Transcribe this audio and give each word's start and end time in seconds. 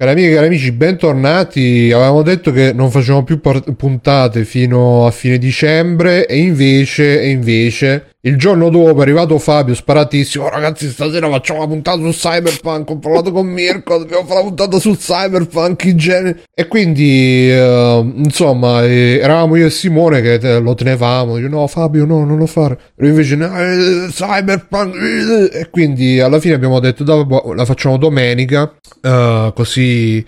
Cari 0.00 0.12
amiche 0.12 0.30
e 0.30 0.34
cari 0.34 0.46
amici, 0.46 0.72
bentornati. 0.72 1.92
Avevamo 1.92 2.22
detto 2.22 2.52
che 2.52 2.72
non 2.72 2.90
facevamo 2.90 3.22
più 3.22 3.38
puntate 3.38 4.46
fino 4.46 5.04
a 5.04 5.10
fine 5.10 5.36
dicembre 5.36 6.26
e 6.26 6.38
invece, 6.38 7.20
e 7.20 7.28
invece 7.28 8.14
il 8.22 8.36
giorno 8.36 8.68
dopo 8.68 8.98
è 8.98 9.02
arrivato 9.02 9.38
Fabio 9.38 9.74
sparatissimo. 9.74 10.44
Oh, 10.44 10.48
ragazzi, 10.50 10.88
stasera 10.90 11.28
facciamo 11.30 11.60
una 11.60 11.68
puntata 11.68 11.98
su 11.98 12.10
Cyberpunk. 12.10 12.90
Ho 12.90 12.98
parlato 12.98 13.32
con 13.32 13.46
Mirko. 13.46 13.98
Dobbiamo 13.98 14.24
fare 14.26 14.40
la 14.40 14.46
puntata 14.46 14.78
su 14.78 14.94
Cyberpunk 14.94 15.84
in 15.84 15.96
genere. 15.96 16.42
E 16.54 16.68
quindi, 16.68 17.50
uh, 17.50 18.04
insomma, 18.16 18.84
eh, 18.84 19.20
eravamo 19.22 19.56
io 19.56 19.66
e 19.66 19.70
Simone 19.70 20.20
che 20.20 20.38
te- 20.38 20.58
lo 20.58 20.74
tenevamo. 20.74 21.36
Dice, 21.36 21.48
no, 21.48 21.66
Fabio, 21.66 22.04
no, 22.04 22.24
non 22.26 22.36
lo 22.36 22.46
fare. 22.46 22.78
E 22.96 23.06
invece, 23.06 23.36
no, 23.36 23.46
eh, 23.58 24.08
Cyberpunk. 24.10 24.94
eh, 24.96 25.58
E 25.60 25.70
quindi 25.70 26.20
alla 26.20 26.38
fine 26.40 26.54
abbiamo 26.54 26.78
detto, 26.78 27.04
dopo 27.04 27.54
la 27.54 27.64
facciamo 27.64 27.96
domenica. 27.96 28.70
uh, 29.02 29.52
così, 29.54 30.22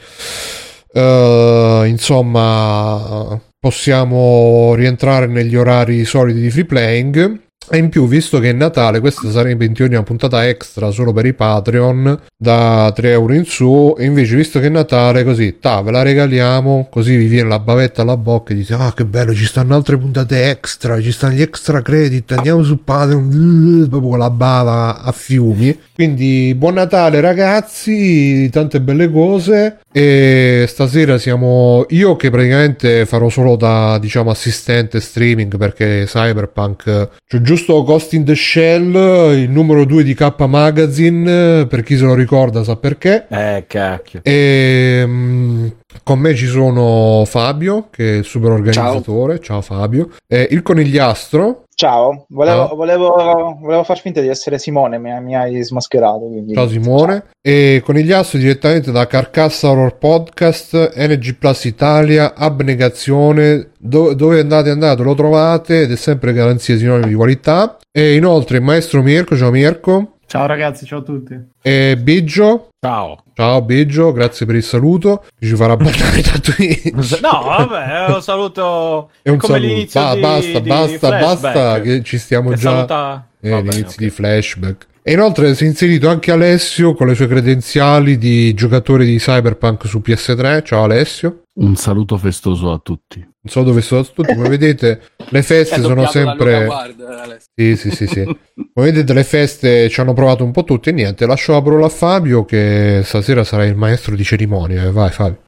uh, 0.95 1.85
insomma, 1.85 3.38
possiamo 3.61 4.74
rientrare 4.74 5.27
negli 5.27 5.57
orari 5.57 6.04
soliti 6.07 6.40
di 6.40 6.50
free 6.50 6.64
playing. 6.64 7.40
E 7.71 7.79
in 7.79 7.89
più, 7.89 8.07
visto 8.07 8.39
che 8.39 8.50
è 8.50 8.52
Natale, 8.52 9.00
questa 9.00 9.30
sarebbe 9.30 9.64
in 9.64 9.72
teoria 9.72 9.98
una 9.98 10.07
puntata 10.07 10.46
extra 10.46 10.90
solo 10.90 11.12
per 11.12 11.26
i 11.26 11.32
Patreon 11.32 12.21
da 12.36 12.93
3 12.94 13.11
euro 13.11 13.32
in 13.35 13.44
su. 13.44 13.94
E 13.96 14.04
invece, 14.04 14.36
visto 14.36 14.61
che 14.61 14.66
è 14.66 14.68
Natale, 14.68 15.25
così, 15.25 15.58
ta, 15.58 15.80
ve 15.80 15.90
la 15.90 16.02
regaliamo. 16.02 16.88
Così 16.90 17.16
vi 17.16 17.26
viene 17.26 17.48
la 17.48 17.58
bavetta 17.58 18.02
alla 18.02 18.16
bocca 18.16 18.52
e 18.52 18.57
dite: 18.57 18.75
Ah, 18.75 18.93
che 18.93 19.04
bello, 19.04 19.32
ci 19.32 19.46
stanno 19.46 19.75
altre 19.75 19.96
puntate 19.96 20.50
extra, 20.50 21.00
ci 21.00 21.12
stanno 21.12 21.35
gli 21.35 21.43
extra 21.43 21.80
credit. 21.82 22.32
Andiamo 22.32 22.62
su 22.62 22.82
Patreon, 22.82 23.86
proprio 23.90 24.10
con 24.10 24.18
la 24.18 24.30
bava 24.30 25.00
a 25.00 25.13
fiumi. 25.13 25.79
Quindi, 26.02 26.52
buon 26.56 26.74
Natale, 26.74 27.20
ragazzi, 27.20 28.50
tante 28.50 28.80
belle 28.80 29.08
cose. 29.08 29.79
E 29.93 30.64
stasera 30.66 31.16
siamo 31.16 31.86
io 31.90 32.16
che 32.16 32.28
praticamente 32.28 33.06
farò 33.06 33.28
solo 33.28 33.55
da 33.55 33.98
diciamo 33.98 34.30
assistente 34.30 35.00
streaming 35.00 35.56
perché 35.58 36.04
Cyberpunk 36.06 37.08
c'è 37.24 37.40
giusto 37.40 37.84
Ghost 37.84 38.14
in 38.14 38.24
the 38.24 38.34
Shell, 38.34 39.38
il 39.38 39.48
numero 39.48 39.84
2 39.84 40.02
di 40.02 40.14
K 40.14 40.34
Magazine, 40.48 41.66
per 41.66 41.84
chi 41.84 41.96
se 41.96 42.05
lo 42.05 42.14
ricorda 42.14 42.64
sa 42.64 42.74
perché. 42.74 43.27
Eh, 43.28 43.64
cacchio. 43.68 44.22
E 44.24 45.05
mm, 45.06 45.66
con 46.02 46.18
me 46.18 46.34
ci 46.34 46.46
sono 46.46 47.22
Fabio, 47.27 47.88
che 47.90 48.14
è 48.14 48.16
il 48.16 48.24
super 48.24 48.50
organizzatore. 48.50 49.38
Ciao, 49.38 49.60
Fabio. 49.60 50.10
E 50.27 50.48
il 50.50 50.62
conigliastro. 50.62 51.61
Ciao, 51.74 52.26
volevo, 52.28 52.66
Ciao. 52.66 52.76
volevo, 52.76 53.58
volevo 53.60 53.82
far 53.82 53.98
finta 53.98 54.20
di 54.20 54.28
essere 54.28 54.58
Simone, 54.58 54.98
mi, 54.98 55.10
mi 55.20 55.34
hai 55.34 55.62
smascherato. 55.62 56.26
Quindi... 56.26 56.54
Ciao 56.54 56.68
Simone. 56.68 57.24
E 57.40 57.82
conigliastro 57.84 58.38
direttamente 58.38 58.92
da 58.92 59.06
Carcassa 59.06 59.70
Horror 59.70 59.96
Podcast, 59.96 60.92
NG 60.96 61.34
Plus 61.34 61.64
Italia, 61.64 62.34
Abnegazione. 62.34 63.70
Do- 63.78 64.14
dove 64.14 64.38
andate 64.38 64.70
andate 64.70 65.02
lo 65.02 65.14
trovate 65.14 65.82
ed 65.82 65.90
è 65.90 65.96
sempre 65.96 66.32
garanzia 66.32 66.76
sinonimo 66.76 67.08
di 67.08 67.14
qualità. 67.14 67.78
E 67.90 68.14
inoltre 68.14 68.58
il 68.58 68.62
maestro 68.62 69.02
Mirko, 69.02 69.36
ciao 69.36 69.50
Mirko. 69.50 70.11
Ciao 70.33 70.47
ragazzi, 70.47 70.86
ciao 70.86 71.00
a 71.00 71.02
tutti. 71.02 71.38
E 71.61 71.94
Biggio. 71.98 72.69
Ciao. 72.80 73.22
Ciao 73.34 73.61
Biggio, 73.61 74.12
grazie 74.12 74.47
per 74.47 74.55
il 74.55 74.62
saluto. 74.62 75.27
Ci 75.39 75.55
farà 75.55 75.77
parlare 75.77 76.22
da 76.22 76.39
Twitch. 76.41 77.20
No, 77.20 77.42
vabbè, 77.44 78.14
un 78.14 78.22
saluto. 78.22 79.11
È 79.20 79.28
un 79.28 79.36
come 79.36 79.58
saluto. 79.58 79.69
l'inizio 79.74 80.00
Ba- 80.00 80.14
di- 80.14 80.20
basta, 80.22 80.58
di 80.61 80.69
basta, 80.70 80.98
Flashback. 81.08 81.41
basta, 81.42 81.80
che 81.83 82.02
ci 82.02 82.16
stiamo 82.16 82.55
già. 82.55 82.70
saluta- 82.70 83.27
Eh, 83.42 83.50
Va 83.50 83.56
bene, 83.56 83.70
l'inizio 83.72 83.89
ok. 83.91 83.97
di 83.98 84.08
flashback. 84.08 84.86
E 85.05 85.14
inoltre 85.14 85.56
si 85.56 85.64
è 85.64 85.67
inserito 85.67 86.08
anche 86.08 86.31
Alessio 86.31 86.95
con 86.95 87.08
le 87.08 87.17
sue 87.17 87.27
credenziali 87.27 88.17
di 88.19 88.55
giocatore 88.55 89.05
di 89.05 89.17
Cyberpunk 89.17 89.89
su 89.89 89.98
PS3. 89.98 90.62
Ciao 90.62 90.84
Alessio. 90.84 91.42
Un 91.55 91.75
saluto 91.75 92.17
festoso 92.17 92.70
a 92.70 92.78
tutti. 92.78 93.19
Non 93.19 93.53
so 93.53 93.64
dove 93.64 93.80
sono 93.80 94.05
tutti, 94.05 94.33
come 94.33 94.48
vedete 94.48 95.00
le 95.30 95.42
feste 95.42 95.75
È 95.75 95.80
sono 95.80 96.06
sempre... 96.06 96.69
Alessio. 96.69 97.50
Sì, 97.53 97.74
sì, 97.74 97.91
sì, 97.91 98.07
sì. 98.07 98.23
Come 98.24 98.86
vedete 98.92 99.12
le 99.12 99.24
feste 99.24 99.89
ci 99.89 100.01
hanno 100.01 100.12
provato 100.12 100.45
un 100.45 100.52
po' 100.52 100.62
tutti 100.62 100.91
e 100.91 100.92
niente, 100.92 101.27
lascio 101.27 101.51
la 101.51 101.62
parola 101.62 101.86
a 101.86 101.91
Fabio 101.91 102.45
che 102.45 103.01
stasera 103.02 103.42
sarà 103.42 103.64
il 103.64 103.74
maestro 103.74 104.14
di 104.14 104.23
cerimonie. 104.23 104.92
Vai 104.92 105.11
Fabio. 105.11 105.42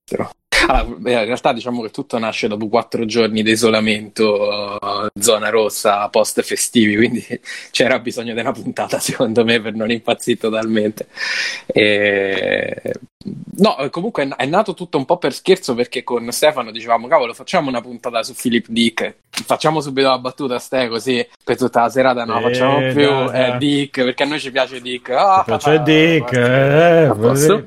Allora, 0.67 0.85
beh, 0.85 1.13
in 1.13 1.25
realtà 1.25 1.53
diciamo 1.53 1.83
che 1.83 1.91
tutto 1.91 2.19
nasce 2.19 2.49
dopo 2.49 2.69
quattro 2.69 3.05
giorni 3.05 3.43
di 3.43 3.51
isolamento, 3.51 4.79
eh, 4.81 5.11
zona 5.21 5.49
rossa, 5.51 6.09
post 6.09 6.41
festivi, 6.43 6.97
quindi 6.97 7.25
c'era 7.71 7.99
bisogno 7.99 8.35
di 8.35 8.41
una 8.41 8.53
puntata 8.53 8.99
secondo 8.99 9.45
me 9.45 9.61
per 9.61 9.75
non 9.75 9.91
impazzire 9.91 10.39
totalmente. 10.39 11.07
E... 11.67 12.93
No, 13.57 13.77
comunque 13.91 14.29
è- 14.37 14.45
nato 14.47 14.75
tutto 14.75 14.99
un 14.99 15.07
po' 15.07 15.17
per 15.17 15.33
scherzo 15.33 15.75
perché 15.75 16.05
con 16.05 16.31
Stefano 16.31 16.71
dicevamo, 16.71 17.07
cavolo, 17.09 17.33
facciamo 17.33 17.71
una 17.71 17.81
puntata 17.81 18.23
su 18.23 18.35
Philip 18.35 18.67
Dick, 18.69 19.15
facciamo 19.31 19.81
subito 19.81 20.09
la 20.09 20.19
battuta, 20.19 20.59
ste 20.59 20.89
così 20.89 21.27
per 21.43 21.57
tutta 21.57 21.83
la 21.83 21.89
serata, 21.89 22.25
no, 22.25 22.39
Eh, 22.39 22.43
facciamo 22.43 22.79
più 22.93 23.09
dai. 23.31 23.55
eh, 23.55 23.57
Dick, 23.59 24.05
perché 24.05 24.23
a 24.25 24.27
noi 24.27 24.41
ci 24.41 24.51
piace 24.51 24.81
Dick. 24.83 25.09
Ah, 25.11 25.43
piace 25.43 25.81
Dick? 25.83 26.33
Eh, 26.33 27.05
A 27.05 27.15
posto? 27.15 27.65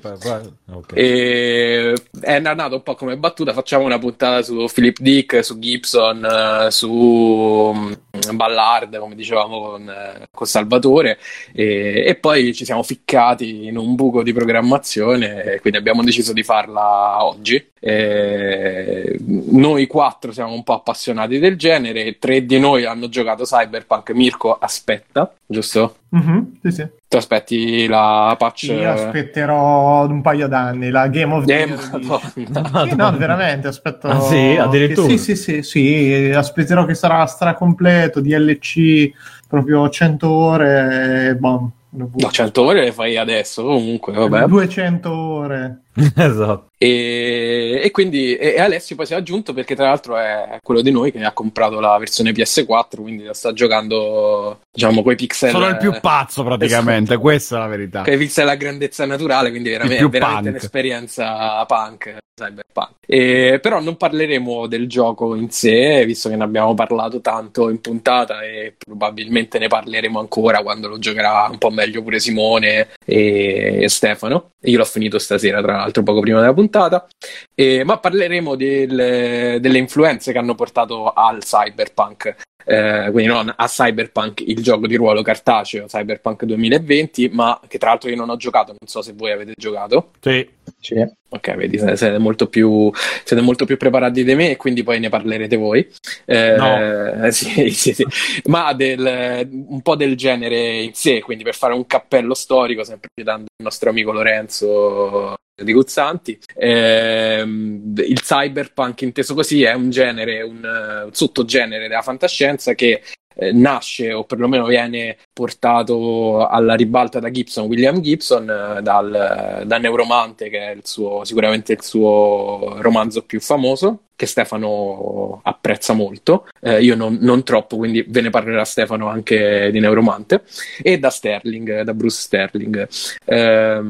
ok. 0.73 0.91
E 0.93 1.93
è 2.21 2.39
nato 2.39 2.75
un 2.75 2.83
po' 2.83 2.93
come 2.95 3.17
battuta, 3.17 3.53
facciamo 3.53 3.85
una 3.85 3.97
puntata 3.97 4.43
su 4.43 4.67
Philip 4.71 4.99
Dick, 4.99 5.43
su 5.43 5.57
Gibson, 5.57 6.23
eh, 6.23 6.71
su 6.71 7.73
mm, 7.75 7.91
Ballard, 8.35 8.97
come 8.99 9.15
dicevamo 9.15 9.59
con, 9.61 9.89
eh, 9.89 10.27
con 10.31 10.45
Salvatore, 10.45 11.17
e, 11.53 12.03
e 12.05 12.15
poi 12.15 12.53
ci 12.53 12.65
siamo 12.65 12.83
ficcati 12.83 13.65
in 13.65 13.77
un 13.77 13.95
buco 13.95 14.21
di 14.21 14.33
programmazione, 14.33 15.45
quindi 15.61 15.79
abbiamo 15.79 16.03
deciso 16.03 16.33
di 16.33 16.43
farla 16.43 17.23
oggi. 17.23 17.65
E 17.79 19.17
noi 19.51 19.87
quattro 19.87 20.31
siamo 20.31 20.53
un 20.53 20.63
po' 20.63 20.73
appassionati 20.73 21.39
del 21.39 21.55
genere, 21.57 22.17
tre 22.19 22.45
di 22.45 22.59
noi 22.59 22.85
hanno 22.85 23.07
giocato 23.09 23.43
Cyberpunk, 23.43 24.11
Mirko 24.11 24.57
aspetta, 24.59 25.33
giusto? 25.45 25.97
Mhm, 26.09 26.59
sì, 26.63 26.71
sì. 26.71 26.87
Tu 27.07 27.17
aspetti 27.17 27.87
la 27.87 28.35
patch... 28.37 28.63
Io 28.63 28.91
aspetterò 28.91 30.05
un 30.07 30.21
paio 30.21 30.47
d'anni 30.47 30.89
la 30.89 31.07
Game 31.07 31.33
of 31.33 31.45
the 31.45 31.53
Eh, 31.63 31.65
Year. 31.67 32.21
Sì, 32.33 32.47
no, 32.95 33.15
veramente, 33.17 33.67
aspetto... 33.67 34.07
Ah, 34.07 34.19
sì? 34.21 34.57
Addirittura? 34.57 35.07
che- 35.07 35.17
Sì, 35.17 35.35
sì, 35.35 35.61
sì, 35.61 35.61
sì, 35.63 36.31
aspetterò 36.35 36.85
che 36.85 36.93
sarà 36.95 37.25
stracompleto, 37.25 38.19
DLC, 38.19 39.11
proprio 39.47 39.87
100 39.89 40.29
ore, 40.29 41.27
e 41.29 41.35
boh, 41.35 41.71
No, 41.89 42.29
100 42.29 42.61
ore 42.61 42.83
le 42.83 42.91
fai 42.91 43.17
adesso, 43.17 43.63
comunque, 43.63 44.13
vabbè. 44.13 44.45
200 44.45 45.11
ore. 45.11 45.81
esatto. 46.15 46.67
E, 46.77 47.81
e 47.83 47.91
quindi 47.91 48.35
e, 48.35 48.59
Alessio 48.59 48.95
poi 48.95 49.07
si 49.07 49.13
è 49.13 49.15
aggiunto 49.15 49.53
perché 49.53 49.75
tra 49.75 49.87
l'altro 49.87 50.15
è 50.17 50.59
quello 50.61 50.81
di 50.81 50.91
noi 50.91 51.11
che 51.11 51.23
ha 51.23 51.31
comprato 51.31 51.79
la 51.79 51.97
versione 51.97 52.31
PS4, 52.31 53.01
quindi 53.01 53.23
la 53.23 53.33
sta 53.33 53.51
giocando, 53.51 54.59
diciamo, 54.71 55.01
coi 55.01 55.15
pixel. 55.15 55.49
Sono 55.49 55.67
il 55.67 55.77
più 55.77 55.93
pazzo 55.99 56.43
praticamente, 56.43 57.11
esatto. 57.11 57.19
questa 57.19 57.55
è 57.55 57.59
la 57.59 57.67
verità. 57.67 58.01
Coi 58.03 58.17
pixel 58.17 58.47
a 58.47 58.55
grandezza 58.55 59.05
naturale, 59.05 59.49
quindi 59.49 59.69
veramente, 59.69 59.97
più 59.97 60.09
veramente 60.09 60.43
punk. 60.43 60.55
un'esperienza 60.55 61.65
punk, 61.65 62.17
cyberpunk. 62.35 62.91
E, 63.07 63.59
però 63.61 63.79
non 63.79 63.97
parleremo 63.97 64.67
del 64.67 64.87
gioco 64.87 65.33
in 65.33 65.49
sé, 65.49 66.05
visto 66.05 66.29
che 66.29 66.35
ne 66.35 66.43
abbiamo 66.43 66.75
parlato 66.75 67.21
tanto 67.21 67.69
in 67.69 67.81
puntata 67.81 68.43
e 68.43 68.75
probabilmente 68.77 69.57
ne 69.57 69.67
parleremo 69.67 70.19
ancora 70.19 70.61
quando 70.61 70.87
lo 70.87 70.99
giocherà 70.99 71.47
un 71.49 71.57
po' 71.57 71.71
meglio 71.71 72.03
pure 72.03 72.19
Simone 72.19 72.89
e, 73.03 73.79
e 73.81 73.89
Stefano. 73.89 74.51
Io 74.63 74.77
l'ho 74.77 74.85
finito 74.85 75.17
stasera, 75.17 75.61
tra 75.61 75.77
l'altro, 75.77 75.86
poco 76.03 76.19
prima 76.21 76.39
della 76.39 76.53
puntata. 76.53 77.07
E- 77.55 77.83
ma 77.83 77.97
parleremo 77.97 78.55
del- 78.55 79.57
delle 79.59 79.77
influenze 79.77 80.31
che 80.31 80.37
hanno 80.37 80.55
portato 80.55 81.11
al 81.11 81.39
cyberpunk. 81.43 82.35
Eh, 82.69 83.07
quindi 83.13 83.31
non 83.31 83.53
a 83.55 83.65
Cyberpunk 83.65 84.41
il 84.45 84.61
gioco 84.61 84.87
di 84.87 84.95
ruolo 84.97 85.21
cartaceo 85.21 85.85
Cyberpunk 85.85 86.43
2020 86.43 87.29
ma 87.29 87.57
che 87.65 87.77
tra 87.77 87.91
l'altro 87.91 88.09
io 88.09 88.17
non 88.17 88.29
ho 88.29 88.35
giocato 88.35 88.75
non 88.77 88.89
so 88.89 89.01
se 89.01 89.13
voi 89.15 89.31
avete 89.31 89.53
giocato 89.55 90.11
Sì. 90.19 90.45
Sì. 90.77 90.95
ok 91.29 91.55
vedi 91.55 91.77
siete 91.77 91.95
siete 91.95 92.17
molto 92.17 92.47
più 92.47 92.91
siete 93.23 93.41
molto 93.41 93.63
più 93.63 93.77
preparati 93.77 94.21
di 94.25 94.35
me 94.35 94.51
e 94.51 94.57
quindi 94.57 94.83
poi 94.83 94.99
ne 94.99 95.07
parlerete 95.07 95.55
voi 95.55 95.87
Eh, 96.25 96.55
No. 96.57 97.31
sì, 97.31 97.69
sì, 97.69 97.93
sì. 97.93 98.05
ma 98.47 98.73
del, 98.73 99.47
un 99.49 99.81
po' 99.81 99.95
del 99.95 100.17
genere 100.17 100.79
in 100.81 100.93
sé 100.93 101.21
quindi 101.21 101.45
per 101.45 101.55
fare 101.55 101.73
un 101.73 101.85
cappello 101.87 102.33
storico 102.33 102.83
sempre 102.83 103.07
citando 103.17 103.43
il 103.43 103.63
nostro 103.63 103.89
amico 103.91 104.11
Lorenzo 104.11 105.35
di 105.63 105.73
Guzzanti. 105.73 106.37
Ehm, 106.55 107.93
il 107.97 108.21
cyberpunk, 108.21 109.01
inteso 109.01 109.33
così, 109.33 109.63
è 109.63 109.73
un 109.73 109.89
genere, 109.89 110.41
un, 110.41 110.63
eh, 110.63 111.03
un 111.03 111.13
sottogenere 111.13 111.87
della 111.87 112.01
fantascienza 112.01 112.73
che 112.73 113.01
eh, 113.35 113.51
nasce 113.51 114.13
o 114.13 114.23
perlomeno 114.23 114.65
viene 114.65 115.17
portato 115.37 116.47
alla 116.47 116.73
ribalta 116.73 117.19
da 117.19 117.29
Gibson, 117.29 117.67
William 117.67 118.01
Gibson, 118.01 118.49
eh, 118.49 118.81
dal, 118.81 119.61
da 119.67 119.77
Neuromante, 119.77 120.49
che 120.49 120.71
è 120.71 120.71
il 120.71 120.81
suo, 120.83 121.23
sicuramente 121.25 121.73
il 121.73 121.83
suo 121.83 122.77
romanzo 122.79 123.21
più 123.21 123.39
famoso, 123.39 124.05
che 124.15 124.25
Stefano 124.25 125.41
apprezza 125.43 125.93
molto, 125.93 126.47
eh, 126.59 126.81
io 126.81 126.95
non, 126.95 127.19
non, 127.21 127.43
troppo, 127.43 127.77
quindi 127.77 128.03
ve 128.07 128.21
ne 128.21 128.31
parlerà 128.31 128.65
Stefano 128.65 129.09
anche 129.09 129.69
di 129.71 129.79
Neuromante, 129.79 130.41
e 130.81 130.97
da 130.97 131.11
Sterling, 131.11 131.81
da 131.81 131.93
Bruce 131.93 132.21
Sterling. 132.21 132.87
Eh, 133.23 133.81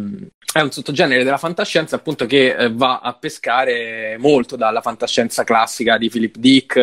è 0.54 0.62
un 0.62 0.72
sottogenere 0.72 1.24
della 1.24 1.38
fantascienza 1.38 1.98
appunto 1.98 2.26
che 2.26 2.56
eh, 2.56 2.72
va 2.72 3.00
a 3.00 3.14
pescare 3.14 4.18
molto 4.18 4.56
dalla 4.56 4.82
fantascienza 4.82 5.44
classica 5.44 5.98
di 5.98 6.10
Philip 6.10 6.38
Dick 6.38 6.76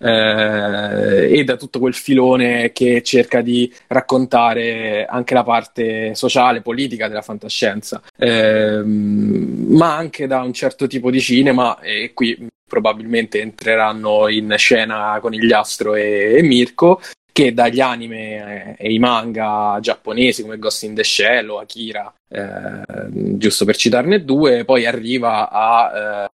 eh, 0.00 1.38
e 1.38 1.44
da 1.44 1.56
tutto 1.56 1.78
quel 1.78 1.94
filone 1.94 2.72
che 2.72 3.02
cerca 3.02 3.40
di 3.40 3.72
raccontare 3.94 5.06
anche 5.06 5.34
la 5.34 5.42
parte 5.42 6.14
sociale, 6.14 6.60
politica 6.60 7.08
della 7.08 7.22
fantascienza, 7.22 8.02
eh, 8.18 8.82
ma 8.84 9.96
anche 9.96 10.26
da 10.26 10.42
un 10.42 10.52
certo 10.52 10.86
tipo 10.86 11.10
di 11.10 11.20
cinema 11.20 11.80
e 11.80 12.12
qui 12.12 12.46
probabilmente 12.66 13.40
entreranno 13.40 14.28
in 14.28 14.54
scena 14.56 15.18
Conigliastro 15.20 15.94
e, 15.94 16.34
e 16.36 16.42
Mirko 16.42 17.00
che 17.34 17.52
dagli 17.52 17.80
anime 17.80 18.76
e 18.76 18.92
i 18.92 18.98
manga 19.00 19.78
giapponesi 19.80 20.42
come 20.42 20.56
Ghost 20.56 20.84
in 20.84 20.94
the 20.94 21.02
Shell 21.02 21.48
o 21.48 21.58
Akira 21.58 22.12
eh, 22.34 22.82
giusto 23.36 23.64
per 23.64 23.76
citarne 23.76 24.24
due, 24.24 24.64
poi 24.64 24.86
arriva 24.86 25.48
a, 25.48 26.26
eh, 26.26 26.30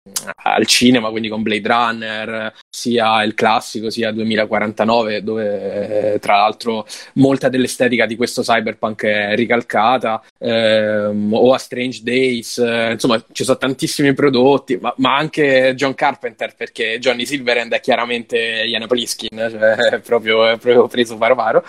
al 0.44 0.64
cinema, 0.66 1.10
quindi 1.10 1.28
con 1.28 1.42
Blade 1.42 1.68
Runner, 1.68 2.54
sia 2.68 3.24
il 3.24 3.34
classico 3.34 3.90
sia 3.90 4.12
2049, 4.12 5.24
dove 5.24 6.14
eh, 6.14 6.18
tra 6.20 6.36
l'altro 6.36 6.86
molta 7.14 7.48
dell'estetica 7.48 8.06
di 8.06 8.14
questo 8.14 8.42
cyberpunk 8.42 9.04
è 9.04 9.34
ricalcata, 9.34 10.22
ehm, 10.38 11.32
o 11.32 11.52
a 11.52 11.58
Strange 11.58 12.00
Days, 12.04 12.58
eh, 12.58 12.92
insomma 12.92 13.20
ci 13.32 13.42
sono 13.42 13.58
tantissimi 13.58 14.14
prodotti, 14.14 14.78
ma, 14.80 14.94
ma, 14.98 15.16
anche 15.16 15.72
John 15.74 15.94
Carpenter, 15.94 16.54
perché 16.54 16.98
Johnny 17.00 17.26
Silverhand 17.26 17.72
è 17.72 17.80
chiaramente 17.80 18.38
Ian 18.38 18.86
Pliskin, 18.86 19.48
cioè 19.50 19.74
è 19.74 19.98
proprio, 19.98 20.46
è 20.46 20.58
proprio 20.58 20.86
preso 20.86 21.16
paro, 21.16 21.64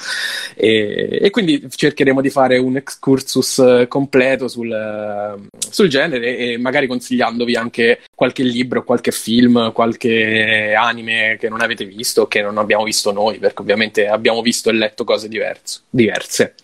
e, 0.56 1.18
e 1.20 1.30
quindi 1.32 1.68
cercheremo 1.68 2.22
di 2.22 2.30
fare 2.30 2.60
un 2.60 2.76
excursus 2.76 3.86
completo 3.88 4.18
completo 4.20 4.48
sul, 4.48 5.48
sul, 5.70 5.88
genere 5.88 6.38
e 6.38 6.58
magari 6.58 6.88
consigliandovi 6.88 7.56
anche 7.56 8.02
qualche 8.14 8.44
libro, 8.44 8.84
qualche 8.84 9.12
film, 9.12 9.72
qualche 9.72 10.74
anime 10.74 11.38
che 11.40 11.48
non 11.48 11.62
avete 11.62 11.86
visto 11.86 12.24
o 12.24 12.28
che 12.28 12.42
non 12.42 12.58
abbiamo 12.58 12.84
visto 12.84 13.12
noi, 13.12 13.38
perché 13.40 13.62
ovviamente 13.62 14.08
abbiamo 14.08 14.42
visto 14.42 14.70
e 14.70 14.74
letto 14.74 15.04
cose 15.06 15.30
diverse. 15.30 15.82
diverse. 15.90 16.56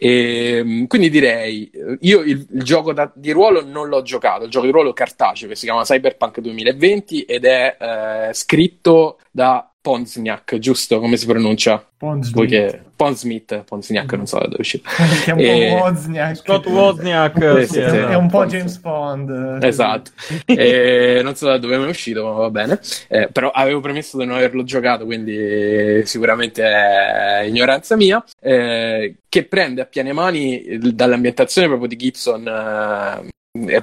E, 0.00 0.84
quindi 0.86 1.10
direi, 1.10 1.68
io 2.00 2.20
il, 2.20 2.46
il 2.52 2.62
gioco 2.62 2.92
da, 2.92 3.10
di 3.12 3.32
ruolo 3.32 3.64
non 3.64 3.88
l'ho 3.88 4.02
giocato, 4.02 4.44
il 4.44 4.50
gioco 4.50 4.66
di 4.66 4.72
ruolo 4.72 4.92
cartaceo 4.92 5.48
che 5.48 5.56
si 5.56 5.64
chiama 5.64 5.82
Cyberpunk 5.82 6.38
2020 6.40 7.22
ed 7.22 7.44
è 7.44 7.76
eh, 7.80 8.32
scritto 8.32 9.18
da 9.32 9.68
Ponzniak, 9.80 10.58
giusto? 10.58 11.00
Come 11.00 11.16
si 11.16 11.26
pronuncia? 11.26 11.84
Ponzniak. 11.96 12.86
Ponzmith, 12.98 13.62
Ponzniak, 13.62 14.12
non 14.14 14.26
so 14.26 14.38
da 14.38 14.46
dove 14.46 14.56
uscito. 14.58 14.88
È 15.24 15.30
un 15.30 15.38
E- 15.38 15.68
po' 15.70 15.84
Wozniak. 15.84 16.36
Scott 16.36 16.66
Wozniak 16.66 17.60
Sì, 17.60 17.66
sì, 17.66 17.72
sì, 17.72 17.78
esatto. 17.80 18.08
È 18.08 18.14
un 18.16 18.28
po' 18.28 18.38
Ponzi. 18.40 18.56
James 18.56 18.76
Bond. 18.78 19.58
Esatto, 19.62 20.10
E 20.46 21.20
non 21.22 21.36
so 21.36 21.46
da 21.46 21.58
dove 21.58 21.76
è 21.76 21.78
uscito, 21.78 22.24
ma 22.24 22.30
va 22.32 22.50
bene. 22.50 22.80
Eh, 23.08 23.28
però 23.32 23.50
avevo 23.50 23.78
premesso 23.80 24.18
di 24.18 24.24
non 24.24 24.34
averlo 24.36 24.64
giocato, 24.64 25.04
quindi 25.04 26.02
sicuramente 26.04 26.62
è 26.64 27.42
ignoranza 27.46 27.94
mia. 27.96 28.22
eh, 28.40 29.14
che 29.28 29.44
prende 29.44 29.82
a 29.82 29.84
piene 29.86 30.12
mani 30.12 30.62
eh, 30.64 30.78
dall'ambientazione 30.78 31.68
proprio 31.68 31.86
di 31.88 31.96
Gibson. 31.96 32.46
eh, 32.48 33.26
eh, 33.26 33.28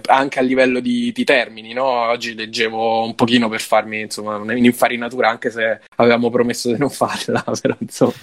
anche 0.08 0.40
a 0.40 0.42
livello 0.42 0.80
di, 0.80 1.12
di 1.12 1.24
termini, 1.24 1.74
no? 1.74 1.86
Oggi 1.86 2.36
leggevo 2.36 3.04
un 3.04 3.16
pochino 3.16 3.50
per 3.50 3.62
farmi 3.62 4.02
insomma 4.02 4.36
un'infarinatura, 4.38 5.30
anche 5.30 5.50
se 5.50 5.82
avevamo 5.96 6.30
promesso 6.30 6.72
di 6.72 6.78
non 6.78 6.90
farla, 6.90 7.44
però 7.62 7.76
insomma, 7.80 8.14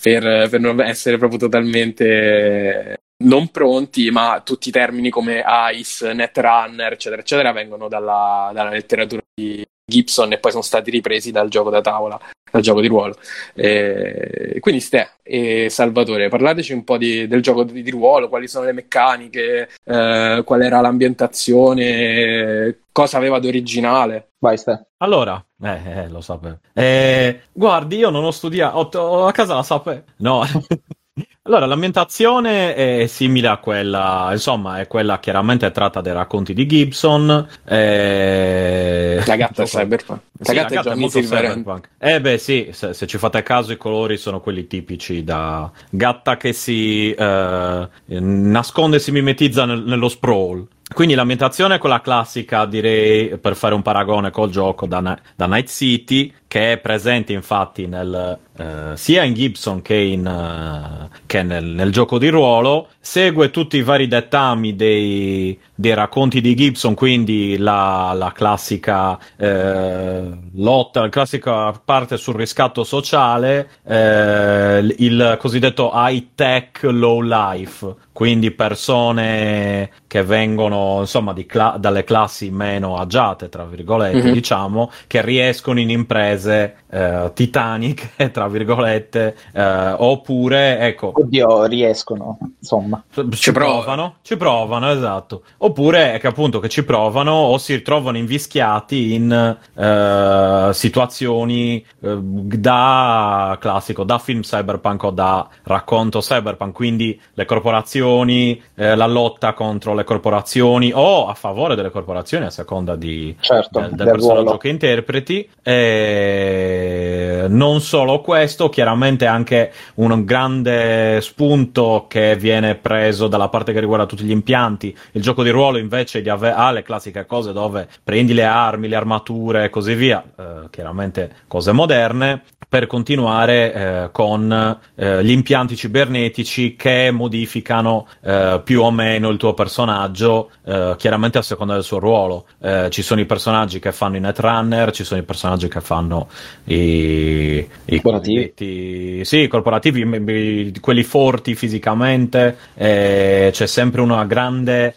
per, 0.00 0.48
per 0.48 0.60
non 0.60 0.80
essere 0.80 1.18
proprio 1.18 1.38
totalmente 1.38 2.98
non 3.20 3.48
pronti, 3.48 4.10
ma 4.10 4.40
tutti 4.44 4.68
i 4.68 4.72
termini 4.72 5.10
come 5.10 5.42
ICE, 5.74 6.12
Netrunner, 6.14 6.92
eccetera, 6.92 7.20
eccetera, 7.20 7.52
vengono 7.52 7.88
dalla, 7.88 8.50
dalla 8.54 8.70
letteratura 8.70 9.22
di 9.34 9.64
Gibson 9.90 10.32
e 10.32 10.38
poi 10.38 10.50
sono 10.52 10.62
stati 10.62 10.90
ripresi 10.90 11.32
dal 11.32 11.48
gioco 11.48 11.70
da 11.70 11.80
tavola, 11.80 12.18
dal 12.50 12.62
gioco 12.62 12.80
di 12.80 12.86
ruolo. 12.86 13.14
Eh, 13.54 14.58
quindi 14.60 14.80
Ste 14.80 15.10
e 15.22 15.68
Salvatore, 15.68 16.28
parlateci 16.28 16.72
un 16.72 16.84
po' 16.84 16.96
di- 16.96 17.26
del 17.26 17.42
gioco 17.42 17.64
di, 17.64 17.82
di 17.82 17.90
ruolo, 17.90 18.28
quali 18.28 18.48
sono 18.48 18.64
le 18.66 18.72
meccaniche, 18.72 19.68
eh, 19.84 20.42
qual 20.44 20.62
era 20.62 20.80
l'ambientazione, 20.80 22.80
cosa 22.92 23.16
aveva 23.18 23.38
d'originale. 23.38 24.30
Vai, 24.38 24.56
Ste. 24.56 24.86
Allora, 24.98 25.42
eh, 25.62 25.80
eh, 26.04 26.08
lo 26.08 26.20
sapevo. 26.20 26.58
Eh, 26.72 27.40
guardi, 27.52 27.96
io 27.98 28.10
non 28.10 28.24
ho 28.24 28.30
studiato, 28.30 28.98
ho- 28.98 29.02
ho- 29.02 29.26
a 29.26 29.32
casa 29.32 29.54
la 29.54 29.62
sapevo. 29.62 30.02
No. 30.18 30.42
Allora, 31.42 31.66
l'ambientazione 31.66 32.74
è 32.74 33.06
simile 33.06 33.48
a 33.48 33.56
quella, 33.58 34.28
insomma, 34.32 34.78
è 34.80 34.86
quella 34.86 35.18
chiaramente 35.18 35.70
tratta 35.72 36.00
dai 36.00 36.12
racconti 36.12 36.52
di 36.54 36.66
Gibson. 36.66 37.48
eh, 37.64 39.22
La 39.26 39.36
gatta 39.36 39.62
è 39.62 39.66
Cyberpunk. 39.66 40.20
La 40.38 40.44
Sì, 40.44 40.54
gatta 40.54 40.74
è 40.74 40.82
Johnny 40.82 41.00
molto 41.00 41.20
Silverhand. 41.20 41.56
cyberpunk. 41.58 41.88
Eh 41.98 42.20
beh 42.20 42.38
sì, 42.38 42.68
se, 42.72 42.92
se 42.94 43.06
ci 43.06 43.18
fate 43.18 43.42
caso 43.42 43.72
i 43.72 43.76
colori 43.76 44.16
sono 44.16 44.40
quelli 44.40 44.66
tipici 44.66 45.24
da 45.24 45.70
gatta 45.90 46.36
che 46.36 46.52
si 46.52 47.10
eh, 47.12 47.88
nasconde 48.06 48.96
e 48.96 49.00
si 49.00 49.10
mimetizza 49.10 49.64
nel- 49.64 49.82
nello 49.84 50.08
sprawl. 50.08 50.66
Quindi 50.92 51.14
l'ambientazione 51.14 51.76
è 51.76 51.78
quella 51.78 52.00
classica, 52.00 52.66
direi, 52.66 53.38
per 53.38 53.54
fare 53.54 53.74
un 53.74 53.82
paragone 53.82 54.30
col 54.30 54.50
gioco 54.50 54.86
da, 54.86 55.18
da 55.36 55.46
Night 55.46 55.68
City, 55.68 56.32
che 56.48 56.72
è 56.72 56.78
presente 56.78 57.32
infatti 57.32 57.86
nel, 57.86 58.38
eh, 58.56 58.96
sia 58.96 59.22
in 59.22 59.32
Gibson 59.32 59.82
che, 59.82 59.94
in, 59.94 60.26
eh, 60.26 61.08
che 61.26 61.42
nel, 61.42 61.64
nel 61.64 61.92
gioco 61.92 62.18
di 62.18 62.28
ruolo. 62.28 62.88
Segue 62.98 63.50
tutti 63.50 63.76
i 63.76 63.82
vari 63.82 64.08
dettami 64.08 64.74
dei, 64.74 65.58
dei 65.80 65.94
racconti 65.94 66.42
di 66.42 66.54
Gibson, 66.54 66.92
quindi 66.94 67.56
la, 67.56 68.12
la 68.14 68.32
classica 68.32 69.18
eh, 69.36 70.22
lotta, 70.56 71.00
la 71.00 71.08
classica 71.08 71.72
parte 71.82 72.18
sul 72.18 72.34
riscatto 72.34 72.84
sociale, 72.84 73.70
eh, 73.86 74.94
il 74.98 75.36
cosiddetto 75.38 75.90
high 75.94 76.28
tech 76.34 76.80
low 76.82 77.22
life, 77.22 77.94
quindi 78.12 78.50
persone 78.50 79.90
che 80.06 80.22
vengono 80.22 80.98
insomma 81.00 81.32
di 81.32 81.46
cla- 81.46 81.76
dalle 81.78 82.04
classi 82.04 82.50
meno 82.50 82.96
agiate, 82.98 83.48
tra 83.48 83.64
virgolette, 83.64 84.22
Mhm. 84.22 84.32
diciamo, 84.32 84.90
che 85.06 85.22
riescono 85.22 85.80
in 85.80 85.88
imprese 85.88 86.74
eh, 86.90 87.30
titaniche, 87.32 88.30
tra 88.32 88.48
virgolette, 88.48 89.34
eh, 89.54 89.94
oppure 89.96 90.78
ecco. 90.80 91.12
Oddio, 91.14 91.64
riescono, 91.64 92.38
insomma. 92.58 93.02
Ci 93.30 93.52
provano. 93.52 93.80
provano, 93.80 94.14
ci 94.22 94.36
provano, 94.36 94.90
esatto. 94.90 95.42
Oppure 95.70 96.14
è 96.14 96.18
che 96.18 96.26
appunto 96.26 96.58
che 96.58 96.68
ci 96.68 96.84
provano 96.84 97.30
o 97.32 97.56
si 97.56 97.74
ritrovano 97.74 98.16
invischiati 98.16 99.14
in 99.14 99.56
eh, 99.74 100.70
situazioni 100.72 101.76
eh, 102.02 102.18
da 102.20 103.56
classico, 103.60 104.02
da 104.02 104.18
film 104.18 104.40
cyberpunk 104.40 105.02
o 105.04 105.10
da 105.10 105.48
racconto 105.62 106.18
cyberpunk, 106.18 106.74
quindi 106.74 107.18
le 107.34 107.44
corporazioni, 107.44 108.60
eh, 108.74 108.96
la 108.96 109.06
lotta 109.06 109.52
contro 109.52 109.94
le 109.94 110.02
corporazioni 110.02 110.90
o 110.92 111.28
a 111.28 111.34
favore 111.34 111.76
delle 111.76 111.90
corporazioni 111.90 112.46
a 112.46 112.50
seconda 112.50 112.96
di, 112.96 113.36
Certo, 113.38 113.78
del, 113.78 113.90
del 113.90 113.96
del 113.98 114.10
personaggio 114.10 114.40
ruolo. 114.42 114.56
che 114.58 114.68
interpreti. 114.68 115.48
E 115.62 117.46
non 117.48 117.80
solo 117.80 118.20
questo, 118.20 118.68
chiaramente 118.68 119.26
anche 119.26 119.72
un 119.94 120.24
grande 120.24 121.20
spunto 121.20 122.06
che 122.08 122.34
viene 122.36 122.74
preso 122.74 123.28
dalla 123.28 123.48
parte 123.48 123.72
che 123.72 123.78
riguarda 123.80 124.06
tutti 124.06 124.24
gli 124.24 124.30
impianti. 124.32 124.96
Il 125.12 125.22
gioco 125.22 125.42
di 125.42 125.50
ruolo 125.50 125.59
invece 125.78 126.22
di 126.22 126.28
ave- 126.28 126.52
ha 126.52 126.70
le 126.70 126.82
classiche 126.82 127.26
cose 127.26 127.52
dove 127.52 127.88
prendi 128.02 128.32
le 128.34 128.44
armi, 128.44 128.88
le 128.88 128.96
armature 128.96 129.64
e 129.64 129.70
così 129.70 129.94
via, 129.94 130.22
eh, 130.36 130.68
chiaramente 130.70 131.30
cose 131.46 131.72
moderne, 131.72 132.42
per 132.70 132.86
continuare 132.86 133.72
eh, 133.72 134.08
con 134.12 134.78
eh, 134.94 135.24
gli 135.24 135.30
impianti 135.32 135.74
cibernetici 135.74 136.76
che 136.76 137.10
modificano 137.10 138.06
eh, 138.22 138.60
più 138.62 138.82
o 138.82 138.92
meno 138.92 139.28
il 139.30 139.38
tuo 139.38 139.54
personaggio, 139.54 140.52
eh, 140.64 140.94
chiaramente 140.96 141.38
a 141.38 141.42
seconda 141.42 141.74
del 141.74 141.82
suo 141.82 141.98
ruolo. 141.98 142.46
Eh, 142.60 142.86
ci 142.90 143.02
sono 143.02 143.20
i 143.20 143.26
personaggi 143.26 143.80
che 143.80 143.90
fanno 143.90 144.18
i 144.18 144.20
netrunner, 144.20 144.92
ci 144.92 145.02
sono 145.02 145.20
i 145.20 145.24
personaggi 145.24 145.66
che 145.66 145.80
fanno 145.80 146.28
i, 146.66 147.66
i 147.86 148.00
Corporativi. 148.00 149.24
sì, 149.24 149.38
i 149.38 149.48
corporativi, 149.48 150.04
m- 150.04 150.80
quelli 150.80 151.02
forti 151.02 151.56
fisicamente. 151.56 152.56
c'è 152.76 153.50
sempre 153.66 154.00
una 154.00 154.24
grande. 154.26 154.94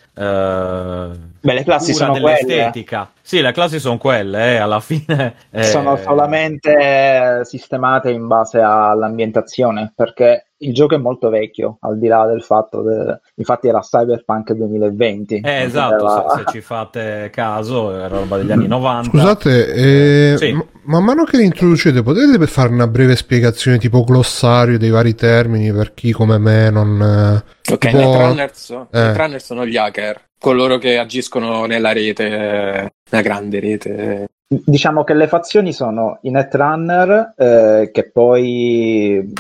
Eh, 0.53 1.32
Beh, 1.43 1.53
le 1.53 1.63
classi 1.63 1.93
sono 1.93 2.12
quelle. 2.13 2.38
dell'estetica. 2.45 3.12
Sì, 3.21 3.41
le 3.41 3.51
classi 3.51 3.79
sono 3.79 3.97
quelle, 3.97 4.53
eh, 4.53 4.57
alla 4.57 4.79
fine. 4.79 5.35
eh, 5.51 5.63
Sono 5.63 5.97
solamente 5.97 7.41
sistemate 7.43 8.12
in 8.12 8.27
base 8.27 8.59
all'ambientazione, 8.59 9.91
perché 9.95 10.47
il 10.57 10.73
gioco 10.73 10.95
è 10.95 10.97
molto 10.97 11.29
vecchio, 11.29 11.77
al 11.81 11.97
di 12.00 12.07
là 12.07 12.25
del 12.25 12.41
fatto 12.43 12.83
che 12.83 13.19
infatti 13.35 13.67
era 13.67 13.79
Cyberpunk 13.81 14.53
2020. 14.53 15.41
Eh, 15.43 15.62
esatto, 15.63 16.05
poteva- 16.05 16.25
se, 16.35 16.43
se 16.45 16.51
ci 16.51 16.62
fate 16.62 17.29
caso, 17.31 17.93
era 17.93 18.07
roba 18.07 18.38
degli 18.38 18.51
anni 18.51 18.67
90. 18.67 19.09
Scusate, 19.09 19.73
eh, 19.73 20.38
Sì. 20.38 20.53
m- 20.53 20.65
man 20.83 21.03
mano 21.03 21.23
che 21.25 21.38
li 21.38 21.43
introducete, 21.45 22.01
potete 22.03 22.47
fare 22.47 22.69
una 22.69 22.88
breve 22.88 23.15
spiegazione 23.17 23.77
tipo 23.77 24.03
glossario 24.05 24.77
dei 24.77 24.89
vari 24.89 25.15
termini 25.15 25.71
per 25.73 25.93
chi 25.93 26.12
come 26.13 26.38
me 26.38 26.69
non... 26.69 27.01
eh, 27.01 27.71
Ok, 27.73 27.88
tipo- 27.88 27.97
Netrunners, 27.97 28.69
eh. 28.69 28.85
Netrunners 28.91 29.45
sono 29.45 29.65
gli 29.65 29.77
hacker, 29.77 30.21
coloro 30.38 30.77
che 30.77 30.97
agiscono 30.97 31.32
nella 31.39 31.91
rete, 31.91 32.27
nella 33.09 33.23
grande 33.23 33.59
rete. 33.59 34.27
Diciamo 34.47 35.03
che 35.03 35.13
le 35.13 35.27
fazioni 35.27 35.73
sono 35.73 36.19
i 36.21 36.29
Netrunner, 36.29 37.33
eh, 37.37 37.89
che 37.91 38.09
poi... 38.09 39.33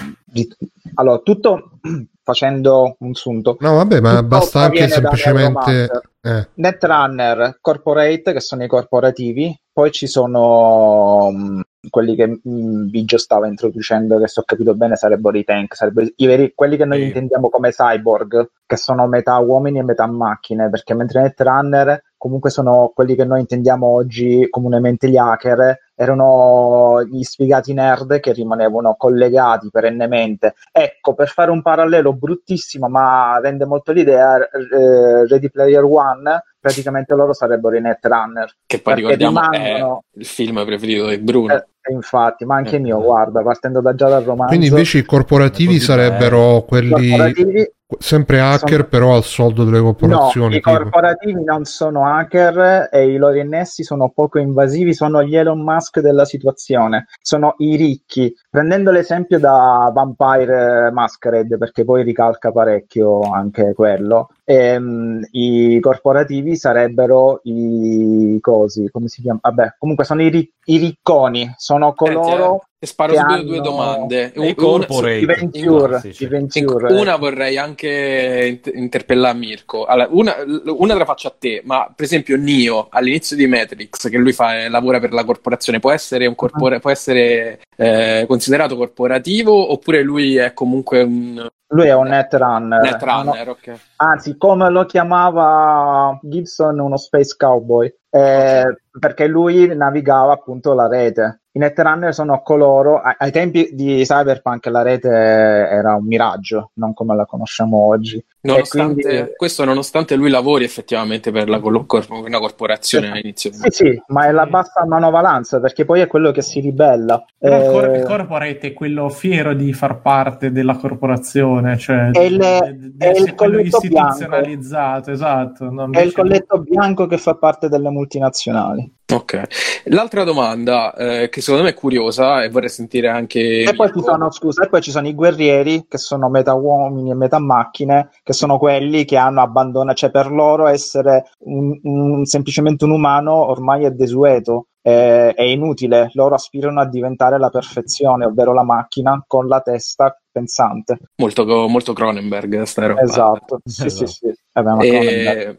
Allora, 0.95 1.19
tutto 1.19 1.79
facendo 2.23 2.95
un 2.99 3.13
sunto. 3.13 3.57
No, 3.59 3.75
vabbè, 3.75 3.99
ma 3.99 4.15
Tutto 4.15 4.27
basta 4.27 4.61
anche 4.61 4.87
semplicemente... 4.87 5.89
Eh, 6.21 6.47
Netrunner 6.53 7.57
Corporate, 7.59 8.31
che 8.31 8.39
sono 8.39 8.63
i 8.63 8.67
corporativi, 8.67 9.53
poi 9.73 9.91
ci 9.91 10.07
sono 10.07 11.29
mh, 11.31 11.61
quelli 11.89 12.15
che 12.15 12.27
mh, 12.27 12.89
Biggio 12.89 13.17
stava 13.17 13.47
introducendo, 13.47 14.19
che 14.19 14.27
se 14.27 14.39
ho 14.39 14.43
capito 14.45 14.73
bene 14.75 14.95
sarebbero 14.95 15.37
i 15.37 15.43
tank, 15.43 15.75
sarebbero 15.75 16.07
i 16.15 16.25
veri, 16.25 16.53
quelli 16.55 16.77
che 16.77 16.85
noi 16.85 16.99
Sì. 16.99 17.05
intendiamo 17.07 17.49
come 17.49 17.71
cyborg, 17.71 18.49
che 18.65 18.75
sono 18.77 19.07
metà 19.07 19.37
uomini 19.37 19.79
e 19.79 19.83
metà 19.83 20.05
macchine, 20.07 20.69
perché 20.69 20.93
mentre 20.93 21.21
Netrunner 21.21 22.01
comunque 22.17 22.49
sono 22.49 22.91
quelli 22.95 23.15
che 23.15 23.25
noi 23.25 23.41
intendiamo 23.41 23.85
oggi 23.85 24.47
comunemente 24.49 25.09
gli 25.09 25.17
hacker, 25.17 25.77
erano 25.95 27.03
gli 27.03 27.21
sfigati 27.21 27.73
nerd 27.73 28.19
che 28.21 28.31
rimanevano 28.31 28.95
collegati 28.97 29.69
perennemente. 29.69 30.53
Ecco, 30.71 31.13
per 31.15 31.27
fare 31.27 31.51
un 31.51 31.61
parallelo 31.61 32.13
bruttissimo, 32.13 32.87
ma 32.87 33.39
rende 33.41 33.65
molto 33.65 33.91
l'idea, 33.91 34.37
eh, 34.37 35.27
Ready 35.27 35.49
Player 35.49 35.83
One, 35.83 36.43
praticamente 36.63 37.13
loro 37.13 37.33
sarebbero 37.33 37.75
i 37.75 37.81
Netrunner. 37.81 38.49
Che 38.65 38.79
poi 38.79 38.95
ricordiamo 38.95 39.41
rimangono- 39.41 40.03
è 40.13 40.19
il 40.19 40.25
film 40.25 40.63
preferito 40.63 41.07
di 41.07 41.17
Bruno. 41.17 41.53
Eh, 41.53 41.65
infatti, 41.91 42.45
ma 42.45 42.55
anche 42.55 42.77
Eh. 42.77 42.79
mio, 42.79 43.01
guarda, 43.01 43.41
partendo 43.41 43.81
da 43.81 43.93
già 43.93 44.07
dal 44.07 44.23
romanzo. 44.23 44.47
quindi 44.47 44.67
invece 44.67 44.99
i 44.99 45.03
corporativi 45.03 45.81
sarebbero 45.81 46.61
quelli 46.61 47.09
corporativi 47.09 47.69
sempre 47.99 48.39
hacker 48.39 48.69
sono- 48.69 48.87
però 48.87 49.15
al 49.15 49.23
soldo 49.23 49.63
delle 49.63 49.77
No, 49.79 49.83
corporazioni. 49.93 50.55
i 50.55 50.61
tipo. 50.61 50.71
corporativi 50.71 51.43
non 51.43 51.65
sono 51.65 52.05
hacker 52.07 52.89
e 52.91 53.07
i 53.11 53.17
loro 53.17 53.35
innessi 53.37 53.83
sono 53.83 54.09
poco 54.09 54.39
invasivi, 54.39 54.93
sono 54.93 55.23
gli 55.23 55.35
Elon 55.35 55.61
Musk 55.61 55.99
della 55.99 56.25
situazione, 56.25 57.07
sono 57.21 57.55
i 57.57 57.75
ricchi. 57.75 58.33
Prendendo 58.49 58.91
l'esempio 58.91 59.39
da 59.39 59.91
Vampire 59.93 60.91
Masquerade, 60.91 61.57
perché 61.57 61.83
poi 61.83 62.03
ricalca 62.03 62.51
parecchio 62.51 63.21
anche 63.21 63.73
quello, 63.73 64.29
ehm, 64.43 65.25
i 65.31 65.79
corporativi 65.81 66.55
sarebbero 66.55 67.39
i 67.43 68.37
cosi, 68.41 68.89
come 68.91 69.07
si 69.07 69.21
chiama? 69.21 69.39
Vabbè, 69.41 69.75
comunque 69.77 70.05
sono 70.05 70.21
i, 70.21 70.29
ri- 70.29 70.51
i 70.65 70.77
ricconi, 70.77 71.53
sono 71.57 71.93
coloro 71.93 72.65
Ti 72.83 72.89
sparo 72.89 73.13
subito 73.15 73.33
hanno- 73.33 73.43
due 73.43 73.61
domande. 73.61 74.33
Un- 74.35 74.53
corporate. 74.55 75.25
venture, 75.25 76.01
venture. 76.27 76.93
Una 76.93 77.15
vorrei 77.15 77.57
anche 77.57 78.45
int- 78.49 78.71
interpellare 78.75 79.37
Mirko. 79.37 79.85
Allora, 79.85 80.09
una, 80.11 80.35
una 80.65 80.91
te 80.91 80.99
la 80.99 81.05
faccio 81.05 81.29
a 81.29 81.35
te, 81.39 81.61
ma 81.63 81.89
per 81.95 82.03
esempio 82.03 82.35
Neo 82.35 82.87
all'inizio 82.89 83.37
di 83.37 83.47
Matrix, 83.47 84.09
che 84.09 84.17
lui 84.17 84.33
fa, 84.33 84.67
lavora 84.67 84.99
per 84.99 85.13
la 85.13 85.23
corporazione, 85.23 85.79
può 85.79 85.91
essere, 85.91 86.25
un 86.25 86.35
corpora- 86.35 86.79
può 86.79 86.89
essere 86.89 87.61
eh, 87.77 88.25
considerato 88.27 88.75
corporativo 88.75 89.71
oppure 89.71 90.01
lui 90.03 90.35
è 90.35 90.51
comunque 90.53 91.01
un 91.03 91.47
Lui 91.67 91.87
è 91.87 91.95
un 91.95 92.07
netrunner. 92.09 92.81
netrunner? 92.81 93.47
Ok. 93.49 93.73
Anzi, 93.95 94.35
come 94.37 94.69
lo 94.69 94.85
chiamava 94.85 96.19
Gibson, 96.21 96.79
uno 96.79 96.97
space 96.97 97.35
cowboy, 97.37 97.89
eh, 98.15 98.77
perché 98.99 99.25
lui 99.25 99.75
navigava 99.75 100.33
appunto 100.33 100.73
la 100.73 100.87
rete. 100.87 101.39
I 101.55 101.59
netrunner 101.59 102.13
sono 102.15 102.41
coloro, 102.41 102.99
ai, 102.99 103.13
ai 103.17 103.31
tempi 103.31 103.69
di 103.73 104.01
Cyberpunk 104.03 104.65
la 104.67 104.81
rete 104.81 105.07
era 105.09 105.93
un 105.95 106.05
miraggio, 106.05 106.71
non 106.75 106.93
come 106.95 107.15
la 107.15 107.25
conosciamo 107.25 107.77
oggi. 107.77 108.23
Nonostante, 108.41 109.01
quindi- 109.01 109.31
Questo 109.35 109.63
nonostante 109.63 110.15
lui 110.15 110.29
lavori 110.31 110.63
effettivamente 110.63 111.31
per 111.31 111.49
la 111.49 111.59
cor- 111.59 111.85
una 112.09 112.39
corporazione 112.39 113.11
all'inizio. 113.11 113.51
Sì, 113.53 113.69
sì, 113.69 114.01
ma 114.07 114.25
è 114.25 114.31
la 114.31 114.47
bassa 114.47 114.83
manovalanza, 114.85 115.59
perché 115.59 115.85
poi 115.85 116.01
è 116.01 116.07
quello 116.07 116.31
che 116.31 116.41
si 116.41 116.59
ribella. 116.59 117.23
Però 117.37 117.55
il, 117.57 117.71
cor- 117.71 117.85
Eh, 117.89 117.97
il 117.99 118.03
corporate 118.03 118.67
è 118.67 118.73
quello 118.73 119.09
fiero 119.09 119.53
di 119.53 119.73
far 119.73 120.01
parte 120.01 120.51
della 120.51 120.75
corporazione, 120.75 121.77
cioè 121.77 122.09
È 122.11 122.19
il- 122.19 122.37
di- 122.39 122.77
di- 122.79 122.91
di 122.97 123.05
è 123.05 123.09
il 123.15 123.35
colletto 123.35 123.77
istituzionalizzato, 123.77 125.11
esatto. 125.11 125.69
no, 125.69 125.89
è 125.91 126.01
il 126.01 126.13
colletto 126.13 126.59
bianco 126.61 127.05
che 127.05 127.17
fa 127.17 127.35
parte 127.35 127.69
delle 127.69 127.89
multinazionali. 128.03 128.91
Ok. 129.11 129.81
L'altra 129.85 130.23
domanda 130.23 130.93
eh, 130.95 131.29
che 131.29 131.41
secondo 131.41 131.63
me 131.63 131.71
è 131.71 131.73
curiosa 131.73 132.43
e 132.43 132.49
vorrei 132.49 132.69
sentire 132.69 133.09
anche 133.09 133.63
E 133.63 133.75
poi 133.75 133.91
sono, 133.93 134.31
scusa, 134.31 134.63
e 134.63 134.69
poi 134.69 134.81
ci 134.81 134.91
sono 134.91 135.07
i 135.07 135.13
guerrieri 135.13 135.85
che 135.87 135.97
sono 135.97 136.29
metà 136.29 136.53
uomini 136.53 137.11
e 137.11 137.15
metà 137.15 137.39
macchine, 137.39 138.09
che 138.23 138.33
sono 138.33 138.57
quelli 138.57 139.03
che 139.05 139.17
hanno 139.17 139.41
abbandonato, 139.41 139.97
cioè 139.97 140.11
per 140.11 140.31
loro 140.31 140.67
essere 140.67 141.29
un- 141.39 141.77
un- 141.83 142.25
semplicemente 142.25 142.85
un 142.85 142.91
umano 142.91 143.33
ormai 143.49 143.83
è 143.83 143.91
desueto, 143.91 144.67
è, 144.81 145.33
è 145.35 145.43
inutile, 145.43 146.09
loro 146.13 146.35
aspirano 146.35 146.81
a 146.81 146.87
diventare 146.87 147.37
la 147.39 147.49
perfezione, 147.49 148.25
ovvero 148.25 148.53
la 148.53 148.63
macchina 148.63 149.23
con 149.25 149.47
la 149.47 149.61
testa 149.61 150.17
pensante. 150.31 150.97
molto, 151.17 151.45
molto 151.67 151.93
Cronenberg 151.93 152.63
sta 152.63 152.87
roba. 152.87 153.01
Esatto, 153.01 153.59
sì, 153.63 153.85
Esatto. 153.85 154.05
sì, 154.07 154.13
sì. 154.13 154.33
Eh 154.55 154.61
beh. 154.61 154.85
E, 154.85 155.57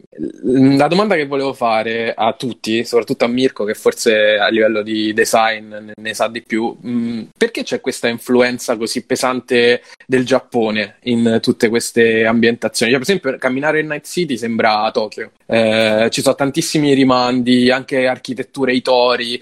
la 0.77 0.87
domanda 0.87 1.15
che 1.15 1.25
volevo 1.27 1.53
fare 1.53 2.13
a 2.13 2.33
tutti, 2.33 2.85
soprattutto 2.85 3.25
a 3.25 3.29
Mirko, 3.35 3.63
che 3.65 3.75
forse 3.75 4.37
a 4.37 4.47
livello 4.47 4.81
di 4.81 5.13
design 5.13 5.73
ne, 5.73 5.93
ne 5.95 6.13
sa 6.15 6.27
di 6.27 6.41
più, 6.41 6.75
mh, 6.79 7.27
perché 7.37 7.61
c'è 7.61 7.81
questa 7.81 8.07
influenza 8.07 8.75
così 8.77 9.05
pesante 9.05 9.83
del 10.07 10.25
Giappone 10.25 10.95
in 11.03 11.39
tutte 11.41 11.69
queste 11.69 12.25
ambientazioni? 12.25 12.91
Cioè, 12.91 13.01
per 13.01 13.09
esempio, 13.09 13.37
camminare 13.37 13.81
in 13.81 13.87
Night 13.87 14.07
City 14.07 14.37
sembra 14.37 14.89
Tokyo, 14.91 15.31
Eh, 15.45 16.07
ci 16.09 16.21
sono 16.21 16.35
tantissimi 16.35 16.93
rimandi, 16.93 17.69
anche 17.69 18.07
architetture, 18.07 18.73
i 18.73 18.81
tori, 18.81 19.41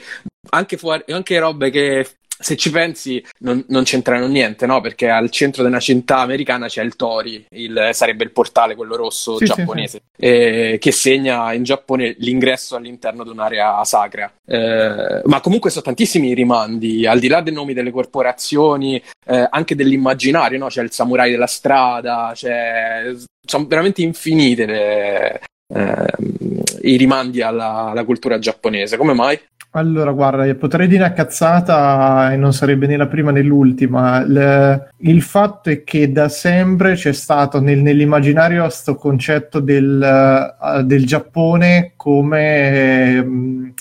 anche, 0.49 0.77
fuori, 0.77 1.03
anche 1.07 1.39
robe 1.39 1.69
che 1.69 2.05
se 2.43 2.55
ci 2.57 2.69
pensi 2.69 3.23
non, 3.39 3.63
non 3.69 3.83
c'entrano 3.83 4.27
niente, 4.27 4.65
no? 4.65 4.81
Perché 4.81 5.09
al 5.09 5.29
centro 5.29 5.63
di 5.63 5.69
una 5.69 5.79
città 5.79 6.17
americana 6.19 6.67
c'è 6.67 6.83
il 6.83 6.95
Tori, 6.95 7.45
il- 7.51 7.89
sarebbe 7.93 8.23
il 8.23 8.31
portale, 8.31 8.75
quello 8.75 8.95
rosso 8.95 9.37
Sì, 9.37 9.45
sì, 9.45 9.53
giapponese, 9.53 10.01
eh, 10.17 10.77
che 10.79 10.91
segna 10.91 11.53
in 11.53 11.63
Giappone 11.63 12.15
l'ingresso 12.19 12.75
all'interno 12.75 13.23
di 13.23 13.29
un'area 13.29 13.83
sacra. 13.85 14.31
Eh, 14.45 15.21
ma 15.23 15.39
comunque 15.41 15.69
sono 15.69 15.83
tantissimi 15.85 16.29
i 16.29 16.33
rimandi, 16.33 17.05
al 17.07 17.19
di 17.19 17.27
là 17.27 17.41
dei 17.41 17.53
nomi 17.53 17.73
delle 17.73 17.91
corporazioni, 17.91 19.01
eh, 19.25 19.47
anche 19.49 19.75
dell'immaginario, 19.75 20.57
no? 20.59 20.67
C'è 20.67 20.81
il 20.83 20.91
samurai 20.91 21.31
della 21.31 21.47
strada, 21.47 22.31
c'è... 22.33 23.11
sono 23.45 23.65
veramente 23.67 24.01
infinite 24.01 24.65
le- 24.65 25.41
ehm, 25.73 26.61
i 26.81 26.97
rimandi 26.97 27.41
alla, 27.41 27.85
alla 27.91 28.03
cultura 28.03 28.37
giapponese. 28.39 28.97
Come 28.97 29.13
mai? 29.13 29.39
Allora, 29.75 30.11
guarda, 30.11 30.53
potrei 30.53 30.87
dire 30.87 31.03
una 31.03 31.13
cazzata 31.13 32.31
e 32.31 32.35
non 32.35 32.53
sarebbe 32.53 32.85
né 32.85 32.95
la 32.95 33.07
prima 33.07 33.31
né 33.31 33.41
l'ultima. 33.41 34.19
Il, 34.19 34.87
il 34.97 35.21
fatto 35.23 35.71
è 35.71 35.83
che 35.83 36.11
da 36.11 36.29
sempre 36.29 36.93
c'è 36.93 37.11
stato 37.11 37.59
nel- 37.59 37.81
nell'immaginario 37.81 38.61
questo 38.61 38.93
concetto 38.93 39.59
del, 39.59 39.99
eh, 39.99 40.83
del 40.83 41.07
Giappone 41.07 41.93
come 41.95 43.15
ehm, 43.15 43.72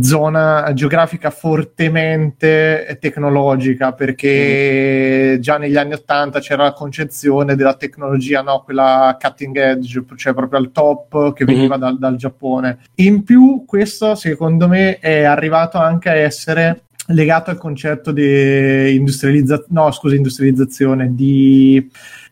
zona 0.00 0.72
geografica 0.74 1.30
fortemente 1.30 2.98
tecnologica, 3.00 3.92
perché 3.92 5.38
già 5.40 5.58
negli 5.58 5.76
anni 5.76 5.94
Ottanta 5.94 6.40
c'era 6.40 6.64
la 6.64 6.72
concezione 6.72 7.54
della 7.54 7.74
tecnologia, 7.74 8.42
no? 8.42 8.62
quella 8.64 9.16
cutting 9.20 9.56
edge, 9.56 10.04
cioè 10.16 10.34
proprio 10.34 10.58
al 10.58 10.72
top 10.72 11.32
che 11.32 11.44
veniva 11.44 11.76
dal, 11.76 11.98
dal 11.98 12.16
Giappone. 12.16 12.78
In 12.96 13.22
più, 13.22 13.64
questo 13.66 14.14
secondo 14.14 14.66
me 14.68 14.98
è 14.98 15.22
arrivato 15.22 15.78
anche 15.78 16.08
a 16.08 16.14
essere 16.14 16.82
legato 17.08 17.50
al 17.50 17.58
concetto 17.58 18.10
di 18.10 18.94
industrializzazione, 18.94 19.70
no, 19.70 19.90
scusa, 19.92 20.16
industrializzazione, 20.16 21.14
di 21.14 21.88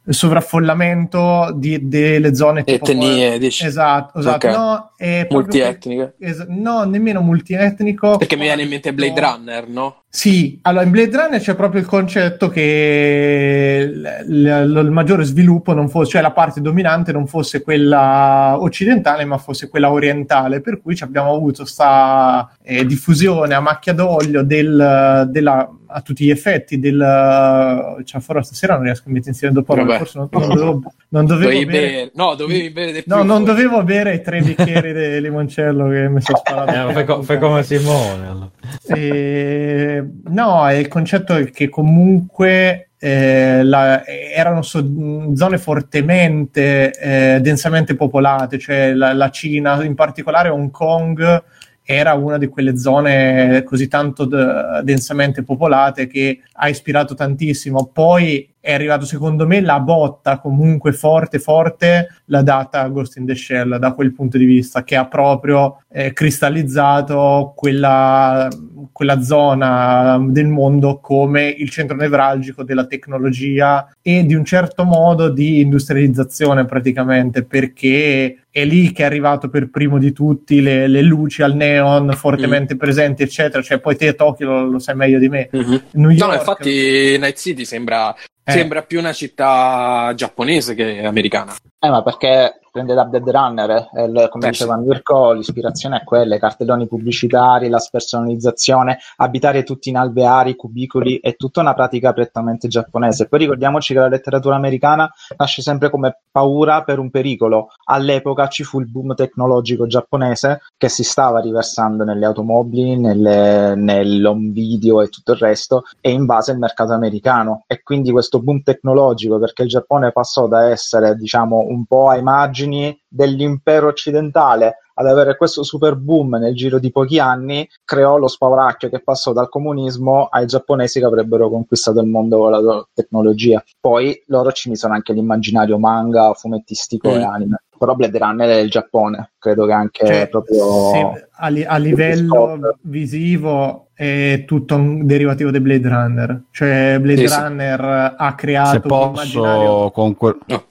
sovraffollamento 0.06 1.52
di- 1.56 1.88
delle 1.88 2.34
zone 2.34 2.64
tipo 2.64 2.84
Etnie, 2.84 3.38
dici? 3.38 3.64
Esatto, 3.66 4.18
esatto. 4.18 4.46
Ok. 4.48 4.52
No, 4.54 4.90
è 4.96 5.26
Multietniche. 5.30 6.14
es- 6.18 6.44
no, 6.48 6.84
nemmeno 6.84 7.20
multietnico. 7.20 8.16
Perché 8.18 8.36
mi 8.36 8.42
viene 8.42 8.62
in 8.62 8.68
mente 8.68 8.92
Blade 8.92 9.20
No. 9.20 9.26
Runner, 9.30 9.68
no? 9.68 9.96
Sì, 10.08 10.60
allora 10.62 10.84
in 10.84 10.90
Blade 10.92 11.16
Runner 11.16 11.40
c'è 11.40 11.54
proprio 11.56 11.80
il 11.80 11.86
concetto 11.88 12.48
che 12.48 13.90
l- 13.92 14.24
l- 14.28 14.78
il 14.84 14.90
maggiore 14.92 15.24
sviluppo 15.24 15.72
non 15.74 15.88
fosse, 15.88 16.10
cioè 16.12 16.22
la 16.22 16.30
parte 16.30 16.60
dominante 16.60 17.10
non 17.10 17.26
fosse 17.26 17.62
quella 17.62 18.54
occidentale, 18.60 19.24
ma 19.24 19.38
fosse 19.38 19.68
quella 19.68 19.90
orientale, 19.90 20.60
per 20.60 20.80
cui 20.80 20.96
abbiamo 21.00 21.34
avuto 21.34 21.64
sta 21.64 22.48
eh, 22.62 22.86
diffusione 22.86 23.54
a 23.54 23.60
macchia 23.60 23.92
d'olio 23.92 24.42
del, 24.44 25.28
della, 25.30 25.68
a 25.96 26.00
tutti 26.00 26.24
gli 26.24 26.30
effetti 26.30 26.80
del 26.80 28.02
cioè 28.04 28.20
farò 28.20 28.42
stasera 28.42 28.74
non 28.74 28.82
riesco 28.82 29.04
a 29.08 29.12
mettere 29.12 29.30
insieme 29.30 29.54
dopo 29.54 29.74
Vabbè. 29.76 29.96
forse 29.98 30.18
non, 30.18 30.28
non 30.32 30.48
dovevo, 30.48 30.82
non 31.10 31.26
dovevo 31.26 31.50
Dovevi 31.50 31.66
bere 31.66 31.86
bere- 31.86 32.10
No, 32.14 32.34
dovevi 32.34 32.70
bere 32.70 33.04
No, 33.06 33.18
più 33.20 33.24
non 33.26 33.26
fuori. 33.26 33.44
dovevo 33.44 33.82
bere 33.84 34.14
i 34.14 34.20
tre 34.22 34.40
bicchieri 34.40 34.92
di 34.92 35.20
limoncello 35.20 35.88
che 35.88 36.08
mi 36.08 36.20
sono 36.20 36.38
sparato. 36.38 36.88
Eh, 36.88 36.92
fai, 36.92 37.04
co- 37.04 37.22
fai 37.22 37.38
come 37.38 37.62
Simone. 37.62 38.26
allora. 38.26 38.50
Eh, 38.88 40.04
no, 40.24 40.66
è 40.68 40.74
il 40.74 40.88
concetto 40.88 41.34
è 41.36 41.50
che 41.50 41.68
comunque 41.68 42.88
eh, 42.98 43.62
la- 43.62 44.04
erano 44.06 44.62
so- 44.62 45.34
zone 45.34 45.58
fortemente, 45.58 46.90
eh, 46.98 47.40
densamente 47.40 47.94
popolate, 47.94 48.58
cioè 48.58 48.92
la, 48.94 49.12
la 49.12 49.28
Cina, 49.30 49.82
in 49.84 49.94
particolare 49.94 50.48
Hong 50.48 50.70
Kong, 50.70 51.42
era 51.84 52.14
una 52.14 52.38
di 52.38 52.46
quelle 52.48 52.78
zone 52.78 53.62
così 53.62 53.88
tanto 53.88 54.24
d- 54.24 54.80
densamente 54.80 55.42
popolate 55.42 56.06
che 56.06 56.40
ha 56.52 56.68
ispirato 56.68 57.14
tantissimo. 57.14 57.90
Poi 57.92 58.53
è 58.64 58.72
arrivato 58.72 59.04
secondo 59.04 59.46
me 59.46 59.60
la 59.60 59.78
botta 59.78 60.38
comunque 60.38 60.92
forte 60.92 61.38
forte 61.38 62.08
la 62.26 62.40
data 62.40 62.88
Ghost 62.88 63.18
in 63.18 63.26
the 63.26 63.34
Shell 63.34 63.76
da 63.76 63.92
quel 63.92 64.14
punto 64.14 64.38
di 64.38 64.46
vista 64.46 64.84
che 64.84 64.96
ha 64.96 65.04
proprio 65.06 65.82
eh, 65.92 66.14
cristallizzato 66.14 67.52
quella, 67.54 68.48
quella 68.90 69.20
zona 69.20 70.18
del 70.30 70.46
mondo 70.46 70.98
come 70.98 71.46
il 71.48 71.68
centro 71.68 71.94
nevralgico 71.94 72.62
della 72.62 72.86
tecnologia 72.86 73.86
e 74.00 74.24
di 74.24 74.32
un 74.34 74.46
certo 74.46 74.84
modo 74.84 75.28
di 75.28 75.60
industrializzazione 75.60 76.64
praticamente 76.64 77.44
perché 77.44 78.38
è 78.50 78.64
lì 78.64 78.92
che 78.92 79.02
è 79.02 79.06
arrivato 79.06 79.48
per 79.50 79.68
primo 79.68 79.98
di 79.98 80.12
tutti 80.12 80.62
le, 80.62 80.86
le 80.86 81.02
luci 81.02 81.42
al 81.42 81.54
neon 81.54 82.12
fortemente 82.14 82.76
presenti 82.76 83.22
eccetera. 83.24 83.62
Cioè 83.62 83.78
poi 83.80 83.96
te 83.96 84.14
Tokyo 84.14 84.46
lo, 84.46 84.64
lo 84.70 84.78
sai 84.78 84.94
meglio 84.94 85.18
di 85.18 85.28
me. 85.28 85.48
Mhm. 85.52 85.82
New 85.92 86.08
No, 86.10 86.14
York. 86.14 86.26
no, 86.30 86.34
infatti 86.34 87.18
Night 87.18 87.36
City 87.36 87.64
sembra, 87.64 88.14
Eh. 88.44 88.52
sembra 88.52 88.82
più 88.82 88.98
una 88.98 89.12
città 89.12 90.12
giapponese 90.14 90.74
che 90.74 91.04
americana. 91.04 91.54
Eh, 91.78 91.88
ma 91.88 92.02
perché 92.02 92.60
prende 92.74 92.94
da 92.94 93.04
Dead 93.04 93.30
Runner, 93.30 93.88
eh, 93.94 94.02
il- 94.02 94.26
come 94.28 94.48
Eh, 94.48 94.50
diceva 94.50 94.76
Mirko, 94.76 95.30
l'ispirazione 95.30 95.98
è 95.98 96.02
quella, 96.02 96.34
i 96.34 96.40
cartelloni 96.40 96.88
pubblicitari, 96.88 97.68
la 97.68 97.78
spersonalizzazione, 97.78 98.98
abitare 99.18 99.62
tutti 99.62 99.90
in 99.90 99.96
alveari, 99.96 100.56
cubicoli, 100.56 101.20
è 101.20 101.36
tutta 101.36 101.60
una 101.60 101.72
pratica 101.72 102.12
prettamente 102.12 102.66
giapponese. 102.66 103.28
Poi 103.28 103.38
ricordiamoci 103.38 103.92
che 103.92 104.00
la 104.00 104.08
letteratura 104.08 104.56
americana 104.56 105.08
nasce 105.36 105.62
sempre 105.62 105.88
come 105.88 106.22
paura 106.32 106.82
per 106.82 106.98
un 106.98 107.10
pericolo. 107.10 107.68
All'epoca 107.84 108.48
ci 108.48 108.64
fu 108.64 108.80
il 108.80 108.90
boom 108.90 109.14
tecnologico 109.14 109.86
giapponese 109.86 110.62
che 110.76 110.88
si 110.88 111.04
stava 111.04 111.38
riversando 111.38 112.02
nelle 112.02 112.26
automobili, 112.26 112.98
nelle, 112.98 113.76
nell'home 113.76 114.48
video 114.50 115.00
e 115.00 115.10
tutto 115.10 115.30
il 115.30 115.38
resto, 115.38 115.84
e 116.00 116.10
invase 116.10 116.50
il 116.50 116.58
mercato 116.58 116.92
americano. 116.92 117.62
E 117.68 117.84
quindi 117.84 118.10
questo 118.10 118.40
boom 118.42 118.64
tecnologico, 118.64 119.38
perché 119.38 119.62
il 119.62 119.68
Giappone 119.68 120.10
passò 120.10 120.48
da 120.48 120.70
essere, 120.70 121.14
diciamo, 121.14 121.66
un 121.68 121.84
po' 121.84 122.08
ai 122.08 122.22
margini 122.24 122.62
dell'impero 123.08 123.88
occidentale 123.88 124.78
ad 124.96 125.06
avere 125.08 125.36
questo 125.36 125.64
super 125.64 125.96
boom 125.96 126.36
nel 126.36 126.54
giro 126.54 126.78
di 126.78 126.92
pochi 126.92 127.18
anni, 127.18 127.68
creò 127.84 128.16
lo 128.16 128.28
spauracchio 128.28 128.88
che 128.88 129.02
passò 129.02 129.32
dal 129.32 129.48
comunismo 129.48 130.26
ai 130.26 130.46
giapponesi 130.46 131.00
che 131.00 131.04
avrebbero 131.06 131.48
conquistato 131.50 132.00
il 132.00 132.06
mondo 132.06 132.38
con 132.38 132.50
la 132.52 132.60
loro 132.60 132.88
tecnologia. 132.94 133.62
Poi 133.80 134.22
loro 134.26 134.52
ci 134.52 134.68
misero 134.68 134.92
anche 134.92 135.12
l'immaginario 135.12 135.78
manga, 135.78 136.32
fumettistico 136.34 137.10
Mm. 137.10 137.16
e 137.18 137.22
anime. 137.24 137.62
Però 137.76 137.94
Blade 137.96 138.18
Runner 138.18 138.48
è 138.48 138.58
il 138.60 138.70
Giappone, 138.70 139.32
credo 139.36 139.66
che 139.66 139.72
anche 139.72 140.06
Cioè, 140.06 140.28
proprio... 140.28 140.64
se- 140.92 141.28
a, 141.36 141.48
li- 141.48 141.64
a 141.64 141.76
livello 141.76 142.76
visivo 142.82 143.88
è 143.94 144.44
tutto 144.46 144.74
un 144.74 145.06
derivativo 145.06 145.50
di 145.50 145.60
Blade 145.60 145.88
Runner. 145.88 146.42
Cioè, 146.50 146.98
Blade 147.00 147.26
Sì, 147.26 147.28
sì. 147.28 147.40
Runner 147.40 147.80
ha 148.16 148.28
Se 148.30 148.34
creato 148.36 148.94
un 148.94 149.10
immaginario. 149.10 149.66
posso, 149.68 149.90
con 149.92 150.14
quel, 150.16 150.38
No, 150.46 150.64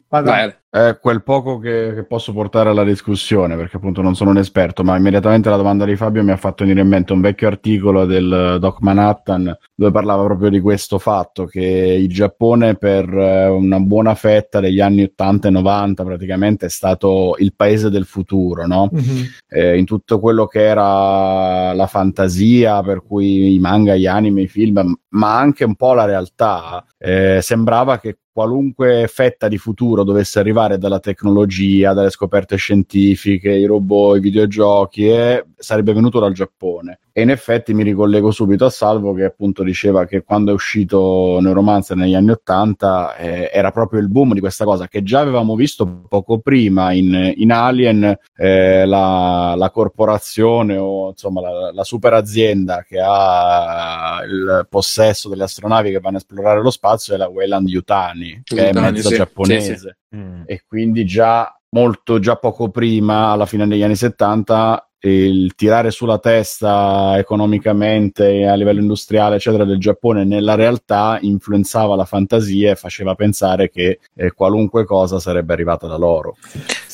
è 0.69 0.97
quel 1.01 1.23
poco 1.23 1.57
che, 1.57 1.93
che 1.95 2.03
posso 2.03 2.33
portare 2.33 2.69
alla 2.69 2.83
discussione, 2.83 3.55
perché 3.55 3.77
appunto 3.77 4.03
non 4.03 4.13
sono 4.15 4.29
un 4.29 4.37
esperto, 4.37 4.83
ma 4.83 4.95
immediatamente 4.95 5.49
la 5.49 5.55
domanda 5.55 5.85
di 5.85 5.95
Fabio 5.95 6.23
mi 6.23 6.29
ha 6.31 6.37
fatto 6.37 6.63
venire 6.63 6.81
in 6.81 6.87
mente 6.87 7.13
un 7.13 7.21
vecchio 7.21 7.47
articolo 7.47 8.05
del 8.05 8.57
Doc 8.59 8.81
Manhattan 8.81 9.55
dove 9.73 9.91
parlava 9.91 10.23
proprio 10.23 10.49
di 10.49 10.59
questo 10.59 10.99
fatto 10.99 11.45
che 11.45 11.61
il 11.61 12.07
Giappone 12.09 12.75
per 12.75 13.07
eh, 13.11 13.47
una 13.47 13.79
buona 13.79 14.13
fetta 14.13 14.59
degli 14.59 14.79
anni 14.79 15.01
80 15.03 15.47
e 15.47 15.51
90 15.51 16.03
praticamente 16.03 16.65
è 16.67 16.69
stato 16.69 17.35
il 17.39 17.53
paese 17.55 17.89
del 17.89 18.05
futuro, 18.05 18.67
no? 18.67 18.89
Mhm. 18.91 19.23
eh, 19.47 19.77
in 19.77 19.85
tutto 19.85 20.19
quello 20.19 20.45
che 20.53 20.67
era 20.67 21.73
la 21.73 21.87
fantasia, 21.87 22.83
per 22.83 23.01
cui 23.03 23.55
i 23.55 23.57
manga, 23.57 23.95
gli 23.95 24.05
anime, 24.05 24.43
i 24.43 24.47
film, 24.47 24.95
ma 25.09 25.35
anche 25.39 25.63
un 25.63 25.73
po' 25.73 25.95
la 25.95 26.05
realtà, 26.05 26.85
eh, 26.99 27.39
sembrava 27.41 27.97
che 27.97 28.19
qualunque 28.33 29.07
fetta 29.07 29.47
di 29.47 29.57
futuro 29.57 30.03
dovesse 30.03 30.39
arrivare 30.39 30.79
dalla 30.79 30.99
tecnologia, 30.99 31.93
dalle 31.93 32.09
scoperte 32.09 32.55
scientifiche, 32.55 33.51
i 33.51 33.65
robot, 33.65 34.17
i 34.17 34.19
videogiochi, 34.19 35.07
e 35.07 35.45
sarebbe 35.55 35.93
venuto 35.93 36.19
dal 36.19 36.33
Giappone. 36.33 36.99
E 37.15 37.21
in 37.21 37.29
effetti 37.29 37.75
mi 37.75 37.83
ricollego 37.83 38.31
subito 38.31 38.65
a 38.65 38.71
Salvo 38.71 39.13
che 39.13 39.25
appunto 39.25 39.61
diceva 39.61 40.05
che 40.05 40.23
quando 40.23 40.49
è 40.49 40.53
uscito 40.55 41.37
Neuromancer 41.39 41.95
negli 41.95 42.15
anni 42.15 42.31
Ottanta 42.31 43.15
eh, 43.15 43.51
era 43.53 43.69
proprio 43.69 43.99
il 43.99 44.09
boom 44.09 44.33
di 44.33 44.39
questa 44.39 44.65
cosa 44.65 44.87
che 44.87 45.03
già 45.03 45.19
avevamo 45.19 45.55
visto 45.55 45.85
poco 46.09 46.39
prima 46.39 46.91
in, 46.91 47.33
in 47.35 47.51
Alien, 47.51 48.17
eh, 48.35 48.85
la, 48.87 49.53
la 49.55 49.69
corporazione 49.69 50.75
o 50.75 51.09
insomma 51.09 51.41
la, 51.41 51.71
la 51.71 51.83
super 51.83 52.13
azienda 52.13 52.83
che 52.83 52.99
ha 52.99 54.19
il 54.25 54.65
possesso 54.67 55.29
delle 55.29 55.43
astronavi 55.43 55.91
che 55.91 55.99
vanno 55.99 56.15
a 56.15 56.19
esplorare 56.19 56.63
lo 56.63 56.71
spazio 56.71 57.13
è 57.13 57.17
la 57.17 57.27
Weyland 57.27 57.67
Yutani, 57.67 58.22
che 58.43 58.55
è 58.55 58.67
Yutani, 58.67 58.91
mezza 58.91 59.09
sì, 59.09 59.15
giapponese 59.15 59.77
sì, 59.77 59.91
Mm. 60.15 60.43
e 60.45 60.63
quindi 60.67 61.05
già 61.05 61.51
molto 61.73 62.19
già 62.19 62.35
poco 62.35 62.69
prima 62.69 63.29
alla 63.29 63.45
fine 63.45 63.67
degli 63.67 63.83
anni 63.83 63.95
70 63.95 64.87
il 65.05 65.53
tirare 65.55 65.91
sulla 65.91 66.17
testa 66.17 67.17
economicamente 67.17 68.45
a 68.45 68.53
livello 68.53 68.79
industriale 68.79 69.35
eccetera 69.35 69.65
del 69.65 69.77
Giappone 69.77 70.23
nella 70.23 70.55
realtà 70.55 71.17
influenzava 71.19 71.95
la 71.95 72.05
fantasia 72.05 72.71
e 72.71 72.75
faceva 72.75 73.13
pensare 73.13 73.69
che 73.69 73.99
eh, 74.15 74.31
qualunque 74.31 74.85
cosa 74.85 75.19
sarebbe 75.19 75.51
arrivata 75.51 75.87
da 75.87 75.97
loro 75.97 76.37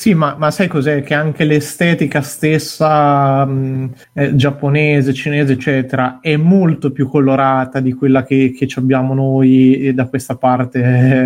Sì, 0.00 0.14
ma, 0.14 0.34
ma 0.38 0.50
sai 0.50 0.66
cos'è? 0.66 1.02
Che 1.02 1.12
anche 1.12 1.44
l'estetica 1.44 2.22
stessa 2.22 3.44
mh, 3.44 3.92
eh, 4.14 4.34
giapponese, 4.34 5.12
cinese, 5.12 5.52
eccetera, 5.52 6.20
è 6.22 6.36
molto 6.36 6.90
più 6.90 7.06
colorata 7.06 7.80
di 7.80 7.92
quella 7.92 8.22
che, 8.22 8.54
che 8.56 8.66
abbiamo 8.76 9.12
noi 9.12 9.88
eh, 9.88 9.92
da 9.92 10.08
questa 10.08 10.36
parte 10.36 10.78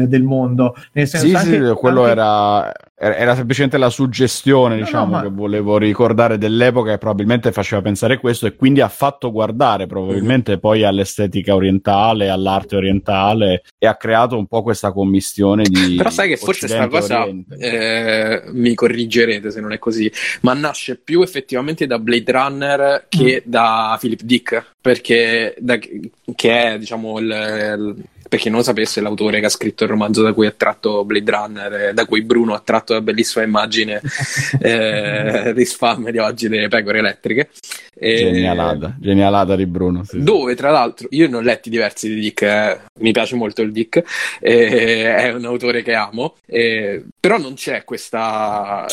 eh, 0.03 0.07
del 0.09 0.25
mondo. 0.25 0.75
Nel 0.93 1.07
senso, 1.07 1.29
sì 1.29 1.35
anche- 1.35 1.69
sì 1.69 1.73
quello 1.75 2.01
anche- 2.01 2.11
era 2.11 2.73
era 2.97 3.35
semplicemente 3.35 3.77
la 3.77 3.91
suggestione 3.91 4.77
No, 4.77 4.85
diciamo 4.85 5.05
no, 5.07 5.11
ma- 5.11 5.23
che 5.23 5.29
volevo 5.29 5.79
ricordare 5.79 6.39
dell'epoca 6.39 6.93
e 6.93 6.99
probabilmente 6.99 7.51
faceva 7.51 7.83
pensare 7.83 8.19
questo 8.19 8.47
e 8.47 8.55
quindi 8.55 8.81
ha 8.81 8.89
fatto 8.89 9.33
guardare 9.33 9.87
probabilmente 9.87 10.59
poi 10.59 10.85
all'estetica 10.85 11.55
orientale 11.57 12.29
all'arte 12.29 12.77
orientale 12.77 13.63
e 13.79 13.87
ha 13.89 13.97
creato 13.97 14.39
un 14.39 14.47
po' 14.47 14.63
questa 14.63 14.93
commistione 14.93 15.65
di 15.65 15.97
Però 15.97 16.09
sai 16.11 16.29
che 16.29 16.37
forse 16.37 16.69
sta 16.69 16.85
Occidente 16.85 17.55
e 17.57 17.61
cosa, 17.61 17.67
eh, 17.67 18.43
mi 18.53 18.75
corrigerete 18.75 19.51
se 19.51 19.61
non 19.61 19.73
è 19.73 19.79
così, 19.79 20.11
ma 20.43 20.55
nasce 20.55 20.97
più 20.97 21.21
effettivamente 21.23 21.87
da 21.89 21.99
Blade 21.99 22.31
Runner 22.33 23.07
che 23.09 23.43
da 23.45 23.97
Philip 24.01 24.23
Dick, 24.23 24.73
perché 24.81 25.55
da- 25.59 25.79
che 25.79 26.63
è, 26.63 26.79
diciamo, 26.79 27.19
il, 27.19 27.27
il- 27.27 28.05
per 28.35 28.43
chi 28.43 28.49
non 28.49 28.59
lo 28.59 28.65
sapesse, 28.65 29.01
l'autore 29.01 29.39
che 29.39 29.47
ha 29.47 29.51
scritto 29.51 29.85
il 29.85 29.91
romanzo 29.91 30.21
da 30.23 30.33
cui 30.33 30.49
è 30.49 30.57
tratto 30.57 31.05
Blade 31.05 31.31
Runner, 31.31 31.73
eh, 31.73 31.93
da 31.93 32.05
cui 32.05 32.23
Bruno 32.23 32.55
ha 32.55 32.61
tratto 32.65 32.93
la 32.93 33.01
bellissima 33.01 33.45
immagine 33.45 34.01
eh, 34.61 35.53
di 35.55 35.65
spam 35.65 36.11
di 36.11 36.19
oggi 36.19 36.49
delle 36.49 36.67
pecore 36.67 36.99
elettriche. 36.99 37.51
E- 37.97 38.17
Genialata, 38.17 38.97
genialata 38.99 39.55
di 39.55 39.67
Bruno. 39.67 40.03
sì, 40.03 40.19
sì. 40.19 40.23
dove 40.25 40.57
tra 40.57 40.71
l'altro 40.71 41.07
io 41.11 41.29
ne 41.29 41.37
ho 41.37 41.41
letti 41.41 41.71
diversi 41.71 42.09
di 42.09 42.21
Dick, 42.21 42.43
eh, 42.43 42.81
mi 43.01 43.13
piace 43.13 43.37
molto 43.37 43.63
il 43.63 43.71
Dick, 43.71 44.03
eh, 44.41 45.15
è 45.15 45.33
un 45.33 45.45
autore 45.45 45.83
che 45.83 45.95
amo, 45.95 46.35
eh, 46.47 47.05
però 47.21 47.39
non 47.39 47.55
c'è 47.55 47.85
questa, 47.85 48.85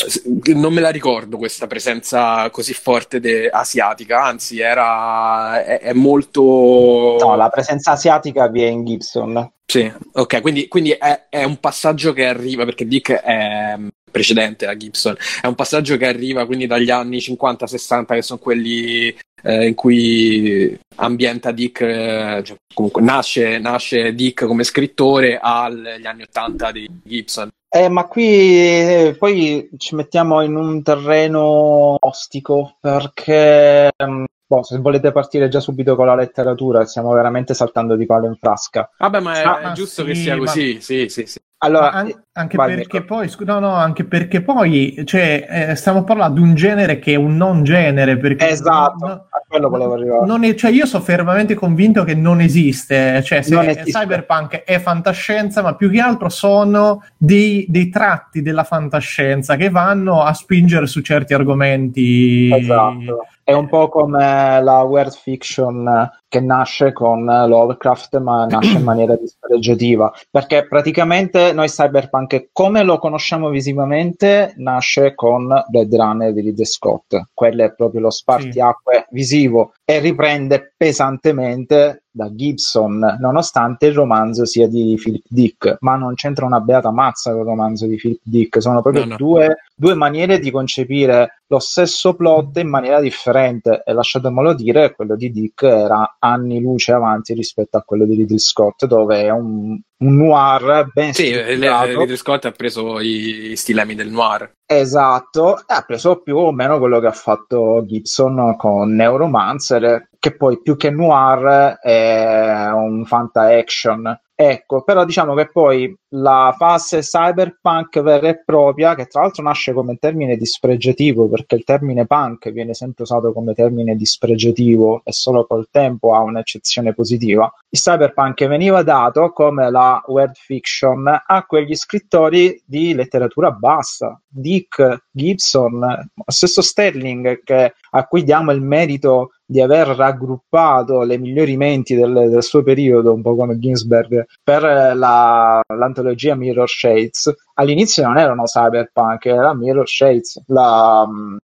non 0.54 0.72
me 0.72 0.80
la 0.80 0.90
ricordo 0.90 1.36
questa 1.36 1.66
presenza 1.66 2.48
così 2.50 2.74
forte 2.74 3.18
de- 3.18 3.48
asiatica, 3.48 4.22
anzi 4.22 4.60
era, 4.60 5.64
è, 5.64 5.80
è 5.80 5.92
molto... 5.92 7.16
No, 7.20 7.34
la 7.34 7.48
presenza 7.48 7.92
asiatica 7.92 8.46
vi 8.46 8.62
è 8.62 8.68
in 8.68 8.84
Gibson, 8.84 9.31
Gibson. 9.32 9.52
Sì, 9.64 9.90
ok, 10.12 10.40
quindi, 10.42 10.68
quindi 10.68 10.90
è, 10.90 11.28
è, 11.30 11.44
un 11.44 11.58
passaggio 11.58 12.12
che 12.12 12.26
arriva, 12.26 12.64
perché 12.64 12.86
Dick 12.86 13.12
è 13.12 13.74
mm, 13.76 13.88
precedente 14.10 14.66
a 14.66 14.76
Gibson, 14.76 15.16
è 15.40 15.46
un 15.46 15.54
passaggio 15.54 15.96
che 15.96 16.06
arriva 16.06 16.44
quindi 16.44 16.66
dagli 16.66 16.90
anni 16.90 17.18
50-60, 17.18 18.06
che 18.06 18.22
sono 18.22 18.38
quelli 18.38 19.16
eh, 19.42 19.66
in 19.66 19.74
cui 19.74 20.78
ambienta 20.96 21.52
Dick, 21.52 21.80
eh, 21.80 22.42
cioè, 22.44 22.56
comunque 22.74 23.02
nasce, 23.02 23.58
nasce, 23.58 24.14
Dick 24.14 24.44
come 24.44 24.64
scrittore 24.64 25.38
agli 25.40 26.06
anni 26.06 26.22
80 26.22 26.72
di 26.72 26.90
Gibson. 27.02 27.48
Eh, 27.74 27.88
ma 27.88 28.04
qui 28.04 28.26
eh, 28.26 29.16
poi 29.18 29.70
ci 29.78 29.94
mettiamo 29.94 30.42
in 30.42 30.56
un 30.56 30.82
terreno 30.82 31.96
ostico 31.98 32.76
perché 32.78 33.90
um, 33.96 34.26
boh, 34.46 34.62
se 34.62 34.76
volete 34.76 35.10
partire 35.10 35.48
già 35.48 35.58
subito 35.58 35.96
con 35.96 36.04
la 36.04 36.14
letteratura, 36.14 36.84
stiamo 36.84 37.14
veramente 37.14 37.54
saltando 37.54 37.96
di 37.96 38.04
palo 38.04 38.26
in 38.26 38.36
frasca. 38.38 38.90
Vabbè, 38.98 39.20
ma 39.20 39.40
è, 39.40 39.44
ah, 39.44 39.70
è 39.70 39.72
giusto 39.72 40.02
sì, 40.02 40.08
che 40.08 40.14
sia 40.14 40.36
così, 40.36 40.80
sì, 40.82 41.08
sì, 41.08 41.24
sì. 41.24 41.40
Allora, 41.64 41.92
an- 41.92 42.24
anche, 42.32 42.56
vai, 42.56 42.74
perché 42.74 43.04
poi, 43.04 43.32
no, 43.40 43.60
no, 43.60 43.72
anche 43.72 44.04
perché 44.04 44.42
poi, 44.42 45.00
cioè, 45.04 45.46
eh, 45.48 45.74
stiamo 45.76 46.02
parlando 46.02 46.40
di 46.40 46.46
un 46.46 46.56
genere 46.56 46.98
che 46.98 47.12
è 47.12 47.16
un 47.16 47.36
non 47.36 47.62
genere. 47.62 48.16
Perché 48.16 48.48
esatto, 48.48 49.06
no, 49.06 49.12
a 49.12 49.42
quello 49.46 49.68
volevo 49.68 49.94
arrivare. 49.94 50.26
Non 50.26 50.42
è, 50.42 50.56
cioè, 50.56 50.72
io 50.72 50.86
sono 50.86 51.04
fermamente 51.04 51.54
convinto 51.54 52.02
che 52.02 52.16
non 52.16 52.40
esiste. 52.40 53.22
Cioè, 53.22 53.44
non 53.50 53.68
esiste. 53.68 53.92
Cyberpunk 53.92 54.64
è 54.64 54.80
fantascienza, 54.80 55.62
ma 55.62 55.76
più 55.76 55.88
che 55.88 56.00
altro 56.00 56.28
sono 56.30 57.04
dei, 57.16 57.64
dei, 57.68 57.88
tratti 57.90 58.42
della 58.42 58.64
fantascienza 58.64 59.54
che 59.54 59.70
vanno 59.70 60.22
a 60.22 60.32
spingere 60.32 60.88
su 60.88 61.00
certi 61.00 61.32
argomenti. 61.32 62.50
Esatto. 62.52 63.26
È 63.44 63.52
un 63.52 63.68
po' 63.68 63.88
come 63.88 64.60
la 64.60 64.82
world 64.82 65.12
fiction 65.12 66.10
che 66.32 66.40
nasce 66.40 66.94
con 66.94 67.26
Lovecraft, 67.26 68.18
ma 68.18 68.46
nasce 68.46 68.78
in 68.78 68.84
maniera 68.84 69.14
dispregiativa. 69.16 70.10
Perché 70.30 70.66
praticamente 70.66 71.52
noi 71.52 71.68
Cyberpunk, 71.68 72.48
come 72.52 72.82
lo 72.82 72.96
conosciamo 72.96 73.50
visivamente, 73.50 74.54
nasce 74.56 75.14
con 75.14 75.46
Blade 75.68 75.94
Runner 75.94 76.32
di 76.32 76.40
Ridley 76.40 76.64
Scott. 76.64 77.20
Quello 77.34 77.64
è 77.64 77.74
proprio 77.74 78.00
lo 78.00 78.10
spartiacque 78.10 79.04
sì. 79.08 79.14
visivo 79.14 79.74
e 79.84 79.98
riprende 79.98 80.72
pesantemente 80.74 82.04
da 82.14 82.30
Gibson, 82.30 83.16
nonostante 83.18 83.86
il 83.86 83.94
romanzo 83.94 84.44
sia 84.44 84.68
di 84.68 84.98
Philip 85.02 85.24
Dick, 85.26 85.78
ma 85.80 85.96
non 85.96 86.14
c'entra 86.14 86.44
una 86.44 86.60
beata 86.60 86.90
mazza 86.90 87.30
il 87.30 87.42
romanzo 87.42 87.86
di 87.86 87.96
Philip 87.96 88.20
Dick, 88.22 88.60
sono 88.60 88.82
proprio 88.82 89.04
no, 89.04 89.10
no. 89.10 89.16
Due, 89.16 89.56
due, 89.74 89.94
maniere 89.94 90.38
di 90.38 90.50
concepire 90.50 91.42
lo 91.46 91.58
stesso 91.58 92.14
plot 92.14 92.58
in 92.58 92.68
maniera 92.68 93.00
differente 93.00 93.82
e 93.84 93.92
lasciatemelo 93.94 94.52
dire, 94.52 94.94
quello 94.94 95.16
di 95.16 95.32
Dick 95.32 95.62
era 95.62 96.16
anni 96.24 96.60
luce 96.60 96.92
avanti 96.92 97.34
rispetto 97.34 97.76
a 97.76 97.82
quello 97.82 98.04
di 98.06 98.14
Ridley 98.14 98.38
Scott, 98.38 98.86
dove 98.86 99.22
è 99.22 99.30
un, 99.30 99.78
un 99.98 100.16
noir 100.16 100.88
ben 100.92 101.12
sì, 101.12 101.34
Ridley 101.34 102.16
Scott 102.16 102.44
ha 102.44 102.52
preso 102.52 103.00
i 103.00 103.54
stilemi 103.56 103.94
del 103.94 104.10
noir. 104.10 104.52
Esatto, 104.64 105.58
e 105.58 105.74
ha 105.74 105.82
preso 105.82 106.22
più 106.22 106.36
o 106.36 106.52
meno 106.52 106.78
quello 106.78 107.00
che 107.00 107.06
ha 107.06 107.12
fatto 107.12 107.84
Gibson 107.86 108.56
con 108.56 108.94
Neuromancer, 108.94 110.08
che 110.18 110.36
poi 110.36 110.60
più 110.62 110.76
che 110.76 110.90
noir 110.90 111.78
è 111.80 112.70
un 112.72 113.04
fanta 113.04 113.54
action 113.56 114.20
Ecco, 114.44 114.82
però 114.82 115.04
diciamo 115.04 115.34
che 115.34 115.46
poi 115.46 115.96
la 116.14 116.52
fase 116.58 116.98
cyberpunk 116.98 118.00
vera 118.02 118.28
e 118.28 118.42
propria, 118.44 118.96
che 118.96 119.06
tra 119.06 119.20
l'altro 119.20 119.44
nasce 119.44 119.72
come 119.72 119.96
termine 120.00 120.36
dispregiativo, 120.36 121.28
perché 121.28 121.54
il 121.54 121.62
termine 121.62 122.06
punk 122.06 122.50
viene 122.50 122.74
sempre 122.74 123.04
usato 123.04 123.32
come 123.32 123.54
termine 123.54 123.94
dispregiativo 123.94 125.02
e 125.04 125.12
solo 125.12 125.46
col 125.46 125.68
tempo 125.70 126.12
ha 126.12 126.22
un'eccezione 126.22 126.92
positiva, 126.92 127.52
il 127.68 127.78
cyberpunk 127.78 128.44
veniva 128.48 128.82
dato 128.82 129.30
come 129.30 129.70
la 129.70 130.02
world 130.06 130.34
fiction 130.34 131.06
a 131.24 131.44
quegli 131.46 131.76
scrittori 131.76 132.60
di 132.66 132.94
letteratura 132.94 133.52
bassa, 133.52 134.20
Dick, 134.26 135.04
Gibson, 135.12 136.10
stesso 136.26 136.62
Sterling, 136.62 137.42
che, 137.44 137.74
a 137.90 138.06
cui 138.06 138.24
diamo 138.24 138.50
il 138.50 138.62
merito 138.62 139.32
di 139.44 139.60
aver 139.60 139.88
raggruppato 139.88 141.02
le 141.02 141.18
migliori 141.18 141.56
menti 141.56 141.94
del, 141.94 142.28
del 142.30 142.42
suo 142.42 142.62
periodo, 142.62 143.12
un 143.12 143.20
po' 143.22 143.36
come 143.36 143.58
Ginsberg, 143.58 144.24
per 144.42 144.62
la, 144.62 145.60
l'antologia 145.76 146.34
Mirror 146.34 146.68
Shades, 146.68 147.34
all'inizio 147.54 148.04
non 148.04 148.16
erano 148.16 148.44
cyberpunk, 148.44 149.26
era 149.26 149.54
Mirror 149.54 149.86
Shades, 149.86 150.42
la, 150.46 151.06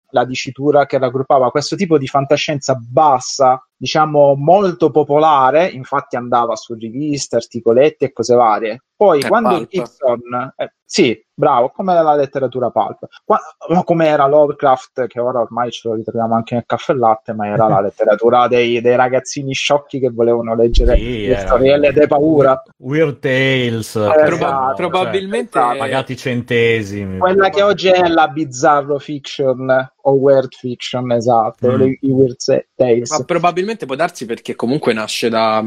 la 0.10 0.26
dicitura 0.26 0.86
che 0.86 0.97
raggruppava 0.97 1.49
questo 1.49 1.76
tipo 1.76 1.97
di 1.97 2.08
fantascienza 2.08 2.76
bassa, 2.76 3.62
diciamo 3.84 4.36
molto 4.38 4.91
popolare, 4.91 5.67
infatti 5.67 6.15
andava 6.15 6.56
su 6.56 6.74
riviste, 6.74 7.36
articoletti 7.36 8.06
e 8.06 8.13
cose 8.13 8.34
varie. 8.34 8.84
Poi 8.96 9.19
è 9.19 9.28
quando 9.28 9.56
pulp. 9.58 9.69
Gibson, 9.69 10.54
eh, 10.56 10.74
sì, 10.86 11.19
bravo, 11.34 11.69
come 11.69 11.93
la 11.93 12.15
letteratura 12.15 12.69
pulp, 12.69 13.08
Qua, 13.26 13.39
come 13.84 14.08
era 14.08 14.28
Lovecraft, 14.28 15.08
che 15.08 15.19
ora 15.19 15.39
ormai 15.39 15.72
ce 15.72 15.89
lo 15.89 15.96
ritroviamo 15.96 16.36
anche 16.36 16.54
nel 16.54 16.63
caffè 16.65 16.93
latte, 16.93 17.34
ma 17.34 17.48
era 17.48 17.67
la 17.67 17.82
letteratura 17.84 18.48
dei, 18.48 18.80
dei 18.80 18.96
ragazzini 18.96 19.54
sciocchi 19.54 20.00
che 20.00 20.12
volevano 20.12 20.56
leggere 20.56 20.96
sì, 20.96 21.28
le 21.28 21.39
storielle 21.39 21.91
di 21.91 22.08
paura. 22.08 22.62
Weird 22.78 23.19
Tales, 23.19 23.96
eh, 23.96 24.24
proba- 24.24 24.65
cioè, 24.67 24.76
probabilmente 24.76 25.60
cioè, 25.60 25.78
pagati 25.78 26.15
centesimi. 26.15 27.17
Quella 27.17 27.50
che 27.50 27.63
oggi 27.63 27.89
è 27.89 28.08
la 28.08 28.28
bizzarro 28.28 29.00
fiction 29.00 29.91
o 30.06 30.12
weird 30.12 30.54
fiction, 30.54 31.12
esatto, 31.12 31.72
mm. 31.72 31.91
i 32.02 32.10
Weird 32.10 32.36
Tales. 32.76 33.10
Ma 33.10 33.24
probabilmente 33.26 33.72
può 33.86 33.95
darsi 33.95 34.25
perché 34.25 34.55
comunque 34.55 34.93
nasce 34.93 35.29
da 35.29 35.63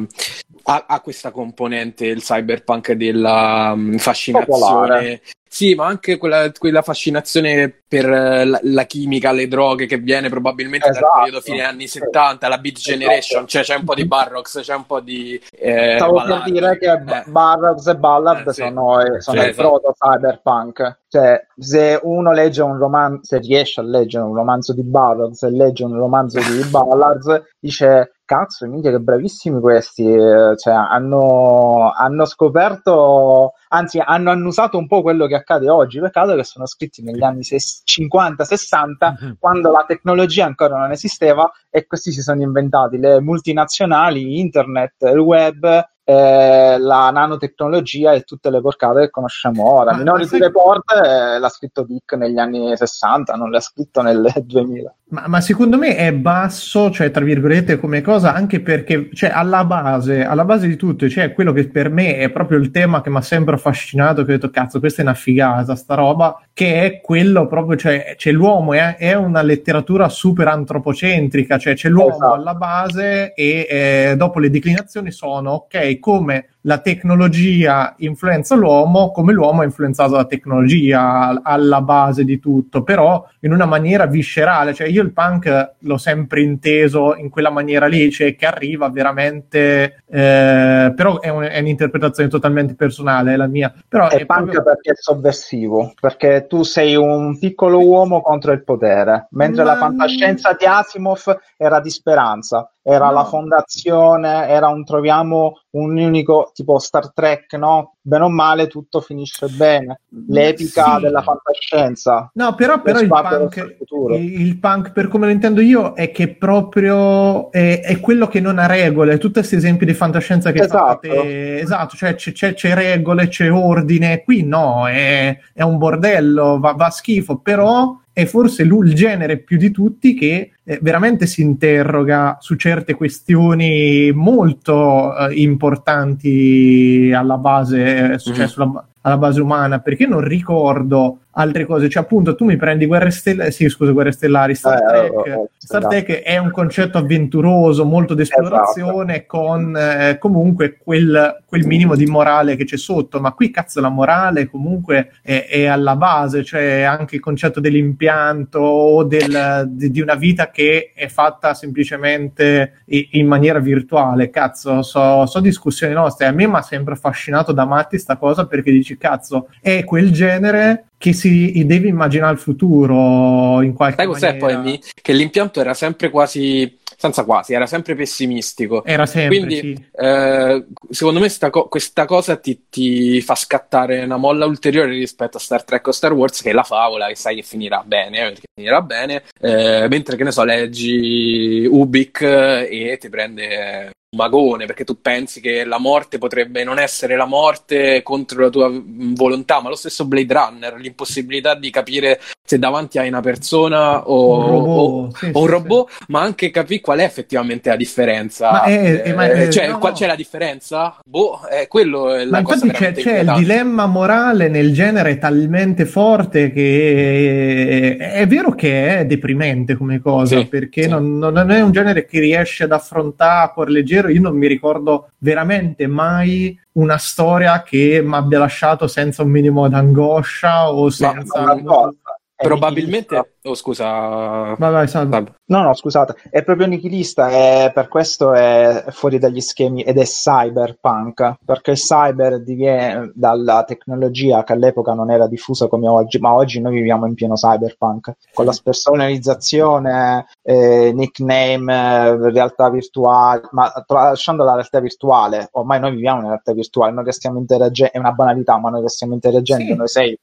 ha, 0.65 0.85
ha, 0.89 1.01
questa 1.01 1.31
componente 1.31 2.07
il 2.07 2.23
cyberpunk 2.23 2.93
della 2.93 3.73
um, 3.75 3.99
fascinazione 3.99 4.45
Popolare. 4.59 5.23
Sì, 5.57 5.75
ma 5.75 5.87
anche 5.87 6.19
quella, 6.19 6.53
quella 6.53 6.83
fascinazione 6.83 7.83
per 7.89 8.05
eh, 8.05 8.45
la, 8.45 8.61
la, 8.63 8.85
chimica, 8.85 9.33
le 9.33 9.49
droghe 9.49 9.87
che 9.87 9.97
viene 9.97 10.29
probabilmente 10.29 10.91
esatto. 10.91 11.07
dal 11.07 11.19
periodo 11.23 11.41
fine 11.41 11.63
anni 11.63 11.87
70, 11.87 12.47
la 12.47 12.59
Beat 12.59 12.77
esatto. 12.77 12.91
Generation, 12.91 13.47
cioè 13.47 13.63
c'è 13.63 13.77
un 13.77 13.85
po' 13.85 13.95
di 13.95 14.05
Barrocks, 14.05 14.61
c'è 14.61 14.75
un 14.75 14.85
po' 14.85 15.01
di... 15.01 15.41
Eh, 15.53 15.95
Stavo 15.97 16.17
ballad. 16.17 16.43
per 16.43 16.53
dire 16.53 16.79
che 16.79 16.93
eh. 16.93 17.25
Barrocks 17.25 17.87
e 17.87 17.97
Ballard 17.97 18.47
eh, 18.49 18.53
sì. 18.53 18.63
sono, 18.65 19.01
eh, 19.01 19.21
sono 19.23 19.37
cioè, 19.39 19.47
il 19.47 19.53
esatto. 19.53 19.69
proto 19.69 19.95
cyberpunk. 19.99 20.99
Cioè, 21.09 21.47
se 21.57 22.01
uno 22.03 22.33
legge 22.33 22.61
un 22.61 22.77
romanzo, 22.77 23.21
se 23.23 23.39
riesce 23.39 23.81
a 23.81 23.85
leggere 23.85 24.25
un 24.25 24.35
romanzo 24.35 24.75
di 24.75 24.83
Barrocks 24.83 25.43
e 25.45 25.51
legge 25.53 25.85
un 25.85 25.97
romanzo 25.97 26.39
di 26.39 26.65
Ballard, 26.69 27.47
dice 27.59 28.16
cazzo, 28.27 28.67
minchia 28.67 28.91
che 28.91 29.01
bravissimi 29.01 29.59
questi, 29.61 30.05
cioè, 30.05 30.75
hanno, 30.75 31.91
hanno 31.93 32.27
scoperto 32.27 33.55
anzi 33.69 33.99
hanno 33.99 34.31
annusato 34.31 34.79
un 34.79 34.87
po' 34.87 35.03
quello 35.03 35.27
che 35.27 35.35
accade 35.35 35.69
oggi, 35.69 36.01
peccato 36.01 36.35
che 36.35 36.45
sono 36.45 36.67
scritti 36.67 37.03
negli 37.03 37.23
anni 37.23 37.41
50-60 37.41 39.25
mm-hmm. 39.25 39.33
quando 39.39 39.71
la 39.71 39.85
tecnologia 39.87 40.45
ancora 40.45 40.79
non 40.79 40.93
esisteva 40.93 41.51
e 41.71 41.87
questi 41.87 42.13
si 42.13 42.21
sono 42.21 42.43
inventati 42.43 42.99
le 42.99 43.21
multinazionali, 43.21 44.39
internet, 44.39 44.95
il 45.03 45.19
web 45.19 45.85
eh, 46.09 46.79
la 46.79 47.11
nanotecnologia 47.11 48.13
e 48.13 48.23
tutte 48.23 48.49
le 48.49 48.61
porcate 48.61 49.01
che 49.01 49.11
conosciamo 49.11 49.69
ora. 49.69 49.91
Ma 49.91 49.99
Minority. 49.99 50.39
Report 50.39 50.85
eh, 50.93 51.39
l'ha 51.41 51.49
scritto 51.49 51.83
Dick 51.83 52.13
negli 52.13 52.39
anni 52.39 52.77
60, 52.77 53.35
non 53.35 53.51
l'ha 53.51 53.59
scritto 53.59 54.03
nel 54.03 54.33
2000. 54.37 54.95
Ma, 55.09 55.29
ma, 55.29 55.41
secondo 55.41 55.79
me 55.79 55.95
è 55.95 56.13
basso, 56.13 56.91
cioè 56.91 57.13
tra 57.13 57.25
virgolette 57.25 57.79
come 57.79 58.01
cosa, 58.01 58.35
anche 58.35 58.61
perché 58.61 59.09
cioè, 59.13 59.31
alla, 59.31 59.65
base, 59.65 60.25
alla 60.25 60.45
base 60.45 60.67
di 60.67 60.75
tutto, 60.75 61.09
cioè 61.09 61.33
quello 61.33 61.53
che 61.53 61.69
per 61.69 61.91
me 61.91 62.17
è 62.17 62.29
proprio 62.29 62.59
il 62.59 62.73
tema 62.73 63.03
che 63.03 63.11
mi 63.11 63.19
ha 63.19 63.21
sempre 63.21 63.55
affascinato, 63.55 64.25
che 64.25 64.33
ho 64.33 64.35
detto 64.35 64.51
cazzo 64.51 64.81
questa 64.81 65.03
è 65.03 65.05
una 65.05 65.15
figata 65.15 65.77
sta 65.77 65.95
roba, 65.95 66.41
che 66.53 66.83
è 66.83 67.01
quello 67.01 67.47
proprio, 67.47 67.77
cioè, 67.77 68.17
cioè 68.19 68.33
l'uomo 68.33 68.73
è, 68.73 68.97
è, 68.97 69.15
una 69.15 69.43
letteratura 69.43 70.09
super 70.09 70.49
antropocentrica, 70.49 71.57
cioè 71.57 71.75
c'è 71.75 71.89
l'uomo 71.89 72.15
esatto. 72.17 72.33
alla 72.33 72.55
base 72.55 73.33
e 73.35 73.67
eh, 73.71 74.15
dopo 74.17 74.41
le 74.41 74.51
declinazioni 74.51 75.13
sono 75.13 75.53
ok 75.53 76.01
come 76.01 76.49
la 76.67 76.79
tecnologia 76.79 77.95
influenza 77.99 78.57
l'uomo, 78.57 79.13
come 79.13 79.33
l'uomo 79.33 79.61
ha 79.61 79.65
influenzato 79.65 80.17
la 80.17 80.25
tecnologia 80.25 81.41
alla 81.43 81.81
base 81.81 82.25
di 82.25 82.41
tutto, 82.41 82.83
però 82.83 83.25
in 83.41 83.53
una 83.53 83.67
maniera 83.67 84.07
viscerale. 84.07 84.75
Cioè, 84.75 84.89
io 84.89 85.03
il 85.03 85.13
punk 85.13 85.75
l'ho 85.79 85.97
sempre 85.97 86.43
inteso 86.43 87.15
in 87.15 87.31
quella 87.31 87.51
maniera 87.51 87.87
lì, 87.87 88.11
cioè 88.11 88.35
che 88.35 88.47
arriva 88.47 88.89
veramente, 88.91 90.03
eh, 90.09 90.93
però 90.95 91.21
è, 91.21 91.29
un, 91.29 91.45
è, 91.45 91.61
un'interpretazione 91.61 92.29
totalmente 92.29 92.75
personale, 92.75 93.35
è 93.35 93.37
la 93.37 93.47
mia. 93.47 93.73
Però 93.89 94.09
è, 94.09 94.17
è 94.17 94.27
punk 94.27 94.51
proprio... 94.51 94.63
perché 94.65 94.91
è 94.91 94.97
sovversivo, 94.97 95.95
perché 96.01 96.47
tu 96.49 96.65
sei 96.65 96.97
un 96.97 97.39
piccolo 97.39 97.79
uomo 97.79 98.21
contro 98.21 98.51
il 98.51 98.65
potere, 98.65 99.29
mentre 99.31 99.63
Ma... 99.63 99.73
la 99.73 99.79
fantascienza 99.79 100.57
di 100.59 100.65
Asimov 100.65 101.39
era 101.57 101.79
di 101.79 101.91
speranza 101.91 102.69
era 102.89 103.07
No. 103.07 103.13
la 103.15 103.25
fondazione, 103.25 104.47
era 104.49 104.69
un 104.69 104.85
troviamo 104.85 105.61
un 105.71 105.99
unico 105.99 106.53
tipo 106.55 106.79
Star 106.79 107.13
Trek, 107.13 107.53
no? 107.55 107.97
Bene 108.01 108.25
o 108.25 108.29
male 108.31 108.69
tutto 108.69 109.01
finisce 109.01 109.49
bene. 109.49 110.03
L'epica 110.29 110.95
Sì. 110.95 111.01
della 111.03 111.21
fantascienza. 111.23 112.31
No, 112.35 112.55
però, 112.55 112.81
però 112.81 113.01
il, 113.01 113.09
punk, 113.09 113.77
il 114.15 114.41
il 114.47 114.59
punk, 114.59 114.93
per 114.93 115.09
come 115.09 115.27
lo 115.27 115.33
intendo 115.33 115.61
io, 115.61 115.95
è 115.95 116.13
che 116.13 116.29
proprio 116.35 117.51
è, 117.51 117.81
è 117.83 117.99
quello 118.01 118.29
che 118.29 118.41
non 118.41 118.59
ha 118.59 118.67
regole. 118.67 119.19
Tutti 119.19 119.35
questi 119.35 119.57
esempi 119.57 119.85
di 119.85 119.93
fantascienza 119.95 120.53
che 120.53 120.63
Esatto. 120.63 120.87
fate, 121.09 121.59
esatto, 121.61 121.97
cioè 121.97 122.15
c'è, 122.15 122.31
c'è- 122.33 122.55
c'è 122.55 122.73
regole, 122.75 123.27
c'è 123.29 123.51
ordine. 123.51 124.23
Qui 124.23 124.45
no, 124.45 124.87
è, 124.87 125.37
è 125.53 125.63
un 125.63 125.77
bordello, 125.77 126.59
va, 126.61 126.73
va 126.73 126.91
schifo, 126.91 127.39
però 127.39 127.97
è 128.19 128.25
forse 128.25 128.65
lui 128.65 128.89
il 128.89 128.95
genere 128.95 129.37
più 129.37 129.59
di 129.59 129.71
tutti 129.71 130.15
che 130.15 130.53
eh, 130.65 130.79
veramente 130.81 131.27
si 131.27 131.43
interroga 131.43 132.39
su 132.41 132.55
certe 132.55 132.95
questioni 132.95 134.11
molto 134.15 135.15
eh, 135.15 135.35
importanti 135.35 137.13
alla 137.15 137.37
base, 137.37 138.13
eh, 138.15 138.19
cioè 138.19 138.39
Mhm. 138.39 138.45
sulla, 138.47 138.85
alla 139.03 139.19
base 139.19 139.43
umana, 139.43 139.81
perché 139.81 140.07
non 140.07 140.23
ricordo 140.23 141.19
altre 141.39 141.65
cose. 141.67 141.89
Cioè, 141.89 142.03
appunto, 142.03 142.35
tu 142.35 142.45
mi 142.45 142.57
prendi 142.57 142.87
Guerre 142.87 143.11
Stellari, 143.11 143.53
sì, 143.53 143.69
scusa, 143.69 143.93
Guerre 143.93 144.13
Stellari, 144.13 144.55
Star 144.55 144.83
Eh, 144.83 144.87
Trek. 144.87 145.13
oh, 145.37 145.49
Star 145.57 145.81
esatto. 145.81 145.89
Trek 145.89 146.23
è 146.23 146.39
un 146.39 146.51
concetto 146.51 146.99
avventuroso, 146.99 147.85
molto 147.85 148.15
d'esplorazione, 148.15 149.27
con 149.27 149.77
eh, 149.77 150.17
comunque 150.19 150.79
quel, 150.83 151.43
quel 151.47 151.67
minimo 151.67 151.95
di 151.95 152.07
morale 152.07 152.57
che 152.57 152.65
c'è 152.65 152.77
sotto. 152.79 153.21
Ma 153.21 153.33
qui, 153.33 153.51
cazzo, 153.51 153.81
la 153.81 153.89
morale 153.91 154.47
comunque 154.47 155.11
è, 155.23 155.47
è 155.49 155.67
alla 155.67 155.97
base, 155.97 156.43
cioè 156.45 156.83
anche 156.83 157.17
il 157.17 157.21
concetto 157.21 157.61
dell'impianto 157.61 158.59
o 158.61 159.05
del- 159.05 159.65
di, 159.69 159.91
di 159.91 160.01
una 160.01 160.15
vita 160.15 160.51
che 160.51 160.93
è 160.95 161.09
fatta 161.09 161.53
semplicemente 161.55 162.83
i- 162.87 163.09
in 163.13 163.27
maniera 163.27 163.59
virtuale. 163.59 164.31
Cazzo, 164.31 164.83
so, 164.83 165.27
so 165.27 165.41
discussioni 165.41 165.93
nostre. 165.93 166.27
A 166.27 166.33
me 166.33 166.47
mi 166.47 166.57
ha 166.57 166.63
sempre 166.63 166.95
affascinato 166.95 167.53
da 167.53 167.65
matti 167.65 167.99
sta 167.99 168.17
cosa 168.17 168.47
perché 168.47 168.71
dici, 168.71 168.97
cazzo, 168.97 169.49
è 169.61 169.85
quel 169.85 170.11
genere 170.13 170.85
che 170.99 171.13
si 171.13 171.65
deve 171.67 171.89
immaginare 171.89 172.33
il 172.33 172.39
futuro 172.39 173.61
in 173.61 173.75
qualche 173.75 173.97
Sai 173.97 174.07
cos'è 174.07 174.37
poi? 174.37 174.81
Che 174.95 175.13
l'impianto 175.13 175.61
era 175.61 175.75
sempre 175.75 176.11
quasi, 176.11 176.79
senza 176.97 177.25
quasi, 177.25 177.53
era 177.53 177.67
sempre 177.67 177.95
pessimistico. 177.95 178.83
Era 178.85 179.05
sempre, 179.05 179.37
Quindi, 179.37 179.57
sì. 179.57 179.87
eh, 179.95 180.65
secondo 180.91 181.21
me, 181.21 181.31
co- 181.51 181.69
questa 181.69 182.07
cosa 182.07 182.37
ti, 182.37 182.65
ti 182.71 183.21
fa 183.21 183.35
scattare 183.35 184.05
una 184.05 184.17
molla 184.17 184.47
ulteriore 184.47 184.91
rispetto 184.93 185.37
a 185.37 185.41
Star 185.41 185.65
Trek 185.65 185.87
o 185.87 185.93
Star 185.93 186.13
Wars, 186.13 186.41
che 186.41 186.51
è 186.51 186.55
la 186.55 186.63
favola, 186.65 187.09
che 187.09 187.17
sai 187.17 187.37
che 187.37 187.43
finirà 187.43 187.83
bene, 187.85 188.19
eh, 188.19 188.29
perché 188.29 188.47
finirà 188.55 188.81
bene, 188.81 189.23
eh, 189.41 189.87
mentre 189.89 190.17
che 190.17 190.25
ne 190.25 190.33
so, 190.33 190.45
leggi 190.45 191.67
Ubik 191.71 192.23
eh, 192.23 192.93
e 192.93 192.99
ti 192.99 193.09
prende 193.11 193.85
un 193.85 193.91
magone, 194.17 194.67
perché 194.67 194.85
tu 194.85 195.01
pensi 195.01 195.41
che 195.41 195.65
la 195.65 195.79
morte 195.79 196.19
potrebbe 196.19 196.63
non 196.65 196.79
essere 196.79 197.17
la 197.17 197.27
morte 197.27 198.03
contro 198.03 198.43
la 198.43 198.51
tua 198.51 198.71
volontà, 198.73 199.61
ma 199.61 199.69
lo 199.69 199.75
stesso 199.75 200.07
Blade 200.07 200.33
Runner, 200.33 200.75
l'impossibilità 200.77 201.55
di 201.55 201.71
capire 201.71 202.21
se 202.47 202.59
davanti 202.59 202.99
hai 202.99 203.09
una 203.09 203.21
persona 203.21 204.09
o 204.09 204.37
Un 204.39 204.47
robot, 204.47 204.69
o- 204.69 205.11
sì, 205.17 205.31
o 205.33 205.41
un 205.41 205.47
sì, 205.47 205.51
robot, 205.51 205.93
ma 206.09 206.21
anche 206.23 206.51
capire 206.51 206.81
qual 206.81 207.01
è 207.01 207.03
effettivamente 207.05 207.69
la 207.69 207.77
differenza. 207.77 208.51
Ma 208.53 208.63
è- 208.63 209.03
è- 209.03 209.13
ma 209.15 209.27
è- 209.27 209.49
cioè, 209.49 209.67
no, 209.69 209.79
qual- 209.79 209.93
no. 209.93 209.99
c'è 209.99 210.07
la 210.07 210.15
differenza? 210.15 210.97
Boh, 211.05 211.41
è 211.51 211.67
quello 211.67 212.15
è 212.15 212.25
Ma 212.27 212.39
infatti 212.39 212.71
c'è, 212.71 212.93
c'è 212.93 213.19
il 213.21 213.33
dilemma 213.37 213.87
morale 213.87 214.49
nel 214.49 214.73
genere 214.73 215.19
talmente 215.19 215.85
forte 215.85 216.53
che 216.53 217.97
è, 217.99 218.27
vero 218.27 218.55
che 218.55 218.99
è 218.99 219.07
deprimente 219.07 219.75
come 219.77 220.01
cosa, 220.01 220.39
Sì, 220.39 220.47
perché 220.47 220.85
sì. 220.85 220.89
Non, 220.89 221.19
non 221.19 221.51
è 221.51 221.61
un 221.61 221.73
genere 221.73 222.05
che 222.07 222.21
riesce 222.21 222.65
ad 222.65 222.73
affrontare 222.73 223.45
a 223.47 223.53
cuor 223.53 223.71
leggero. 223.97 224.09
Io 224.09 224.21
non 224.21 224.37
mi 224.37 224.47
ricordo 224.47 225.11
veramente 225.19 225.87
mai 225.87 226.59
una 226.73 226.99
storia 226.99 227.63
che 227.63 228.03
mi 228.05 228.15
abbia 228.15 228.39
lasciato 228.39 228.87
senza 228.87 229.23
un 229.23 229.31
minimo 229.31 229.69
d'angoscia 229.69 230.73
o 230.73 230.91
senza... 230.91 231.41
Una 231.41 231.63
cosa, 231.63 231.97
è 232.35 232.45
Probabilmente. 232.45 233.36
Oh 233.47 233.55
scusa, 233.55 234.55
Vai, 234.59 234.73
vai, 234.73 234.89
salve. 234.89 235.13
Salve. 235.13 235.35
No, 235.47 235.63
no, 235.63 235.75
scusate, 235.75 236.17
è 236.31 236.43
proprio 236.43 236.67
nichilista 236.67 237.29
e 237.31 237.71
per 237.73 237.89
questo 237.89 238.33
è 238.33 238.85
fuori 238.89 239.19
dagli 239.19 239.41
schemi 239.41 239.83
ed 239.83 239.99
è 239.99 240.05
cyberpunk, 240.05 241.37
perché 241.45 241.73
il 241.73 241.77
cyber 241.77 242.43
diviene 242.43 243.13
dalla 243.15 243.63
tecnologia 243.65 244.43
che 244.43 244.53
all'epoca 244.55 244.93
non 244.93 245.11
era 245.11 245.29
diffusa 245.29 245.69
come 245.69 245.89
oggi, 245.89 246.19
ma 246.19 246.35
oggi 246.35 246.61
noi 246.61 246.75
viviamo 246.75 247.07
in 247.07 247.15
pieno 247.15 247.35
cyberpunk, 247.35 248.15
con 248.35 248.45
la 248.45 248.53
spersonalizzazione, 248.53 250.27
eh, 250.43 250.93
nickname, 250.93 251.73
eh, 251.73 252.31
realtà 252.31 252.69
virtuale, 252.71 253.43
ma 253.53 253.71
tralasciando 253.87 254.43
la 254.43 254.55
realtà 254.55 254.81
virtuale, 254.81 255.49
ormai 255.53 255.79
noi 255.79 255.93
viviamo 255.93 256.23
in 256.23 256.27
realtà 256.27 256.53
virtuale, 256.53 256.93
noi 256.93 257.05
che 257.05 257.13
stiamo 257.13 257.39
interagendo, 257.39 257.93
è 257.93 257.99
una 257.99 258.13
banalità, 258.13 258.59
ma 258.59 258.71
noi 258.71 258.83
che 258.83 258.89
stiamo 258.89 259.15
interagendo, 259.15 259.65
Sì. 259.65 259.77
noi 259.77 259.89
sei 259.89 260.19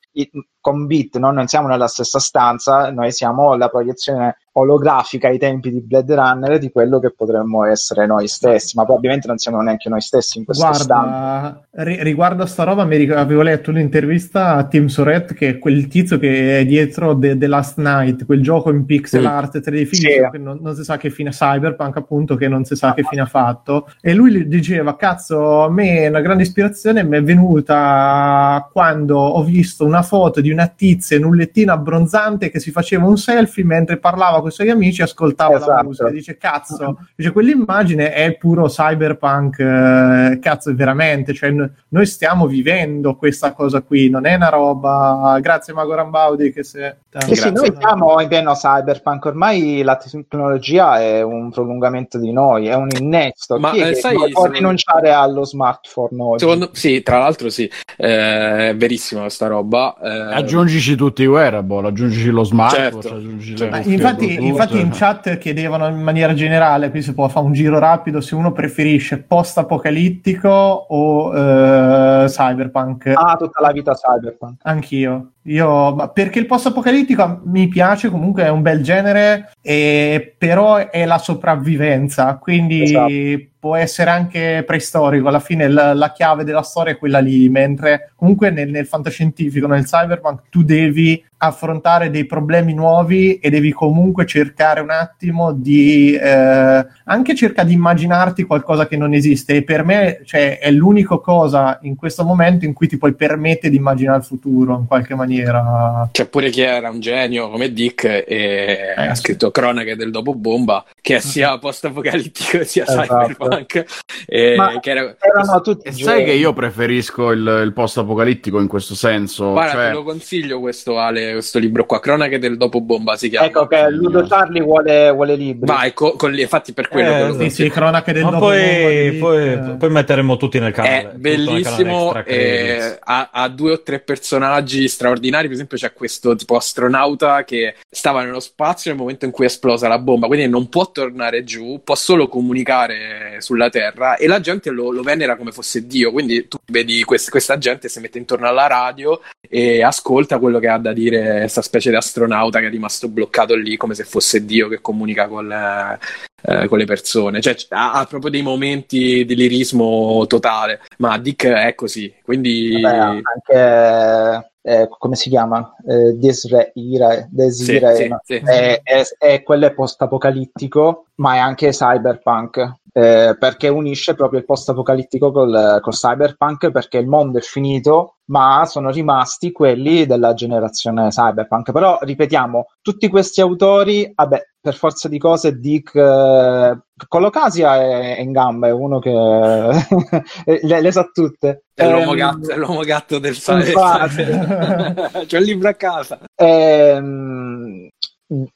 con 0.59 0.85
bit, 0.85 1.17
no? 1.17 1.31
non 1.31 1.47
siamo 1.47 1.67
nella 1.67 1.87
stessa 1.87 2.19
stanza, 2.19 2.89
noi 2.89 3.11
siamo 3.13 3.55
la 3.55 3.69
proiezione 3.69 4.37
olografica 4.55 5.27
ai 5.27 5.37
tempi 5.39 5.71
di 5.71 5.81
Blade 5.81 6.13
Runner 6.15 6.57
di 6.59 6.71
quello 6.71 6.99
che 6.99 7.11
potremmo 7.11 7.65
essere 7.65 8.05
noi 8.05 8.27
stessi, 8.27 8.75
ma 8.77 8.83
probabilmente 8.85 9.27
non 9.27 9.37
siamo 9.37 9.59
neanche 9.61 9.89
noi 9.89 10.01
stessi 10.01 10.37
in 10.37 10.45
questo. 10.45 10.65
Guarda, 10.65 11.65
ri- 11.71 12.03
riguardo 12.03 12.43
a 12.43 12.45
sta 12.45 12.63
roba, 12.63 12.85
mi 12.85 12.97
ric- 12.97 13.11
avevo 13.15 13.41
letto 13.41 13.71
un'intervista 13.71 14.55
a 14.55 14.65
Tim 14.65 14.87
Soret, 14.87 15.33
che 15.33 15.49
è 15.49 15.59
quel 15.59 15.87
tizio 15.87 16.19
che 16.19 16.59
è 16.59 16.65
dietro 16.65 17.17
The, 17.17 17.37
The 17.37 17.47
Last 17.47 17.77
Night, 17.79 18.25
quel 18.25 18.41
gioco 18.41 18.69
in 18.69 18.85
pixel 18.85 19.21
Mm. 19.23 19.25
art 19.25 19.59
3D 19.59 19.69
definition, 19.71 20.25
Sì. 20.25 20.29
che 20.31 20.37
non, 20.37 20.59
non 20.61 20.75
si 20.75 20.83
sa 20.83 20.97
che 20.97 21.09
fine 21.09 21.31
Cyberpunk, 21.31 21.97
appunto, 21.97 22.35
che 22.35 22.47
non 22.47 22.63
si 22.63 22.75
sa 22.75 22.93
che 22.93 23.03
fine 23.03 23.21
ha 23.21 23.25
fatto. 23.25 23.89
E 24.01 24.13
lui 24.13 24.47
diceva: 24.47 24.95
Cazzo, 24.95 25.63
a 25.63 25.69
me 25.71 26.07
una 26.07 26.21
grande 26.21 26.43
ispirazione 26.43 27.03
mi 27.03 27.17
è 27.17 27.23
venuta 27.23 28.69
quando 28.71 29.17
ho 29.17 29.43
visto 29.43 29.85
una 29.85 30.01
foto 30.03 30.41
di 30.41 30.51
una 30.51 30.67
tizia 30.67 31.17
in 31.17 31.25
un 31.25 31.35
lettino 31.35 31.71
abbronzante 31.73 32.49
che 32.49 32.59
si 32.59 32.71
faceva 32.71 33.05
un 33.05 33.17
selfie 33.17 33.63
mentre 33.63 33.97
parlava 33.97 34.41
con 34.43 34.51
i 34.51 34.53
suoi 34.53 34.69
amici 34.69 35.01
ascoltava 35.01 35.53
la 35.53 35.57
Esatto. 35.57 35.83
musica. 35.83 36.09
Dice: 36.09 36.37
Cazzo, 36.37 36.97
dice, 37.15 37.31
quell'immagine 37.31 38.13
è 38.13 38.35
puro 38.37 38.67
cyberpunk, 38.67 39.59
eh, 39.59 40.39
cazzo, 40.41 40.73
veramente. 40.75 41.33
Cioè, 41.33 41.49
n- 41.49 41.71
noi 41.89 42.05
stiamo 42.05 42.45
vivendo 42.45 43.15
questa 43.15 43.53
cosa 43.53 43.81
qui, 43.81 44.09
non 44.09 44.25
è 44.25 44.35
una 44.35 44.49
roba. 44.49 45.37
Grazie, 45.41 45.73
Mago 45.73 45.95
Rambaudi. 45.95 46.51
Che 46.51 46.63
se... 46.63 46.97
Sì, 47.19 47.35
sì, 47.35 47.51
noi 47.51 47.73
siamo 47.79 48.19
in 48.21 48.27
pieno 48.27 48.53
cyberpunk, 48.53 49.25
ormai 49.25 49.81
la 49.83 49.97
tecnologia 49.97 50.99
è 50.99 51.21
un 51.21 51.51
prolungamento 51.51 52.17
di 52.19 52.31
noi, 52.31 52.67
è 52.67 52.75
un 52.75 52.89
innesto. 52.99 53.59
Ma, 53.59 53.71
eh, 53.71 53.89
che 53.89 53.95
sai, 53.95 54.15
può 54.31 54.45
rinunciare 54.47 55.11
allo 55.11 55.45
smartphone 55.45 56.21
oggi? 56.21 56.39
Secondo, 56.39 56.69
sì, 56.73 57.01
tra 57.03 57.19
l'altro 57.19 57.49
sì, 57.49 57.69
eh, 57.97 58.69
è 58.69 58.75
verissima 58.75 59.21
questa 59.21 59.47
roba. 59.47 59.95
eh, 60.01 60.33
Aggiungici 60.33 60.95
tutti 60.95 61.21
i 61.21 61.27
wearable, 61.27 61.87
aggiungici 61.87 62.29
lo 62.29 62.43
smartwatch, 62.43 63.01
Certo, 63.03 63.15
aggiungici 63.15 63.57
le 63.57 63.69
Ma 63.69 63.77
cuffie 63.77 63.97
infatti, 64.39 64.79
in 64.79 64.89
chat 64.91 65.37
chiedevano 65.37 65.87
in 65.87 66.01
maniera 66.01 66.33
generale, 66.33 66.89
qui 66.89 67.01
si 67.01 67.13
può 67.13 67.27
fare 67.27 67.45
un 67.45 67.53
giro 67.53 67.79
rapido, 67.79 68.21
se 68.21 68.35
uno 68.35 68.51
preferisce 68.51 69.19
post-apocalittico 69.19 70.49
o 70.49 71.35
eh, 71.35 72.25
cyberpunk. 72.27 73.13
Ah, 73.15 73.35
tutta 73.37 73.61
la 73.61 73.71
vita 73.71 73.93
cyberpunk. 73.93 74.59
Anch'io. 74.63 75.29
Io, 75.47 75.93
ma 75.93 76.07
perché 76.07 76.39
il 76.39 76.45
post-apocalittico 76.45 77.41
mi 77.45 77.67
piace, 77.67 78.09
comunque 78.09 78.43
è 78.43 78.49
un 78.49 78.61
bel 78.61 78.81
genere, 78.81 79.51
e, 79.61 80.35
però 80.37 80.89
è 80.89 81.05
la 81.05 81.17
sopravvivenza, 81.17 82.37
quindi 82.37 82.83
Esatto. 82.83 83.11
può 83.59 83.75
essere 83.75 84.09
anche 84.09 84.63
preistorico. 84.65 85.27
Alla 85.27 85.41
fine 85.41 85.67
la, 85.67 85.93
la 85.93 86.13
chiave 86.13 86.45
della 86.45 86.61
storia 86.61 86.93
è 86.93 86.97
quella 86.97 87.19
lì, 87.19 87.49
mentre 87.49 88.13
comunque 88.15 88.51
nel, 88.51 88.69
nel 88.69 88.85
fantascientifico, 88.85 89.67
nel 89.67 89.83
cyberpunk, 89.83 90.43
tu 90.49 90.63
devi 90.63 91.21
affrontare 91.45 92.09
dei 92.09 92.25
problemi 92.25 92.73
nuovi 92.73 93.37
e 93.37 93.49
devi 93.49 93.71
comunque 93.71 94.25
cercare 94.25 94.79
un 94.79 94.89
attimo 94.89 95.51
di 95.51 96.13
eh, 96.13 96.85
anche 97.05 97.35
cerca 97.35 97.63
di 97.63 97.73
immaginarti 97.73 98.43
qualcosa 98.43 98.87
che 98.87 98.97
non 98.97 99.13
esiste 99.13 99.55
e 99.55 99.63
per 99.63 99.83
me 99.83 100.21
cioè, 100.25 100.59
è 100.59 100.71
l'unica 100.71 101.17
cosa 101.17 101.79
in 101.83 101.95
questo 101.95 102.23
momento 102.23 102.65
in 102.65 102.73
cui 102.73 102.87
ti 102.87 102.97
puoi 102.97 103.13
permettere 103.13 103.69
di 103.69 103.77
immaginare 103.77 104.19
il 104.19 104.23
futuro 104.23 104.77
in 104.77 104.87
qualche 104.87 105.15
maniera 105.15 106.07
C'è 106.11 106.27
pure 106.27 106.49
chi 106.49 106.61
era 106.61 106.89
un 106.89 106.99
genio 106.99 107.49
come 107.49 107.71
Dick 107.71 108.03
e 108.27 108.93
ha 108.95 109.13
sì. 109.15 109.21
scritto 109.21 109.51
Cronache 109.51 109.95
del 109.95 110.11
dopo 110.11 110.33
bomba, 110.33 110.83
che 111.01 111.19
sia 111.19 111.57
post-apocalittico 111.57 112.63
sia 112.63 112.83
Esatto. 112.83 113.13
cyberpunk. 113.13 113.85
E 114.25 114.55
Ma 114.55 114.79
che 114.79 114.89
era- 114.89 115.15
Erano 115.19 115.61
tutti 115.61 115.91
sai 115.91 116.23
che 116.23 116.31
io 116.31 116.53
preferisco 116.53 117.31
il, 117.31 117.61
il 117.65 117.73
post-apocalittico 117.73 118.59
in 118.59 118.67
questo 118.67 118.95
senso? 118.95 119.51
Guarda, 119.51 119.71
cioè, 119.71 119.87
te 119.87 119.93
lo 119.93 120.03
consiglio 120.03 120.59
questo 120.59 120.99
Ale 120.99 121.32
questo 121.33 121.59
libro 121.59 121.85
qua, 121.85 121.99
Cronache 121.99 122.39
del 122.39 122.57
dopo 122.57 122.81
bomba 122.81 123.15
si 123.15 123.29
chiama. 123.29 123.47
Ecco 123.47 123.67
che 123.67 123.89
Ludo 123.89 124.25
Charlie 124.27 124.61
vuole, 124.61 125.11
vuole 125.11 125.35
libri. 125.35 125.65
Vai, 125.65 125.93
co- 125.93 126.13
con, 126.15 126.37
infatti 126.37 126.73
per 126.73 126.87
quello 126.87 127.09
Eh, 127.09 127.13
che 127.17 127.27
lo. 127.27 127.39
Sì, 127.39 127.49
sì, 127.49 127.69
cronache 127.69 128.13
del 128.13 128.23
dopo 128.23 128.37
poi, 128.39 129.11
bomba 129.11 129.25
poi, 129.27 129.77
poi 129.77 129.89
metteremo 129.89 130.37
tutti 130.37 130.59
nel 130.59 130.71
canale. 130.73 130.93
È 130.97 131.01
canale 131.01 131.17
bellissimo, 131.19 132.03
extra 132.05 132.23
credits. 132.23 132.85
eh, 132.85 132.99
ha, 133.03 133.29
ha 133.31 133.47
due 133.49 133.71
o 133.73 133.81
tre 133.81 133.99
personaggi 133.99 134.87
straordinari. 134.87 135.45
Per 135.47 135.55
esempio, 135.55 135.77
c'è 135.77 135.93
questo 135.93 136.35
tipo 136.35 136.55
astronauta 136.55 137.43
che 137.43 137.75
stava 137.89 138.23
nello 138.23 138.39
spazio 138.39 138.91
nel 138.91 138.99
momento 138.99 139.25
in 139.25 139.31
cui 139.31 139.45
è 139.45 139.47
esplosa 139.47 139.87
la 139.87 139.99
bomba, 139.99 140.27
quindi 140.27 140.47
non 140.47 140.69
può 140.69 140.91
tornare 140.91 141.43
giù, 141.43 141.81
può 141.83 141.95
solo 141.95 142.27
comunicare 142.27 143.37
sulla 143.39 143.69
Terra 143.69 144.15
e 144.17 144.27
la 144.27 144.39
gente 144.39 144.69
lo, 144.69 144.91
lo 144.91 145.01
venera 145.01 145.35
come 145.35 145.51
fosse 145.51 145.85
Dio. 145.85 146.11
Quindi 146.11 146.47
tu 146.47 146.57
vedi 146.65 147.03
quest- 147.03 147.29
questa 147.29 147.57
gente 147.57 147.89
si 147.89 147.99
mette 147.99 148.17
intorno 148.17 148.47
alla 148.47 148.67
radio 148.67 149.19
e 149.49 149.83
ascolta 149.83 150.39
quello 150.39 150.59
che 150.59 150.67
ha 150.67 150.77
da 150.77 150.93
dire 150.93 151.22
questa 151.23 151.61
specie 151.61 151.89
di 151.89 151.95
astronauta 151.95 152.59
che 152.59 152.67
è 152.67 152.69
rimasto 152.69 153.07
bloccato 153.09 153.55
lì 153.55 153.77
come 153.77 153.93
se 153.95 154.03
fosse 154.03 154.45
Dio 154.45 154.67
che 154.67 154.81
comunica 154.81 155.27
con 155.27 155.47
le, 155.47 155.99
eh, 156.43 156.67
con 156.67 156.77
le 156.77 156.85
persone. 156.85 157.41
Cioè, 157.41 157.55
ha, 157.69 157.93
ha 157.93 158.05
proprio 158.05 158.31
dei 158.31 158.41
momenti 158.41 159.25
di 159.25 159.35
lirismo 159.35 160.25
totale, 160.27 160.81
ma 160.97 161.17
Dick 161.17 161.47
è 161.47 161.75
così, 161.75 162.13
quindi... 162.23 162.79
Vabbè, 162.81 163.21
anche 163.23 164.47
eh, 164.65 164.87
come 164.97 165.15
si 165.15 165.29
chiama? 165.29 165.75
Eh, 165.85 166.13
Desire, 166.13 166.71
Sì, 166.73 167.27
Desire 167.29 167.95
sì, 167.95 168.07
no? 168.07 168.21
sì. 168.23 168.35
È, 168.35 168.79
è- 168.81 169.03
è- 169.17 169.43
quello 169.43 169.73
post-apocalittico, 169.73 171.02
ma 171.23 171.35
è 171.35 171.37
anche 171.37 171.69
cyberpunk. 171.69 172.73
eh, 172.95 173.35
perché 173.39 173.69
unisce 173.69 174.13
proprio 174.13 174.39
il 174.39 174.45
post-apocalittico 174.45 175.31
col, 175.31 175.79
col 175.81 175.93
cyberpunk 175.93 176.69
perché 176.69 176.97
il 176.99 177.07
mondo 177.07 177.39
è 177.39 177.41
finito 177.41 178.17
ma 178.25 178.65
sono 178.67 178.91
rimasti 178.91 179.51
quelli 179.51 180.05
della 180.05 180.33
generazione 180.35 181.07
cyberpunk 181.09 181.71
però 181.71 181.97
ripetiamo 182.01 182.67
tutti 182.81 183.07
questi 183.07 183.41
autori 183.41 184.11
vabbè 184.13 184.41
per 184.61 184.75
forza 184.75 185.07
di 185.09 185.17
cose 185.17 185.57
Dick 185.57 185.95
eh, 185.95 186.77
Colocasia 187.07 187.75
è, 187.77 188.17
è 188.17 188.21
in 188.21 188.31
gamba 188.31 188.67
è 188.67 188.71
uno 188.71 188.99
che 188.99 189.09
le, 190.61 190.81
le 190.81 190.91
sa 190.91 191.09
tutte 191.11 191.63
È 191.73 191.89
l'uomo, 191.89 192.11
Ehm, 192.11 192.17
gatto, 192.17 192.49
è 192.51 192.55
l'uomo 192.57 192.81
gatto 192.81 193.17
del 193.19 193.33
cyberpunk. 193.35 195.25
C'ho 195.27 195.37
il 195.37 195.43
libro 195.43 195.69
a 195.69 195.73
casa. 195.73 196.19
Ehm, 196.35 197.89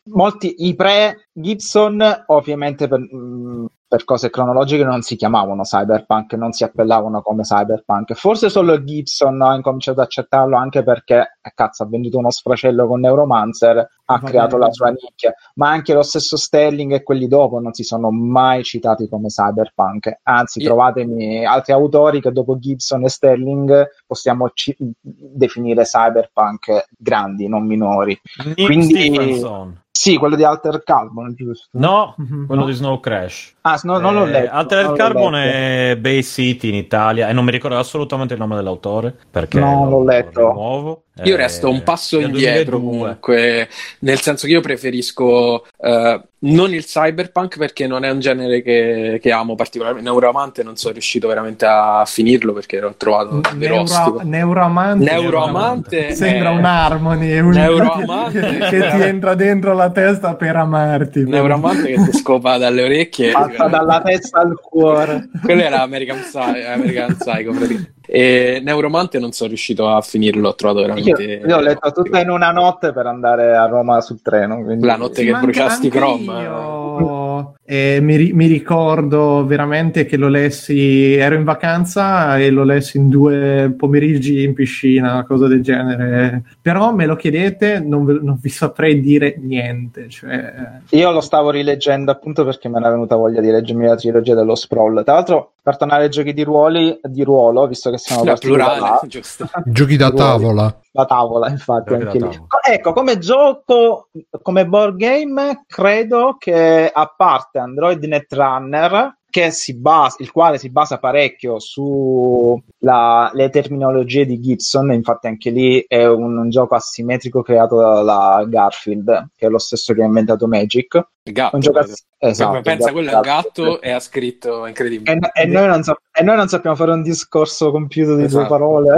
molti 0.05 0.67
i 0.67 0.75
pre 0.75 1.29
Gibson 1.33 2.23
ovviamente 2.27 2.87
per, 2.87 2.99
mh, 2.99 3.65
per 3.87 4.03
cose 4.03 4.29
cronologiche 4.29 4.83
non 4.83 5.01
si 5.01 5.15
chiamavano 5.15 5.61
cyberpunk 5.63 6.33
non 6.33 6.51
si 6.51 6.63
appellavano 6.65 7.21
come 7.21 7.43
cyberpunk 7.43 8.13
forse 8.15 8.49
solo 8.49 8.83
Gibson 8.83 9.41
ha 9.41 9.55
incominciato 9.55 9.99
ad 10.01 10.05
accettarlo 10.07 10.57
anche 10.57 10.83
perché 10.83 11.37
eh, 11.41 11.51
cazzo 11.55 11.83
ha 11.83 11.87
venduto 11.87 12.17
uno 12.17 12.29
sfracello 12.29 12.85
con 12.85 12.99
Neuromancer 12.99 13.77
ha 13.77 13.87
Va 14.19 14.19
creato 14.27 14.55
bene. 14.57 14.65
la 14.67 14.73
sua 14.73 14.89
nicchia 14.89 15.33
ma 15.55 15.69
anche 15.69 15.93
lo 15.93 16.01
stesso 16.03 16.35
Sterling 16.35 16.91
e 16.93 17.03
quelli 17.03 17.27
dopo 17.27 17.59
non 17.59 17.73
si 17.73 17.83
sono 17.83 18.11
mai 18.11 18.63
citati 18.63 19.07
come 19.07 19.27
cyberpunk 19.29 20.19
anzi 20.23 20.59
Io- 20.61 20.67
trovatemi 20.67 21.45
altri 21.45 21.71
autori 21.73 22.19
che 22.19 22.31
dopo 22.33 22.57
Gibson 22.57 23.05
e 23.05 23.09
Sterling 23.09 23.87
possiamo 24.05 24.49
ci- 24.53 24.75
definire 25.01 25.83
cyberpunk 25.83 26.87
grandi 26.97 27.47
non 27.47 27.65
minori 27.65 28.19
Nick 28.43 28.65
quindi- 28.65 28.85
Stephenson. 29.13 29.81
Sì, 29.97 30.15
quello 30.17 30.35
di 30.35 30.43
Alter 30.43 30.83
Carbon, 30.83 31.33
giusto? 31.35 31.69
No, 31.79 32.13
Mhm. 32.17 32.45
quello 32.45 32.61
No. 32.61 32.67
di 32.67 32.73
Snow 32.73 32.99
Crash. 32.99 33.55
Ah, 33.61 33.79
no, 33.83 33.97
non 33.97 34.13
l'ho 34.13 34.25
Eh, 34.25 34.29
letto. 34.29 34.53
Altered 34.53 34.83
non 34.85 34.91
l'ho 34.91 34.97
Carbon 34.97 35.31
letto. 35.33 35.49
è 35.57 35.97
Bay 35.99 36.21
City 36.23 36.69
in 36.69 36.75
Italia 36.75 37.27
e 37.27 37.33
non 37.33 37.43
mi 37.43 37.51
ricordo 37.51 37.77
assolutamente 37.79 38.33
il 38.35 38.39
nome 38.39 38.55
dell'autore 38.55 39.15
perché 39.31 39.59
No, 39.59 39.89
l'ho 39.89 40.03
letto. 40.03 40.49
rimuovo. 40.49 41.01
Io 41.23 41.33
Eh, 41.33 41.37
resto 41.37 41.69
un 41.69 41.83
passo 41.83 42.19
indietro 42.19 42.77
2002. 42.77 42.79
comunque, 42.79 43.69
nel 43.99 44.19
senso 44.19 44.45
che 44.45 44.53
io 44.53 44.61
preferisco 44.61 45.65
eh, 45.79 46.21
non 46.39 46.71
il 46.71 46.85
cyberpunk 46.85 47.57
perché 47.57 47.87
non 47.87 48.03
è 48.05 48.11
un 48.11 48.19
genere 48.19 48.61
che, 48.61 49.17
che 49.21 49.31
amo 49.31 49.55
particolarmente. 49.55 50.07
Neuroamante 50.07 50.61
non 50.63 50.75
sono 50.75 50.93
riuscito 50.93 51.27
veramente 51.27 51.65
a 51.65 52.03
finirlo 52.05 52.53
perché 52.53 52.79
l'ho 52.79 52.93
trovato 52.95 53.39
davvero 53.39 53.75
Neuro- 53.75 53.81
ostico. 53.81 54.21
Neuroamante 54.23 55.03
Neuroamante 55.11 56.13
sembra 56.15 56.49
è- 56.51 56.53
un 56.55 56.65
Harmony 56.65 57.29
è 57.31 57.39
un- 57.39 57.49
Neuroamante. 57.51 58.39
che, 58.69 58.79
ti 58.91 59.01
entra 59.01 59.33
dentro 59.33 59.73
la 59.73 59.89
testa 59.89 60.35
per 60.35 60.55
amarti 60.57 61.23
Neuroamante 61.23 61.87
che 61.93 62.09
ti 62.11 62.17
scopa 62.17 62.57
dalle 62.57 62.83
orecchie. 62.83 63.31
Passa 63.31 63.65
dalla 63.67 64.01
testa 64.01 64.39
al 64.39 64.59
cuore. 64.61 65.29
Quello 65.43 65.61
era 65.63 65.81
American, 65.81 66.19
Psy- 66.19 66.65
American 66.65 67.15
Psycho 67.17 67.51
praticamente. 67.51 67.95
E 68.09 68.61
Neuromante 68.63 69.19
non 69.19 69.33
sono 69.33 69.49
riuscito 69.49 69.89
a 69.89 69.99
finirlo, 70.01 70.49
ho 70.49 70.55
trovato 70.55 70.79
Io, 70.79 70.87
veramente... 70.87 71.41
io 71.45 71.57
ho 71.57 71.59
letto 71.59 71.91
tutta 71.91 72.21
in 72.21 72.29
una 72.29 72.51
notte 72.51 72.93
per 72.93 73.05
andare 73.05 73.55
a 73.55 73.65
Roma 73.67 73.99
sul 73.99 74.21
treno. 74.21 74.63
quindi- 74.63 74.85
La 74.85 74.95
notte 74.95 75.25
che 75.25 75.33
bruciasti 75.33 75.89
Chrome. 75.89 76.41
io, 76.41 76.99
eh, 77.69 77.99
mi, 78.01 78.15
ri- 78.15 78.31
mi 78.31 78.47
ricordo 78.47 79.45
veramente 79.45 80.05
che 80.05 80.15
lo 80.15 80.29
lessi, 80.29 81.15
ero 81.15 81.35
in 81.35 81.43
vacanza 81.43 82.37
e 82.37 82.49
lo 82.49 82.63
lessi 82.63 82.95
in 82.97 83.09
due 83.09 83.73
pomeriggi 83.77 84.43
in 84.43 84.53
piscina, 84.53 85.11
una 85.11 85.25
cosa 85.25 85.47
del 85.47 85.61
genere. 85.61 86.43
Però 86.61 86.93
me 86.93 87.05
lo 87.05 87.17
chiedete, 87.17 87.79
non, 87.81 88.05
ve- 88.05 88.19
non 88.21 88.37
vi 88.41 88.47
saprei 88.47 89.01
dire 89.01 89.35
niente. 89.37 90.07
Cioè, 90.07 90.53
Io 90.91 91.11
lo 91.11 91.19
stavo 91.19 91.49
rileggendo 91.49 92.09
appunto 92.09 92.45
perché 92.45 92.69
me 92.69 92.79
ne 92.79 92.87
è 92.87 92.89
venuta 92.91 93.17
voglia 93.17 93.41
di 93.41 93.51
leggermi 93.51 93.85
la 93.85 93.95
trilogia 93.97 94.33
dello 94.33 94.55
Sprawl. 94.55 95.03
Tra 95.03 95.15
l'altro, 95.15 95.51
per 95.61 95.75
tornare 95.75 96.03
ai 96.03 96.09
giochi 96.09 96.31
di, 96.33 96.43
ruoli, 96.43 96.97
di 97.03 97.23
ruolo, 97.23 97.67
visto 97.67 97.89
che 97.91 97.97
siamo 97.97 98.23
No, 98.23 98.27
partiti 98.29 98.55
da 98.55 98.63
plurale, 98.63 98.79
là. 98.79 99.61
Giochi 99.65 99.97
da 99.97 100.11
tavola. 100.11 100.79
la 100.91 101.05
tavola, 101.05 101.49
infatti, 101.49 101.89
Giochi 101.89 102.03
da 102.03 102.05
anche 102.11 102.17
lì. 102.19 102.29
tavola. 102.29 102.47
Co- 102.67 102.73
Ecco, 102.73 102.93
come 102.93 103.17
gioco, 103.17 104.09
come 104.41 104.65
board 104.67 104.97
game, 104.97 105.63
credo 105.67 106.35
che 106.37 106.89
a 106.93 107.13
parte 107.15 107.59
Android 107.59 108.03
Netrunner, 108.03 109.19
che 109.29 109.51
si 109.51 109.75
basa, 109.77 110.17
il 110.19 110.31
quale 110.31 110.57
si 110.57 110.69
basa 110.69 110.97
parecchio 110.97 111.59
sulle 111.59 113.49
terminologie 113.51 114.25
di 114.25 114.39
Gibson, 114.39 114.91
infatti 114.91 115.27
anche 115.27 115.49
lì 115.49 115.83
è 115.87 116.05
un, 116.07 116.37
un 116.37 116.49
gioco 116.49 116.75
asimmetrico 116.75 117.41
creato 117.41 117.77
da 118.03 118.43
Garfield, 118.47 119.29
che 119.35 119.45
è 119.47 119.49
lo 119.49 119.59
stesso 119.59 119.93
che 119.93 120.01
ha 120.01 120.05
inventato 120.05 120.47
Magic. 120.47 121.07
Gatto. 121.23 121.55
Un 121.55 121.61
gioco 121.61 121.79
ass- 121.79 122.05
esatto, 122.17 122.61
Pensa, 122.61 122.91
quello 122.91 123.11
è 123.11 123.15
un 123.15 123.21
gatto. 123.21 123.81
e 123.81 123.91
ha 123.91 123.99
scritto 123.99 124.65
incredibile. 124.65 125.13
E, 125.33 125.41
e 125.43 125.45
noi 125.45 125.67
non 125.67 125.83
sap- 125.83 126.01
e 126.11 126.23
noi 126.23 126.35
non 126.37 126.47
sappiamo 126.47 126.75
fare 126.75 126.91
un 126.91 127.03
discorso 127.03 127.71
compiuto 127.71 128.11
di 128.11 128.27
due 128.27 128.41
Esatto. 128.43 128.47
parole. 128.47 128.97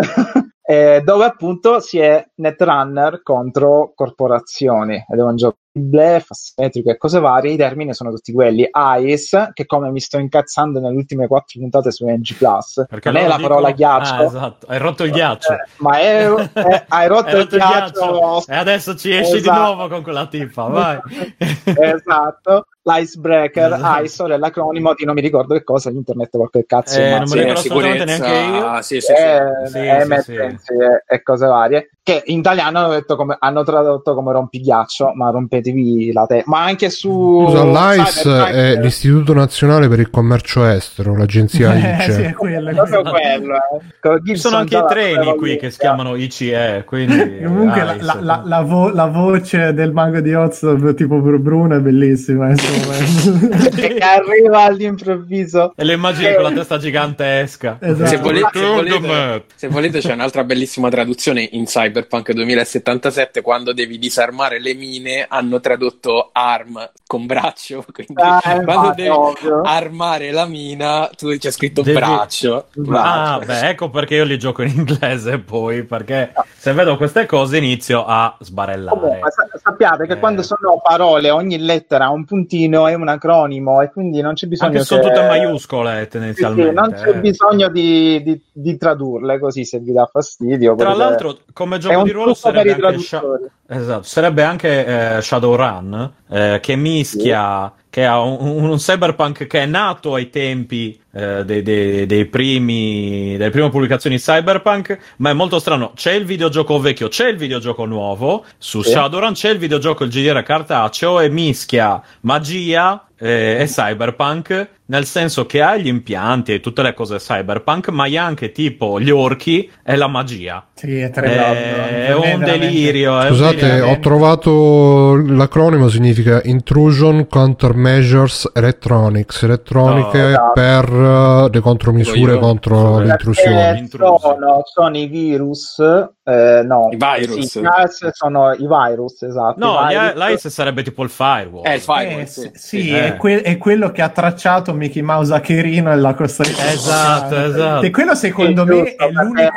Eh, 0.72 1.02
dove 1.04 1.26
appunto 1.26 1.80
si 1.80 1.98
è 1.98 2.24
Netrunner 2.36 3.24
contro 3.24 3.92
corporazioni 3.96 5.04
ed 5.10 5.18
è 5.18 5.24
un 5.24 5.36
gioco 5.36 5.58
bluff, 5.80 6.30
asimmetrico 6.32 6.90
e 6.92 6.98
cose 6.98 7.20
varie. 7.20 7.54
I 7.54 7.58
termini 7.58 7.94
sono 7.94 8.12
tutti 8.12 8.32
quelli. 8.32 8.70
Ice, 9.02 9.50
che 9.54 9.66
come 9.66 9.90
mi 9.92 10.00
sto 10.00 10.18
incazzando 10.18 10.80
nelle 10.80 10.96
ultime 10.96 11.28
quattro 11.28 11.60
puntate 11.60 11.92
su 11.92 12.06
NG 12.08 12.36
Plus, 12.36 12.86
Perché 12.88 13.10
non 13.12 13.22
è 13.22 13.28
la 13.28 13.36
dicono- 13.36 13.48
parola 13.56 13.72
ghiaccio, 13.72 14.14
Ah, 14.14 14.24
esatto, 14.24 14.66
hai 14.68 14.78
rotto 14.80 15.04
il 15.04 15.12
ghiaccio. 15.12 15.54
eh, 15.54 15.58
ma 15.78 16.00
è, 16.00 16.28
è- 16.54 16.86
hai 16.88 17.08
rotto, 17.08 17.36
Hai 17.36 17.42
il 17.42 17.48
ghiaccio. 17.48 18.44
E 18.48 18.56
adesso 18.56 18.96
ci 18.96 19.12
esci 19.16 19.38
Esatto. 19.38 19.52
di 19.60 19.66
nuovo 19.66 19.88
con 19.88 20.02
quella 20.04 20.26
tipa, 20.28 20.64
vai. 20.64 21.00
esatto, 21.66 22.68
l'icebreaker, 22.84 23.74
Esatto. 23.74 24.04
ISO 24.04 24.26
è 24.28 24.38
l'acronimo 24.38 24.94
di 24.94 25.06
non 25.06 25.14
mi 25.16 25.22
ricordo 25.22 25.54
che 25.54 25.64
cosa, 25.64 25.90
internet 25.90 26.30
qualche 26.30 26.66
cazzo. 26.66 27.00
Eh, 27.00 27.10
ma 27.12 27.18
non 27.18 27.28
sì. 27.28 27.36
lo 27.36 27.42
ricordo 27.42 27.62
sicurezza- 27.62 28.04
assolutamente 28.04 28.30
neanche 28.42 28.58
io. 28.58 28.82
Sì, 28.82 29.00
sì, 29.00 29.02
sì. 29.02 29.12
eh, 29.12 29.68
Sì, 29.68 29.78
eh, 29.78 29.82
sì, 29.82 30.02
emergenze 30.04 30.74
e- 31.08 31.16
e 31.16 31.24
cose 31.24 31.46
varie 31.48 31.90
che 32.10 32.24
in 32.26 32.40
italiano 32.40 32.80
hanno, 32.80 32.90
detto 32.90 33.16
come, 33.16 33.36
hanno 33.40 33.64
tradotto 33.64 34.16
come 34.16 34.32
rompighiaccio 34.32 35.14
ma 35.14 35.30
rompetevi 35.30 36.12
la 36.12 36.26
te 36.26 36.44
ma 36.46 36.64
anche 36.64 36.90
su 36.90 37.46
Scusa, 37.46 37.64
l'ICE 37.94 38.46
è 38.48 38.82
l'Istituto 38.82 39.34
Nazionale 39.34 39.88
per 39.88 40.00
il 40.00 40.10
Commercio 40.10 40.66
Estero, 40.66 41.16
l'agenzia 41.16 41.74
eh, 41.74 42.04
ICE. 42.04 42.12
sì, 42.12 42.22
è 42.22 42.34
quello. 42.34 42.70
è 42.70 42.74
proprio 42.74 43.02
quello 43.04 43.56
eh. 43.56 43.80
Con 44.00 44.22
Ci 44.26 44.36
sono 44.38 44.58
anche 44.58 44.78
i 44.78 44.84
treni 44.88 45.36
qui 45.36 45.58
che 45.58 45.70
si 45.70 45.78
chiamano 45.80 46.16
ICE, 46.16 46.84
quindi... 46.86 47.42
Comunque 47.44 47.84
la, 47.84 47.96
la- 48.00 48.14
ICE. 48.14 48.24
la- 48.24 48.42
la 48.46 48.62
vo- 48.62 48.92
la 48.92 49.06
voce 49.06 49.74
del 49.74 49.92
mago 49.92 50.20
di 50.20 50.34
Oz 50.34 50.60
tipo 50.96 51.20
Bru- 51.20 51.40
Bruno 51.40 51.76
è 51.76 51.80
bellissima. 51.80 52.50
insomma. 52.50 53.68
che 53.76 53.98
arriva 53.98 54.64
all'improvviso 54.64 55.74
E 55.76 55.84
le 55.84 55.94
immagini 55.94 56.34
con 56.34 56.44
la 56.44 56.52
testa 56.52 56.78
gigantesca. 56.78 57.78
Esatto. 57.80 58.06
Se 58.08 58.18
volete, 58.18 58.50
se, 58.54 58.66
volete, 58.66 59.44
se 59.56 59.68
volete 59.68 60.00
c'è 60.00 60.14
un'altra 60.14 60.44
bellissima 60.44 60.90
traduzione 60.90 61.48
in 61.52 61.66
Cyberpunk 62.00 62.32
2077 62.32 63.42
quando 63.42 63.74
devi 63.74 63.98
disarmare 64.00 64.60
le 64.62 64.74
mine 64.74 65.26
hanno 65.28 65.60
tradotto 65.60 66.30
arm 66.32 66.90
con 67.06 67.26
braccio 67.26 67.84
quindi 67.92 68.14
Ah, 68.22 68.40
quando 68.42 68.72
infatti, 68.72 68.96
devi 69.02 69.10
ovvio. 69.10 69.62
armare 69.64 70.32
la 70.32 70.46
mina 70.46 71.10
tu 71.18 71.36
c'è 71.38 71.52
scritto 71.52 71.82
Devi- 71.82 71.98
braccio 71.98 72.68
Ah, 72.92 73.42
beh, 73.44 73.70
ecco 73.70 73.90
perché 73.90 74.16
io 74.16 74.24
li 74.24 74.38
gioco 74.38 74.62
in 74.64 74.70
inglese 74.76 75.40
poi, 75.40 75.84
perché 75.84 76.32
se 76.58 76.72
vedo 76.74 76.96
queste 76.98 77.26
cose 77.26 77.58
inizio 77.58 78.06
a 78.06 78.36
sbarellare. 78.40 78.98
Comunque, 79.00 79.32
sa- 79.32 79.48
sappiate 79.62 80.06
che 80.06 80.14
Eh. 80.14 80.20
quando 80.20 80.42
sono 80.44 80.80
parole, 80.82 81.30
ogni 81.30 81.58
lettera 81.58 82.06
ha 82.06 82.10
un 82.12 82.26
puntino, 82.26 82.88
è 82.88 82.94
un 82.94 83.08
acronimo 83.08 83.82
e 83.82 83.90
quindi 83.92 84.22
non 84.22 84.34
c'è 84.34 84.48
bisogno 84.48 84.72
Anche 84.72 84.82
se 84.84 84.86
sono 84.86 85.02
che- 85.02 85.08
tutte 85.10 85.28
maiuscole 85.28 85.96
Sì, 85.98 86.04
sì, 86.04 86.08
tendenzialmente. 86.10 86.72
non 86.74 86.92
c'è 86.94 87.10
eh. 87.10 87.20
bisogno 87.20 87.70
di, 87.70 88.22
di- 88.24 88.42
di 88.52 88.78
tradurle 88.78 89.40
così 89.40 89.66
se 89.66 89.80
vi 89.80 89.92
dà 89.94 90.06
fastidio. 90.12 90.76
Tra 90.76 90.86
potete- 90.92 91.04
l'altro, 91.04 91.38
come 91.54 91.76
è 91.78 91.80
gioco 91.92 92.04
di 92.04 92.12
ruolo 92.12 92.34
sarebbe 92.34 92.86
anche, 92.86 93.00
Sha- 93.00 93.24
esatto, 93.68 94.04
sarebbe 94.04 94.44
anche 94.44 95.18
eh, 95.18 95.22
Shadowrun, 95.22 96.12
eh, 96.30 96.60
che 96.62 96.76
mischia, 96.76 97.74
che 97.90 98.06
ha 98.06 98.22
un, 98.22 98.64
un 98.64 98.78
cyberpunk 98.78 99.48
che 99.48 99.64
è 99.64 99.66
nato 99.66 100.14
ai 100.14 100.30
tempi 100.30 101.00
eh, 101.12 101.44
dei, 101.46 101.62
dei- 101.64 102.06
dei 102.06 102.26
primi, 102.26 103.36
delle 103.38 103.50
prime 103.50 103.70
pubblicazioni 103.70 104.18
cyberpunk, 104.18 104.98
ma 105.18 105.30
è 105.30 105.34
molto 105.34 105.60
strano. 105.60 105.92
C'è 105.96 106.12
il 106.14 106.26
videogioco 106.26 106.80
vecchio, 106.80 107.08
c'è 107.08 107.28
il 107.30 107.38
videogioco 107.38 107.86
nuovo, 107.86 108.44
su 108.58 108.82
Sì. 108.82 108.92
Shadowrun 108.92 109.34
c'è 109.34 109.50
il 109.50 109.58
videogioco 109.58 110.04
il 110.04 110.10
GDR 110.10 110.44
cartaceo 110.44 111.20
e 111.20 111.30
mischia 111.30 112.02
magia 112.22 113.04
eh, 113.22 113.58
e 113.60 113.66
cyberpunk, 113.66 114.70
nel 114.86 115.06
senso 115.06 115.46
che 115.46 115.62
ha 115.62 115.76
gli 115.76 115.88
impianti 115.88 116.54
e 116.54 116.60
tutte 116.62 116.82
le 116.82 116.94
cose 116.94 117.18
cyberpunk, 117.18 117.90
ma 117.90 118.06
ha 118.06 118.24
anche 118.26 118.52
tipo 118.54 118.98
gli 119.00 119.10
orchi 119.10 119.70
e 119.84 119.96
la 119.98 120.08
magia. 120.08 120.66
Sì, 120.74 121.00
è 121.00 121.06
Eh, 121.06 121.10
tremendo. 121.10 121.44
è 121.44 122.06
Per 122.08 122.20
me 122.20 122.34
un 122.34 122.40
delirio. 122.44 123.20
è 123.20 123.24
un 123.30 123.36
Scusate, 123.36 123.56
delirio. 123.58 123.88
ho 123.88 124.00
trovato 124.00 125.16
l'acronimo 125.16 125.90
significa 125.90 126.40
Intrusion 126.46 127.28
Countermeasures 127.28 128.52
Electronics. 128.54 129.44
Elettroniche 129.44 130.18
No, 130.18 130.28
esatto. 130.30 130.52
per 130.54 130.90
eh, 131.06 131.50
le 131.52 131.60
contromisure 131.60 132.34
Io- 132.34 132.40
contro 132.40 132.96
Perché- 132.96 133.04
l'intrusione. 133.08 133.88
Sono, 133.90 134.62
sono 134.66 134.98
i 134.98 135.08
virus, 135.08 135.80
eh, 135.80 136.62
no, 136.64 136.90
I 136.92 136.98
virus. 136.98 137.46
sì, 137.48 137.60
i 137.60 138.10
sono 138.12 138.52
i 138.54 138.68
virus, 138.68 139.22
esatto. 139.24 139.56
No, 139.58 139.86
virus. 139.88 140.14
l'AIS 140.16 140.48
sarebbe 140.48 140.84
tipo 140.84 141.04
il 141.04 141.10
firewall. 141.10 141.64
È 141.64 141.70
il 141.70 141.76
Eh, 141.76 141.80
firewall, 141.80 142.24
sì, 142.26 142.42
sì. 142.42 142.82
sì, 142.82 142.90
Eh. 142.92 143.06
È, 143.08 143.18
que- 143.18 143.42
è 143.42 143.58
quello 143.58 143.92
che 143.92 144.02
ha 144.02 144.10
tracciato 144.10 144.74
Mickey 144.74 145.02
Mouse 145.02 145.34
a 145.34 145.40
Cherino 145.40 145.92
e 145.92 145.96
l'ha 145.96 146.14
costretto 146.14 146.60
Esatto, 146.62 147.36
esatto. 147.36 147.86
E 147.86 147.90
quello 147.92 148.16
secondo 148.16 148.64
Sì, 148.64 148.70
me 148.70 148.84
giusto, 148.84 149.04
è 149.04 149.10
l'unico... 149.12 149.52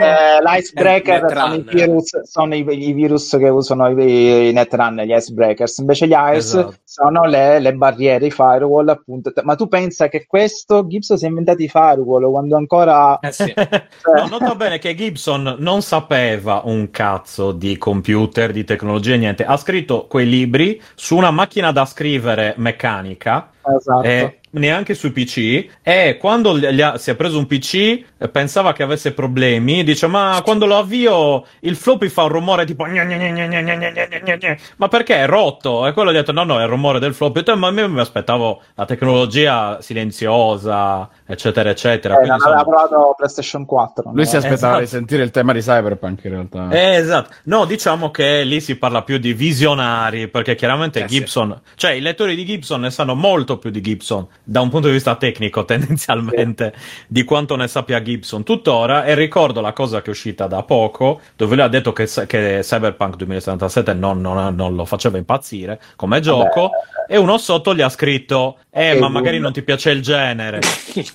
l'icebreaker 0.50 1.24
sono, 1.28 1.54
i 1.54 1.64
virus, 1.68 2.20
sono 2.22 2.54
i, 2.54 2.66
i 2.88 2.92
virus 2.92 3.36
che 3.38 3.48
usano 3.48 3.88
i, 3.90 4.48
i 4.48 4.52
netrun, 4.52 4.96
gli 5.04 5.12
icebreakers. 5.14 5.78
Invece 5.78 6.06
gli 6.06 6.12
ice 6.14 6.30
Esatto. 6.36 6.74
sono 6.84 7.24
le, 7.26 7.58
le 7.58 7.74
barriere, 7.74 8.26
i 8.26 8.30
firewall, 8.30 8.88
appunto. 8.88 9.32
Ma 9.42 9.54
tu 9.54 9.68
pensa 9.68 10.08
che 10.08 10.26
questo 10.26 10.86
Gibson 10.86 11.16
si 11.18 11.26
è 11.36 11.38
inventato 11.38 11.62
i 11.62 11.68
firewall 11.68 12.30
quando 12.30 12.56
ancora 12.56 13.18
Eh 13.20 13.32
sì. 13.32 13.52
no, 13.56 14.26
nota 14.28 14.54
bene 14.54 14.78
che 14.78 14.94
Gibson 14.94 15.56
non 15.58 15.82
sapeva 15.82 16.62
un 16.64 16.90
cazzo 16.90 17.52
di 17.52 17.76
computer, 17.78 18.52
di 18.52 18.64
tecnologia, 18.64 19.16
niente. 19.16 19.44
Ha 19.44 19.56
scritto 19.56 20.06
quei 20.08 20.28
libri 20.28 20.80
su 20.94 21.16
una 21.16 21.30
macchina 21.30 21.72
da 21.72 21.84
scrivere 21.84 22.54
meccanica 22.56 23.50
esatto. 23.76 24.02
eh, 24.02 24.38
neanche 24.52 24.94
sui 24.94 25.12
PC. 25.12 25.66
E 25.82 26.16
quando 26.18 26.58
ha, 26.80 26.98
si 26.98 27.10
è 27.10 27.14
preso 27.14 27.38
un 27.38 27.46
PC, 27.46 28.04
pensava 28.30 28.72
che 28.72 28.82
avesse 28.82 29.12
problemi. 29.12 29.84
Dice: 29.84 30.06
Ma 30.06 30.40
quando 30.42 30.66
lo 30.66 30.76
avvio, 30.76 31.44
il 31.60 31.76
floppy 31.76 32.08
fa 32.08 32.24
un 32.24 32.28
rumore 32.28 32.64
tipo. 32.64 32.84
Gna 32.86 33.04
gna 33.04 33.16
gna 33.16 34.56
ma 34.76 34.88
perché 34.88 35.16
è 35.16 35.26
rotto? 35.26 35.86
E 35.86 35.92
quello 35.92 36.12
gli 36.12 36.16
ha 36.16 36.20
detto: 36.20 36.32
No, 36.32 36.44
no, 36.44 36.58
è 36.58 36.62
il 36.62 36.68
rumore 36.68 36.98
del 36.98 37.14
floppy. 37.14 37.40
Detto, 37.42 37.56
ma 37.56 37.70
io 37.70 37.88
mi 37.88 38.00
aspettavo 38.00 38.62
la 38.74 38.84
tecnologia 38.84 39.80
silenziosa, 39.80 41.08
eccetera, 41.26 41.70
eccetera. 41.70 42.14
Eh, 42.14 42.26
Quindi, 42.26 42.44
aveva 42.44 42.64
provato 42.64 43.14
PlayStation 43.16 43.64
4. 43.64 44.10
Lui 44.12 44.14
no? 44.14 44.24
si 44.24 44.36
aspettava 44.36 44.56
esatto. 44.56 44.80
di 44.80 44.86
sentire 44.86 45.22
il 45.22 45.30
tema 45.30 45.52
di 45.52 45.60
Cyberpunk, 45.60 46.24
in 46.24 46.30
realtà. 46.30 46.68
Eh, 46.70 46.96
esatto. 46.96 47.34
No, 47.44 47.64
diciamo 47.64 48.10
che 48.10 48.42
lì 48.44 48.60
si 48.60 48.76
parla 48.76 49.02
più 49.02 49.18
di 49.18 49.32
visionari, 49.32 50.28
perché 50.28 50.54
chiaramente 50.54 51.00
eh, 51.00 51.06
Gibson, 51.06 51.60
sì. 51.64 51.72
cioè 51.76 51.92
i 51.92 52.00
lettori 52.00 52.34
di 52.34 52.44
Gibson 52.44 52.80
ne 52.82 52.90
sanno 52.90 53.14
molto 53.14 53.51
più 53.58 53.70
di 53.70 53.80
Gibson 53.80 54.26
da 54.42 54.60
un 54.60 54.68
punto 54.70 54.86
di 54.88 54.92
vista 54.94 55.14
tecnico, 55.16 55.64
tendenzialmente, 55.66 56.74
di 57.06 57.24
quanto 57.24 57.56
ne 57.56 57.68
sappia 57.68 58.02
Gibson 58.02 58.42
tuttora. 58.42 59.04
E 59.04 59.14
ricordo 59.14 59.60
la 59.60 59.72
cosa 59.72 60.00
che 60.00 60.06
è 60.06 60.10
uscita 60.10 60.46
da 60.46 60.62
poco, 60.62 61.20
dove 61.36 61.54
lui 61.54 61.64
ha 61.64 61.68
detto 61.68 61.92
che, 61.92 62.06
che 62.26 62.58
Cyberpunk 62.62 63.16
2077 63.16 63.94
non, 63.94 64.20
non- 64.20 64.54
non 64.54 64.74
lo 64.74 64.84
faceva 64.84 65.18
impazzire 65.18 65.80
come 65.96 66.20
gioco. 66.20 66.70
E 67.08 67.16
uno 67.16 67.36
sotto 67.38 67.74
gli 67.74 67.82
ha 67.82 67.88
scritto: 67.88 68.58
Eh, 68.70 68.98
ma 68.98 69.08
magari 69.08 69.32
buono. 69.32 69.44
non 69.44 69.52
ti 69.52 69.62
piace 69.62 69.90
il 69.90 70.02
genere. 70.02 70.60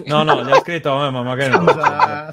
No, 0.05 0.23
no, 0.23 0.43
gli 0.43 0.51
ha 0.51 0.55
scritto: 0.59 0.89
Eh, 1.05 1.09
ma 1.11 1.21
magari 1.23 1.51
non. 1.51 1.65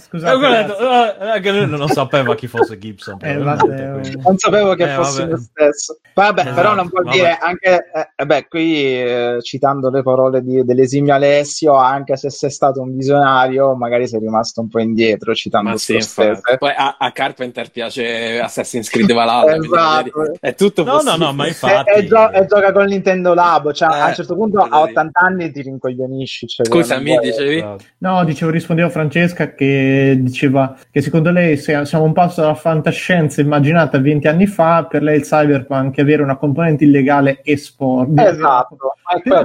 Scusa, 0.00 0.36
quello 0.38 0.54
ha 0.54 0.62
detto, 0.62 0.76
ragazzi. 0.78 1.20
"Ah, 1.20 1.36
eh, 1.36 1.40
che 1.40 1.52
lui 1.52 1.66
non 1.68 1.88
sapeva 1.88 2.34
chi 2.34 2.46
fosse 2.46 2.78
Gibson. 2.78 3.18
Eh. 3.22 3.34
Non 3.34 4.36
sapevo 4.36 4.74
che 4.74 4.84
Eh, 4.84 4.94
fosse 4.94 5.20
vabbè. 5.22 5.30
lo 5.32 5.38
stesso. 5.38 5.98
Vabbè, 6.14 6.40
Esatto, 6.40 6.54
però 6.56 6.74
non 6.74 6.88
vuol 6.88 7.04
vabbè. 7.04 7.16
dire 7.16 7.38
anche, 7.40 7.84
eh, 8.16 8.24
beh, 8.26 8.46
qui 8.48 8.76
eh, 9.02 9.38
citando 9.42 9.90
le 9.94 10.02
parole 10.02 10.42
di, 10.42 10.64
dell'esimio 10.64 11.14
Alessio, 11.14 11.74
anche 11.74 12.16
se 12.16 12.30
sei 12.30 12.50
stato 12.50 12.80
un 12.82 12.96
visionario, 12.96 13.74
magari 13.76 14.06
sei 14.06 14.20
rimasto 14.20 14.60
un 14.60 14.68
po' 14.68 14.80
indietro 14.80 15.34
citando 15.34 15.70
Ma 15.70 15.76
sì, 15.76 15.94
infatti. 15.94 16.56
Poi 16.58 16.72
a, 16.76 16.96
a 16.98 17.10
Carpenter 17.12 17.70
piace 17.70 18.40
Assassin's 18.40 18.88
Creed 18.90 19.12
Valhalla. 19.12 19.54
Esatto. 19.56 20.32
È 20.40 20.54
tutto 20.54 20.84
No, 20.84 20.92
no, 20.92 20.96
possibile. 20.98 21.24
no, 21.26 21.32
ma 21.32 21.44
E, 21.44 21.48
infatti. 21.48 21.90
e 21.90 22.06
gio- 22.06 22.30
e 22.32 22.46
gioca 22.46 22.72
con 22.72 22.84
Nintendo 22.86 23.34
Labo, 23.34 23.72
cioè, 23.72 23.88
Eh, 23.94 23.98
a 24.00 24.06
un 24.08 24.14
certo 24.14 24.34
punto 24.34 24.60
a 24.60 24.64
dire. 24.64 24.76
80 24.90 25.20
anni 25.20 25.50
ti 25.52 25.62
rincoglionisci. 25.62 26.46
Cioè, 26.46 26.66
Scusami, 26.66 27.10
non 27.12 27.18
vuoi- 27.18 27.30
dicevi? 27.30 27.56
Esatto. 27.56 27.84
No, 27.98 28.24
dicevo, 28.24 28.50
rispondevo 28.50 28.88
a 28.88 28.90
Francesca 28.90 29.54
che 29.54 30.16
diceva 30.20 30.76
che 30.90 31.00
secondo 31.00 31.30
lei 31.30 31.56
se- 31.56 31.84
siamo 31.84 32.04
un 32.04 32.12
passo 32.12 32.40
dalla 32.40 32.54
fantascienza 32.54 33.40
immaginata 33.40 33.98
20 33.98 34.28
anni 34.28 34.46
fa, 34.46 34.84
per 34.88 35.02
lei 35.02 35.16
il 35.16 35.22
cyberpunk 35.22 35.96
è 35.96 36.00
avere 36.02 36.22
una 36.22 36.36
componente 36.36 36.84
illegale 36.84 37.40
e 37.42 37.56
sport. 37.56 38.18
Esatto, 38.18 38.76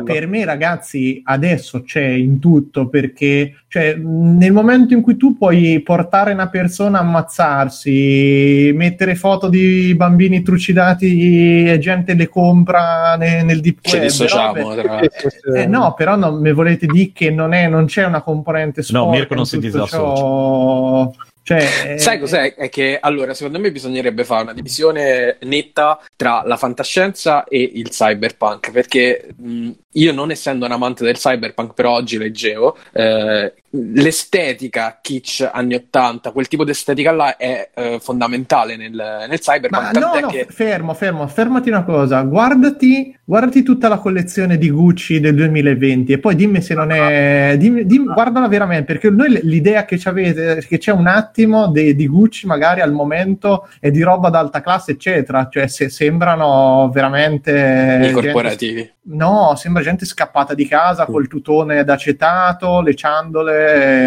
per 0.04 0.28
me, 0.28 0.39
ragazzi, 0.44 1.22
adesso 1.24 1.84
c'è 1.84 2.06
in 2.06 2.40
tutto 2.40 2.88
perché 2.88 3.54
cioè, 3.68 3.96
nel 3.96 4.52
momento 4.52 4.96
in 4.96 5.02
cui 5.02 5.16
tu 5.16 5.38
puoi 5.38 5.80
portare 5.82 6.34
una 6.34 6.50
persona 6.50 6.98
a 6.98 7.02
ammazzarsi, 7.02 8.72
mettere 8.74 9.14
foto 9.16 9.48
di 9.48 9.94
bambini 9.96 10.42
trucidati 10.42 11.70
e 11.70 11.78
gente 11.80 12.16
le 12.16 12.28
compra 12.28 13.16
ne- 13.16 13.44
nel 13.44 13.62
deep 13.62 13.78
Ci 13.82 13.94
web, 13.96 14.04
dissociamo. 14.04 14.74
Sì, 14.74 15.08
sì, 15.12 15.28
sì. 15.30 15.58
eh, 15.60 15.68
no, 15.68 15.94
però 15.96 16.16
non 16.16 16.42
mi 16.42 16.52
volete 16.52 16.88
dire 16.88 17.12
che 17.14 17.30
non, 17.30 17.54
è, 17.54 17.68
non 17.68 17.86
c'è 17.86 18.06
una 18.06 18.22
componente 18.22 18.82
sport 18.82 19.06
No, 19.06 19.12
Mirko 19.12 19.36
non 19.36 19.46
si 19.46 19.60
disassocia. 19.60 20.16
ciò. 20.16 21.12
Cioè, 21.50 21.98
Sai 21.98 22.18
eh, 22.18 22.20
cos'è? 22.20 22.54
È 22.54 22.70
che 22.70 23.00
allora, 23.02 23.34
secondo 23.34 23.58
me 23.58 23.72
bisognerebbe 23.72 24.24
fare 24.24 24.44
una 24.44 24.54
divisione 24.54 25.38
netta 25.42 26.00
tra 26.16 26.44
la 26.46 26.58
fantascienza 26.58 27.44
e 27.46 27.72
il 27.74 27.90
cyberpunk, 27.90 28.70
perché 28.70 29.30
mh, 29.36 29.72
io 29.94 30.14
non 30.14 30.30
essendo 30.30 30.68
un 30.68 30.74
amante 30.74 31.04
del 31.04 31.18
cyberpunk, 31.18 31.74
però 31.74 31.94
oggi 31.94 32.20
leggevo, 32.20 32.78
eh, 32.94 33.52
l'estetica 33.72 34.98
kitsch 35.02 35.48
anni 35.52 35.76
80, 35.76 36.32
quel 36.32 36.48
tipo 36.48 36.64
di 36.64 36.72
estetica 36.72 37.12
là 37.12 37.38
è 37.38 37.70
eh, 37.74 38.00
fondamentale 38.02 38.76
nel, 38.76 38.92
nel 38.92 39.40
cyberpunk, 39.40 39.94
Ma 39.94 40.00
no, 40.00 40.20
no, 40.20 40.28
che... 40.28 40.48
fermo, 40.50 40.94
fermo, 40.94 41.28
fermati 41.28 41.70
una 41.70 41.84
cosa, 41.84 42.22
guardati, 42.22 43.16
guardati 43.24 43.62
tutta 43.62 43.88
la 43.88 43.98
collezione 44.00 44.58
di 44.58 44.70
Gucci 44.72 45.20
del 45.20 45.36
2020 45.36 46.14
e 46.14 46.18
poi 46.18 46.36
dimmi 46.36 46.62
se 46.62 46.74
non 46.74 46.92
è, 46.92 47.56
dimmi, 47.58 47.86
dimmi- 47.86 48.12
guardala 48.12 48.48
veramente, 48.48 48.86
perché 48.86 49.10
noi 49.10 49.40
l'idea 49.44 49.86
che 49.86 50.00
ci 50.00 50.08
avete, 50.08 50.66
che 50.68 50.80
c'è 50.80 50.92
un 50.92 51.08
attimo 51.08 51.68
de- 51.68 51.94
di 51.94 52.08
Gucci 52.08 52.48
magari 52.48 52.82
al 52.82 52.92
momento 52.92 53.68
è 53.80 53.92
di 53.92 54.02
roba 54.02 54.30
d'alta 54.30 54.62
classe, 54.62 54.92
eccetera, 54.92 55.48
cioè 55.50 55.68
se 55.68 55.90
sembrano 55.90 56.90
veramente... 56.92 57.52
I 57.52 58.04
gente- 58.06 58.14
corporativi. 58.14 58.92
No, 59.12 59.54
sembra 59.56 59.82
gente 59.82 60.06
scappata 60.06 60.54
di 60.54 60.68
casa 60.68 61.06
col 61.06 61.28
tutone 61.28 61.84
d'acetato, 61.84 62.82
le 62.82 62.94
ciandole, 62.94 63.59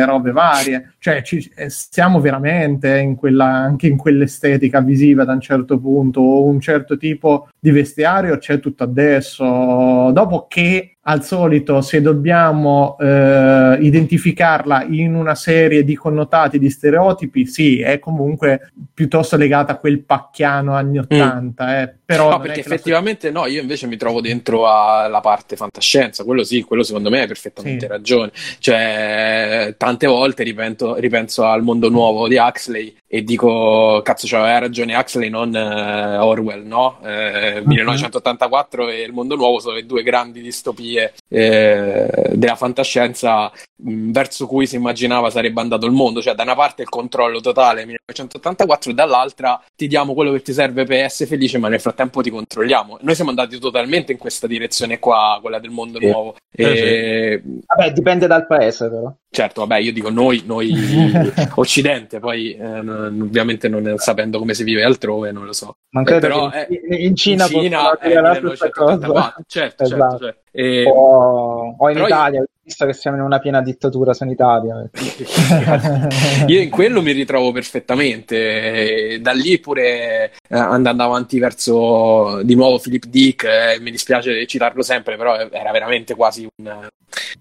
robe 0.04 0.32
varie. 0.32 0.94
Cioè, 0.98 1.22
ci, 1.22 1.50
eh, 1.54 1.68
stiamo 1.68 2.20
veramente 2.20 2.98
in 2.98 3.14
quella, 3.16 3.46
anche 3.46 3.86
in 3.86 3.96
quell'estetica 3.96 4.80
visiva 4.80 5.24
da 5.24 5.32
un 5.32 5.40
certo 5.40 5.78
punto, 5.78 6.20
o 6.20 6.44
un 6.44 6.60
certo 6.60 6.96
tipo 6.96 7.48
di 7.58 7.70
vestiario 7.70 8.38
c'è 8.38 8.60
tutto 8.60 8.84
adesso. 8.84 10.10
Dopo 10.12 10.46
che 10.48 10.91
al 11.04 11.24
solito, 11.24 11.80
se 11.80 12.00
dobbiamo 12.00 12.96
eh, 13.00 13.76
identificarla 13.80 14.84
in 14.84 15.14
una 15.16 15.34
serie 15.34 15.82
di 15.82 15.96
connotati, 15.96 16.58
di 16.60 16.70
stereotipi, 16.70 17.44
sì, 17.46 17.80
è 17.80 17.98
comunque 17.98 18.70
piuttosto 18.94 19.36
legata 19.36 19.72
a 19.72 19.76
quel 19.78 20.00
pacchiano 20.04 20.74
anni 20.74 20.98
80, 20.98 21.82
eh, 21.82 21.94
però 22.04 22.30
No, 22.30 22.38
perché 22.40 22.62
che 22.62 22.68
la- 22.68 22.74
effettivamente 22.76 23.30
no, 23.32 23.46
io 23.46 23.60
invece 23.60 23.88
mi 23.88 23.96
trovo 23.96 24.20
dentro 24.20 24.68
alla 24.68 25.20
parte 25.20 25.56
fantascienza, 25.56 26.22
quello 26.22 26.44
sì, 26.44 26.62
quello 26.62 26.84
secondo 26.84 27.10
me 27.10 27.20
hai 27.22 27.26
perfettamente 27.26 27.86
Sì. 27.86 27.86
ragione. 27.86 28.30
Cioè, 28.60 29.74
tante 29.76 30.06
volte 30.06 30.42
ripenso, 30.44 30.94
ripenso 30.96 31.44
al 31.44 31.62
mondo 31.62 31.88
nuovo 31.88 32.28
di 32.28 32.36
Huxley 32.36 32.94
e 33.14 33.22
dico, 33.24 34.00
cazzo, 34.02 34.26
c'aveva 34.26 34.58
ragione 34.58 34.96
Huxley, 34.96 35.28
non 35.28 35.54
eh, 35.54 36.16
Orwell, 36.16 36.64
no? 36.66 36.98
Eh, 37.04 37.60
1984 37.62 38.88
e 38.88 39.02
il 39.02 39.12
mondo 39.12 39.36
nuovo 39.36 39.58
sono 39.60 39.74
le 39.74 39.84
due 39.84 40.02
grandi 40.02 40.40
distopie 40.40 41.12
eh, 41.28 42.30
della 42.32 42.56
fantascienza 42.56 43.52
mh, 43.82 44.12
verso 44.12 44.46
cui 44.46 44.66
si 44.66 44.76
immaginava 44.76 45.28
sarebbe 45.28 45.60
andato 45.60 45.84
il 45.84 45.92
mondo, 45.92 46.22
cioè 46.22 46.34
da 46.34 46.42
una 46.44 46.54
parte 46.54 46.80
il 46.80 46.88
controllo 46.88 47.40
totale 47.40 47.84
1984 47.84 48.90
e 48.92 48.94
dall'altra 48.94 49.62
ti 49.76 49.86
diamo 49.88 50.14
quello 50.14 50.32
che 50.32 50.40
ti 50.40 50.54
serve 50.54 50.84
per 50.86 51.04
essere 51.04 51.28
felice, 51.28 51.58
ma 51.58 51.68
nel 51.68 51.80
frattempo 51.80 52.22
ti 52.22 52.30
controlliamo. 52.30 52.96
Noi 53.02 53.14
siamo 53.14 53.28
andati 53.28 53.58
totalmente 53.58 54.12
in 54.12 54.18
questa 54.18 54.46
direzione 54.46 54.98
qua, 54.98 55.38
quella 55.42 55.58
del 55.58 55.70
mondo 55.70 55.98
Sì. 55.98 56.06
nuovo. 56.06 56.36
E, 56.50 57.42
Vabbè, 57.66 57.92
dipende 57.92 58.26
dal 58.26 58.46
paese, 58.46 58.88
però. 58.88 59.14
Certo, 59.34 59.62
vabbè, 59.62 59.78
io 59.80 59.94
dico 59.94 60.10
noi, 60.10 60.42
noi 60.44 60.70
occidente, 61.56 62.18
poi 62.20 62.54
eh, 62.54 62.78
ovviamente 62.80 63.66
non 63.66 63.94
sapendo 63.96 64.38
come 64.38 64.52
si 64.52 64.62
vive 64.62 64.84
altrove, 64.84 65.32
non 65.32 65.46
lo 65.46 65.54
so. 65.54 65.78
Non 65.92 66.04
Eh, 66.06 66.18
però, 66.18 66.50
che 66.50 66.68
eh, 66.68 66.96
in 67.06 67.16
Cina, 67.16 67.44
in 67.44 67.50
Cina 67.50 67.96
è 67.98 68.08
dire 68.08 68.20
la 68.20 68.34
stessa 68.34 68.68
cosa. 68.68 68.92
1984, 68.98 69.44
certo, 69.46 69.84
certo, 69.86 70.04
Esatto. 70.04 70.18
certo. 70.24 70.40
E- 70.52 70.84
O, 70.86 71.76
o 71.78 71.88
in 71.88 71.94
Però 71.94 72.06
io- 72.06 72.14
Italia, 72.14 72.44
visto 72.64 72.86
che 72.86 72.92
siamo 72.92 73.16
in 73.16 73.22
una 73.22 73.38
piena 73.38 73.60
dittatura 73.60 74.14
sanitaria. 74.14 74.88
Io 76.46 76.60
in 76.60 76.70
quello 76.70 77.02
mi 77.02 77.12
ritrovo 77.12 77.52
perfettamente. 77.52 79.14
E 79.14 79.20
Da 79.20 79.32
lì 79.32 79.58
pure 79.58 80.32
eh, 80.48 80.58
andando 80.58 81.02
avanti 81.02 81.38
verso 81.38 82.42
di 82.42 82.54
nuovo 82.54 82.78
Philip 82.78 83.06
Dick, 83.06 83.44
eh, 83.44 83.80
mi 83.80 83.90
dispiace 83.90 84.46
citarlo 84.46 84.82
sempre, 84.82 85.16
però 85.16 85.36
era 85.50 85.72
veramente 85.72 86.14
quasi 86.14 86.48
un, 86.56 86.88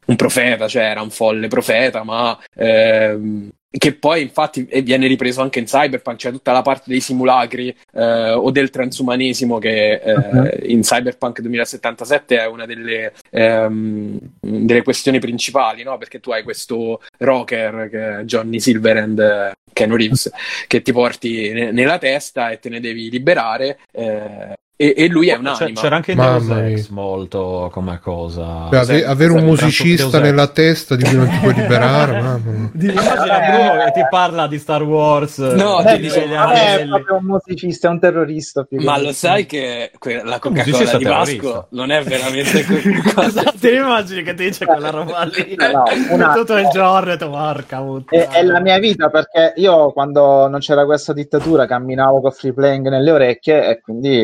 un 0.07 0.15
profeta, 0.15 0.67
cioè 0.67 0.83
era 0.83 1.01
un 1.01 1.11
folle 1.11 1.47
profeta, 1.47 2.03
ma 2.03 2.37
ehm, 2.55 3.49
che 3.71 3.93
poi 3.93 4.21
infatti 4.23 4.67
viene 4.83 5.07
ripreso 5.07 5.41
anche 5.41 5.59
in 5.59 5.65
Cyberpunk, 5.65 6.17
c'è 6.17 6.31
tutta 6.31 6.51
la 6.51 6.61
parte 6.61 6.83
dei 6.87 6.99
simulacri 6.99 7.73
eh, 7.93 8.31
o 8.31 8.51
del 8.51 8.69
transumanesimo 8.69 9.59
che 9.59 9.93
eh, 9.93 10.13
Mhm. 10.13 10.49
in 10.63 10.81
Cyberpunk 10.81 11.39
2077 11.39 12.37
è 12.39 12.45
una 12.47 12.65
delle, 12.65 13.13
ehm, 13.29 14.17
delle 14.39 14.83
questioni 14.83 15.19
principali, 15.19 15.83
no? 15.83 15.97
Perché 15.97 16.19
tu 16.19 16.31
hai 16.31 16.43
questo 16.43 17.01
rocker 17.19 17.89
che 17.89 18.19
è 18.19 18.23
Johnny 18.23 18.59
Silverhand, 18.59 19.19
eh, 19.19 19.51
Keanu 19.73 19.95
Reeves, 19.95 20.29
che 20.67 20.81
ti 20.81 20.91
porti 20.91 21.51
ne- 21.53 21.71
nella 21.71 21.97
testa 21.97 22.49
e 22.51 22.59
te 22.59 22.67
ne 22.69 22.79
devi 22.81 23.09
liberare. 23.09 23.79
eh, 23.93 24.53
e, 24.81 24.93
e 24.97 25.07
lui 25.07 25.27
è 25.29 25.33
C'è- 25.33 25.39
un'anima. 25.39 25.79
c'era 25.81 25.95
anche 25.95 26.15
Deus 26.15 26.49
Ex 26.49 26.89
molto 26.89 27.69
come 27.71 27.99
cosa. 28.01 28.67
Beh, 28.69 28.77
ave- 28.79 29.05
avere 29.05 29.31
un 29.33 29.43
musicista 29.43 30.19
nella 30.19 30.47
testa 30.47 30.95
di 30.95 31.03
cui 31.03 31.15
non 31.17 31.29
ti 31.29 31.37
puoi 31.37 31.53
liberare, 31.55 32.21
mamma 32.21 32.69
Immagina 32.73 33.39
Bruno 33.39 33.83
che 33.85 33.91
ti 33.93 34.05
parla 34.09 34.47
di 34.47 34.57
Star 34.57 34.83
Wars. 34.83 35.37
No, 35.37 35.81
eh, 35.81 35.85
ti 35.95 36.01
di 36.01 36.07
dico, 36.07 36.19
degli 36.19 36.29
non 36.33 36.51
è 36.53 36.85
proprio 36.87 37.15
un 37.17 37.23
musicista, 37.25 37.87
è 37.87 37.91
un 37.91 37.99
terrorista. 37.99 38.63
più 38.63 38.77
che 38.79 38.83
Ma 38.85 38.95
un- 38.97 39.01
lo 39.03 39.11
sai 39.13 39.45
che 39.45 39.91
que- 39.99 40.21
la 40.23 40.33
Un 40.33 40.39
Coca-Cola 40.39 40.63
di 40.63 41.03
terrorista. 41.03 41.07
Vasco 41.47 41.65
non 41.69 41.91
è 41.91 42.01
veramente 42.03 42.65
qualcosa. 42.65 43.43
Ti 43.61 43.69
immagini 43.73 44.23
che 44.23 44.33
ti 44.33 44.43
dice 44.45 44.65
quella 44.65 44.89
roba 44.89 45.23
lì 45.23 45.55
No, 45.71 45.83
una- 46.09 46.33
tutto 46.33 46.57
il 46.57 46.67
giorno 46.73 47.11
e 47.13 47.17
tu 47.17 47.29
porca 47.29 47.83
È, 48.09 48.27
è 48.31 48.43
la 48.43 48.59
mia 48.59 48.79
vita 48.79 49.09
perché 49.09 49.53
io 49.57 49.91
quando 49.91 50.47
non 50.47 50.59
c'era 50.59 50.85
questa 50.85 51.13
dittatura 51.13 51.65
camminavo 51.67 52.21
con 52.21 52.31
free 52.31 52.53
playing 52.53 52.87
nelle 52.89 53.11
orecchie 53.11 53.67
e 53.67 53.81
quindi 53.81 54.19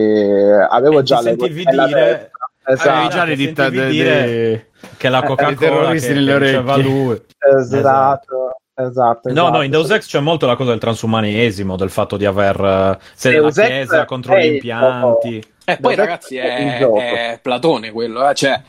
avevo 0.54 1.00
E 1.00 1.04
già 1.04 1.22
le 1.22 1.36
dire-. 1.36 2.32
Esatto, 2.70 2.90
Avevi 2.90 3.10
già 3.10 3.24
le 3.24 3.36
dita 3.36 3.70
de- 3.70 3.88
dire- 3.88 4.26
de- 4.26 4.66
che 4.98 5.08
la 5.08 5.24
Coca-Cola 5.24 5.56
terroristi 5.56 6.08
che, 6.10 6.14
nelle 6.16 6.34
orecchie. 6.34 6.82
lui. 6.84 7.22
esatto, 7.62 8.56
esatto, 8.76 9.30
No, 9.30 9.32
esatto. 9.32 9.50
no, 9.52 9.62
in 9.62 9.72
Deus 9.72 9.90
Ex 9.90 10.06
c'è 10.08 10.20
molto 10.20 10.46
la 10.46 10.56
cosa 10.58 10.72
del 10.72 10.80
transumanesimo, 10.80 11.78
del 11.78 11.90
fatto 11.90 12.18
di 12.18 12.26
aver 12.26 12.60
eh, 12.60 12.98
se 13.14 13.32
Deus 13.32 13.56
la 13.56 13.64
Ex 13.64 13.68
chiesa 13.70 14.06
contro 14.06 14.34
è 14.36 14.42
gli 14.44 14.54
impianti. 14.56 15.38
E 15.64 15.78
poi, 15.78 15.96
Dov'è 15.96 15.96
ragazzi, 15.96 16.36
è, 16.38 16.78
gioco? 16.80 17.00
è 17.00 17.40
Platone 17.42 17.92
quello, 17.92 18.30
eh? 18.30 18.34
cioè, 18.36 18.62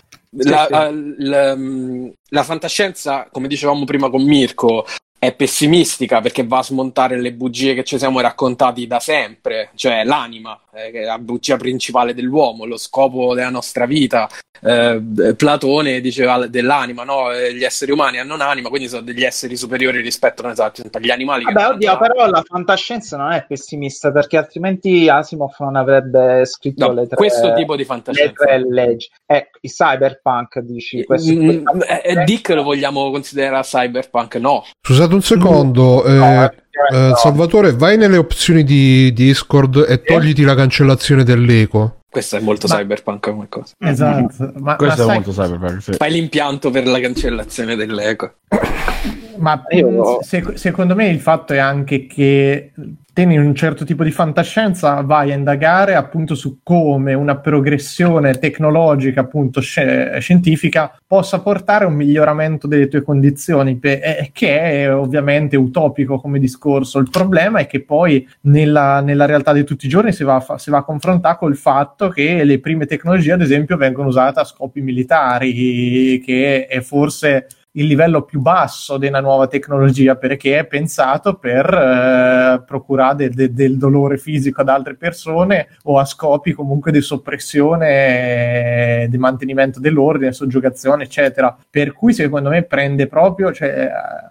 la, 0.44 0.66
sì. 0.68 0.74
eh, 0.74 0.92
l- 0.92 1.54
mm, 1.56 2.08
la 2.30 2.42
fantascienza, 2.44 3.26
come 3.32 3.48
dicevamo 3.48 3.84
prima 3.84 4.10
con 4.10 4.22
Mirko, 4.22 4.84
è 5.18 5.34
pessimistica 5.34 6.20
perché 6.20 6.46
va 6.46 6.58
a 6.58 6.62
smontare 6.62 7.20
le 7.20 7.32
bugie 7.32 7.74
che 7.74 7.84
ci 7.84 7.98
siamo 7.98 8.20
raccontati 8.20 8.86
da 8.86 9.00
sempre, 9.00 9.70
cioè 9.74 10.04
l'anima, 10.04 10.58
eh, 10.72 10.90
che 10.90 11.00
è 11.00 11.04
la 11.04 11.18
bugia 11.18 11.56
principale 11.56 12.14
dell'uomo, 12.14 12.64
lo 12.64 12.76
scopo 12.76 13.34
della 13.34 13.50
nostra 13.50 13.86
vita. 13.86 14.28
Eh, 14.60 15.00
Platone 15.36 16.00
diceva 16.00 16.46
dell'anima, 16.48 17.04
no? 17.04 17.30
Eh, 17.32 17.54
Gli 17.54 17.62
esseri 17.62 17.92
umani 17.92 18.18
hanno 18.18 18.34
un'anima, 18.34 18.68
quindi 18.68 18.88
sono 18.88 19.02
degli 19.02 19.22
esseri 19.22 19.56
superiori 19.56 20.00
rispetto 20.00 20.42
agli 20.44 21.10
animali. 21.10 21.44
hanno 21.44 21.68
oddio, 21.68 21.96
però 21.98 22.26
la 22.26 22.42
fantascienza 22.44 23.16
non 23.16 23.30
è 23.32 23.44
pessimista 23.46 24.10
perché 24.10 24.36
altrimenti 24.36 25.08
Asimov 25.08 25.54
non 25.60 25.76
avrebbe 25.76 26.44
scritto 26.44 26.86
No, 26.88 26.92
le 26.92 27.06
tre, 27.06 27.16
questo 27.16 27.54
tipo 27.54 27.74
di 27.74 27.82
le 27.82 27.86
fantascienza. 27.86 28.44
tre 28.44 28.64
leggi. 28.68 29.08
Ecco, 29.26 29.58
i 29.60 29.68
cyberpunk 29.68 30.58
dici. 30.60 31.04
Questo, 31.04 31.32
Mm, 31.32 31.66
eh, 31.86 32.02
eh, 32.04 32.24
Dick 32.24 32.48
lo 32.50 32.62
vogliamo 32.64 33.10
considerare 33.10 33.62
cyberpunk? 33.62 34.34
No. 34.36 34.64
Scusate 34.80 35.07
un 35.12 35.22
secondo, 35.22 36.04
eh, 36.04 36.12
No, 36.14 36.42
eh, 36.92 37.08
no. 37.08 37.16
Salvatore, 37.16 37.72
vai 37.72 37.96
nelle 37.96 38.16
opzioni 38.16 38.62
di 38.64 39.12
Discord 39.12 39.84
e 39.88 40.02
togliti 40.02 40.42
la 40.44 40.54
cancellazione 40.54 41.24
dell'eco. 41.24 41.96
Questo 42.10 42.36
è 42.36 42.40
molto 42.40 42.66
Ma- 42.68 42.76
cyberpunk 42.76 43.30
come 43.30 43.46
cosa. 43.48 43.74
Esatto, 43.78 44.52
ma, 44.56 44.76
Questo 44.76 45.04
ma 45.06 45.12
è 45.12 45.14
sai- 45.20 45.22
molto 45.24 45.30
cyberpunk. 45.32 45.82
sì. 45.82 45.92
Fai 45.92 46.10
l'impianto 46.12 46.70
per 46.70 46.86
la 46.86 47.00
cancellazione 47.00 47.76
dell'eco. 47.76 48.32
Ma 49.36 49.62
se- 50.22 50.56
secondo 50.56 50.94
me 50.94 51.08
il 51.08 51.20
fatto 51.20 51.52
è 51.52 51.58
anche 51.58 52.06
che 52.06 52.72
in 53.22 53.40
un 53.40 53.54
certo 53.54 53.84
tipo 53.84 54.04
di 54.04 54.10
fantascienza 54.10 55.00
vai 55.02 55.32
a 55.32 55.34
indagare 55.34 55.94
appunto 55.94 56.34
su 56.34 56.60
come 56.62 57.14
una 57.14 57.36
progressione 57.38 58.38
tecnologica 58.38 59.22
appunto 59.22 59.60
sci- 59.60 60.18
scientifica 60.20 60.96
possa 61.06 61.40
portare 61.40 61.84
a 61.84 61.88
un 61.88 61.94
miglioramento 61.94 62.66
delle 62.66 62.88
tue 62.88 63.02
condizioni 63.02 63.76
pe- 63.76 64.00
eh, 64.00 64.30
che 64.32 64.60
è 64.60 64.94
ovviamente 64.94 65.56
utopico 65.56 66.20
come 66.20 66.38
discorso. 66.38 66.98
Il 66.98 67.10
problema 67.10 67.58
è 67.58 67.66
che 67.66 67.82
poi 67.82 68.26
nella, 68.42 69.00
nella 69.00 69.26
realtà 69.26 69.52
di 69.52 69.64
tutti 69.64 69.86
i 69.86 69.88
giorni 69.88 70.12
si 70.12 70.24
va, 70.24 70.36
a 70.36 70.40
fa- 70.40 70.58
si 70.58 70.70
va 70.70 70.78
a 70.78 70.84
confrontare 70.84 71.36
col 71.38 71.56
fatto 71.56 72.08
che 72.08 72.44
le 72.44 72.60
prime 72.60 72.86
tecnologie 72.86 73.32
ad 73.32 73.42
esempio 73.42 73.76
vengono 73.76 74.08
usate 74.08 74.40
a 74.40 74.44
scopi 74.44 74.80
militari 74.80 76.22
che 76.24 76.66
è 76.66 76.80
forse 76.80 77.46
il 77.72 77.86
livello 77.86 78.22
più 78.22 78.40
basso 78.40 78.96
della 78.96 79.20
nuova 79.20 79.46
tecnologia 79.46 80.16
perché 80.16 80.58
è 80.58 80.66
pensato 80.66 81.34
per 81.34 81.66
eh, 81.66 82.62
procurare 82.64 83.28
de- 83.28 83.34
de- 83.34 83.52
del 83.52 83.76
dolore 83.76 84.16
fisico 84.16 84.62
ad 84.62 84.68
altre 84.68 84.96
persone 84.96 85.68
o 85.84 85.98
a 85.98 86.04
scopi 86.04 86.52
comunque 86.52 86.90
di 86.90 87.00
soppressione, 87.00 89.02
eh, 89.02 89.06
di 89.08 89.18
mantenimento 89.18 89.80
dell'ordine, 89.80 90.32
soggiogazione, 90.32 91.04
eccetera. 91.04 91.56
Per 91.70 91.92
cui 91.92 92.12
secondo 92.12 92.48
me 92.48 92.64
prende 92.64 93.06
proprio, 93.06 93.52
cioè, 93.52 93.88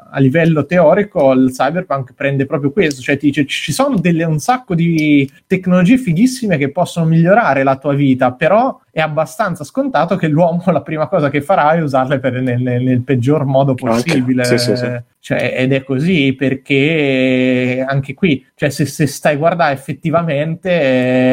a 0.10 0.20
livello 0.20 0.66
teorico, 0.66 1.32
il 1.32 1.52
cyberpunk 1.52 2.14
prende 2.14 2.46
proprio 2.46 2.72
questo, 2.72 3.02
cioè 3.02 3.18
ti 3.18 3.28
dice 3.28 3.46
ci 3.46 3.72
sono 3.72 3.98
delle, 3.98 4.24
un 4.24 4.40
sacco 4.40 4.76
di 4.76 5.30
tecnologie 5.46 5.98
fighissime 5.98 6.58
che 6.58 6.72
possono 6.72 7.06
migliorare 7.06 7.64
la 7.64 7.78
tua 7.78 7.94
vita, 7.94 8.32
però 8.32 8.80
è 8.92 9.00
abbastanza 9.00 9.64
scontato 9.64 10.16
che 10.16 10.28
l'uomo 10.28 10.64
la 10.72 10.82
prima 10.82 11.08
cosa 11.08 11.30
che 11.30 11.42
farà 11.42 11.74
è 11.74 11.82
usarle 11.82 12.20
per- 12.20 12.42
nel, 12.42 12.62
nel- 12.62 13.02
peggior 13.02 13.46
modo 13.46 13.74
possibile. 13.74 14.44
Sì, 14.46 14.58
sì, 14.58 14.76
sì. 14.76 15.00
Cioè, 15.20 15.56
ed 15.58 15.74
è 15.74 15.84
così 15.84 16.34
perché 16.38 17.84
anche 17.86 18.14
qui, 18.14 18.46
cioè, 18.56 18.70
se, 18.70 18.86
se 18.86 19.08
stai 19.08 19.34
a 19.34 19.38
guardare 19.38 19.74
effettivamente 19.74 20.70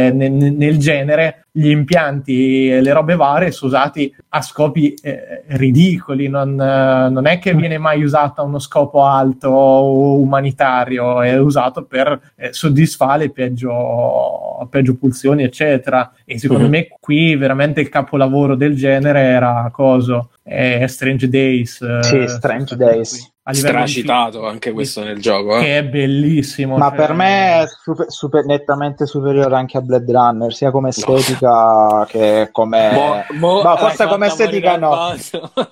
eh, 0.06 0.10
nel, 0.12 0.32
nel 0.32 0.78
genere, 0.78 1.46
gli 1.52 1.68
impianti 1.68 2.68
e 2.70 2.80
le 2.80 2.92
robe 2.92 3.14
varie 3.14 3.52
sono 3.52 3.70
usati 3.70 4.12
a 4.30 4.42
scopi 4.42 4.94
eh, 5.00 5.44
ridicoli, 5.48 6.26
non, 6.28 6.60
eh, 6.60 7.08
non 7.10 7.26
è 7.26 7.38
che 7.38 7.54
viene 7.54 7.78
mai 7.78 8.02
usato 8.02 8.40
a 8.40 8.44
uno 8.44 8.58
scopo 8.58 9.04
alto 9.04 9.48
o 9.50 10.16
umanitario, 10.18 11.20
è 11.22 11.38
usato 11.38 11.84
per 11.84 12.32
eh, 12.34 12.52
soddisfare 12.52 13.30
peggio, 13.30 14.66
peggio 14.70 14.96
pulsioni, 14.96 15.44
eccetera. 15.44 16.12
E 16.24 16.38
secondo 16.38 16.64
Mhm. 16.64 16.70
me 16.70 16.88
qui 16.98 17.36
veramente 17.36 17.80
il 17.80 17.88
capolavoro 17.88 18.56
del 18.56 18.74
genere 18.74 19.20
era 19.20 19.68
coso? 19.72 20.30
È 20.42 20.84
Strange 20.88 21.28
Days. 21.28 21.80
eh, 21.80 22.02
Sì, 22.02 22.26
Strange 22.28 22.76
Days. 22.76 23.12
a 23.26 23.32
di 23.52 23.58
Stracitato 23.58 24.38
film, 24.38 24.44
anche 24.50 24.72
questo 24.72 25.02
nel 25.04 25.20
gioco. 25.20 25.56
eh. 25.58 25.60
Che 25.60 25.78
è 25.78 25.84
bellissimo. 25.84 26.76
Ma 26.78 26.88
cioè- 26.88 26.96
per 26.96 27.12
me 27.12 27.60
è 27.62 27.64
super- 27.66 28.10
super- 28.10 28.44
nettamente 28.46 29.04
superiore 29.06 29.54
anche 29.54 29.76
a 29.76 29.80
Blade 29.82 30.10
Runner, 30.10 30.54
sia 30.54 30.70
come 30.70 30.88
estetica 30.88 32.06
che 32.08 32.48
come... 32.52 32.90
Mo- 32.92 33.24
mo- 33.38 33.62
No, 33.62 33.76
forse 33.76 34.06
come 34.06 34.26
estetica 34.28 34.76
no. 34.78 35.14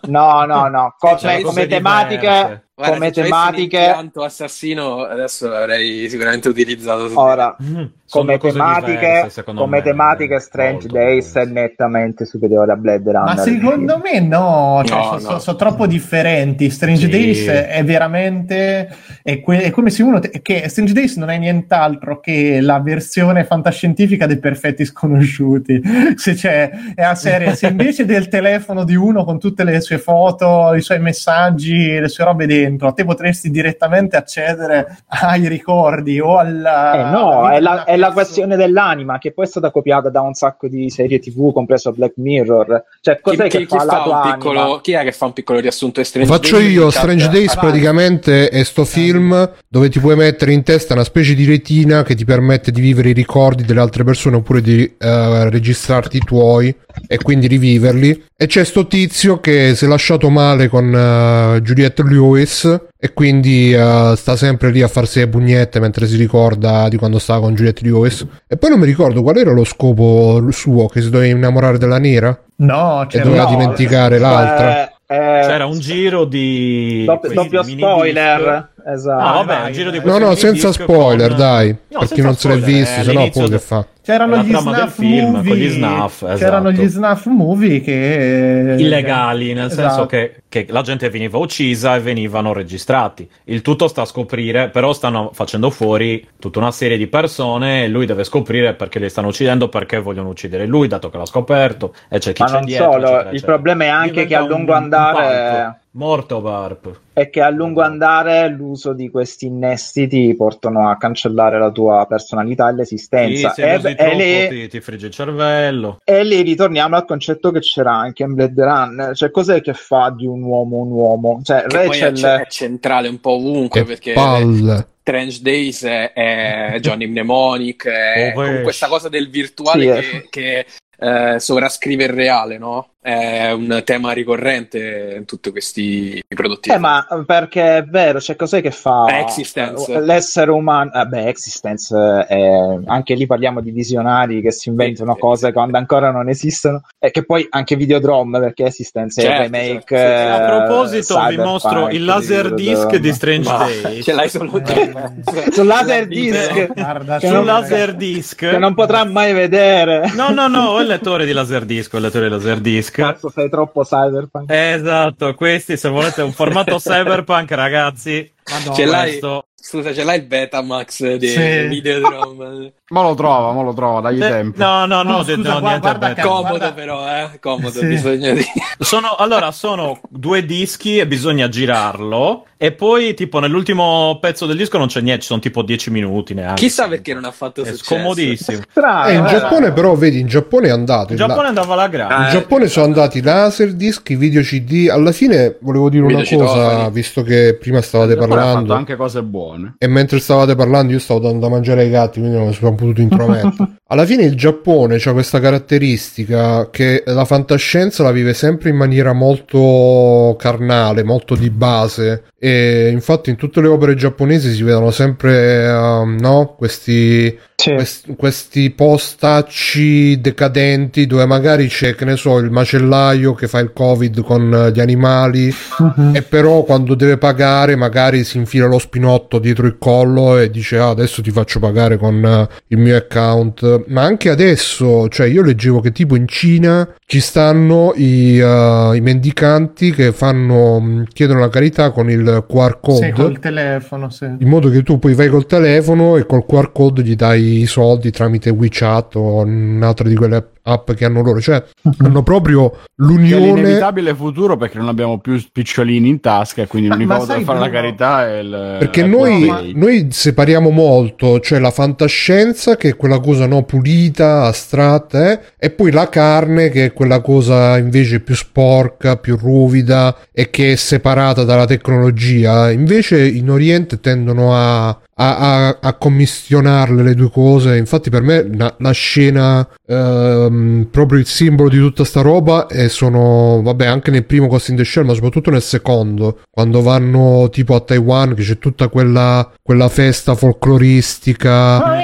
No, 0.03 0.45
no, 0.45 0.68
no, 0.68 0.95
C'è 0.99 1.16
come, 1.16 1.41
come 1.43 1.66
tematiche... 1.66 2.64
Guarda, 2.75 2.95
come 2.97 3.11
tematiche- 3.12 4.11
assassino 4.14 5.03
adesso 5.05 5.47
l'avrei 5.47 6.09
sicuramente 6.09 6.49
utilizzato 6.49 7.09
Ora, 7.20 7.55
Mm, 7.62 7.75
sono 7.75 7.91
come 8.13 8.39
tematiche, 8.39 8.99
diverse, 8.99 9.31
secondo 9.31 9.61
come 9.63 9.77
me, 9.79 9.83
tematiche 9.83 10.39
Strange 10.39 10.87
Days 10.89 11.35
è 11.35 11.45
nettamente 11.45 12.25
superiore 12.27 12.73
a 12.73 12.77
Blade 12.77 13.11
Runner. 13.11 13.35
Ma 13.35 13.37
secondo 13.37 14.01
me 14.03 14.21
no, 14.21 14.83
cioè, 14.85 14.97
No, 14.99 15.19
sono, 15.19 15.33
no. 15.33 15.39
sono 15.39 15.57
troppo 15.57 15.87
differenti. 15.87 16.71
Strange 16.71 17.05
Sì. 17.07 17.09
Days 17.11 17.47
è 17.49 17.83
veramente 17.85 18.95
è, 19.23 19.41
que- 19.41 19.63
è 19.63 19.71
come 19.71 19.91
se 19.91 20.03
uno 20.03 20.19
te- 20.19 20.41
che 20.43 20.69
Strange 20.69 20.93
Days 20.93 21.17
non 21.17 21.31
è 21.31 21.39
nient'altro 21.39 22.21
che 22.21 22.61
la 22.61 22.81
versione 22.81 23.45
fantascientifica 23.45 24.27
dei 24.27 24.39
perfetti 24.39 24.85
sconosciuti. 24.85 25.81
Se 26.17 26.35
c'è 26.35 26.71
è 26.95 27.03
la 27.03 27.15
serie, 27.15 27.55
se 27.55 27.67
invece 27.69 28.05
del 28.05 28.29
telefono 28.29 28.85
di 28.85 28.95
uno 28.95 29.25
con 29.25 29.39
tutte 29.39 29.65
le 29.65 29.81
sue 29.81 29.99
foto, 29.99 30.75
i 30.75 30.81
suoi 30.81 31.01
messaggi, 31.01 31.99
le 31.99 32.09
sue 32.09 32.25
robe 32.25 32.47
dentro, 32.47 32.93
te 32.93 33.05
potresti 33.05 33.51
direttamente 33.51 34.17
accedere 34.17 34.99
ai 35.09 35.49
ricordi 35.49 36.21
o 36.21 36.39
alla 36.39 36.93
Eh 36.95 37.11
no, 37.11 37.43
alla 37.45 37.53
è 37.55 37.61
la, 37.61 37.85
è 37.85 37.97
la 38.03 38.13
questione 38.13 38.57
dell'anima 38.57 39.19
che 39.19 39.33
poi 39.33 39.45
è 39.45 39.49
stata 39.49 39.71
copiata 39.71 40.09
da 40.11 40.21
un 40.21 40.35
sacco 40.35 40.69
di 40.69 40.91
serie 40.91 41.19
tv, 41.19 41.53
compreso 41.53 41.93
Black 41.93 42.15
Mirror. 42.17 42.85
Cioè, 43.01 43.21
cos'è 43.21 43.45
chi, 43.45 43.49
che 43.49 43.59
chi- 43.59 43.67
fa 43.67 43.79
chi 43.79 43.87
la 43.87 43.93
fa 43.93 44.09
un 44.09 44.33
piccolo, 44.33 44.81
chi 44.83 44.93
è 44.93 45.03
che 45.05 45.13
fa 45.13 45.27
un 45.27 45.33
piccolo 45.33 45.61
riassunto 45.61 46.01
di 46.01 46.07
Strange 46.07 46.31
Lo 46.31 46.37
faccio 46.37 46.57
Days? 46.57 46.73
io, 46.73 46.85
In 46.85 46.91
chat? 46.91 46.99
Strange 47.01 47.29
Days 47.29 47.57
praticamente 47.57 48.49
è 48.49 48.63
sto 48.65 48.85
film 48.85 49.51
dove 49.69 49.89
ti 49.89 50.01
puoi 50.01 50.17
mettere 50.17 50.53
in 50.53 50.63
testa 50.63 50.95
una 50.95 51.05
specie 51.05 51.35
di 51.35 51.45
retina 51.45 52.03
che 52.03 52.15
ti 52.15 52.25
permette 52.25 52.71
di 52.71 52.81
vivere 52.81 53.11
i 53.11 53.13
ricordi 53.15 53.65
delle 53.65 53.81
altre 53.81 54.05
persone 54.05 54.37
oppure 54.37 54.61
di 54.61 54.83
eh, 54.99 55.51
registrarti 55.51 56.17
i 56.17 56.21
tuoi 56.21 56.75
e 57.07 57.18
quindi 57.18 57.47
riviverli. 57.47 58.24
E 58.36 58.47
c'è 58.47 58.64
sto 58.64 58.86
tizio 58.86 59.40
che 59.40 59.74
si 59.74 59.84
è 59.84 59.88
lasciato 59.88 60.28
male 60.30 60.68
con 60.68 60.95
eh, 60.95 61.61
Juliette 61.61 62.03
Lewis 62.03 62.80
e 62.99 63.12
quindi 63.12 63.72
eh, 63.72 64.14
sta 64.16 64.36
sempre 64.36 64.70
lì 64.70 64.82
a 64.82 64.88
farsi 64.88 65.20
le 65.20 65.28
pugnette 65.28 65.80
mentre 65.80 66.07
si 66.07 66.16
ricorda 66.16 66.88
di 66.88 66.97
quando 66.97 67.18
stava 67.18 67.40
con 67.40 67.55
Juliette 67.55 67.84
Lewis. 67.84 68.26
E 68.49 68.57
poi 68.57 68.70
non 68.70 68.80
mi 68.80 68.86
ricordo 68.86 69.22
qual 69.22 69.36
era 69.36 69.53
lo 69.53 69.64
scopo 69.64 70.43
suo, 70.51 70.86
che 70.86 71.01
si 71.01 71.11
doveva 71.11 71.34
innamorare 71.36 71.78
della 71.78 71.99
nera 71.99 72.36
No, 72.57 73.03
e 73.03 73.07
c'era 73.07 73.24
doveva 73.24 73.45
No, 73.45 73.51
dimenticare 73.51 74.18
l'altra. 74.18 74.86
Eh, 74.86 74.93
eh, 75.12 75.40
C'era 75.47 75.66
un 75.66 75.78
giro 75.78 76.24
di... 76.24 77.05
doppio, 77.05 77.62
spoiler. 77.62 78.70
Esatto. 78.86 78.90
disc. 78.95 79.07
Ah, 79.09 79.45
vabbè, 79.45 79.66
un 79.66 79.72
giro 79.72 79.90
di. 79.90 80.01
No, 80.03 80.18
no, 80.18 80.34
senza 80.34 80.72
spoiler, 80.72 81.28
con- 81.28 81.36
dai, 81.36 81.76
No, 81.88 81.99
per 82.01 82.09
chi 82.09 82.20
non 82.22 82.34
se 82.36 82.49
l'è 82.49 82.59
visto, 82.59 83.01
è 83.01 83.05
se 83.05 83.12
no 83.12 83.28
poi 83.30 83.51
che 83.51 83.59
fa. 83.59 83.86
C'erano 84.03 84.35
la 84.35 84.43
gli 84.43 84.51
trama 84.51 84.73
del 84.73 84.89
film, 84.89 85.31
movie, 85.31 85.49
con 85.51 85.57
gli 85.59 85.69
snuff, 85.69 86.19
c'erano 86.37 86.69
esatto. 86.71 86.83
gli 86.85 86.89
snuff 86.89 87.27
movie 87.27 87.81
che 87.81 88.75
illegali, 88.79 89.53
nel 89.53 89.67
Esatto. 89.67 89.89
senso 89.89 90.07
che, 90.07 90.43
che 90.49 90.67
la 90.71 90.83
gente 90.83 91.09
veniva 91.09 91.39
uccisa 91.39 91.95
e 91.95 92.01
venivano 92.01 92.53
registrati. 92.53 93.29
Il 93.45 93.63
tutto 93.63 93.87
sta 93.89 94.03
a 94.03 94.05
scoprire, 94.05 94.71
però 94.71 94.93
stanno 94.93 95.31
facendo 95.33 95.71
fuori 95.71 96.27
tutta 96.39 96.59
una 96.59 96.73
serie 96.73 96.97
di 96.97 97.07
persone 97.07 97.85
e 97.85 97.89
lui 97.89 98.07
deve 98.07 98.25
scoprire 98.25 98.75
perché 98.75 98.99
li 98.99 99.09
stanno 99.09 99.29
uccidendo, 99.29 99.69
perché 99.69 100.01
vogliono 100.01 100.31
uccidere 100.31 100.67
lui, 100.67 100.89
dato 100.89 101.09
che 101.09 101.17
l'ha 101.19 101.27
scoperto, 101.27 101.95
e 102.09 102.19
c'è 102.19 102.33
chi 102.33 102.43
Ma 102.43 102.49
c'è 102.49 102.55
non 102.55 102.65
dietro. 102.65 102.85
solo, 102.93 102.97
eccetera, 103.05 103.21
il 103.23 103.27
eccetera. 103.29 103.53
problema 103.53 103.85
è 103.85 103.89
anche 103.89 104.11
Diventa 104.11 104.29
che 104.29 104.35
a 104.37 104.43
un- 104.43 104.49
lungo 104.49 104.71
un 104.73 104.77
andare- 104.77 105.17
palco. 105.17 105.77
Morto 105.95 106.41
Barb. 106.41 106.99
è 107.13 107.29
che 107.29 107.43
a 107.43 107.51
lungo 107.51 107.83
andare 107.83 108.49
l'uso 108.49 108.95
di 108.95 109.11
questi 109.11 109.45
innesti 109.45 110.09
ti 110.09 110.35
portano 110.35 110.89
a 110.89 110.97
cancellare 110.97 111.59
la 111.59 111.71
tua 111.71 112.07
personalità 112.09 112.69
e 112.69 112.71
Sì, 112.71 112.77
l'esistenza. 112.79 113.49
usi 113.49 113.61
e, 113.61 113.91
e 113.93 113.97
troppo 113.97 114.16
lì, 114.16 114.49
ti, 114.49 114.68
ti 114.68 114.80
frigge 114.80 115.07
il 115.07 115.12
cervello. 115.12 115.99
e 116.05 116.24
lì 116.24 116.43
ritorniamo 116.43 116.97
al 116.97 117.05
concetto 117.05 117.51
che 117.51 117.61
c'era 117.61 117.93
anche 117.93 118.22
in 118.22 118.34
Blade 118.34 118.64
Runner, 118.64 119.16
cioè 119.16 119.30
cos'è 119.30 119.61
che 119.61 119.74
fa 119.74 120.12
di 120.16 120.26
un 120.26 120.43
uomo 120.43 120.78
un 120.78 120.90
uomo? 120.90 121.40
Cioè 121.43 121.64
Che 121.66 121.84
poi 121.86 121.99
è, 121.99 122.11
Rachel 122.11 122.40
è 122.40 122.47
centrale 122.49 123.09
un 123.09 123.20
po' 123.20 123.32
ovunque 123.32 123.80
Che 123.80 123.86
perché 123.86 124.12
palle. 124.12 124.86
Strange 125.01 125.38
Days 125.43 125.84
è, 125.84 126.12
è 126.12 126.78
Johnny 126.80 127.07
Mnemonic, 127.07 127.86
è 127.88 128.32
con 128.34 128.61
questa 128.62 128.86
cosa 128.86 129.09
del 129.09 129.28
virtuale 129.30 130.03
Sì, 130.03 130.11
che, 130.11 130.26
che 130.30 130.66
eh, 130.99 131.40
sovrascrive 131.40 132.05
il 132.05 132.11
reale, 132.11 132.59
no? 132.59 132.91
È 133.05 133.51
un 133.51 133.83
tema 133.85 134.13
ricorrente 134.13 135.15
in 135.19 135.25
tutti 135.25 135.51
questi 135.51 136.23
prodotti. 136.29 136.71
Eh, 136.71 136.79
ma 136.79 137.05
perché 137.27 137.79
è 137.79 137.83
vero, 137.83 138.21
cioè 138.21 138.37
cos'è 138.37 138.63
che 138.63 138.71
fa 138.71 139.07
È 139.07 139.19
Existence. 139.23 139.93
eh, 139.93 140.01
l'essere 140.01 140.53
umano? 140.53 140.93
Eh, 140.93 141.05
beh, 141.07 141.27
Existence 141.27 141.97
è... 142.29 142.79
anche 142.87 143.15
lì 143.15 143.27
parliamo 143.27 143.61
di 143.61 143.73
visionari 143.73 144.41
che 144.41 144.53
si 144.53 144.69
inventano 144.69 145.17
cose 145.17 145.51
quando 145.53 145.79
ancora 145.79 146.13
non 146.13 146.29
esistono 146.29 146.83
e 147.01 147.11
che 147.11 147.25
poi 147.25 147.45
anche 147.51 147.75
Videodrome 147.75 148.39
perché 148.39 148.67
Existence 148.67 149.21
è 149.21 149.25
Certo, 149.25 149.43
il 149.43 149.51
remake. 149.51 149.97
certo, 149.97 149.97
sì, 149.97 149.97
sì. 149.97 150.41
eh, 150.41 150.45
A 150.45 150.57
proposito, 150.65 151.27
vi 151.29 151.37
mostro 151.39 151.89
il 151.89 152.05
laser 152.05 152.55
disc 152.55 152.95
di 152.95 153.13
Strange 153.13 153.49
Ma 153.51 153.67
Days. 153.83 154.05
ce 154.05 154.13
l'hai 154.13 154.29
solo 154.29 154.63
te. 154.63 154.81
Eh, 154.81 155.51
Sul 155.51 155.67
laser 155.67 156.07
disc 156.07 156.73
Guarda, 156.73 157.19
Che 157.19 157.27
Sul 157.27 157.35
non- 157.35 157.47
laser 157.47 157.95
disc. 157.95 158.37
che 158.37 158.59
non 158.59 158.75
potrà 158.75 159.05
mai 159.05 159.33
vedere. 159.33 160.13
No, 160.15 160.31
no, 160.31 160.47
no, 160.47 160.67
ho 160.69 160.81
il 160.81 160.87
lettore 160.87 161.25
di 161.27 161.33
Laserdisc, 161.33 161.93
ho 161.95 161.97
il 161.97 162.05
lettore 162.05 162.27
di 162.27 162.31
Laserdisc. 162.31 162.91
Cazzo, 162.93 163.30
sei 163.30 163.49
troppo 163.49 163.82
cyberpunk. 163.82 164.51
Esatto, 164.51 165.34
questi 165.34 165.76
se 165.76 165.88
volete 165.88 166.22
un 166.22 166.32
formato 166.32 166.76
cyberpunk, 166.80 167.51
ragazzi. 167.53 168.30
Madonna. 168.51 168.74
Ce 168.74 168.84
l'hai? 168.84 169.09
questo- 169.11 169.45
Scusa, 169.64 169.95
ce 169.95 170.03
l'hai 170.03 170.18
il 170.18 170.24
Betamax 170.26 171.14
di 171.14 171.28
Sì. 171.28 171.66
Videodrome? 171.68 172.72
Ma 172.93 173.01
lo 173.03 173.14
trova, 173.14 173.53
ma 173.53 173.62
lo 173.62 173.72
trova, 173.72 174.01
dagli 174.03 174.22
Eh, 174.22 174.28
tempo. 174.28 174.59
No, 174.62 174.84
no, 174.86 175.03
no, 175.03 175.11
No, 175.18 175.22
scusa, 175.22 175.36
no, 175.36 175.43
guarda- 175.61 175.68
niente 175.68 175.99
guarda 175.99 176.22
Comodo 176.22 176.49
guarda- 176.49 176.72
però, 176.72 177.09
eh? 177.09 177.38
Comodo, 177.40 177.78
Sì. 177.78 177.86
bisogna 177.86 178.32
di... 178.32 178.45
Sono, 178.80 179.14
allora, 179.14 179.51
sono 179.53 179.99
due 180.11 180.45
dischi 180.45 180.99
e 180.99 181.07
bisogna 181.07 181.49
girarlo. 181.49 182.45
E 182.59 182.72
poi, 182.72 183.14
tipo, 183.14 183.38
nell'ultimo 183.40 184.18
pezzo 184.20 184.45
del 184.47 184.57
disco 184.59 184.76
non 184.78 184.88
c'è 184.88 185.01
niente, 185.01 185.22
ci 185.22 185.28
sono 185.28 185.40
tipo 185.40 185.62
10 185.62 185.90
minuti 185.90 186.34
neanche. 186.34 186.61
Chissà 186.61 186.86
perché 186.86 187.14
non 187.14 187.24
ha 187.24 187.30
fatto 187.30 187.62
È 187.62 187.64
successo. 187.66 187.84
scomodissimo. 187.84 188.61
Strano, 188.70 189.07
Eh, 189.09 189.14
in 189.14 189.24
eh. 189.24 189.28
Giappone 189.28 189.72
però, 189.72 189.95
vedi, 189.95 190.20
in 190.20 190.26
Giappone 190.26 190.68
è 190.68 190.70
andato. 190.70 191.12
In 191.12 191.18
Giappone 191.18 191.49
andava 191.49 191.72
alla 191.72 191.82
Ah, 191.84 191.88
grande. 191.88 192.14
In 192.14 192.22
eh, 192.24 192.30
Giappone 192.30 192.66
sono 192.68 192.84
andati 192.86 193.18
i 193.18 193.22
laser 193.22 193.72
disc, 193.72 194.09
i 194.11 194.16
video 194.16 194.43
CD. 194.43 194.88
Alla 194.90 195.12
fine 195.12 195.57
volevo 195.61 195.88
dire 195.88 196.05
una 196.05 196.22
cosa, 196.28 196.88
visto 196.90 197.22
che 197.22 197.57
prima 197.59 197.80
stavate 197.80 198.12
Il 198.12 198.18
Giappone 198.35 198.41
ha 198.41 198.45
fatto 198.45 198.66
parlando. 198.66 198.74
anche 198.74 198.97
cose 198.97 199.22
buone. 199.22 199.74
E 199.78 199.87
mentre 199.87 200.18
stavate 200.18 200.55
parlando, 200.55 200.93
io 200.93 200.99
stavo 200.99 201.20
dando 201.20 201.39
da 201.39 201.49
mangiare 201.49 201.83
ai 201.83 201.91
gatti, 201.91 202.20
quindi 202.20 202.37
non 202.39 202.49
mi 202.49 202.53
sono 202.53 202.74
potuto 202.74 203.01
intromettere. 203.01 203.76
Alla 203.93 204.07
fine 204.07 204.22
il 204.22 204.36
Giappone 204.36 204.97
ha 205.05 205.12
questa 205.12 205.38
caratteristica 205.38 206.70
che 206.70 207.03
la 207.05 207.26
fantascienza 207.26 208.03
la 208.03 208.11
vive 208.11 208.32
sempre 208.32 208.70
in 208.70 208.76
maniera 208.76 209.12
molto 209.12 210.34
carnale, 210.38 211.03
molto 211.03 211.34
di 211.34 211.51
base. 211.51 212.22
E 212.38 212.88
infatti 212.90 213.28
in 213.28 213.36
tutte 213.36 213.61
le 213.61 213.68
opere 213.68 213.95
giapponesi 213.95 214.51
si 214.53 214.62
vedono 214.62 214.90
sempre 214.90 215.70
um, 215.70 216.16
no? 216.18 216.55
questi, 216.57 217.38
Sì. 217.55 217.74
quest- 217.74 218.16
questi 218.16 218.70
postacci 218.70 220.20
decadenti 220.20 221.07
dove 221.07 221.24
magari 221.26 221.68
c'è, 221.68 221.95
che 221.95 222.05
ne 222.05 222.16
so, 222.16 222.38
il 222.38 222.51
macellaio 222.51 223.34
che 223.34 223.47
fa 223.47 223.61
il 223.61 223.72
covid 223.72 224.22
con 224.24 224.53
eh, 224.53 224.72
gli 224.72 224.80
animali 224.80 225.55
Mhm. 225.78 226.16
e 226.16 226.22
però 226.22 226.64
quando 226.64 226.95
deve 226.97 227.18
pagare 227.18 227.76
magari 227.76 228.24
si 228.24 228.38
infila 228.38 228.66
lo 228.66 228.80
spinotto 228.80 229.38
dietro 229.38 229.66
il 229.66 229.76
collo 229.78 230.38
e 230.38 230.51
dice 230.51 230.78
ah, 230.78 230.88
adesso 230.88 231.22
ti 231.22 231.30
faccio 231.30 231.61
pagare 231.61 231.97
con 231.97 232.24
eh, 232.24 232.49
il 232.68 232.78
mio 232.78 232.97
account 232.97 233.82
ma 233.89 234.03
anche 234.03 234.28
adesso 234.30 235.09
cioè 235.09 235.26
io 235.26 235.43
leggevo 235.43 235.80
che 235.80 235.93
tipo 235.93 236.16
in 236.16 236.26
Cina 236.28 236.89
ci 237.07 237.20
stanno 237.20 237.93
i, 237.97 238.39
eh, 238.39 238.91
i 238.95 239.01
mendicanti 239.01 239.93
che 239.93 240.12
fanno 240.12 240.80
mh, 240.80 241.05
chiedono 241.12 241.41
la 241.41 241.49
carità 241.49 241.91
con 241.91 242.11
il 242.11 242.45
QR 242.49 242.78
code 242.80 243.07
Sì, 243.07 243.12
col 243.12 243.39
telefono, 243.39 244.11
sì. 244.11 244.24
in 244.24 244.49
modo 244.49 244.68
che 244.70 244.83
tu 244.83 244.99
poi 244.99 245.14
vai 245.14 245.28
col 245.28 245.47
telefono 245.47 246.16
e 246.16 246.26
col 246.26 246.45
QR 246.47 246.72
code 246.72 247.03
gli 247.03 247.14
dai 247.14 247.61
i 247.61 247.66
soldi 247.66 248.11
tramite 248.11 248.51
WeChat 248.51 249.16
o 249.16 249.43
un'altra 249.43 250.09
di 250.09 250.14
quelle 250.14 250.37
app 250.37 250.52
che 250.95 251.05
hanno 251.05 251.23
loro 251.23 251.41
cioè 251.41 251.63
hanno 251.99 252.23
proprio 252.23 252.71
Che 252.71 252.77
è 252.77 252.81
l'unione 252.97 253.47
l'inevitabile 253.47 254.15
futuro 254.15 254.57
perché 254.57 254.79
non 254.79 254.89
abbiamo 254.89 255.19
più 255.19 255.39
spicciolini 255.39 256.09
in 256.09 256.21
tasca 256.21 256.63
e 256.63 256.67
quindi 256.67 256.89
Ma- 256.89 256.95
l'unico 256.95 257.13
ma 257.13 257.19
modo 257.19 257.31
sai, 257.31 257.37
per 257.37 257.47
fare 257.47 257.59
la 257.59 257.71
carità 257.71 258.29
è 258.29 258.39
il 258.39 258.77
Perché 258.79 259.03
è 259.03 259.07
noi, 259.07 259.49
Apple 259.49 259.63
Pay. 259.63 259.73
noi 259.75 260.09
separiamo 260.11 260.71
molto, 260.71 261.41
cioè 261.41 261.59
la 261.59 261.71
fantascienza 261.71 262.77
che 262.77 262.91
è 262.91 262.97
quella 262.97 263.21
cosa 263.21 263.47
no 263.47 263.65
pulita, 263.65 264.45
astratta, 264.45 265.33
eh, 265.33 265.41
e 265.59 265.71
poi 265.71 265.91
la 265.91 266.09
carne 266.09 266.69
che 266.71 266.87
è 266.87 266.93
quella 266.93 267.21
cosa 267.21 267.79
invece 267.79 268.21
più 268.21 268.35
sporca, 268.35 269.17
più 269.17 269.37
ruvida 269.37 270.17
e 270.33 270.51
che 270.51 270.73
è 270.73 270.77
separata 270.77 271.45
dalla 271.45 271.67
tecnologia. 271.67 272.71
Invece 272.71 273.27
in 273.27 273.51
Oriente 273.51 274.01
tendono 274.01 274.55
a, 274.55 275.01
a, 275.15 275.37
a- 275.69 275.79
a 275.81 275.93
commissionarle 275.95 277.03
le 277.03 277.15
due 277.15 277.31
cose. 277.31 277.77
Infatti 277.77 278.11
per 278.11 278.23
me 278.23 278.49
la, 278.57 278.75
la 278.79 278.91
scena, 278.93 279.67
ehm, 279.87 280.89
proprio 280.91 281.19
il 281.19 281.27
simbolo 281.27 281.69
di 281.69 281.79
tutta 281.79 282.05
sta 282.05 282.21
roba 282.23 282.67
e 282.67 282.89
sono, 282.89 283.61
vabbè, 283.63 283.87
anche 283.87 284.11
nel 284.11 284.25
primo 284.25 284.47
Ghost 284.47 284.71
in 284.71 284.77
the 284.77 284.85
Shell, 284.85 285.05
ma 285.07 285.15
soprattutto 285.15 285.51
nel 285.51 285.63
secondo, 285.63 286.41
quando 286.51 286.83
vanno 286.83 287.49
tipo 287.51 287.75
a 287.75 287.81
Taiwan, 287.81 288.35
che 288.35 288.43
c'è 288.43 288.59
tutta 288.59 288.89
quella, 288.89 289.51
quella 289.63 289.89
festa 289.89 290.35
folcloristica. 290.35 292.03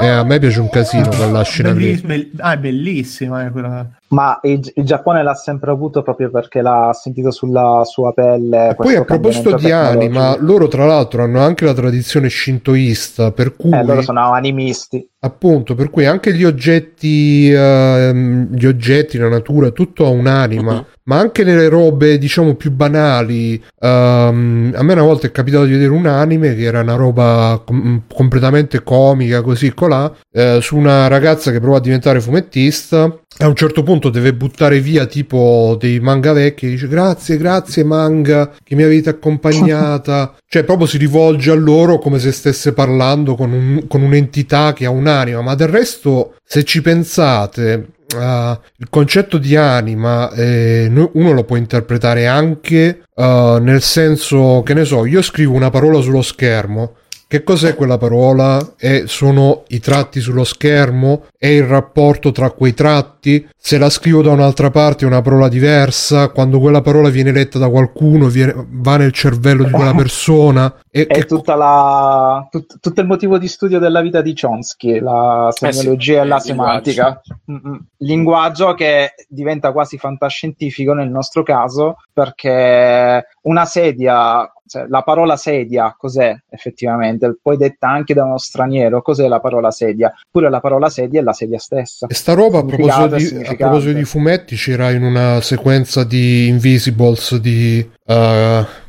E 0.00 0.06
a 0.08 0.24
me 0.24 0.38
piace 0.38 0.60
un 0.60 0.70
casino 0.70 1.08
quella 1.08 1.42
scena 1.42 1.72
lì. 1.72 1.84
Belliss- 2.00 2.04
bell- 2.04 2.30
ah, 2.40 2.52
è 2.54 2.58
bellissima 2.58 3.44
eh, 3.46 3.50
quella. 3.50 3.86
Ma 4.10 4.38
il, 4.42 4.72
il 4.74 4.84
Giappone 4.84 5.22
l'ha 5.22 5.34
sempre 5.34 5.70
avuto 5.70 6.02
proprio 6.02 6.30
perché 6.30 6.62
l'ha 6.62 6.90
sentito 6.92 7.30
sulla 7.30 7.82
sua 7.84 8.12
pelle. 8.12 8.70
E 8.70 8.74
poi 8.74 8.96
a 8.96 9.04
proposito 9.04 9.54
di 9.54 9.70
anima, 9.70 10.36
loro 10.38 10.66
tra 10.68 10.84
l'altro 10.84 11.22
hanno 11.22 11.40
anche 11.40 11.64
la 11.64 11.74
tradizione 11.74 12.28
shintoista, 12.28 13.30
per 13.30 13.54
cui... 13.54 13.70
Eh, 13.72 13.84
loro 13.84 14.02
sono 14.02 14.32
animisti. 14.32 15.08
Appunto, 15.20 15.74
per 15.74 15.90
cui 15.90 16.06
anche 16.06 16.34
gli 16.34 16.44
oggetti, 16.44 17.52
uh, 17.52 18.12
gli 18.12 18.66
oggetti, 18.66 19.18
la 19.18 19.28
natura, 19.28 19.70
tutto 19.70 20.06
ha 20.06 20.10
un'anima. 20.10 20.72
Uh-huh 20.72 20.84
ma 21.10 21.18
anche 21.18 21.42
nelle 21.42 21.68
robe 21.68 22.18
diciamo 22.18 22.54
più 22.54 22.70
banali 22.70 23.60
um, 23.80 24.72
a 24.72 24.82
me 24.82 24.92
una 24.92 25.02
volta 25.02 25.26
è 25.26 25.32
capitato 25.32 25.64
di 25.64 25.72
vedere 25.72 25.90
un 25.90 26.06
anime 26.06 26.54
che 26.54 26.62
era 26.62 26.80
una 26.80 26.94
roba 26.94 27.60
com- 27.66 28.02
completamente 28.06 28.84
comica 28.84 29.42
così 29.42 29.74
colà 29.74 30.12
eh, 30.32 30.60
su 30.62 30.76
una 30.76 31.08
ragazza 31.08 31.50
che 31.50 31.58
prova 31.58 31.78
a 31.78 31.80
diventare 31.80 32.20
fumettista 32.20 33.12
a 33.38 33.46
un 33.48 33.56
certo 33.56 33.82
punto 33.82 33.99
deve 34.08 34.32
buttare 34.32 34.80
via 34.80 35.06
tipo 35.06 35.76
dei 35.78 36.00
manga 36.00 36.32
vecchi 36.32 36.68
dice 36.68 36.88
grazie 36.88 37.36
grazie 37.36 37.84
manga 37.84 38.52
che 38.62 38.74
mi 38.74 38.82
avete 38.82 39.10
accompagnata. 39.10 40.34
Cioè 40.50 40.64
proprio 40.64 40.88
si 40.88 40.98
rivolge 40.98 41.52
a 41.52 41.54
loro 41.54 41.98
come 41.98 42.18
se 42.18 42.32
stesse 42.32 42.72
parlando 42.72 43.36
con, 43.36 43.52
un, 43.52 43.86
con 43.86 44.02
un'entità 44.02 44.72
che 44.72 44.84
ha 44.84 44.90
un'anima. 44.90 45.42
Ma 45.42 45.54
del 45.54 45.68
resto 45.68 46.34
se 46.44 46.64
ci 46.64 46.80
pensate 46.80 47.98
Uh, 48.12 48.58
il 48.78 48.88
concetto 48.90 49.38
di 49.38 49.54
anima 49.54 50.32
eh, 50.32 50.90
uno 51.12 51.30
lo 51.30 51.44
può 51.44 51.54
interpretare 51.54 52.26
anche 52.26 53.02
uh, 53.14 53.58
nel 53.58 53.80
senso 53.82 54.64
che 54.64 54.74
ne 54.74 54.84
so 54.84 55.06
io 55.06 55.22
scrivo 55.22 55.54
una 55.54 55.70
parola 55.70 56.00
sullo 56.00 56.20
schermo 56.20 56.96
che 57.30 57.44
cos'è 57.44 57.76
quella 57.76 57.96
parola? 57.96 58.74
E 58.76 59.04
sono 59.06 59.62
i 59.68 59.78
tratti 59.78 60.18
sullo 60.18 60.42
schermo? 60.42 61.26
È 61.38 61.46
il 61.46 61.62
rapporto 61.62 62.32
tra 62.32 62.50
quei 62.50 62.74
tratti? 62.74 63.48
Se 63.56 63.78
la 63.78 63.88
scrivo 63.88 64.20
da 64.20 64.32
un'altra 64.32 64.72
parte 64.72 65.04
è 65.04 65.06
una 65.06 65.22
parola 65.22 65.46
diversa? 65.46 66.30
Quando 66.30 66.58
quella 66.58 66.80
parola 66.80 67.08
viene 67.08 67.30
letta 67.30 67.60
da 67.60 67.68
qualcuno 67.68 68.26
viene, 68.26 68.52
va 68.70 68.96
nel 68.96 69.12
cervello 69.12 69.62
di 69.62 69.70
quella 69.70 69.94
persona? 69.94 70.74
E 70.90 71.06
è 71.06 71.18
che... 71.18 71.24
tutta 71.26 71.54
la, 71.54 72.48
tut, 72.50 72.80
tutto 72.80 73.00
il 73.00 73.06
motivo 73.06 73.38
di 73.38 73.46
studio 73.46 73.78
della 73.78 74.00
vita 74.00 74.22
di 74.22 74.34
Chomsky, 74.34 74.98
la 74.98 75.50
semiologia 75.52 76.14
eh 76.14 76.16
sì, 76.16 76.22
e 76.22 76.26
la 76.26 76.40
semantica. 76.40 77.22
Linguaggio. 77.44 77.84
linguaggio 77.98 78.74
che 78.74 79.14
diventa 79.28 79.70
quasi 79.70 79.98
fantascientifico 79.98 80.94
nel 80.94 81.10
nostro 81.10 81.44
caso 81.44 81.98
perché 82.12 83.24
una 83.42 83.64
sedia 83.66 84.50
cioè, 84.70 84.86
la 84.88 85.02
parola 85.02 85.36
sedia 85.36 85.96
cos'è 85.98 86.32
effettivamente? 86.48 87.36
Poi 87.42 87.56
detta 87.56 87.88
anche 87.88 88.14
da 88.14 88.22
uno 88.22 88.38
straniero, 88.38 89.02
cos'è 89.02 89.26
la 89.26 89.40
parola 89.40 89.72
sedia? 89.72 90.14
Pure 90.30 90.48
la 90.48 90.60
parola 90.60 90.88
sedia 90.88 91.18
è 91.18 91.24
la 91.24 91.32
sedia 91.32 91.58
stessa. 91.58 92.06
E 92.06 92.14
sta 92.14 92.34
roba 92.34 92.60
a 92.60 92.64
proposito, 92.64 93.16
di, 93.16 93.46
a 93.46 93.54
proposito, 93.56 93.92
di, 93.94 94.04
fumetti 94.04 94.54
c'era 94.54 94.92
in 94.92 95.02
una 95.02 95.40
sequenza 95.40 96.04
di 96.04 96.46
Invisibles 96.46 97.34
di 97.38 97.84
uh, 98.04 98.14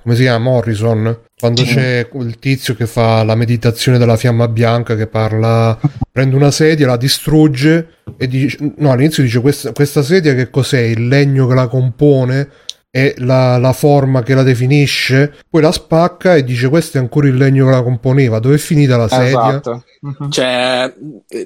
come 0.04 0.16
si 0.16 0.22
chiama? 0.22 0.52
Morrison. 0.52 1.20
Quando 1.40 1.64
c'è 1.64 2.08
il 2.14 2.38
tizio 2.38 2.76
che 2.76 2.86
fa 2.86 3.24
la 3.24 3.34
meditazione 3.34 3.98
della 3.98 4.18
fiamma 4.18 4.48
bianca 4.48 4.96
che 4.96 5.08
parla, 5.08 5.76
prende 6.12 6.36
una 6.36 6.52
sedia, 6.52 6.86
la 6.86 6.98
distrugge 6.98 7.96
e 8.18 8.28
dice, 8.28 8.74
no, 8.78 8.92
all'inizio 8.92 9.24
dice 9.24 9.42
questa, 9.42 9.72
questa 9.72 10.04
sedia 10.04 10.36
che 10.36 10.52
cos'è? 10.52 10.82
Il 10.82 11.08
legno 11.08 11.48
che 11.48 11.56
la 11.56 11.68
compone? 11.68 12.50
È 12.92 13.14
la, 13.20 13.58
la, 13.58 13.72
forma 13.72 14.22
che 14.22 14.34
la 14.34 14.44
definisce, 14.44 15.34
poi 15.50 15.62
la 15.62 15.72
spacca 15.72 16.36
e 16.36 16.44
dice 16.44 16.68
questo 16.68 16.98
è 16.98 17.00
ancora 17.00 17.30
il 17.30 17.38
legno 17.38 17.66
che 17.66 17.72
la 17.72 17.84
componeva, 17.84 18.40
dove 18.40 18.56
è 18.56 18.58
finita 18.58 18.98
la 18.98 19.08
sedia? 19.08 19.48
Esatto. 19.48 19.86
Uh-huh. 20.02 20.30
Cioè, 20.30 20.94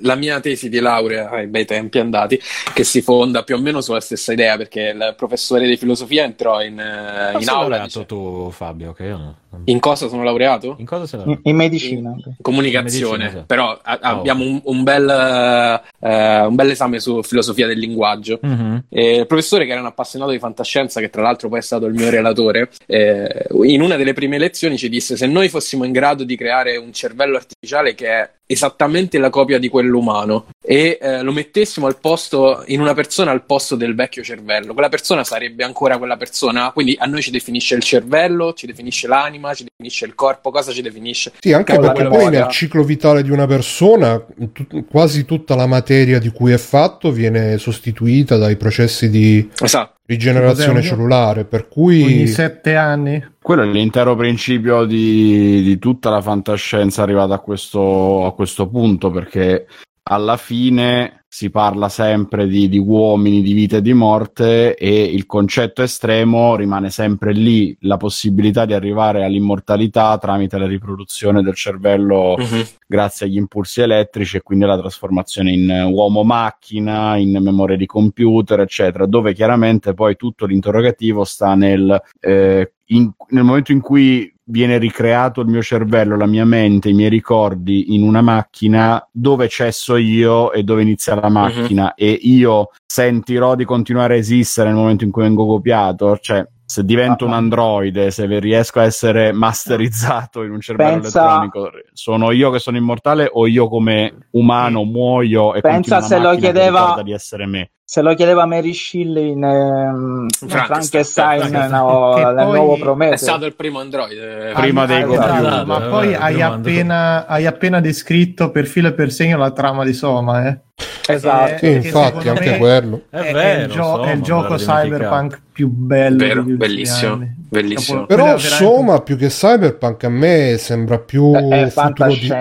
la 0.02 0.16
mia 0.16 0.40
tesi 0.40 0.70
di 0.70 0.80
laurea 0.80 1.30
ai 1.30 1.48
bei 1.48 1.66
tempi 1.66 2.00
andati, 2.00 2.40
che 2.74 2.84
si 2.86 3.02
fonda 3.02 3.44
più 3.44 3.56
o 3.56 3.60
meno 3.60 3.82
sulla 3.82 4.00
stessa 4.00 4.32
idea, 4.34 4.56
perché 4.58 4.94
il 4.96 5.14
professore 5.16 5.68
di 5.68 5.76
filosofia 5.78 6.24
entrò 6.24 6.64
in, 6.64 6.74
uh, 6.74 7.40
in 7.40 7.50
aula. 7.50 7.80
Dice... 7.80 8.06
tu, 8.06 8.50
Fabio? 8.52 8.94
Che 8.94 9.04
io 9.04 9.18
no. 9.18 9.36
In 9.66 9.80
cosa 9.80 10.08
sono 10.08 10.24
laureato? 10.24 10.76
In 10.80 10.86
cosa 10.86 11.06
sei 11.06 11.20
laureato? 11.20 11.42
In, 11.44 11.52
in 11.52 11.58
medicina. 11.58 12.10
In 12.12 12.36
comunicazione. 12.42 13.16
In 13.16 13.20
medicina, 13.20 13.42
sì. 13.42 13.46
Però 13.46 13.78
a, 13.82 14.00
oh. 14.02 14.08
abbiamo 14.08 14.46
un, 14.46 14.62
un, 14.64 14.84
bel, 14.84 15.82
uh, 16.00 16.48
un 16.48 16.56
bel 16.56 16.70
esame 16.70 17.00
su 17.02 17.22
filosofia 17.24 17.68
del 17.68 17.78
linguaggio. 17.78 18.40
Uh-huh. 18.42 18.82
il 18.88 19.28
professore, 19.28 19.66
che 19.66 19.72
era 19.72 19.82
un 19.82 19.88
appassionato 19.88 20.32
di 20.32 20.40
fantascienza, 20.40 21.02
che 21.02 21.10
tra 21.10 21.22
l'altro 21.22 21.35
poi 21.36 21.60
è 21.60 21.62
stato 21.62 21.86
il 21.86 21.94
mio 21.94 22.10
relatore, 22.10 22.70
eh, 22.86 23.48
in 23.64 23.82
una 23.82 23.96
delle 23.96 24.14
prime 24.14 24.38
lezioni 24.38 24.78
ci 24.78 24.90
disse: 24.90 25.18
Se 25.18 25.28
noi 25.28 25.50
fossimo 25.50 25.84
in 25.84 25.92
grado 25.92 26.24
di 26.24 26.36
creare 26.36 26.78
un 26.78 26.94
cervello 26.94 27.36
artificiale 27.38 27.96
che 27.96 28.08
è 28.08 28.30
esattamente 28.48 29.18
la 29.18 29.30
copia 29.30 29.58
di 29.58 29.70
quello 29.70 29.98
umano 29.98 30.46
e 30.62 30.98
eh, 31.02 31.22
lo 31.22 31.32
mettessimo 31.32 31.88
al 31.88 31.98
posto 32.00 32.64
in 32.68 32.80
una 32.80 32.94
persona 32.94 33.32
al 33.32 33.44
posto 33.44 33.76
del 33.76 33.96
vecchio 33.96 34.24
cervello, 34.24 34.74
quella 34.74 34.90
persona 34.90 35.24
sarebbe 35.24 35.64
ancora 35.64 35.98
quella 35.98 36.18
persona. 36.18 36.72
Quindi 36.72 36.96
a 37.00 37.06
noi 37.06 37.22
ci 37.22 37.32
definisce 37.32 37.76
il 37.76 37.82
cervello, 37.82 38.54
ci 38.54 38.66
definisce 38.66 39.08
l'anima, 39.08 39.54
ci 39.54 39.66
definisce 39.66 40.06
il 40.06 40.16
corpo, 40.16 40.52
cosa 40.52 40.72
ci 40.72 40.82
definisce? 40.82 41.34
Sì, 41.40 41.54
anche 41.54 41.78
perché 41.78 42.08
poi 42.08 42.30
nel 42.30 42.48
ciclo 42.50 42.84
vitale 42.84 43.24
di 43.24 43.32
una 43.32 43.48
persona 43.48 44.20
t- 44.20 44.86
quasi 44.90 45.26
tutta 45.26 45.56
la 45.56 45.66
materia 45.66 46.20
di 46.20 46.30
cui 46.30 46.52
è 46.52 46.58
fatto 46.58 47.12
viene 47.12 47.58
sostituita 47.58 48.38
dai 48.38 48.56
processi 48.56 49.10
di 49.10 49.50
esatto. 49.60 50.00
rigenerazione 50.06 50.82
cellulare, 50.82 51.46
per 51.46 51.68
cui 51.68 52.04
ogni 52.04 52.28
sette 52.28 52.76
anni. 52.76 53.34
Quello 53.46 53.62
è 53.62 53.68
l'intero 53.68 54.16
principio 54.16 54.86
di, 54.86 55.62
di 55.62 55.78
tutta 55.78 56.10
la 56.10 56.20
fantascienza 56.20 57.04
arrivata 57.04 57.36
a 57.36 57.40
questo, 57.40 58.26
a 58.26 58.34
questo 58.34 58.68
punto, 58.68 59.12
perché 59.12 59.68
alla 60.02 60.36
fine 60.36 61.26
si 61.28 61.52
parla 61.52 61.88
sempre 61.88 62.48
di, 62.48 62.68
di, 62.68 62.80
uomini, 62.80 63.44
di 63.44 63.54
vita 63.54 63.78
e 63.78 63.82
di 63.84 63.94
morte 63.94 64.74
e 64.76 65.04
il 65.04 65.28
concetto 65.28 65.84
estremo 65.84 66.56
rimane 66.56 66.90
sempre 66.90 67.34
lì, 67.34 67.78
la 67.82 67.98
possibilità 67.98 68.66
di 68.66 68.74
arrivare 68.74 69.24
all'immortalità 69.24 70.18
tramite 70.18 70.58
la 70.58 70.66
riproduzione 70.66 71.44
del 71.44 71.54
cervello 71.54 72.34
uh-huh. 72.34 72.66
grazie 72.88 73.28
agli 73.28 73.38
impulsi 73.38 73.82
elettrici 73.82 74.38
e 74.38 74.42
quindi 74.42 74.66
la 74.66 74.80
trasformazione 74.80 75.52
in 75.52 75.88
uomo-macchina, 75.92 77.16
in 77.18 77.38
memoria 77.44 77.78
di 77.78 77.86
computer, 77.86 78.62
eccetera, 78.62 79.06
dove 79.06 79.36
chiaramente 79.36 79.94
poi 79.94 80.16
tutto 80.16 80.48
l'interrogativo 80.48 81.24
sta 81.24 81.54
nel... 81.54 82.02
Eh, 82.20 82.72
in, 82.88 83.12
nel 83.30 83.44
momento 83.44 83.72
in 83.72 83.82
cui 83.82 84.32
viene 84.48 84.78
ricreato 84.78 85.42
il 85.42 85.48
mio 85.48 85.62
cervello, 85.62 86.16
la 86.16 86.28
mia 86.28 86.46
mente, 86.46 86.90
i 86.90 86.94
miei 86.94 87.10
ricordi 87.10 87.96
in 87.96 88.04
una 88.04 88.22
macchina 88.22 89.06
dove 89.12 89.50
cesso 89.50 89.96
io 89.96 90.52
e 90.52 90.64
dove 90.64 90.84
inizia 90.84 91.16
la 91.16 91.30
macchina? 91.30 91.86
Uh-huh. 91.86 92.06
e 92.06 92.12
io 92.12 92.70
sentirò 92.86 93.56
di 93.56 93.66
continuare 93.66 94.16
a 94.16 94.18
esistere 94.18 94.70
nel 94.70 94.78
momento 94.78 95.04
in 95.04 95.12
cui 95.12 95.24
vengo 95.24 95.46
copiato, 95.48 96.18
cioè 96.20 96.48
se 96.68 96.84
divento 96.84 97.26
un 97.26 97.34
androide, 97.34 98.10
se 98.10 98.26
riesco 98.40 98.80
a 98.80 98.84
essere 98.84 99.32
masterizzato 99.32 100.42
in 100.44 100.52
un 100.52 100.62
cervello 100.62 101.02
Pensa... 101.02 101.20
elettronico, 101.20 101.70
sono 101.94 102.32
io 102.32 102.50
che 102.50 102.60
sono 102.60 102.78
immortale 102.78 103.30
o 103.32 103.46
io 103.46 103.68
come 103.68 104.28
umano 104.32 104.84
muoio 104.84 105.54
e 105.54 105.62
Pensa 105.62 106.02
se 106.02 106.20
lo 106.20 106.36
chiedeva 106.36 107.00
di 107.04 107.14
essere 107.14 107.46
me 107.46 107.70
se 107.88 108.02
lo 108.02 108.16
chiedeva 108.16 108.48
Mary 108.48 108.74
Shelley 108.74 109.30
in, 109.30 109.44
um, 109.44 110.28
Frankenstein, 110.48 111.40
Frankenstein 111.40 111.70
no, 111.70 112.16
nel 112.34 112.46
poi, 112.46 112.58
nuovo 112.58 112.78
Prometeo. 112.78 113.14
È 113.14 113.18
stato 113.18 113.46
il 113.46 113.56
primo 113.56 113.80
android 113.80 114.18
eh, 114.18 114.52
prima 114.56 114.88
dei 114.88 115.04
esatto, 115.04 115.38
esatto, 115.38 115.66
ma 115.68 115.80
poi 115.82 116.12
eh, 116.12 116.16
hai 116.16 116.42
appena, 116.42 117.28
hai 117.28 117.46
appena, 117.46 117.80
descritto 117.80 118.50
per 118.50 118.66
filo 118.66 118.88
e 118.88 118.94
per 118.94 119.12
segno 119.12 119.38
la 119.38 119.52
trama 119.52 119.84
di 119.86 119.94
Soma 119.94 120.48
eh? 120.48 120.60
esatto. 121.08 121.58
Sì, 121.60 121.74
infatti 121.74 122.28
anche 122.28 122.58
quello. 122.58 123.04
è, 123.12 123.18
è, 123.18 123.34
vero, 123.34 123.60
è, 123.60 123.64
il, 123.66 123.70
gio- 123.70 123.84
Soma, 123.84 124.06
è 124.08 124.12
il 124.14 124.22
gioco 124.24 124.56
cyberpunk 124.56 125.42
più 125.52 125.68
bello 125.70 126.18
Vero, 126.18 126.44
bellissimo, 126.44 127.24
bellissimo. 127.50 128.06
però 128.06 128.24
veramente... 128.24 128.48
Soma 128.48 129.02
più 129.02 129.18
che 129.18 129.28
cyberpunk 129.28 130.04
a 130.04 130.10
me 130.10 130.56
sembra 130.58 131.00
più, 131.00 131.34
è, 131.34 131.70
futuro, 131.70 132.14
di, 132.14 132.32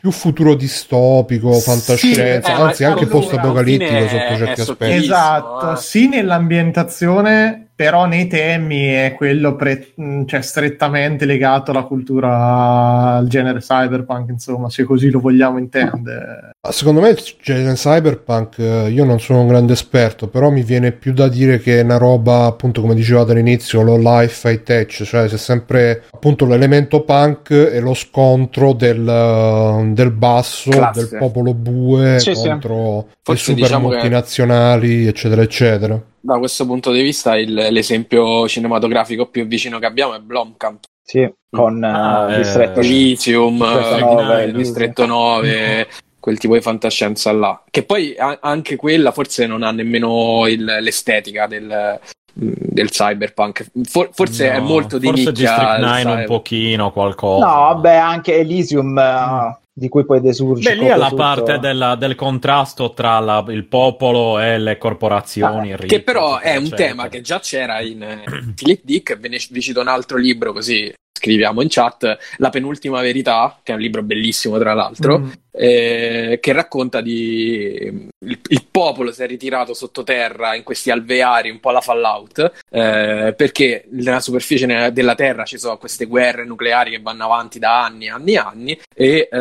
più 0.00 0.10
futuro 0.10 0.54
distopico 0.54 1.52
fantascienza 1.52 2.54
sì, 2.54 2.60
anzi 2.60 2.84
anche 2.84 3.06
post 3.06 3.32
apocalittico 3.34 4.08
sotto 4.08 4.36
certi 4.36 4.60
aspetti 4.60 4.92
Esatto, 4.92 5.72
eh. 5.72 5.76
sì 5.76 6.08
nell'ambientazione 6.08 7.68
però 7.78 8.06
nei 8.06 8.26
temi 8.26 8.86
è 8.86 9.14
quello 9.16 9.54
pre- 9.54 9.94
mm, 10.00 10.24
cioè, 10.24 10.40
strettamente 10.42 11.24
legato 11.24 11.70
alla 11.70 11.84
cultura, 11.84 13.14
al 13.14 13.28
genere 13.28 13.60
cyberpunk, 13.60 14.30
insomma, 14.30 14.68
se 14.68 14.82
così 14.82 15.10
lo 15.10 15.20
vogliamo 15.20 15.58
intendere. 15.58 16.56
Secondo 16.60 17.00
me 17.00 17.10
il 17.10 17.24
genere 17.40 17.74
cyberpunk, 17.74 18.58
eh, 18.58 18.90
io 18.90 19.04
non 19.04 19.20
sono 19.20 19.42
un 19.42 19.46
grande 19.46 19.74
esperto, 19.74 20.26
però 20.26 20.50
mi 20.50 20.62
viene 20.62 20.90
più 20.90 21.12
da 21.12 21.28
dire 21.28 21.60
che 21.60 21.78
è 21.78 21.82
una 21.84 21.98
roba, 21.98 22.46
appunto, 22.46 22.80
come 22.80 22.96
dicevate 22.96 23.30
all'inizio, 23.30 23.82
low 23.82 23.96
life 23.96 24.50
high 24.50 24.64
tech, 24.64 25.04
cioè 25.04 25.28
c'è 25.28 25.38
sempre 25.38 26.02
appunto 26.10 26.46
l'elemento 26.46 27.02
punk 27.02 27.50
e 27.50 27.78
lo 27.78 27.94
scontro 27.94 28.72
del, 28.72 29.08
eh, 29.08 29.92
del 29.92 30.10
basso, 30.10 30.70
Classe. 30.70 31.08
del 31.08 31.18
popolo 31.18 31.54
bue 31.54 32.18
sì, 32.18 32.32
contro 32.32 33.06
sì. 33.22 33.32
i 33.32 33.36
super 33.36 33.62
diciamo 33.62 33.88
multinazionali, 33.88 35.04
che... 35.04 35.08
eccetera, 35.08 35.42
eccetera 35.42 36.02
da 36.20 36.38
questo 36.38 36.66
punto 36.66 36.90
di 36.90 37.00
vista 37.00 37.36
il, 37.36 37.54
l'esempio 37.54 38.46
cinematografico 38.48 39.28
più 39.28 39.46
vicino 39.46 39.78
che 39.78 39.86
abbiamo 39.86 40.14
è 40.14 40.18
Blomkamp. 40.18 40.84
Sì, 41.02 41.26
con 41.48 41.82
ah, 41.82 42.26
uh, 42.26 42.36
Distretto 42.36 42.80
Lithium, 42.80 43.56
Distretto 43.56 44.12
9, 44.12 44.52
Distretto 44.52 45.06
9 45.06 45.88
quel 46.20 46.38
tipo 46.38 46.54
di 46.54 46.60
fantascienza 46.60 47.32
là. 47.32 47.62
Che 47.70 47.82
poi 47.84 48.14
a- 48.18 48.38
anche 48.40 48.76
quella 48.76 49.12
forse 49.12 49.46
non 49.46 49.62
ha 49.62 49.70
nemmeno 49.70 50.46
il- 50.46 50.64
l'estetica 50.80 51.46
del, 51.46 51.98
del 52.32 52.90
cyberpunk. 52.90 53.66
For- 53.84 54.10
forse 54.12 54.48
No, 54.50 54.56
è 54.56 54.60
molto 54.60 54.98
di 54.98 55.06
forse 55.06 55.24
nicchia. 55.30 55.46
District 55.46 55.78
il 55.78 55.84
9 56.06 56.20
un 56.20 56.24
pochino, 56.26 56.92
qualcosa. 56.92 57.44
No, 57.46 57.52
vabbè, 57.74 57.94
anche 57.94 58.36
Elysium 58.38 58.96
eh, 58.98 59.58
di 59.72 59.88
cui 59.88 60.04
poi 60.04 60.20
desurge. 60.20 60.70
Beh, 60.70 60.76
lì 60.80 60.86
è 60.86 60.96
la 60.96 61.04
tutto. 61.08 61.16
parte 61.22 61.58
della- 61.58 61.94
del 61.94 62.14
contrasto 62.16 62.92
tra 62.92 63.18
la- 63.20 63.44
il 63.48 63.64
popolo 63.64 64.38
e 64.40 64.58
le 64.58 64.76
corporazioni. 64.78 65.72
Ah, 65.72 65.76
ricche, 65.76 65.96
Che 65.96 66.02
però 66.02 66.38
è 66.38 66.56
un 66.56 66.64
eccetera. 66.64 66.88
tema 66.88 67.08
che 67.08 67.20
già 67.20 67.38
c'era 67.40 67.80
in 67.80 68.02
eh, 68.02 68.22
Philip 68.54 68.80
Dick, 68.82 69.18
ve 69.18 69.28
ne 69.28 69.38
vi 69.50 69.60
cito 69.60 69.80
un 69.80 69.88
altro 69.88 70.16
libro 70.16 70.52
così 70.52 70.92
scriviamo 71.12 71.62
in 71.62 71.68
chat, 71.68 72.16
La 72.36 72.50
penultima 72.50 73.00
verità, 73.00 73.58
che 73.62 73.72
è 73.72 73.74
un 73.74 73.80
libro 73.80 74.02
bellissimo 74.02 74.58
tra 74.58 74.72
l'altro, 74.74 75.18
Mm. 75.18 75.30
eh, 75.50 76.38
che 76.40 76.52
racconta 76.52 77.00
di 77.00 78.08
il, 78.20 78.40
il 78.48 78.64
popolo 78.70 79.10
si 79.12 79.22
è 79.22 79.26
ritirato 79.26 79.74
sottoterra 79.74 80.54
in 80.54 80.62
questi 80.62 80.90
alveari 80.90 81.50
un 81.50 81.58
po' 81.60 81.70
alla 81.70 81.80
Fallout, 81.80 82.52
eh, 82.70 83.34
perché 83.36 83.86
nella 83.90 84.20
superficie 84.20 84.90
della 84.92 85.14
Terra 85.14 85.44
ci 85.44 85.58
sono 85.58 85.78
queste 85.78 86.04
guerre 86.06 86.44
nucleari 86.44 86.90
che 86.92 87.00
vanno 87.00 87.24
avanti 87.24 87.58
da 87.58 87.84
anni, 87.84 88.08
anni, 88.08 88.36
anni 88.36 88.80
e 88.94 89.28
eh, 89.30 89.38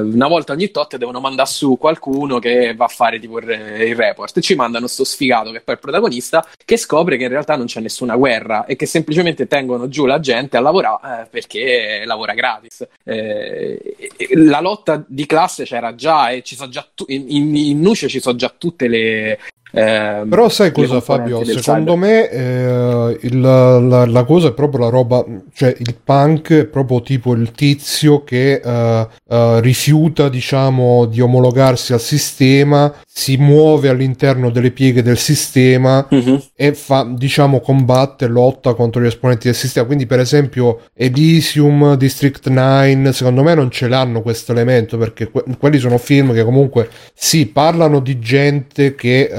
una 0.00 0.26
volta 0.28 0.52
ogni 0.52 0.70
tot 0.70 0.96
devono 0.96 1.20
mandare 1.20 1.48
su 1.48 1.76
qualcuno 1.78 2.38
che 2.38 2.74
va 2.74 2.86
a 2.86 2.88
fare 2.88 3.18
tipo 3.18 3.38
il, 3.38 3.48
il 3.48 3.94
report 3.94 4.36
e 4.36 4.40
ci 4.40 4.54
mandano 4.54 4.86
sto 4.86 5.04
sfigato 5.04 5.50
che 5.50 5.58
è 5.58 5.60
poi 5.60 5.74
il 5.74 5.80
protagonista 5.80 6.46
che 6.64 6.76
scopre 6.76 7.16
che 7.16 7.24
in 7.24 7.30
realtà 7.30 7.56
non 7.56 7.66
c'è 7.66 7.80
nessuna 7.80 8.16
guerra 8.16 8.64
e 8.64 8.76
che 8.76 8.86
semplicemente 8.86 9.46
tengono 9.46 9.88
giù 9.88 10.06
la 10.06 10.20
gente 10.20 10.45
a 10.54 10.60
lavorare 10.60 11.22
eh, 11.22 11.26
perché 11.28 12.02
lavora 12.04 12.34
gratis. 12.34 12.86
Eh, 13.02 13.96
la 14.34 14.60
lotta 14.60 15.02
di 15.06 15.26
classe 15.26 15.64
c'era 15.64 15.94
già 15.94 16.30
e 16.30 16.42
ci 16.42 16.54
sono 16.54 16.70
già 16.70 16.86
tu- 16.94 17.06
in, 17.08 17.24
in, 17.28 17.56
in 17.56 17.80
Nuce 17.80 18.08
ci 18.08 18.20
sono 18.20 18.36
già 18.36 18.52
tutte 18.56 18.86
le 18.86 19.38
ehm, 19.72 20.28
Però 20.28 20.48
sai 20.48 20.72
cosa 20.72 21.00
Fabio? 21.00 21.44
Secondo 21.44 21.94
cyber. 21.94 21.96
me 21.96 22.30
eh, 22.30 23.18
il- 23.22 23.40
la, 23.40 24.06
la 24.06 24.24
cosa 24.24 24.48
è 24.48 24.52
proprio 24.52 24.80
la 24.84 24.88
roba, 24.88 25.24
cioè 25.52 25.74
il 25.78 25.94
punk 26.02 26.52
è 26.52 26.64
proprio 26.66 27.02
tipo 27.02 27.32
il 27.34 27.50
tizio 27.52 28.22
che 28.24 28.60
eh, 28.64 29.06
eh, 29.28 29.60
rifiuta 29.60 30.28
diciamo 30.28 31.04
di 31.06 31.20
omologarsi 31.20 31.92
al 31.92 32.00
sistema, 32.00 32.92
si 33.06 33.36
muove 33.36 33.88
all'interno 33.88 34.50
delle 34.50 34.70
pieghe 34.70 35.02
del 35.02 35.18
sistema 35.18 36.06
Mhm. 36.10 36.42
e 36.54 36.74
fa, 36.74 37.06
diciamo, 37.10 37.60
combatte, 37.60 38.26
lotta 38.26 38.74
contro 38.74 39.00
gli 39.02 39.06
esponenti 39.06 39.46
del 39.46 39.56
sistema. 39.56 39.86
Quindi, 39.86 40.06
per 40.06 40.20
esempio, 40.20 40.80
Elysium, 40.94 41.96
District 41.96 42.48
9, 42.48 43.12
secondo 43.12 43.42
me 43.42 43.54
non 43.54 43.70
ce 43.70 43.88
l'hanno 43.88 44.22
questo 44.22 44.52
elemento 44.52 44.96
perché 44.98 45.30
que- 45.30 45.44
quelli 45.58 45.78
sono 45.78 45.98
film 45.98 46.32
che 46.34 46.44
comunque 46.44 46.88
sì, 47.14 47.46
parlano 47.46 48.00
di 48.00 48.18
gente 48.18 48.94
che. 48.94 49.30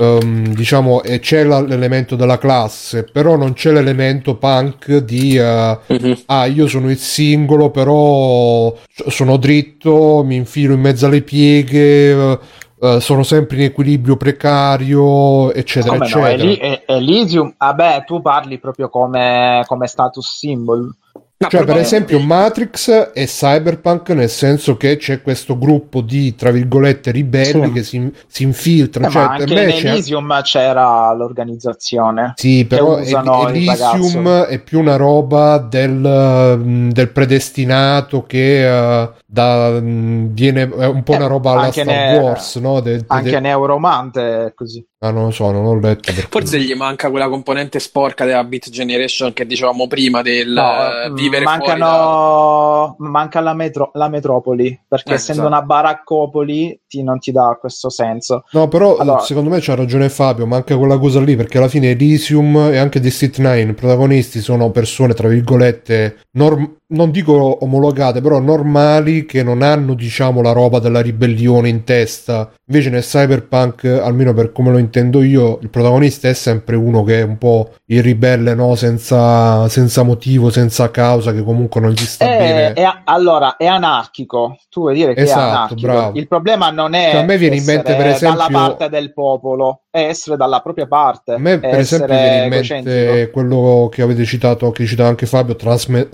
Ehm, 0.00 0.54
diciamo 0.54 1.02
e 1.02 1.18
c'è 1.18 1.42
la- 1.44 1.60
l'elemento 1.60 2.14
della 2.16 2.38
classe 2.38 3.02
però 3.04 3.36
non 3.36 3.52
c'è 3.54 3.72
l'elemento 3.72 4.36
punk 4.36 4.96
di 4.98 5.36
eh, 5.36 5.78
Mhm. 5.88 6.18
ah 6.26 6.46
io 6.46 6.68
sono 6.68 6.88
il 6.90 6.98
singolo 6.98 7.70
però 7.70 8.72
sono 9.08 9.36
dritto 9.38 10.22
mi 10.24 10.36
infilo 10.36 10.74
in 10.74 10.80
mezzo 10.80 11.06
alle 11.06 11.22
pieghe 11.22 12.38
eh, 12.80 13.00
sono 13.00 13.24
sempre 13.24 13.56
in 13.56 13.62
equilibrio 13.64 14.16
precario 14.16 15.52
eccetera 15.52 15.96
Come 15.96 16.08
no, 16.08 16.26
eccetera 16.26 16.32
Eli- 16.44 16.56
e- 16.58 16.82
Elysium, 16.86 17.54
vabbè, 17.58 18.04
tu 18.06 18.22
parli 18.22 18.58
proprio 18.58 18.88
come, 18.88 19.64
come 19.66 19.86
status 19.88 20.36
symbol. 20.38 20.94
No, 21.40 21.46
Cioè, 21.48 21.64
per 21.64 21.76
esempio, 21.76 22.18
Matrix 22.18 22.90
è 23.12 23.24
cyberpunk 23.26 24.08
nel 24.10 24.28
senso 24.28 24.76
che 24.76 24.96
c'è 24.96 25.22
questo 25.22 25.56
gruppo 25.56 26.00
di, 26.00 26.34
tra 26.34 26.50
virgolette, 26.50 27.12
ribelli 27.12 27.66
Sì. 27.66 27.72
che 27.72 27.82
si, 27.84 28.12
si 28.26 28.42
infiltrano. 28.42 29.06
Eh, 29.06 29.10
cioè, 29.12 29.22
ma 29.22 29.36
per 29.36 29.40
anche 29.42 29.52
in 29.52 29.70
c'è- 29.70 29.88
Elysium 29.90 30.42
c'era 30.42 31.12
l'organizzazione. 31.14 32.32
Sì, 32.34 32.64
però 32.64 32.98
Elysium 32.98 34.28
è 34.46 34.58
più 34.58 34.80
una 34.80 34.96
roba 34.96 35.58
del, 35.58 36.56
mm, 36.58 36.90
del 36.90 37.08
predestinato 37.10 38.24
che 38.26 38.66
eh, 39.02 39.10
da, 39.24 39.78
mm, 39.80 40.26
viene 40.32 40.62
è 40.76 40.86
un 40.86 41.04
po' 41.04 41.12
Eh, 41.12 41.16
una 41.18 41.26
roba 41.28 41.52
alla 41.52 41.70
Star 41.70 41.86
ne- 41.86 42.18
Wars, 42.18 42.56
no? 42.56 42.80
De- 42.80 42.96
de- 42.98 43.04
Anche 43.06 43.30
de- 43.30 43.40
Neuromante 43.40 44.46
è 44.46 44.54
così. 44.54 44.84
Ah, 45.00 45.12
non 45.12 45.26
lo 45.26 45.30
so, 45.30 45.50
non 45.52 45.64
ho 45.64 45.74
letto. 45.78 46.12
perché- 46.12 46.26
Forse 46.28 46.58
gli 46.60 46.74
manca 46.74 47.08
quella 47.08 47.28
componente 47.28 47.78
sporca 47.78 48.24
della 48.24 48.42
Beat 48.42 48.68
Generation 48.68 49.32
che 49.32 49.46
dicevamo 49.46 49.86
prima 49.86 50.22
del 50.22 50.50
No, 50.50 51.10
mm, 51.10 51.14
vivere 51.14 51.44
fuori 51.44 51.78
da... 51.78 51.86
mancano, 51.86 52.96
manca 52.98 53.40
la, 53.40 53.54
metro- 53.54 53.90
la 53.94 54.08
metropoli 54.08 54.76
perché 54.88 55.12
Eh, 55.12 55.14
essendo 55.14 55.42
esatto. 55.42 55.54
una 55.56 55.64
baraccopoli 55.64 56.80
ti- 56.88 57.04
non 57.04 57.20
ti 57.20 57.30
dà 57.30 57.56
questo 57.60 57.90
senso. 57.90 58.42
No, 58.50 58.66
però 58.66 58.96
Allora- 58.96 59.20
secondo 59.20 59.50
me 59.50 59.58
c'ha 59.60 59.76
ragione 59.76 60.08
Fabio, 60.08 60.46
manca 60.46 60.76
quella 60.76 60.98
cosa 60.98 61.20
lì 61.20 61.36
perché 61.36 61.58
alla 61.58 61.68
fine 61.68 61.90
Elysium 61.90 62.56
e 62.72 62.78
anche 62.78 62.98
District 62.98 63.38
9, 63.38 63.60
i 63.60 63.72
protagonisti 63.74 64.40
sono 64.40 64.70
persone, 64.72 65.14
tra 65.14 65.28
virgolette, 65.28 66.16
norm- 66.32 66.74
non 66.90 67.10
dico 67.10 67.58
omologate, 67.64 68.20
però 68.20 68.38
normali 68.38 69.26
che 69.26 69.42
non 69.42 69.62
hanno, 69.62 69.94
diciamo, 69.94 70.40
la 70.40 70.52
roba 70.52 70.78
della 70.78 71.00
ribellione 71.00 71.68
in 71.68 71.84
testa. 71.84 72.50
Invece 72.70 72.90
nel 72.90 73.02
cyberpunk, 73.02 73.84
almeno 74.02 74.32
per 74.34 74.52
come 74.52 74.70
lo 74.70 74.78
intendo 74.78 75.22
io, 75.22 75.58
il 75.62 75.70
protagonista 75.70 76.28
è 76.28 76.34
sempre 76.34 76.76
uno 76.76 77.02
che 77.02 77.20
è 77.20 77.22
un 77.22 77.38
po' 77.38 77.72
il 77.86 78.02
ribelle, 78.02 78.54
no? 78.54 78.74
Senza, 78.74 79.68
senza 79.68 80.02
motivo, 80.02 80.50
senza 80.50 80.90
causa, 80.90 81.32
che 81.32 81.42
comunque 81.42 81.80
non 81.80 81.90
gli 81.90 81.96
sta 81.98 82.24
È- 82.26 82.38
bene. 82.38 82.72
è- 82.74 83.00
allora 83.04 83.56
è 83.56 83.66
anarchico. 83.66 84.58
Tu 84.70 84.80
vuoi 84.80 84.94
dire 84.94 85.14
che 85.14 85.22
Esatto, 85.22 85.40
è 85.40 85.42
anarchico. 85.50 85.80
bravo. 85.80 86.18
Il 86.18 86.28
problema 86.28 86.70
non 86.70 86.94
è 86.94 87.10
Cioè, 87.12 87.20
a 87.20 87.24
me 87.24 87.36
viene 87.38 87.56
in 87.56 87.64
mente, 87.64 87.94
per 87.94 88.06
essere 88.06 88.30
esempio- 88.32 88.46
dalla 88.46 88.58
parte 88.68 88.88
del 88.88 89.12
popolo, 89.12 89.80
è 89.90 90.00
essere 90.02 90.36
dalla 90.36 90.60
propria 90.60 90.86
parte. 90.86 91.32
A 91.32 91.38
me, 91.38 91.58
per 91.58 91.78
esempio, 91.78 92.14
viene 92.14 92.44
in 92.44 92.48
mente 92.50 93.30
quello 93.32 93.88
che 93.90 94.02
avete 94.02 94.24
citato, 94.24 94.70
che 94.70 94.84
citava 94.86 95.08
anche 95.08 95.26
Fabio, 95.26 95.56
Transme- 95.56 96.08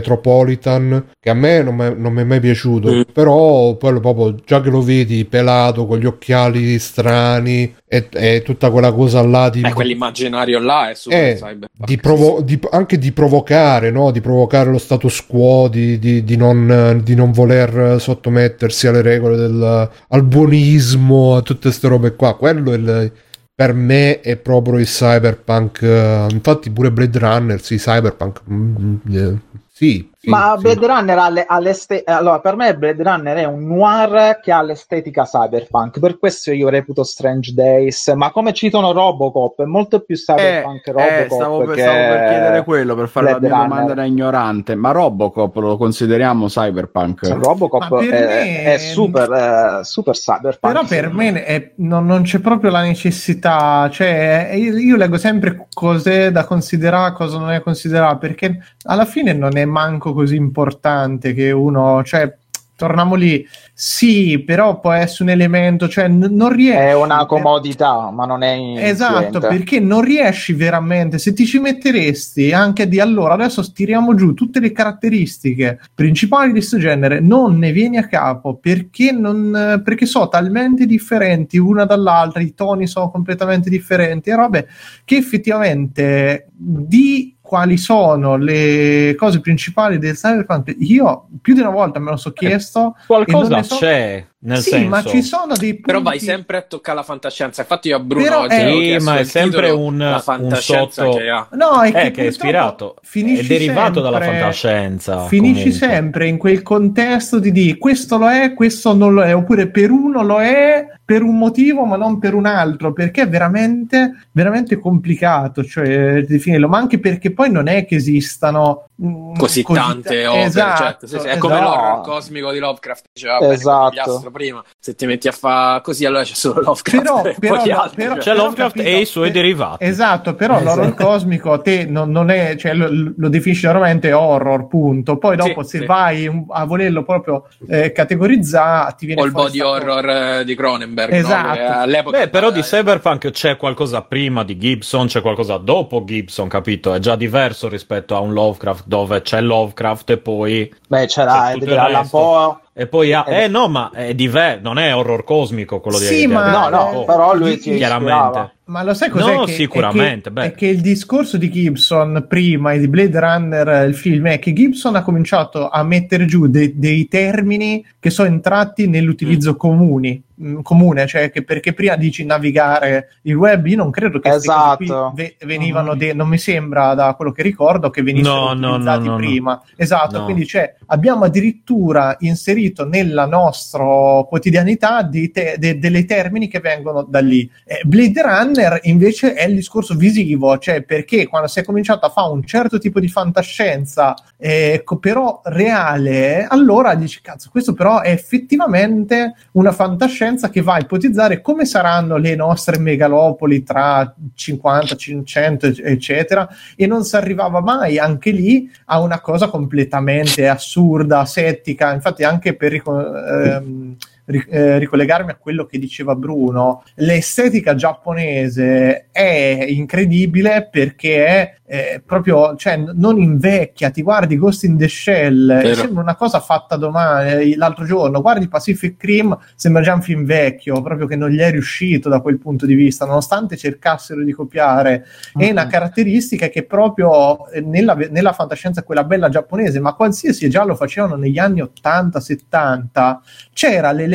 Transmetropolitan, 0.00 1.04
che 1.20 1.30
a 1.30 1.34
me 1.34 1.62
non, 1.62 1.74
m'è- 1.76 1.94
non 1.94 2.12
mi 2.12 2.20
è 2.22 2.24
mai 2.24 2.40
piaciuto, 2.40 2.92
Mm. 2.92 3.00
però 3.12 3.76
quello 3.76 4.00
proprio, 4.00 4.34
già 4.44 4.60
che 4.60 4.70
lo 4.70 4.82
vedi 4.82 5.24
pelato, 5.24 5.86
con 5.86 5.98
gli 5.98 6.06
occhiali 6.06 6.78
strani, 6.78 7.74
e, 7.86 8.08
e 8.12 8.42
tutta 8.44 8.70
quella 8.70 8.92
cosa 8.92 9.22
là 9.22 9.48
di... 9.50 9.62
Eh, 9.64 9.72
quell'immaginario 9.72 10.58
là 10.58 10.90
è 10.90 10.94
super 10.94 11.18
Eh, 11.18 11.58
di 11.76 11.96
provo- 11.96 12.40
di- 12.40 12.58
anche 12.70 12.98
di 12.98 13.12
provocare, 13.12 13.90
no? 13.90 14.10
di 14.10 14.20
provocare 14.20 14.70
lo 14.70 14.78
status 14.78 15.24
quo, 15.26 15.68
di, 15.70 15.98
di- 15.98 16.36
non, 16.36 17.00
di 17.04 17.14
non 17.14 17.30
voler 17.30 18.00
sottomettersi 18.00 18.86
alle 18.88 19.02
regole 19.02 19.36
del 19.36 19.90
al 20.08 20.22
buonismo, 20.24 21.36
a 21.36 21.42
tutte 21.42 21.68
queste 21.68 21.88
robe 21.88 22.14
qua. 22.16 22.36
Quello 22.36 22.72
è 22.72 22.76
il- 22.76 23.12
per 23.56 23.72
me 23.72 24.20
è 24.20 24.36
proprio 24.36 24.78
il 24.80 24.86
cyberpunk. 24.86 25.82
eh, 25.82 26.26
Infatti, 26.30 26.70
pure 26.70 26.90
Blade 26.90 27.18
Runner, 27.20 27.60
sì, 27.62 27.76
cyberpunk. 27.76 28.40
mm, 28.50 28.76
mm, 28.80 29.34
eh, 29.80 30.13
sì, 30.24 30.30
Ma 30.30 30.54
sì. 30.56 30.62
Blade 30.62 30.86
Runner 30.86 31.18
ha 31.18 31.28
le- 31.28 31.44
ha 31.46 31.58
l'este- 31.60 32.02
allora, 32.06 32.40
per 32.40 32.56
me 32.56 32.76
Blade 32.76 33.02
Runner 33.02 33.36
è 33.36 33.44
un 33.44 33.66
noir 33.66 34.40
che 34.40 34.50
ha 34.52 34.62
l'estetica 34.62 35.24
cyberpunk, 35.24 36.00
per 36.00 36.18
questo 36.18 36.50
io 36.52 36.68
reputo 36.68 37.04
Strange 37.04 37.52
Days, 37.52 38.08
ma 38.14 38.30
come 38.30 38.52
citano 38.52 38.92
Robocop, 38.92 39.60
è 39.62 39.64
molto 39.66 40.00
più 40.00 40.16
cyberpunk 40.16 40.86
Eh, 40.88 40.92
Robocop 40.92 41.20
eh, 41.20 41.28
stavo, 41.30 41.58
per, 41.64 41.74
che 41.74 41.80
stavo 41.82 41.96
per 41.96 42.28
chiedere 42.28 42.64
quello 42.64 42.94
per 42.94 43.08
fare 43.08 43.26
la 43.26 43.38
Blade 43.38 43.46
mia 43.48 43.56
Runner. 43.56 43.68
domanda 43.70 43.94
da 43.94 44.04
ignorante. 44.04 44.74
Ma 44.74 44.90
Robocop 44.90 45.54
lo 45.56 45.76
consideriamo 45.76 46.46
cyberpunk? 46.46 47.28
Robocop 47.28 48.00
è, 48.00 48.06
me- 48.08 48.62
è 48.74 48.78
super, 48.78 49.30
eh, 49.32 49.84
super 49.84 50.14
cyberpunk. 50.14 50.72
Però 50.72 50.84
per 50.86 51.12
me 51.12 51.44
è- 51.44 51.72
non, 51.76 52.06
non 52.06 52.22
c'è 52.22 52.38
proprio 52.38 52.70
la 52.70 52.80
necessità, 52.82 53.88
cioè 53.90 54.48
eh, 54.52 54.56
io, 54.58 54.76
io 54.78 54.96
leggo 54.96 55.18
sempre 55.18 55.66
cose 55.72 56.30
da 56.32 56.44
considerare, 56.44 57.12
cosa 57.12 57.38
non 57.38 57.50
è 57.50 57.60
considerare, 57.60 58.16
perché 58.18 58.58
alla 58.84 59.04
fine 59.04 59.32
non 59.32 59.56
è 59.56 59.64
manco 59.64 60.12
così 60.14 60.36
importante 60.36 61.34
che 61.34 61.50
uno, 61.50 62.02
cioè, 62.04 62.32
torniamo 62.76 63.14
lì, 63.14 63.46
sì, 63.72 64.40
però 64.40 64.80
può 64.80 64.92
essere 64.92 65.24
un 65.24 65.30
elemento, 65.30 65.88
cioè 65.88 66.08
n- 66.08 66.28
non 66.30 66.52
riesci. 66.52 66.78
È 66.78 66.94
una 66.94 67.24
comodità, 67.26 68.10
ma 68.10 68.24
non 68.24 68.42
è 68.42 68.74
Esatto, 68.76 69.40
perché 69.40 69.80
non 69.80 70.00
riesci 70.00 70.52
veramente, 70.52 71.18
se 71.18 71.32
ti 71.32 71.46
ci 71.46 71.58
metteresti 71.58 72.52
anche 72.52 72.88
di 72.88 73.00
allora, 73.00 73.34
adesso 73.34 73.72
tiriamo 73.72 74.14
giù 74.14 74.34
tutte 74.34 74.60
le 74.60 74.72
caratteristiche 74.72 75.80
principali 75.94 76.48
di 76.48 76.58
questo 76.58 76.78
genere, 76.78 77.20
non 77.20 77.58
ne 77.58 77.72
vieni 77.72 77.96
a 77.96 78.06
capo 78.06 78.54
perché, 78.54 79.12
non, 79.12 79.82
perché 79.84 80.06
sono 80.06 80.28
talmente 80.28 80.86
differenti 80.86 81.58
una 81.58 81.84
dall'altra, 81.84 82.42
i 82.42 82.54
toni 82.54 82.86
sono 82.86 83.10
completamente 83.10 83.70
differenti, 83.70 84.30
e 84.30 84.34
robe 84.34 84.68
che 85.04 85.16
effettivamente 85.16 86.46
di 86.56 87.33
quali 87.44 87.76
sono 87.76 88.36
le 88.36 89.14
cose 89.18 89.38
principali 89.40 89.98
del 89.98 90.14
cyberpunk 90.16 90.74
io 90.78 91.26
più 91.42 91.52
di 91.52 91.60
una 91.60 91.68
volta 91.68 91.98
me 91.98 92.08
lo 92.10 92.16
so 92.16 92.32
chiesto 92.32 92.78
e 92.80 92.80
non 92.80 92.94
Qualcosa 93.06 93.62
so- 93.62 93.76
c'è. 93.76 94.26
Nel 94.44 94.58
sì, 94.58 94.70
senso... 94.70 94.88
ma 94.88 95.02
ci 95.02 95.22
sono 95.22 95.54
dei 95.56 95.70
punti... 95.72 95.80
Però 95.86 96.02
vai 96.02 96.20
sempre 96.20 96.58
a 96.58 96.62
toccare 96.62 96.98
la 96.98 97.02
fantascienza. 97.02 97.62
Infatti 97.62 97.88
io 97.88 97.96
a 97.96 98.00
Bruno 98.00 98.24
Però, 98.24 98.40
oggi 98.40 98.54
eh, 98.54 98.60
avevo 98.60 98.98
Sì, 98.98 99.04
ma 99.04 99.18
è 99.18 99.24
sempre 99.24 99.60
titolo, 99.68 99.86
un- 99.86 99.96
la 99.98 100.14
un 100.14 100.20
fantascienza 100.20 101.04
sotto- 101.04 101.16
che 101.16 101.28
ha. 101.30 101.48
No, 101.52 101.80
è 101.80 101.92
che, 101.92 102.00
Eh, 102.02 102.10
che 102.10 102.22
è 102.24 102.26
ispirato, 102.26 102.96
è 103.00 103.42
derivato 103.42 104.00
dalla 104.02 104.18
sempre- 104.20 104.38
fantascienza. 104.38 105.26
Finisci 105.26 105.62
comunque. 105.70 105.88
sempre 105.88 106.28
in 106.28 106.36
quel 106.38 106.62
contesto 106.62 107.38
di 107.38 107.52
dire 107.52 107.78
questo 107.78 108.18
lo 108.18 108.28
è, 108.30 108.52
questo 108.52 108.92
non 108.92 109.14
lo 109.14 109.22
è, 109.22 109.34
oppure 109.34 109.68
per 109.68 109.90
uno 109.90 110.22
lo 110.22 110.40
è 110.40 110.86
per 111.04 111.22
un 111.22 111.36
motivo 111.36 111.84
ma 111.84 111.96
non 111.96 112.18
per 112.18 112.32
un 112.34 112.46
altro, 112.46 112.92
perché 112.94 113.22
è 113.22 113.28
veramente, 113.28 114.26
veramente 114.32 114.78
complicato 114.78 115.62
cioè, 115.62 116.22
definirlo, 116.22 116.66
ma 116.68 116.78
anche 116.78 116.98
perché 116.98 117.30
poi 117.32 117.50
non 117.50 117.66
è 117.68 117.84
che 117.84 117.96
esistano 117.96 118.88
mm, 119.04 119.34
Così 119.34 119.62
tante 119.62 120.22
ta- 120.22 120.30
opere, 120.30 120.44
esatto, 120.46 120.82
certo, 120.82 121.06
sì, 121.06 121.18
sì, 121.18 121.26
è 121.26 121.36
come 121.36 121.54
esatto. 121.56 121.68
l'horror 121.70 122.00
cosmico 122.02 122.52
di 122.52 122.58
Lovecraft, 122.58 123.06
bene 123.12 123.52
Esatto. 123.52 124.30
Prima, 124.34 124.64
se 124.80 124.96
ti 124.96 125.06
metti 125.06 125.28
a 125.28 125.32
fare 125.32 125.80
così 125.80 126.04
allora 126.04 126.24
c'è 126.24 126.34
solo 126.34 126.60
Lovecraft 126.60 127.02
Però, 127.04 127.24
e 127.24 127.36
però, 127.38 127.54
pochi 127.56 127.68
no, 127.70 127.80
altri, 127.80 127.96
però- 128.02 128.14
cioè. 128.14 128.22
C'è 128.22 128.30
però 128.32 128.42
Lovecraft 128.44 128.76
capito, 128.76 128.96
e 128.96 129.00
i 129.00 129.04
suoi 129.04 129.28
eh, 129.28 129.30
derivati. 129.30 129.84
Esatto, 129.84 130.34
però 130.34 130.56
Esatto. 130.58 130.76
l'horror 130.76 130.94
cosmico 130.94 131.52
a 131.52 131.60
te 131.60 131.84
non, 131.84 132.10
non 132.10 132.30
è, 132.30 132.56
cioè, 132.56 132.74
lo, 132.74 132.88
lo 133.16 133.28
definisci 133.28 133.64
normalmente 133.66 134.12
horror, 134.12 134.66
punto. 134.66 135.18
Poi 135.18 135.36
dopo 135.36 135.62
Sì, 135.62 135.68
se 135.68 135.78
sì. 135.78 135.84
vai 135.86 136.44
a 136.50 136.64
volerlo 136.64 137.04
proprio 137.04 137.46
eh, 137.68 137.92
categorizzare, 137.92 138.94
ti 138.98 139.06
viene 139.06 139.20
o 139.20 139.24
il 139.24 139.30
body 139.30 139.60
horror 139.60 140.08
eh, 140.08 140.44
di 140.44 140.54
Cronenberg, 140.56 141.10
no? 141.12 141.16
Esatto. 141.16 141.52
Che 141.54 141.62
all'epoca 141.62 142.18
Beh, 142.18 142.28
però 142.28 142.50
di 142.50 142.58
eh, 142.58 142.62
Cyberpunk 142.62 143.30
c'è 143.30 143.56
qualcosa 143.56 144.02
prima 144.02 144.42
di 144.42 144.56
Gibson, 144.58 145.06
c'è 145.06 145.20
qualcosa 145.20 145.58
dopo 145.58 146.02
Gibson, 146.04 146.48
capito? 146.48 146.92
È 146.92 146.98
già 146.98 147.14
diverso 147.14 147.68
rispetto 147.68 148.16
a 148.16 148.20
un 148.20 148.32
Lovecraft 148.32 148.84
dove 148.86 149.22
c'è 149.22 149.40
Lovecraft 149.40 150.10
e 150.10 150.18
poi 150.18 150.74
Beh, 150.88 151.06
c'era 151.06 151.46
C'è 151.48 151.52
tutto 151.52 151.64
Edgar 151.66 151.86
Allan. 151.86 152.08
Poe. 152.08 152.56
E 152.76 152.86
poi 152.88 153.12
ha... 153.12 153.24
Eh, 153.28 153.44
Eh 153.44 153.48
no, 153.48 153.68
ma 153.68 153.90
è 153.94 154.14
diverso, 154.14 154.60
non 154.62 154.78
è 154.78 154.94
horror 154.94 155.22
cosmico 155.22 155.80
quello 155.80 155.98
di 155.98 156.04
Sì, 156.06 156.16
di- 156.26 156.26
ma- 156.26 156.42
di- 156.44 156.50
No, 156.50 156.68
no, 156.68 157.02
Eh, 157.02 157.04
però 157.04 157.32
lui 157.34 157.50
di- 157.54 157.58
ti 157.60 157.76
chiaramente. 157.76 158.12
ispirava. 158.24 158.52
Ma 158.66 158.82
lo 158.82 158.94
sai 158.94 159.10
cos'è? 159.10 159.34
No, 159.34 159.44
che, 159.44 159.52
sicuramente, 159.52 160.30
È 160.30 160.32
che, 160.32 160.40
beh. 160.40 160.44
è 160.46 160.52
che 160.54 160.66
il 160.68 160.80
discorso 160.80 161.36
di 161.36 161.50
Gibson 161.50 162.24
prima 162.26 162.72
e 162.72 162.78
di 162.78 162.88
Blade 162.88 163.20
Runner, 163.20 163.68
eh, 163.68 163.84
il 163.84 163.94
film, 163.94 164.26
è 164.28 164.38
che 164.38 164.54
Gibson 164.54 164.96
ha 164.96 165.02
cominciato 165.02 165.68
a 165.68 165.82
mettere 165.82 166.24
giù 166.24 166.46
de- 166.46 166.72
dei 166.74 167.06
termini 167.06 167.84
che 168.00 168.08
sono 168.08 168.28
entrati 168.28 168.88
nell'utilizzo 168.88 169.52
Mm. 169.52 169.56
comuni, 169.56 170.22
mh, 170.36 170.60
comune, 170.62 171.06
cioè 171.06 171.30
che 171.30 171.42
perché 171.44 171.74
prima 171.74 171.96
dici 171.96 172.24
navigare 172.24 173.18
il 173.22 173.34
web, 173.34 173.66
io 173.66 173.76
non 173.76 173.90
credo 173.90 174.18
che 174.18 174.30
Esatto. 174.30 175.12
ve- 175.14 175.36
venivano, 175.44 175.92
Mhm. 175.92 175.98
de- 175.98 176.12
non 176.14 176.28
mi 176.28 176.38
sembra 176.38 176.94
da 176.94 177.12
quello 177.14 177.32
che 177.32 177.42
ricordo 177.42 177.90
che 177.90 178.02
venissero 178.02 178.54
No, 178.54 178.68
utilizzati 178.70 178.98
no, 179.00 179.04
no, 179.04 179.10
no. 179.10 179.16
prima. 179.16 179.62
Esatto, 179.76 180.18
No. 180.20 180.24
quindi 180.24 180.46
cioè, 180.46 180.74
abbiamo 180.86 181.24
addirittura 181.24 182.16
inserito 182.20 182.86
nella 182.88 183.26
nostra 183.26 183.84
quotidianità 184.26 185.02
dei 185.02 185.30
te- 185.30 185.56
de- 185.58 185.78
delle 185.78 186.06
termini 186.06 186.48
che 186.48 186.60
vengono 186.60 187.02
da 187.06 187.20
lì. 187.20 187.48
Eh, 187.66 187.82
Blade 187.84 188.22
Runner 188.22 188.52
invece 188.82 189.34
è 189.34 189.44
il 189.46 189.54
discorso 189.54 189.94
visivo, 189.94 190.58
cioè 190.58 190.82
perché 190.82 191.26
quando 191.26 191.48
si 191.48 191.60
è 191.60 191.64
cominciato 191.64 192.06
a 192.06 192.10
fare 192.10 192.30
un 192.30 192.44
certo 192.44 192.78
tipo 192.78 193.00
di 193.00 193.08
fantascienza, 193.08 194.14
eh, 194.36 194.82
co- 194.84 194.98
però 194.98 195.40
reale, 195.44 196.46
allora 196.48 196.94
dici, 196.94 197.20
cazzo, 197.20 197.48
questo 197.50 197.72
però 197.72 198.00
è 198.00 198.10
effettivamente 198.10 199.34
una 199.52 199.72
fantascienza 199.72 200.50
che 200.50 200.62
va 200.62 200.74
a 200.74 200.80
ipotizzare 200.80 201.40
come 201.40 201.64
saranno 201.64 202.16
le 202.16 202.34
nostre 202.34 202.78
megalopoli 202.78 203.62
tra 203.62 204.14
50, 204.34 204.94
500, 204.94 205.66
eccetera, 205.82 206.48
e 206.76 206.86
non 206.86 207.04
si 207.04 207.16
arrivava 207.16 207.60
mai 207.60 207.98
anche 207.98 208.30
lì 208.30 208.70
a 208.86 209.00
una 209.00 209.20
cosa 209.20 209.48
completamente 209.48 210.48
assurda, 210.48 211.24
settica, 211.24 211.92
infatti 211.92 212.22
anche 212.24 212.54
per 212.54 212.72
ehm, 212.74 213.96
ri- 214.26 214.46
eh, 214.48 214.78
ricollegarmi 214.78 215.30
a 215.30 215.36
quello 215.36 215.66
che 215.66 215.78
diceva 215.78 216.14
Bruno, 216.14 216.82
l'estetica 216.96 217.74
giapponese 217.74 219.08
è 219.10 219.66
incredibile 219.68 220.68
perché 220.70 221.26
è 221.26 221.54
eh, 221.66 222.02
proprio, 222.04 222.56
cioè, 222.56 222.76
n- 222.76 222.92
non 222.94 223.18
invecchia, 223.18 223.90
ti 223.90 224.02
guardi 224.02 224.36
Ghost 224.36 224.64
in 224.64 224.76
the 224.76 224.88
Shell, 224.88 225.46
Vero. 225.46 225.74
sembra 225.74 226.02
una 226.02 226.14
cosa 226.14 226.40
fatta 226.40 226.76
domani, 226.76 227.52
eh, 227.52 227.56
l'altro 227.56 227.84
giorno, 227.84 228.20
guardi 228.20 228.48
Pacific 228.48 229.02
Rim, 229.02 229.36
sembra 229.54 229.82
già 229.82 229.94
un 229.94 230.02
film 230.02 230.24
vecchio, 230.24 230.82
proprio 230.82 231.06
che 231.06 231.16
non 231.16 231.30
gli 231.30 231.38
è 231.38 231.50
riuscito 231.50 232.08
da 232.08 232.20
quel 232.20 232.38
punto 232.38 232.66
di 232.66 232.74
vista, 232.74 233.06
nonostante 233.06 233.56
cercassero 233.56 234.22
di 234.22 234.32
copiare 234.32 235.06
è 235.36 235.50
una 235.50 235.66
caratteristica 235.66 236.48
che 236.48 236.64
proprio 236.64 237.48
eh, 237.48 237.60
nella, 237.60 237.94
nella 237.94 238.32
fantascienza 238.32 238.82
quella 238.82 239.04
bella 239.04 239.28
giapponese, 239.28 239.80
ma 239.80 239.94
qualsiasi 239.94 240.48
già 240.50 240.64
lo 240.64 240.74
facevano 240.74 241.16
negli 241.16 241.38
anni 241.38 241.62
80-70, 241.62 243.16
c'era 243.52 243.90
l'elemento 243.92 244.13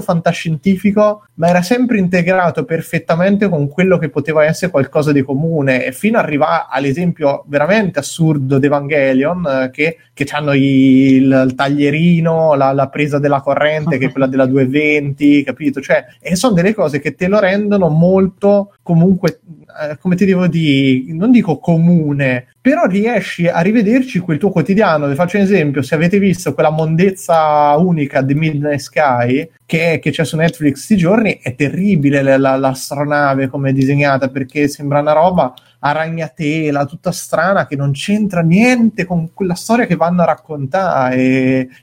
fantascientifico, 0.00 1.26
ma 1.34 1.48
era 1.48 1.62
sempre 1.62 1.98
integrato 1.98 2.64
perfettamente 2.64 3.48
con 3.48 3.68
quello 3.68 3.98
che 3.98 4.08
poteva 4.08 4.44
essere 4.44 4.70
qualcosa 4.70 5.12
di 5.12 5.22
comune, 5.22 5.84
e 5.84 5.92
fino 5.92 6.18
ad 6.18 6.24
arrivare 6.24 6.66
all'esempio 6.70 7.44
veramente 7.46 7.98
assurdo 7.98 8.58
di 8.58 8.66
Evangelion, 8.66 9.46
eh, 9.46 9.70
che, 9.70 9.98
che 10.12 10.26
hanno 10.30 10.52
il, 10.54 11.44
il 11.46 11.52
taglierino, 11.54 12.54
la, 12.54 12.72
la 12.72 12.88
presa 12.88 13.18
della 13.18 13.40
corrente, 13.40 13.98
che 13.98 14.06
è 14.06 14.10
quella 14.10 14.26
della 14.26 14.46
220, 14.46 15.44
capito? 15.44 15.80
Cioè, 15.80 16.04
e 16.20 16.36
sono 16.36 16.54
delle 16.54 16.74
cose 16.74 17.00
che 17.00 17.14
te 17.14 17.28
lo 17.28 17.38
rendono 17.38 17.88
molto 17.88 18.74
comunque, 18.82 19.40
eh, 19.80 19.98
come 19.98 20.16
ti 20.16 20.24
devo 20.24 20.46
dire, 20.46 21.12
non 21.14 21.30
dico 21.30 21.58
comune, 21.58 22.46
però 22.60 22.84
riesci 22.86 23.46
a 23.46 23.60
rivederci 23.60 24.18
quel 24.18 24.38
tuo 24.38 24.50
quotidiano. 24.50 25.06
Vi 25.06 25.14
faccio 25.14 25.36
un 25.36 25.42
esempio: 25.44 25.82
se 25.82 25.94
avete 25.94 26.18
visto 26.18 26.54
quella 26.54 26.70
mondezza 26.70 27.74
unica 27.76 28.22
di 28.22 28.34
Midnight 28.34 28.80
Sky 28.80 29.48
che, 29.64 29.98
che 30.00 30.10
c'è 30.10 30.24
su 30.24 30.36
Netflix 30.36 30.72
questi 30.72 30.96
giorni, 30.96 31.38
è 31.42 31.54
terribile 31.54 32.22
la- 32.22 32.38
la- 32.38 32.56
l'astronave 32.56 33.48
come 33.48 33.70
è 33.70 33.72
disegnata 33.72 34.28
perché 34.28 34.68
sembra 34.68 35.00
una 35.00 35.12
roba 35.12 35.54
a 35.88 35.92
ragnatela, 35.92 36.84
tutta 36.84 37.12
strana, 37.12 37.66
che 37.66 37.76
non 37.76 37.92
c'entra 37.92 38.40
niente 38.40 39.04
con 39.04 39.32
quella 39.32 39.54
storia 39.54 39.86
che 39.86 39.94
vanno 39.94 40.22
a 40.22 40.26
raccontare. 40.26 41.16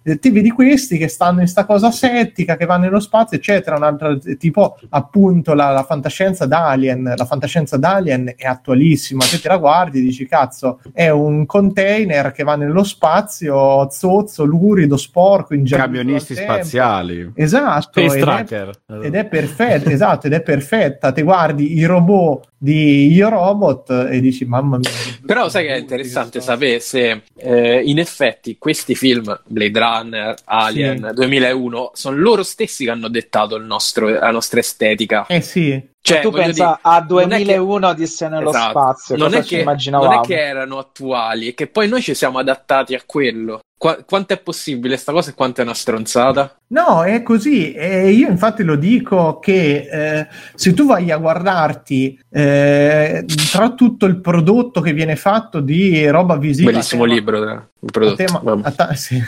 E, 0.03 0.19
ti 0.19 0.29
vedi 0.29 0.51
questi 0.51 0.97
che 0.97 1.07
stanno 1.07 1.39
in 1.41 1.47
sta 1.47 1.65
cosa 1.65 1.89
settica, 1.91 2.57
che 2.57 2.65
vanno 2.65 2.83
nello 2.83 2.99
spazio, 2.99 3.37
eccetera. 3.37 3.77
Un 3.77 3.83
altro 3.83 4.17
tipo, 4.37 4.77
appunto, 4.89 5.53
la, 5.53 5.69
la 5.69 5.83
fantascienza 5.83 6.45
d'Alien. 6.45 7.13
La 7.15 7.25
fantascienza 7.25 7.77
d'Alien 7.77 8.33
è 8.35 8.45
attualissima. 8.45 9.21
Se 9.23 9.39
te 9.39 9.47
la 9.47 9.57
guardi, 9.57 10.01
dici, 10.01 10.25
cazzo, 10.27 10.81
è 10.91 11.09
un 11.09 11.45
container 11.45 12.31
che 12.31 12.43
va 12.43 12.55
nello 12.55 12.83
spazio, 12.83 13.89
zozzo, 13.89 14.43
lurido, 14.43 14.97
sporco, 14.97 15.53
ingiallito 15.53 15.97
Camionisti 15.97 16.33
al 16.33 16.37
tempo. 16.39 16.53
spaziali. 16.53 17.31
Esatto. 17.35 17.81
Space 18.01 18.15
ed 18.15 18.21
è- 18.21 18.23
Tracker. 18.23 18.71
ed 19.01 19.15
è 19.15 19.25
perfetta, 19.25 19.89
esatto, 19.89 20.27
ed 20.27 20.33
è 20.33 20.41
perfetta. 20.41 21.11
Te 21.11 21.21
guardi 21.21 21.77
i 21.77 21.85
robot 21.85 22.51
di 22.63 23.11
Io 23.11 23.27
Robot 23.27 23.91
e 24.09 24.19
dici 24.19 24.45
mamma 24.45 24.77
mia. 24.77 24.89
Però 25.25 25.49
sai 25.49 25.65
che 25.65 25.73
è 25.73 25.77
interessante 25.77 26.41
sapere 26.41 26.79
se 26.79 27.23
eh, 27.37 27.81
in 27.83 27.99
effetti 27.99 28.57
questi 28.57 28.95
film, 28.95 29.39
Blade 29.45 29.79
Runner, 29.79 30.35
Alien, 30.45 31.11
2001, 31.13 31.91
sono 31.93 32.17
loro 32.17 32.43
stessi 32.43 32.85
che 32.85 32.91
hanno 32.91 33.07
dettato 33.09 33.55
il 33.55 33.63
nostro- 33.65 34.09
la 34.09 34.31
nostra 34.31 34.59
estetica. 34.59 35.25
Eh 35.27 35.41
sì, 35.41 35.91
Cioè, 36.01 36.19
tu 36.21 36.31
pensa 36.31 36.65
dire, 36.65 36.79
a 36.81 37.05
non 37.07 37.31
è 37.31 37.37
che- 37.37 37.43
2001 37.45 37.87
Odissea 37.87 38.27
nello 38.29 38.49
Esatto. 38.49 38.69
spazio, 38.71 39.15
non 39.15 39.33
è, 39.33 39.41
che, 39.43 39.63
non 39.89 40.11
è 40.11 40.19
che 40.21 40.37
erano 40.37 40.77
attuali, 40.77 41.51
è 41.51 41.53
che 41.53 41.67
poi 41.67 41.87
noi 41.87 42.01
ci 42.01 42.13
siamo 42.13 42.39
adattati 42.39 42.93
a 42.93 43.01
quello. 43.05 43.59
Qua- 43.83 44.01
quanto 44.05 44.31
è 44.31 44.39
possibile 44.39 44.95
sta 44.95 45.11
cosa 45.11 45.31
e 45.31 45.33
quanto 45.33 45.59
è 45.59 45.65
una 45.65 45.73
stronzata? 45.73 46.55
No, 46.67 47.03
è 47.03 47.21
così. 47.21 47.73
E 47.73 48.11
io 48.11 48.29
infatti 48.29 48.63
lo 48.63 48.77
dico 48.77 49.39
che 49.39 49.89
eh, 49.91 50.27
se 50.55 50.73
tu 50.73 50.85
vai 50.85 51.11
a 51.11 51.17
guardarti 51.17 52.17
eh, 52.29 53.25
tra 53.51 53.73
tutto 53.73 54.05
il 54.05 54.21
prodotto 54.21 54.79
che 54.79 54.93
viene 54.93 55.17
fatto 55.17 55.59
di 55.59 56.07
roba 56.07 56.37
visiva... 56.37 56.71
Bellissimo 56.71 57.03
tema- 57.03 57.13
libro, 57.13 57.49
eh, 57.49 57.51
il 57.51 57.67
A 57.85 58.15
tema, 58.15 58.41
a 58.61 58.71
ta- 58.71 58.93
sì. 58.93 59.21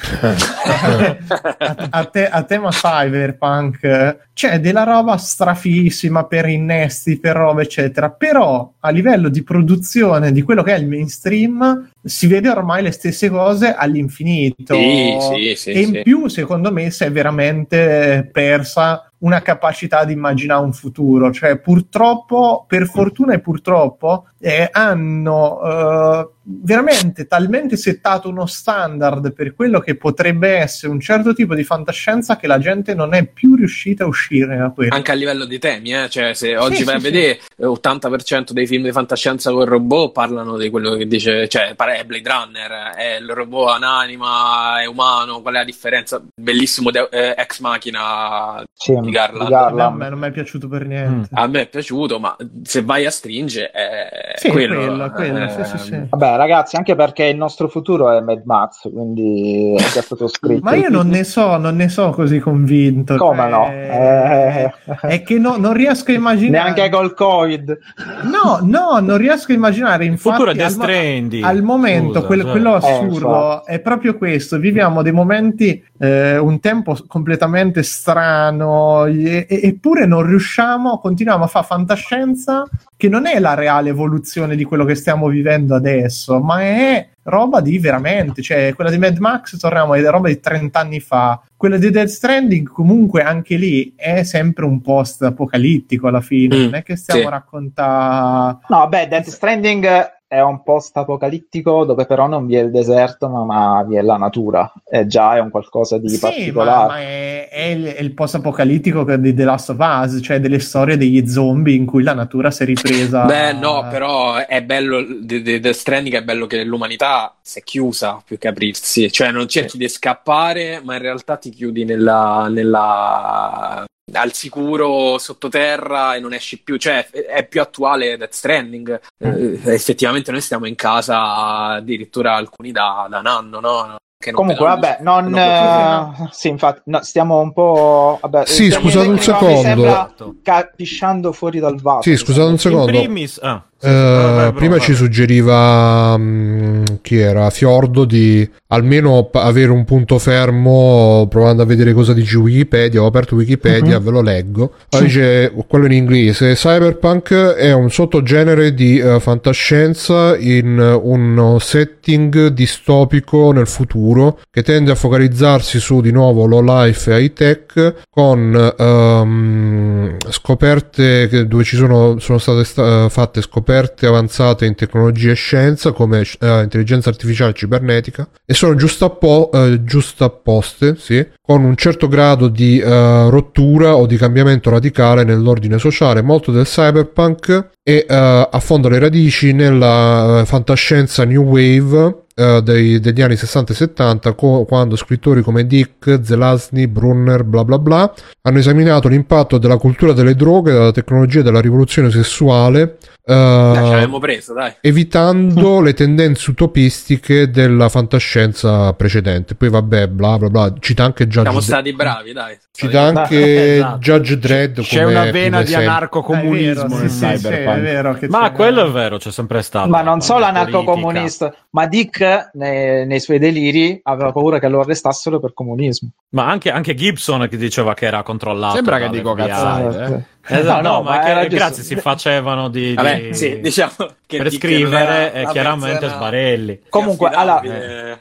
a, 1.89 2.05
te- 2.05 2.29
a 2.29 2.43
tema 2.43 2.69
cyberpunk? 2.69 4.29
C'è 4.33 4.61
della 4.61 4.83
roba 4.83 5.17
strafissima 5.17 6.23
per 6.25 6.47
innesti, 6.47 7.19
per 7.19 7.35
roba 7.35 7.61
eccetera, 7.63 8.09
però 8.11 8.71
a 8.79 8.89
livello 8.91 9.27
di 9.27 9.43
produzione 9.43 10.31
di 10.31 10.41
quello 10.41 10.63
che 10.63 10.73
è 10.73 10.77
il 10.77 10.87
mainstream 10.87 11.89
si 12.01 12.27
vede 12.27 12.49
ormai 12.49 12.81
le 12.81 12.91
stesse 12.91 13.29
cose 13.29 13.73
all'infinito. 13.73 14.75
Sì, 14.75 15.53
sì, 15.55 15.71
e 15.71 15.81
in 15.81 16.01
più 16.03 16.27
secondo 16.27 16.71
me 16.71 16.91
si 16.91 17.03
è 17.03 17.11
veramente 17.11 18.29
persa 18.31 19.09
una 19.25 19.41
capacità 19.41 20.05
di 20.05 20.13
immaginare 20.13 20.63
un 20.63 20.71
futuro. 20.71 21.31
Cioè, 21.31 21.57
purtroppo, 21.57 22.65
per 22.67 22.87
fortuna 22.87 23.33
e 23.33 23.39
purtroppo, 23.39 24.27
eh, 24.39 24.69
hanno 24.71 25.61
eh, 25.63 26.29
veramente 26.43 27.25
talmente 27.25 27.77
settato 27.77 28.29
uno 28.29 28.45
standard 28.45 29.33
per 29.33 29.55
quello 29.55 29.79
che 29.79 29.95
potrebbe 29.95 30.57
essere 30.57 30.91
un 30.91 30.99
certo 30.99 31.33
tipo 31.33 31.55
di 31.55 31.63
fantascienza 31.63 32.37
che 32.37 32.45
la 32.45 32.59
gente 32.59 32.93
non 32.93 33.15
è 33.15 33.25
più 33.25 33.55
riuscita 33.55 34.03
a 34.03 34.07
uscire 34.07 34.55
da 34.55 34.69
quello. 34.69 34.93
Anche 34.93 35.11
a 35.11 35.15
livello 35.15 35.45
di 35.45 35.57
temi, 35.57 35.95
eh? 35.95 36.09
cioè 36.09 36.33
se 36.35 36.55
oggi 36.55 36.77
Sì, 36.77 36.83
vai 36.83 36.99
sì, 36.99 37.07
a 37.07 37.09
vedere 37.09 37.39
eh, 37.57 37.65
80% 37.65 38.51
dei 38.51 38.67
film 38.67 38.83
di 38.83 38.91
fantascienza 38.91 39.51
con 39.51 39.61
il 39.61 39.67
robot 39.67 40.11
parlano 40.11 40.57
di 40.57 40.69
quello 40.69 40.95
che 40.95 41.07
dice, 41.07 41.47
cioè 41.47 41.73
pare- 41.75 41.97
è 41.97 42.05
Blade 42.05 42.29
Runner, 42.29 42.71
è 42.95 43.17
il 43.19 43.29
robot 43.29 43.69
ananima, 43.69 44.81
è 44.81 44.85
umano, 44.85 45.41
qual 45.41 45.55
è 45.55 45.57
la 45.57 45.63
differenza? 45.63 46.21
Bellissimo 46.35 46.91
de- 46.91 47.09
eh, 47.09 47.33
Ex 47.35 47.59
Machina 47.61 48.63
Sì, 48.71 48.93
Garland. 49.15 49.49
Garland. 49.49 49.79
A 49.79 49.89
me 49.95 50.09
non 50.09 50.19
mi 50.19 50.27
è 50.27 50.31
piaciuto 50.31 50.67
per 50.67 50.85
niente. 50.85 51.29
A 51.31 51.47
me 51.47 51.61
è 51.61 51.67
piaciuto, 51.67 52.19
ma 52.19 52.35
se 52.63 52.81
vai 52.83 53.05
a 53.05 53.11
stringere 53.11 53.71
è 53.71 54.33
Sì, 54.35 54.49
quello. 54.49 54.75
quello, 54.75 55.11
quello, 55.11 55.43
eh, 55.43 55.49
sì, 55.49 55.63
sì, 55.63 55.77
sì. 55.77 55.99
Vabbè, 56.09 56.35
ragazzi, 56.37 56.75
anche 56.75 56.95
perché 56.95 57.25
il 57.25 57.37
nostro 57.37 57.67
futuro 57.67 58.11
è 58.11 58.19
Mad 58.21 58.41
Max, 58.45 58.89
quindi 58.91 59.73
è 59.77 59.83
già 59.91 60.01
stato 60.01 60.27
scritto. 60.27 60.59
Ma 60.63 60.75
io 60.75 60.89
non 60.89 61.07
ne 61.07 61.23
so, 61.23 61.57
non 61.57 61.75
ne 61.75 61.89
so 61.89 62.09
così 62.11 62.39
convinto. 62.39 63.15
Come 63.17 63.37
cioè, 63.37 63.49
no? 63.49 63.67
Eh, 63.71 64.73
È 65.01 65.21
che 65.23 65.37
no- 65.39 65.57
non 65.57 65.73
riesco 65.73 66.11
a 66.11 66.13
immaginare. 66.15 66.71
Neanche 66.71 66.89
col 66.89 67.13
Covid. 67.13 67.77
No, 68.23 68.59
no, 68.61 68.99
non 68.99 69.17
riesco 69.17 69.51
a 69.51 69.55
immaginare. 69.55 70.05
Infatti, 70.05 70.33
futuro 70.35 70.51
è 70.51 70.55
Death 70.55 70.71
al, 70.71 70.77
mo- 70.77 70.83
Stranding. 70.83 71.43
al 71.43 71.61
momento, 71.63 72.13
Scusa, 72.13 72.25
quel- 72.25 72.41
cioè. 72.41 72.51
quello 72.51 72.73
Eh, 72.73 72.75
assurdo 72.77 73.15
infatti. 73.15 73.71
è 73.71 73.79
proprio 73.79 74.17
questo. 74.17 74.57
Viviamo 74.59 75.01
dei 75.01 75.11
momenti, 75.11 75.83
eh, 75.99 76.37
un 76.37 76.59
tempo 76.59 76.97
completamente 77.07 77.83
strano, 77.83 79.04
e- 79.07 79.45
e- 79.47 79.59
eppure 79.63 80.05
non 80.05 80.25
riusciamo, 80.25 80.99
continuiamo 80.99 81.43
a 81.43 81.47
fare 81.47 81.65
fantascienza 81.65 82.67
che 82.97 83.09
non 83.09 83.25
è 83.27 83.39
la 83.39 83.53
reale 83.53 83.89
evoluzione 83.89 84.55
di 84.55 84.63
quello 84.63 84.85
che 84.85 84.95
stiamo 84.95 85.27
vivendo 85.27 85.75
adesso, 85.75 86.39
ma 86.39 86.61
è 86.61 87.07
roba 87.23 87.59
di 87.59 87.79
veramente, 87.79 88.41
cioè 88.41 88.73
quella 88.75 88.91
di 88.91 88.97
Mad 88.99 89.17
Max 89.17 89.57
torniamo 89.57 89.93
a 89.93 90.09
roba 90.11 90.27
di 90.27 90.39
30 90.39 90.79
anni 90.79 90.99
fa, 90.99 91.41
quella 91.57 91.77
di 91.77 91.89
Dead 91.89 92.07
Stranding 92.07 92.67
comunque 92.67 93.23
anche 93.23 93.55
lì 93.55 93.93
è 93.95 94.23
sempre 94.23 94.65
un 94.65 94.79
post 94.81 95.23
apocalittico 95.23 96.07
alla 96.07 96.21
fine, 96.21 96.55
Mm, 96.55 96.61
non 96.63 96.75
è 96.75 96.83
che 96.83 96.95
stiamo 96.95 97.21
sì. 97.21 97.25
a 97.27 97.29
raccontare 97.31 98.57
No, 98.67 98.77
vabbè, 98.77 99.07
Death 99.07 99.29
Stranding 99.29 100.13
è 100.35 100.41
un 100.41 100.61
post 100.63 100.95
apocalittico 100.97 101.85
dove 101.85 102.05
però 102.05 102.27
non 102.27 102.45
vi 102.45 102.55
è 102.55 102.61
il 102.61 102.71
deserto, 102.71 103.27
ma, 103.29 103.43
ma 103.45 103.83
vi 103.83 103.95
è 103.95 104.01
la 104.01 104.17
natura. 104.17 104.71
E 104.87 105.07
già 105.07 105.35
è 105.35 105.39
un 105.39 105.49
qualcosa 105.49 105.97
di 105.97 106.09
Sì, 106.09 106.19
ma, 106.21 106.29
particolare. 106.29 106.87
ma 106.87 106.99
è, 106.99 107.49
è 107.49 107.61
il, 107.65 107.85
è 107.85 108.01
il 108.01 108.13
post-apocalittico 108.13 109.03
che- 109.03 109.19
di 109.19 109.33
The 109.33 109.43
Last 109.43 109.69
of 109.69 109.77
Us, 109.79 110.19
cioè 110.21 110.39
delle 110.39 110.59
storie 110.59 110.97
degli 110.97 111.27
zombie 111.27 111.75
in 111.75 111.85
cui 111.85 112.03
la 112.03 112.13
natura 112.13 112.51
si 112.51 112.63
è 112.63 112.65
ripresa. 112.65 113.23
Beh, 113.25 113.53
no, 113.53 113.87
però 113.89 114.35
è 114.45 114.61
bello. 114.61 115.03
The, 115.21 115.41
the, 115.41 115.59
The 115.59 115.73
Stranding 115.73 116.15
è 116.15 116.23
bello 116.23 116.45
che 116.47 116.63
l'umanità 116.63 117.35
si 117.41 117.59
è 117.59 117.63
chiusa 117.63 118.21
più 118.25 118.37
che 118.37 118.47
aprirsi, 118.49 119.11
cioè 119.11 119.31
non 119.31 119.47
cerchi 119.47 119.77
di 119.77 119.87
scappare, 119.87 120.81
ma 120.83 120.95
in 120.95 121.01
realtà 121.01 121.37
ti 121.37 121.49
chiudi 121.49 121.85
nella, 121.85 122.47
nella- 122.49 123.85
al 124.13 124.33
sicuro 124.33 125.17
sottoterra 125.17 126.15
e 126.15 126.19
non 126.19 126.33
esci 126.33 126.61
più. 126.61 126.77
Cioè, 126.77 127.07
è- 127.09 127.45
più 127.47 127.61
attuale 127.61 128.17
Death 128.17 128.33
Stranding. 128.33 128.99
Eh, 129.17 129.59
effettivamente, 129.65 130.31
noi 130.31 130.41
stiamo 130.41 130.67
in 130.67 130.75
casa 130.75 131.73
addirittura 131.75 132.35
alcuni 132.35 132.71
da, 132.71 133.07
da 133.09 133.19
un 133.19 133.25
anno, 133.27 133.59
no? 133.59 133.85
Non 133.85 133.95
Comunque, 134.33 134.65
vabbè, 134.65 134.99
non. 135.01 135.25
Non 135.25 135.37
eh, 135.37 136.29
sì, 136.31 136.47
infatti, 136.47 136.81
no, 136.85 137.03
stiamo 137.03 137.39
un 137.41 137.53
po'. 137.53 138.17
Vabbè, 138.21 138.45
Sì, 138.47 138.71
scusate 138.71 139.07
un 139.07 139.19
secondo. 139.19 139.53
Mi 139.53 139.61
sembra 139.61 139.89
Esatto. 139.89 140.35
ca- 140.41 140.71
pisciando 140.75 141.31
fuori 141.31 141.59
dal 141.59 141.79
vaso. 141.79 142.01
Sì, 142.01 142.15
scusate 142.17 142.45
un 142.45 142.51
In 142.53 142.57
secondo. 142.57 142.85
primis, 142.85 143.39
ah, 143.43 143.63
sì, 143.77 143.87
Eh, 143.87 144.51
prima 144.55 144.79
ci 144.79 144.93
suggeriva 144.93 146.15
mm, 146.17 146.83
chi 147.01 147.17
era 147.17 147.49
Fiordo 147.49 148.05
di 148.05 148.49
almeno 148.67 149.25
p- 149.25 149.35
avere 149.35 149.69
un 149.71 149.83
punto 149.85 150.17
fermo 150.17 151.27
provando 151.29 151.61
a 151.61 151.65
vedere 151.65 151.93
cosa 151.93 152.13
dice 152.13 152.37
Wikipedia. 152.37 153.01
Ho 153.01 153.05
aperto 153.05 153.35
Wikipedia, 153.35 153.99
Mhm. 153.99 154.03
ve 154.03 154.11
lo 154.11 154.21
leggo. 154.21 154.71
Allora 154.89 155.07
dice 155.07 155.51
quello 155.67 155.85
in 155.85 155.91
inglese: 155.91 156.53
Cyberpunk 156.53 157.33
è 157.33 157.71
un 157.73 157.89
sottogenere 157.91 158.73
di 158.73 158.97
eh, 158.97 159.19
fantascienza 159.19 160.35
in 160.37 160.79
eh, 160.79 160.93
uno 160.93 161.59
setting 161.59 162.47
distopico 162.47 163.51
nel 163.51 163.67
futuro 163.67 164.39
che 164.51 164.63
tende 164.63 164.91
a 164.91 164.95
focalizzarsi 164.95 165.79
su 165.79 166.01
di 166.01 166.11
nuovo 166.11 166.45
low 166.45 166.63
life 166.63 167.13
e 167.13 167.19
high 167.21 167.33
tech 167.33 167.93
con 168.09 168.73
ehm, 168.77 170.17
scoperte 170.29 171.27
che- 171.27 171.47
dove 171.47 171.63
ci 171.63 171.75
sono, 171.75 172.19
sono 172.19 172.37
state 172.37 172.63
sta- 172.63 173.09
fatte 173.09 173.41
scoperte 173.41 173.64
avanzate 174.05 174.65
in 174.65 174.75
tecnologia 174.75 175.31
e 175.31 175.35
scienza 175.35 175.91
come 175.91 176.23
eh, 176.39 176.61
intelligenza 176.63 177.09
artificiale 177.09 177.51
e 177.51 177.55
cibernetica 177.55 178.27
e 178.45 178.53
sono 178.53 178.75
giustappo- 178.75 179.49
eh, 179.53 179.83
giustapposte 179.83 180.95
sì, 180.97 181.25
con 181.41 181.63
un 181.63 181.75
certo 181.75 182.07
grado 182.07 182.47
di 182.47 182.79
eh, 182.79 183.29
rottura 183.29 183.95
o 183.95 184.05
di 184.05 184.17
cambiamento 184.17 184.69
radicale 184.69 185.23
nell'ordine 185.23 185.79
sociale. 185.79 186.21
Molto 186.21 186.51
del 186.51 186.65
cyberpunk 186.65 187.69
e 187.83 188.05
eh, 188.07 188.49
affonda 188.51 188.89
le 188.89 188.99
radici 188.99 189.53
nella 189.53 190.41
eh, 190.41 190.45
fantascienza 190.45 191.23
new 191.23 191.43
wave 191.43 192.23
eh, 192.35 192.61
dei- 192.61 192.99
degli 192.99 193.21
anni 193.21 193.35
60 193.37 193.71
e 193.71 193.75
70 193.75 194.33
co- 194.33 194.65
quando 194.65 194.95
scrittori 194.97 195.41
come 195.41 195.65
Dick, 195.65 196.19
Zelazny, 196.21 196.85
Brunner, 196.87 197.43
bla 197.43 197.63
bla 197.63 197.79
bla 197.79 198.13
hanno 198.41 198.57
esaminato 198.59 199.07
l'impatto 199.07 199.57
della 199.57 199.77
cultura 199.77 200.11
delle 200.13 200.35
droghe, 200.35 200.71
della 200.71 200.91
tecnologia 200.91 201.39
e 201.39 201.43
della 201.43 201.61
rivoluzione 201.61 202.11
sessuale 202.11 202.97
eh, 203.27 203.33
Dai, 203.33 204.19
preso, 204.19 204.53
evitando 204.81 205.81
le 205.81 205.93
tendenze 205.95 206.51
utopistiche 206.51 207.49
della 207.49 207.89
fantascienza 207.89 208.93
precedente. 208.93 209.55
Poi 209.55 209.69
vabbè, 209.69 210.07
bla 210.09 210.37
bla 210.37 210.49
bla, 210.49 210.73
cita 210.79 211.03
anche 211.05 211.25
Judge 211.25 211.41
Siamo 211.41 211.59
stati 211.59 211.91
bravi, 211.93 212.33
dai. 212.33 212.55
Cita 212.71 213.01
anche 213.01 213.75
Esatto. 213.77 213.97
Judge 213.97 214.37
Dredd 214.37 214.79
C'è 214.81 215.01
come 215.03 215.11
una 215.15 215.31
vena 215.31 215.57
di 215.63 215.63
esempio. 215.71 215.89
anarcocomunismo 215.89 216.97
nel 216.99 217.09
sì, 217.09 217.37
sì, 217.37 218.27
Ma 218.27 218.41
c'è- 218.49 218.51
quello 218.51 218.85
è 218.85 218.91
vero, 218.91 219.17
c'è 219.17 219.31
sempre 219.31 219.61
stato. 219.63 219.89
Ma 219.89 220.01
non 220.03 220.21
solo 220.21 220.45
anarcocomunista, 220.45 221.53
ma 221.71 221.87
Dick 221.87 222.21
nei, 222.53 223.05
nei 223.05 223.19
suoi 223.19 223.39
deliri 223.39 223.99
aveva 224.03 224.31
paura 224.31 224.59
che 224.59 224.67
lo 224.67 224.79
arrestassero 224.79 225.39
per 225.39 225.53
comunismo. 225.53 226.09
Ma 226.29 226.47
anche, 226.47 226.71
anche 226.71 226.93
Gibson 226.93 227.47
che 227.49 227.57
diceva 227.57 227.93
che 227.93 228.05
era 228.05 228.23
controllato. 228.23 228.75
Sembra 228.75 228.99
che 228.99 229.09
dico 229.09 229.33
cazzate, 229.33 230.13
eh. 230.13 230.23
Esatto, 230.47 230.81
No, 230.81 230.89
no, 230.89 230.95
no, 230.97 231.01
ma 231.03 231.09
ma 231.17 231.19
che- 231.41 231.47
grazie, 231.47 231.77
giusto. 231.81 231.95
si 231.95 231.95
facevano 231.95 232.69
di, 232.69 232.93
Vabbè, 232.93 233.21
di- 233.27 233.33
sì, 233.33 233.59
diciamo 233.61 233.93
che 234.27 234.37
per 234.37 234.51
scrivere 234.51 235.03
era 235.03 235.31
e 235.31 235.41
la 235.43 235.49
chiaramente 235.51 236.07
Sbarelli. 236.09 236.81
Comunque, 236.89 237.29
allora-. 237.29 237.61
Eh. 237.61 238.17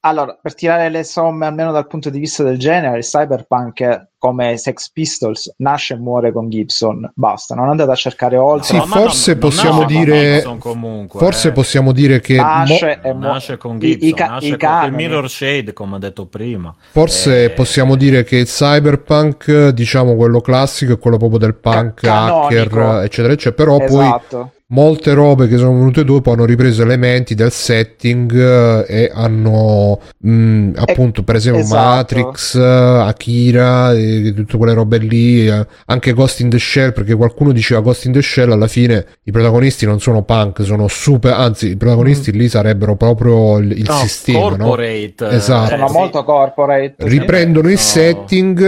Allora, 0.00 0.38
per 0.40 0.54
tirare 0.54 0.88
le 0.88 1.02
somme, 1.02 1.46
almeno 1.46 1.72
dal 1.72 1.88
punto 1.88 2.10
di 2.10 2.20
vista 2.20 2.44
del 2.44 2.58
genere, 2.58 2.98
il 2.98 3.04
cyberpunk 3.04 4.06
come 4.18 4.56
Sex 4.56 4.90
Pistols 4.92 5.52
nasce 5.58 5.94
e 5.94 5.96
muore 5.96 6.30
con 6.32 6.48
Gibson. 6.48 7.10
Basta, 7.14 7.54
non 7.56 7.68
andate 7.68 7.90
a 7.90 7.94
cercare 7.96 8.36
oltre. 8.36 8.66
Sì, 8.68 8.76
No, 8.76 8.86
forse 8.86 9.32
non- 9.32 9.40
non 9.40 9.50
possiamo 9.50 9.76
con 9.78 9.86
dire- 9.88 10.42
comunque, 10.58 11.18
Forse 11.18 11.48
eh. 11.48 11.52
possiamo 11.52 11.90
dire 11.92 12.20
che 12.20 12.36
nasce 12.36 13.00
mo- 13.02 13.08
e 13.08 13.12
mu- 13.14 13.18
nasce 13.20 13.56
con 13.56 13.76
i- 13.76 13.78
Gibson, 13.80 14.08
i 14.08 14.12
ca- 14.14 14.26
nasce 14.28 14.46
i 14.46 14.56
con 14.56 14.84
il 14.84 14.92
Mirror 14.92 15.28
Shade, 15.30 15.72
come 15.72 15.96
ho 15.96 15.98
detto 15.98 16.26
prima. 16.26 16.72
forse 16.92 17.44
Eh, 17.44 17.50
possiamo 17.50 17.96
dire 17.96 18.22
che 18.22 18.36
il 18.36 18.46
cyberpunk, 18.46 19.68
diciamo 19.70 20.14
quello 20.14 20.40
classico, 20.40 20.92
è 20.92 20.98
quello 20.98 21.16
proprio 21.16 21.38
del 21.40 21.54
punk, 21.70 22.00
Ca- 22.00 22.24
hacker, 22.44 23.02
eccetera, 23.04 23.32
eccetera. 23.32 23.52
Però 23.52 23.76
poi 23.78 24.04
Esatto. 24.06 24.50
Molte 24.68 25.14
robe 25.14 25.46
che 25.46 25.58
sono 25.58 25.74
venute 25.78 26.02
dopo 26.04 26.32
hanno 26.32 26.44
ripreso 26.44 26.82
elementi 26.82 27.36
del 27.36 27.52
setting 27.52 28.32
eh, 28.36 28.84
e 28.88 29.10
hanno 29.14 30.00
mh, 30.18 30.70
appunto 30.74 31.22
per 31.22 31.36
esempio 31.36 31.60
esatto. 31.62 32.16
Matrix, 32.16 32.56
eh, 32.56 32.60
Akira 32.64 33.92
e 33.92 34.32
tutte 34.34 34.56
quelle 34.56 34.72
robe 34.74 34.98
lì 34.98 35.46
eh, 35.46 35.64
anche 35.86 36.12
Ghost 36.12 36.40
in 36.40 36.50
the 36.50 36.58
Shell 36.58 36.92
perché 36.92 37.14
qualcuno 37.14 37.52
diceva 37.52 37.80
Ghost 37.80 38.06
in 38.06 38.12
the 38.12 38.20
Shell 38.22 38.50
alla 38.50 38.66
fine 38.66 39.06
i 39.22 39.30
protagonisti 39.30 39.86
non 39.86 40.00
sono 40.00 40.22
punk 40.24 40.64
sono 40.64 40.88
super 40.88 41.32
anzi 41.34 41.68
i 41.70 41.76
protagonisti 41.76 42.32
lì 42.32 42.48
sarebbero 42.48 42.96
proprio 42.96 43.58
il, 43.58 43.70
il 43.70 43.84
no, 43.86 43.94
sistema 43.94 44.56
no? 44.56 44.64
corporate. 44.64 45.14
eh, 45.30 45.34
Esatto. 45.36 45.68
Sono 45.70 45.88
molto 45.90 46.24
corporate. 46.24 46.94
riprendono 46.98 47.68
il 47.68 47.74
No. 47.74 47.80
setting 47.80 48.60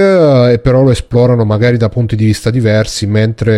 e 0.50 0.58
però 0.60 0.82
lo 0.82 0.90
esplorano 0.92 1.44
magari 1.44 1.76
da 1.76 1.88
punti 1.88 2.14
di 2.14 2.24
vista 2.26 2.50
diversi 2.50 3.06
mentre 3.06 3.56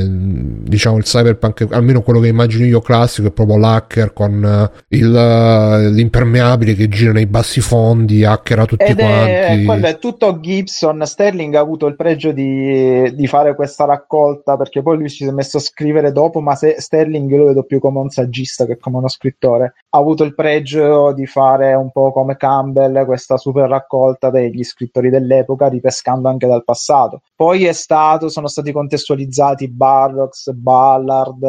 eh, 0.00 0.06
diciamo 0.08 0.96
il 0.96 1.04
cyberpunk 1.04 1.66
almeno 1.70 2.02
quello 2.02 2.20
che 2.20 2.28
immagino 2.28 2.64
io 2.64 2.80
classico, 2.80 3.28
è 3.28 3.32
proprio 3.32 3.58
l'hacker 3.58 4.12
con 4.12 4.44
eh, 4.44 4.96
il, 4.96 5.14
eh, 5.14 5.90
l'impermeabile 5.90 6.74
che 6.74 6.88
gira 6.88 7.12
nei 7.12 7.26
bassi 7.26 7.60
fondi, 7.60 8.24
hackera 8.24 8.64
tutti 8.64 8.84
Ed 8.84 8.98
è, 8.98 9.04
quanti. 9.04 9.64
quello 9.64 9.86
è 9.86 9.98
tutto 9.98 10.40
Gibson. 10.40 11.02
Sterling 11.04 11.54
ha 11.54 11.60
avuto 11.60 11.86
il 11.86 11.96
pregio 11.96 12.32
di, 12.32 13.14
di 13.14 13.26
fare 13.26 13.54
questa 13.54 13.84
raccolta 13.84 14.56
perché 14.56 14.82
poi 14.82 14.98
lui 14.98 15.08
si 15.08 15.24
è 15.24 15.30
messo 15.30 15.58
a 15.58 15.60
scrivere 15.60 16.12
dopo. 16.12 16.40
Ma 16.40 16.54
se 16.54 16.76
Sterling 16.78 17.30
io 17.30 17.38
lo 17.38 17.46
vedo 17.46 17.62
più 17.62 17.78
come 17.80 17.98
un 17.98 18.10
saggista 18.10 18.66
che 18.66 18.78
come 18.78 18.98
uno 18.98 19.08
scrittore. 19.08 19.74
Ha 19.90 19.98
avuto 19.98 20.24
il 20.24 20.34
pregio 20.34 21.12
di 21.12 21.26
fare 21.26 21.74
un 21.74 21.90
po' 21.90 22.12
come 22.12 22.36
Campbell 22.36 23.04
questa 23.04 23.36
super 23.36 23.68
raccolta 23.68 24.30
degli 24.30 24.62
scrittori 24.62 25.10
dell'epoca, 25.10 25.68
ripescando 25.68 26.28
anche 26.28 26.46
dal 26.46 26.64
passato. 26.64 27.22
Poi 27.34 27.66
è 27.66 27.72
stato, 27.72 28.28
sono 28.28 28.48
stati 28.48 28.72
contestualizzati 28.72 29.68
Barrocks, 29.68 30.50
Ballard, 30.52 31.42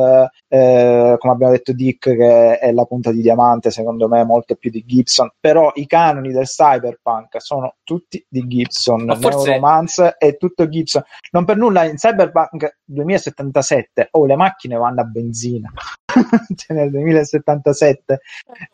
eh, 0.47 1.15
come 1.17 1.33
abbiamo 1.33 1.51
detto 1.51 1.73
Dick, 1.73 2.15
che 2.15 2.57
è 2.57 2.71
la 2.71 2.85
punta 2.85 3.11
di 3.11 3.21
diamante, 3.21 3.71
secondo 3.71 4.07
me, 4.07 4.23
molto 4.23 4.55
più 4.55 4.69
di 4.69 4.83
Gibson. 4.85 5.31
Però 5.39 5.71
i 5.75 5.85
canoni 5.85 6.31
del 6.31 6.45
cyberpunk 6.45 7.41
sono 7.41 7.75
tutti 7.83 8.23
di 8.27 8.47
Gibson. 8.47 9.05
Ma 9.05 9.15
forse- 9.15 9.49
Neuromance 9.49 10.15
è 10.17 10.37
tutto 10.37 10.67
Gibson. 10.67 11.03
Non 11.31 11.45
per 11.45 11.57
nulla 11.57 11.85
in 11.85 11.95
Cyberpunk 11.95 12.77
2077 12.83 14.09
oh, 14.11 14.25
le 14.25 14.35
macchine 14.35 14.75
vanno 14.75 15.01
a 15.01 15.03
benzina. 15.03 15.71
cioè 16.55 16.75
nel 16.75 16.89
2077 16.89 18.19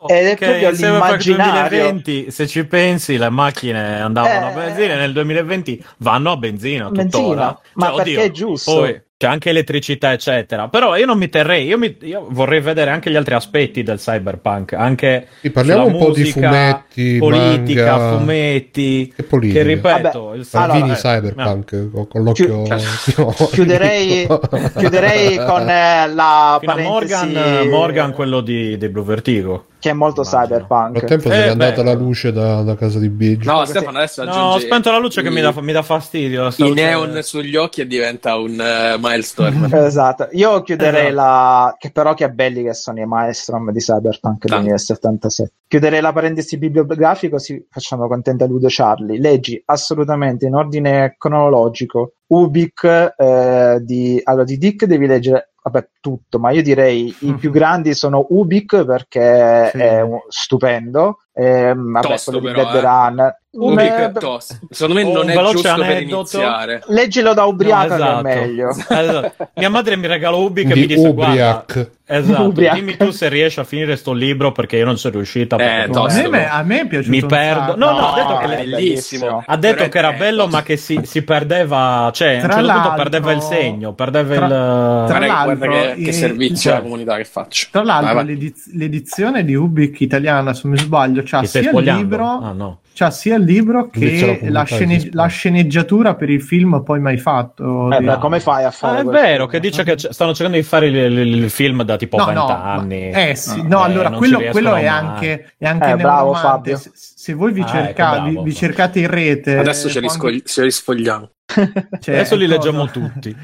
Ed 0.06 0.26
è 0.26 0.36
proprio 0.36 0.70
l'immaginario. 0.70 1.80
2020, 1.82 2.30
se 2.30 2.46
ci 2.46 2.66
pensi, 2.66 3.18
le 3.18 3.28
macchine 3.28 4.00
andavano 4.00 4.46
a 4.46 4.50
Eh, 4.50 4.54
benzina 4.54 4.94
e 4.94 4.96
nel 4.96 5.12
2020 5.12 5.84
vanno 5.98 6.32
a 6.32 6.36
benzina 6.36 6.86
tuttora. 6.86 7.02
Benzina, 7.04 7.60
ma 7.74 7.86
Cioè, 7.86 7.94
perché 7.96 8.10
oddio, 8.10 8.22
è 8.22 8.30
giusto. 8.30 8.72
Poi 8.72 9.02
c'è 9.18 9.26
anche 9.26 9.48
elettricità, 9.48 10.12
eccetera. 10.12 10.68
Però 10.68 10.94
io 10.94 11.06
non 11.06 11.16
mi 11.16 11.30
terrei, 11.30 11.64
io, 11.66 11.78
mi- 11.78 11.96
io 12.02 12.26
vorrei 12.28 12.60
vedere 12.60 12.90
anche 12.90 13.10
gli 13.10 13.16
altri 13.16 13.32
aspetti 13.32 13.82
del 13.82 13.96
cyberpunk, 13.98 14.74
anche 14.74 15.26
Sì, 15.40 15.50
parliamo 15.50 15.86
un 15.86 15.92
po' 15.96 16.12
di 16.12 16.20
musica, 16.20 16.48
fumetti, 16.48 17.16
politica, 17.18 17.96
manga. 17.96 18.18
fumetti. 18.18 19.12
Che 19.16 19.22
politica. 19.22 19.60
Che 19.62 19.66
ripeto, 19.66 20.24
Vabbè, 20.24 20.36
il 20.36 20.44
Salvini 20.44 20.90
eh, 20.90 20.94
Cyberpunk 20.94 21.90
con, 21.90 22.08
con 22.08 22.22
l'occhio 22.22 22.62
no. 22.66 23.34
Chiuderei, 23.52 24.26
chiuderei 24.76 25.36
con 25.36 25.68
eh, 25.68 26.08
la 26.12 26.58
Fino 26.60 26.72
a 26.72 26.74
parentesi 26.74 27.32
Morgan, 27.32 27.68
Morgan, 27.68 28.12
quello 28.12 28.42
di, 28.42 28.76
di 28.76 28.88
Blue 28.90 29.04
Vertigo. 29.04 29.64
Che 29.86 29.92
è 29.92 29.94
molto 29.94 30.22
Immagino. 30.22 30.40
Nel 30.40 30.48
cyberpunk. 30.48 30.98
frattempo 30.98 31.28
Eh, 31.28 31.32
se 31.32 31.38
n'è 31.38 31.48
andata 31.48 31.82
la 31.84 31.92
luce 31.92 32.32
da, 32.32 32.62
da 32.62 32.74
casa 32.74 32.98
di 32.98 33.08
Biggio. 33.08 33.52
No, 33.52 33.64
Stefano 33.64 33.98
adesso 33.98 34.24
No, 34.24 34.30
aggiunge 34.30 34.56
ho 34.56 34.58
spento 34.58 34.90
la 34.90 34.98
luce 34.98 35.22
che 35.22 35.28
i- 35.28 35.32
mi 35.32 35.40
dà, 35.40 35.54
mi 35.60 35.72
dà 35.72 35.82
fastidio. 35.82 36.48
i 36.48 36.54
luce- 36.58 36.74
neon 36.74 37.18
sugli 37.22 37.54
occhi 37.56 37.82
e 37.82 37.86
diventa 37.86 38.36
un 38.36 38.60
eh, 38.60 38.96
milestone. 38.98 39.68
Esatto, 39.86 40.28
io 40.32 40.62
chiuderei 40.62 41.06
Esatto. 41.08 41.14
la 41.14 41.74
che 41.78 41.90
però 41.92 42.14
che 42.14 42.28
belli 42.30 42.64
che 42.64 42.74
sono 42.74 43.00
i 43.00 43.06
maestrom 43.06 43.70
di 43.70 43.78
Cyberpunk 43.78 44.44
Tanto. 44.46 44.56
2077. 44.56 45.52
Chiuderei 45.68 46.00
la 46.00 46.12
parentesi 46.12 46.58
bibliografica 46.58 47.34
così 47.36 47.64
facciamo 47.70 48.06
contenta 48.08 48.46
Ludo 48.46 48.66
Charlie. 48.68 49.20
Leggi 49.20 49.60
assolutamente 49.66 50.46
in 50.46 50.54
ordine 50.54 51.14
cronologico 51.18 52.12
Ubik 52.28 53.14
eh, 53.16 53.78
di 53.82 54.20
allora 54.24 54.44
di 54.44 54.58
Dick 54.58 54.84
devi 54.84 55.06
leggere 55.06 55.52
vabbè 55.70 55.88
tutto, 56.00 56.38
ma 56.38 56.50
io 56.52 56.62
direi 56.62 57.14
i 57.20 57.34
più 57.34 57.50
grandi 57.50 57.92
sono 57.94 58.24
Ubik 58.30 58.84
perché 58.84 59.70
Sì. 59.72 59.78
è 59.78 60.00
un- 60.00 60.20
stupendo. 60.28 61.18
Ehm, 61.32 61.92
vabbè, 61.92 62.06
Tosto 62.06 62.30
quello 62.38 62.46
di 62.48 62.54
però, 62.54 62.70
Dead 62.72 62.82
eh. 62.84 62.86
Run. 62.86 63.36
Ubik 63.58 63.98
Eh, 63.98 64.12
tosto. 64.18 64.54
Secondo 64.70 65.00
me 65.00 65.06
Un 65.06 65.12
non 65.12 65.30
è 65.30 65.34
veloce 65.34 65.52
giusto 65.54 65.74
per 65.74 65.84
aneddoto. 65.84 66.14
iniziare. 66.38 66.82
Leggilo 66.88 67.34
da 67.34 67.44
ubriaco 67.44 67.88
No, 67.88 67.94
esatto. 67.94 68.18
è 68.28 68.34
meglio. 68.34 68.68
Esatto. 68.88 69.32
Mia 69.54 69.70
madre 69.70 69.96
mi 69.96 70.06
regalò 70.06 70.38
Ubi 70.40 70.64
che 70.64 70.74
di 70.74 70.80
mi 70.80 70.86
disse 70.86 71.12
guarda, 71.12 71.30
Ubriac. 71.64 71.90
esatto, 72.06 72.42
Ubriac. 72.42 72.74
dimmi 72.74 72.96
tu 72.96 73.10
se 73.10 73.28
riesci 73.28 73.58
a 73.60 73.64
finire 73.64 73.96
sto 73.96 74.12
libro 74.12 74.52
perché 74.52 74.76
io 74.76 74.84
non 74.84 74.98
sono 74.98 75.14
riuscita. 75.14 75.56
Eh, 75.56 75.86
No, 75.86 75.92
tosto. 75.92 76.28
me, 76.30 76.48
a 76.50 76.62
me 76.62 76.80
è 76.82 76.86
piaciuto 76.86 77.10
Mi 77.10 77.22
un 77.22 77.28
perdo. 77.28 77.60
sacco. 77.60 77.76
No, 77.78 77.90
no, 77.90 78.12
ha 78.12 78.14
detto 78.14 78.36
che 78.38 78.44
è 78.44 78.56
bellissimo. 78.66 79.42
Ha 79.46 79.56
detto 79.56 79.76
Però 79.76 79.88
che 79.88 79.98
era 79.98 80.12
bello, 80.12 80.46
ma 80.48 80.62
che 80.62 80.76
si, 80.76 81.00
si 81.04 81.22
perdeva, 81.22 82.10
cioè, 82.12 82.28
a 82.28 82.32
un 82.34 82.40
Tra 82.40 82.48
certo 82.52 82.66
punto 82.66 82.72
l'altro- 82.88 82.96
perdeva 83.02 83.32
il 83.32 83.40
segno, 83.42 83.92
perdeva 83.94 84.34
tra- 84.34 84.44
il. 84.46 85.04
tra 85.08 85.26
l'altro, 85.26 85.70
che, 85.70 85.94
che 86.02 86.12
servizio 86.12 86.56
cioè- 86.56 86.72
alla 86.74 86.82
comunità 86.82 87.16
che 87.16 87.24
faccio. 87.24 87.66
Tra 87.70 87.82
l'altro, 87.82 88.14
Vai, 88.14 88.14
vai. 88.14 88.26
l'ediz- 88.26 88.72
l'edizione 88.74 89.44
di 89.44 89.54
Ubik 89.54 90.00
italiana, 90.00 90.52
se 90.52 90.60
non 90.64 90.72
mi 90.72 90.78
sbaglio, 90.78 91.22
c'ha 91.24 91.44
sia 91.44 91.70
il 91.70 91.76
libro, 91.84 92.24
Ah, 92.42 92.52
no. 92.52 92.80
C'ha 92.98 93.10
sia 93.10 93.36
il 93.36 93.44
libro 93.44 93.88
che 93.88 94.40
la, 94.48 94.64
che 94.64 94.74
scene- 94.74 94.98
si 94.98 95.10
la 95.12 95.26
sceneggiatura 95.26 96.14
per 96.14 96.30
il 96.30 96.40
film 96.40 96.82
poi 96.82 96.98
mai 96.98 97.18
fatto. 97.18 97.92
Eh, 97.92 98.00
beh, 98.00 98.16
come 98.18 98.40
fai 98.40 98.64
a 98.64 98.70
fare 98.70 98.98
Ah, 98.98 99.00
è 99.02 99.04
vero 99.04 99.46
che 99.46 99.60
dice 99.60 99.84
che 99.84 99.96
c- 99.96 100.08
stanno 100.10 100.32
cercando 100.32 100.56
di 100.56 100.62
fare 100.64 100.86
il, 100.86 100.94
il- 100.96 101.42
il 101.42 101.50
film 101.50 101.82
da 101.82 101.96
tipo 101.96 102.16
No, 102.16 102.24
20 102.24 102.40
no, 102.40 102.46
anni. 102.62 103.10
ma- 103.12 103.26
eh 103.28 103.34
sì, 103.34 103.58
Eh, 103.60 103.62
no, 103.64 103.82
allora 103.82 104.10
quello, 104.12 104.40
quello 104.50 104.74
è 104.74 104.86
anche, 104.86 105.52
è 105.58 105.66
anche 105.66 105.90
Eh, 105.90 105.96
bravo. 105.96 106.32
Fabio. 106.32 106.76
Se, 106.78 106.90
se 106.94 107.34
voi 107.34 107.52
vi, 107.52 107.60
Ah, 107.60 107.66
cerca- 107.66 108.16
ecco, 108.16 108.28
vi- 108.30 108.42
vi 108.44 108.54
cercate 108.54 109.00
in 109.00 109.08
rete, 109.10 109.58
Adesso 109.58 109.90
ce 109.90 110.00
li, 110.00 110.06
Juan- 110.06 110.18
scogli- 110.18 110.42
ce 110.44 110.62
li 110.62 110.70
sfogliamo. 110.70 111.30
cioè, 112.00 112.14
Adesso 112.14 112.34
li 112.36 112.46
cosa- 112.46 112.56
leggiamo 112.56 112.86
tutti. 112.90 113.36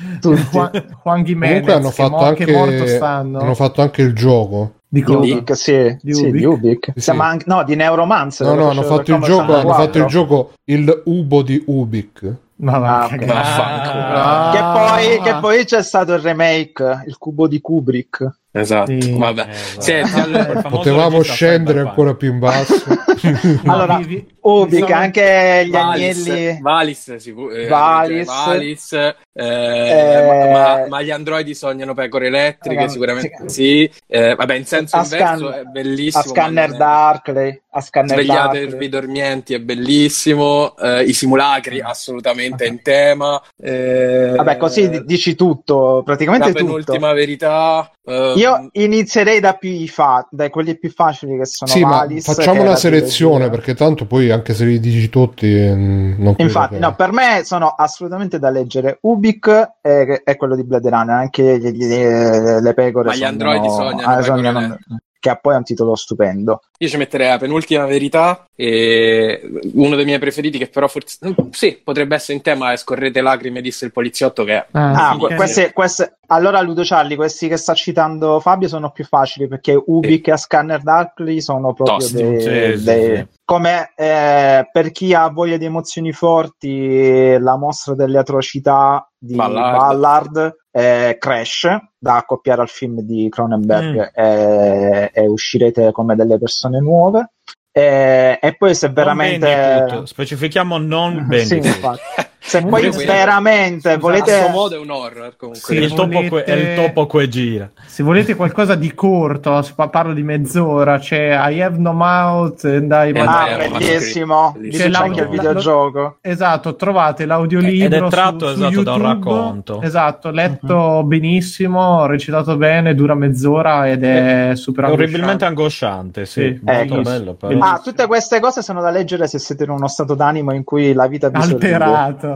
Juan, 0.51 0.70
Juan 1.03 1.23
Jimenez, 1.23 1.61
Comunque 1.61 1.73
hanno 1.74 1.89
che 1.89 1.95
fatto, 1.95 2.11
mo- 2.11 2.19
che 2.33 2.43
anche, 2.43 2.53
morto 2.53 2.87
stanno. 2.87 3.39
hanno 3.41 3.55
fatto 3.55 3.83
anche 3.83 4.03
il 4.03 4.12
gioco. 4.15 4.74
Di? 4.93 5.02
Ubik, 5.06 5.56
sì, 5.56 5.97
Di 6.02 6.12
sì, 6.12 6.27
Ubik? 6.27 6.36
di 6.39 6.44
Ubik. 6.44 6.93
Sì. 6.97 7.10
Anche- 7.10 7.44
no, 7.48 7.64
di 7.64 7.74
Neuromancer. 7.77 8.47
No, 8.47 8.55
no, 8.55 8.69
hanno 8.69 8.82
faceva 8.82 8.97
fatto 8.97 9.19
gioco, 9.27 9.43
hanno 9.43 9.52
64. 9.55 9.85
fatto 9.85 9.98
il 9.98 10.05
gioco 10.05 10.52
il 10.64 11.02
Ubo 11.06 11.43
di 11.43 11.62
Ubik. 11.66 12.35
Ma 12.56 12.78
va, 12.78 13.05
Ah. 13.05 13.09
Vaffanculo. 13.16 14.14
Ah. 14.14 14.51
Che 14.52 14.60
poi, 14.60 15.16
Ah. 15.16 15.23
che 15.23 15.40
poi 15.40 15.64
c'è 15.64 15.82
stato 15.82 16.12
il 16.12 16.20
remake, 16.20 17.05
il 17.06 17.16
cubo 17.19 17.48
di 17.48 17.60
Kubrick. 17.60 18.40
Esatto. 18.55 19.01
Sì. 19.01 19.16
Vabbè. 19.16 19.47
Eh, 19.49 19.81
Senti, 19.81 20.20
allora- 20.20 20.62
Potevamo 20.62 21.23
scendere 21.23 21.81
ancora 21.81 22.15
più 22.15 22.33
in 22.33 22.39
basso. 22.39 22.74
Allora, 23.66 23.99
mi 23.99 24.27
sono- 24.41 24.87
anche 24.95 25.62
gli 25.66 25.70
Valis, 25.70 26.27
agnelli. 26.27 26.59
Valis, 26.61 27.15
sicur- 27.16 27.55
eh, 27.57 27.66
Valis. 27.69 28.27
Valis, 28.27 28.93
eh, 28.93 29.15
Eh, 29.35 30.51
ma, 30.53 30.87
ma- 30.89 31.03
gli 31.03 31.11
androidi 31.11 31.55
sognano 31.55 31.95
pecore 31.95 32.27
elettriche, 32.27 32.85
Eh, 32.85 32.89
sicuramente 32.89 33.49
sì. 33.49 33.89
Eh, 34.09 34.35
vabbè, 34.35 34.55
in 34.55 34.66
senso 34.66 34.97
A 34.97 35.03
inverso 35.05 35.49
scan- 35.51 35.53
è 35.55 35.62
bellissimo. 35.65 36.23
A 36.24 36.27
Scanner 36.27 36.77
Darkly. 36.77 37.61
A 37.74 37.81
Scanner 37.81 38.11
Svegliatevi 38.19 38.89
dormienti 38.89 39.55
è 39.55 39.61
bellissimo. 39.61 40.77
eh, 40.77 41.05
I 41.05 41.12
simulacri 41.15 41.81
assolutamente 41.81 42.66
in 42.66 42.83
tema. 42.83 43.41
eh, 43.62 44.33
Vabbè, 44.37 44.57
così 44.57 44.91
di- 44.91 45.05
dici 45.05 45.35
tutto, 45.37 45.97
la 45.99 46.03
praticamente 46.03 46.49
tutto. 46.53 46.65
penultima 46.65 47.12
verità. 47.12 47.91
Eh, 48.05 48.35
Io 48.37 48.69
inizierei 48.73 49.39
da 49.41 49.53
più 49.55 49.87
fa- 49.87 50.27
dai 50.31 50.51
quelli 50.51 50.77
più 50.79 50.91
facili 50.91 51.37
che 51.39 51.47
sono 51.47 51.70
sì, 51.70 51.81
ma 51.83 51.89
Valis, 51.99 52.24
facciamo 52.35 52.62
una 52.62 52.70
la 52.70 52.77
selezione 52.77 53.49
perché 53.49 53.74
tanto 53.74 54.07
poi 54.07 54.31
anche 54.31 54.55
se 54.55 54.65
li 54.65 54.81
dici 54.81 55.09
tutti 55.09 55.47
mm, 55.47 56.23
non 56.23 56.35
Infatti, 56.39 56.74
che- 56.74 56.81
no, 56.81 56.95
per 56.95 57.12
me 57.12 57.43
sono 57.45 57.69
assolutamente 57.69 58.39
da 58.39 58.51
leggere. 58.51 58.99
Ubik 59.03 59.74
è, 59.81 60.23
è 60.24 60.37
quello 60.37 60.57
di 60.57 60.65
Blade 60.65 60.89
Runner, 60.91 61.16
anche 61.16 61.59
gli- 61.59 61.70
gli- 61.70 62.61
le 62.61 62.74
pecore. 62.74 63.09
Ma 63.09 63.15
gli 63.15 63.19
sognano- 63.19 63.51
androidi 63.51 63.69
sognano 63.70 64.16
ah, 64.19 64.23
sognano- 64.23 64.79
che 65.23 65.39
poi 65.40 65.55
è 65.55 65.57
un 65.57 65.62
titolo 65.62 65.94
stupendo. 65.94 66.62
Io 66.78 66.89
ci 66.89 66.97
metterei 66.97 67.28
la 67.28 67.39
penultima 67.39 67.86
verità 67.86 68.44
e 68.57 69.40
uno 69.74 69.94
dei 69.94 70.05
miei 70.05 70.19
preferiti 70.19 70.59
che 70.59 70.66
però 70.66 70.89
forse 70.89 71.19
sì, 71.53 71.81
potrebbe 71.82 72.16
essere 72.16 72.35
in 72.35 72.43
tema 72.43 72.73
è 72.73 72.77
Scorrete 72.77 73.20
lacrime 73.20 73.61
disse 73.61 73.85
il 73.85 73.93
poliziotto 73.93 74.43
che 74.43 74.57
è 74.57 74.66
Ah, 74.73 75.15
que- 75.16 75.28
che- 75.28 75.35
queste, 75.36 75.73
queste- 75.73 76.16
allora 76.27 76.61
Ludo 76.61 76.82
Charlie, 76.85 77.15
questi 77.15 77.47
che 77.47 77.57
sta 77.57 77.73
citando 77.74 78.40
Fabio 78.40 78.66
sono 78.66 78.90
più 78.90 79.05
facili 79.05 79.47
perché 79.47 79.81
Ubik 79.86 80.27
e 80.28 80.36
Scanner 80.36 80.82
Darkly 80.82 81.40
sono 81.40 81.73
proprio 81.73 81.99
Tosti, 81.99 82.15
dei, 82.16 82.40
sì, 82.40 82.78
sì, 82.78 82.85
dei- 82.85 83.16
sì. 83.19 83.27
come 83.44 83.93
eh, 83.94 84.69
per 84.73 84.90
chi 84.90 85.15
ha 85.15 85.28
voglia 85.28 85.57
di 85.57 85.66
emozioni 85.66 86.11
forti, 86.12 87.39
la 87.39 87.57
mostra 87.57 87.94
delle 87.94 88.19
atrocità 88.19 89.09
di 89.16 89.36
Ballard. 89.36 89.77
Ballard, 89.77 90.57
eh, 90.73 91.16
Crash 91.19 91.69
da 91.99 92.16
accoppiare 92.16 92.62
al 92.62 92.69
film 92.69 93.01
di 93.01 93.28
Cronenberg 93.28 94.11
e, 94.15 95.11
e 95.12 95.27
uscirete 95.27 95.93
come 95.93 96.16
delle 96.16 96.39
persone 96.39 96.81
nuove. 96.81 97.32
E, 97.70 98.39
e 98.40 98.57
poi 98.57 98.74
se 98.74 98.86
Non 98.86 98.94
veramente 98.94 99.47
Bandicoot, 99.47 100.05
specifichiamo 100.05 100.78
non 100.78 101.27
Sì, 101.44 101.59
Bandicoot. 101.59 101.65
infatti. 101.65 102.31
Se 102.44 102.60
poi 102.66 102.90
veramente 102.90 103.97
volete 103.98 104.40
suo 104.40 104.48
modo 104.48 104.74
è 104.74 104.78
un 104.78 104.90
horror 104.90 105.36
comunque. 105.36 105.62
Sì, 105.62 105.74
il, 105.77 105.93
topo 105.94 106.23
que- 106.27 106.44
è 106.44 106.52
il 106.52 106.60
volete- 106.62 106.82
topo 106.86 107.06
que 107.06 107.28
gira. 107.28 107.70
Se 107.86 108.02
volete 108.02 108.35
qualcosa 108.35 108.74
di 108.74 108.93
corto, 108.94 109.64
parlo 109.90 110.12
di 110.12 110.23
mezz'ora, 110.23 110.98
c'è 110.98 111.35
I 111.51 111.62
have 111.62 111.77
no 111.78 111.93
mouth 111.93 112.64
and 112.64 112.90
I 112.90 113.10
Eh, 113.14 113.20
Ah, 113.20 113.48
Eh, 113.51 113.69
bellissimo. 113.69 114.56
C'è 114.70 114.90
anche 114.93 115.20
il 115.20 115.28
videogioco. 115.28 116.16
Esatto, 116.20 116.74
trovate 116.74 117.27
l'audiolibro 117.27 117.97
Ed 117.97 118.02
è 118.05 118.09
tratto, 118.09 118.48
su, 118.48 118.55
su 118.56 118.62
esatto, 118.64 118.82
da 118.82 118.93
un 118.94 119.01
YouTube. 119.01 119.06
racconto. 119.31 119.81
Esatto, 119.82 120.31
letto 120.31 121.02
benissimo, 121.05 122.06
recitato 122.06 122.56
bene, 122.56 122.94
dura 122.94 123.14
mezz'ora 123.14 123.89
ed 123.89 124.02
è 124.05 124.52
super 124.55 124.86
È 124.86 124.90
orribilmente 124.90 125.44
angosciante. 125.44 126.27
sì. 126.27 126.40
Sì. 126.43 126.60
Molto 126.62 126.94
Ecco. 126.94 127.01
bello, 127.02 127.35
però. 127.35 127.48
Bellissimo. 127.52 127.64
Ah, 127.74 127.78
tutte 127.82 128.06
queste 128.06 128.40
cose 128.40 128.62
sono 128.62 128.81
da 128.81 128.90
leggere 128.90 129.27
se 129.28 129.39
siete 129.39 129.64
in 129.64 129.70
uno 129.70 129.86
stato 129.86 130.14
d'animo 130.14 130.52
in 130.52 130.64
cui 130.64 130.93
la 130.93 131.06
vita 131.06 131.28
vi 131.28 131.40
sorride. 131.43 131.60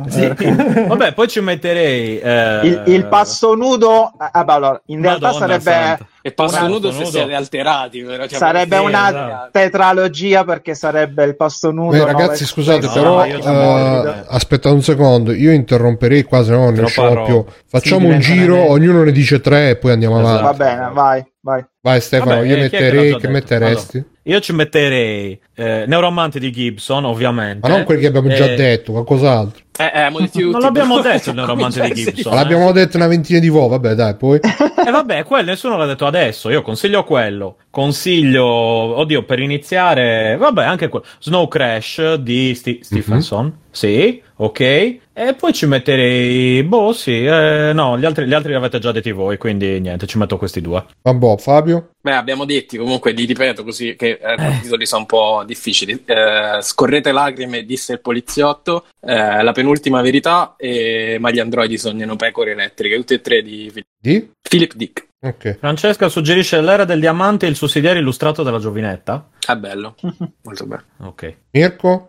Però. 0.05 0.35
Sì. 0.37 0.85
Vabbè, 0.87 1.13
poi 1.15 1.29
ci 1.29 1.41
metterei 1.41 2.19
eh, 2.19 2.61
Il, 2.65 2.83
il 2.87 3.07
passo 3.07 3.55
nudo, 3.55 4.13
ah, 4.17 4.45
beh, 4.45 4.53
allora, 4.53 4.81
in 4.87 5.01
realtà 5.03 5.33
Madonna 5.33 5.47
sarebbe, 5.61 5.71
santa. 5.71 6.07
E 6.23 6.33
passo 6.33 6.57
Una- 6.59 6.67
nudo 6.67 6.91
se 6.91 6.99
nudo. 6.99 7.11
siete 7.11 7.35
alterati. 7.35 8.03
Però, 8.03 8.27
cioè, 8.27 8.39
sarebbe 8.39 8.77
sì, 8.77 8.83
una 8.83 9.09
esatto. 9.09 9.49
tetralogia 9.53 10.45
perché 10.45 10.75
sarebbe 10.75 11.25
il 11.25 11.37
passo 11.37 11.71
nudo. 11.71 11.97
Beh, 11.97 12.05
ragazzi, 12.05 12.45
scusate, 12.45 12.87
espresso, 12.87 13.05
no, 13.05 13.23
però 13.23 13.27
io 13.27 14.05
eh, 14.05 14.25
aspettate 14.29 14.75
un 14.75 14.83
secondo. 14.83 15.33
Io 15.33 15.53
interromperei 15.53 16.25
qua, 16.25 16.43
se 16.43 16.51
no 16.51 16.65
non 16.71 16.75
ne 16.75 16.93
roba. 16.95 17.23
più. 17.23 17.45
Facciamo 17.69 18.09
Sì, 18.09 18.15
un 18.15 18.19
giro, 18.21 18.71
ognuno 18.71 19.05
ne 19.05 19.13
dice 19.13 19.41
tre 19.41 19.71
e 19.71 19.77
poi 19.77 19.93
andiamo 19.93 20.19
Esatto. 20.21 20.39
avanti. 20.39 20.59
Va 20.59 20.65
bene, 20.65 20.91
vai, 20.93 21.25
vai. 21.41 21.65
Vai, 21.81 22.01
Stefano, 22.01 22.35
Vabbè, 22.35 22.47
io 22.47 22.55
eh, 22.55 22.57
che 22.57 22.63
metterei. 22.63 22.91
Che, 22.91 23.09
già 23.11 23.17
detto? 23.19 23.31
metteresti? 23.31 24.05
Io 24.25 24.41
ci 24.41 24.53
metterei 24.53 25.41
eh, 25.55 25.85
Neuromanti 25.87 26.41
di 26.41 26.51
Gibson, 26.51 27.05
ovviamente. 27.05 27.69
Ma 27.69 27.73
non 27.77 27.85
quelli 27.85 28.01
che 28.01 28.09
abbiamo 28.09 28.27
già 28.31 28.47
Eh, 28.47 28.57
detto, 28.57 28.91
qualcos'altro. 28.91 29.63
Eh, 29.79 29.91
eh, 29.93 30.11
Non 30.51 30.61
l'abbiamo 30.61 31.01
detto 31.03 31.31
il 31.31 31.37
Neuromanti 31.37 31.81
di. 31.81 31.93
Gibson. 31.93 32.35
L'abbiamo 32.35 32.73
detto 32.73 32.97
una 32.97 33.07
ventina 33.07 33.39
di 33.39 33.49
vo', 33.49 33.69
vabbè, 33.69 33.95
dai, 33.95 34.15
poi. 34.15 34.41
E 34.41 34.91
vabbè, 34.91 35.25
quello 35.25 35.51
nessuno 35.51 35.77
l'ha 35.77 35.87
detto 35.87 36.07
adesso. 36.07 36.51
Io 36.51 36.63
consiglio 36.63 37.05
quello. 37.05 37.57
Consiglio, 37.77 38.43
oddio, 38.43 39.25
per 39.25 39.39
iniziare, 39.39 40.39
vabbè, 40.39 40.65
anche 40.65 40.89
quello. 40.89 41.05
Snow 41.21 41.47
Crash 41.47 42.15
di 42.15 42.55
Sti- 42.55 42.79
Stephenson. 42.83 43.55
Sì, 43.71 44.23
ok. 44.37 44.61
E 44.61 45.35
poi 45.39 45.53
ci 45.53 45.67
metterei, 45.67 46.63
boh, 46.63 46.95
sì, 46.95 47.27
eh, 47.27 47.73
no, 47.75 47.99
gli 47.99 48.07
altri, 48.07 48.25
gli 48.25 48.33
altri 48.33 48.53
li 48.53 48.57
avete 48.57 48.79
già 48.79 48.93
detti 48.93 49.13
voi, 49.13 49.37
quindi 49.37 49.79
niente, 49.79 50.07
ci 50.07 50.17
metto 50.17 50.39
questi 50.39 50.63
due. 50.63 50.87
Vabbè, 51.03 51.37
Fabio. 51.37 51.91
Beh, 52.01 52.15
abbiamo 52.15 52.47
detti 52.47 52.79
comunque, 52.79 53.13
li 53.13 53.27
ripeto 53.27 53.63
così, 53.63 53.95
che 53.95 54.21
eh, 54.23 54.35
i 54.57 54.61
titoli 54.63 54.87
sono 54.87 55.03
un 55.03 55.07
po' 55.07 55.45
difficili. 55.47 56.03
Eh, 56.07 56.59
Scorrete 56.63 57.13
lacrime, 57.13 57.67
disse 57.67 57.93
il 57.93 58.01
poliziotto, 58.01 58.87
eh, 59.03 59.43
La 59.43 59.53
penultima 59.53 60.01
verità 60.01 60.55
e 60.57 61.19
Ma 61.21 61.31
gli 61.31 61.41
androidi 61.41 61.77
sognano 61.77 62.17
pecore 62.17 62.53
elettriche, 62.53 62.97
tutti 62.97 63.13
e 63.13 63.21
tre 63.21 63.43
di 63.43 63.71
Di? 64.01 64.31
Philip 64.49 64.73
Dick. 64.73 65.09
Ok. 65.19 65.57
Francesca 65.59 66.09
suggerisce 66.09 66.61
l'era 66.61 66.85
del 66.85 67.01
diamante 67.01 67.47
e 67.47 67.49
il 67.49 67.57
sussidiario 67.57 68.01
illustrato 68.01 68.43
della 68.43 68.59
giovinetta. 68.59 69.29
È 69.47 69.55
bello, 69.57 69.95
molto 70.43 70.67
bello. 70.67 70.83
Ok. 71.03 71.35
Mirko? 71.53 72.09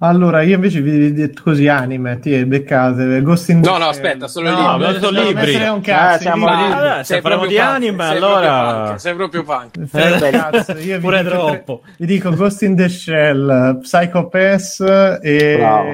Allora, 0.00 0.42
io 0.42 0.54
invece 0.56 0.80
vi 0.80 0.90
vi 0.98 1.12
detto 1.12 1.42
così 1.44 1.66
anime, 1.66 2.18
ti 2.20 2.44
beccate, 2.44 3.22
Ghost 3.22 3.48
in 3.48 3.60
No, 3.60 3.78
no, 3.78 3.86
aspetta, 3.86 4.28
solo 4.28 4.50
no, 4.50 4.76
libri. 4.76 5.00
non 5.00 5.12
libri. 5.14 5.54
un 5.68 5.80
cazzo, 5.80 6.16
Eh, 6.16 6.20
siamo 6.20 6.46
i 6.46 6.56
lì. 6.56 6.62
libri. 6.66 6.86
Ah, 6.88 7.02
se 7.02 7.20
parliamo 7.20 7.46
di 7.46 7.58
anime, 7.58 8.04
sei 8.06 8.16
allora- 8.16 8.40
proprio 8.62 8.84
punk, 8.86 9.00
sei 9.00 9.14
proprio 9.14 9.42
punk. 9.44 9.76
Mi 9.78 9.86
frega 9.86 10.16
Eh, 10.18 10.24
un 10.36 10.50
cazzo, 10.50 10.78
io 10.78 11.00
pure 11.00 11.22
dico 11.22 11.30
troppo. 11.34 11.82
vi 11.98 12.06
dico 12.06 12.30
Ghost 12.34 12.62
in 12.62 12.76
the 12.76 12.88
Shell, 12.88 13.78
Psycho 13.80 14.28
Pass 14.28 14.80
e 15.22 15.54
Bravo. 15.56 15.90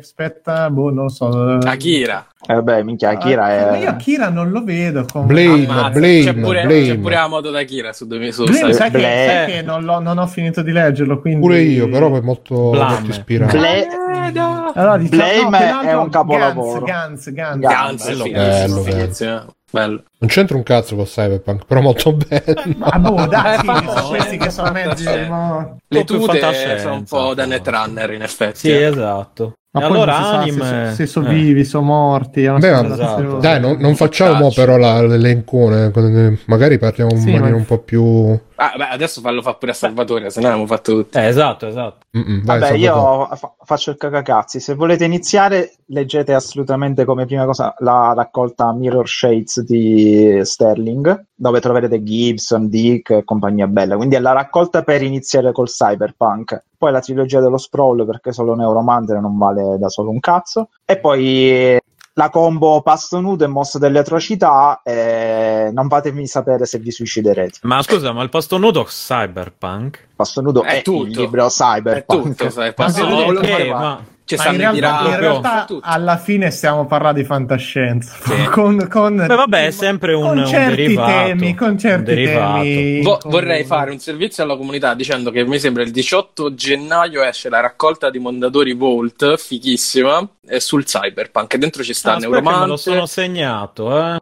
aspetta, 0.00 0.70
boh, 0.70 0.90
non 0.92 1.08
so. 1.08 1.26
Akira. 1.64 2.26
Eh, 2.48 2.54
vabbè, 2.54 2.82
minchia, 2.84 3.08
Akira 3.10 3.44
Ah, 3.46 3.74
è... 3.74 3.82
Io 3.82 3.88
Akira 3.88 4.28
non 4.28 4.50
lo 4.50 4.62
vedo 4.62 5.04
come 5.10 5.26
Blame, 5.26 5.64
Ammazza, 5.66 5.90
Blame, 5.98 6.20
c'è 6.22 6.34
pure, 6.34 6.62
Blame. 6.64 6.86
c'è 6.86 6.98
pure 6.98 7.14
la 7.16 7.26
moto 7.26 7.50
da 7.50 7.58
Akira 7.58 7.92
su 7.92 8.06
dove 8.06 8.30
su 8.30 8.44
Blame, 8.44 8.72
sai 8.72 8.90
che, 8.92 8.98
Blame. 8.98 9.24
sai 9.26 9.46
che 9.46 9.62
non, 9.62 9.82
l'ho- 9.84 9.98
non 9.98 10.18
ho 10.18 10.25
finito 10.26 10.62
di 10.62 10.72
leggerlo, 10.72 11.20
quindi... 11.20 11.40
Pure 11.40 11.60
io, 11.60 11.88
però 11.88 12.14
è 12.16 12.20
molto, 12.20 12.54
molto 12.72 13.10
ispirato. 13.10 13.56
Bla- 13.56 14.72
Allora, 14.74 14.98
diciamo, 14.98 15.48
Blame 15.48 15.70
no, 15.70 15.80
è 15.80 15.94
un 15.94 16.08
capolavoro. 16.08 16.84
Gans, 16.84 17.32
Gans, 17.32 17.58
Gans. 17.60 18.06
Gans, 18.06 18.06
Bello, 18.30 18.82
bello, 18.82 19.54
bello. 19.70 20.02
Non 20.18 20.30
c'entra 20.30 20.56
un 20.56 20.62
cazzo 20.62 20.96
con 20.96 21.04
Cyberpunk, 21.04 21.64
però 21.66 21.80
molto 21.80 22.12
bello. 22.12 22.62
Ma 22.76 22.90
boh, 22.98 23.26
dai, 23.26 23.54
Eh, 23.54 23.58
sì, 23.58 23.88
sono 23.88 24.08
questi 24.08 24.36
che 24.36 24.50
sono 24.50 24.70
mezzi... 24.72 25.04
ma- 25.28 25.76
Le 25.88 26.04
tute 26.04 26.78
sono 26.78 26.94
un 26.94 27.04
po' 27.04 27.34
da 27.34 27.44
Netrunner 27.44 28.12
in 28.12 28.22
effetti. 28.22 28.58
Sì, 28.58 28.70
eh. 28.70 28.84
esatto. 28.84 29.52
Ma 29.76 29.82
e 29.84 29.88
poi 29.88 29.96
allora 29.96 30.18
non 30.18 30.22
si 30.22 30.30
sa 30.30 30.38
anime... 30.64 30.88
se, 30.90 30.94
se 30.94 31.06
sono 31.06 31.28
eh. 31.28 31.34
vivi, 31.34 31.64
sono 31.64 31.84
morti. 31.84 32.48
Beh, 32.48 32.86
esatto. 32.86 33.36
Dai, 33.36 33.60
non, 33.60 33.76
non 33.78 33.94
facciamo 33.94 34.50
però 34.50 34.78
la- 34.78 35.02
l'elencone, 35.02 35.92
eh, 35.94 36.38
magari 36.46 36.78
parliamo 36.78 37.10
in 37.12 37.18
Sì, 37.18 37.26
maniera 37.32 37.50
ma- 37.50 37.56
un 37.56 37.64
po' 37.66 37.78
più... 37.78 38.38
Ah, 38.56 38.72
beh, 38.76 38.88
adesso 38.88 39.20
fallo 39.20 39.42
fa 39.42 39.54
pure 39.54 39.72
a 39.72 39.74
Salvatore, 39.74 40.30
se 40.30 40.40
no 40.40 40.46
abbiamo 40.46 40.66
fatto 40.66 40.92
tutti. 41.02 41.18
Eh, 41.18 41.26
esatto, 41.26 41.66
esatto. 41.66 42.06
Mm-mm, 42.16 42.44
vai, 42.44 42.58
Vabbè, 42.58 42.78
Salvatore. 42.78 43.28
io 43.30 43.36
fa- 43.36 43.54
faccio 43.64 43.90
il 43.90 43.96
cacacazzi. 43.96 44.60
Se 44.60 44.74
volete 44.74 45.04
iniziare, 45.04 45.74
leggete 45.86 46.32
assolutamente 46.32 47.04
come 47.04 47.26
prima 47.26 47.44
cosa 47.44 47.74
la 47.78 48.12
raccolta 48.16 48.72
Mirror 48.72 49.06
Shades 49.06 49.60
di 49.62 50.40
Sterling, 50.42 51.26
dove 51.34 51.60
troverete 51.60 52.02
Gibson, 52.02 52.68
Dick 52.68 53.10
e 53.10 53.24
compagnia 53.24 53.66
bella. 53.66 53.96
Quindi 53.96 54.16
è 54.16 54.20
la 54.20 54.32
raccolta 54.32 54.82
per 54.82 55.02
iniziare 55.02 55.52
col 55.52 55.68
cyberpunk. 55.68 56.64
Poi 56.78 56.92
la 56.92 57.00
trilogia 57.00 57.40
dello 57.40 57.58
sprawl, 57.58 58.06
perché 58.06 58.32
solo 58.32 58.54
Neuromancer 58.54 59.20
non 59.20 59.36
vale 59.36 59.76
da 59.78 59.88
solo 59.88 60.10
un 60.10 60.20
cazzo. 60.20 60.68
E 60.84 60.98
poi 60.98 61.78
la 62.18 62.30
combo 62.30 62.80
pasto 62.80 63.20
nudo 63.20 63.44
e 63.44 63.46
mossa 63.46 63.78
delle 63.78 63.98
atrocità. 63.98 64.80
E 64.82 65.70
non 65.72 65.88
fatemi 65.88 66.26
sapere 66.26 66.64
se 66.64 66.78
vi 66.78 66.90
suiciderete. 66.90 67.58
Ma 67.62 67.82
scusa, 67.82 68.12
ma 68.12 68.22
il 68.22 68.30
pasto 68.30 68.56
nudo 68.58 68.84
cyberpunk? 68.84 70.08
Pasto 70.16 70.40
nudo 70.40 70.62
È 70.62 70.78
è, 70.78 70.82
tutto. 70.82 71.04
il 71.06 71.10
libro 71.18 71.46
È 71.46 71.50
cyberpunk. 71.50 72.22
tutto, 72.36 72.48
sai, 72.50 72.68
Ma 72.68 72.72
passo 72.72 73.04
sì, 73.04 73.08
no, 73.10 73.20
nudo, 73.20 73.38
ok, 73.38 73.46
quello 73.50 73.72
fa- 73.72 73.78
ma... 73.78 74.04
Ci 74.26 74.34
Ma 74.34 74.40
stanno 74.42 74.54
in 74.56 74.60
realtà, 74.80 75.08
in 75.08 75.20
realtà 75.20 75.64
tutto. 75.66 75.86
alla 75.86 76.16
fine 76.16 76.50
stiamo 76.50 76.84
parlando 76.86 77.20
di 77.20 77.24
fantascienza. 77.24 78.12
Sì. 78.24 78.42
Con, 78.50 78.88
con, 78.88 79.14
Beh, 79.16 79.26
vabbè, 79.34 79.66
è 79.66 79.70
sempre 79.70 80.14
un- 80.14 80.26
con 80.26 80.38
un 80.38 80.46
certi 80.48 80.74
derivato, 80.82 81.10
temi, 81.28 81.54
con 81.54 81.68
un 81.70 81.78
certi 81.78 82.04
derivato. 82.14 82.62
temi. 82.62 83.02
Vo- 83.02 83.18
con- 83.18 83.30
vorrei 83.30 83.64
fare 83.64 83.92
un 83.92 83.98
servizio 84.00 84.42
alla 84.42 84.56
comunità 84.56 84.94
dicendo 84.94 85.30
che 85.30 85.44
mi 85.44 85.60
sembra 85.60 85.84
il 85.84 85.92
18 85.92 86.54
gennaio 86.54 87.22
esce 87.22 87.48
la 87.48 87.60
raccolta 87.60 88.10
di 88.10 88.18
Mondadori 88.18 88.74
Vault, 88.74 89.36
fighissima, 89.36 90.28
eh, 90.48 90.58
sul 90.58 90.84
cyberpunk. 90.84 91.54
Dentro 91.56 91.84
ci 91.84 91.94
sta 91.94 92.14
Ah, 92.14 92.18
che 92.18 92.26
me 92.28 92.34
lo 92.34 92.40
Neuromante, 92.40 92.76
sono 92.78 93.06
segnato, 93.06 93.96
eh. 93.96 94.18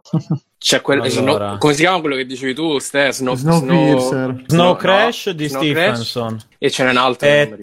c'è 0.59 0.81
quel, 0.81 0.99
Allora. 1.01 1.09
Snow- 1.11 1.57
come 1.57 1.73
si 1.73 1.79
chiama 1.81 1.99
quello 1.99 2.15
che 2.15 2.25
dicevi 2.27 2.53
tu, 2.53 2.77
Ste? 2.77 3.11
Snow, 3.11 3.33
Snowpiercer. 3.35 4.43
Snow 4.47 4.65
no, 4.65 4.75
Crash 4.75 5.29
di 5.31 5.47
Snow 5.47 5.61
Crash. 5.61 5.71
Stephenson. 5.71 6.39
E 6.59 6.69
ce 6.69 6.83
n'è 6.83 6.91
un 6.91 6.97
altro. 6.97 7.27
non 7.27 7.37
mi 7.49 7.61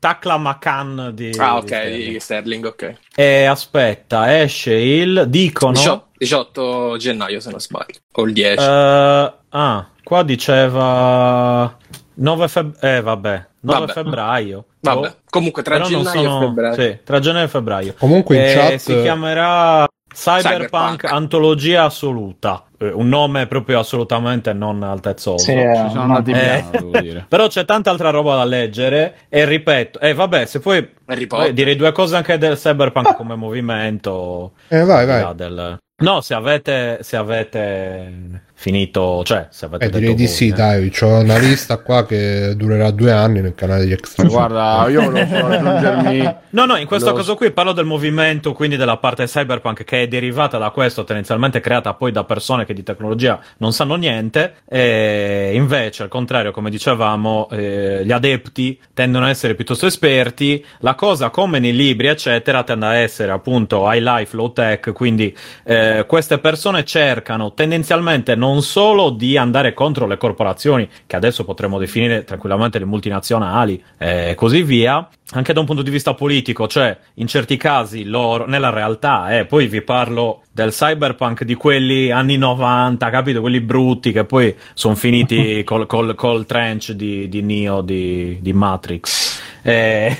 Ricordo. 0.00 0.08
Ta- 0.08 0.08
Takla 0.08 0.36
Makan 0.38 1.10
di... 1.14 1.30
Ah, 1.38 1.52
di 1.52 1.58
ok, 1.58 1.66
Sterling. 1.66 2.08
di 2.12 2.20
Sterling, 2.20 2.64
ok. 2.64 2.94
E 3.14 3.44
aspetta, 3.44 4.40
esce 4.40 4.72
il... 4.74 5.24
Dicono... 5.28 5.72
18, 5.72 6.06
18 6.18 6.96
gennaio, 6.98 7.40
se 7.40 7.50
non 7.50 7.60
sbaglio. 7.60 7.98
O 8.12 8.22
il 8.26 8.32
10. 8.32 8.62
Eh, 8.62 9.32
ah, 9.50 9.88
qua 10.02 10.22
diceva 10.22 11.76
9 12.14 12.48
febbraio. 12.48 12.96
Eh, 12.96 13.00
vabbè, 13.02 13.46
9 13.60 13.78
Vabbè. 13.80 13.92
febbraio. 13.92 14.64
Vabbè, 14.80 15.06
Oh, 15.08 15.14
comunque 15.28 15.62
tra 15.62 15.74
però 15.76 15.86
gennaio 15.86 16.22
sono- 16.22 16.42
e 16.42 16.46
febbraio. 16.46 16.74
Sì, 16.74 16.98
tra 17.04 17.18
gennaio 17.18 17.44
e 17.44 17.48
febbraio. 17.48 17.94
Comunque 17.98 18.36
in 18.36 18.42
Eh, 18.42 18.52
chat... 18.54 18.76
si 18.76 19.00
chiamerà 19.02 19.86
Cyberpunk, 20.12 20.42
Cyberpunk. 20.50 21.04
Antologia 21.04 21.84
Assoluta. 21.84 22.64
Eh, 22.82 22.90
un 22.92 23.08
nome 23.08 23.46
proprio 23.46 23.78
assolutamente 23.78 24.54
non 24.54 24.82
altezzoso. 24.82 25.44
Sì, 25.44 25.52
eh, 25.52 25.74
Ci 25.84 25.90
sono 25.90 26.02
andati 26.14 26.30
Eh. 26.30 26.64
dire. 27.02 27.26
Però 27.28 27.46
c'è 27.46 27.64
tanta 27.66 27.90
altra 27.90 28.08
roba 28.10 28.36
da 28.36 28.44
leggere 28.44 29.16
e 29.28 29.44
ripeto, 29.44 29.98
e 30.00 30.14
vabbè, 30.14 30.46
se 30.46 30.60
eh, 30.64 31.26
Potter. 31.26 31.52
direi 31.52 31.76
due 31.76 31.92
cose 31.92 32.16
anche 32.16 32.38
del 32.38 32.56
cyberpunk 32.56 33.14
come 33.16 33.34
movimento. 33.34 34.52
Eh, 34.68 34.82
vai, 34.84 35.04
vai. 35.06 35.34
del- 35.34 35.78
No, 36.02 36.22
se 36.22 36.32
avete, 36.32 36.98
se 37.02 37.16
avete 37.18 38.44
finito, 38.60 39.22
cioè, 39.24 39.46
se 39.48 39.64
avete 39.64 39.86
Eh, 39.86 39.88
direi 39.88 40.14
di 40.14 40.24
voi, 40.24 40.32
sì, 40.34 40.48
eh. 40.48 40.52
dai, 40.52 40.90
c'ho 40.90 41.06
una 41.20 41.38
lista 41.38 41.78
qua 41.78 42.04
che 42.04 42.52
durerà 42.56 42.90
due 42.90 43.10
anni 43.10 43.40
nel 43.40 43.54
canale 43.54 43.86
di 43.86 43.92
Extra. 43.92 44.24
Guarda, 44.24 44.86
io 44.90 45.00
volevo 45.00 45.34
solo 45.34 45.46
aggiungermi... 45.56 46.34
No, 46.50 46.66
no, 46.66 46.76
in 46.76 46.86
questo 46.86 47.08
Lo- 47.10 47.16
caso 47.16 47.36
qui 47.36 47.52
parlo 47.52 47.72
del 47.72 47.86
movimento, 47.86 48.52
quindi 48.52 48.76
della 48.76 48.98
parte 48.98 49.24
cyberpunk 49.24 49.82
che 49.84 50.02
è 50.02 50.08
derivata 50.08 50.58
da 50.58 50.68
questo, 50.70 51.04
tendenzialmente 51.04 51.60
creata 51.60 51.94
poi 51.94 52.12
da 52.12 52.24
persone 52.24 52.66
che 52.66 52.74
di 52.74 52.82
tecnologia 52.82 53.40
non 53.58 53.72
sanno 53.72 53.94
niente, 53.94 54.56
e 54.68 55.52
invece, 55.54 56.02
al 56.02 56.08
contrario, 56.10 56.50
come 56.50 56.68
dicevamo, 56.68 57.48
eh, 57.50 58.02
gli 58.04 58.12
adepti 58.12 58.78
tendono 58.92 59.24
a 59.24 59.30
essere 59.30 59.54
piuttosto 59.54 59.86
esperti, 59.86 60.62
la 60.80 60.94
cosa 60.94 61.30
come 61.30 61.60
nei 61.60 61.74
libri, 61.74 62.08
eccetera, 62.08 62.62
tende 62.62 62.84
a 62.84 62.94
essere 62.96 63.32
appunto 63.32 63.90
high 63.90 64.02
life, 64.02 64.36
low 64.36 64.52
tech, 64.52 64.92
quindi 64.92 65.34
eh, 65.64 66.04
queste 66.06 66.38
persone 66.38 66.84
cercano 66.84 67.54
tendenzialmente 67.54 68.34
non 68.34 68.48
solo 68.60 69.10
di 69.10 69.36
andare 69.36 69.72
contro 69.72 70.06
le 70.06 70.16
corporazioni, 70.16 70.88
che 71.06 71.16
adesso 71.16 71.44
potremmo 71.44 71.78
definire 71.78 72.24
tranquillamente 72.24 72.78
le 72.78 72.84
multinazionali 72.84 73.82
e 73.96 74.34
così 74.36 74.62
via, 74.62 75.08
anche 75.32 75.52
da 75.52 75.60
un 75.60 75.66
punto 75.66 75.82
di 75.82 75.90
vista 75.90 76.14
politico, 76.14 76.66
cioè 76.66 76.96
in 77.14 77.28
certi 77.28 77.56
casi 77.56 78.04
loro, 78.04 78.46
nella 78.46 78.70
realtà, 78.70 79.38
eh, 79.38 79.44
poi 79.44 79.68
vi 79.68 79.82
parlo 79.82 80.42
del 80.52 80.70
cyberpunk 80.70 81.44
di 81.44 81.54
quelli 81.54 82.10
anni 82.10 82.36
90, 82.36 83.08
capito? 83.10 83.40
Quelli 83.40 83.60
brutti 83.60 84.10
che 84.10 84.24
poi 84.24 84.54
sono 84.74 84.96
finiti 84.96 85.62
col, 85.64 85.86
col, 85.86 86.14
col 86.14 86.46
trench 86.46 86.92
di, 86.92 87.28
di 87.28 87.42
Neo 87.42 87.80
di, 87.80 88.38
di 88.40 88.52
Matrix. 88.52 89.29
Eh, 89.62 90.16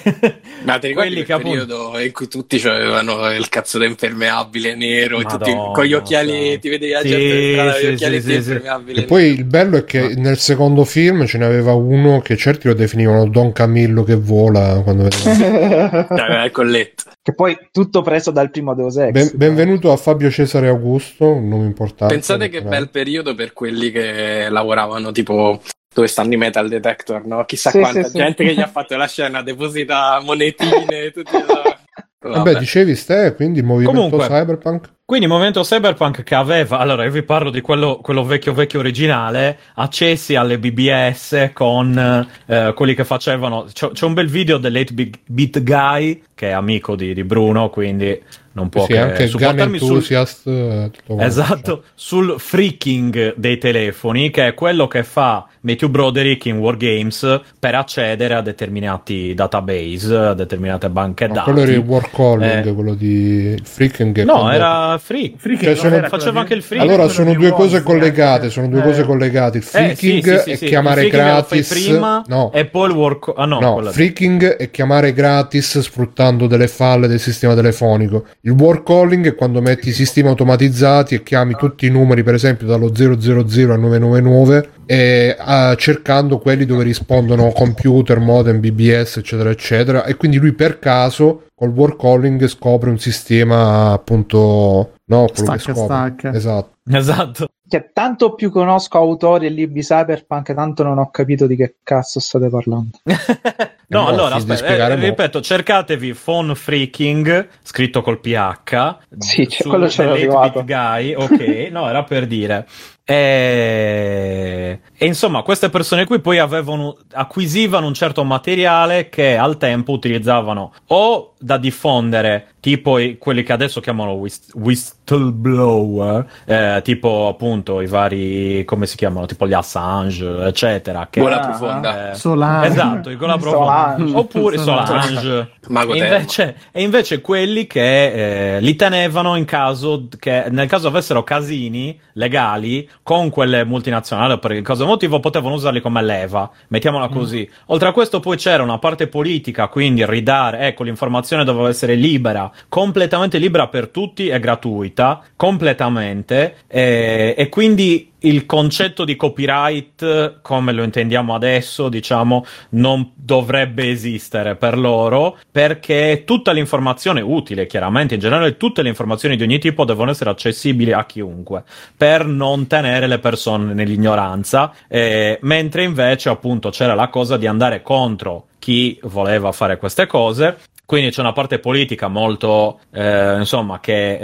Ma 0.65 0.79
ti 0.79 0.89
ricordi 0.89 0.93
quelli 0.93 1.15
quel 1.15 1.25
che 1.25 1.33
appunto... 1.33 1.67
periodo 1.67 1.99
in 1.99 2.13
cui 2.13 2.29
tutti 2.29 2.57
avevano 2.69 3.31
il 3.33 3.49
cazzo 3.49 3.79
da 3.79 3.87
impermeabile 3.87 4.75
nero 4.75 5.21
e 5.21 5.25
tutti 5.25 5.51
con 5.51 5.85
gli 5.85 5.95
occhialetti, 5.95 6.69
vedevi 6.69 6.93
la 6.93 7.01
sì, 7.01 7.09
gente 7.09 7.75
sì, 7.79 7.87
gli 7.87 7.93
occhialetti 7.93 8.23
sì, 8.23 8.33
sì, 8.33 8.43
sì. 8.43 8.51
impermeabili 8.51 9.01
E 9.01 9.05
poi 9.05 9.25
il 9.27 9.45
bello 9.45 9.77
è 9.79 9.85
che 9.85 10.15
nel 10.17 10.37
secondo 10.37 10.85
film 10.85 11.27
ce 11.27 11.39
n'aveva 11.39 11.73
uno 11.73 12.21
che 12.21 12.37
certi 12.37 12.69
lo 12.69 12.75
definivano 12.75 13.29
Don 13.29 13.53
Camillo 13.53 14.03
che 14.03 14.17
vola 14.17 14.81
quando 14.83 15.05
vedevano. 15.05 16.09
Il 16.45 16.51
colletto. 16.53 17.05
che 17.23 17.35
poi 17.35 17.57
tutto 17.71 18.03
preso 18.03 18.31
dal 18.31 18.51
primo 18.51 18.75
Deus 18.75 18.97
Ex. 18.97 19.11
Ben- 19.11 19.31
benvenuto 19.35 19.93
a 19.93 19.97
Fabio 19.97 20.31
Cesare 20.31 20.69
Augusto, 20.69 21.33
un 21.33 21.49
nome 21.49 21.67
importante. 21.67 22.15
Pensate 22.15 22.49
che 22.49 22.63
bel 22.63 22.91
periodo 22.91 23.35
per 23.35 23.53
quelli 23.53 23.91
che 23.91 24.49
lavoravano 24.49 25.13
tipo 25.13 25.61
dove 25.93 26.07
stanno 26.07 26.33
i 26.35 26.37
metal 26.37 26.69
detector, 26.69 27.27
no? 27.27 27.45
Chissà 27.45 27.71
Sì, 27.71 27.81
quanta 27.81 28.03
sì, 28.05 28.11
sì. 28.11 28.17
gente 28.19 28.45
che 28.45 28.55
gli 28.55 28.61
ha 28.61 28.69
fatto 28.69 28.97
la 28.97 29.07
scena, 29.09 29.43
deposita 29.43 30.21
monetine, 30.25 31.11
tutti 31.13 31.33
là. 31.33 31.79
Vabbè, 32.23 32.57
dicevi 32.57 32.95
ste, 32.97 33.33
quindi 33.35 33.61
il 33.61 33.65
movimento 33.65 33.99
Comunque- 33.99 34.27
cyberpunk? 34.29 34.91
Quindi 35.11 35.27
il 35.27 35.33
momento 35.33 35.63
cyberpunk 35.63 36.23
che 36.23 36.37
aveva, 36.37 36.79
allora 36.79 37.03
io 37.03 37.11
vi 37.11 37.25
parlo 37.25 37.51
di 37.51 37.61
quello, 37.61 37.97
quello 37.97 38.23
vecchio 38.23 38.53
vecchio 38.53 38.79
originale, 38.79 39.59
accessi 39.75 40.37
alle 40.37 40.57
BBS 40.61 41.51
con 41.53 42.29
eh, 42.47 42.73
quelli 42.77 42.95
che 42.95 43.05
facevano, 43.05 43.67
c'è, 43.73 43.91
c'è 43.91 44.05
un 44.05 44.15
bel 44.15 44.29
video 44.29 44.59
dell'8-bit 44.59 45.63
guy 45.65 46.23
che 46.41 46.49
è 46.49 46.53
amico 46.53 46.97
di, 46.97 47.13
di 47.13 47.23
Bruno, 47.23 47.69
quindi 47.69 48.19
non 48.53 48.69
può 48.71 48.85
Sì, 48.87 48.93
che 48.95 48.99
anche 48.99 49.27
supportarmi 49.27 49.77
sul, 49.79 49.89
Enthusiast. 49.89 50.47
eh. 50.47 50.91
Esatto, 51.19 51.85
sul 51.95 52.35
freaking 52.39 53.35
dei 53.37 53.59
telefoni, 53.59 54.31
che 54.31 54.47
è 54.49 54.55
quello 54.55 54.89
che 54.89 55.05
fa 55.05 55.47
Matthew 55.61 55.91
Broderick 55.91 56.47
in 56.47 56.57
Wargames 56.57 57.41
per 57.59 57.75
accedere 57.75 58.35
a 58.35 58.41
determinati 58.41 59.35
database, 59.35 60.15
a 60.17 60.33
determinate 60.35 60.89
banche 60.89 61.27
No, 61.27 61.35
dati. 61.35 61.45
quello 61.51 61.61
era 61.67 61.73
il 61.73 61.79
war 61.87 62.11
calling, 62.11 62.67
Eh. 62.67 62.73
quello 62.73 62.95
di 62.95 63.55
Freaking. 63.63 64.23
No, 64.25 64.33
quando- 64.39 64.51
era 64.53 64.99
freak. 64.99 65.35
Freaking 65.37 65.65
Cioè, 65.67 65.77
sono- 65.77 65.95
era 65.97 66.09
faceva 66.09 66.41
anche 66.41 66.55
il 66.55 66.63
freak. 66.63 66.83
Allora 66.83 67.09
sono 67.09 67.35
due 67.35 67.51
cose 67.51 67.83
collegate, 67.83 68.49
sono 68.49 68.67
due 68.69 68.81
Eh. 68.81 68.85
cose 68.85 69.05
collegate. 69.05 69.59
Il 69.59 69.65
Eh, 69.65 69.67
sì, 69.67 69.71
freaking 70.11 70.37
sì, 70.39 70.43
sì, 70.43 70.51
è 70.53 70.57
sì. 70.57 70.65
chiamare 70.67 71.01
freaking 71.03 71.23
lo 71.23 71.43
fai 71.43 71.59
gratis. 71.61 71.69
prima 71.85 72.25
no, 72.27 72.51
e 72.53 72.65
poi 72.65 72.89
il 72.89 72.97
work. 72.97 73.33
Ah, 73.37 73.45
no, 73.45 73.61
no, 73.61 73.83
freaking 73.91 74.57
è 74.57 74.71
chiamare 74.71 75.13
gratis 75.13 75.79
sfruttando 75.81 76.30
delle 76.37 76.69
falle 76.69 77.09
del 77.09 77.21
sistema 77.21 77.55
telefonico. 77.55 78.27
Il 78.43 78.53
war 78.53 78.83
calling 78.83 79.27
è 79.27 79.35
quando 79.35 79.61
metti 79.61 79.89
i 79.89 79.93
sistemi 79.93 80.29
automatizzati 80.29 81.15
e 81.15 81.23
chiami 81.23 81.55
tutti 81.57 81.87
i 81.87 81.91
numeri, 81.91 82.23
per 82.23 82.35
esempio 82.35 82.67
dallo 82.67 82.95
000 82.95 83.13
al 83.13 83.81
999, 83.81 84.69
e, 84.87 85.37
ah, 85.39 85.75
cercando 85.77 86.39
quelli 86.39 86.65
dove 86.65 86.83
rispondono 86.83 87.53
computer, 87.53 88.19
modem, 88.19 88.61
BBS, 88.61 89.19
eccetera, 89.19 89.51
eccetera. 89.51 90.05
E 90.05 90.17
quindi 90.17 90.39
lui 90.39 90.53
per 90.53 90.79
caso 90.79 91.45
col 91.55 91.71
war 91.71 91.97
calling 91.97 92.47
scopre 92.47 92.91
un 92.91 92.99
sistema 92.99 93.93
appunto. 93.93 94.95
No, 95.05 95.27
quello 95.27 95.53
che 95.53 95.59
Stacca, 95.59 95.75
scopre. 95.75 95.85
stacca. 95.85 96.33
Esatto. 96.35 96.79
Esatto. 96.91 97.49
Che 97.69 97.91
tanto 97.93 98.35
più 98.35 98.51
conosco 98.51 98.99
autori 98.99 99.47
e 99.47 99.51
libri 99.51 99.81
cyberpunk, 99.81 100.55
tanto 100.55 100.83
non 100.83 100.99
ho 100.99 101.11
capito 101.11 101.47
di 101.47 101.57
che 101.57 101.77
cazzo 101.83 102.19
state 102.19 102.49
parlando. 102.49 102.99
no, 103.91 104.07
allora, 104.07 104.37
aspetta, 104.37 104.67
eh, 104.89 104.95
ripeto, 104.95 105.41
cercatevi 105.41 106.15
phone 106.15 106.55
freaking, 106.55 107.49
scritto 107.63 108.03
col 108.03 108.21
PH. 108.21 108.97
Sì, 109.19 109.47
c'è- 109.47 109.63
su- 109.63 109.69
quello 109.69 109.87
dell'8-bit 109.87 110.09
arrivato. 110.11 110.65
Guy, 110.65 111.15
ok, 111.15 111.69
no, 111.71 111.89
era 111.89 112.05
per 112.05 112.27
dire. 112.27 112.67
E... 113.11 114.81
e 114.97 115.07
insomma, 115.07 115.43
queste 115.43 115.69
persone 115.71 116.05
qui 116.07 116.21
poi 116.21 116.39
avevano, 116.39 116.97
acquisivano 117.13 117.87
un 117.87 117.95
certo 117.95 118.23
materiale 118.25 119.09
che 119.09 119.37
al 119.37 119.57
tempo 119.57 119.93
utilizzavano 119.93 120.73
o 120.89 121.35
da 121.43 121.57
diffondere, 121.57 122.49
tipo 122.61 122.99
i- 122.99 123.17
quelli 123.17 123.43
che 123.43 123.53
adesso 123.53 123.81
chiamano 123.81 124.13
whist- 124.13 124.53
whistleblower, 124.55 126.27
eh, 126.45 126.81
tipo 126.85 127.29
appunto 127.29 127.81
i 127.81 127.87
vari, 127.87 128.63
come 128.67 128.85
si 128.87 128.97
chiamano, 128.97 129.25
tipo 129.27 129.47
gli 129.49 129.55
Assange, 129.55 130.45
eccetera. 130.45 131.07
Che, 131.11 131.21
Gola 131.21 131.39
profonda. 131.41 132.11
eh, 132.11 132.15
Solana. 132.15 132.67
Esatto, 132.67 133.09
il 133.11 133.17
gola 133.17 133.39
Solange. 133.41 133.95
profonda. 134.05 134.19
Oppure 134.21 134.59
Solange. 134.59 134.87
Solange. 135.15 135.51
Mago 135.69 135.95
E 135.95 135.99
invece, 135.99 136.57
e 136.73 136.83
invece 136.83 137.21
quelli 137.23 137.67
che 137.67 138.57
eh, 138.57 138.61
li 138.61 138.77
tenevano 138.77 139.37
in 139.37 139.45
caso 139.47 140.09
che 140.19 140.47
nel 140.51 140.69
caso 140.69 140.89
avessero 140.89 141.23
casini 141.23 141.99
legali 142.15 142.87
con 143.11 143.29
quelle 143.29 143.65
multinazionali 143.65 144.39
per 144.39 144.53
il 144.53 144.63
caso 144.63 144.87
motivo 144.87 145.19
potevano 145.19 145.57
usarli 145.57 145.81
come 145.81 146.01
leva, 146.01 146.49
mettiamola 146.69 147.09
così. 147.09 147.51
Oltre 147.67 147.89
a 147.89 147.93
questo 147.93 148.21
poi 148.21 148.37
c'era 148.37 148.63
una 148.63 148.79
parte 148.79 149.09
politica, 149.09 149.67
quindi 149.67 150.07
ridare, 150.07 150.69
ecco 150.69 150.85
l'informazione 150.85 151.43
doveva 151.43 151.69
essere 151.69 151.97
libera, 151.97 152.49
completamente 152.69 153.39
libera 153.39 153.67
per 153.67 153.89
tutti 153.89 154.29
e 154.29 154.39
gratuita, 154.39 155.23
completamente 155.35 156.59
e, 156.69 157.35
e 157.37 157.49
quindi 157.49 158.10
il 158.21 158.47
concetto 158.47 159.05
di 159.05 159.17
copyright 159.17 160.41
come 160.43 160.73
lo 160.73 160.83
intendiamo 160.83 161.35
adesso, 161.35 161.89
diciamo, 161.89 162.45
non 162.71 163.13
dovrebbe 163.15 163.89
esistere 163.91 164.57
per 164.57 164.77
loro 164.79 165.39
perché 165.51 166.23
tutta 166.27 166.53
l'informazione 166.53 167.21
utile, 167.21 167.67
chiaramente, 167.67 168.15
in 168.15 168.21
generale 168.21 168.57
tutte 168.57 168.83
le 168.83 168.89
informazioni 168.89 169.37
di 169.37 169.43
ogni 169.43 169.59
tipo 169.59 169.85
devono 169.85 170.11
essere 170.11 170.31
accessibili 170.31 170.93
a 170.93 171.05
chiunque 171.05 171.65
per 171.97 172.27
non 172.27 172.67
tenere 172.67 173.07
le 173.07 173.19
persone 173.19 173.75
nell'ignoranza, 173.75 174.73
eh, 174.89 175.39
mentre 175.43 175.85
invece 175.85 176.29
appunto 176.29 176.71
c'era 176.71 176.95
la 176.95 177.09
cosa 177.09 177.37
di 177.37 177.47
andare 177.47 177.83
contro 177.83 178.47
chi 178.61 179.01
voleva 179.05 179.51
fare 179.51 179.79
queste 179.79 180.07
cose. 180.07 180.59
Quindi 180.91 181.11
c'è 181.11 181.21
una 181.21 181.31
parte 181.33 181.61
politica 181.61 182.09
molto, 182.09 182.81
eh, 182.91 183.37
insomma, 183.39 183.79
che 183.79 184.17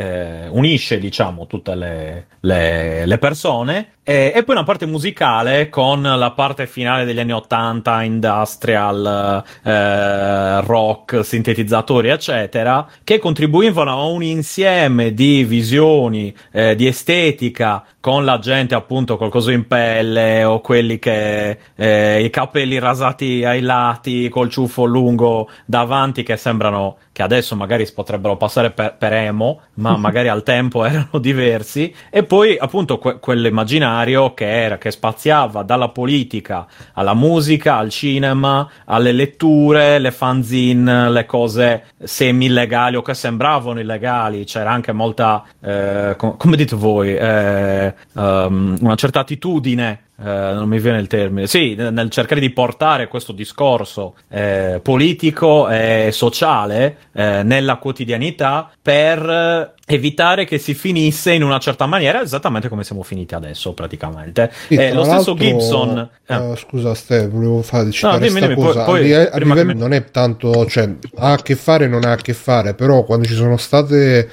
eh, 0.47 0.49
unisce, 0.49 0.99
diciamo, 0.99 1.47
tutte 1.47 1.77
le, 1.77 2.27
le- 2.41 3.07
le 3.07 3.19
persone. 3.19 3.96
E, 4.09 4.31
e 4.33 4.45
poi 4.45 4.55
una 4.55 4.63
parte 4.63 4.87
musicale 4.87 5.69
con 5.69 6.01
la 6.01 6.31
parte 6.31 6.69
finale 6.69 7.05
degli 7.05 7.19
anni 7.19 7.33
80, 7.33 8.03
industrial, 8.05 9.43
eh, 9.65 10.61
rock, 10.61 11.25
sintetizzatori, 11.25 12.11
eccetera, 12.11 12.87
che 13.03 13.19
contribuivano 13.19 13.91
a 13.91 14.05
un 14.05 14.23
insieme 14.23 15.13
di 15.13 15.43
visioni, 15.43 16.33
eh, 16.53 16.77
di 16.77 16.87
estetica, 16.87 17.85
con 17.99 18.25
la 18.25 18.39
gente 18.39 18.77
appunto 18.77 19.17
col 19.17 19.29
coso 19.29 19.51
in 19.51 19.67
pelle 19.67 20.45
o 20.45 20.61
quelli 20.61 21.01
che 21.01 21.59
eh, 21.75 22.23
i 22.23 22.31
capelli 22.31 22.79
rasati 22.79 23.43
ai 23.45 23.61
lati 23.61 24.29
col 24.29 24.49
ciuffo 24.49 24.85
lungo 24.85 25.49
davanti 25.65 26.23
che 26.23 26.37
sembrano 26.37 26.99
che 27.17 27.23
adesso 27.23 27.57
magari 27.57 27.91
potrebbero 27.95 28.37
passare 28.37 28.73
per, 28.73 28.95
per 28.99 29.15
emo 29.15 29.63
ma 29.77 29.97
magari 29.97 30.29
al 30.29 30.43
tempo 30.43 30.85
erano 30.85 31.19
diversi. 31.19 31.91
E 32.11 32.25
poi 32.25 32.59
appunto 32.59 32.99
que- 32.99 33.19
quell'immaginario 33.21 34.35
che 34.35 34.45
era 34.45 34.77
che 34.77 34.91
spaziava 34.91 35.63
dalla 35.63 35.89
politica 35.89 36.67
alla 36.93 37.15
musica 37.15 37.79
al 37.79 37.89
cinema 37.89 38.69
alle 38.85 39.13
letture 39.13 39.99
le 39.99 40.11
fanzine 40.11 41.09
le 41.09 41.25
cose 41.25 41.85
semi 42.05 42.45
illegali 42.45 42.97
o 42.97 43.01
che 43.01 43.15
sembravano 43.15 43.81
illegali. 43.81 44.45
C'era 44.45 44.71
anche 44.71 44.93
molta 44.93 45.43
eh, 45.63 46.17
com- 46.19 46.37
come 46.37 46.57
dite 46.57 46.77
voi 46.77 47.17
eh, 47.17 47.95
ehm, 48.15 48.77
una 48.79 48.95
certa 48.95 49.21
attitudine 49.21 50.06
eh, 50.19 50.25
non 50.25 50.69
mi 50.69 50.79
viene 50.79 50.99
il 50.99 51.07
termine, 51.07 51.47
sì, 51.47 51.75
nel 51.75 52.11
cercare 52.11 52.41
di 52.41 52.51
portare 52.51 53.09
questo 53.09 53.33
discorso 53.33 54.15
eh, 54.29 54.81
politico 54.83 55.69
e 55.69 56.09
sociale 56.13 56.97
eh, 57.13 57.43
nella 57.43 57.77
quotidianità 57.77 58.71
per 58.81 59.75
evitare 59.89 60.45
che 60.47 60.59
si 60.59 60.75
finisse 60.75 61.33
in 61.33 61.43
una 61.45 61.59
certa 61.59 61.87
maniera, 61.87 62.21
esattamente 62.23 62.69
come 62.69 62.83
siamo 62.83 63.03
finiti 63.03 63.35
adesso 63.35 63.73
praticamente. 63.73 64.51
Sì, 64.69 64.75
Eh, 64.75 64.93
lo 64.93 65.05
stesso 65.05 65.35
Gibson... 65.35 66.09
eh, 66.27 66.35
eh, 66.35 66.57
scusa, 66.57 66.95
Ste, 66.95 67.29
volevo 67.29 67.63
fare 67.63 67.91
citare 67.91 68.19
dimmi, 68.19 68.41
questa 68.41 68.47
dimmi, 68.49 68.55
poi- 68.61 68.73
cosa. 68.73 68.85
poi, 68.85 69.13
a, 69.13 69.29
a 69.33 69.39
livello 69.39 69.65
mi- 69.75 69.79
non 69.79 69.93
è 69.93 70.05
tanto, 70.11 70.67
cioè, 70.67 70.89
ha 71.19 71.33
a 71.33 71.37
che 71.43 71.55
fare, 71.55 71.87
non 71.87 72.05
ha 72.05 72.13
a 72.13 72.17
che 72.17 72.33
fare, 72.33 72.75
però 72.75 73.05
quando 73.05 73.27
ci 73.27 73.35
sono 73.35 73.57
state 73.57 74.29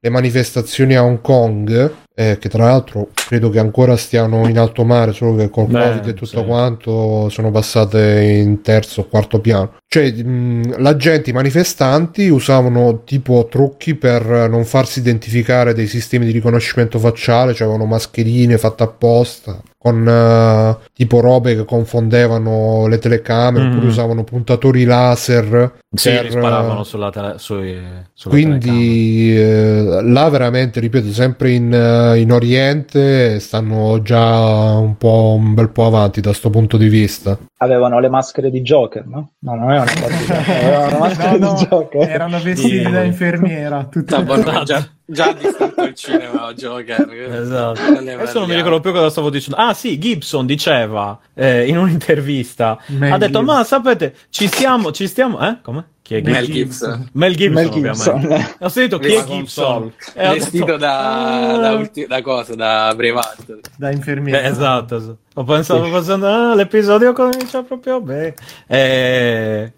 le 0.00 0.10
manifestazioni 0.10 0.94
a 0.94 1.02
Hong 1.04 1.20
Kong, 1.20 1.92
eh, 2.16 2.38
che 2.38 2.48
tra 2.48 2.64
l'altro 2.66 3.08
credo 3.12 3.50
che 3.50 3.58
ancora 3.58 3.96
stiano 3.96 4.46
in 4.48 4.58
alto 4.58 4.84
mare, 4.84 5.12
solo 5.12 5.34
che 5.34 5.50
col 5.50 5.66
Beh, 5.66 5.80
Covid 5.80 6.06
e 6.08 6.14
tutto 6.14 6.38
sì. 6.40 6.44
quanto 6.44 7.28
sono 7.28 7.50
passate 7.50 8.22
in 8.22 8.60
terzo 8.62 9.00
o 9.02 9.04
quarto 9.08 9.40
piano. 9.40 9.72
Cioè, 9.88 10.10
mh, 10.12 10.80
la 10.80 10.96
gente, 10.96 11.30
i 11.30 11.32
manifestanti 11.32 12.28
usavano 12.28 13.02
tipo 13.04 13.46
trucchi 13.50 13.94
per 13.94 14.48
non 14.48 14.64
farsi 14.64 14.98
identificare 15.00 15.72
dei 15.74 15.86
sistemi 15.86 16.24
di 16.26 16.32
riconoscimento 16.32 16.98
facciale, 16.98 17.54
cioè 17.54 17.66
avevano 17.66 17.88
mascherine 17.88 18.58
fatte 18.58 18.82
apposta 18.82 19.60
con 19.76 20.08
eh, 20.08 20.76
tipo 20.94 21.20
robe 21.20 21.54
che 21.54 21.64
confondevano 21.64 22.86
le 22.86 22.98
telecamere, 22.98 23.64
Mm. 23.66 23.70
oppure 23.72 23.86
usavano 23.86 24.24
puntatori 24.24 24.84
laser. 24.84 25.74
sì, 25.94 26.10
per, 26.10 26.30
sparavano 26.30 26.82
sulla 26.84 27.10
tele- 27.10 27.34
sui, 27.38 27.78
sulla 28.14 28.34
quindi 28.34 29.36
eh, 29.36 30.00
là 30.02 30.28
veramente, 30.30 30.80
ripeto, 30.80 31.12
sempre 31.12 31.50
in, 31.52 31.72
eh, 31.72 32.03
in 32.16 32.30
Oriente 32.32 33.38
stanno 33.40 34.00
già 34.02 34.72
un 34.76 34.96
po' 34.96 35.34
un 35.38 35.54
bel 35.54 35.70
po' 35.70 35.86
avanti 35.86 36.20
da 36.20 36.32
sto 36.32 36.50
punto 36.50 36.76
di 36.76 36.88
vista. 36.88 37.38
Avevano 37.58 37.98
le 38.00 38.08
maschere 38.08 38.50
di 38.50 38.60
Joker, 38.62 39.06
no? 39.06 39.32
No, 39.40 39.54
non 39.54 39.70
avevano 39.70 40.88
le 40.90 40.98
maschere 40.98 41.38
No, 41.38 41.52
no, 41.52 41.54
di 41.58 41.66
Joker. 41.66 42.08
erano 42.10 42.38
vestiti 42.40 42.84
Sì. 42.84 42.90
da 42.90 43.02
infermiera. 43.02 43.88
Portando 43.90 44.62
già, 44.64 44.86
già 45.04 45.28
ha 45.30 45.32
distrutto 45.34 45.82
il 45.84 45.94
cinema 45.94 46.52
Joker. 46.54 47.08
Esatto. 47.40 47.80
Non 47.90 48.08
Adesso 48.08 48.38
non 48.40 48.48
mi 48.48 48.54
ricordo 48.54 48.80
più 48.80 48.92
cosa 48.92 49.10
stavo 49.10 49.30
dicendo. 49.30 49.56
Ah, 49.56 49.72
sì, 49.74 49.98
Gibson 49.98 50.46
diceva 50.46 51.18
eh, 51.34 51.66
in 51.66 51.78
un'intervista: 51.78 52.78
Mel 52.88 53.12
ha 53.12 53.18
detto, 53.18 53.38
Gibson. 53.38 53.56
ma 53.56 53.64
sapete, 53.64 54.14
ci 54.30 54.46
stiamo, 54.46 54.92
ci 54.92 55.06
stiamo. 55.06 55.40
Eh? 55.46 55.58
Come? 55.62 55.84
Chi 56.04 56.16
è 56.16 56.20
Mel 56.20 56.44
Gibson? 56.44 56.90
Gibson. 56.90 57.08
Mel 57.12 57.34
Gibson, 57.34 57.54
Mel 57.54 57.68
Gibson. 57.70 58.14
ovviamente. 58.16 58.56
Ho 58.60 58.68
sentito 58.68 58.98
chi 58.98 59.14
è 59.14 59.24
Gibson. 59.24 59.92
E 60.12 60.28
ho 60.28 60.32
Vestito 60.34 60.64
detto, 60.66 60.76
da, 60.76 61.52
"Ah". 61.54 61.56
da, 61.56 61.72
ulti- 61.72 62.06
da 62.06 62.20
cosa? 62.20 62.54
Da 62.54 62.92
Brevat. 62.94 63.58
da 63.78 63.90
infermiera. 63.90 64.42
Eh, 64.42 64.48
esatto, 64.48 64.96
esatto. 64.96 65.18
Ho 65.32 65.44
pensato, 65.44 65.80
pensando, 65.90 66.26
ah, 66.28 66.54
l'episodio 66.54 67.14
comincia 67.14 67.62
proprio 67.62 68.02
bene. 68.02 68.34
Eh, 68.66 69.72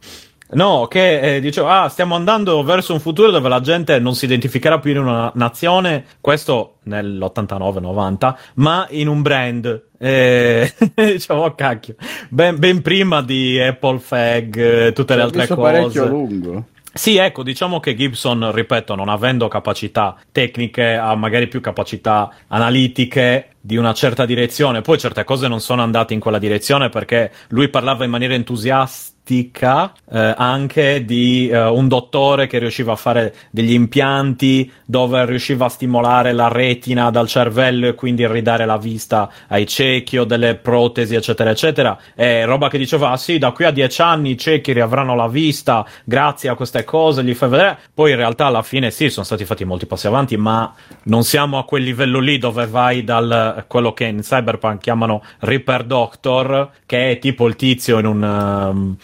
no, 0.50 0.86
che 0.86 1.36
eh, 1.36 1.40
dicevo, 1.40 1.68
ah, 1.68 1.88
stiamo 1.88 2.14
andando 2.14 2.62
verso 2.62 2.92
un 2.92 3.00
futuro 3.00 3.30
dove 3.30 3.48
la 3.48 3.60
gente 3.60 3.98
non 3.98 4.14
si 4.14 4.26
identificherà 4.26 4.78
più 4.78 4.92
in 4.92 4.98
una 4.98 5.30
nazione, 5.34 6.04
questo 6.20 6.78
nell'89-90, 6.84 8.34
ma 8.54 8.86
in 8.90 9.08
un 9.08 9.22
brand. 9.22 9.84
Eh, 9.98 10.72
dicevo, 10.94 11.44
oh, 11.44 11.54
cacchio, 11.54 11.96
ben, 12.28 12.58
ben 12.58 12.82
prima 12.82 13.22
di 13.22 13.60
Apple 13.60 13.98
Fag, 13.98 14.56
eh, 14.56 14.92
tutte 14.92 15.14
le 15.16 15.20
Ci 15.20 15.24
ho 15.24 15.40
altre 15.40 15.46
cose. 15.54 15.60
parecchio 15.60 16.06
lungo. 16.06 16.64
Sì, 16.96 17.18
ecco, 17.18 17.42
diciamo 17.42 17.78
che 17.78 17.94
Gibson, 17.94 18.52
ripeto, 18.52 18.94
non 18.94 19.10
avendo 19.10 19.48
capacità 19.48 20.16
tecniche, 20.32 20.94
ha 20.94 21.14
magari 21.14 21.46
più 21.46 21.60
capacità 21.60 22.32
analitiche 22.46 23.56
di 23.60 23.76
una 23.76 23.92
certa 23.92 24.24
direzione. 24.24 24.80
Poi 24.80 24.98
certe 24.98 25.22
cose 25.24 25.46
non 25.46 25.60
sono 25.60 25.82
andate 25.82 26.14
in 26.14 26.20
quella 26.20 26.38
direzione 26.38 26.88
perché 26.88 27.30
lui 27.48 27.68
parlava 27.68 28.04
in 28.04 28.10
maniera 28.10 28.32
entusiastica 28.32 29.15
eh, 29.28 30.34
anche 30.36 31.04
di 31.04 31.48
eh, 31.48 31.64
un 31.64 31.88
dottore 31.88 32.46
che 32.46 32.58
riusciva 32.58 32.92
a 32.92 32.96
fare 32.96 33.34
degli 33.50 33.72
impianti 33.72 34.70
dove 34.84 35.24
riusciva 35.26 35.66
a 35.66 35.68
stimolare 35.68 36.32
la 36.32 36.48
retina 36.48 37.10
dal 37.10 37.26
cervello 37.26 37.88
e 37.88 37.94
quindi 37.94 38.24
ridare 38.26 38.66
la 38.66 38.76
vista 38.76 39.28
ai 39.48 39.66
ciechi 39.66 40.16
o 40.16 40.24
delle 40.24 40.54
protesi, 40.54 41.16
eccetera, 41.16 41.50
eccetera. 41.50 41.98
E 42.14 42.44
roba 42.44 42.68
che 42.68 42.78
diceva, 42.78 43.10
ah 43.10 43.16
sì, 43.16 43.38
da 43.38 43.50
qui 43.50 43.64
a 43.64 43.72
dieci 43.72 44.00
anni 44.00 44.30
i 44.30 44.38
ciechi 44.38 44.72
riavranno 44.72 45.16
la 45.16 45.26
vista 45.26 45.84
grazie 46.04 46.48
a 46.48 46.54
queste 46.54 46.84
cose, 46.84 47.24
gli 47.24 47.34
fai 47.34 47.48
vedere. 47.48 47.78
Poi 47.92 48.12
in 48.12 48.16
realtà 48.16 48.46
alla 48.46 48.62
fine 48.62 48.90
sì, 48.90 49.10
sono 49.10 49.24
stati 49.24 49.44
fatti 49.44 49.64
molti 49.64 49.86
passi 49.86 50.06
avanti, 50.06 50.36
ma 50.36 50.72
non 51.04 51.24
siamo 51.24 51.58
a 51.58 51.64
quel 51.64 51.82
livello 51.82 52.20
lì 52.20 52.38
dove 52.38 52.66
vai 52.66 53.02
dal 53.02 53.64
quello 53.66 53.92
che 53.92 54.04
in 54.04 54.20
Cyberpunk 54.20 54.80
chiamano 54.80 55.22
Reaper 55.40 55.82
Doctor, 55.84 56.70
che 56.86 57.10
è 57.10 57.18
tipo 57.18 57.46
il 57.48 57.56
tizio 57.56 57.98
in 57.98 58.06
un... 58.06 58.22
um, 58.22 58.96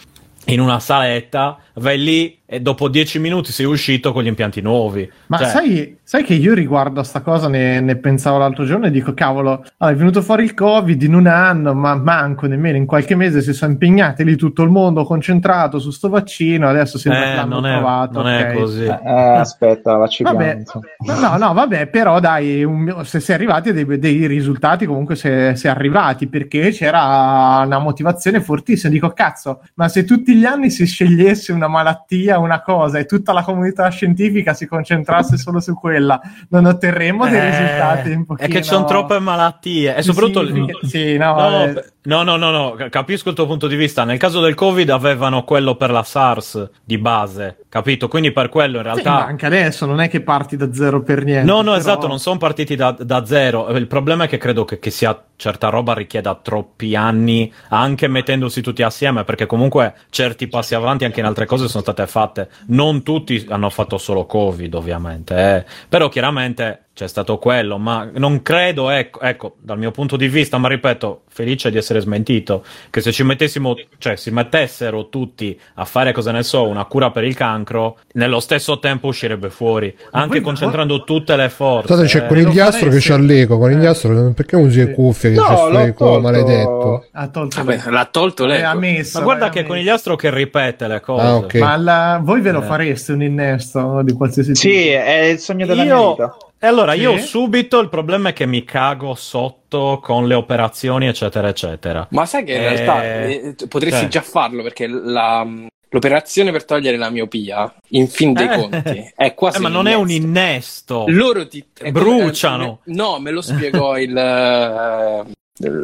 in 0.45 0.59
una 0.59 0.79
saletta, 0.79 1.57
vai 1.75 1.97
lì 1.97 2.41
e 2.45 2.59
dopo 2.59 2.87
dieci 2.87 3.17
minuti 3.17 3.51
sei 3.51 3.65
uscito 3.65 4.13
con 4.13 4.21
gli 4.21 4.27
impianti 4.27 4.61
nuovi. 4.61 5.09
Ma 5.27 5.37
Cioè, 5.37 5.47
sai, 5.47 5.97
sai 6.03 6.23
che 6.23 6.35
io 6.35 6.53
riguardo 6.53 6.99
a 6.99 7.03
sta 7.03 7.21
cosa 7.21 7.47
ne, 7.47 7.79
ne 7.79 7.95
pensavo 7.95 8.37
l'altro 8.37 8.63
giorno 8.63 8.85
e 8.85 8.91
dico, 8.91 9.15
cavolo, 9.15 9.65
ah, 9.77 9.89
è 9.89 9.95
venuto 9.95 10.21
fuori 10.21 10.43
il 10.43 10.53
Covid 10.53 11.01
in 11.01 11.15
un 11.15 11.25
anno, 11.25 11.73
ma 11.73 11.95
manco 11.95 12.45
nemmeno 12.45 12.77
in 12.77 12.85
qualche 12.85 13.15
mese 13.15 13.41
si 13.41 13.53
sono 13.53 13.71
impegnati 13.71 14.23
lì 14.23 14.35
tutto 14.35 14.61
il 14.61 14.69
mondo 14.69 15.03
concentrato 15.03 15.79
su 15.79 15.89
sto 15.89 16.09
vaccino, 16.09 16.67
adesso 16.67 16.99
sembra 16.99 17.23
che 17.23 17.31
eh, 17.31 17.35
l'hanno 17.37 17.59
non, 17.59 17.65
è, 17.65 17.71
trovato. 17.71 18.21
non 18.21 18.31
è 18.31 18.49
ok. 18.51 18.53
così. 18.53 18.83
Eh, 18.83 18.99
eh, 19.03 19.37
aspetta, 19.37 19.95
vacilliamo. 19.95 20.37
Vabbè, 20.37 20.63
no, 21.07 21.19
no, 21.19 21.37
no, 21.37 21.53
vabbè, 21.53 21.87
però 21.87 22.19
dai, 22.19 22.63
un- 22.63 23.01
se 23.03 23.19
si 23.19 23.31
è 23.31 23.33
arrivati 23.33 23.69
a 23.69 23.73
dei, 23.73 23.97
dei 23.97 24.27
risultati, 24.27 24.85
comunque 24.85 25.15
si 25.15 25.27
è, 25.27 25.55
si 25.55 25.65
è 25.65 25.71
arrivati 25.71 26.27
perché 26.27 26.69
c'era 26.69 27.63
una 27.65 27.79
motivazione 27.79 28.41
fortissima. 28.41 28.93
Dico, 28.93 29.09
cazzo, 29.09 29.63
ma 29.73 29.87
se 29.87 30.03
tutti 30.03 30.35
gli 30.35 30.45
anni 30.45 30.69
si 30.69 30.85
scegliesse 30.85 31.51
una 31.51 31.62
malattia, 31.67 32.39
una 32.39 32.61
cosa 32.61 32.99
e 32.99 33.05
tutta 33.05 33.33
la 33.33 33.43
comunità 33.43 33.89
scientifica 33.89 34.53
si 34.53 34.67
concentrasse 34.67 35.37
solo 35.37 35.59
su 35.59 35.73
quella, 35.73 36.19
non 36.49 36.65
otterremmo 36.65 37.27
dei 37.27 37.39
Eh, 37.39 37.49
risultati 37.49 38.11
un 38.11 38.25
pochino... 38.25 38.47
È 38.47 38.51
che 38.51 38.61
ci 38.61 38.69
sono 38.69 38.85
troppe 38.85 39.19
malattie 39.19 39.95
e 39.95 40.01
soprattutto... 40.01 40.45
Sì, 40.45 40.87
sì, 40.87 41.17
no, 41.17 41.35
No, 41.35 41.73
beh, 41.73 41.93
no, 42.03 42.23
no, 42.23 42.35
no, 42.37 42.51
no, 42.51 42.75
capisco 42.89 43.29
il 43.29 43.35
tuo 43.35 43.45
punto 43.45 43.67
di 43.67 43.75
vista. 43.75 44.03
Nel 44.03 44.17
caso 44.17 44.39
del 44.41 44.55
Covid 44.55 44.89
avevano 44.89 45.43
quello 45.43 45.75
per 45.75 45.91
la 45.91 46.03
SARS 46.03 46.69
di 46.83 46.97
base, 46.97 47.62
capito? 47.73 48.07
Quindi 48.07 48.31
per 48.31 48.49
quello 48.49 48.77
in 48.77 48.83
Sì, 48.83 48.89
realtà... 48.91 49.09
ma 49.09 49.25
anche 49.25 49.47
adesso 49.47 49.87
non 49.87 49.99
è 49.99 50.07
che 50.07 50.21
parti 50.21 50.55
da 50.55 50.71
zero 50.71 51.01
per 51.01 51.23
niente. 51.23 51.43
No, 51.43 51.55
no, 51.55 51.63
però- 51.63 51.75
esatto, 51.77 52.05
non 52.05 52.19
sono 52.19 52.37
partiti 52.37 52.75
da, 52.75 52.91
da 52.91 53.25
zero. 53.25 53.67
Il 53.69 53.87
problema 53.87 54.25
è 54.25 54.27
che 54.27 54.37
credo 54.37 54.63
che, 54.63 54.77
che 54.77 54.91
sia 54.91 55.19
certa 55.35 55.69
roba 55.69 55.95
richieda 55.95 56.35
troppi 56.35 56.95
anni, 56.95 57.51
anche 57.69 58.07
mettendosi 58.07 58.61
tutti 58.61 58.83
assieme, 58.83 59.23
perché 59.23 59.47
comunque 59.47 59.95
certi 60.11 60.47
passi 60.47 60.75
avanti 60.75 61.03
anche 61.05 61.19
in 61.19 61.25
altre 61.25 61.47
cose 61.47 61.67
sono 61.67 61.81
state 61.81 62.05
fatte. 62.05 62.47
Non 62.67 63.01
tutti 63.01 63.43
hanno 63.49 63.71
fatto 63.71 63.97
solo 63.97 64.27
Covid, 64.27 64.71
ovviamente, 64.75 65.35
eh. 65.35 65.65
però 65.89 66.09
chiaramente 66.09 66.82
c'è 66.93 67.07
stato 67.07 67.37
quello, 67.39 67.77
ma 67.79 68.07
non 68.13 68.43
credo, 68.43 68.89
ecco, 68.91 69.19
ecco, 69.21 69.55
dal 69.59 69.79
mio 69.79 69.89
punto 69.91 70.15
di 70.15 70.27
vista, 70.27 70.59
ma 70.59 70.67
ripeto, 70.67 71.21
felice 71.27 71.71
di 71.71 71.77
essere 71.77 71.99
smentito, 72.01 72.63
che 72.91 73.01
se 73.01 73.11
ci 73.11 73.23
mettessimo, 73.23 73.75
cioè 73.97 74.15
si 74.15 74.29
mettessero 74.29 75.09
tutti 75.09 75.59
a 75.75 75.85
fare, 75.85 76.11
cosa 76.11 76.31
ne 76.31 76.43
so, 76.43 76.67
una 76.67 76.85
cura 76.85 77.09
per 77.09 77.23
il 77.23 77.35
cancro, 77.35 77.97
nello 78.13 78.39
stesso 78.39 78.77
tempo 78.77 79.07
uscirebbe 79.07 79.49
fuori, 79.49 79.95
anche 80.11 80.27
poi- 80.35 80.41
concentrando 80.41 81.03
tutte 81.03 81.35
le 81.35 81.49
forze. 81.49 81.87
Guardate, 81.87 82.09
c'è 82.11 82.23
eh. 82.25 82.27
Conigliastro 82.27 82.89
che 82.89 82.97
c'ha 82.99 83.17
l'eco. 83.17 83.57
Conigliastro, 83.57 84.31
perché 84.35 84.55
usi 84.55 84.79
le 84.85 84.91
cuffie 84.91 85.31
che 85.31 85.37
No, 85.37 85.45
c'è 85.47 85.55
sto 85.55 85.79
eco 85.79 86.05
tolto. 86.05 86.21
maledetto? 86.21 87.05
Ha 87.11 87.27
tolto 87.29 87.63
Vabbè, 87.63 87.89
l'ha 87.89 88.05
tolto 88.11 88.43
Eh, 88.43 88.47
lei. 88.47 88.61
ha 88.63 88.75
messo, 88.75 89.17
Ma 89.17 89.23
guarda 89.23 89.47
eh, 89.47 89.49
che. 89.49 89.63
Conigliastro 89.63 90.15
che 90.15 90.29
ripete 90.29 90.87
le 90.87 90.99
cose. 91.01 91.25
Ah, 91.25 91.35
ok. 91.37 91.53
Ma 91.55 91.75
la- 91.77 92.19
voi 92.21 92.41
ve 92.41 92.51
lo 92.51 92.61
Eh. 92.61 92.65
fareste 92.65 93.13
un 93.13 93.23
innesto 93.23 94.01
di 94.03 94.13
qualsiasi 94.13 94.53
tipo? 94.53 94.59
Sì, 94.73 94.89
è 94.89 95.23
il 95.23 95.39
sogno 95.39 95.65
della 95.65 95.83
mia 95.83 95.95
Io, 95.95 96.09
vita. 96.11 96.37
E 96.63 96.67
allora, 96.67 96.93
Sì? 96.93 96.99
io 97.01 97.17
subito 97.17 97.79
il 97.79 97.89
problema 97.89 98.29
è 98.29 98.33
che 98.33 98.45
mi 98.45 98.63
cago 98.63 99.15
sotto 99.15 99.99
con 100.01 100.27
le 100.27 100.33
operazioni, 100.33 101.07
eccetera, 101.07 101.49
eccetera. 101.49 102.07
Ma 102.11 102.25
sai 102.25 102.45
che 102.45 102.53
in 102.53 102.61
Eh, 102.61 102.69
realtà 102.69 103.03
eh, 103.03 103.55
potresti 103.67 103.99
cioè. 103.99 104.07
già 104.07 104.21
farlo 104.21 104.63
perché 104.63 104.87
la- 104.87 105.45
l'operazione 105.89 106.51
per 106.51 106.63
togliere 106.63 106.95
la 106.95 107.09
miopia, 107.09 107.71
in 107.89 108.07
fin 108.07 108.31
dei 108.31 108.47
Eh. 108.47 108.55
conti, 108.57 109.11
è 109.15 109.33
quasi 109.33 109.57
Eh, 109.57 109.59
ma 109.61 109.67
non 109.69 109.87
è 109.87 109.93
un 109.93 110.09
innesto. 110.09 111.03
innesto. 111.03 111.05
Loro 111.09 111.47
ti 111.47 111.65
come- 111.77 111.91
Bruciano. 111.91 112.79
eh, 112.85 112.91
no, 112.93 113.19
me 113.19 113.31
lo 113.31 113.41
spiegò 113.41 113.97
il 113.99 114.17
eh, 114.17 115.23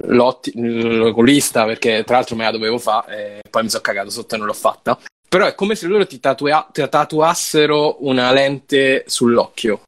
l'otti- 0.07 0.51
l'oculista 0.55 1.65
perché 1.65 2.03
tra 2.05 2.15
l'altro 2.15 2.35
me 2.35 2.45
la 2.45 2.51
dovevo 2.51 2.77
fare 2.79 3.41
e 3.43 3.49
poi 3.49 3.63
mi 3.63 3.69
sono 3.69 3.83
cagato 3.83 4.09
sotto 4.09 4.35
e 4.35 4.37
non 4.37 4.47
l'ho 4.47 4.53
fatta. 4.53 4.97
Però 5.29 5.45
è 5.45 5.53
come 5.53 5.75
se 5.75 5.85
loro 5.85 6.07
ti, 6.07 6.19
tatua- 6.19 6.67
ti 6.71 6.87
tatuassero 6.89 7.97
una 7.99 8.31
lente 8.31 9.03
sull'occhio. 9.05 9.81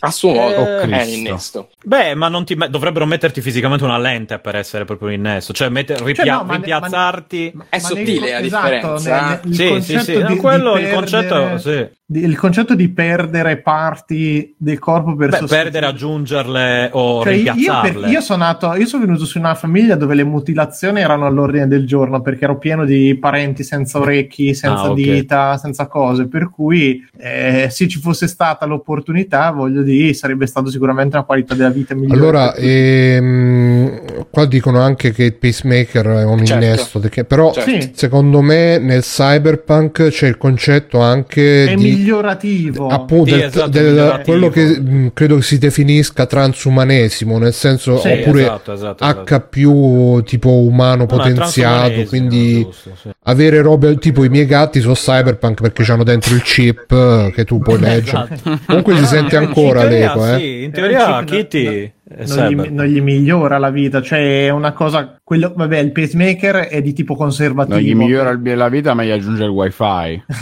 A 0.00 0.10
suo 0.10 0.32
modo 0.32 0.56
Oh, 0.60 0.78
è 0.78 0.82
un 0.84 0.90
Cristo. 0.90 1.14
innesto. 1.16 1.68
Beh, 1.84 2.14
ma 2.14 2.28
non 2.28 2.44
ti 2.44 2.54
me- 2.54 2.68
dovrebbero 2.70 3.04
metterti 3.06 3.40
fisicamente 3.40 3.84
una 3.84 3.98
lente 3.98 4.38
per 4.38 4.54
essere 4.56 4.84
proprio 4.84 5.08
un 5.08 5.14
innesto. 5.14 5.52
Cioè, 5.52 5.68
metter- 5.70 6.00
ripia- 6.02 6.24
Cioè, 6.24 6.32
no, 6.34 6.42
ne- 6.44 6.52
rimpiazzarti. 6.52 7.52
ma- 7.54 7.64
È 7.68 7.78
sottile 7.78 8.30
la 8.30 8.38
esatto, 8.40 8.68
differenza, 8.70 9.40
nel- 9.44 9.54
Sì, 9.54 9.62
sì, 9.64 9.68
concetto 9.68 10.00
sì. 10.02 10.12
di- 10.16 10.22
No, 10.22 10.28
di 10.28 10.36
quello, 10.36 10.76
il 10.76 10.82
perdere- 10.88 10.94
concetto, 10.94 11.58
sì. 11.58 11.86
di- 12.06 12.20
il 12.24 12.36
concetto 12.36 12.74
di 12.74 12.88
perdere 12.88 13.56
parti 13.58 14.54
del 14.56 14.78
corpo 14.78 15.16
per 15.16 15.30
Beh, 15.30 15.46
perdere, 15.46 15.86
aggiungerle 15.86 16.90
o 16.92 17.22
Cioè, 17.22 17.32
io, 17.32 17.52
rimpiazzarle. 17.52 18.00
per- 18.00 18.10
io 18.10 18.20
sono 18.20 18.44
nato, 18.44 18.74
io 18.74 18.86
sono 18.86 19.04
venuto 19.04 19.24
su 19.24 19.38
una 19.38 19.54
famiglia 19.54 19.94
dove 19.96 20.14
le 20.14 20.24
mutilazioni 20.24 21.00
erano 21.00 21.26
all'ordine 21.26 21.66
del 21.66 21.86
giorno 21.86 22.20
perché 22.20 22.44
ero 22.44 22.58
pieno 22.58 22.84
di 22.84 23.16
parenti 23.16 23.64
senza 23.64 23.98
orecchi, 23.98 24.54
senza 24.54 24.82
Ah, 24.82 24.90
ok. 24.90 24.94
dita, 24.94 25.56
senza 25.56 25.86
cose. 25.86 26.28
Per 26.28 26.50
cui, 26.50 27.04
eh, 27.18 27.68
se 27.70 27.88
ci 27.88 27.98
fosse 27.98 28.26
stata 28.28 28.64
l'opportunità, 28.64 29.50
voglio 29.50 29.82
dire, 29.82 29.86
sarebbe 30.14 30.46
stato 30.46 30.70
sicuramente 30.70 31.16
una 31.16 31.24
qualità 31.24 31.54
della 31.54 31.70
vita 31.70 31.94
migliore. 31.94 32.18
Allora, 32.20 32.54
ehm, 32.54 34.26
qua 34.30 34.44
dicono 34.46 34.80
anche 34.80 35.12
che 35.12 35.24
il 35.24 35.34
pacemaker 35.34 36.06
è 36.06 36.24
un 36.24 36.44
Certo. 36.44 36.64
innesto, 36.64 36.98
perché- 37.00 37.24
però 37.24 37.52
Certo. 37.52 37.66
Secondo 37.94 38.40
me 38.42 38.78
nel 38.78 39.02
cyberpunk 39.02 40.08
c'è 40.08 40.26
il 40.28 40.36
concetto 40.38 41.00
anche 41.00 41.64
è 41.66 41.74
di 41.74 41.82
migliorativo. 41.82 42.86
appunto 42.88 43.26
Sì, 43.32 43.38
del- 43.38 43.44
esatto, 43.48 43.68
del- 43.68 43.84
migliorativo. 43.90 44.24
quello 44.24 44.48
che 44.50 44.80
mh, 44.80 45.10
credo 45.14 45.36
che 45.36 45.42
si 45.42 45.58
definisca 45.58 46.26
transumanesimo, 46.26 47.38
nel 47.38 47.52
senso 47.52 47.98
Sì, 47.98 48.08
oppure 48.08 48.42
esatto, 48.42 48.72
esatto, 48.72 49.04
H 49.04 49.08
esatto. 49.24 49.46
più 49.50 50.22
tipo 50.22 50.50
umano 50.62 50.96
No, 50.98 51.06
potenziato, 51.06 52.02
quindi 52.04 52.62
giusto, 52.62 52.90
sì. 53.02 53.08
avere 53.24 53.60
robe 53.62 53.96
tipo 53.98 54.24
i 54.24 54.28
miei 54.28 54.46
gatti 54.46 54.80
sono 54.80 54.94
cyberpunk 54.94 55.60
perché 55.60 55.90
hanno 55.90 56.04
dentro 56.04 56.34
il 56.34 56.42
chip 56.42 57.32
che 57.32 57.44
tu 57.44 57.58
puoi 57.58 57.78
leggere. 57.80 58.28
Esatto. 58.32 58.58
Comunque 58.66 58.96
si 58.96 59.06
sente 59.06 59.36
In 59.38 59.42
ancora 59.80 59.88
teoria, 59.88 60.14
l'eco, 60.14 60.26
eh. 60.34 60.38
Sì, 60.38 60.62
in 60.64 60.70
teoria 60.72 60.98
da- 61.06 61.24
Kitty 61.24 61.66
Eh, 61.66 61.92
non 62.26 62.48
gli, 62.48 62.54
non 62.70 62.86
gli 62.86 63.00
migliora 63.00 63.58
la 63.58 63.70
vita, 63.70 64.00
cioè 64.00 64.46
è 64.46 64.50
una 64.50 64.72
cosa. 64.72 65.16
Quello, 65.22 65.52
vabbè, 65.54 65.78
il 65.78 65.92
pacemaker 65.92 66.56
è 66.68 66.80
di 66.80 66.92
tipo 66.94 67.14
conservativo. 67.14 67.76
Non 67.76 67.84
gli 67.84 67.94
migliora 67.94 68.30
il- 68.30 68.56
la 68.56 68.68
vita, 68.68 68.94
ma 68.94 69.04
gli 69.04 69.10
aggiunge 69.10 69.44
il 69.44 69.50
wifi. 69.50 70.22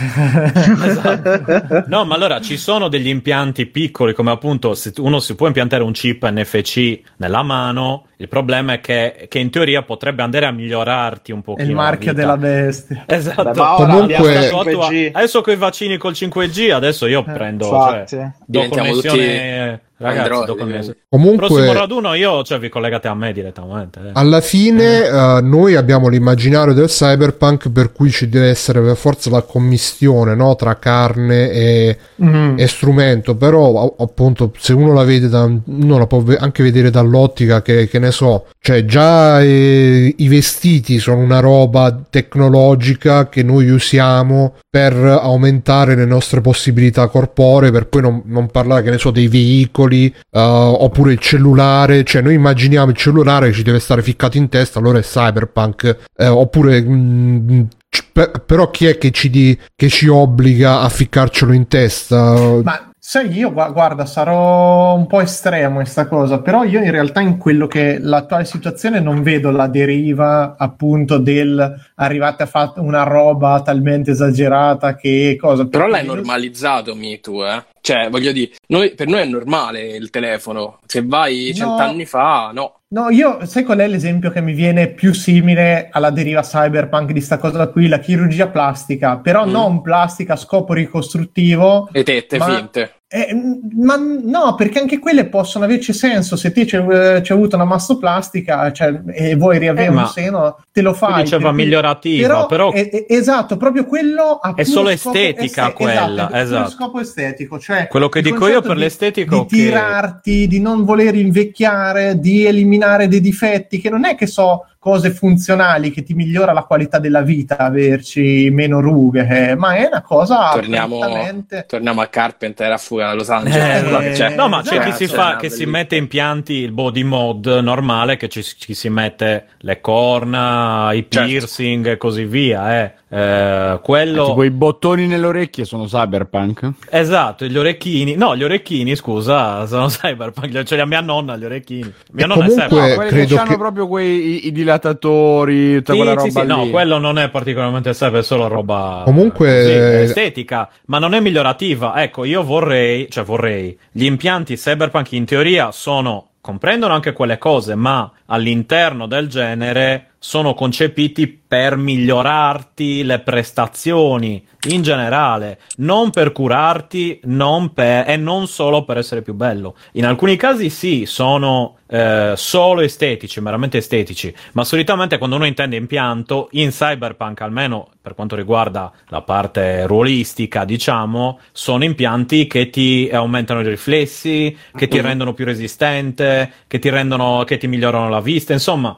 Esatto. 0.87 1.83
No, 1.87 2.05
ma 2.05 2.15
allora 2.15 2.39
ci 2.41 2.57
sono 2.57 2.87
degli 2.87 3.07
impianti 3.07 3.65
piccoli, 3.65 4.13
come 4.13 4.31
appunto 4.31 4.73
se 4.75 4.93
uno 4.97 5.19
si 5.19 5.35
può 5.35 5.47
impiantare 5.47 5.83
un 5.83 5.91
chip 5.91 6.27
NFC 6.29 6.99
nella 7.17 7.43
mano. 7.43 8.05
Il 8.19 8.27
problema 8.29 8.73
è 8.73 8.79
che, 8.79 9.27
che 9.29 9.37
in 9.39 9.49
teoria 9.51 9.83
potrebbe 9.83 10.23
andare 10.23 10.45
a 10.47 10.51
migliorarti 10.51 11.31
un 11.31 11.39
È 11.39 11.43
pochino. 11.43 11.67
il 11.69 11.75
marchio 11.75 12.07
la 12.13 12.17
della 12.17 12.37
bestia. 12.37 13.03
Esatto. 13.05 13.43
Beh, 13.43 13.53
ma 13.55 13.79
ora 13.79 13.93
Comunque- 13.93 14.37
Adesso, 14.37 14.63
5G. 14.63 15.09
adesso 15.13 15.41
con 15.41 15.53
i 15.53 15.57
vaccini 15.57 15.97
col 15.97 16.13
5G, 16.13 16.71
adesso 16.71 17.05
io 17.05 17.23
prendo. 17.23 17.65
Infatti. 17.65 18.15
Cioè, 18.15 18.31
do 18.45 18.67
connessione. 18.69 19.81
Ragazzi, 19.99 20.31
Android. 20.31 20.95
Comunque, 21.09 21.47
Prossimo 21.47 21.73
raduno 21.73 22.13
io, 22.13 22.43
cioè, 22.43 22.59
vi 22.59 22.69
collegate 22.69 23.07
a 23.07 23.15
me 23.15 23.31
direttamente. 23.33 23.99
eh. 23.99 24.09
alla 24.13 24.41
fine 24.41 25.05
eh, 25.07 25.39
noi 25.41 25.75
abbiamo 25.75 26.07
l'immaginario 26.07 26.73
del 26.73 26.87
cyberpunk 26.87 27.69
per 27.71 27.91
cui 27.93 28.11
ci 28.11 28.29
deve 28.29 28.49
essere 28.49 28.81
per 28.81 28.95
forza 28.95 29.29
la 29.29 29.41
commistione 29.41 30.35
no? 30.35 30.55
tra 30.55 30.77
carne 30.77 31.49
e, 31.51 31.97
Mm. 32.21 32.57
e 32.57 32.67
strumento, 32.67 33.35
però 33.35 33.95
appunto 33.97 34.51
se 34.57 34.73
uno 34.73 34.91
la 34.93 35.03
vede 35.03 35.29
da, 35.29 35.43
uno 35.43 35.97
la 35.97 36.07
può 36.07 36.23
anche 36.37 36.61
vedere 36.63 36.89
dall'ottica 36.89 37.61
che, 37.61 37.87
che 37.87 37.99
ne 37.99 38.11
so, 38.11 38.47
cioè 38.59 38.85
già 38.85 39.39
eh, 39.41 40.13
i 40.17 40.27
vestiti 40.27 40.99
sono 40.99 41.19
una 41.19 41.39
roba 41.39 41.95
tecnologica 42.09 43.29
che 43.29 43.43
noi 43.43 43.69
usiamo 43.69 44.55
per 44.69 44.93
aumentare 44.95 45.95
le 45.95 46.05
nostre 46.05 46.41
possibilità 46.41 47.07
corporee, 47.07 47.71
per 47.71 47.87
poi 47.87 48.01
non, 48.01 48.21
non 48.25 48.47
parlare 48.47 48.83
che 48.83 48.89
ne 48.91 48.97
so 48.97 49.11
dei 49.11 49.27
veicoli 49.27 49.85
eh, 49.95 50.39
oppure 50.39 51.13
il 51.13 51.19
cellulare, 51.19 52.03
cioè 52.03 52.21
noi 52.21 52.33
immaginiamo 52.35 52.91
il 52.91 52.97
cellulare 52.97 53.47
che 53.49 53.53
ci 53.55 53.63
deve 53.63 53.79
stare 53.79 54.01
ficcato 54.01 54.37
in 54.37 54.49
testa, 54.49 54.79
allora 54.79 54.99
è 54.99 55.01
cyberpunk, 55.03 55.97
eh, 56.15 56.27
oppure 56.27 56.81
mm, 56.81 57.61
c- 57.89 58.05
per- 58.11 58.43
però 58.45 58.69
chi 58.71 58.85
è 58.87 58.97
che 58.97 59.11
ci, 59.11 59.29
di- 59.29 59.57
che 59.75 59.89
ci 59.89 60.07
obbliga 60.07 60.81
a 60.81 60.89
ficcarcelo 60.89 61.53
in 61.53 61.67
testa? 61.67 62.33
Ma 62.63 62.86
sai, 63.09 63.31
io 63.31 63.53
gua- 63.53 63.69
guarda, 63.69 64.05
sarò 64.05 64.93
un 64.93 65.07
po' 65.07 65.21
estremo 65.21 65.79
in 65.79 65.85
sta 65.85 66.07
cosa, 66.07 66.41
però 66.41 66.65
io 66.65 66.81
in 66.83 66.91
realtà 66.91 67.21
in 67.21 67.37
quello 67.37 67.65
che 67.65 67.99
l'attuale 68.01 68.43
situazione 68.43 68.99
non 68.99 69.23
vedo 69.23 69.49
la 69.49 69.67
deriva 69.67 70.55
appunto 70.57 71.17
del 71.17 71.73
arrivate 71.95 72.43
a 72.43 72.47
fare 72.47 72.73
una 72.81 73.03
roba 73.03 73.61
talmente 73.61 74.11
esagerata 74.11 74.95
che 74.97 75.37
cosa. 75.39 75.65
Però 75.65 75.87
l'hai 75.87 76.05
normalizzato, 76.05 76.95
Mi, 76.95 77.21
tu, 77.21 77.41
eh? 77.43 77.63
Cioè, 77.79 78.09
voglio 78.09 78.33
dire, 78.33 78.51
noi- 78.67 78.93
per 78.93 79.07
noi 79.07 79.21
è 79.21 79.25
normale 79.25 79.87
il 79.95 80.09
telefono. 80.09 80.79
Se 80.85 81.01
vai 81.05 81.47
No. 81.51 81.53
cent'anni 81.65 82.03
fa, 82.05 82.51
no. 82.53 82.76
No, 82.89 83.09
io 83.09 83.45
sai 83.45 83.63
qual 83.65 83.79
è 83.79 83.87
l'esempio 83.87 84.29
che 84.31 84.39
mi 84.41 84.53
viene 84.53 84.87
più 84.87 85.13
simile 85.13 85.89
alla 85.91 86.09
deriva 86.09 86.39
cyberpunk 86.41 87.11
di 87.11 87.19
sta 87.19 87.37
cosa 87.37 87.67
qui? 87.67 87.89
La 87.89 87.99
chirurgia 87.99 88.47
plastica, 88.47 89.17
però 89.17 89.45
Mm. 89.45 89.51
non 89.51 89.81
plastica 89.81 90.33
a 90.33 90.37
scopo 90.37 90.71
ricostruttivo. 90.73 91.89
Le 91.91 92.03
tette 92.03 92.37
Ma- 92.37 92.45
finte. 92.45 92.91
Eh, 93.09 93.29
ma 93.77 93.95
no, 93.95 94.55
perché 94.55 94.79
anche 94.79 94.99
quelle 94.99 95.27
possono 95.29 95.63
averci 95.63 95.93
senso. 95.93 96.35
Se 96.35 96.51
te 96.51 96.65
c'è, 96.65 96.79
eh, 96.79 97.21
c'è 97.21 97.33
avuto 97.33 97.55
una 97.55 97.63
mastoplastica 97.63 98.69
cioè, 98.73 98.99
e 99.13 99.35
vuoi 99.37 99.59
riavere 99.59 99.85
Eh, 99.87 99.95
un 99.95 100.07
seno, 100.07 100.57
te 100.73 100.81
lo 100.81 100.93
fai. 100.93 101.23
Per 101.27 101.39
cui- 101.39 101.53
migliorativa, 101.53 102.45
però, 102.47 102.73
è- 102.73 102.89
è- 102.89 103.05
esatto, 103.07 103.55
proprio 103.55 103.85
quello 103.85 104.41
È 104.55 104.63
solo 104.63 104.89
estetica 104.89 105.67
este- 105.69 105.73
quella, 105.73 106.03
esatto, 106.03 106.21
è 106.21 106.27
puro 106.27 106.37
esatto. 106.41 106.69
scopo 106.69 106.99
estetico. 106.99 107.59
Cioè, 107.59 107.87
Quello 107.87 108.09
che 108.09 108.21
dico 108.21 108.45
io 108.47 108.59
per 108.61 108.73
di- 108.75 108.81
l'estetico 108.81 109.35
di 109.35 109.55
che- 109.55 109.63
tirarti, 109.63 110.47
di 110.47 110.59
non 110.59 110.83
voler 110.83 111.15
invecchiare, 111.15 112.19
di 112.19 112.45
eliminare 112.45 113.07
dei 113.07 113.21
difetti, 113.21 113.79
che 113.79 113.89
non 113.89 114.03
è 114.03 114.15
che 114.15 114.27
so 114.27 114.65
cose 114.79 115.11
funzionali 115.11 115.91
che 115.91 116.03
ti 116.03 116.13
migliora 116.13 116.53
la 116.53 116.63
qualità 116.63 116.99
della 116.99 117.21
vita 117.21 117.57
averci 117.57 118.49
meno 118.51 118.79
rughe, 118.79 119.27
eh, 119.49 119.55
ma 119.55 119.75
è 119.75 119.85
una 119.87 120.01
cosa 120.01 120.51
Torniamo, 120.53 120.99
prettamente- 120.99 121.65
torniamo 121.67 122.01
a 122.01 122.07
Carpenter 122.07 122.71
a 122.71 122.77
fuga 122.77 123.07
da 123.07 123.13
Los 123.13 123.29
Angeles. 123.29 124.11
Eh, 124.11 124.15
Cioè, 124.15 124.35
no, 124.35 124.47
ma 124.47 124.61
c'è 124.61 124.79
chi 124.79 124.91
si, 124.93 125.07
cioè, 125.07 125.15
fa, 125.17 125.27
una 125.29 125.35
che 125.37 125.49
si 125.49 125.65
mette 125.65 125.95
impianti 125.95 126.53
il 126.53 126.71
body 126.71 127.03
mod 127.03 127.45
normale, 127.61 128.17
che 128.17 128.29
ci, 128.29 128.43
ci 128.43 128.73
si 128.73 128.89
mette 128.89 129.47
le 129.59 129.81
corna, 129.81 130.91
i 130.93 131.05
Certo. 131.09 131.27
piercing 131.27 131.87
e 131.87 131.97
così 131.97 132.25
via. 132.25 132.81
Eh. 132.81 132.93
Eh, 133.09 133.79
quello 133.83 134.25
Tipo 134.27 134.43
i 134.43 134.51
bottoni 134.51 135.07
nelle 135.07 135.25
orecchie 135.27 135.63
sono 135.63 135.85
cyberpunk. 135.85 136.71
esatto, 136.89 137.45
gli 137.45 137.57
orecchini. 137.57 138.15
No, 138.15 138.35
gli 138.35 138.43
orecchini, 138.43 138.95
scusa, 138.97 139.65
sono 139.65 139.87
cyberpunk. 139.89 140.63
Ce 140.63 140.75
li 140.75 140.81
ha 140.81 140.85
mia 140.85 140.99
nonna 141.01 141.37
gli 141.37 141.45
orecchini. 141.45 141.93
Mia 142.11 142.25
E 142.25 142.27
nonna 142.27 142.45
è 142.45 142.47
comunque- 142.47 142.67
cyberpunk. 142.67 142.91
Eh, 142.91 142.95
quelli 142.95 143.09
credo 143.11 143.35
che 143.35 143.39
hanno 143.41 143.49
che- 143.51 143.57
proprio 143.57 143.87
quei 143.87 144.45
i, 144.45 144.47
i 144.47 144.51
dilatatori, 144.67 145.75
tutta 145.77 145.93
Sì, 145.93 145.97
quella 145.97 146.11
sì, 146.19 146.27
roba 146.27 146.41
sì, 146.41 146.45
lì. 146.47 146.47
no, 146.47 146.69
quello 146.69 146.97
non 146.97 147.17
è 147.17 147.29
particolarmente 147.29 147.91
cyber, 147.91 148.19
è 148.19 148.23
solo 148.23 148.47
roba 148.47 149.01
Comunque- 149.05 149.47
è 149.49 150.01
estetica, 150.01 150.69
ma 150.85 150.99
non 150.99 151.13
è 151.13 151.19
migliorativa. 151.19 152.01
Ecco, 152.01 152.23
io 152.25 152.43
vorrei, 152.43 153.09
cioè 153.09 153.23
vorrei, 153.23 153.77
gli 153.91 154.05
impianti 154.05 154.55
cyberpunk 154.55 155.11
in 155.13 155.25
teoria 155.25 155.71
sono, 155.71 156.29
comprendono 156.41 156.93
anche 156.93 157.13
quelle 157.13 157.37
cose, 157.37 157.75
ma 157.75 158.09
all'interno 158.27 159.07
del 159.07 159.27
genere 159.27 160.11
sono 160.27 160.53
concepiti 160.53 161.25
per 161.47 161.77
migliorarti 161.77 163.03
le 163.05 163.19
prestazioni 163.19 164.45
in 164.67 164.81
generale, 164.81 165.59
non 165.77 166.09
per 166.09 166.33
curarti, 166.33 167.21
non 167.23 167.71
per, 167.71 168.09
e 168.09 168.17
non 168.17 168.45
solo 168.47 168.83
per 168.83 168.97
essere 168.97 169.21
più 169.21 169.33
bello. 169.35 169.77
In 169.93 170.05
alcuni 170.05 170.35
casi 170.35 170.69
sì, 170.69 171.05
sono 171.05 171.77
eh, 171.87 172.33
solo 172.35 172.81
estetici, 172.81 173.39
meramente 173.39 173.77
estetici, 173.77 174.35
ma 174.51 174.65
solitamente 174.65 175.17
quando 175.17 175.37
uno 175.37 175.45
intende 175.45 175.77
impianto, 175.77 176.49
in 176.51 176.71
cyberpunk 176.71 177.39
almeno 177.39 177.87
per 178.01 178.13
quanto 178.13 178.35
riguarda 178.35 178.91
la 179.07 179.21
parte 179.21 179.85
ruolistica, 179.87 180.65
diciamo, 180.65 181.39
sono 181.53 181.85
impianti 181.85 182.47
che 182.47 182.69
ti 182.69 183.09
aumentano 183.09 183.61
i 183.61 183.69
riflessi, 183.69 184.57
che 184.75 184.89
ti 184.89 184.97
Mhm. 184.97 185.05
rendono 185.05 185.33
più 185.33 185.45
resistente, 185.45 186.51
che 186.67 186.79
ti 186.79 186.89
rendono, 186.89 187.45
che 187.45 187.55
ti 187.55 187.67
migliorano 187.67 188.09
la 188.09 188.19
vista, 188.19 188.51
insomma. 188.51 188.97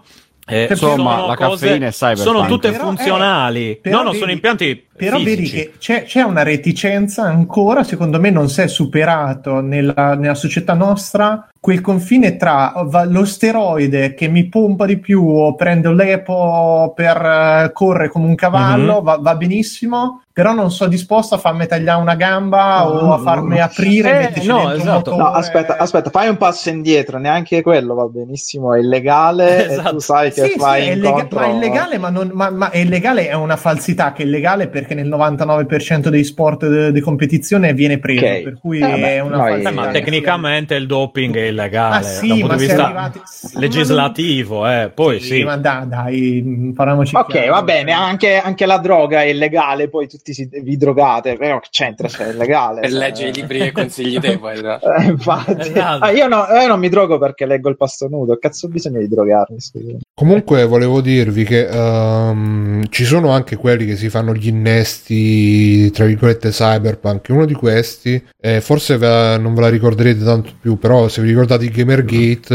Eh, 0.49 0.67
Insomma, 0.69 1.15
sono 1.15 1.27
la 1.27 1.35
cose- 1.35 1.65
caffeina 1.65 1.87
è 1.87 1.91
cyberpunk. 1.91 2.27
Sono 2.27 2.45
tutte 2.47 2.71
Però, 2.71 2.83
eh, 2.83 2.85
funzionali. 2.87 3.79
però 3.81 3.97
no, 3.97 4.01
no, 4.03 4.09
vedi- 4.09 4.19
sono 4.19 4.31
impianti 4.31 4.85
Però 4.97 5.17
vedi 5.17 5.35
fisici. 5.43 5.55
che 5.55 5.71
c'è, 5.77 6.03
c'è 6.03 6.21
una 6.23 6.43
reticenza 6.43 7.23
ancora, 7.23 7.83
secondo 7.83 8.19
me 8.19 8.29
non 8.29 8.49
si 8.49 8.61
è 8.61 8.67
superato 8.67 9.61
nella, 9.61 10.15
nella 10.15 10.35
società 10.35 10.73
nostra 10.73 11.47
quel 11.59 11.81
confine 11.81 12.37
tra 12.37 12.73
lo 13.09 13.25
steroide 13.25 14.13
che 14.13 14.27
mi 14.29 14.47
pompa 14.47 14.85
di 14.85 14.97
più 14.97 15.27
o 15.27 15.55
prendo 15.55 15.91
l'epo 15.91 16.93
per 16.95 17.17
eh, 17.17 17.71
correre 17.73 18.09
come 18.09 18.25
un 18.27 18.35
cavallo, 18.35 18.97
Mhm. 18.99 19.03
va, 19.03 19.17
va 19.19 19.35
benissimo, 19.35 20.21
però 20.31 20.53
non 20.53 20.71
sono 20.71 20.89
disposto 20.89 21.35
a 21.35 21.37
farmi 21.37 21.67
tagliare 21.67 21.99
una 22.01 22.15
gamba 22.15 22.89
o 22.89 23.11
a 23.13 23.17
farmi 23.17 23.59
aprire 23.59 24.31
e 24.33 24.39
Eh, 24.41 24.45
no, 24.45 24.71
esatto. 24.71 25.17
No, 25.17 25.25
aspetta, 25.31 25.75
aspetta, 25.77 26.09
fai 26.09 26.29
un 26.29 26.37
passo 26.37 26.69
indietro, 26.69 27.17
neanche 27.17 27.61
quello 27.61 27.93
va 27.93 28.05
benissimo, 28.05 28.73
è 28.73 28.79
illegale 28.79 29.67
e 29.67 29.71
Esatto. 29.73 29.89
tu 29.95 29.99
sai 29.99 30.31
che 30.31 30.43
Sì, 30.43 30.49
sì, 30.51 30.57
fai 30.59 30.87
è, 30.87 30.95
lega- 30.95 31.07
incontro... 31.09 31.39
ma 31.39 31.45
è 31.47 31.49
illegale, 31.53 31.97
ma, 31.97 32.09
non, 32.09 32.31
ma, 32.33 32.49
ma 32.51 32.69
è 32.69 32.77
illegale 32.77 33.27
è 33.27 33.33
una 33.33 33.57
falsità 33.57 34.13
che 34.13 34.23
è 34.23 34.25
illegale 34.25 34.69
perché 34.69 34.93
nel 34.95 35.09
99% 35.09 36.07
dei 36.07 36.23
sport 36.23 36.67
de- 36.67 36.91
di 36.93 37.01
competizione 37.01 37.73
viene 37.73 37.99
preso, 37.99 38.25
Ok. 38.25 38.41
per 38.43 38.57
cui 38.61 38.77
Eh, 38.77 38.87
vabbè, 38.89 39.15
è 39.15 39.19
una 39.19 39.45
Eh, 39.45 39.49
falsità. 39.49 39.71
ma 39.71 39.87
tecnicamente 39.87 40.75
il 40.75 40.87
doping 40.87 41.35
è 41.35 41.48
illegale 41.49 41.95
Ah, 41.97 42.01
sì, 42.01 42.27
da 42.27 42.33
un 42.33 42.39
punto 42.39 42.55
di 42.55 42.65
vista 42.65 42.85
arrivati- 42.85 43.21
legislativo, 43.53 44.67
eh. 44.67 44.91
poi 44.93 45.19
sì. 45.19 45.43
ma 45.43 45.57
dai, 45.57 45.87
dai, 45.87 46.71
parliamoci 46.75 47.15
Ok, 47.15 47.27
chiaro. 47.31 47.51
va 47.53 47.63
bene, 47.63 47.91
anche, 47.91 48.37
anche 48.37 48.65
la 48.65 48.77
droga 48.77 49.21
è 49.23 49.27
illegale, 49.27 49.89
poi 49.89 50.07
tutti 50.07 50.33
si, 50.33 50.49
vi 50.61 50.77
drogate, 50.77 51.35
però 51.37 51.59
che 51.59 51.67
c'entra, 51.71 52.07
cioè, 52.07 52.27
è 52.27 52.29
illegale. 52.31 52.81
Per 52.81 52.89
cioè. 52.89 52.99
leggere 52.99 53.29
i 53.29 53.33
libri 53.33 53.59
che 53.59 53.71
consigli 53.71 54.19
te, 54.19 54.37
poi. 54.37 54.57
Eh, 54.99 55.03
infatti. 55.05 55.71
Ah, 55.77 56.11
io, 56.11 56.27
no- 56.27 56.45
io 56.59 56.67
non 56.67 56.79
mi 56.79 56.89
drogo 56.89 57.17
perché 57.17 57.45
leggo 57.45 57.69
il 57.69 57.77
pasto 57.77 58.07
nudo, 58.07 58.37
cazzo 58.37 58.65
ho 58.65 58.69
bisogno 58.69 58.99
di 58.99 59.07
drogarmi, 59.07 59.59
scusa. 59.59 59.97
Comunque 60.13 60.65
volevo 60.65 60.99
dirvi 61.01 61.43
che 61.43 61.67
ehm, 61.67 62.83
ci 62.89 63.05
sono 63.05 63.29
anche 63.31 63.55
quelli 63.55 63.85
che 63.85 63.95
si 63.95 64.09
fanno 64.09 64.33
gli 64.33 64.47
innesti, 64.47 65.89
tra 65.91 66.05
virgolette, 66.05 66.49
cyberpunk. 66.49 67.27
Uno 67.29 67.45
di 67.45 67.53
questi, 67.53 68.21
eh, 68.39 68.61
forse 68.61 68.97
ve 68.97 69.07
la- 69.07 69.37
non 69.37 69.53
ve 69.53 69.61
la 69.61 69.69
ricorderete 69.69 70.23
tanto 70.23 70.51
più, 70.59 70.77
però 70.77 71.07
se 71.07 71.21
vi 71.21 71.27
ricordate 71.29 71.38
di 71.57 71.69
Gamergate, 71.69 72.53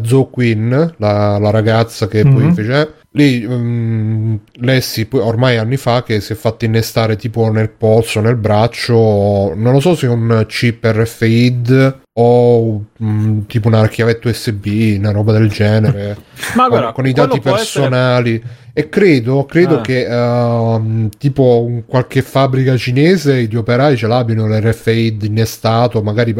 uh, 0.00 0.04
Zoe 0.04 0.28
Quinn, 0.30 0.70
la, 0.70 1.38
la 1.38 1.50
ragazza 1.50 2.08
che 2.08 2.22
poi 2.22 2.44
Mhm. 2.44 2.54
fece... 2.54 2.94
lì 3.12 3.44
mm, 3.46 4.34
lessi 4.60 5.06
poi 5.06 5.20
ormai 5.20 5.56
anni 5.56 5.76
fa 5.76 6.02
che 6.04 6.20
si 6.20 6.32
è 6.32 6.36
fatto 6.36 6.64
innestare 6.64 7.16
tipo 7.16 7.50
nel 7.50 7.70
polso, 7.70 8.20
nel 8.20 8.36
braccio, 8.36 9.52
non 9.54 9.72
lo 9.72 9.80
so 9.80 9.94
se 9.96 10.06
un 10.06 10.44
chip 10.48 10.84
RFID 10.84 11.98
o 12.12 12.84
mm, 13.02 13.40
tipo 13.46 13.68
una 13.68 13.86
chiavetta 13.88 14.28
USB, 14.28 14.96
una 14.98 15.10
roba 15.10 15.32
del 15.32 15.48
genere, 15.48 16.16
Ma 16.54 16.62
con, 16.62 16.68
guarda, 16.70 16.92
con 16.92 17.06
i 17.06 17.12
quello 17.12 17.28
dati 17.28 17.40
può 17.40 17.54
essere- 17.56 17.88
personali. 17.88 18.42
E 18.72 18.88
credo, 18.88 19.46
credo 19.46 19.78
Ah. 19.78 19.80
che 19.80 20.04
ehm, 20.06 21.08
tipo 21.18 21.64
un- 21.66 21.84
qualche 21.86 22.22
fabbrica 22.22 22.76
cinese 22.76 23.42
gli 23.44 23.56
operai 23.56 23.96
ce 23.96 24.06
l'abbiano 24.06 24.46
l'RFID 24.46 25.24
innestato, 25.24 26.00
magari 26.02 26.34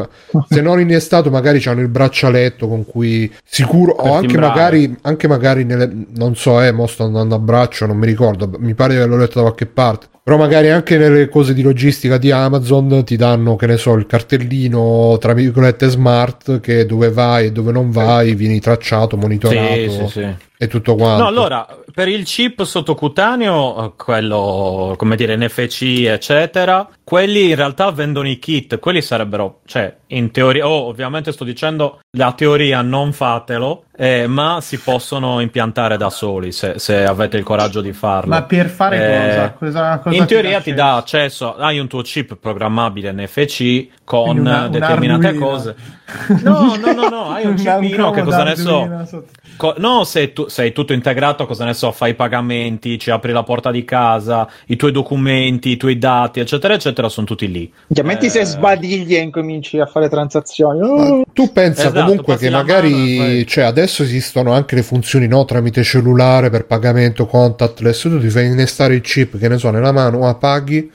se 0.49 0.61
non 0.61 0.79
innestato 0.81 1.29
magari 1.29 1.59
c'hanno 1.59 1.81
il 1.81 1.89
braccialetto 1.89 2.69
con 2.69 2.87
cui 2.87 3.31
sicuro 3.45 3.97
Per 3.97 4.07
o 4.07 4.13
anche 4.15 4.27
timbrare. 4.29 4.49
magari, 4.55 4.97
anche 5.03 5.27
magari 5.27 5.65
nelle, 5.65 5.91
non 6.17 6.37
so 6.37 6.60
eh 6.63 6.73
mo 6.73 6.87
sto 6.87 7.05
andando 7.05 7.35
a 7.35 7.39
braccio 7.39 7.87
non 7.87 7.97
mi 7.97 8.07
ricordo 8.07 8.51
mi 8.59 8.75
pare 8.75 8.95
di 8.95 8.99
averlo 8.99 9.17
letto 9.17 9.35
da 9.37 9.43
qualche 9.43 9.67
parte 9.67 10.09
però 10.23 10.37
magari 10.37 10.71
anche 10.71 10.97
nelle 10.99 11.29
cose 11.29 11.55
di 11.55 11.63
logistica 11.63 12.19
di 12.19 12.31
Amazon 12.31 13.03
ti 13.05 13.17
danno 13.17 13.57
che 13.57 13.67
ne 13.67 13.77
so 13.77 13.95
il 13.95 14.07
cartellino 14.07 15.17
tra 15.21 15.33
virgolette 15.33 15.89
smart 15.89 16.61
che 16.61 16.87
dove 16.87 17.11
vai 17.11 17.47
e 17.47 17.53
dove 17.53 17.73
non 17.73 17.91
vai 17.91 18.35
vieni 18.35 18.61
tracciato 18.61 19.17
monitorato 19.17 19.59
Sì, 19.75 19.91
sì, 19.91 20.07
sì. 20.09 20.27
e 20.59 20.67
tutto 20.69 20.95
quanto 20.95 21.23
No, 21.23 21.29
allora, 21.29 21.67
per 21.93 22.09
il 22.09 22.25
chip 22.25 22.63
sottocutaneo, 22.65 23.85
eh, 23.87 23.93
quello, 23.97 24.95
come 24.97 25.17
dire, 25.17 25.37
NFC, 25.37 26.05
eccetera, 26.07 26.89
quelli 27.03 27.49
in 27.51 27.57
realtà 27.57 27.91
vendono 27.91 28.29
i 28.29 28.39
kit, 28.39 28.79
quelli 28.79 29.03
sarebbero, 29.03 29.61
cioè, 29.67 29.95
in 30.09 30.31
teoria, 30.31 30.69
oh, 30.69 30.87
ovviamente 30.87 31.33
sto 31.33 31.45
dicendo, 31.45 32.01
la 32.17 32.33
teoria 32.33 32.83
non 32.83 33.13
fatelo, 33.13 33.85
eh, 33.97 34.27
ma 34.27 34.59
si 34.61 34.79
possono 34.79 35.41
impiantare 35.41 35.97
da 35.97 36.11
soli, 36.11 36.53
se, 36.53 36.75
se 36.79 37.05
avete 37.05 37.37
il 37.37 37.43
coraggio 37.45 37.81
di 37.81 37.93
farlo. 37.93 38.31
Ma 38.31 38.43
per 38.45 38.69
fare 38.69 38.97
Eh, 38.97 39.29
cosa? 39.29 39.53
cosa, 39.59 39.99
cosa 39.99 40.17
in 40.21 40.27
teoria 40.27 40.61
ti 40.61 40.73
dà 40.75 40.97
accesso, 40.97 41.55
hai 41.57 41.79
un 41.79 41.87
tuo 41.89 42.03
chip 42.03 42.37
programmabile 42.37 43.13
NFC 43.13 43.89
con 44.05 44.39
una- 44.39 44.65
un 44.67 44.71
determinate 44.71 45.27
Arduino. 45.29 45.47
cose. 45.47 45.75
No, 46.43 46.75
no, 46.77 46.93
no, 46.93 47.09
no, 47.09 47.31
hai 47.31 47.47
un 47.47 47.55
chipino 47.55 48.11
che 48.11 48.23
cosa 48.23 48.43
ne 48.43 48.57
so. 48.57 49.25
Co- 49.57 49.75
no, 49.79 50.03
se 50.03 50.33
tu 50.33 50.49
sei 50.49 50.73
tutto 50.73 50.93
integrato, 50.93 51.47
cosa 51.47 51.65
ne 51.65 51.73
so, 51.75 51.93
fai 51.93 52.11
i 52.11 52.15
pagamenti, 52.15 52.99
ci 52.99 53.11
apri 53.13 53.31
la 53.31 53.45
porta 53.45 53.71
di 53.71 53.85
casa, 53.85 54.49
i 54.67 54.75
tuoi 54.77 54.91
documenti, 54.91 55.69
i 55.71 55.77
tuoi 55.77 55.99
dati, 55.99 56.41
eccetera, 56.41 56.75
eccetera, 56.75 57.09
sono 57.09 57.27
tutti 57.27 57.49
lì. 57.49 57.73
Metti 58.03 58.27
Eh, 58.27 58.29
se 58.31 58.45
sbadigli 58.45 59.15
e 59.15 59.21
incominci 59.21 59.79
a 59.79 59.87
fare 59.87 60.09
transazioni. 60.09 60.81
Ma 60.81 60.87
Oh, 60.87 61.23
tu 61.33 61.53
pensa 61.53 61.83
Esatto, 61.89 62.01
comunque 62.01 62.37
che 62.39 62.51
magari 62.51 63.17
mano 63.19 63.45
cioè, 63.45 63.65
adesso 63.65 64.03
esistono 64.03 64.53
anche 64.53 64.75
le 64.75 64.83
funzioni 64.83 65.29
no, 65.29 65.45
tramite 65.45 65.85
cellulare 65.85 66.51
per 66.51 66.67
pagamento 66.67 67.27
contactless 67.27 68.01
tu 68.03 68.19
ti 68.19 68.31
fai 68.31 68.47
innestare 68.47 68.95
il 68.95 69.01
chip 69.03 69.39
che 69.39 69.47
ne 69.49 69.59
so 69.59 69.71
nella 69.71 69.93
mano 69.93 70.00
ah, 70.09 70.35
paghi 70.35 70.79
e, 70.79 70.91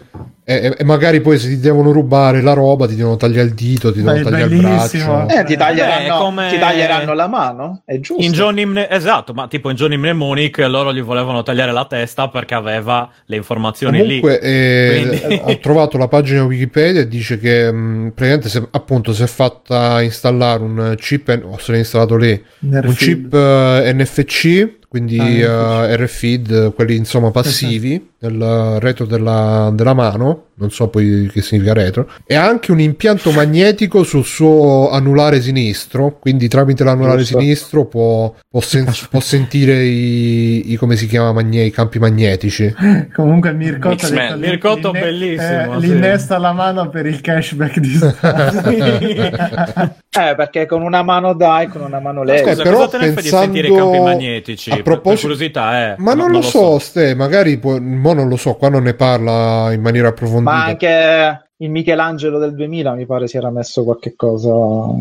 e- 0.46 0.76
e 0.78 0.84
magari 0.84 1.22
poi 1.22 1.40
se 1.40 1.48
ti 1.50 1.60
devono 1.60 1.92
rubare 1.92 2.42
la 2.42 2.54
roba 2.54 2.88
ti 2.88 2.96
devono 2.96 3.16
tagliare 3.18 3.48
il 3.48 3.54
dito 3.56 3.92
ti 3.92 4.02
devono 4.04 4.22
tagliare 4.22 4.54
il 4.54 4.62
braccio 4.62 5.28
eh, 5.28 5.44
ti, 5.44 5.58
taglieranno, 5.58 6.04
Beh, 6.18 6.24
come- 6.24 6.48
ti 6.52 6.60
taglieranno 6.60 7.14
la 7.14 7.28
mano? 7.28 7.82
È 7.84 8.00
giusto. 8.00 8.24
In 8.24 8.32
Johnny 8.32 8.64
Mne- 8.66 8.90
esatto, 8.90 9.34
ma 9.34 9.48
tipo 9.48 9.70
in 9.72 9.76
Johnny 9.76 9.98
Mnemonic 9.98 10.60
loro 10.60 10.94
gli 10.94 11.02
volevano 11.02 11.42
tagliare 11.42 11.72
la 11.72 11.86
testa 11.86 12.30
perché 12.30 12.54
aveva 12.54 13.10
le 13.26 13.36
informazioni 13.36 14.00
Comunque 14.00 14.40
eh, 14.40 15.18
Quindi- 15.20 15.42
ho 15.52 15.58
trovato 15.60 15.98
la 15.98 16.08
pagina 16.08 16.44
Wikipedia 16.44 17.02
e 17.02 17.08
dice 17.08 17.40
che 17.40 17.72
mh, 17.72 18.12
praticamente 18.14 18.50
se, 18.50 18.68
appunto 18.72 19.14
si 19.14 19.24
è 19.24 19.28
fatta 19.28 20.02
installare 20.04 20.62
un 20.62 20.94
chip 20.98 21.40
o 21.44 21.58
se 21.58 21.72
l'è 21.72 21.78
installato 21.80 22.16
lì 22.18 22.30
un 22.60 22.70
Nerfid. 22.70 22.96
chip 22.96 23.34
eh, 23.34 23.94
NFC 23.94 24.70
quindi 24.88 25.20
Ah, 25.44 25.88
eh, 25.88 25.96
RFID 25.98 26.74
quelli 26.74 26.96
insomma 26.96 27.30
passivi 27.32 28.12
nel 28.20 28.78
retro 28.80 29.06
della, 29.06 29.70
della 29.74 29.94
mano 29.94 30.35
Então, 30.36 30.45
non 30.58 30.72
so 30.72 30.88
poi 30.88 31.30
che 31.32 31.42
significa 31.42 31.74
retro 31.74 32.10
e 32.26 32.36
ha 32.36 32.48
anche 32.48 32.72
un 32.72 32.80
impianto 32.80 33.32
magnetico 33.32 34.04
sul 34.04 34.24
suo 34.26 34.90
anulare 34.90 35.42
sinistro 35.42 36.18
quindi 36.20 36.48
tramite 36.48 36.84
l'anulare 36.84 37.20
Giusto. 37.20 37.40
sinistro 37.40 37.86
può, 37.86 38.34
può 38.50 38.62
sen- 38.62 38.90
può 39.10 39.20
sentire 39.20 39.84
i, 39.84 40.72
i- 40.72 40.76
come 40.78 40.96
si 40.96 41.08
chiama 41.08 41.34
magne- 41.34 41.64
i 41.66 41.72
campi 41.72 42.00
magnetici 42.00 42.74
Comunque 43.14 43.54
Mircotto 43.54 44.06
ha 44.06 44.08
X-Men. 44.08 44.40
detto 44.40 44.52
Mircotto 44.52 44.92
l'inne- 44.92 45.06
bellissimo, 45.06 45.76
eh, 45.76 45.80
sì. 45.80 45.88
L'innesta 45.88 46.36
alla 46.36 46.54
mano 46.54 46.90
per 46.90 47.06
il 47.06 47.22
cashback 47.22 47.80
di. 47.80 48.00
Eh, 50.18 50.34
perché 50.34 50.66
con 50.66 50.82
una 50.82 51.04
mano 51.04 51.34
dai, 51.34 51.68
con 51.68 51.82
una 51.82 52.00
mano 52.00 52.24
lei. 52.24 52.40
Scusa, 52.40 52.64
però 52.64 52.86
cosa 52.86 52.88
te 52.88 52.98
ne 53.00 53.04
fai 53.12 53.16
di 53.24 53.30
pensando- 53.30 53.44
sentire 53.54 53.68
i 53.68 53.76
campi 53.76 54.00
magnetici? 54.00 54.72
a 54.72 54.78
proposito- 54.82 55.28
Per 55.28 55.36
curiosità, 55.36 55.92
eh. 55.92 55.96
Ma 55.98 56.14
No, 56.14 56.22
non, 56.24 56.32
lo 56.32 56.42
so, 56.42 56.80
Ste, 56.80 57.16
magari 57.16 57.58
può- 57.58 57.80
mo 57.82 58.14
non 58.14 58.30
lo 58.30 58.38
so, 58.38 58.54
qua 58.54 58.70
non 58.70 58.84
ne 58.84 58.94
parla 58.94 59.74
in 59.74 59.82
maniera 59.82 60.08
approfondita. 60.08 60.45
Ma 60.46 60.66
anche 60.66 61.45
il 61.58 61.70
Michelangelo 61.70 62.38
del 62.38 62.54
2000 62.54 62.94
mi 62.96 63.06
pare 63.06 63.28
si 63.28 63.38
era 63.38 63.50
messo 63.50 63.84
qualche 63.86 64.14
cosa. 64.16 64.52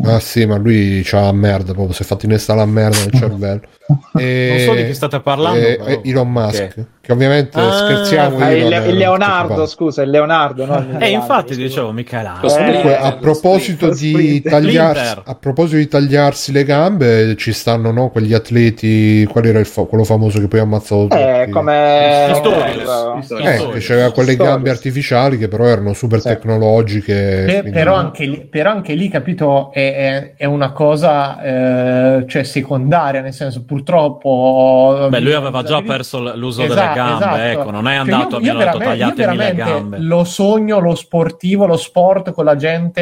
Ah 0.05 0.19
sì, 0.19 0.45
ma 0.45 0.55
lui 0.55 1.01
c'ha 1.03 1.21
la 1.21 1.31
merda, 1.33 1.73
proprio 1.73 1.93
si 1.93 2.03
è 2.03 2.05
fatto 2.05 2.25
innestare 2.25 2.59
la 2.59 2.65
merda 2.65 2.97
nel 2.99 3.11
cervello. 3.11 3.61
E- 4.17 4.47
Non 4.55 4.59
so 4.59 4.73
di 4.81 4.85
chi 4.85 4.93
state 4.93 5.19
parlando, 5.19 5.59
e- 5.59 5.75
però. 5.75 5.89
e 5.89 6.01
Elon 6.05 6.31
Musk, 6.31 6.73
Ok. 6.77 6.85
che 7.01 7.11
ovviamente 7.11 7.59
Ah, 7.59 7.71
scherziamo. 7.71 8.37
Ah, 8.39 8.51
il, 8.51 8.65
il 8.65 8.71
ero 8.73 8.91
Leonardo, 8.91 9.65
scusa, 9.65 10.01
il 10.01 10.09
Leonardo, 10.09 10.65
no? 10.65 10.97
Eh, 10.97 11.09
infatti 11.09 11.55
dicevo 11.57 11.91
Michelangelo. 11.91 12.47
Lo 12.47 12.53
Comunque, 12.55 12.91
Eh, 12.91 13.05
a 13.05 13.11
proposito, 13.17 13.87
tagliarsi, 13.89 14.39
Splinter. 14.39 15.21
a 15.25 15.35
proposito 15.35 15.75
di 15.77 15.87
tagliarsi 15.89 16.51
le 16.53 16.63
gambe, 16.63 17.35
ci 17.35 17.51
stanno 17.51 17.91
no, 17.91 18.09
quegli 18.09 18.33
atleti. 18.33 19.25
Qual 19.25 19.45
era 19.45 19.59
il 19.59 19.65
fa- 19.65 19.83
quello 19.83 20.05
famoso 20.05 20.39
che 20.39 20.47
poi 20.47 20.59
ha 20.59 20.63
ammazzato 20.63 21.09
Eh, 21.11 21.49
come... 21.51 22.27
Pistorius. 22.31 22.89
Pistorius. 23.19 23.47
Eh, 23.49 23.69
che 23.73 23.79
c'aveva 23.81 24.11
quelle 24.11 24.29
Pistorius. 24.29 24.37
gambe 24.55 24.69
artificiali 24.69 25.37
che 25.37 25.47
però 25.49 25.65
erano 25.65 25.91
super 25.93 26.19
Sì. 26.21 26.23
tecnologiche. 26.29 26.43
Per- 26.45 27.45
quindi- 27.61 27.69
però, 27.71 27.95
anche 27.95 28.25
lì, 28.25 28.45
però 28.45 28.69
anche 28.71 28.93
lì, 28.93 29.09
capito, 29.09 29.71
è, 29.71 29.93
è- 29.95 30.33
è 30.37 30.45
una 30.45 30.71
cosa 30.71 31.41
eh, 32.19 32.25
cioè 32.27 32.43
secondaria, 32.43 33.21
nel 33.21 33.33
senso 33.33 33.63
purtroppo... 33.65 35.07
Beh, 35.09 35.19
lui 35.19 35.33
aveva 35.33 35.63
già 35.63 35.81
perso 35.81 36.19
l'uso 36.35 36.61
delle 36.61 36.73
Esatto, 36.73 36.93
gambe, 36.95 37.15
esatto. 37.25 37.59
ecco, 37.61 37.71
non 37.71 37.87
è 37.87 37.91
Cioè, 37.91 37.99
andato 37.99 38.29
io- 38.29 38.35
a 38.35 38.39
mi 38.39 38.45
io 38.45 38.53
io 38.71 38.77
tagliatemi 38.77 39.37
le 39.37 39.53
gambe. 39.55 39.97
Lo 39.99 40.23
sogno, 40.23 40.79
lo 40.79 40.95
sportivo, 40.95 41.65
lo 41.65 41.77
sport 41.77 42.31
con 42.31 42.45
la 42.45 42.55
gente 42.55 43.01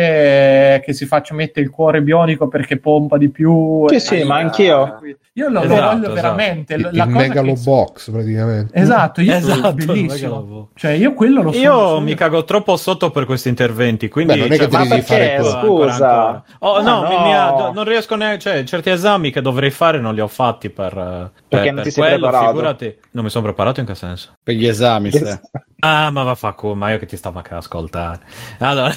eh, 0.76 0.82
che 0.84 0.94
si 0.94 1.06
faccia 1.06 1.34
mettere 1.34 1.66
il 1.66 1.72
cuore 1.72 2.02
bionico 2.02 2.48
perché 2.48 2.78
pompa 2.78 3.18
di 3.18 3.30
più. 3.30 3.88
Sì, 3.88 3.96
e- 3.96 4.00
sì, 4.00 4.24
ma 4.24 4.38
anch'io. 4.38 5.00
Io 5.36 5.50
lo, 5.50 5.64
lo 5.64 5.74
Esatto, 5.74 5.82
voglio 5.96 6.12
esatto. 6.12 6.14
veramente. 6.14 6.74
il, 6.76 6.82
la 6.82 6.90
il 6.90 6.98
cosa 6.98 7.06
che- 7.06 7.28
megalobox 7.28 8.12
praticamente. 8.12 8.80
Esatto, 8.80 9.22
io 9.22 9.34
Esatto, 9.36 9.74
bellissimo. 9.74 10.70
Cioè, 10.76 10.92
io 10.92 11.14
quello 11.14 11.42
lo 11.42 11.52
sogno 11.52 11.64
Io 11.64 12.00
mi 12.02 12.14
cago 12.14 12.44
troppo 12.44 12.78
sotto 12.78 13.10
per 13.10 13.26
questi 13.34 13.50
interventi, 13.50 14.08
quindi 14.10 14.34
Beh, 14.34 14.40
non 14.40 14.52
è 14.52 14.58
cioè, 14.58 14.68
che 14.68 14.78
devi 14.78 15.02
fare 15.02 15.26
perché? 15.28 15.44
Scusa. 15.44 15.60
ancora. 15.60 16.44
Oh, 16.60 16.82
Ma 16.82 16.90
no, 16.90 17.08
mi- 17.08 17.16
no. 17.16 17.22
mi 17.24 17.34
ha- 17.36 17.72
non 17.72 17.84
riesco 17.84 18.16
neanche, 18.16 18.40
cioè, 18.40 18.64
certi 18.64 18.90
esami 18.90 19.32
che 19.32 19.42
dovrei 19.42 19.72
fare 19.72 20.00
non 20.00 20.14
li 20.14 20.22
ho 20.22 20.28
fatti 20.28 20.70
per, 20.70 20.98
eh, 20.98 21.42
Perché 21.48 21.66
per, 21.66 21.66
non 21.66 21.76
per 21.76 21.84
ti 21.84 21.92
sei 21.92 22.04
quello, 22.04 22.28
preparato. 22.28 22.52
figurati. 22.52 22.98
Non 23.12 23.24
mi 23.24 23.30
sono 23.30 23.44
preparato 23.46 23.80
in 23.80 23.86
che 23.86 23.96
senso? 23.96 24.34
Per 24.42 24.56
gli 24.56 24.66
esami, 24.68 25.12
Ste. 25.12 25.42
Ah, 25.86 26.12
ma 26.12 26.24
va 26.24 26.34
fa 26.36 26.56
ma 26.76 26.92
io 26.92 26.98
che 26.98 27.06
ti 27.06 27.18
stavo 27.18 27.38
anche 27.40 27.50
ad 27.52 27.58
ascoltare. 27.58 28.20
Allora, 28.60 28.94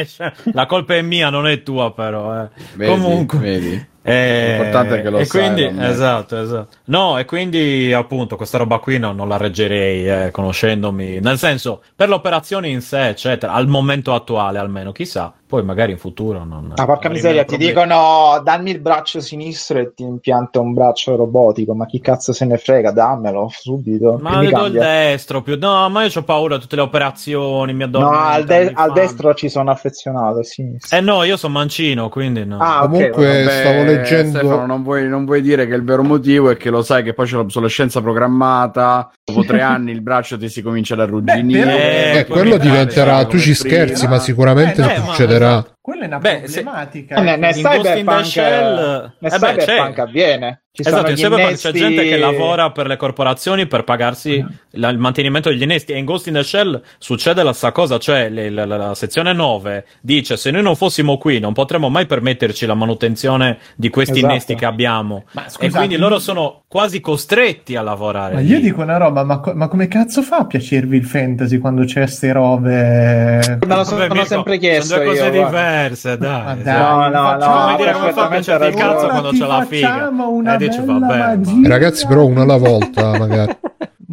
la 0.52 0.64
colpa 0.64 0.94
è 0.94 1.02
mia, 1.02 1.28
non 1.28 1.46
è 1.46 1.62
tua 1.62 1.92
però, 1.92 2.42
eh. 2.44 2.48
Vedi, 2.76 2.90
Comunque. 2.90 3.38
vedi. 3.38 3.88
Eh, 4.02 4.46
L'importante 4.56 4.98
è 4.98 5.02
che 5.02 5.10
lo 5.10 5.18
e 5.18 5.24
sai, 5.26 5.40
quindi, 5.52 5.84
esatto, 5.84 6.40
esatto. 6.40 6.76
No, 6.86 7.18
e 7.18 7.24
quindi 7.26 7.92
appunto 7.92 8.36
questa 8.36 8.56
roba 8.58 8.78
qui 8.78 8.98
no- 8.98 9.12
non 9.12 9.28
la 9.28 9.36
reggerei, 9.36 10.26
eh, 10.26 10.30
conoscendomi. 10.30 11.20
Nel 11.20 11.36
senso, 11.38 11.82
per 11.94 12.08
l'operazione 12.08 12.68
in 12.68 12.80
sé, 12.80 13.08
eccetera, 13.08 13.52
al 13.52 13.66
momento 13.68 14.14
attuale 14.14 14.58
almeno, 14.58 14.92
chissà. 14.92 15.32
Poi 15.50 15.64
magari 15.64 15.90
in 15.90 15.98
futuro 15.98 16.44
non... 16.44 16.72
Ah, 16.76 16.86
porca 16.86 17.08
miseria, 17.08 17.40
ti 17.42 17.56
problemi. 17.56 17.72
dicono 17.72 18.40
dammi 18.44 18.70
il 18.70 18.78
braccio 18.78 19.20
sinistro 19.20 19.80
e 19.80 19.92
ti 19.94 20.04
impianta 20.04 20.60
un 20.60 20.72
braccio 20.74 21.16
robotico, 21.16 21.74
ma 21.74 21.86
chi 21.86 22.00
cazzo 22.00 22.32
se 22.32 22.44
ne 22.44 22.56
frega, 22.56 22.92
dammelo 22.92 23.48
subito. 23.52 24.16
Ma 24.20 24.38
mi 24.38 24.46
vedo 24.46 24.66
il 24.66 24.72
destro 24.74 25.42
più... 25.42 25.58
No, 25.58 25.88
ma 25.90 26.04
io 26.04 26.10
ho 26.14 26.22
paura 26.22 26.54
di 26.54 26.60
tutte 26.62 26.76
le 26.76 26.82
operazioni, 26.82 27.72
mi 27.72 27.78
No, 27.80 27.84
addormento. 27.86 28.16
al, 28.28 28.44
de- 28.44 28.64
mi 28.66 28.72
al 28.76 28.92
destro 28.92 29.34
ci 29.34 29.48
sono 29.48 29.72
affezionato, 29.72 30.38
a 30.38 30.44
sinistra. 30.44 30.96
Eh 30.96 31.00
no, 31.00 31.24
io 31.24 31.36
sono 31.36 31.54
mancino, 31.54 32.08
quindi 32.08 32.44
no. 32.44 32.58
Ah, 32.60 32.82
Comunque 32.82 33.26
Vabbè, 33.26 33.50
stavo 33.50 33.82
leggendo 33.96 34.38
Stefano, 34.38 34.66
non 34.66 34.82
vuoi, 34.82 35.08
non 35.08 35.24
vuoi 35.24 35.40
dire 35.42 35.66
che 35.66 35.74
il 35.74 35.84
vero 35.84 36.02
motivo 36.02 36.50
è 36.50 36.56
che 36.56 36.70
lo 36.70 36.82
sai 36.82 37.02
che 37.02 37.12
poi 37.14 37.26
c'è 37.26 37.36
l'obsolescenza 37.36 38.00
programmata. 38.00 39.10
Dopo 39.24 39.44
tre 39.44 39.60
anni 39.62 39.90
il 39.92 40.00
braccio 40.02 40.38
ti 40.38 40.48
si 40.48 40.62
comincia 40.62 40.94
ad 40.94 41.00
arrugginire. 41.00 41.64
però- 41.64 41.76
Eh, 41.78 42.18
Eh, 42.20 42.26
quello 42.26 42.56
diventerà, 42.56 43.24
tu 43.24 43.38
ci 43.38 43.54
come 43.56 43.70
scherzi, 43.70 43.94
prima. 44.04 44.10
ma 44.10 44.18
sicuramente 44.18 44.80
Eh, 44.82 44.84
no, 44.98 45.04
ma- 45.04 45.12
succederà. 45.12 45.66
Quella 45.82 46.02
è 46.04 46.06
una 46.06 46.18
Beh, 46.18 46.42
se- 46.44 46.62
problematica. 46.62 47.14
Eh, 47.16 47.20
ne- 47.22 47.36
nel 47.36 47.56
In 47.56 47.62
Ghost 47.62 47.74
in 47.76 47.82
the 47.82 47.88
cyberpunk, 47.94 48.24
Shell- 48.26 49.12
nel 49.18 49.32
eh 49.32 49.38
beh, 49.38 49.46
cyberpunk 49.56 49.94
c'è. 49.94 50.00
avviene. 50.02 50.60
Ci 50.72 50.82
esatto, 50.82 50.96
sono 50.98 51.08
in 51.08 51.16
cyberpunk 51.16 51.56
c'è 51.58 51.68
innesti- 51.70 51.78
gente 51.80 52.08
che 52.08 52.16
lavora 52.16 52.70
per 52.70 52.86
le 52.86 52.96
corporazioni 52.96 53.66
per 53.66 53.82
pagarsi 53.82 54.44
la- 54.72 54.88
il 54.90 54.98
mantenimento 54.98 55.48
degli 55.48 55.62
innesti 55.62 55.92
e 55.92 55.96
in 55.98 56.04
Ghost 56.04 56.28
in 56.28 56.34
the 56.34 56.44
Shell 56.44 56.80
succede 56.98 57.42
la 57.42 57.52
stessa 57.52 57.72
cosa, 57.72 57.98
cioè 57.98 58.28
le- 58.28 58.50
la, 58.50 58.66
la- 58.66 58.76
la 58.76 58.94
sezione 58.94 59.32
9 59.32 59.84
dice 60.00 60.36
se 60.36 60.52
noi 60.52 60.62
non 60.62 60.76
fossimo 60.76 61.18
qui 61.18 61.40
non 61.40 61.52
potremmo 61.54 61.88
mai 61.88 62.06
permetterci 62.06 62.66
la 62.66 62.74
manutenzione 62.74 63.58
di 63.74 63.88
questi 63.90 64.18
Esatto. 64.18 64.26
innesti 64.32 64.54
che 64.54 64.64
abbiamo 64.64 65.24
Ma 65.32 65.46
e 65.46 65.50
scusate, 65.50 65.76
quindi 65.76 65.96
loro 65.96 66.20
sono 66.20 66.62
quasi 66.68 67.00
costretti 67.00 67.74
a 67.74 67.82
lavorare. 67.82 68.34
Ma 68.34 68.40
lì. 68.40 68.46
io 68.46 68.60
dico 68.60 68.80
una 68.82 68.96
roba, 68.96 69.24
ma, 69.24 69.40
co- 69.40 69.54
ma 69.56 69.66
come 69.66 69.88
cazzo 69.88 70.22
fa 70.22 70.36
a 70.36 70.46
piacervi 70.46 70.96
il 70.98 71.04
fantasy 71.04 71.58
quando 71.58 71.82
c'è 71.84 72.06
ste 72.06 72.30
robe? 72.32 73.58
Me 73.66 73.74
lo 73.74 73.82
sono 73.82 73.98
Vabbè, 74.02 74.12
Mirko, 74.12 74.24
sempre 74.28 74.58
chiesto 74.58 74.94
Sono 74.94 75.02
due 75.04 75.12
cose 75.14 75.24
io, 75.24 75.30
guarda. 75.32 75.48
Diverse, 75.80 76.16
dai. 76.18 76.62
No, 76.62 77.08
no, 77.08 77.36
no, 77.36 77.46
Come 77.46 77.76
dire, 77.76 77.92
come 77.92 78.12
fa 78.12 78.28
a 78.28 78.66
il 78.66 78.74
cazzo 78.74 79.06
quando 79.08 79.30
c'è 79.30 79.46
la 79.46 79.64
figa? 79.64 80.08
una 80.10 80.54
E 80.54 80.58
dici, 80.58 80.80
vabbè, 80.84 81.36
ma-. 81.36 81.68
Ragazzi, 81.68 82.06
però 82.06 82.26
una 82.26 82.42
alla 82.42 82.56
volta, 82.56 83.16
magari. 83.18 83.56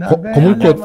Co- 0.08 0.22
comunque-. 0.34 0.76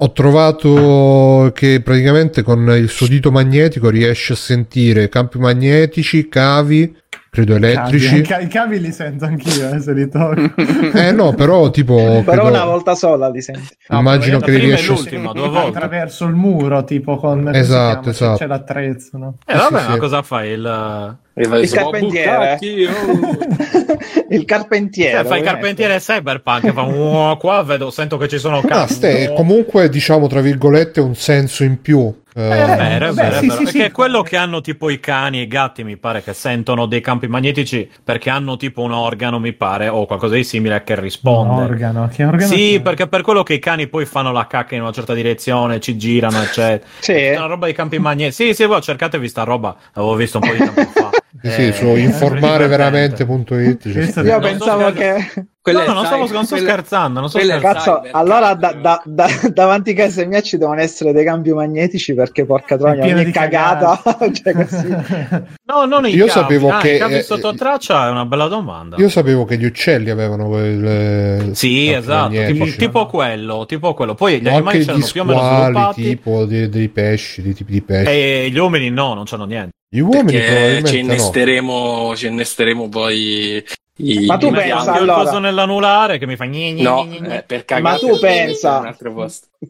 Ho 0.00 0.12
trovato 0.12 1.50
che 1.52 1.80
praticamente 1.82 2.42
con 2.42 2.70
il 2.70 2.88
suo 2.88 3.08
dito 3.08 3.32
magnetico 3.32 3.90
riesce 3.90 4.34
a 4.34 4.36
sentire 4.36 5.08
campi 5.08 5.38
magnetici, 5.40 6.28
cavi, 6.28 6.96
credo 7.30 7.54
elettrici. 7.56 8.20
Cavi, 8.22 8.44
I 8.44 8.48
cavi 8.48 8.80
li 8.80 8.92
sento 8.92 9.24
anch'io, 9.24 9.70
eh, 9.72 9.80
se 9.80 9.92
li 9.92 10.08
tocco. 10.08 10.52
Eh 10.98 11.12
no, 11.12 11.32
però 11.34 11.70
tipo... 11.70 11.94
Però 11.96 12.22
credo- 12.42 12.48
una 12.48 12.64
volta 12.64 12.94
sola 12.94 13.28
li 13.28 13.40
senti. 13.42 13.68
Immagino 13.90 14.38
la 14.38 14.44
che 14.44 14.58
li 14.58 14.72
a... 14.72 14.78
l'ultima, 14.86 15.32
due 15.32 15.48
volte. 15.48 15.76
Attraverso 15.76 16.24
il 16.26 16.34
muro, 16.34 16.84
tipo 16.84 17.16
con... 17.16 17.54
Esatto, 17.54 18.10
esatto. 18.10 18.38
C'è 18.38 18.46
l'attrezzo, 18.46 19.18
no? 19.18 19.34
Eh, 19.46 19.54
vabbè, 19.54 19.80
Sì, 19.80 19.86
ma 19.86 19.92
sì. 19.94 19.98
cosa 19.98 20.22
fai? 20.22 20.50
Il... 20.50 21.16
Il 21.38 21.70
carpentiere. 21.70 22.58
il 24.30 24.44
carpentiere. 24.44 25.18
Cioè, 25.18 25.24
fai 25.24 25.38
il 25.38 25.44
carpentiere 25.44 25.98
cyberpunk, 25.98 26.72
fa 26.72 27.36
qua 27.38 27.62
vedo, 27.62 27.90
sento 27.90 28.16
che 28.16 28.26
ci 28.28 28.38
sono 28.38 28.58
Ah, 28.58 28.66
cavi. 28.66 28.92
ste, 28.92 29.32
comunque 29.36 29.88
diciamo 29.88 30.26
tra 30.26 30.40
virgolette 30.40 31.00
un 31.00 31.14
senso 31.14 31.62
in 31.62 31.80
più. 31.80 32.12
Eh, 32.40 32.50
È 32.50 32.76
vero, 32.76 33.06
è 33.08 33.12
Beh, 33.12 33.28
è 33.30 33.32
sì, 33.32 33.46
vero. 33.46 33.56
sì, 33.56 33.64
Perché 33.64 33.70
sì. 33.70 33.80
è 33.80 33.90
quello 33.90 34.22
che 34.22 34.36
hanno 34.36 34.60
tipo 34.60 34.90
i 34.90 35.00
cani 35.00 35.38
e 35.40 35.42
i 35.42 35.46
gatti, 35.48 35.82
mi 35.82 35.96
pare 35.96 36.22
che 36.22 36.32
sentono 36.34 36.86
dei 36.86 37.00
campi 37.00 37.26
magnetici 37.26 37.90
perché 38.04 38.30
hanno 38.30 38.56
tipo 38.56 38.82
un 38.82 38.92
organo, 38.92 39.40
mi 39.40 39.52
pare, 39.52 39.88
o 39.88 40.06
qualcosa 40.06 40.36
di 40.36 40.44
simile 40.44 40.84
che 40.84 40.92
Un 40.92 41.00
risponde. 41.00 41.62
organo. 41.64 42.08
Che 42.14 42.24
organo 42.24 42.46
Sì, 42.52 42.74
c'è? 42.76 42.80
perché 42.80 43.08
per 43.08 43.22
quello 43.22 43.42
che 43.42 43.54
i 43.54 43.58
cani 43.58 43.88
poi 43.88 44.06
fanno 44.06 44.30
la 44.30 44.46
cacca 44.46 44.76
in 44.76 44.82
una 44.82 44.92
certa 44.92 45.14
direzione, 45.14 45.80
ci 45.80 45.96
girano, 45.96 46.40
eccetera. 46.40 46.86
Sì. 47.00 47.12
È 47.12 47.36
una 47.36 47.46
roba 47.46 47.66
di 47.66 47.72
campi 47.72 47.98
magnetici. 47.98 48.46
Sì, 48.48 48.54
sì, 48.54 48.64
voi 48.66 48.80
cercatevi 48.82 49.26
sta 49.26 49.42
roba, 49.42 49.74
l'avevo 49.94 50.14
visto 50.14 50.38
un 50.40 50.48
po' 50.48 50.52
di 50.54 50.58
tempo 50.58 50.82
fa. 50.92 51.10
sì, 51.42 51.50
sì, 51.50 51.66
Eh, 51.68 51.72
su 51.72 51.84
è 51.84 51.98
informareveramente.it 51.98 53.82
c'è 53.82 53.92
Questo- 53.92 54.20
Io 54.22 54.30
Non 54.32 54.40
pensavo 54.40 54.80
sto 54.90 54.92
che... 54.92 55.46
No, 55.68 55.84
no, 55.84 55.92
non, 55.92 56.06
stavo, 56.06 56.26
non 56.32 56.46
sto 56.46 56.56
scherzando, 56.56 57.20
non 57.20 57.28
sto 57.28 57.36
è 57.38 57.42
scherzando. 57.44 57.74
Cazzo, 57.74 57.96
Cyber, 57.98 58.10
allora 58.14 58.54
da- 58.54 58.72
da- 58.72 59.02
da- 59.04 59.40
davanti 59.52 59.90
a 59.90 59.94
casa 59.94 60.24
mia 60.24 60.40
ci 60.40 60.56
devono 60.56 60.80
essere 60.80 61.12
dei 61.12 61.24
campi 61.24 61.52
magnetici 61.52 62.14
perché 62.14 62.46
porca 62.46 62.76
È 62.76 62.78
troia, 62.78 63.04
ogni 63.04 63.24
di 63.26 63.30
cagata 63.30 64.00
cioè. 64.32 64.54
No, 65.68 65.84
non 65.84 66.06
i 66.06 66.14
Io 66.14 66.24
cavi. 66.24 66.30
sapevo 66.40 66.70
Ah, 66.70 66.78
che- 66.78 66.96
eh, 67.18 67.22
sotto 67.22 67.50
eh, 67.52 67.54
traccia 67.56 68.06
è 68.06 68.10
una 68.10 68.24
bella 68.24 68.46
domanda. 68.48 68.96
Io 68.96 69.10
sapevo 69.10 69.44
che 69.44 69.58
gli 69.58 69.66
uccelli 69.66 70.08
avevano 70.08 70.48
quel... 70.48 71.50
Sì, 71.54 71.90
campi 71.92 71.98
esatto, 71.98 72.44
tipo, 72.46 72.64
tipo 72.78 73.06
quello, 73.06 73.66
tipo 73.66 73.92
quello. 73.92 74.14
Poi 74.14 74.40
gli 74.40 74.48
animali 74.48 74.78
c'erano 74.78 74.98
gli 75.04 75.10
più 75.12 75.20
o 75.20 75.24
meno 75.24 75.42
sviluppati 75.42 76.02
tipo 76.02 76.44
dei, 76.46 76.68
dei 76.70 76.88
pesci, 76.88 77.42
dei 77.42 77.52
tipi 77.52 77.72
di 77.72 77.82
pesci. 77.82 78.10
e 78.10 78.48
gli 78.50 78.56
uomini 78.58 78.88
no, 78.88 79.12
non 79.12 79.24
c'hanno 79.26 79.44
niente. 79.44 79.72
Gli 79.90 80.00
uomini 80.00 80.32
Perché 80.32 80.40
ci 80.40 80.46
probabilmente 80.52 80.90
no. 80.92 80.98
innesteremo, 81.02 82.16
ci 82.16 82.26
innesteremo 82.26 82.88
poi 82.88 83.64
i, 84.00 84.26
Ma 84.26 84.36
tu 84.36 84.50
pensa, 84.52 84.92
allora- 84.92 85.24
coso 85.24 85.38
nell'anulare 85.40 86.18
che 86.18 86.26
mi 86.26 86.36
fa 86.36 86.44
gni, 86.44 86.74
gni, 86.74 86.82
No, 86.82 87.04
gni, 87.04 87.18
gni. 87.20 87.34
eh, 87.34 87.42
per 87.42 87.64
cagare. 87.64 87.98
tu 87.98 88.18
pensa-. 88.18 88.94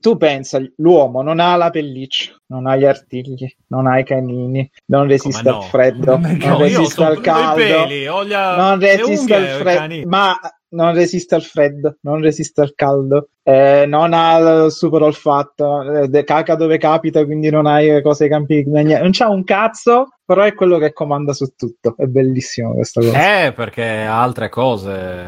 Tu 0.00 0.16
pensa, 0.18 0.60
l'uomo 0.76 1.22
non 1.22 1.40
ha 1.40 1.56
la 1.56 1.70
pelliccia, 1.70 2.32
non 2.48 2.66
ha 2.66 2.76
gli 2.76 2.84
artigli, 2.84 3.50
non 3.68 3.86
ha 3.86 3.98
i 3.98 4.04
canini, 4.04 4.70
non 4.86 5.06
resiste 5.06 5.48
no? 5.48 5.56
al 5.58 5.64
freddo, 5.64 6.18
Non 6.18 6.20
non 6.20 6.38
No, 6.58 6.66
io 6.66 6.78
resiste 6.78 7.04
al 7.04 7.20
caldo, 7.22 7.54
peli, 7.54 8.06
gli, 8.06 8.56
non 8.56 8.78
resiste 8.80 9.34
al 9.34 9.48
freddo, 9.60 10.08
ma 10.08 10.38
non 10.70 10.94
resiste 10.94 11.34
al 11.34 11.42
freddo, 11.42 11.96
non 12.02 12.20
resiste 12.20 12.60
al 12.60 12.74
caldo, 12.74 13.28
eh, 13.42 13.84
non 13.86 14.12
ha 14.12 14.36
il 14.64 14.70
super 14.72 15.02
olfatto, 15.02 16.02
eh, 16.02 16.24
caca 16.24 16.54
dove 16.54 16.78
capita, 16.78 17.24
quindi 17.24 17.50
non 17.50 17.66
hai 17.66 18.02
cose 18.02 18.24
ai 18.24 18.30
campi, 18.30 18.64
non 18.66 19.10
c'ha 19.12 19.28
un 19.28 19.44
cazzo, 19.44 20.08
però 20.24 20.42
è 20.42 20.54
quello 20.54 20.78
che 20.78 20.92
comanda 20.92 21.32
su 21.32 21.54
tutto, 21.56 21.94
è 21.96 22.04
bellissimo 22.04 22.74
questa 22.74 23.00
cosa. 23.00 23.46
Eh, 23.46 23.52
perché 23.52 24.02
ha 24.02 24.20
altre 24.22 24.48
cose, 24.48 25.26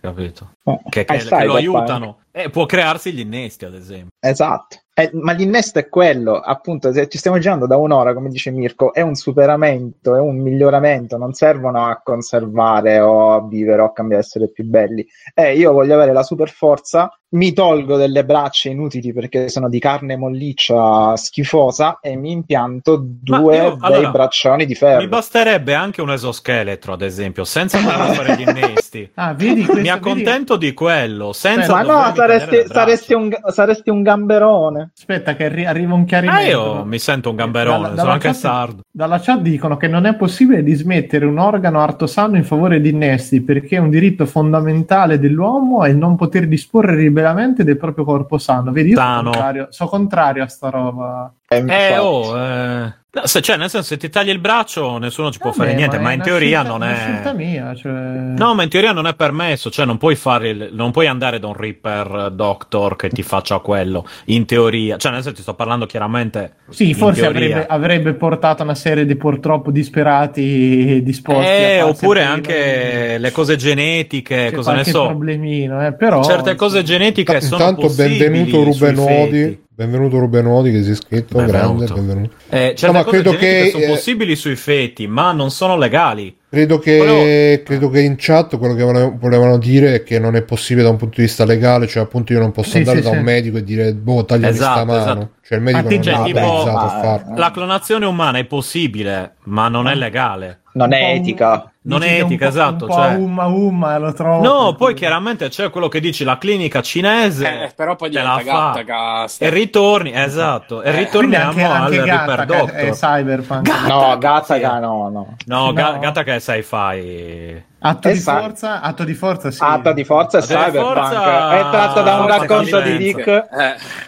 capito? 0.00 0.52
Eh, 0.64 0.80
Che, 0.88 1.04
che- 1.04 1.16
che 1.18 1.44
lo 1.44 1.54
aiutano. 1.54 2.18
Eh, 2.30 2.50
può 2.50 2.66
crearsi 2.66 3.12
gli 3.12 3.20
innesti, 3.20 3.64
ad 3.64 3.74
esempio. 3.74 4.10
Esatto. 4.20 4.78
Eh, 4.98 5.10
ma 5.12 5.32
l'innesto 5.32 5.78
è 5.78 5.90
quello, 5.90 6.36
appunto, 6.36 6.90
se 6.90 7.06
ci 7.08 7.18
stiamo 7.18 7.36
girando 7.38 7.66
da 7.66 7.76
un'ora, 7.76 8.14
come 8.14 8.30
dice 8.30 8.50
Mirko, 8.50 8.94
è 8.94 9.02
un 9.02 9.14
superamento, 9.14 10.14
è 10.16 10.18
un 10.20 10.38
miglioramento, 10.40 11.18
non 11.18 11.34
servono 11.34 11.84
a 11.84 12.00
conservare 12.02 12.98
o 13.00 13.34
a 13.34 13.46
vivere 13.46 13.82
o 13.82 13.84
a 13.84 13.92
cambiare, 13.92 14.22
essere 14.22 14.48
più 14.48 14.64
belli. 14.64 15.06
Eh, 15.34 15.54
io 15.54 15.72
voglio 15.72 15.92
avere 15.92 16.14
la 16.14 16.22
super 16.22 16.48
forza, 16.48 17.10
mi 17.28 17.52
tolgo 17.52 17.96
delle 17.96 18.24
braccia 18.24 18.68
inutili 18.68 19.12
perché 19.12 19.48
sono 19.48 19.68
di 19.68 19.78
carne 19.80 20.16
molliccia 20.16 21.16
schifosa 21.16 21.98
e 22.00 22.14
mi 22.16 22.30
impianto 22.30 22.96
due 23.04 23.56
io- 23.56 23.76
bei 23.76 23.92
allora, 23.94 24.10
braccioni 24.10 24.64
di 24.64 24.74
ferro. 24.74 25.00
Mi 25.00 25.08
basterebbe 25.08 25.74
anche 25.74 26.00
un 26.02 26.12
esoscheletro, 26.12 26.92
ad 26.92 27.02
esempio, 27.02 27.44
senza 27.44 27.78
dover 27.82 28.14
fare 28.14 28.36
gli 28.36 28.42
innesti. 28.48 29.10
Ah, 29.14 29.34
vedi 29.34 29.64
questo, 29.64 29.82
Mi 29.82 29.88
accontento 29.88 30.56
di 30.56 30.72
quello, 30.72 31.32
senza 31.32 31.72
ma 31.74 31.82
no, 31.82 32.14
saresti, 32.14 32.62
saresti, 32.66 33.12
un, 33.14 33.36
saresti 33.48 33.90
un 33.90 34.02
gamberone. 34.02 34.78
vedi- 34.78 34.90
Aspetta 34.96 35.34
che 35.34 35.44
arri- 35.46 35.66
arriva 35.66 35.94
un 35.94 36.02
Ah, 36.02 36.04
chiarimento. 36.04 36.46
io 36.48 36.84
mi 36.84 36.98
sento 36.98 37.30
un 37.30 37.36
gamberone, 37.36 37.76
Dalla- 37.76 37.86
sono 37.88 37.96
dalla 38.02 38.12
anche 38.12 38.26
chat- 38.28 38.36
sardo. 38.36 38.80
Dalla 38.90 39.20
chat 39.20 39.40
dicono 39.40 39.76
che 39.76 39.88
non 39.88 40.06
è 40.06 40.14
possibile 40.14 40.62
dismettere 40.62 41.26
un 41.26 41.38
organo 41.38 41.80
artosano 41.80 42.36
in 42.36 42.44
favore 42.44 42.80
di 42.80 42.88
innesti 42.90 43.42
perché 43.42 43.76
è 43.76 43.80
un 43.80 43.90
diritto 43.90 44.24
fondamentale 44.26 45.18
dell'uomo 45.18 45.84
è 45.84 45.90
il 45.90 45.96
non 45.98 46.16
poter 46.16 46.46
disporre 46.46 46.94
liberamente 47.26 47.64
del 47.64 47.76
proprio 47.76 48.04
corpo 48.04 48.38
sano. 48.38 48.70
Vedi, 48.70 48.90
io 48.90 48.96
sono 48.96 49.22
contrario, 49.22 49.66
sono 49.70 49.90
contrario 49.90 50.42
a 50.44 50.46
sta 50.46 50.70
roba. 50.70 51.32
Eh, 51.48 51.64
Eh, 51.66 51.98
oh, 51.98 52.38
eh. 52.38 52.94
No, 53.16 53.26
se, 53.26 53.40
cioè, 53.40 53.56
nel 53.56 53.70
senso, 53.70 53.86
se 53.88 53.96
ti 53.96 54.10
tagli 54.10 54.28
il 54.28 54.38
braccio, 54.40 54.98
nessuno 54.98 55.30
ci 55.32 55.38
può 55.38 55.50
fare 55.50 55.68
Vabbè, 55.70 55.78
niente, 55.78 55.98
ma, 55.98 56.10
è 56.10 56.14
in 56.16 56.20
teoria 56.20 56.58
scelta- 56.60 56.76
non 56.78 56.82
è. 56.86 56.94
scelta 56.96 57.32
mia, 57.32 57.74
cioè... 57.74 57.90
No, 57.90 58.54
ma 58.54 58.62
in 58.62 58.68
teoria 58.68 58.92
non 58.92 59.06
è 59.06 59.14
permesso, 59.14 59.70
cioè 59.70 59.86
non 59.86 59.96
puoi 59.96 60.16
fare 60.16 60.48
il- 60.50 60.68
non 60.72 60.90
puoi 60.90 61.06
andare 61.06 61.38
da 61.38 61.46
un 61.46 61.54
Reaper 61.54 62.30
Doctor 62.32 62.94
che 62.96 63.08
ti 63.08 63.22
faccia 63.22 63.58
quello. 63.60 64.06
In 64.26 64.44
teoria, 64.44 64.98
cioè 64.98 65.12
nel 65.12 65.22
senso 65.22 65.36
ti 65.38 65.42
sto 65.42 65.54
parlando 65.54 65.86
chiaramente. 65.86 66.56
Sì, 66.68 66.92
forse 66.92 67.24
avrebbe, 67.24 67.64
avrebbe 67.66 68.12
portato 68.12 68.62
una 68.62 68.74
serie 68.74 69.06
di 69.06 69.16
purtroppo 69.16 69.70
disperati 69.70 71.02
disposti 71.02 71.46
Eh, 71.50 71.80
oppure 71.80 72.20
prima 72.20 72.34
anche 72.34 73.12
di- 73.14 73.22
le 73.22 73.30
cose 73.32 73.56
genetiche, 73.56 74.48
c'è 74.50 74.52
cosa 74.52 74.72
ne 74.74 74.84
so. 74.84 75.06
problemino, 75.06 75.86
eh, 75.86 75.94
però 75.94 76.22
Certe 76.22 76.54
cose 76.54 76.82
genetiche 76.82 77.40
sono 77.40 77.60
Intanto 77.62 77.80
possibili 77.86 78.18
benvenuto 78.18 78.72
sui 78.72 78.90
Rubenodi. 78.90 79.64
Benvenuto 79.78 80.18
Rubenodi 80.18 80.72
che 80.72 80.82
si 80.82 80.88
è 80.88 80.92
iscritto, 80.92 81.36
Benvenuto. 81.36 81.84
grande, 81.84 82.00
benvenuto. 82.00 82.34
Eh, 82.48 82.72
certe 82.74 82.86
No, 82.86 82.92
ma 82.92 83.04
credo 83.04 83.36
che, 83.36 83.68
sono 83.70 83.84
eh, 83.84 83.88
possibili 83.88 84.34
sui 84.34 84.56
feti, 84.56 85.06
ma 85.06 85.32
non 85.32 85.50
sono 85.50 85.76
legali. 85.76 86.34
Credo 86.48 86.78
che, 86.78 87.60
credo 87.62 87.90
che 87.90 88.00
in 88.00 88.14
chat 88.16 88.56
quello 88.56 88.72
che 88.72 88.82
vole- 88.82 89.14
volevano 89.20 89.58
dire 89.58 89.96
è 89.96 90.02
che 90.02 90.18
non 90.18 90.34
è 90.34 90.40
possibile 90.44 90.82
da 90.82 90.88
un 90.92 90.96
punto 90.96 91.16
di 91.16 91.26
vista 91.26 91.44
legale, 91.44 91.86
cioè 91.88 92.04
appunto 92.04 92.32
io 92.32 92.38
non 92.38 92.52
posso 92.52 92.70
Sì, 92.70 92.76
andare 92.78 92.96
sì, 92.98 93.02
da 93.04 93.10
sì. 93.10 93.16
un 93.18 93.22
medico 93.22 93.58
e 93.58 93.64
dire 93.64 93.92
boh 93.92 94.24
tagliami 94.24 94.54
Esatto, 94.54 94.72
sta 94.76 94.84
mano, 94.86 95.00
esatto. 95.02 95.30
cioè 95.46 95.58
il 95.58 95.64
medico 95.64 95.84
Ma 95.88 95.90
non 95.94 96.02
cioè, 96.02 96.14
è 96.14 96.24
tipo- 96.24 96.38
autorizzato 96.38 96.78
a 96.78 97.00
farlo. 97.02 97.36
La 97.36 97.50
clonazione 97.50 98.06
umana 98.06 98.38
è 98.38 98.44
possibile, 98.46 99.34
ma 99.44 99.68
non 99.68 99.88
è 99.88 99.94
legale. 99.94 100.60
Non 100.76 100.92
è 100.92 101.14
etica. 101.14 101.70
Non 101.82 102.02
è 102.02 102.20
etica, 102.20 102.48
esatto, 102.48 102.84
Un 102.86 102.90
cioè- 102.90 103.14
umma 103.14 103.46
umma 103.46 103.96
lo 103.96 104.12
trovo. 104.12 104.42
No, 104.42 104.74
poi 104.74 104.92
chiaramente 104.92 105.48
c'è 105.48 105.70
quello 105.70 105.88
che 105.88 106.00
dici, 106.00 106.22
la 106.24 106.36
clinica 106.36 106.82
cinese. 106.82 107.62
Eh, 107.64 107.72
però 107.74 107.96
poi 107.96 108.10
te 108.10 108.20
la 108.20 108.36
diventa 108.38 108.72
fa. 108.72 108.82
gatta 108.82 109.44
E 109.44 109.48
ritorni, 109.50 110.12
esatto, 110.12 110.82
e 110.82 110.88
Eh, 110.90 110.96
ritorniamo 110.96 111.48
anche, 111.50 111.64
al 111.64 111.70
anche 111.82 112.02
Reaper 112.04 112.26
Gattaca 112.44 112.44
Doctor. 112.44 112.74
è 112.74 112.90
cyberpunk. 112.90 113.86
No, 113.88 114.18
Gattaca 114.18 114.78
no, 114.80 115.08
no. 115.08 115.36
No, 115.46 115.72
Ga- 115.72 115.92
No. 115.92 115.98
Gattaca 116.00 116.34
è 116.34 116.40
sci-fi. 116.40 117.64
Atto 117.88 118.08
di 118.08 118.16
sa- 118.18 118.40
forza, 118.40 118.80
atto 118.80 119.04
di 119.04 119.14
forza 119.14 119.50
sì. 119.50 119.58
Atto 119.62 119.92
di 119.92 120.04
forza 120.04 120.38
Atto 120.38 120.46
di 120.46 120.54
cyberpunk. 120.54 120.94
forza- 120.94 121.50
È 121.56 121.70
tratto 121.70 122.02
da 122.02 122.12
un 122.14 122.20
forza 122.28 122.36
racconto 122.38 122.80
di. 122.80 122.96
Dick. 122.96 123.26
Eh, 123.26 123.44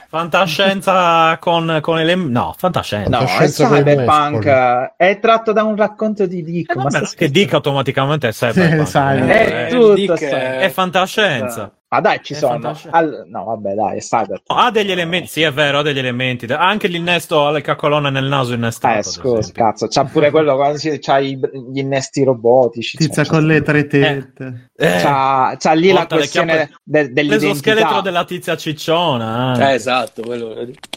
Fantascienza 0.08 1.36
con, 1.38 1.78
con 1.80 1.98
ele- 1.98 2.14
No, 2.14 2.54
fantascienza. 2.56 3.08
No, 3.10 3.24
è 3.24 3.26
Fantascienza 3.26 3.68
cyberpunk. 3.68 4.92
È 4.96 5.18
tratto 5.20 5.52
da 5.52 5.62
un 5.64 5.76
racconto 5.76 6.26
di 6.26 6.42
Dick. 6.42 6.72
Eh, 6.72 6.76
ma 6.76 6.82
vabbè, 6.84 7.06
che 7.16 7.30
dica 7.30 7.56
automaticamente 7.56 8.28
è 8.28 8.32
cyberpunk. 8.32 8.86
Sì, 8.86 8.92
cyberpunk. 8.98 9.30
È 9.30 9.64
eh, 9.64 9.68
tutto 9.70 9.94
Dick 9.94 10.16
sta- 10.16 10.26
è- 10.28 10.58
è 10.58 10.68
fantascienza. 10.70 11.72
Ma 11.90 12.00
dai, 12.00 12.20
ci 12.22 12.34
È 12.34 12.36
sono. 12.36 12.76
Al- 12.90 13.24
No, 13.28 13.44
vabbè, 13.44 13.72
dai, 13.74 13.96
è 13.96 14.00
cyberpunk. 14.00 14.42
Ha 14.46 14.70
degli 14.70 14.90
elementi, 14.90 15.28
sì, 15.28 15.40
è 15.42 15.50
vero, 15.50 15.78
ha 15.78 15.82
degli 15.82 15.98
elementi. 15.98 16.44
Anche 16.46 16.86
l'innesto 16.86 17.46
alle 17.46 17.62
caccolone 17.62 18.10
nel 18.10 18.26
naso 18.26 18.52
innestato. 18.52 18.98
Eh, 18.98 19.02
scusa, 19.02 19.52
cazzo, 19.52 19.86
c'ha 19.88 20.04
pure 20.04 20.30
quello 20.30 20.54
quando 20.56 20.76
si- 20.76 20.98
c'ha 21.00 21.18
i- 21.18 21.38
gli 21.72 21.78
innesti 21.78 22.24
robotici. 22.24 22.98
Tizia 22.98 23.24
cioè, 23.24 23.32
con 23.32 23.46
le 23.46 23.62
tre 23.62 23.86
tette. 23.86 24.68
Eh, 24.76 24.98
C'ha, 25.00 25.56
c'ha 25.58 25.72
lì 25.72 25.88
la 25.88 26.00
Porta 26.00 26.14
le 26.14 26.20
questione 26.20 26.52
chiappe- 26.52 26.74
de- 26.84 27.10
preso 27.12 27.54
scheletro 27.54 27.62
dell'identità. 27.62 28.00
della 28.02 28.24
tizia 28.24 28.56
cicciona. 28.56 29.58
eh. 29.58 29.70
Eh, 29.70 29.74
esatto, 29.74 30.22
quello 30.22 30.54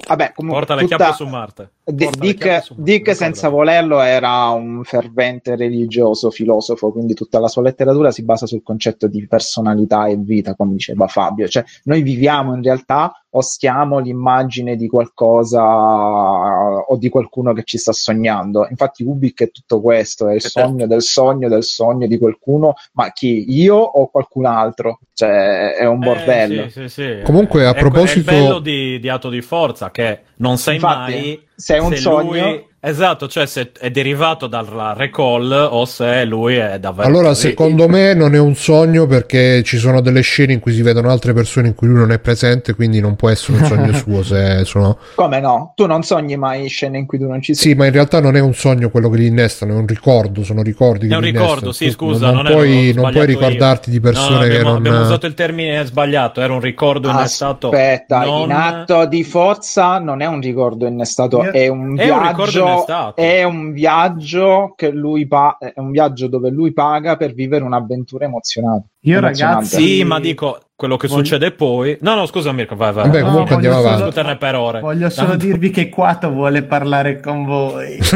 Vabbè, 0.08 0.34
comunque, 0.36 0.60
Porta 0.60 0.76
le 0.76 0.82
tutta- 0.82 0.96
chiappe 0.98 1.16
su 1.16 1.26
Marte. 1.28 1.70
Porta 1.84 2.20
Dick, 2.20 2.64
su 2.64 2.74
Marte, 2.76 2.92
Dick 2.92 3.16
senza 3.16 3.50
volerlo 3.50 4.02
era 4.02 4.50
un 4.50 4.84
fervente 4.84 5.56
religioso, 5.56 6.30
filosofo, 6.32 6.92
quindi 6.92 7.14
tutta 7.14 7.40
la 7.40 7.48
sua 7.48 7.62
letteratura 7.64 8.12
si 8.12 8.24
basa 8.24 8.46
sul 8.46 8.62
concetto 8.64 9.08
di 9.08 9.26
personalità 9.28 10.06
e 10.08 10.16
vita, 10.18 10.54
come 10.56 10.74
diceva 10.82 11.08
Fabio. 11.08 11.48
Cioè, 11.48 11.64
noi 11.84 12.02
viviamo 12.02 12.56
in 12.56 12.64
realtà 12.64 13.14
o 13.34 13.42
stiamo 13.42 14.00
l'immagine 14.00 14.76
di 14.76 14.88
qualcosa 14.90 15.64
o 15.64 16.98
di 16.98 17.10
qualcuno 17.10 17.54
che 17.54 17.64
ci 17.64 17.78
sta 17.78 17.94
sognando. 17.94 18.68
Infatti 18.70 19.04
Ubik 19.04 19.44
è 19.44 19.52
tutto 19.52 19.80
questo, 19.80 20.28
è 20.28 20.34
il 20.34 20.42
sogno 20.44 20.88
del 20.88 21.02
sogno 21.02 21.48
del 21.48 21.64
sogno 21.64 22.08
di 22.08 22.18
qualcuno, 22.18 22.74
ma 22.94 23.12
chi? 23.12 23.46
Io 23.54 23.76
o 23.78 24.10
qualcun 24.10 24.46
altro? 24.46 25.00
Cioè, 25.14 25.76
è 25.76 25.86
un 25.86 26.00
bordello. 26.00 26.64
Eh, 26.64 26.70
sì, 26.70 26.90
sì, 26.90 26.90
sì. 26.90 27.22
Comunque, 27.24 27.66
a 27.66 27.72
È 27.74 27.80
proposito- 27.80 28.30
È 28.32 28.34
il 28.34 28.42
bello 28.42 28.60
di, 28.60 29.00
di 29.00 29.10
Atto 29.10 29.30
di 29.30 29.42
Forza, 29.42 29.92
che 29.92 30.22
non 30.38 30.58
sai 30.58 30.76
Infatti, 30.76 31.12
mai 31.12 31.48
se 31.56 31.76
è 31.76 31.80
un 31.80 31.96
sogno- 31.96 32.32
lui- 32.50 32.70
Esatto, 32.84 33.28
cioè 33.28 33.46
se 33.46 33.72
è 33.80 33.92
derivato 33.92 34.48
dalla 34.48 34.94
recall 34.98 35.52
o 35.70 35.86
se 35.86 36.26
lui 36.26 36.56
è 36.56 36.80
davvero... 36.80 37.08
Allora, 37.08 37.28
così. 37.28 37.50
secondo 37.50 37.88
me 37.88 38.16
non 38.16 38.34
è 38.34 38.40
un 38.40 38.56
sogno 38.56 39.06
perché 39.06 39.62
ci 39.62 39.78
sono 39.78 40.02
delle 40.02 40.22
scene 40.22 40.54
in 40.54 40.60
cui 40.60 40.74
si 40.74 40.82
vedono 40.82 41.12
altre 41.12 41.32
persone 41.34 41.68
in 41.68 41.76
cui 41.76 41.88
lui 41.88 41.98
non 42.00 42.12
è 42.12 42.18
presente, 42.18 42.74
quindi 42.74 43.00
non 43.00 43.16
può 43.16 43.30
essere 43.30 43.60
un 43.60 43.66
sogno 43.66 43.94
suo 43.94 44.24
se 44.24 44.66
sono... 44.66 44.98
Come 45.14 45.40
no? 45.40 45.74
Tu 45.76 45.86
non 45.86 46.02
sogni 46.02 46.38
mai 46.38 46.70
scene 46.70 46.98
in 46.98 47.06
cui 47.06 47.20
tu 47.20 47.28
non 47.28 47.40
ci 47.44 47.54
sei? 47.54 47.70
Sì, 47.72 47.76
ma 47.78 47.86
in 47.86 47.92
realtà 47.92 48.20
non 48.20 48.36
è 48.36 48.40
un 48.40 48.56
sogno 48.56 48.90
quello 48.90 49.10
che 49.10 49.18
li 49.18 49.28
innestano, 49.28 49.74
è 49.74 49.78
un 49.78 49.86
ricordo, 49.86 50.44
sono 50.44 50.64
ricordi 50.64 51.08
che 51.08 51.14
È 51.14 51.18
un 51.18 51.22
ricordo, 51.22 51.66
innestano. 51.66 51.72
sì, 51.74 51.86
Tu 51.86 51.92
scusa, 51.92 52.32
non, 52.32 52.44
non, 52.44 52.52
puoi, 52.52 52.94
non 52.96 53.12
puoi 53.12 53.16
io. 53.18 53.26
ricordarti 53.26 53.92
di 53.92 54.00
persone 54.00 54.30
No, 54.32 54.36
no, 54.38 54.42
che 54.42 54.48
abbiamo, 54.48 54.70
non... 54.70 54.78
abbiamo 54.78 55.02
usato 55.02 55.26
il 55.28 55.34
termine 55.36 55.86
sbagliato, 55.86 56.42
era 56.42 56.54
un 56.54 56.60
ricordo 56.62 57.10
innestato. 57.10 57.68
Aspetta, 57.70 58.24
non- 58.26 58.42
in 58.50 58.52
atto 58.54 59.06
di 59.06 59.24
forza 59.24 60.00
non 60.00 60.22
è 60.22 60.26
un 60.26 60.42
ricordo 60.42 60.88
innestato, 60.88 61.44
Io- 61.44 61.52
è 61.52 61.68
un 61.68 61.96
È 62.00 62.10
un 62.10 62.28
ricordo 62.28 62.70
È 63.16 63.44
un 63.44 63.72
viaggio 63.72 64.74
che 64.76 64.90
lui 64.92 65.28
pa- 65.28 65.58
è 65.60 65.74
un 65.80 65.92
viaggio 65.92 66.28
dove 66.28 66.50
lui 66.50 66.74
paga 66.74 67.16
per 67.18 67.34
vivere 67.34 67.64
un'avventura 67.64 68.26
emozionante. 68.26 68.88
Io 69.02 69.20
ragazzi, 69.20 69.82
Sì, 69.82 70.04
ma 70.04 70.20
dico 70.20 70.60
quello 70.76 70.98
che 70.98 71.08
Voglio- 71.08 71.24
succede 71.24 71.52
poi. 71.52 71.98
No, 72.02 72.16
no, 72.16 72.26
scusa 72.26 72.52
Mirko, 72.52 72.76
vai, 72.76 72.94
vai. 72.94 73.06
Vabbè, 73.06 73.22
comunque 73.22 73.50
No, 73.50 73.56
andiamo 73.56 73.78
avanti. 73.78 73.98
discuterne 73.98 74.38
per 74.38 74.56
ore. 74.56 74.80
voglio 74.80 75.10
solo 75.10 75.30
Tanto- 75.30 75.46
dirvi 75.46 75.70
che 75.70 75.90
Quato 75.90 76.32
vuole 76.32 76.64
parlare 76.64 77.20
con 77.20 77.46
voi. 77.46 78.00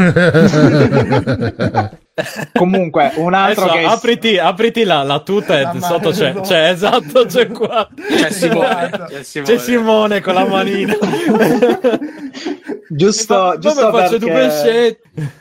Comunque, 2.54 3.12
un 3.16 3.34
altro 3.34 3.64
Adesso 3.66 3.78
che 3.78 3.84
apriti, 3.84 4.38
apriti 4.38 4.84
la, 4.84 5.02
la 5.02 5.20
tuta 5.20 5.58
e 5.58 5.62
La 5.64 5.76
sotto 5.80 6.10
c'è, 6.10 6.32
c'è, 6.40 6.70
esatto, 6.70 7.26
c'è 7.26 7.48
qua. 7.48 7.86
C'è 7.94 8.30
Simone, 8.30 8.86
Esatto. 8.86 9.04
c'è 9.04 9.22
Simone. 9.22 9.52
C'è 9.52 9.58
Simone 9.58 10.20
con 10.22 10.34
la 10.34 10.46
manina. 10.46 10.96
giusto, 12.88 13.56
giusto 13.58 13.90
perché, 13.90 15.00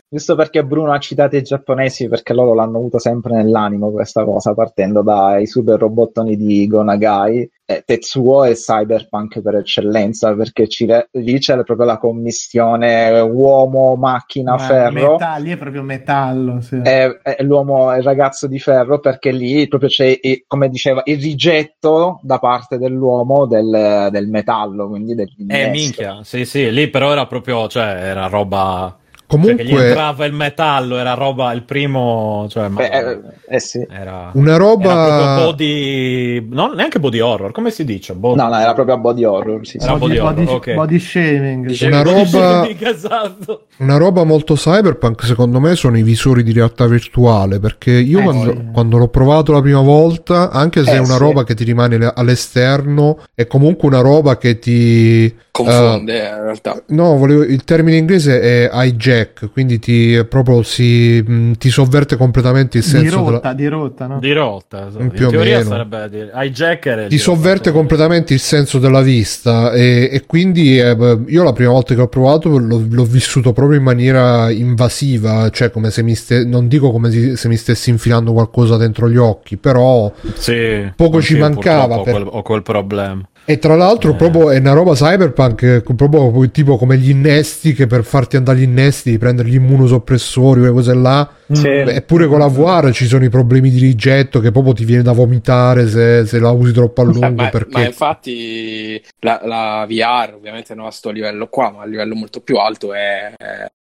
giusto 0.10 0.36
perché 0.36 0.66
Bruno 0.66 0.92
ha 0.92 1.00
citato 1.00 1.38
i 1.38 1.44
giapponesi 1.44 2.10
perché 2.10 2.34
loro 2.34 2.54
l'hanno 2.54 2.78
avuto 2.78 3.00
sempre 3.00 3.36
nell'animo 3.36 3.92
questa 3.92 4.26
cosa, 4.26 4.54
partendo 4.54 5.02
dai 5.02 5.48
super 5.48 5.80
robottoni 5.80 6.36
di 6.36 6.68
Gonagai. 6.68 7.50
Eh, 7.68 7.82
Tetsuo 7.84 8.44
è 8.44 8.54
cyberpunk 8.54 9.42
per 9.42 9.56
eccellenza 9.56 10.36
perché 10.36 10.68
ci- 10.68 10.86
lì 11.14 11.40
c'è 11.40 11.64
proprio 11.64 11.88
la 11.88 11.98
commistione 11.98 13.20
uomo, 13.22 13.96
macchina, 13.96 14.52
Ma 14.52 14.58
ferro. 14.60 15.12
Metalli 15.14 15.52
è 15.52 15.58
proprio 15.58 15.82
metallo. 15.82 16.62
sì. 16.62 16.76
è, 16.84 17.08
è 17.24 17.42
l'uomo, 17.42 17.92
è 17.92 17.98
il 17.98 18.04
ragazzo 18.04 18.46
di 18.46 18.60
ferro 18.60 19.00
perché 19.00 19.32
lì 19.32 19.68
proprio 19.68 19.90
c'è, 19.90 20.20
eh, 20.22 20.44
come 20.46 20.70
diceva, 20.70 21.02
il 21.06 21.20
rigetto 21.20 22.20
da 22.22 22.38
parte 22.38 22.78
dell'uomo 22.78 23.48
del, 23.48 24.10
del 24.12 24.28
metallo, 24.28 24.88
quindi 24.88 25.14
Eh, 25.14 25.16
dell'innesto. 25.16 25.72
minchia, 25.72 26.24
sì, 26.24 26.46
sì, 26.46 26.72
lì 26.72 26.88
però 26.92 27.12
era 27.14 27.26
proprio, 27.26 27.68
cioè, 27.68 27.84
era 27.86 28.28
roba... 28.28 28.96
Cioè, 29.28 29.40
che 29.56 29.64
gli 29.64 29.68
Comunque, 29.70 29.88
entrava 29.88 30.26
il 30.26 30.34
metallo, 30.34 30.98
era 30.98 31.14
roba, 31.16 31.52
il 31.52 31.64
primo... 31.64 32.46
Cioè, 32.50 32.68
ma- 32.68 32.88
Eh, 32.88 32.98
eh, 32.98 33.20
eh 33.56 33.60
sì. 33.60 33.86
era... 33.90 34.30
una 34.34 34.54
Era 34.54 34.64
proprio 34.66 34.90
roba... 34.92 35.36
body... 35.46 36.48
No, 36.50 36.74
neanche 36.74 37.00
body 37.00 37.20
horror, 37.20 37.52
come 37.52 37.72
si 37.72 37.84
dice? 37.86 38.14
Body... 38.14 38.40
No, 38.40 38.48
no, 38.50 38.60
era 38.60 38.74
proprio 38.74 38.98
body 39.00 39.24
horror. 39.24 39.66
Sì, 39.66 39.80
sì. 39.80 39.86
Era 39.86 39.98
body 39.98 40.18
horror, 40.20 40.34
body, 40.36 40.52
ok. 40.54 40.74
body 40.76 41.00
shaming. 41.00 41.66
Dice- 41.66 41.88
Una 41.88 42.02
roba... 42.04 42.68
esatto. 42.80 43.66
Una 43.78 43.98
roba 43.98 44.24
molto 44.24 44.54
cyberpunk, 44.54 45.26
secondo 45.26 45.60
me, 45.60 45.76
sono 45.76 45.98
i 45.98 46.04
visori 46.04 46.44
di 46.44 46.54
realtà 46.54 46.86
virtuale. 46.86 47.60
Perché 47.60 47.92
io 47.92 48.20
Eh, 48.20 48.24
quando, 48.24 48.52
sì. 48.52 48.62
quando 48.72 48.98
l'ho 48.98 49.08
provato 49.10 49.52
la 49.52 49.62
prima 49.62 49.82
volta, 49.82 50.52
anche 50.52 50.84
se 50.84 50.92
Eh, 50.92 50.96
è 50.96 51.00
una 51.00 51.14
sì. 51.16 51.20
roba 51.20 51.44
che 51.44 51.56
ti 51.56 51.64
rimane 51.64 51.98
le- 51.98 52.14
all'esterno, 52.16 53.18
è 53.34 53.48
comunque 53.48 53.88
una 53.88 54.02
roba 54.02 54.38
che 54.38 54.60
ti. 54.60 55.44
Confonde 55.56 56.22
eh, 56.22 56.36
in 56.36 56.42
realtà. 56.44 56.84
No, 56.88 57.16
volevo- 57.18 57.44
il 57.44 57.64
termine 57.64 57.96
inglese 57.98 58.42
è 58.42 58.70
hijack, 58.74 59.52
quindi 59.52 59.80
ti 59.80 60.26
proprio 60.28 60.64
si, 60.64 61.24
mh, 61.26 61.54
ti 61.54 61.70
sovverte 61.70 62.18
completamente 62.18 62.78
il 62.80 62.84
Di 62.84 62.90
senso 62.90 63.16
della- 63.24 63.30
rotta, 63.32 63.54
di 63.54 63.68
rotta, 63.68 64.08
no? 64.08 64.20
Di 64.20 64.34
rotta, 64.34 64.88
esatto. 64.88 65.08
Più 65.08 65.24
o 65.26 65.26
in 65.28 65.32
teoria 65.32 65.58
meno. 65.60 65.70
sarebbe 65.70 66.10
di... 66.10 66.26
hijacker. 66.34 67.08
ti 67.08 67.18
sovverte 67.18 67.72
completamente 67.72 68.34
il 68.34 68.40
senso 68.42 68.80
della 68.80 69.02
vista 69.02 69.72
e, 69.72 70.10
e 70.12 70.26
quindi 70.26 70.78
eh, 70.78 70.96
io 71.28 71.44
la 71.44 71.54
prima 71.54 71.72
volta 71.72 71.96
che 71.96 72.02
ho 72.02 72.08
provato 72.08 72.50
l'ho, 72.58 72.84
l'ho 72.90 73.04
vissuto 73.06 73.54
proprio 73.54 73.78
in 73.78 73.84
maniera 73.84 74.52
invasiva, 74.52 75.50
cioè 75.52 75.72
come 75.72 75.90
se 75.90 76.04
mi 76.04 76.16
ste- 76.16 76.44
non 76.44 76.68
dico 76.68 76.92
come 76.92 77.10
si- 77.12 77.36
se 77.38 77.48
mi 77.48 77.56
stessi 77.56 77.90
infilando 77.92 78.34
qualcosa 78.34 78.76
dentro 78.78 79.10
gli 79.10 79.18
occhi, 79.18 79.56
però 79.58 80.12
Sì, 80.36 80.92
Poco 80.96 81.22
ci 81.22 81.38
mancava 81.38 82.02
per- 82.02 82.14
Ho 82.14 82.18
quel, 82.18 82.28
ho 82.30 82.42
quel 82.42 82.62
problema. 82.62 83.22
E 83.46 83.60
tra 83.60 83.76
l'altro 83.76 84.12
Eh. 84.12 84.16
proprio 84.16 84.50
è 84.50 84.58
una 84.58 84.74
roba 84.74 84.94
cyberpunk 84.94 85.62
eh, 85.62 85.84
proprio 85.96 86.50
tipo 86.50 86.78
come 86.78 86.98
gli 86.98 87.10
innesti 87.12 87.74
che 87.74 87.86
per 87.88 88.04
farti 88.04 88.36
andare 88.38 88.58
gli 88.60 88.64
innesti 88.64 89.10
devi 89.10 89.20
prendere 89.20 89.50
gli 89.50 89.56
immunosoppressori 89.56 90.60
quelle 90.62 90.74
cose 90.74 90.94
là 90.96 91.30
Sì. 91.52 91.68
eppure 91.68 92.26
con 92.28 92.40
la 92.40 92.48
VR 92.48 92.92
ci 92.92 93.06
sono 93.06 93.24
i 93.24 93.30
problemi 93.30 93.70
di 93.70 93.80
rigetto 93.80 94.40
che 94.40 94.52
proprio 94.52 94.74
ti 94.74 94.84
viene 94.84 95.04
da 95.04 95.12
vomitare 95.12 95.88
se, 95.88 96.26
se 96.26 96.40
la 96.40 96.50
usi 96.50 96.74
troppo 96.74 97.02
a 97.02 97.04
lungo 97.04 97.26
Eh, 97.26 97.30
ma, 97.32 97.50
perché 97.50 97.70
ma 97.78 97.86
infatti 97.86 99.02
la, 99.20 99.42
la 99.44 99.86
VR 99.88 100.34
ovviamente 100.36 100.74
non 100.74 100.88
a 100.88 100.92
sto 100.92 101.12
livello 101.12 101.48
qua, 101.48 101.72
ma 101.72 101.84
a 101.84 101.86
livello 101.86 102.16
molto 102.16 102.40
più 102.42 102.58
alto 102.58 102.94
è, 102.94 103.32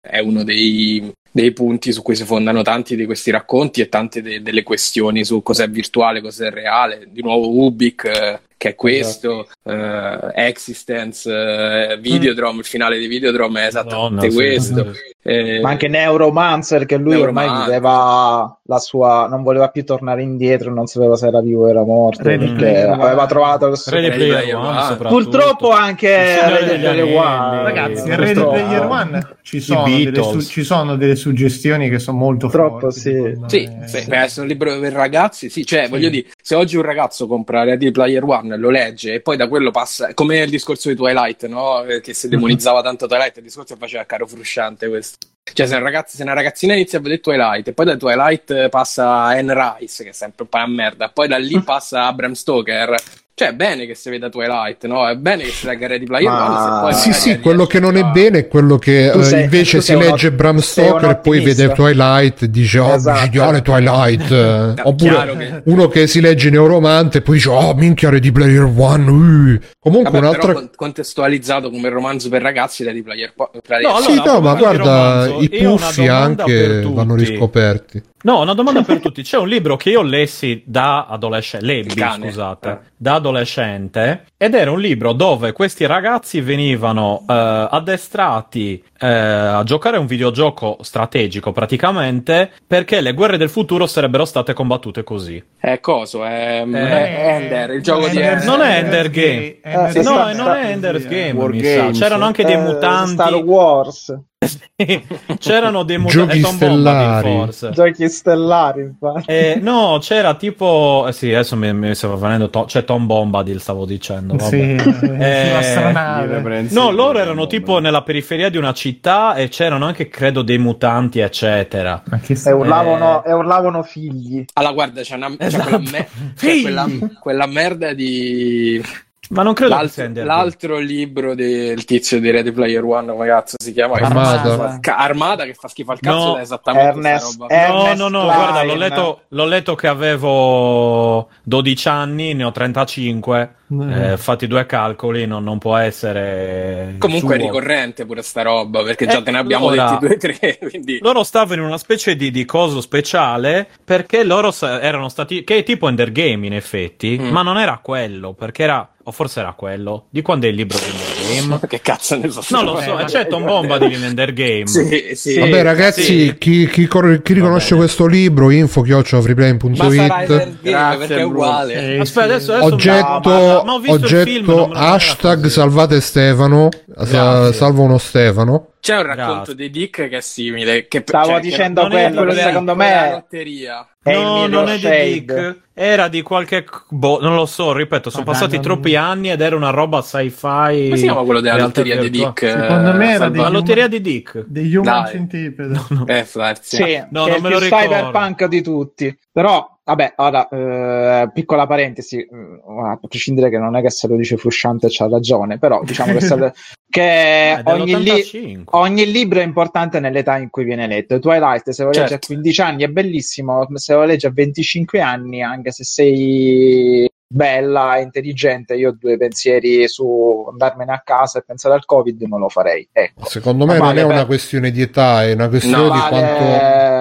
è 0.01 0.19
uno 0.19 0.43
dei, 0.43 1.11
dei 1.31 1.51
punti 1.51 1.91
su 1.91 2.01
cui 2.01 2.15
si 2.15 2.23
fondano 2.23 2.61
tanti 2.61 2.95
di 2.95 3.05
questi 3.05 3.31
racconti 3.31 3.81
e 3.81 3.89
tante 3.89 4.21
de- 4.21 4.41
delle 4.41 4.63
questioni 4.63 5.23
su 5.23 5.41
cos'è 5.41 5.69
virtuale, 5.69 6.21
cos'è 6.21 6.49
reale. 6.49 7.07
Di 7.11 7.21
nuovo 7.21 7.49
Ubik, 7.65 8.03
eh, 8.05 8.39
che 8.57 8.69
è 8.69 8.75
questo, 8.75 9.47
eh, 9.63 10.31
Existence, 10.33 11.29
eh, 11.31 11.97
Videodrome, 11.97 12.59
il 12.59 12.65
finale 12.65 12.99
di 12.99 13.07
Videodrome 13.07 13.63
è 13.63 13.67
esattamente 13.67 14.27
Madonna, 14.27 14.33
questo. 14.33 14.93
sì. 14.93 14.99
Eh, 15.21 15.59
Ma 15.61 15.69
anche 15.71 15.89
Neuromancer 15.89 16.85
che 16.85 16.95
lui 16.95 17.15
ormai 17.15 17.45
Neuromancer. 17.45 17.65
viveva 17.75 18.57
la 18.63 18.77
sua 18.77 19.27
non 19.27 19.43
voleva 19.43 19.67
più 19.69 19.83
tornare 19.83 20.21
indietro, 20.21 20.73
non 20.73 20.87
sapeva 20.87 21.17
se 21.17 21.27
era 21.27 21.41
vivo 21.41 21.63
o 21.65 21.69
era 21.69 21.83
morto 21.83 22.23
Ready 22.23 22.45
perché 22.45 22.55
Player 22.59 22.89
One. 22.89 23.03
aveva 23.03 23.25
trovato 23.25 23.67
il 23.67 23.77
suo 23.77 23.91
Ready 23.91 24.11
Player 24.15 24.37
Player 24.37 24.55
One. 24.55 24.95
Purtroppo 25.09 25.71
anche 25.71 26.07
Ready 26.09 26.79
Player. 26.79 27.03
One. 27.17 27.63
Ragazzi, 27.63 28.07
in 28.07 28.15
Ready. 28.15 28.33
Player 28.41 28.85
One 28.85 29.27
ci 29.41 29.59
sono, 29.59 29.85
su- 30.31 30.41
ci 30.41 30.63
sono 30.63 30.95
delle 30.95 31.15
suggestioni 31.15 31.89
che 31.89 31.99
sono 31.99 32.17
molto 32.17 32.47
Troppo, 32.47 32.79
forti. 32.91 32.99
sì. 32.99 33.37
Sì, 33.47 33.69
sì, 33.87 33.97
è 34.09 34.27
un 34.37 34.47
libro 34.47 34.79
per 34.79 34.93
ragazzi, 34.93 35.49
sì, 35.49 35.65
cioè 35.65 35.89
voglio 35.89 36.09
dire, 36.09 36.27
se 36.41 36.55
oggi 36.55 36.77
un 36.77 36.83
ragazzo 36.83 37.27
compra 37.27 37.63
Ready 37.63 37.91
Player 37.91 38.23
One, 38.23 38.55
lo 38.57 38.69
legge 38.69 39.15
e 39.15 39.19
poi 39.21 39.35
da 39.37 39.47
quello 39.47 39.71
passa, 39.71 40.13
come 40.13 40.37
il 40.39 40.49
discorso 40.49 40.87
di 40.89 40.95
Twilight, 40.95 41.45
no? 41.47 41.83
Eh, 41.83 41.99
Che 41.99 42.13
si 42.13 42.29
demonizzava 42.29 42.81
tanto 42.81 43.05
Twilight, 43.07 43.37
il 43.37 43.43
discorso 43.43 43.73
che 43.73 43.79
faceva 43.79 44.05
caro 44.05 44.25
frusciante 44.27 44.87
questo. 44.87 45.07
Cioè 45.53 45.65
se, 45.67 45.75
un 45.75 45.83
ragazzo, 45.83 46.15
se 46.15 46.23
una 46.23 46.33
ragazzina 46.33 46.73
inizia 46.73 46.99
a 46.99 47.01
vedere 47.01 47.21
Twilight 47.21 47.67
e 47.67 47.73
poi 47.73 47.85
da 47.85 47.95
Twilight 47.95 48.69
passa 48.69 49.07
a 49.07 49.27
Anne 49.29 49.77
Rice, 49.79 50.03
che 50.03 50.09
è 50.09 50.13
sempre 50.13 50.43
un 50.43 50.49
po' 50.49 50.57
a 50.57 50.67
merda, 50.67 51.09
poi 51.09 51.27
da 51.27 51.37
lì 51.37 51.59
passa 51.63 52.05
a 52.05 52.13
Bram 52.13 52.33
Stoker, 52.33 52.95
cioè 53.39 53.47
è 53.51 53.53
bene 53.53 53.85
che 53.85 53.95
si 53.95 54.09
veda 54.09 54.27
Twilight, 54.27 54.85
no? 54.85 55.07
È 55.07 55.15
bene 55.15 55.43
che 55.43 55.51
si 55.51 55.65
legga 55.65 55.87
Ready 55.87 56.03
Player 56.03 56.29
Ma- 56.29 56.83
One, 56.83 56.93
sì 56.93 57.13
sì 57.13 57.39
quello 57.39 57.65
che 57.65 57.79
non 57.79 57.95
è 57.95 58.03
bene 58.03 58.39
è 58.39 58.47
quello 58.49 58.77
che 58.77 59.09
eh, 59.13 59.23
sei- 59.23 59.43
invece 59.45 59.77
tu 59.77 59.83
si 59.85 59.93
un 59.93 60.01
legge 60.01 60.27
ot- 60.27 60.33
Bram 60.33 60.55
un 60.57 60.61
Stoker 60.61 61.09
e 61.11 61.15
poi 61.15 61.39
vede. 61.39 61.71
Twilight 61.71 62.41
e 62.41 62.49
dice 62.49 62.79
oh 62.79 62.93
Esatto. 62.95 63.61
Twilight. 63.61 64.29
No, 64.29 64.73
oppure 64.83 65.37
che- 65.37 65.61
uno 65.71 65.87
che 65.87 66.07
si 66.07 66.19
legge 66.19 66.49
Neuromante 66.49 67.19
e 67.19 67.21
poi 67.21 67.35
dice 67.35 67.47
oh 67.49 67.73
minchia 67.75 68.09
Ready 68.09 68.31
Player 68.31 68.63
One 68.63 69.09
uh. 69.09 69.59
comunque 69.79 70.11
Vabbè, 70.11 70.17
un'altra 70.27 70.69
contestualizzato 70.75 71.69
come 71.69 71.87
romanzo 71.87 72.27
per 72.27 72.41
ragazzi 72.41 72.83
Ready 72.83 73.01
Player, 73.03 73.31
po- 73.33 73.51
Player 73.65 73.89
No, 73.89 73.99
sì 73.99 74.11
allora, 74.11 74.31
no 74.33 74.39
ma 74.41 74.53
di 74.53 74.59
guarda 74.59 75.25
romanzo, 75.27 75.41
i 75.43 75.49
puffi 75.49 76.07
anche 76.07 76.81
vanno 76.81 77.15
riscoperti 77.15 78.03
No, 78.21 78.41
una 78.41 78.53
domanda 78.53 78.81
per 78.81 78.99
tutti. 78.99 79.21
C'è 79.21 79.37
un 79.37 79.47
libro 79.47 79.77
che 79.77 79.91
io 79.91 80.01
lessi 80.01 80.61
da 80.65 81.05
adolescente, 81.05 81.65
lebbi, 81.65 81.91
scusate, 81.91 82.69
Eh. 82.69 82.77
da 82.97 83.13
adolescente 83.13 83.28
ed 83.37 84.53
era 84.53 84.71
un 84.71 84.79
libro 84.79 85.13
dove 85.13 85.51
questi 85.51 85.85
ragazzi 85.85 86.41
venivano 86.41 87.23
eh, 87.27 87.67
addestrati 87.69 88.83
eh, 88.99 89.07
a 89.07 89.63
giocare 89.63 89.97
a 89.97 89.99
un 89.99 90.05
videogioco 90.05 90.77
strategico 90.81 91.51
praticamente 91.51 92.51
perché 92.65 93.01
le 93.01 93.13
guerre 93.13 93.37
del 93.37 93.49
futuro 93.49 93.85
sarebbero 93.87 94.25
state 94.25 94.53
combattute 94.53 95.03
così. 95.03 95.41
È 95.59 95.79
coso, 95.79 96.23
è, 96.25 96.63
Eh, 96.65 96.71
è 96.71 97.39
Ender, 97.41 97.69
il 97.71 97.81
gioco 97.81 98.07
di 98.07 98.17
Ender-. 98.17 98.45
Non 98.45 98.61
è 98.61 98.77
Ender 98.77 99.09
Game. 99.09 99.59
Ender- 99.61 99.91
sì, 99.91 100.01
no, 100.03 100.33
non 100.33 100.55
è 100.55 100.71
Ender's 100.71 101.01
sì, 101.03 101.07
Game, 101.07 101.31
War 101.31 101.49
mi 101.51 101.63
sa. 101.63 101.89
C'erano 101.91 102.25
anche 102.25 102.43
dei 102.43 102.55
Eh, 102.55 102.57
mutanti. 102.57 103.11
Star 103.13 103.35
Wars, 103.35 104.17
C'erano 105.39 105.83
dei 105.83 105.97
mutanti. 105.97 106.39
Giochi 106.39 106.39
è 106.39 106.41
Tom 106.41 106.57
Bombadil, 106.57 106.81
stellari. 106.81 107.31
forse. 107.35 107.69
giochi 107.71 108.09
stellari, 108.09 108.81
infatti. 108.81 109.23
Eh, 109.31 109.59
no, 109.61 109.97
c'era 109.99 110.33
tipo. 110.35 111.05
Eh 111.09 111.11
sì, 111.11 111.33
adesso 111.33 111.57
mi, 111.57 111.73
mi 111.73 111.93
stava 111.93 112.15
venendo. 112.15 112.49
To- 112.49 112.63
c'è 112.63 112.85
Tom 112.85 113.05
Bombadil, 113.05 113.59
stavo 113.59 113.85
dicendo. 113.85 114.35
vabbè. 114.37 114.49
Sì, 114.49 114.75
Eh. 115.19 116.67
No, 116.71 116.91
loro 116.91 117.19
erano 117.19 117.47
tipo 117.47 117.79
nella 117.79 118.01
periferia 118.01 118.49
di 118.49 118.55
una 118.57 118.71
città 118.73 119.35
e 119.35 119.49
c'erano 119.49 119.85
anche, 119.85 120.07
credo, 120.07 120.41
dei 120.41 120.57
mutanti, 120.57 121.19
eccetera. 121.19 122.01
Ma 122.05 122.19
che 122.19 122.39
E 122.41 122.51
urlavano, 122.53 123.23
Eh. 123.25 123.29
e 123.29 123.33
urlavano 123.33 123.83
figli. 123.83 124.45
Allora, 124.53 124.73
guarda, 124.73 125.01
c'è, 125.01 125.15
una, 125.15 125.29
c'è 125.35 125.45
Esatto. 125.45 125.63
quella, 125.63 125.79
me- 125.91 126.07
c'è 126.35 126.61
quella, 126.61 126.87
quella 127.19 127.45
merda 127.45 127.93
di 127.93 128.81
Ma 129.29 129.43
non 129.43 129.53
credo 129.53 129.73
che 129.75 129.79
l'altro, 129.81 130.03
Game. 130.07 130.23
l'altro 130.23 130.77
libro 130.77 131.35
del 131.35 131.85
tizio 131.85 132.19
di 132.19 132.31
Ready 132.31 132.51
Player 132.51 132.83
One, 132.83 133.11
come 133.11 133.27
cazzo 133.27 133.55
si 133.59 133.73
chiama? 133.73 133.97
Che 133.97 134.05
fa 134.05 134.77
ca- 134.81 134.97
Armata 134.97 135.45
che 135.45 135.53
fa 135.53 135.67
schifo 135.67 135.91
al 135.91 135.99
cazzo 135.99 136.17
No. 136.29 136.37
è 136.37 136.41
esattamente 136.41 136.89
Ernest- 136.89 137.37
questa 137.37 137.67
roba. 137.67 137.93
No, 137.93 137.93
no, 137.93 138.07
no, 138.09 138.19
Cline. 138.27 138.35
guarda, 138.35 138.63
l'ho 138.63 138.75
letto, 138.75 139.21
l'ho 139.27 139.45
letto 139.45 139.75
che 139.75 139.87
avevo 139.87 141.27
12 141.43 141.87
anni, 141.87 142.33
ne 142.33 142.43
ho 142.43 142.51
35. 142.51 143.53
Eh. 143.71 144.13
Eh, 144.13 144.17
fatti 144.17 144.47
due 144.47 144.65
calcoli, 144.65 145.27
non, 145.27 145.43
non 145.43 145.59
può 145.59 145.75
essere. 145.77 146.95
Comunque 146.97 147.35
è 147.35 147.39
suo. 147.39 147.47
ricorrente 147.47 148.05
pure 148.05 148.23
sta 148.23 148.41
roba, 148.41 148.81
perché 148.83 149.05
già 149.05 149.19
Eh, 149.19 149.23
te 149.23 149.29
ne 149.31 149.37
abbiamo 149.37 149.67
allora- 149.67 149.97
detti 149.99 150.05
due 150.07 150.15
o 150.15 150.17
tre, 150.17 150.57
quindi... 150.69 150.97
Loro 151.01 151.23
stavano 151.23 151.61
in 151.61 151.67
una 151.67 151.77
specie 151.77 152.15
di, 152.15 152.31
di 152.31 152.45
coso 152.45 152.81
speciale 152.81 153.67
perché 153.83 154.23
loro 154.23 154.49
sa- 154.51 154.81
erano 154.81 155.07
stati. 155.07 155.43
che 155.43 155.57
è 155.57 155.63
tipo 155.63 155.87
Ender 155.87 156.11
Game 156.11 156.47
in 156.47 156.53
effetti, 156.53 157.17
Mm. 157.19 157.27
ma 157.29 157.41
non 157.43 157.59
era 157.59 157.79
quello, 157.81 158.33
perché 158.33 158.63
era. 158.63 158.89
O 159.09 159.11
forse 159.11 159.39
era 159.39 159.53
quello. 159.53 160.05
Di 160.09 160.21
quando 160.21 160.45
è 160.45 160.49
il 160.49 160.55
libro 160.55 160.77
di 160.77 160.85
Ender 160.85 161.49
Game? 161.49 161.59
che 161.67 161.81
cazzo 161.81 162.15
ne 162.15 162.29
so. 162.29 162.41
Non 162.49 162.65
lo 162.65 162.79
so, 162.81 162.99
e 162.99 163.05
c'è 163.05 163.27
Tom 163.27 163.43
Bombadil 163.43 163.91
in 163.91 164.03
Ender 164.03 164.33
Game. 164.33 164.67
Sì, 164.67 165.11
sì. 165.15 165.39
Vabbè, 165.39 165.63
ragazzi, 165.63 166.03
sì. 166.03 166.35
chi, 166.37 166.67
chi 166.67 166.85
cor- 166.87 167.21
chi 167.21 167.33
riconosce 167.33 167.75
questo 167.75 168.05
libro, 168.05 168.49
info 168.51 168.81
chiocciofreeplane.it 168.81 170.57
perché 170.61 171.15
è 171.17 171.23
uguale. 171.23 171.95
Eh, 171.95 171.99
Aspetta, 171.99 172.25
adesso, 172.25 172.53
adesso 172.53 172.73
oggetto, 172.73 173.29
ma- 173.29 173.53
ma- 173.55 173.63
ma 173.63 173.73
ho 173.73 173.79
visto 173.79 173.95
il 173.97 174.03
oggetto 174.03 174.65
film, 174.65 174.71
hashtag 174.73 175.45
salvate 175.47 176.01
Stefano 176.01 176.69
sa- 177.03 177.51
salva 177.53 177.81
uno 177.81 177.97
Stefano 177.97 178.67
C'è 178.79 178.95
un 178.97 179.03
racconto 179.03 179.33
Grazie. 179.33 179.55
di 179.55 179.69
Dick 179.69 180.07
che 180.07 180.17
è 180.17 180.21
simile. 180.21 180.87
Che, 180.87 181.03
Stavo 181.05 181.25
cioè, 181.25 181.35
che 181.35 181.41
dicendo 181.41 181.85
è 181.85 181.89
quello, 181.89 182.15
quello 182.15 182.33
che 182.33 182.41
secondo 182.41 182.75
me 182.75 183.09
lotteria. 183.11 183.87
È 184.01 184.13
no, 184.13 184.47
non 184.47 184.69
è 184.69 184.77
di. 184.77 185.13
Dick. 185.25 185.57
Era 185.73 186.07
di 186.09 186.21
qualche. 186.21 186.65
Boh, 186.89 187.19
non 187.21 187.35
lo 187.35 187.45
so, 187.45 187.71
ripeto, 187.73 188.09
sono 188.09 188.23
Ma 188.25 188.31
dai, 188.31 188.39
passati 188.41 188.55
non- 188.57 188.65
troppi 188.65 188.95
anni 188.95 189.29
ed 189.31 189.39
era 189.39 189.55
una 189.55 189.69
roba 189.69 190.01
sci-fi. 190.01 190.39
Come 190.41 190.97
si 190.97 191.03
chiama 191.03 191.21
quello 191.23 191.39
della 191.39 191.57
lotteria 191.57 191.97
di. 191.97 192.09
Dick? 192.09 192.49
Secondo 192.49 192.93
me 192.93 193.05
era 193.09 193.17
Salva- 193.17 193.29
dei- 193.29 193.41
La 193.41 193.49
lotteria 193.49 193.87
di 193.87 194.01
Dick. 194.01 194.43
degli 194.45 194.75
Human. 194.75 195.07
Centipede. 195.07 195.79
Eh, 196.07 196.23
forse. 196.25 196.75
Sì, 196.83 197.03
No, 197.11 197.27
non 197.27 197.29
è 197.35 197.39
me 197.39 197.47
il 197.47 197.53
lo 197.53 197.59
ricordo. 197.59 197.85
cyberpunk 197.87 198.45
di 198.47 198.61
tutti. 198.61 199.19
Però, 199.31 199.78
vabbè, 199.89 200.13
ora, 200.17 200.47
eh, 200.49 201.29
piccola 201.33 201.65
parentesi, 201.67 202.27
mm, 202.33 202.85
a 202.85 202.99
prescindere 203.07 203.49
che 203.49 203.57
non 203.57 203.75
è 203.75 203.81
che 203.81 203.89
se 203.89 204.07
lo 204.07 204.15
dice 204.15 204.37
Frusciante 204.37 204.87
c'ha 204.89 205.07
ragione, 205.07 205.57
però 205.59 205.81
diciamo 205.83 206.13
che, 206.13 206.21
se- 206.21 206.53
che 206.89 207.01
È 207.01 207.61
ogni, 207.65 207.95
li- 207.97 208.03
dell'85. 208.03 208.63
ogni 208.71 209.11
libro 209.11 209.39
è 209.39 209.43
importante 209.43 209.99
nell'età 209.99 210.37
in 210.37 210.49
cui 210.49 210.63
viene 210.63 210.87
letto. 210.87 211.19
Twilight, 211.19 211.69
se 211.71 211.83
lo 211.83 211.89
leggi 211.89 211.99
a 212.01 212.07
Certo. 212.07 212.27
15 212.27 212.61
anni 212.61 212.83
è 212.83 212.87
bellissimo, 212.87 213.67
se 213.73 213.93
lo 213.93 214.03
leggi 214.05 214.25
a 214.25 214.31
25 214.31 214.99
anni, 215.01 215.41
anche 215.41 215.71
se 215.71 215.83
sei 215.83 217.07
bella, 217.31 217.99
intelligente, 217.99 218.73
io 218.73 218.89
ho 218.89 218.95
due 218.99 219.15
pensieri 219.15 219.87
su 219.87 220.47
andarmene 220.49 220.91
a 220.93 221.01
casa 221.05 221.37
e 221.37 221.43
pensare 221.45 221.75
al 221.75 221.85
Covid, 221.85 222.19
non 222.23 222.39
lo 222.39 222.49
farei. 222.49 222.87
Ecco. 222.91 223.25
secondo 223.25 223.65
me 223.67 223.73
Ma 223.73 223.77
non 223.77 223.87
vale 223.87 224.01
è 224.01 224.03
una 224.03 224.15
per- 224.15 224.25
questione 224.25 224.71
di 224.71 224.81
età 224.81 225.23
è 225.23 225.33
una 225.33 225.47
questione 225.47 225.77
No, 225.77 225.83
di 225.93 225.99
Vale- 225.99 226.09
quanto 226.09 226.43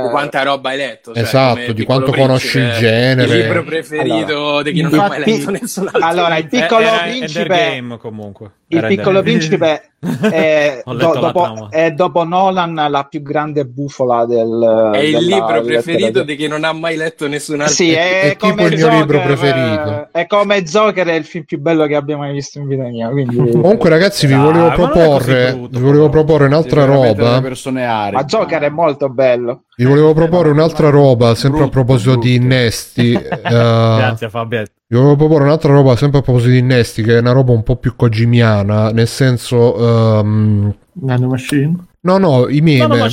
Di 0.08 0.14
quanta 0.14 0.42
roba 0.42 0.70
hai 0.70 0.76
letto? 0.76 1.12
Cioè, 1.14 1.22
Esatto, 1.22 1.72
di 1.72 1.84
quanto 1.84 2.12
conosci 2.12 2.58
il 2.58 2.64
Principe, 2.64 2.86
genere. 2.86 3.22
Il 3.34 3.40
libro 3.42 3.64
preferito 3.64 4.62
di 4.62 4.72
chi 4.72 4.80
non 4.82 4.94
ha 4.98 5.08
mai 5.08 5.24
letto 5.24 5.50
nessun 5.50 5.86
altro. 5.86 6.04
allora, 6.04 6.36
il 6.36 6.48
libro. 6.50 6.60
piccolo 6.66 6.88
principe- 7.02 7.40
Ender 7.40 7.46
Game 7.48 7.96
comunque. 7.98 8.50
Il 8.70 8.84
piccolo 8.86 9.22
principe 9.22 9.92
è, 10.30 10.82
do- 10.84 10.94
dopo, 10.94 11.68
è 11.70 11.90
dopo 11.92 12.22
Nolan 12.24 12.74
la 12.74 13.04
più 13.04 13.22
grande 13.22 13.64
bufola 13.64 14.26
del 14.26 14.90
È 14.94 14.98
il 14.98 15.12
della 15.12 15.36
libro 15.36 15.60
preferito 15.62 16.22
di 16.22 16.36
chi 16.36 16.46
non 16.48 16.64
ha 16.64 16.72
mai 16.72 16.96
letto 16.96 17.26
nessun 17.28 17.60
altro 17.60 17.74
Sì, 17.74 17.92
è, 17.92 18.20
È 18.22 18.36
tipo 18.36 18.54
come 18.54 18.62
il 18.64 18.74
mio 18.74 18.78
Joker, 18.88 18.98
libro 18.98 19.20
preferito. 19.22 19.90
eh, 19.90 20.08
È 20.12 20.26
come 20.26 20.62
Joker, 20.62 21.06
è 21.06 21.14
il 21.14 21.24
film 21.24 21.44
più 21.44 21.58
bello 21.58 21.86
che 21.86 21.94
abbia 21.94 22.16
mai 22.18 22.32
visto 22.32 22.58
in 22.58 22.68
vita 22.68 22.82
mia. 22.84 23.08
Quindi... 23.08 23.36
comunque 23.58 23.88
ragazzi 23.88 24.26
vi 24.26 24.34
volevo 24.34 24.70
così 24.70 24.74
proporre 24.74 25.52
brutto, 25.54 25.78
vi 25.78 25.84
volevo 25.84 26.08
proporre 26.10 26.44
un'altra 26.46 26.84
roba. 26.84 27.40
Ma 27.40 28.24
Joker 28.24 28.62
è 28.62 28.68
molto 28.68 29.08
bello. 29.08 29.64
vi 29.76 29.84
volevo 29.84 30.12
proporre 30.12 30.50
un'altra 30.50 30.90
roba 30.90 31.34
sempre 31.34 31.60
a 31.62 31.68
Brutto, 31.68 31.84
proposito 31.84 32.16
di 32.16 32.38
brutto. 32.38 32.44
innesti 32.44 33.12
eh, 33.16 33.40
Grazie 33.40 34.28
Fabio. 34.28 34.62
Vi 34.90 34.96
volevo 34.96 35.16
proporre 35.16 35.44
un'altra 35.44 35.74
roba, 35.74 35.96
sempre 35.96 36.20
a 36.20 36.22
proposito 36.22 36.52
di 36.52 36.58
innesti, 36.58 37.02
che 37.02 37.16
è 37.16 37.20
una 37.20 37.32
roba 37.32 37.52
un 37.52 37.62
po' 37.62 37.76
più 37.76 37.94
kojimiana, 37.94 38.90
nel 38.90 39.06
senso... 39.06 39.76
ehm, 40.20 40.74
Nanomachine. 40.92 41.87
No, 42.00 42.18
no, 42.18 42.48
i 42.48 42.60
meme. 42.60 43.08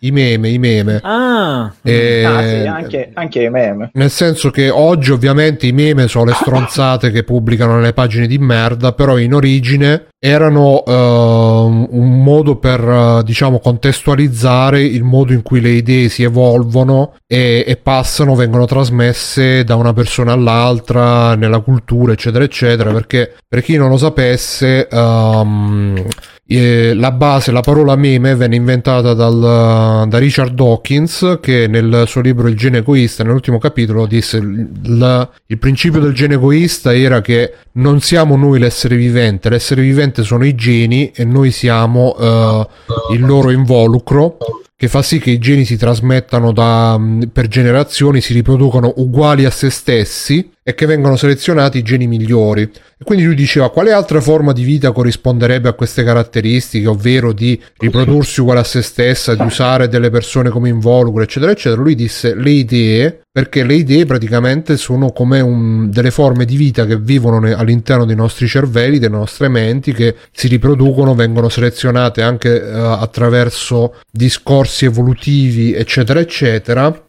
I 0.00 0.10
meme, 0.10 0.48
i 0.48 0.58
meme. 0.58 1.00
Ah. 1.02 1.72
Eh, 1.82 2.24
Ah, 2.24 2.42
sì, 2.46 2.66
anche, 2.66 3.10
anche 3.14 3.42
i 3.42 3.50
meme. 3.50 3.90
Nel 3.94 4.10
senso 4.10 4.50
che 4.50 4.70
oggi 4.70 5.10
ovviamente 5.12 5.66
i 5.66 5.72
meme 5.72 6.08
sono 6.08 6.26
le 6.26 6.32
stronzate 6.34 7.10
che 7.10 7.22
pubblicano 7.24 7.76
nelle 7.76 7.92
pagine 7.92 8.26
di 8.26 8.38
merda, 8.38 8.92
però 8.92 9.18
in 9.18 9.34
origine 9.34 10.06
erano 10.18 10.84
ehm, 10.84 11.86
un 11.90 12.22
modo 12.22 12.56
per, 12.56 12.80
eh, 12.80 13.22
diciamo, 13.24 13.58
contestualizzare 13.58 14.82
il 14.82 15.02
modo 15.04 15.32
in 15.32 15.42
cui 15.42 15.60
le 15.60 15.70
idee 15.70 16.08
si 16.08 16.22
evolvono 16.22 17.14
e, 17.26 17.64
e 17.66 17.76
passano, 17.76 18.34
vengono 18.34 18.64
trasmesse 18.66 19.64
da 19.64 19.76
una 19.76 19.92
persona 19.92 20.32
all'altra 20.32 21.34
nella 21.36 21.60
cultura, 21.60 22.12
eccetera, 22.12 22.44
eccetera, 22.44 22.92
perché 22.92 23.34
per 23.48 23.62
chi 23.62 23.76
non 23.76 23.88
lo 23.90 23.96
sapesse... 23.96 24.88
ehm, 24.88 26.04
la 26.48 27.10
base, 27.10 27.50
la 27.50 27.60
parola 27.60 27.96
meme 27.96 28.36
venne 28.36 28.54
inventata 28.54 29.14
dal, 29.14 30.06
da 30.08 30.18
Richard 30.18 30.54
Dawkins 30.54 31.38
che 31.40 31.66
nel 31.66 32.04
suo 32.06 32.20
libro 32.20 32.46
Il 32.46 32.56
gene 32.56 32.78
egoista, 32.78 33.24
nell'ultimo 33.24 33.58
capitolo, 33.58 34.06
disse 34.06 34.36
il, 34.36 34.68
il- 34.84 35.28
il 35.48 35.58
principio 35.58 35.98
del 36.00 36.12
gene 36.12 36.34
egoista 36.34 36.94
era 36.94 37.20
che 37.20 37.52
non 37.72 38.00
siamo 38.00 38.36
noi 38.36 38.60
l'essere 38.60 38.94
vivente, 38.96 39.48
l'essere 39.50 39.82
vivente 39.82 40.22
sono 40.22 40.44
i 40.44 40.54
geni 40.54 41.10
e 41.14 41.24
noi 41.24 41.50
siamo 41.50 42.16
eh, 42.16 42.66
il 43.14 43.20
loro 43.26 43.50
involucro 43.50 44.36
che 44.78 44.88
fa 44.88 45.00
sì 45.00 45.18
che 45.18 45.30
i 45.30 45.38
geni 45.38 45.64
si 45.64 45.76
trasmettano 45.78 46.52
da, 46.52 46.98
mh, 46.98 47.30
per 47.32 47.48
generazioni, 47.48 48.20
si 48.20 48.34
riproducono 48.34 48.92
uguali 48.96 49.46
a 49.46 49.50
se 49.50 49.70
stessi 49.70 50.50
e 50.62 50.74
che 50.74 50.84
vengono 50.84 51.16
selezionati 51.16 51.78
i 51.78 51.82
geni 51.82 52.06
migliori. 52.06 52.62
E 52.62 53.04
quindi 53.04 53.24
lui 53.24 53.34
diceva 53.34 53.70
quale 53.70 53.92
altra 53.92 54.20
forma 54.20 54.52
di 54.52 54.64
vita 54.64 54.90
corrisponderebbe 54.92 55.68
a 55.68 55.74
queste 55.74 56.02
caratteristiche, 56.02 56.88
ovvero 56.88 57.32
di 57.32 57.58
riprodursi 57.78 58.40
uguale 58.40 58.60
a 58.60 58.64
se 58.64 58.82
stessa, 58.82 59.34
di 59.34 59.42
usare 59.42 59.88
delle 59.88 60.10
persone 60.10 60.50
come 60.50 60.68
involucro, 60.68 61.22
eccetera, 61.22 61.52
eccetera. 61.52 61.80
Lui 61.80 61.94
disse 61.94 62.34
le 62.34 62.50
idee, 62.50 63.20
perché 63.30 63.64
le 63.64 63.74
idee 63.74 64.06
praticamente 64.06 64.76
sono 64.76 65.12
come 65.12 65.40
un- 65.40 65.88
delle 65.90 66.10
forme 66.10 66.46
di 66.46 66.56
vita 66.56 66.84
che 66.84 66.98
vivono 66.98 67.38
ne- 67.38 67.52
all'interno 67.52 68.04
dei 68.04 68.16
nostri 68.16 68.48
cervelli, 68.48 68.98
delle 68.98 69.14
nostre 69.16 69.48
menti, 69.48 69.92
che 69.92 70.16
si 70.32 70.48
riproducono, 70.48 71.14
vengono 71.14 71.48
selezionate 71.48 72.22
anche 72.22 72.60
eh, 72.60 72.72
attraverso 72.72 73.94
discorsi 74.10 74.64
evolutivi, 74.86 75.74
eccetera, 75.74 76.20
eccetera. 76.20 77.04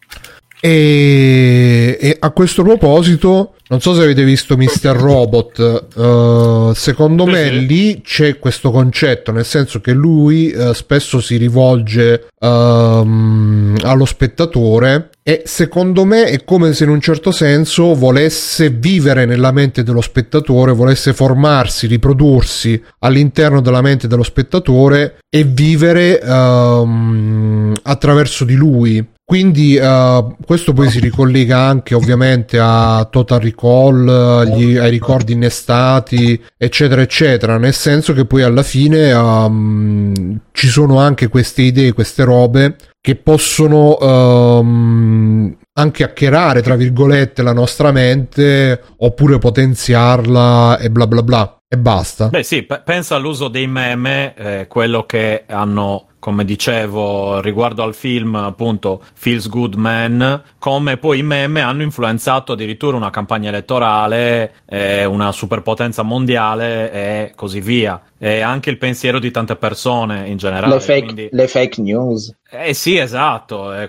E, 0.60 1.96
e 2.00 2.16
a 2.18 2.30
questo 2.30 2.62
proposito, 2.62 3.54
non 3.68 3.80
so 3.80 3.94
se 3.94 4.02
avete 4.02 4.24
visto 4.24 4.56
Mr. 4.56 4.96
Robot, 4.96 5.86
eh, 5.96 6.74
secondo 6.74 7.26
me 7.26 7.44
sì. 7.44 7.66
lì 7.66 8.00
c'è 8.02 8.38
questo 8.38 8.70
concetto, 8.70 9.30
nel 9.30 9.44
senso 9.44 9.80
che 9.80 9.92
lui 9.92 10.50
eh, 10.50 10.74
spesso 10.74 11.20
si 11.20 11.36
rivolge 11.36 12.28
ehm, 12.40 13.76
allo 13.82 14.04
spettatore 14.04 15.10
e 15.22 15.42
secondo 15.44 16.06
me 16.06 16.24
è 16.24 16.42
come 16.44 16.72
se 16.72 16.84
in 16.84 16.90
un 16.90 17.00
certo 17.00 17.30
senso 17.30 17.94
volesse 17.94 18.70
vivere 18.70 19.26
nella 19.26 19.52
mente 19.52 19.82
dello 19.82 20.00
spettatore, 20.00 20.72
volesse 20.72 21.12
formarsi, 21.12 21.86
riprodursi 21.86 22.82
all'interno 23.00 23.60
della 23.60 23.82
mente 23.82 24.08
dello 24.08 24.22
spettatore 24.22 25.18
e 25.28 25.44
vivere 25.44 26.18
ehm, 26.20 27.74
attraverso 27.82 28.44
di 28.44 28.54
lui. 28.54 29.16
Quindi 29.28 29.76
uh, 29.76 30.36
questo 30.42 30.72
poi 30.72 30.88
si 30.88 31.00
ricollega 31.00 31.58
anche 31.58 31.94
ovviamente 31.94 32.58
a 32.58 33.06
Total 33.10 33.38
Recall, 33.38 34.54
gli, 34.54 34.78
ai 34.78 34.88
ricordi 34.88 35.34
innestati, 35.34 36.42
eccetera, 36.56 37.02
eccetera, 37.02 37.58
nel 37.58 37.74
senso 37.74 38.14
che 38.14 38.24
poi 38.24 38.40
alla 38.40 38.62
fine 38.62 39.12
um, 39.12 40.40
ci 40.52 40.68
sono 40.68 40.98
anche 40.98 41.28
queste 41.28 41.60
idee, 41.60 41.92
queste 41.92 42.24
robe 42.24 42.76
che 43.02 43.16
possono 43.16 43.98
um, 44.00 45.54
anche 45.74 46.04
hackerare, 46.04 46.62
tra 46.62 46.76
virgolette, 46.76 47.42
la 47.42 47.52
nostra 47.52 47.92
mente 47.92 48.80
oppure 48.96 49.36
potenziarla 49.36 50.78
e 50.78 50.88
bla 50.88 51.06
bla 51.06 51.22
bla. 51.22 51.58
E 51.68 51.76
basta. 51.76 52.28
Beh 52.28 52.42
sì, 52.42 52.62
p- 52.62 52.82
pensa 52.82 53.16
all'uso 53.16 53.48
dei 53.48 53.66
meme, 53.66 54.34
eh, 54.34 54.66
quello 54.68 55.04
che 55.04 55.44
hanno 55.46 56.06
come 56.28 56.44
dicevo 56.44 57.40
riguardo 57.40 57.82
al 57.82 57.94
film 57.94 58.34
appunto 58.34 59.02
Feels 59.14 59.48
Good 59.48 59.76
Man, 59.76 60.42
come 60.58 60.98
poi 60.98 61.20
i 61.20 61.22
meme 61.22 61.62
hanno 61.62 61.82
influenzato 61.82 62.52
addirittura 62.52 62.98
una 62.98 63.08
campagna 63.08 63.48
elettorale, 63.48 64.56
eh, 64.66 65.06
una 65.06 65.32
superpotenza 65.32 66.02
mondiale 66.02 66.92
e 66.92 67.32
così 67.34 67.62
via. 67.62 67.98
E 68.18 68.42
anche 68.42 68.68
il 68.68 68.76
pensiero 68.76 69.18
di 69.18 69.30
tante 69.30 69.56
persone 69.56 70.28
in 70.28 70.36
generale. 70.36 70.74
Le 70.74 70.80
fake, 70.80 71.02
quindi... 71.02 71.28
le 71.32 71.48
fake 71.48 71.80
news. 71.80 72.36
Eh 72.50 72.74
sì, 72.74 72.98
esatto. 72.98 73.72
Eh, 73.72 73.88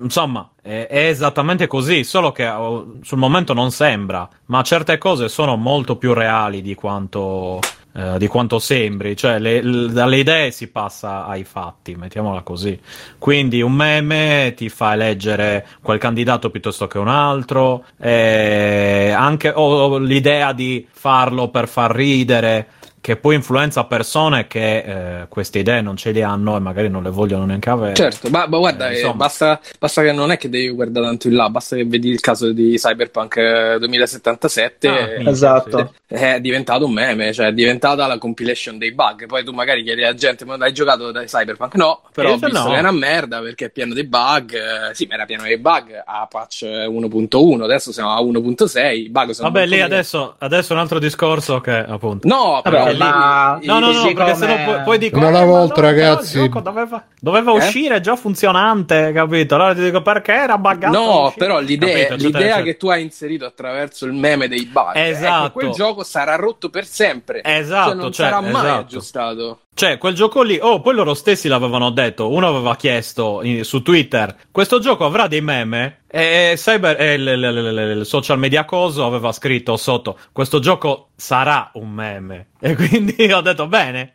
insomma, 0.00 0.48
è, 0.62 0.86
è, 0.88 1.08
esattamente 1.08 1.66
così, 1.66 2.04
solo 2.04 2.30
che 2.30 2.46
oh, 2.46 2.98
sul 3.02 3.18
momento 3.18 3.52
non 3.52 3.72
sembra, 3.72 4.28
ma 4.46 4.62
certe 4.62 4.96
cose 4.98 5.28
sono 5.28 5.56
molto 5.56 5.96
più 5.96 6.12
reali 6.12 6.62
di 6.62 6.76
quanto 6.76 7.58
eh, 7.96 8.18
di 8.18 8.26
quanto 8.26 8.58
sembri, 8.58 9.16
cioè 9.16 9.38
le, 9.38 9.62
le, 9.62 9.92
dalle 9.92 10.16
idee 10.16 10.50
si 10.50 10.66
passa 10.68 11.26
ai 11.26 11.44
fatti, 11.44 11.94
mettiamola 11.94 12.42
così. 12.42 12.78
Quindi 13.18 13.62
un 13.62 13.72
meme 13.72 14.54
ti 14.56 14.68
fa 14.68 14.94
eleggere 14.94 15.66
quel 15.80 15.98
candidato 15.98 16.50
piuttosto 16.50 16.88
che 16.88 16.98
un 16.98 17.08
altro, 17.08 17.84
eh, 18.00 19.14
anche 19.16 19.52
o 19.54 19.98
l'idea 19.98 20.52
di 20.52 20.86
farlo 20.90 21.48
per 21.48 21.68
far 21.68 21.94
ridere 21.94 22.66
che 23.04 23.16
poi 23.16 23.34
influenza 23.34 23.84
persone 23.84 24.46
che 24.46 24.78
eh, 24.78 25.28
queste 25.28 25.58
idee 25.58 25.82
non 25.82 25.94
ce 25.94 26.10
le 26.10 26.22
hanno 26.22 26.56
e 26.56 26.58
magari 26.58 26.88
non 26.88 27.02
le 27.02 27.10
vogliono 27.10 27.44
neanche 27.44 27.68
avere. 27.68 27.92
Certo, 27.92 28.30
ma, 28.30 28.46
ma 28.46 28.56
guarda, 28.56 28.88
eh, 28.88 29.12
basta, 29.12 29.60
basta, 29.78 30.00
che 30.00 30.12
non 30.12 30.30
è 30.30 30.38
che 30.38 30.48
devi 30.48 30.70
guardare 30.70 31.04
tanto 31.04 31.28
in 31.28 31.34
là, 31.34 31.50
basta 31.50 31.76
che 31.76 31.84
vedi 31.84 32.08
il 32.08 32.20
caso 32.20 32.50
di 32.52 32.76
Cyberpunk 32.78 33.74
2077. 33.76 34.88
Ah, 34.88 34.94
eh, 34.94 35.28
esatto. 35.28 35.92
È 36.06 36.40
diventato 36.40 36.86
un 36.86 36.94
meme, 36.94 37.34
cioè 37.34 37.48
è 37.48 37.52
diventata 37.52 38.06
la 38.06 38.16
compilation 38.16 38.78
dei 38.78 38.94
bug. 38.94 39.26
Poi 39.26 39.44
tu 39.44 39.52
magari 39.52 39.82
chiedi 39.82 40.02
alla 40.02 40.14
gente, 40.14 40.46
ma 40.46 40.56
hai 40.58 40.72
giocato 40.72 41.12
da 41.12 41.24
Cyberpunk? 41.24 41.74
No, 41.74 42.04
però 42.10 42.30
ho 42.30 42.38
visto 42.38 42.58
no. 42.58 42.70
che 42.70 42.76
è 42.76 42.78
una 42.78 42.90
merda 42.90 43.40
perché 43.40 43.66
è 43.66 43.70
pieno 43.70 43.92
di 43.92 44.04
bug. 44.04 44.92
sì, 44.92 45.04
ma 45.04 45.14
era 45.16 45.26
pieno 45.26 45.42
di 45.42 45.58
bug 45.58 46.02
a 46.02 46.26
patch 46.26 46.62
1.1, 46.62 47.60
adesso 47.60 47.92
siamo 47.92 48.12
a 48.12 48.22
1.6. 48.22 48.96
I 48.96 49.10
bug 49.10 49.30
sono 49.32 49.50
Vabbè, 49.50 49.66
lì 49.66 49.82
adesso, 49.82 50.36
adesso, 50.38 50.72
un 50.72 50.78
altro 50.78 50.98
discorso 50.98 51.60
che 51.60 51.72
appunto... 51.72 52.26
No, 52.26 52.60
però 52.62 52.92
ma 52.96 53.58
no, 53.62 53.78
no, 53.78 53.92
no, 53.92 54.02
perché 54.02 54.14
come... 54.14 54.34
sennò 54.34 54.64
poi, 54.64 54.82
poi 54.82 54.98
dico 54.98 55.18
una 55.18 55.42
eh, 55.42 55.44
volta, 55.44 55.80
no, 55.80 55.86
ragazzi. 55.86 56.48
doveva, 56.48 57.04
doveva 57.20 57.52
eh? 57.52 57.56
uscire 57.56 58.00
già 58.00 58.16
funzionante, 58.16 59.12
capito? 59.12 59.54
Allora 59.54 59.74
ti 59.74 59.82
dico 59.82 60.02
perché 60.02 60.32
era 60.32 60.58
buggato. 60.58 60.98
No, 60.98 61.34
però 61.36 61.60
l'idea, 61.60 62.08
capito, 62.08 62.26
l'idea 62.26 62.62
che 62.62 62.76
tu 62.76 62.88
hai 62.88 63.02
inserito 63.02 63.44
attraverso 63.44 64.06
il 64.06 64.12
meme 64.12 64.48
dei 64.48 64.64
bug 64.66 64.92
esatto. 64.94 65.44
è 65.44 65.46
che 65.46 65.52
quel 65.52 65.70
gioco 65.70 66.02
sarà 66.02 66.36
rotto 66.36 66.70
per 66.70 66.86
sempre. 66.86 67.42
Esatto, 67.42 67.90
cioè 67.90 67.94
non 67.94 68.12
cioè, 68.12 68.26
sarà 68.26 68.40
mai 68.40 68.50
esatto. 68.50 68.80
aggiustato. 68.80 69.58
Cioè, 69.74 69.98
quel 69.98 70.14
gioco 70.14 70.42
lì, 70.42 70.56
oh, 70.60 70.80
poi 70.80 70.94
loro 70.94 71.14
stessi 71.14 71.48
l'avevano 71.48 71.90
detto. 71.90 72.30
Uno 72.30 72.48
aveva 72.48 72.76
chiesto 72.76 73.40
in, 73.42 73.64
su 73.64 73.82
Twitter: 73.82 74.34
questo 74.52 74.78
gioco 74.78 75.04
avrà 75.04 75.26
dei 75.26 75.40
meme? 75.40 76.03
E 76.16 76.54
Cyber, 76.54 77.00
e 77.00 77.14
il, 77.14 77.26
il, 77.26 77.96
il, 77.98 78.06
social 78.06 78.38
media 78.38 78.64
coso 78.64 79.04
aveva 79.04 79.32
scritto 79.32 79.76
sotto: 79.76 80.16
questo 80.30 80.60
gioco 80.60 81.08
sarà 81.16 81.72
un 81.74 81.90
meme. 81.90 82.50
E 82.60 82.76
quindi 82.76 83.16
ho 83.34 83.40
detto: 83.40 83.66
bene, 83.66 84.12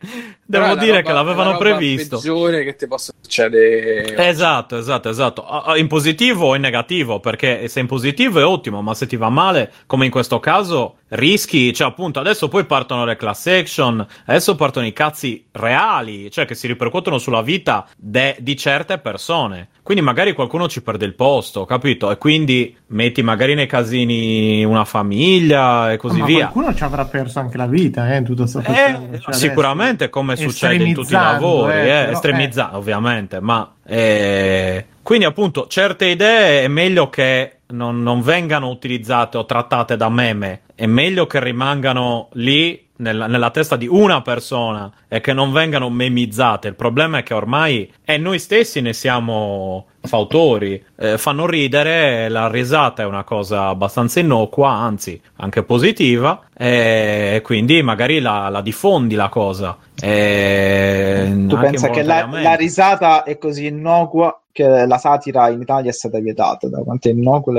devo 0.49 0.75
dire 0.75 0.97
roba, 0.97 1.07
che 1.07 1.13
l'avevano 1.13 1.51
la 1.51 1.57
previsto. 1.57 2.15
È 2.15 2.19
peggiore 2.19 2.63
che 2.63 2.75
ti 2.75 2.87
possa 2.87 3.13
succedere. 3.21 4.27
Esatto, 4.27 4.77
esatto, 4.77 5.09
esatto. 5.09 5.45
In 5.75 5.87
positivo 5.87 6.47
o 6.47 6.55
in 6.55 6.61
negativo? 6.61 7.19
Perché 7.19 7.67
se 7.67 7.79
in 7.79 7.87
positivo 7.87 8.39
è 8.39 8.45
ottimo, 8.45 8.81
ma 8.81 8.93
se 8.93 9.05
ti 9.05 9.15
va 9.15 9.29
male, 9.29 9.71
come 9.85 10.05
in 10.05 10.11
questo 10.11 10.39
caso, 10.39 10.95
rischi. 11.09 11.71
Cioè, 11.73 11.87
appunto, 11.87 12.19
adesso 12.19 12.47
poi 12.47 12.65
partono 12.65 13.05
le 13.05 13.15
class 13.15 13.45
action, 13.47 14.05
adesso 14.25 14.55
partono 14.55 14.85
i 14.85 14.93
cazzi 14.93 15.45
reali, 15.51 16.31
cioè 16.31 16.45
che 16.45 16.55
si 16.55 16.67
ripercuotono 16.67 17.19
sulla 17.19 17.41
vita 17.41 17.87
de- 17.95 18.37
di 18.39 18.55
certe 18.57 18.97
persone. 18.97 19.69
Quindi 19.83 20.03
magari 20.03 20.33
qualcuno 20.33 20.67
ci 20.67 20.83
perde 20.83 21.05
il 21.05 21.15
posto, 21.15 21.65
capito? 21.65 22.11
E 22.11 22.17
quindi 22.17 22.75
metti 22.87 23.23
magari 23.23 23.55
nei 23.55 23.65
casini 23.65 24.63
una 24.63 24.85
famiglia 24.85 25.91
e 25.91 25.97
così 25.97 26.19
ma 26.19 26.25
via. 26.25 26.47
Qualcuno 26.49 26.75
ci 26.75 26.83
avrà 26.83 27.05
perso 27.05 27.39
anche 27.39 27.57
la 27.57 27.65
vita, 27.65 28.15
eh, 28.15 28.21
tutto 28.21 28.45
sto 28.45 28.59
eh, 28.59 29.19
cioè 29.19 29.33
Sicuramente, 29.33 30.03
adesso, 30.05 30.09
come 30.09 30.35
succede 30.39 30.83
in 30.83 30.93
tutti 30.93 31.13
i 31.13 31.15
lavori, 31.15 31.73
eh, 31.73 31.87
eh, 31.87 32.11
estremizzando, 32.11 32.75
eh. 32.75 32.77
ovviamente, 32.77 33.39
ma 33.39 33.73
eh, 33.85 34.85
quindi 35.01 35.25
appunto 35.25 35.67
certe 35.67 36.05
idee 36.05 36.63
è 36.63 36.67
meglio 36.67 37.09
che 37.09 37.59
non, 37.67 38.01
non 38.01 38.21
vengano 38.21 38.69
utilizzate 38.69 39.37
o 39.37 39.45
trattate 39.45 39.97
da 39.97 40.09
meme, 40.09 40.61
è 40.75 40.85
meglio 40.85 41.27
che 41.27 41.39
rimangano 41.39 42.29
lì 42.33 42.88
nella, 42.99 43.27
nella, 43.27 43.49
testa 43.49 43.75
di 43.75 43.87
una 43.87 44.21
persona 44.21 44.91
e 45.07 45.21
che 45.21 45.33
non 45.33 45.51
vengano 45.51 45.89
memizzate. 45.89 46.69
Il 46.69 46.75
problema 46.75 47.19
è 47.19 47.23
che 47.23 47.33
ormai 47.33 47.91
è 48.03 48.17
noi 48.17 48.39
stessi 48.39 48.81
ne 48.81 48.93
siamo 48.93 49.87
fautori, 50.01 50.83
eh, 50.97 51.17
fanno 51.17 51.45
ridere, 51.45 52.29
la 52.29 52.47
risata 52.47 53.03
è 53.03 53.05
una 53.05 53.23
cosa 53.23 53.67
abbastanza 53.67 54.19
innocua, 54.19 54.71
anzi 54.71 55.19
anche 55.37 55.63
positiva, 55.63 56.43
e 56.55 57.41
quindi 57.43 57.81
magari 57.81 58.19
la, 58.19 58.49
la 58.49 58.61
diffondi 58.61 59.15
la 59.15 59.29
cosa. 59.29 59.77
E 60.01 61.43
tu 61.47 61.57
pensa 61.57 61.89
che 61.89 62.03
la, 62.03 62.27
la 62.31 62.55
risata 62.55 63.23
è 63.23 63.37
così 63.37 63.65
innocua 63.67 64.39
che 64.59 64.85
la 64.85 64.97
satira 64.97 65.49
in 65.49 65.61
Italia 65.61 65.89
è 65.89 65.93
stata 65.93 66.19
vietata, 66.19 66.67
da 66.67 66.79
quanto 66.79 67.07
è 67.07 67.13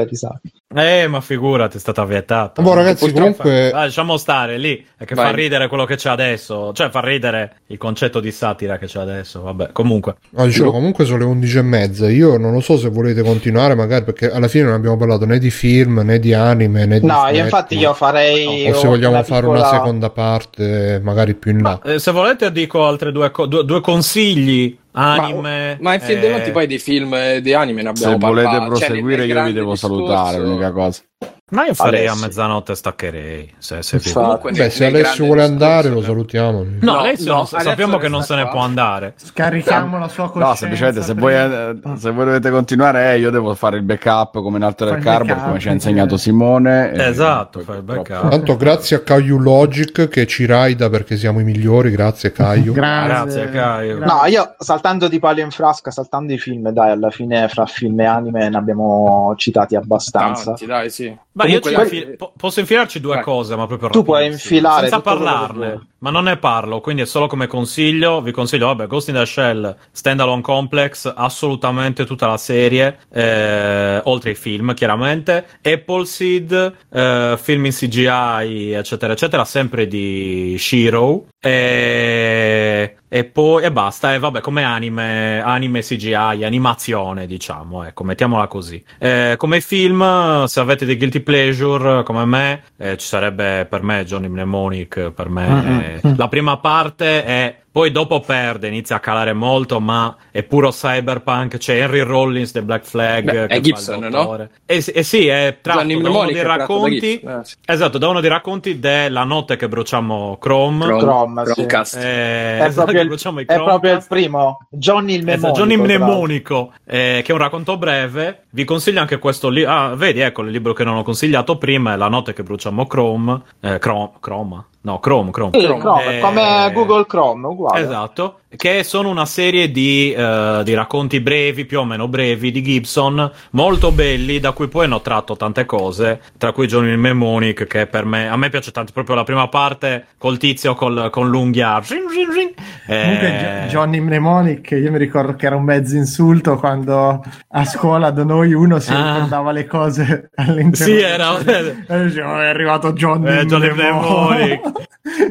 risata. 0.06 0.40
Eh, 0.72 1.08
ma 1.08 1.20
figurati, 1.22 1.78
è 1.78 1.80
stata 1.80 2.04
vietata. 2.04 2.60
Boh, 2.60 2.74
ragazzi, 2.74 3.10
comunque... 3.10 3.70
Ah, 3.70 3.84
lasciamo 3.84 4.18
stare 4.18 4.58
lì, 4.58 4.86
è 4.96 5.04
che 5.04 5.14
Vai. 5.14 5.26
fa 5.26 5.32
ridere 5.32 5.68
quello 5.68 5.86
che 5.86 5.96
c'è 5.96 6.10
adesso, 6.10 6.72
cioè 6.74 6.90
fa 6.90 7.00
ridere 7.00 7.62
il 7.68 7.78
concetto 7.78 8.20
di 8.20 8.30
satira 8.30 8.76
che 8.76 8.86
c'è 8.86 9.00
adesso, 9.00 9.40
vabbè, 9.40 9.72
comunque. 9.72 10.16
No, 10.30 10.44
dicevo, 10.44 10.70
comunque 10.70 11.06
sono 11.06 11.18
le 11.18 11.24
11 11.24 11.58
e 11.58 11.62
mezza, 11.62 12.10
io 12.10 12.36
non 12.36 12.52
lo 12.52 12.60
so 12.60 12.76
se 12.76 12.90
volete 12.90 13.22
continuare 13.22 13.74
magari, 13.74 14.04
perché 14.04 14.30
alla 14.30 14.48
fine 14.48 14.64
non 14.64 14.74
abbiamo 14.74 14.98
parlato 14.98 15.24
né 15.24 15.38
di 15.38 15.50
film, 15.50 16.02
né 16.04 16.18
di 16.18 16.34
anime, 16.34 16.84
né 16.84 17.00
di... 17.00 17.06
No, 17.06 17.28
io 17.28 17.44
infatti 17.44 17.78
io 17.78 17.94
farei... 17.94 18.68
No, 18.68 18.76
o 18.76 18.78
se 18.78 18.86
vogliamo 18.86 19.14
una 19.14 19.24
fare 19.24 19.40
piccola... 19.40 19.60
una 19.60 19.70
seconda 19.70 20.10
parte, 20.10 21.00
magari 21.02 21.34
più 21.34 21.52
in 21.52 21.62
là. 21.62 21.80
Ma, 21.82 21.92
eh, 21.94 21.98
se 21.98 22.12
volete 22.12 22.52
dico 22.52 22.84
altre 22.86 23.10
due, 23.10 23.30
co- 23.30 23.46
due, 23.46 23.64
due 23.64 23.80
consigli 23.80 24.76
anime. 24.92 25.76
Ma, 25.80 25.90
ma 25.90 25.94
in 25.94 26.00
fin 26.00 26.20
dei 26.20 26.30
conti 26.30 26.50
poi 26.50 26.66
dei 26.66 26.78
film 26.78 27.14
e 27.14 27.40
di 27.40 27.52
anime 27.52 27.82
ne 27.82 27.88
abbiamo 27.90 28.12
Se 28.12 28.18
parlato. 28.18 28.48
volete 28.48 28.66
proseguire 28.66 29.26
cioè, 29.26 29.36
io 29.36 29.44
vi 29.44 29.52
devo 29.52 29.72
discorso... 29.72 29.96
salutare, 29.96 30.38
l'unica 30.38 30.72
cosa. 30.72 31.02
Ma 31.50 31.66
io 31.66 31.74
farei 31.74 32.06
Alessio. 32.06 32.24
a 32.24 32.26
mezzanotte 32.26 32.74
staccherei. 32.74 33.54
Se, 33.58 33.82
se, 33.82 34.00
Comunque, 34.12 34.52
Beh, 34.52 34.70
se 34.70 34.86
Alessio 34.86 35.24
vuole 35.24 35.42
andare, 35.42 35.88
lo 35.88 36.00
salutiamo. 36.00 36.62
No, 36.62 36.92
no 36.92 36.98
Alessio, 36.98 37.34
no, 37.34 37.44
sappiamo 37.44 37.98
che 37.98 38.08
non 38.08 38.22
se 38.22 38.36
ne 38.36 38.48
può 38.48 38.60
andare. 38.60 39.14
Scarichiamo 39.16 39.98
la 39.98 40.08
sua 40.08 40.30
coscienza. 40.30 40.48
No, 40.48 40.54
semplicemente 40.54 41.02
se 41.02 41.14
voi, 41.14 41.34
eh, 41.34 41.76
se 41.96 42.10
voi, 42.10 42.24
dovete 42.24 42.50
continuare, 42.50 43.12
eh, 43.12 43.18
io 43.18 43.30
devo 43.30 43.54
fare 43.54 43.76
il 43.76 43.82
backup 43.82 44.40
come 44.40 44.58
in 44.58 44.64
Altered 44.64 45.02
Carbon, 45.02 45.42
come 45.42 45.58
ci 45.58 45.68
ha 45.68 45.72
insegnato 45.72 46.16
Simone. 46.16 46.92
Esatto, 46.92 47.60
fai 47.60 47.78
il 47.78 47.82
backup. 47.82 48.28
Tanto 48.28 48.56
grazie 48.56 48.96
a 48.96 49.00
Caio 49.00 49.36
Logic 49.36 50.08
che 50.08 50.26
ci 50.26 50.46
raida 50.46 50.88
perché 50.88 51.16
siamo 51.16 51.40
i 51.40 51.44
migliori. 51.44 51.90
Grazie, 51.90 52.30
Caio. 52.30 52.72
grazie, 52.72 53.48
grazie 53.48 53.50
Caio. 53.50 53.98
No, 53.98 54.22
io 54.26 54.54
saltando 54.58 55.08
di 55.08 55.18
palo 55.18 55.40
in 55.40 55.50
frasca, 55.50 55.90
saltando 55.90 56.32
i 56.32 56.38
film, 56.38 56.70
dai, 56.70 56.92
alla 56.92 57.10
fine 57.10 57.48
fra 57.48 57.66
film 57.66 57.98
e 58.00 58.04
anime 58.04 58.48
ne 58.48 58.56
abbiamo 58.56 59.34
citati 59.36 59.74
abbastanza. 59.74 60.44
Tanti, 60.44 60.66
dai, 60.66 60.90
sì. 60.90 61.16
Ma 61.32 61.44
Comunque, 61.44 61.70
io 61.70 61.82
infil- 61.82 62.16
posso 62.36 62.58
infilarci 62.58 62.98
due 62.98 63.14
Vai. 63.14 63.22
cose, 63.22 63.54
ma 63.54 63.66
proprio 63.68 63.88
Tu 63.90 64.02
puoi 64.02 64.26
infilare 64.26 64.88
senza 64.88 65.00
parlarne, 65.00 65.86
ma 65.98 66.10
non 66.10 66.24
ne 66.24 66.36
parlo, 66.38 66.80
quindi 66.80 67.02
è 67.02 67.04
solo 67.06 67.28
come 67.28 67.46
consiglio. 67.46 68.20
Vi 68.20 68.32
consiglio, 68.32 68.66
vabbè, 68.66 68.88
Ghost 68.88 69.08
in 69.10 69.14
the 69.14 69.24
Shell, 69.24 69.76
Standalone 69.92 70.42
Complex, 70.42 71.12
assolutamente 71.14 72.04
tutta 72.04 72.26
la 72.26 72.36
serie, 72.36 72.98
eh, 73.12 74.00
oltre 74.04 74.30
ai 74.30 74.36
film, 74.36 74.74
chiaramente. 74.74 75.46
Apple 75.62 76.04
Seed, 76.04 76.74
eh, 76.92 77.38
film 77.40 77.64
in 77.64 77.72
CGI, 77.72 78.72
eccetera, 78.72 79.12
eccetera, 79.12 79.44
sempre 79.44 79.86
di 79.86 80.56
Shiro. 80.58 81.26
E, 81.38 82.96
e 83.12 83.24
poi 83.24 83.64
e 83.64 83.72
basta. 83.72 84.14
E 84.14 84.18
vabbè, 84.20 84.40
come 84.40 84.62
anime, 84.62 85.40
anime 85.40 85.80
CGI, 85.80 86.44
animazione, 86.44 87.26
diciamo, 87.26 87.82
ecco, 87.82 88.04
mettiamola 88.04 88.46
così. 88.46 88.82
Eh, 88.98 89.34
come 89.36 89.60
film, 89.60 90.44
se 90.44 90.60
avete 90.60 90.86
dei 90.86 90.96
guilty 90.96 91.18
pleasure 91.20 92.04
come 92.04 92.24
me, 92.24 92.62
eh, 92.76 92.96
ci 92.96 93.06
sarebbe 93.06 93.66
per 93.68 93.82
me 93.82 94.04
Johnny 94.04 94.28
Mnemonic, 94.28 95.10
per 95.10 95.28
me. 95.28 95.48
Mm-hmm. 95.48 96.14
La 96.16 96.28
prima 96.28 96.56
parte 96.58 97.24
è 97.24 97.56
poi 97.72 97.92
dopo 97.92 98.20
perde, 98.20 98.66
inizia 98.68 98.96
a 98.96 99.00
calare 99.00 99.32
molto, 99.32 99.80
ma 99.80 100.16
è 100.30 100.42
puro 100.42 100.70
cyberpunk. 100.70 101.56
C'è 101.58 101.80
Henry 101.80 102.00
Rollins 102.00 102.52
del 102.52 102.64
Black 102.64 102.84
Flag. 102.84 103.24
Beh, 103.24 103.32
che 103.32 103.44
è 103.46 103.54
fa 103.54 103.60
Gibson, 103.60 104.04
il 104.04 104.10
no? 104.10 104.22
dottore. 104.22 104.50
Eh, 104.66 104.80
sì- 104.80 104.90
eh 104.90 105.02
sì, 105.02 105.26
è 105.28 105.58
tratto 105.60 105.78
Gianni 105.78 106.00
da 106.00 106.10
uno 106.10 106.24
dei 106.24 106.34
da 106.34 106.42
racconti. 106.42 107.20
Eh, 107.20 107.38
sì. 107.42 107.54
Esatto, 107.64 107.98
da 107.98 108.08
uno 108.08 108.20
dei 108.20 108.30
racconti 108.30 108.78
della 108.78 109.24
notte 109.24 109.56
che 109.56 109.68
bruciamo 109.68 110.36
Chrome. 110.38 110.84
Chrome, 110.84 111.00
Chrome, 111.00 111.46
sì. 111.46 111.52
Chromecast. 111.52 111.96
Eh, 111.96 112.00
È, 112.00 112.62
esatto, 112.62 112.72
proprio 112.74 112.94
che 112.96 113.00
il, 113.02 113.08
bruciamo 113.08 113.40
i 113.40 113.44
è 113.44 113.54
proprio 113.54 113.92
il 113.94 114.04
primo, 114.08 114.58
Johnny 114.70 115.14
il 115.14 115.28
Esatto, 115.28 115.38
Mnemonico. 115.38 115.58
Johnny 115.58 115.74
tra 115.76 115.86
l'altro. 115.86 116.06
Mnemonico, 116.06 116.72
eh, 116.86 117.20
che 117.24 117.30
è 117.30 117.32
un 117.32 117.38
racconto 117.38 117.76
breve. 117.78 118.42
Vi 118.50 118.64
consiglio 118.64 119.00
anche 119.00 119.18
questo 119.18 119.48
libro. 119.48 119.70
Ah, 119.70 119.94
vedi, 119.94 120.20
ecco 120.20 120.42
il 120.42 120.50
libro 120.50 120.72
che 120.72 120.82
non 120.82 120.96
ho 120.96 121.02
consigliato 121.02 121.56
prima: 121.56 121.92
è 121.92 121.96
La 121.96 122.08
notte 122.08 122.32
che 122.32 122.42
bruciamo 122.42 122.86
Chrome. 122.86 123.40
Eh, 123.60 123.78
Chrome, 123.78 124.10
Chroma? 124.18 124.64
No, 124.82 124.98
Chrome, 124.98 125.30
Chrome. 125.30 125.58
Sì, 125.58 125.66
Chrome, 125.66 126.18
Eh, 126.18 126.20
come 126.20 126.70
Google 126.72 127.06
Chrome, 127.06 127.46
uguale. 127.46 127.80
Esatto, 127.80 128.39
che 128.56 128.82
sono 128.82 129.08
una 129.08 129.26
serie 129.26 129.70
di, 129.70 130.12
eh, 130.12 130.62
di 130.64 130.74
racconti 130.74 131.20
brevi, 131.20 131.64
più 131.66 131.80
o 131.80 131.84
meno 131.84 132.08
brevi, 132.08 132.50
di 132.50 132.62
Gibson, 132.62 133.30
molto 133.50 133.92
belli, 133.92 134.40
da 134.40 134.52
cui 134.52 134.68
poi 134.68 134.84
hanno 134.86 135.00
tratto 135.00 135.36
tante 135.36 135.64
cose, 135.64 136.20
tra 136.36 136.52
cui 136.52 136.66
Johnny 136.66 136.96
Mnemonic, 136.96 137.66
che 137.66 137.86
per 137.86 138.04
me, 138.04 138.28
a 138.28 138.36
me 138.36 138.48
piace 138.48 138.70
tanto, 138.72 138.92
proprio 138.92 139.14
la 139.14 139.24
prima 139.24 139.48
parte 139.48 140.06
col 140.18 140.36
tizio 140.38 140.74
col, 140.74 141.10
con 141.10 141.28
l'unghia. 141.28 141.80
Ring, 141.86 142.08
ring. 142.34 142.52
Eh, 142.86 143.02
Comunque 143.02 143.66
Gio- 143.68 143.68
Johnny 143.78 144.00
Mnemonic, 144.00 144.70
io 144.72 144.90
mi 144.90 144.98
ricordo 144.98 145.34
che 145.34 145.46
era 145.46 145.56
un 145.56 145.64
mezzo 145.64 145.94
insulto 145.96 146.56
quando 146.58 147.22
a 147.48 147.64
scuola 147.64 148.10
da 148.10 148.24
noi 148.24 148.52
uno 148.52 148.78
si 148.80 148.90
Ah. 148.92 149.14
ricordava 149.14 149.52
le 149.52 149.66
cose 149.66 150.30
all'interno. 150.34 150.74
Sì, 150.74 150.98
era- 151.00 151.38
E 151.38 152.04
diceva, 152.04 152.32
"Oh, 152.34 152.40
è 152.40 152.46
arrivato 152.46 152.92
Johnny, 152.92 153.38
Eh, 153.38 153.44
Johnny 153.46 153.70
Mnemonic. 153.70 154.60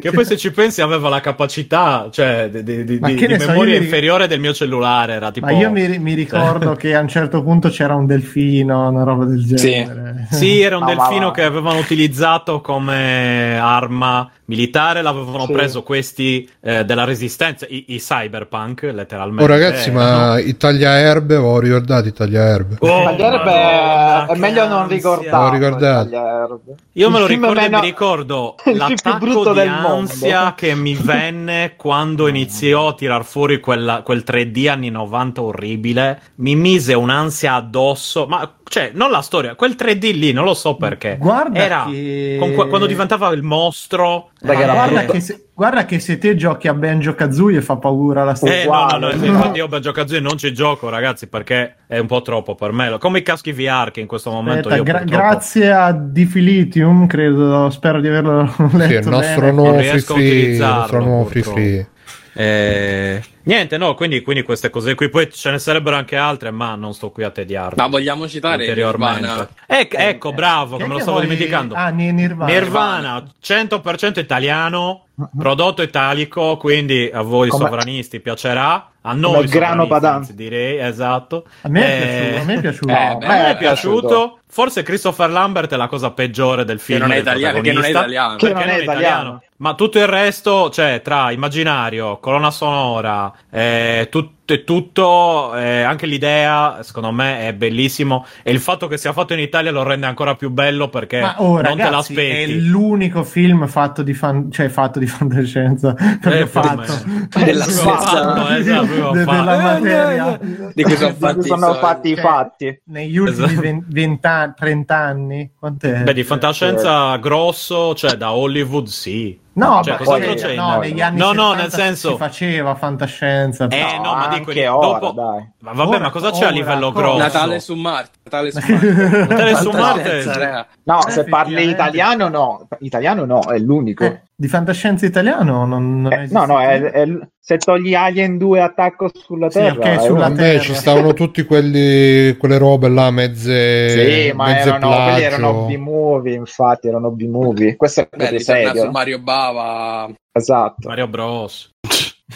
Che 0.00 0.10
poi 0.10 0.24
se 0.24 0.36
ci 0.38 0.50
pensi 0.50 0.80
aveva 0.82 1.08
la 1.08 1.20
capacità, 1.20 2.08
cioè, 2.10 2.48
di, 2.50 2.62
di- 2.62 2.84
di- 2.84 2.98
di- 3.14 3.20
che 3.20 3.26
di 3.26 3.32
ne 3.34 3.38
so, 3.40 3.48
memoria 3.50 3.78
mi- 3.78 3.84
inferiore 3.84 4.26
del 4.26 4.40
mio 4.40 4.52
cellulare, 4.52 5.12
era 5.14 5.30
tipo... 5.30 5.46
Ma 5.46 5.52
io 5.52 5.70
mi, 5.70 5.98
mi 5.98 6.14
ricordo 6.14 6.74
che 6.76 6.94
a 6.94 7.00
un 7.00 7.08
certo 7.08 7.42
punto 7.42 7.68
c'era 7.68 7.94
un 7.94 8.06
delfino, 8.06 8.88
una 8.88 9.02
roba 9.04 9.24
del 9.24 9.44
genere. 9.44 10.26
Sì, 10.30 10.60
era 10.60 10.76
un 10.76 10.84
ma 10.84 10.94
delfino 10.94 11.26
va. 11.26 11.32
che 11.32 11.42
avevano 11.42 11.78
utilizzato 11.78 12.60
come 12.60 13.58
arma 13.58 14.30
militare, 14.46 15.00
l'avevano 15.02 15.46
Sì. 15.46 15.52
preso 15.52 15.82
questi 15.84 16.48
eh, 16.60 16.84
della 16.84 17.04
resistenza, 17.04 17.66
i, 17.68 17.84
i 17.88 17.98
cyberpunk, 17.98 18.82
letteralmente. 18.92 19.44
Oh 19.44 19.46
ragazzi, 19.46 19.90
Eh, 19.90 19.92
ma 19.92 20.32
no? 20.32 20.38
Italia 20.38 20.98
Erbe, 20.98 21.36
ho 21.36 21.60
ricordato 21.60 22.08
Italia 22.08 22.42
Erbe. 22.46 22.74
Oh, 22.80 23.04
Tagliare 23.04 23.36
Madonna, 23.36 24.26
è 24.26 24.36
meglio 24.38 24.66
non 24.66 24.88
ansia. 24.90 25.50
ricordarlo. 25.50 26.60
Io 26.94 27.10
me 27.10 27.18
lo 27.20 27.26
ricordo 27.26 27.60
e 27.60 27.62
meno- 27.62 27.78
mi 27.80 27.84
ricordo 27.86 28.54
il 28.66 28.72
film 28.72 28.86
più 28.86 28.94
l'attacco 28.94 29.18
brutto 29.24 29.52
di 29.52 29.58
del 29.60 29.70
mondo. 29.70 29.88
ansia 29.88 30.54
che 30.56 30.74
mi 30.74 30.94
venne 30.94 31.74
quando 31.76 32.26
iniziò 32.28 32.88
a 32.88 32.94
tirar 33.00 33.24
fuori 33.24 33.60
quella- 33.60 34.02
quel 34.02 34.22
3D 34.26 34.68
anni 34.68 34.90
90 34.90 35.40
orribile. 35.40 36.20
Mi 36.36 36.54
mise 36.54 36.92
un'ansia 36.92 37.54
addosso, 37.54 38.26
ma 38.26 38.56
cioè, 38.68 38.90
non 38.92 39.10
la 39.10 39.22
storia, 39.22 39.54
quel 39.54 39.74
3D 39.74 40.12
lì, 40.12 40.32
non 40.32 40.44
lo 40.44 40.52
so 40.52 40.76
perché. 40.76 41.16
Guarda 41.18 41.58
Era 41.58 41.86
che- 41.90 42.36
con 42.38 42.52
quando 42.52 42.84
diventava 42.86 43.28
il 43.30 43.42
mostro. 43.42 44.30
Eh, 44.42 44.52
era 44.52 44.72
guarda, 44.74 45.04
che 45.06 45.20
se, 45.20 45.46
guarda 45.54 45.84
che 45.86 45.98
se 45.98 46.18
te 46.18 46.36
giochi 46.36 46.68
a 46.68 46.74
Banjo 46.74 47.14
Kazooie 47.14 47.62
fa 47.62 47.76
paura 47.76 48.22
la 48.22 48.34
storia. 48.34 48.60
Eh, 48.62 48.66
no, 48.66 48.86
no, 48.98 48.98
no, 48.98 49.10
infatti 49.24 49.58
io 49.58 49.66
Banjo 49.66 49.92
Kazooie 49.92 50.20
non 50.20 50.36
ci 50.36 50.52
gioco, 50.52 50.88
ragazzi, 50.90 51.26
perché 51.26 51.76
è 51.86 51.98
un 51.98 52.06
po' 52.06 52.20
troppo 52.22 52.54
per 52.54 52.72
me. 52.72 52.96
Come 52.98 53.20
i 53.20 53.22
caschi 53.22 53.52
VR 53.52 53.90
che 53.90 54.00
in 54.00 54.06
questo 54.06 54.30
momento 54.30 54.68
Aspetta, 54.68 54.76
io 54.76 54.82
gra- 54.84 54.98
purtroppo- 54.98 55.22
grazie 55.26 55.72
a 55.72 55.92
Diffilitium, 55.92 57.06
credo, 57.06 57.70
spero 57.70 58.00
di 58.00 58.08
averlo 58.08 58.42
letto 58.72 58.86
Sì, 58.86 58.92
il 58.94 59.08
nostro 59.08 59.40
bene. 59.40 59.52
nuovo 59.52 59.72
free 59.78 59.90
riesco 59.90 60.12
a 60.12 60.16
free, 60.16 60.44
il 60.52 60.58
nostro 60.58 61.00
nuovo 61.00 61.24
free 61.24 61.42
free. 61.42 61.88
Eh, 62.32 63.22
niente, 63.42 63.76
no, 63.76 63.94
quindi, 63.94 64.22
quindi 64.22 64.42
queste 64.42 64.70
cose 64.70 64.94
qui. 64.94 65.08
Poi 65.08 65.30
ce 65.30 65.50
ne 65.50 65.58
sarebbero 65.58 65.96
anche 65.96 66.16
altre, 66.16 66.50
ma 66.50 66.74
non 66.74 66.94
sto 66.94 67.10
qui 67.10 67.24
a 67.24 67.30
tediarvi. 67.30 67.74
Ma 67.80 67.86
vogliamo 67.88 68.28
citare. 68.28 68.72
Nirvana? 68.74 69.48
Ec- 69.66 69.94
ecco, 69.98 70.32
bravo, 70.32 70.76
Chi 70.76 70.82
è 70.82 70.84
che 70.84 70.88
me 70.88 70.94
lo 70.94 71.00
stavo 71.00 71.16
vuoi- 71.18 71.28
dimenticando. 71.28 71.74
Ah, 71.74 71.88
Ni- 71.88 72.12
Nirvana. 72.12 72.52
Nirvana 72.52 73.24
100% 73.42 74.20
italiano, 74.20 75.06
prodotto 75.36 75.82
italico, 75.82 76.56
quindi 76.56 77.10
a 77.12 77.22
voi 77.22 77.48
Come- 77.48 77.64
sovranisti 77.64 78.20
piacerà. 78.20 78.86
A 79.02 79.14
noi 79.14 79.46
grano 79.46 79.84
sovranisti, 79.84 79.88
padano. 79.88 80.26
direi, 80.34 80.78
esatto. 80.78 81.46
A 81.62 81.68
me 81.70 81.80
è 81.82 82.02
Eh, 82.02 82.08
piaciuto. 82.10 82.40
A 82.40 82.44
me 82.44 82.54
è 82.54 82.60
piaciuto. 82.60 82.92
Eh, 82.92 82.92
No, 82.92 83.16
beh, 83.18 83.26
a 83.26 83.28
a 83.28 83.36
me 83.36 83.42
me 83.42 83.50
è 83.50 83.56
piaciuto. 83.56 84.00
piaciuto. 84.06 84.38
Forse 84.46 84.82
Christopher 84.82 85.30
Lambert 85.30 85.72
è 85.72 85.76
la 85.76 85.86
cosa 85.86 86.10
peggiore 86.10 86.64
del 86.64 86.76
Che 86.76 86.82
film. 86.82 86.98
non 87.00 87.12
è 87.12 87.14
del 87.14 87.22
italiano, 87.22 87.60
che 87.62 87.72
non 87.72 87.84
è 87.84 87.88
italiano. 87.88 88.36
Che 88.36 88.46
Perché 88.48 88.64
non 88.66 88.74
è 88.74 88.82
italiano. 88.82 89.42
Ma 89.60 89.74
tutto 89.74 89.98
il 89.98 90.06
resto, 90.06 90.70
cioè, 90.70 91.02
tra 91.04 91.30
immaginario, 91.32 92.18
colonna 92.18 92.50
sonora, 92.50 93.30
eh, 93.50 94.08
tut- 94.10 94.38
e 94.50 94.64
tutto, 94.64 95.54
eh, 95.54 95.82
anche 95.82 96.06
l'idea, 96.06 96.78
secondo 96.82 97.12
me, 97.12 97.46
è 97.46 97.52
bellissimo. 97.52 98.24
E 98.42 98.50
il 98.50 98.58
fatto 98.58 98.88
che 98.88 98.96
sia 98.96 99.12
fatto 99.12 99.32
in 99.32 99.38
Italia 99.38 99.70
lo 99.70 99.84
rende 99.84 100.06
ancora 100.06 100.34
più 100.34 100.50
bello 100.50 100.88
perché 100.88 101.20
Ma 101.20 101.34
oh, 101.40 101.60
non 101.60 101.62
te 101.62 101.68
ragazzi, 101.68 101.86
è 101.86 101.90
l'aspetti. 101.90 102.66
l'unico 102.66 103.22
film 103.22 103.68
fatto 103.68 104.02
di 104.02 104.12
fan, 104.14 104.50
cioè 104.50 104.68
fatto 104.70 104.98
di 104.98 105.06
fantascienza. 105.06 105.92
Proprio 105.92 106.32
Eh, 106.42 106.46
fatto. 106.48 106.92
Della 107.44 107.62
stessa- 107.62 107.96
fatto, 107.96 108.48
esatto, 108.54 109.10
De- 109.12 109.24
della 109.24 109.54
Eh, 109.54 109.62
materia. 109.62 110.40
eh, 110.40 110.44
eh. 110.46 110.72
Di 110.74 110.82
cui 110.82 110.96
sono 110.96 111.14
fatti, 111.14 111.42
sono 111.46 111.70
i 111.70 111.78
fatti 111.78 112.08
i 112.10 112.14
Cioè, 112.16 112.24
fatti. 112.24 112.80
Negli 112.86 113.16
ultimi 113.18 113.46
Esatto. 113.46 113.84
20 113.86 114.26
anni, 114.26 114.52
30 114.56 114.96
anni, 114.96 115.50
quant'è? 115.56 116.02
Beh, 116.02 116.14
di 116.14 116.24
fantascienza 116.24 117.14
grosso, 117.18 117.94
cioè 117.94 118.14
da 118.16 118.32
Hollywood, 118.32 118.86
sì. 118.86 119.38
No, 119.52 119.82
Cioè, 119.82 119.96
sì, 119.98 120.34
c'è 120.34 120.50
in 120.52 120.56
no, 120.60 120.78
negli 120.78 121.00
anni 121.00 121.18
No, 121.18 121.32
no, 121.32 121.50
70 121.50 121.56
nel 121.62 121.70
senso- 121.72 122.10
si 122.10 122.16
faceva 122.16 122.74
fantascienza. 122.76 123.66
Eh, 123.68 123.96
No, 123.96 124.02
no, 124.02 124.14
ma 124.14 124.28
dico 124.28 124.50
anche 124.50 124.64
dopo... 124.64 124.86
ora, 124.86 125.10
dai. 125.10 125.50
Ma 125.58 125.72
vabbè, 125.72 125.88
Ora- 125.88 125.98
ma 125.98 126.10
cosa 126.10 126.30
c'è 126.30 126.36
a 126.44 126.46
ora, 126.46 126.50
livello 126.50 126.92
grosso? 126.92 127.18
Natale 127.18 127.60
su 127.60 127.74
Marte. 127.74 128.10
Natale 128.24 128.50
su 128.52 128.58
Marte. 128.70 129.26
Natale 129.26 129.54
su 129.56 129.70
Marte. 129.70 130.66
No, 130.84 131.06
Eh, 131.06 131.10
se 131.10 131.24
parli 131.24 131.54
effettivamente. 131.54 131.70
italiano 131.70 132.28
no, 132.28 132.68
italiano 132.78 133.24
no, 133.24 133.40
è 133.50 133.58
l'unico. 133.58 134.04
Eh, 134.04 134.20
di 134.40 134.48
fantascienza 134.48 135.04
italiano 135.04 135.66
non, 135.66 136.00
non 136.00 136.12
Eh, 136.12 136.22
esiste 136.22 136.38
no, 136.38 136.46
no, 136.46 136.60
è, 136.62 136.80
è 136.80 137.06
se 137.38 137.58
togli 137.58 137.92
Alien 137.94 138.38
2 138.38 138.60
attacco 138.62 139.10
sulla 139.12 139.50
Sì, 139.50 139.58
Terra, 139.58 139.74
ok, 139.74 139.84
è 139.84 139.98
sulla 139.98 140.26
uno. 140.28 140.34
Terra. 140.36 140.52
Vabbè, 140.52 140.58
ci 140.60 140.74
stavano 140.74 141.12
tutti 141.12 141.44
quelli, 141.44 142.34
quelle 142.38 142.56
robe 142.56 142.88
là, 142.88 143.10
mezze, 143.10 143.88
Sì, 144.28 144.32
ma 144.32 144.46
mezze 144.46 144.68
erano, 144.68 144.86
quelli 144.86 145.04
plagio. 145.04 145.24
erano 145.24 145.66
B-movie, 145.66 146.34
infatti, 146.36 146.88
erano 146.88 147.10
B-movie. 147.10 147.76
Questo 147.76 148.00
è 148.00 148.08
Beh, 148.08 148.30
ritorna 148.30 148.38
su 148.38 148.44
serio. 148.76 148.90
Mario 148.90 149.18
Bava. 149.18 150.10
Esatto. 150.32 150.88
Mario 150.88 151.08
Bros. 151.08 151.70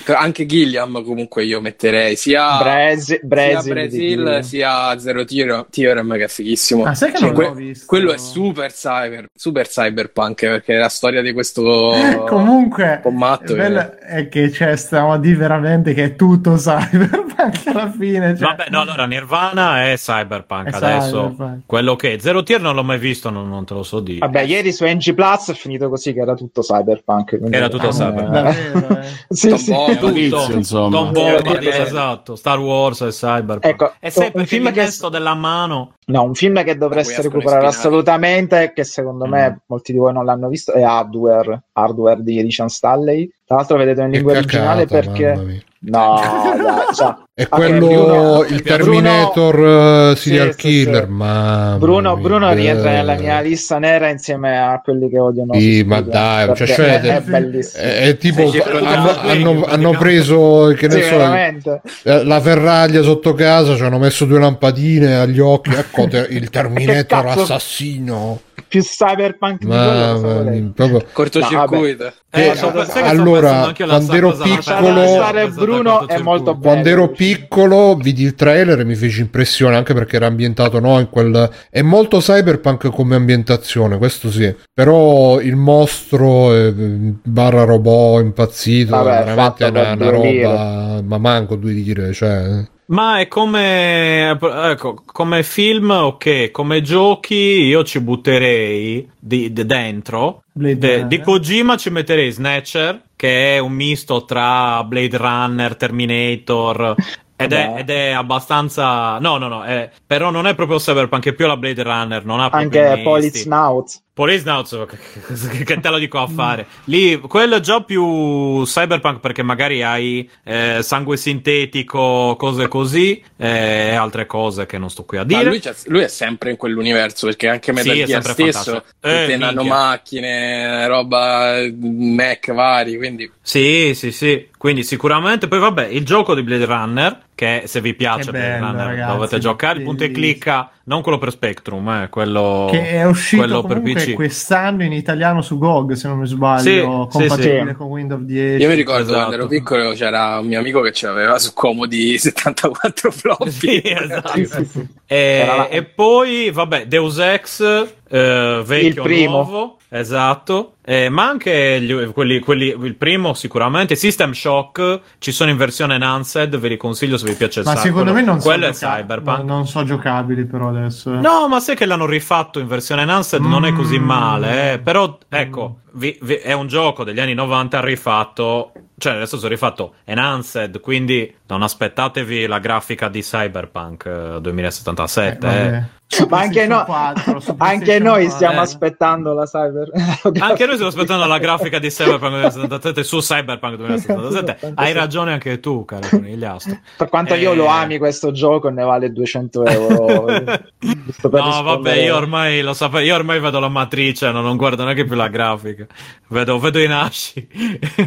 Anche 0.06 0.46
Gilliam 0.46 1.02
comunque 1.04 1.44
io 1.44 1.60
metterei 1.60 2.16
sia, 2.16 2.58
Brasi- 2.58 3.20
sia 3.22 3.86
di- 3.86 4.42
sia 4.42 4.98
Zero 4.98 5.24
Theorem, 5.24 5.66
Theorem 5.70 6.16
che 6.16 6.24
è 6.24 6.28
fighissimo. 6.28 6.84
Ah, 6.84 6.94
sai 6.94 7.10
che 7.12 7.18
Cioè, 7.18 7.26
non 7.28 7.34
que- 7.34 7.44
l'ho 7.46 7.54
visto? 7.54 7.84
Quello 7.86 8.12
è 8.12 8.18
super 8.18 8.72
cyber, 8.72 9.26
super 9.34 9.68
cyberpunk 9.68 10.40
perché 10.40 10.74
è 10.74 10.78
la 10.78 10.88
storia 10.88 11.22
di 11.22 11.32
questo 11.32 11.92
Comunque, 12.26 12.84
un 12.94 13.00
po' 13.02 13.10
matto 13.10 13.54
che- 13.54 13.98
è 13.98 14.28
che 14.28 14.50
c'è, 14.50 14.76
stiamo 14.76 15.12
a 15.12 15.18
dire 15.18 15.36
veramente 15.36 15.94
che 15.94 16.04
è 16.04 16.16
tutto 16.16 16.54
cyberpunk 16.58 17.66
alla 17.66 17.90
fine. 17.90 18.36
Cioè, 18.36 18.48
Vabbè, 18.48 18.66
no, 18.70 18.80
allora 18.80 19.06
Nirvana 19.06 19.84
è 19.90 19.94
Cyberpunk 19.96 20.70
È 20.70 20.76
adesso. 20.76 21.30
cyberpunk. 21.30 21.60
Quello 21.66 21.96
che 21.96 22.18
Zero 22.20 22.42
Tier 22.42 22.60
non 22.60 22.74
l'ho 22.74 22.84
mai 22.84 22.98
visto, 22.98 23.30
non, 23.30 23.48
non 23.48 23.64
te 23.64 23.74
lo 23.74 23.82
so 23.82 24.00
dire. 24.00 24.18
Vabbè, 24.18 24.40
ieri 24.42 24.72
su 24.72 24.84
NG 24.84 25.14
Plus 25.14 25.50
è 25.50 25.54
finito 25.54 25.88
così 25.88 26.12
che 26.12 26.20
era 26.20 26.34
tutto 26.34 26.60
cyberpunk. 26.62 27.38
quindi- 27.38 27.56
Era 27.56 27.68
tutto 27.68 27.88
eh, 27.88 27.92
cyberpunk. 27.92 28.28
Davvero, 28.30 29.00
eh. 29.00 29.04
sì, 29.34 29.56
sì. 29.58 29.72
Bombadil. 29.86 30.30
Tutto. 30.30 30.42
Inizio, 30.42 30.54
insomma. 30.56 30.96
Tom 30.96 31.12
Bombadil, 31.12 31.68
Eh, 31.68 31.82
esatto. 31.82 32.36
Star 32.36 32.58
Wars 32.58 33.00
e 33.02 33.08
Cyberpunk. 33.08 33.64
Ecco, 33.66 33.92
e 34.00 34.10
sai 34.10 34.30
un 34.34 34.46
film 34.46 34.72
che- 34.72 34.80
mesto 34.82 35.08
della 35.08 35.34
mano? 35.34 35.94
No, 36.06 36.22
un 36.24 36.34
film 36.34 36.62
che 36.64 36.76
dovreste 36.76 37.22
recuperare 37.22 37.66
assolutamente, 37.66 38.72
che 38.74 38.84
secondo 38.84 39.26
me 39.26 39.50
Mm. 39.50 39.56
molti 39.66 39.92
di 39.92 39.98
voi 39.98 40.12
non 40.12 40.24
l'hanno 40.24 40.48
visto, 40.48 40.72
è 40.72 40.82
Hardware, 40.82 41.64
Hardware 41.72 42.22
di 42.22 42.40
Richard 42.40 42.70
Stanley. 42.70 43.30
Tra 43.44 43.56
l'altro 43.56 43.76
vedete 43.76 44.02
in 44.02 44.10
lingua 44.10 44.32
originale 44.32 44.86
cacata, 44.86 45.10
perché... 45.12 45.64
No, 45.86 46.18
dai, 46.56 46.94
cioè, 46.94 47.14
È 47.34 47.46
quello, 47.46 47.86
Bruno- 47.86 48.42
il 48.44 48.62
Bruno- 48.62 48.62
Terminator 48.62 50.10
eh, 50.12 50.16
Sì, 50.16 50.28
serial 50.30 50.50
sì, 50.52 50.56
killer, 50.56 51.04
sì. 51.04 51.10
mamma 51.10 51.76
Bruno, 51.78 52.14
mia. 52.14 52.22
Bruno 52.22 52.52
rientra 52.54 52.90
Eh, 52.90 52.94
nella 52.94 53.14
mia 53.16 53.40
lista 53.40 53.78
nera 53.78 54.08
insieme 54.08 54.58
a 54.58 54.80
quelli 54.82 55.10
che 55.10 55.18
odiano. 55.18 55.52
Sì, 55.52 55.82
ma 55.84 56.00
dai, 56.00 56.54
cioè, 56.56 56.66
è, 56.68 56.72
cioè, 56.74 57.00
è 57.00 57.20
bellissimo. 57.20 57.82
È, 57.82 58.00
è 58.00 58.16
tipo, 58.16 58.48
Sì, 58.50 58.58
hanno, 58.60 59.10
hanno- 59.18 59.64
hanno 59.66 59.90
preso, 59.90 60.72
che 60.74 60.86
ne 60.88 60.94
Sì, 60.94 61.02
so, 61.02 61.16
veramente. 61.18 61.82
eh, 62.04 62.24
la 62.24 62.40
ferraglia 62.40 63.02
sotto 63.02 63.34
casa, 63.34 63.76
ci 63.76 63.82
hanno 63.82 63.98
messo 63.98 64.24
due 64.24 64.38
lampadine 64.38 65.16
agli 65.16 65.38
occhi, 65.40 65.70
ecco 65.76 66.08
te- 66.08 66.26
il 66.30 66.48
Terminator 66.48 67.26
assassino. 67.26 68.40
Più 68.66 68.82
cyberpunk 68.82 69.58
di 69.60 69.66
quello, 69.66 70.72
proprio- 70.74 71.04
Cortocircuito. 71.12 72.12
Eh, 72.30 72.54
sai 72.56 72.72
che 72.72 72.84
sto 72.86 73.04
allora, 73.04 73.72
quando 73.76 74.12
ero 74.14 74.32
piccolo- 74.32 75.73
Bruno 75.74 76.08
è 76.08 76.18
molto 76.18 76.54
bello. 76.54 76.72
Quando 76.72 76.88
ero 76.88 77.08
piccolo 77.10 77.96
vidi 77.96 78.22
il 78.22 78.34
trailer 78.34 78.80
e 78.80 78.84
mi 78.84 78.94
fece 78.94 79.20
impressione 79.20 79.76
anche 79.76 79.94
perché 79.94 80.16
era 80.16 80.26
ambientato 80.26 80.80
no, 80.80 80.98
in 80.98 81.08
quel... 81.08 81.50
È 81.70 81.82
molto 81.82 82.18
cyberpunk 82.18 82.90
come 82.90 83.16
ambientazione, 83.16 83.98
questo 83.98 84.30
sì. 84.30 84.54
Però 84.72 85.40
il 85.40 85.56
mostro 85.56 86.54
eh, 86.54 86.72
barra 86.72 87.64
robot 87.64 88.22
impazzito, 88.22 88.90
Vabbè, 88.96 89.24
veramente 89.24 89.66
è 89.66 89.68
una, 89.68 89.92
una 89.92 90.10
roba... 90.10 91.02
Ma 91.02 91.18
manco 91.18 91.56
due 91.56 91.72
lire, 91.72 92.12
cioè... 92.12 92.72
Ma 92.86 93.18
è 93.20 93.28
come, 93.28 94.30
ecco, 94.30 95.02
come 95.06 95.42
film, 95.42 95.88
ok, 95.90 96.50
come 96.50 96.82
giochi 96.82 97.34
io 97.34 97.82
ci 97.82 97.98
butterei 98.00 99.10
di, 99.18 99.52
di 99.52 99.64
dentro. 99.64 100.42
Blade 100.52 100.78
De- 100.78 100.88
Runner. 100.88 101.06
di 101.06 101.20
Kojima 101.20 101.76
ci 101.78 101.88
metterei 101.90 102.30
Snatcher, 102.30 103.02
che 103.16 103.56
è 103.56 103.58
un 103.58 103.72
misto 103.72 104.24
tra 104.26 104.84
Blade 104.84 105.16
Runner, 105.16 105.76
Terminator. 105.76 106.94
Ed 107.36 107.52
è, 107.52 107.72
ed 107.78 107.90
è 107.90 108.10
abbastanza. 108.10 109.18
No, 109.18 109.38
no, 109.38 109.48
no. 109.48 109.64
è- 109.64 109.90
però 110.06 110.30
non 110.30 110.46
è 110.46 110.54
proprio 110.54 110.78
Cyberpunk, 110.78 111.26
è 111.28 111.32
più 111.32 111.46
la 111.46 111.56
Blade 111.56 111.82
Runner. 111.82 112.24
Non 112.24 112.40
ha 112.40 112.48
Anche 112.50 113.00
Police. 113.02 113.38
Snout. 113.38 114.02
Police 114.14 114.44
Nauts, 114.44 114.86
che, 115.64 115.80
te 115.80 115.88
lo 115.88 115.98
dico 115.98 116.20
a 116.20 116.28
fare? 116.28 116.68
Lì, 116.84 117.18
quello 117.18 117.56
è 117.56 117.60
già 117.60 117.80
più 117.82 118.62
cyberpunk 118.62 119.18
perché 119.18 119.42
magari 119.42 119.82
hai 119.82 120.30
eh, 120.44 120.78
sangue 120.82 121.16
sintetico, 121.16 122.36
cose 122.38 122.68
così, 122.68 123.20
eh, 123.36 123.88
e 123.88 123.94
altre 123.96 124.26
cose 124.26 124.66
che 124.66 124.78
non 124.78 124.88
sto 124.88 125.02
qui 125.02 125.18
a 125.18 125.24
dire. 125.24 125.42
lui, 125.42 125.60
lui 125.86 126.02
è 126.02 126.06
sempre 126.06 126.50
in 126.50 126.56
quell'universo 126.56 127.26
perché 127.26 127.48
anche 127.48 127.72
Metal 127.72 127.92
Sì, 127.92 128.00
è 128.02 128.04
Gear 128.04 128.22
sempre 128.22 128.52
stesso. 128.52 128.84
Eh, 129.00 129.36
nanomacchine, 129.36 130.86
roba 130.86 131.56
mech 131.76 132.52
vari, 132.52 132.96
quindi 132.96 133.28
Sì, 133.42 133.94
sì, 133.96 134.12
sì. 134.12 134.46
Quindi 134.64 134.82
sicuramente. 134.82 135.46
Poi 135.46 135.58
vabbè, 135.58 135.88
il 135.88 136.06
gioco 136.06 136.34
di 136.34 136.42
Blade 136.42 136.64
Runner, 136.64 137.18
che 137.34 137.64
se 137.66 137.82
vi 137.82 137.92
piace 137.92 138.30
Che 138.30 138.30
Blade 138.30 138.48
bello, 138.48 138.66
Runner 138.68 138.86
ragazzi, 138.86 139.12
dovete 139.12 139.38
giocare, 139.38 139.78
il 139.80 139.84
punto 139.84 140.04
e 140.04 140.10
clicca, 140.10 140.70
non 140.84 141.02
quello 141.02 141.18
per 141.18 141.32
Spectrum, 141.32 141.86
eh, 141.90 142.08
quello, 142.08 142.68
Che 142.70 142.88
è 142.92 143.04
uscito 143.04 143.42
quello 143.42 143.62
per 143.62 143.82
PC. 143.82 144.14
quest'anno 144.14 144.82
in 144.82 144.92
italiano 144.94 145.42
su 145.42 145.58
GOG, 145.58 145.92
se 145.92 146.08
non 146.08 146.18
mi 146.20 146.26
sbaglio, 146.26 146.62
Sì, 146.62 146.80
compatibile 147.18 147.66
sì. 147.68 147.74
con 147.74 147.86
Windows 147.88 148.22
10. 148.22 148.62
io 148.62 148.68
mi 148.70 148.74
ricordo 148.74 149.02
Esatto. 149.02 149.16
quando 149.18 149.34
ero 149.34 149.46
piccolo 149.48 149.92
c'era 149.92 150.38
un 150.38 150.46
mio 150.46 150.58
amico 150.60 150.80
che 150.80 150.92
ce 150.92 151.08
l'aveva 151.08 151.38
su 151.38 151.52
Comodi 151.52 152.16
74 152.18 153.10
floppy. 153.10 153.50
Sì, 153.50 153.82
esatto. 153.84 154.32
Sì, 154.32 154.46
sì, 154.46 154.64
sì. 154.64 154.88
E, 155.06 155.44
la- 155.46 155.68
e 155.68 155.82
poi, 155.84 156.50
vabbè, 156.50 156.86
Deus 156.86 157.18
Ex, 157.18 157.86
eh, 158.16 158.62
vecchio 158.64 158.88
Il 158.88 159.00
primo. 159.02 159.30
nuovo, 159.30 159.78
esatto. 159.88 160.74
Eh, 160.84 161.08
ma 161.08 161.26
anche 161.28 161.80
gli- 161.80 162.12
quelli, 162.12 162.38
quelli, 162.38 162.66
il 162.82 162.94
primo 162.94 163.34
sicuramente. 163.34 163.96
System 163.96 164.32
Shock 164.32 165.00
ci 165.18 165.32
sono 165.32 165.50
in 165.50 165.56
versione 165.56 165.94
enhanced, 165.96 166.56
ve 166.56 166.68
li 166.68 166.76
consiglio 166.76 167.16
se 167.16 167.26
vi 167.26 167.34
piace 167.34 167.60
il 167.60 167.66
Ma 167.66 167.76
secondo 167.76 168.12
me 168.12 168.22
non 168.22 168.40
so, 168.40 168.48
quello 168.48 168.66
è 168.66 168.70
gioca- 168.72 168.96
cyberpunk. 168.96 169.38
no, 169.38 169.44
non 169.54 169.66
so 169.66 169.82
giocabili 169.84 170.44
però 170.44 170.68
adesso. 170.68 171.12
eh. 171.14 171.18
No, 171.20 171.48
ma 171.48 171.58
sai 171.60 171.74
che 171.74 171.86
l'hanno 171.86 172.06
rifatto 172.06 172.60
in 172.60 172.66
versione 172.68 173.02
enhanced, 173.02 173.40
non 173.40 173.64
è 173.64 173.72
così 173.72 173.98
Mm. 173.98 174.04
male, 174.04 174.72
eh. 174.74 174.78
Però, 174.78 175.18
ecco, 175.28 175.78
vi- 175.94 176.18
vi- 176.22 176.34
è 176.34 176.52
un 176.52 176.66
gioco 176.66 177.04
degli 177.04 177.20
anni 177.20 177.34
90 177.34 177.80
rifatto, 177.80 178.72
cioè 178.98 179.14
nel 179.16 179.26
senso 179.28 179.48
rifatto 179.48 179.94
enhanced, 180.04 180.80
quindi 180.80 181.34
non 181.46 181.62
aspettatevi 181.62 182.46
la 182.46 182.58
grafica 182.58 183.08
di 183.08 183.20
Cyberpunk 183.22 184.06
eh, 184.06 184.40
2077, 184.40 185.46
Eh, 185.46 185.50
eh. 185.50 185.62
vabbè. 185.70 185.84
Ma 186.28 186.38
anche, 186.40 186.66
no- 186.68 186.84
4, 186.84 187.40
su 187.40 187.54
anche 187.58 187.98
noi 187.98 188.26
4. 188.26 188.30
stiamo 188.36 188.54
eh. 188.56 188.62
aspettando 188.62 189.32
la 189.32 189.44
cyber. 189.46 189.90
Anche 190.38 190.64
noi 190.66 190.74
stiamo 190.74 190.88
aspettando 190.88 191.24
la 191.26 191.38
grafica 191.38 191.78
di 191.80 191.88
Cyberpunk 191.88 192.30
2077 192.30 193.02
su 193.02 193.18
Cyberpunk 193.18 193.74
2077. 193.76 194.72
Hai 194.76 194.92
ragione 194.92 195.32
anche 195.32 195.58
tu, 195.58 195.84
caro 195.84 196.06
conigliastro. 196.08 196.78
Per 196.98 197.08
quanto 197.08 197.34
io 197.34 197.52
Eh. 197.52 197.56
lo 197.56 197.66
ami 197.66 197.98
questo 197.98 198.30
gioco, 198.30 198.68
ne 198.68 198.84
vale 198.84 199.10
200 199.12 199.64
euro. 199.64 200.06
No, 200.06 200.22
vabbè, 200.22 201.40
rispondere. 201.40 202.02
io 202.02 202.14
ormai 202.16 202.60
lo 202.60 202.74
sapevo, 202.74 203.02
io 203.02 203.14
ormai 203.14 203.40
vedo 203.40 203.58
la 203.58 203.68
matrice, 203.68 204.30
no, 204.30 204.40
non 204.40 204.56
guardo 204.56 204.84
neanche 204.84 205.04
più 205.04 205.16
la 205.16 205.28
grafica. 205.28 205.83
Vedo, 206.28 206.58
vedo 206.58 206.80
i 206.80 206.88
nasci. 206.88 207.46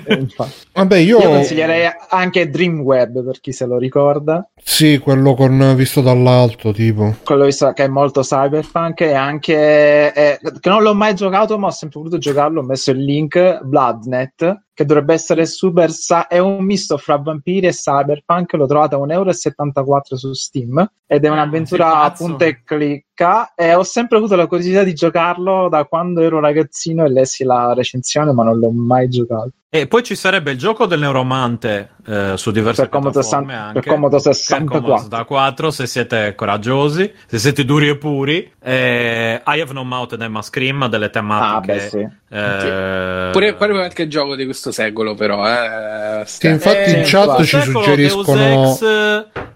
Eh, 0.05 0.13
infatti. 0.15 0.67
Vabbè, 0.73 0.97
io... 0.97 1.19
Io 1.19 1.29
consiglierei 1.29 1.89
anche 2.09 2.49
Dreamweb 2.49 3.23
per 3.23 3.39
chi 3.39 3.51
se 3.51 3.65
lo 3.65 3.77
ricorda. 3.77 4.49
Sì, 4.61 4.97
quello 4.97 5.33
con 5.33 5.73
visto 5.75 6.01
dall'alto, 6.01 6.73
tipo. 6.73 7.15
Quello 7.23 7.45
visto 7.45 7.71
che 7.73 7.85
è 7.85 7.87
molto 7.87 8.21
cyberpunk 8.21 9.01
e 9.01 9.13
anche 9.13 10.13
eh, 10.13 10.39
che 10.59 10.69
non 10.69 10.83
l'ho 10.83 10.93
mai 10.93 11.15
giocato, 11.15 11.57
ma 11.57 11.67
ho 11.67 11.71
sempre 11.71 11.99
voluto 11.99 12.17
giocarlo. 12.17 12.61
Ho 12.61 12.65
messo 12.65 12.91
il 12.91 13.03
link 13.03 13.61
Bloodnet, 13.63 14.65
che 14.77 14.85
dovrebbe 14.85 15.13
essere 15.15 15.47
super. 15.47 15.89
sa- 15.89 16.27
è 16.27 16.37
un 16.37 16.63
misto 16.63 16.97
fra 16.99 17.15
vampiri 17.17 17.65
e 17.65 17.71
cyberpunk. 17.71 18.53
L'ho 18.53 18.67
trovato 18.67 18.95
a 18.95 18.99
1,74 18.99 20.13
euro 20.13 20.17
su 20.19 20.33
Steam 20.33 20.87
ed 21.07 21.25
è 21.25 21.27
Ah, 21.29 21.31
un'avventura 21.31 22.01
a 22.03 22.11
punta 22.11 22.45
e 22.45 22.61
clicca. 22.63 23.53
E 23.55 23.73
ho 23.73 23.81
sempre 23.81 24.17
avuto 24.17 24.35
la 24.35 24.45
curiosità 24.45 24.83
di 24.83 24.93
giocarlo 24.93 25.67
da 25.67 25.85
quando 25.85 26.21
ero 26.21 26.39
ragazzino 26.39 27.03
e 27.05 27.09
lessi 27.09 27.43
la 27.43 27.73
recensione, 27.73 28.31
ma 28.33 28.43
non 28.43 28.59
l'ho 28.59 28.69
mai 28.69 29.09
giocato. 29.09 29.49
E 29.69 29.85
poi 29.85 30.01
ci 30.01 30.15
sarebbe 30.15 30.51
il 30.51 30.57
gioco 30.57 30.85
del 30.85 30.99
neuromante 30.99 31.89
eh, 32.07 32.33
su 32.37 32.51
diverse 32.51 32.87
Per 32.87 32.89
piattaforme 32.89 33.21
60 33.21 33.53
anche. 33.53 33.79
per 33.81 33.91
Commodore 33.93 34.21
Per 34.23 34.33
64. 34.33 34.79
Commodore 34.79 34.99
64, 35.01 35.71
se 35.71 35.87
siete 35.87 36.35
coraggiosi, 36.35 37.13
se 37.27 37.37
siete 37.37 37.65
duri 37.65 37.89
e 37.89 37.97
puri. 37.97 38.49
Eh, 38.63 39.41
I 39.45 39.59
Have 39.59 39.73
No 39.73 39.83
Mouth 39.83 40.13
and 40.13 40.21
Emma 40.21 40.41
Scream, 40.41 40.87
delle 40.87 41.07
Ah, 41.07 41.09
tematiche. 41.09 41.73
beh, 41.73 41.79
sì. 41.89 41.97
eh, 41.99 43.29
Pure, 43.33 43.53
pure 43.55 43.71
qualche 43.73 44.07
gioco 44.07 44.35
di 44.37 44.45
questo 44.45 44.71
secolo, 44.71 45.15
però. 45.15 45.45
Eh, 45.45 46.23
Sì, 46.25 46.47
infatti 46.47 46.91
eh, 46.91 46.97
in 46.99 47.03
chat 47.03 47.35
questo 47.35 47.57
ci 47.59 47.65
secolo, 47.65 47.83
suggeriscono... 47.83 48.77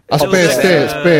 Aspetta, 0.07 0.83
aspe- 0.83 1.05
eh, 1.09 1.19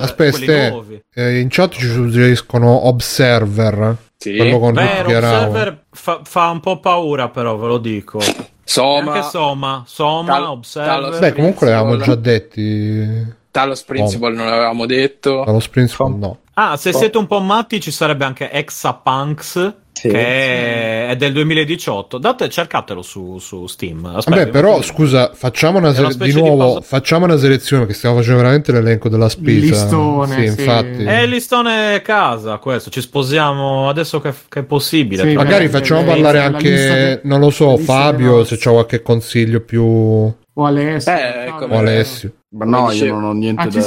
aspetta, 0.00 0.36
ste. 0.36 0.70
nuovi. 0.70 1.02
Eh, 1.12 1.40
in 1.40 1.48
chat 1.50 1.72
ci 1.74 1.88
suggeriscono 1.88 2.86
Observer. 2.86 3.96
Sì. 4.16 4.36
Quello 4.36 4.58
con 4.58 4.76
Arao. 4.78 5.04
Observer 5.46 5.84
fa, 5.98 6.20
fa 6.22 6.48
un 6.48 6.60
po' 6.60 6.78
paura, 6.78 7.28
però 7.28 7.56
ve 7.56 7.66
lo 7.66 7.78
dico. 7.78 8.20
Soma, 8.62 9.12
Anche 9.14 9.28
Soma, 9.28 9.82
Soma, 9.86 10.32
Tal- 10.32 10.44
Observer. 10.44 10.90
Talos- 10.92 11.18
Beh, 11.18 11.32
comunque 11.32 11.68
l'avevamo 11.68 11.96
già 11.96 12.14
detti. 12.14 13.36
Talos 13.50 13.82
Principle 13.82 14.34
non 14.34 14.46
l'avevamo 14.46 14.86
detto. 14.86 15.42
Dallo 15.44 15.60
Principal 15.70 16.14
no. 16.14 16.38
Ah, 16.60 16.76
se 16.76 16.92
siete 16.92 17.18
un 17.18 17.26
po' 17.28 17.38
matti, 17.40 17.80
ci 17.80 17.92
sarebbe 17.92 18.24
anche 18.24 18.50
Exapunks. 18.50 19.74
Sì. 19.98 20.10
che 20.10 21.06
è, 21.06 21.08
è 21.08 21.16
del 21.16 21.32
2018. 21.32 22.18
Date, 22.18 22.48
cercatelo 22.48 23.02
su, 23.02 23.38
su 23.38 23.66
Steam. 23.66 24.04
Aspetta, 24.04 24.36
Vabbè, 24.38 24.50
però 24.50 24.80
scusa, 24.80 25.32
facciamo 25.34 25.78
una, 25.78 25.92
sele- 25.92 26.14
di 26.16 26.32
di 26.32 26.40
nuovo, 26.40 26.74
cosa- 26.74 26.80
facciamo 26.82 27.24
una 27.24 27.36
selezione 27.36 27.84
che 27.84 27.94
stiamo 27.94 28.14
facendo 28.14 28.38
veramente 28.38 28.70
l'elenco 28.70 29.08
della 29.08 29.28
spesa. 29.28 29.58
listone, 29.58 30.34
sì, 30.36 30.40
sì. 30.42 30.60
infatti. 30.60 31.02
È 31.04 31.26
listone 31.26 32.00
casa 32.02 32.58
questo. 32.58 32.90
Ci 32.90 33.00
sposiamo 33.00 33.88
adesso 33.88 34.20
che, 34.20 34.32
che 34.48 34.60
è 34.60 34.62
possibile. 34.62 35.24
Sì, 35.28 35.34
Magari 35.34 35.64
Eh, 35.64 35.68
facciamo 35.68 36.02
la 36.02 36.06
parlare 36.12 36.38
anche, 36.42 36.70
de- 36.70 37.20
non 37.24 37.40
lo 37.40 37.50
so, 37.50 37.76
Fabio, 37.76 38.44
se 38.44 38.56
c'ha 38.56 38.70
qualche 38.70 39.02
consiglio 39.02 39.60
più... 39.60 39.82
O 39.82 40.36
O 40.54 40.64
Alessio. 40.64 41.12
Eh, 41.12 41.46
no, 41.50 41.56
come- 41.56 41.76
Alessio. 41.76 42.32
Ma 42.50 42.64
no, 42.64 42.78
Come 42.80 42.94
io 42.94 43.00
dicevo. 43.00 43.18
non 43.20 43.28
ho 43.28 43.32
niente 43.34 43.60
Ah, 43.60 43.66
da, 43.66 43.80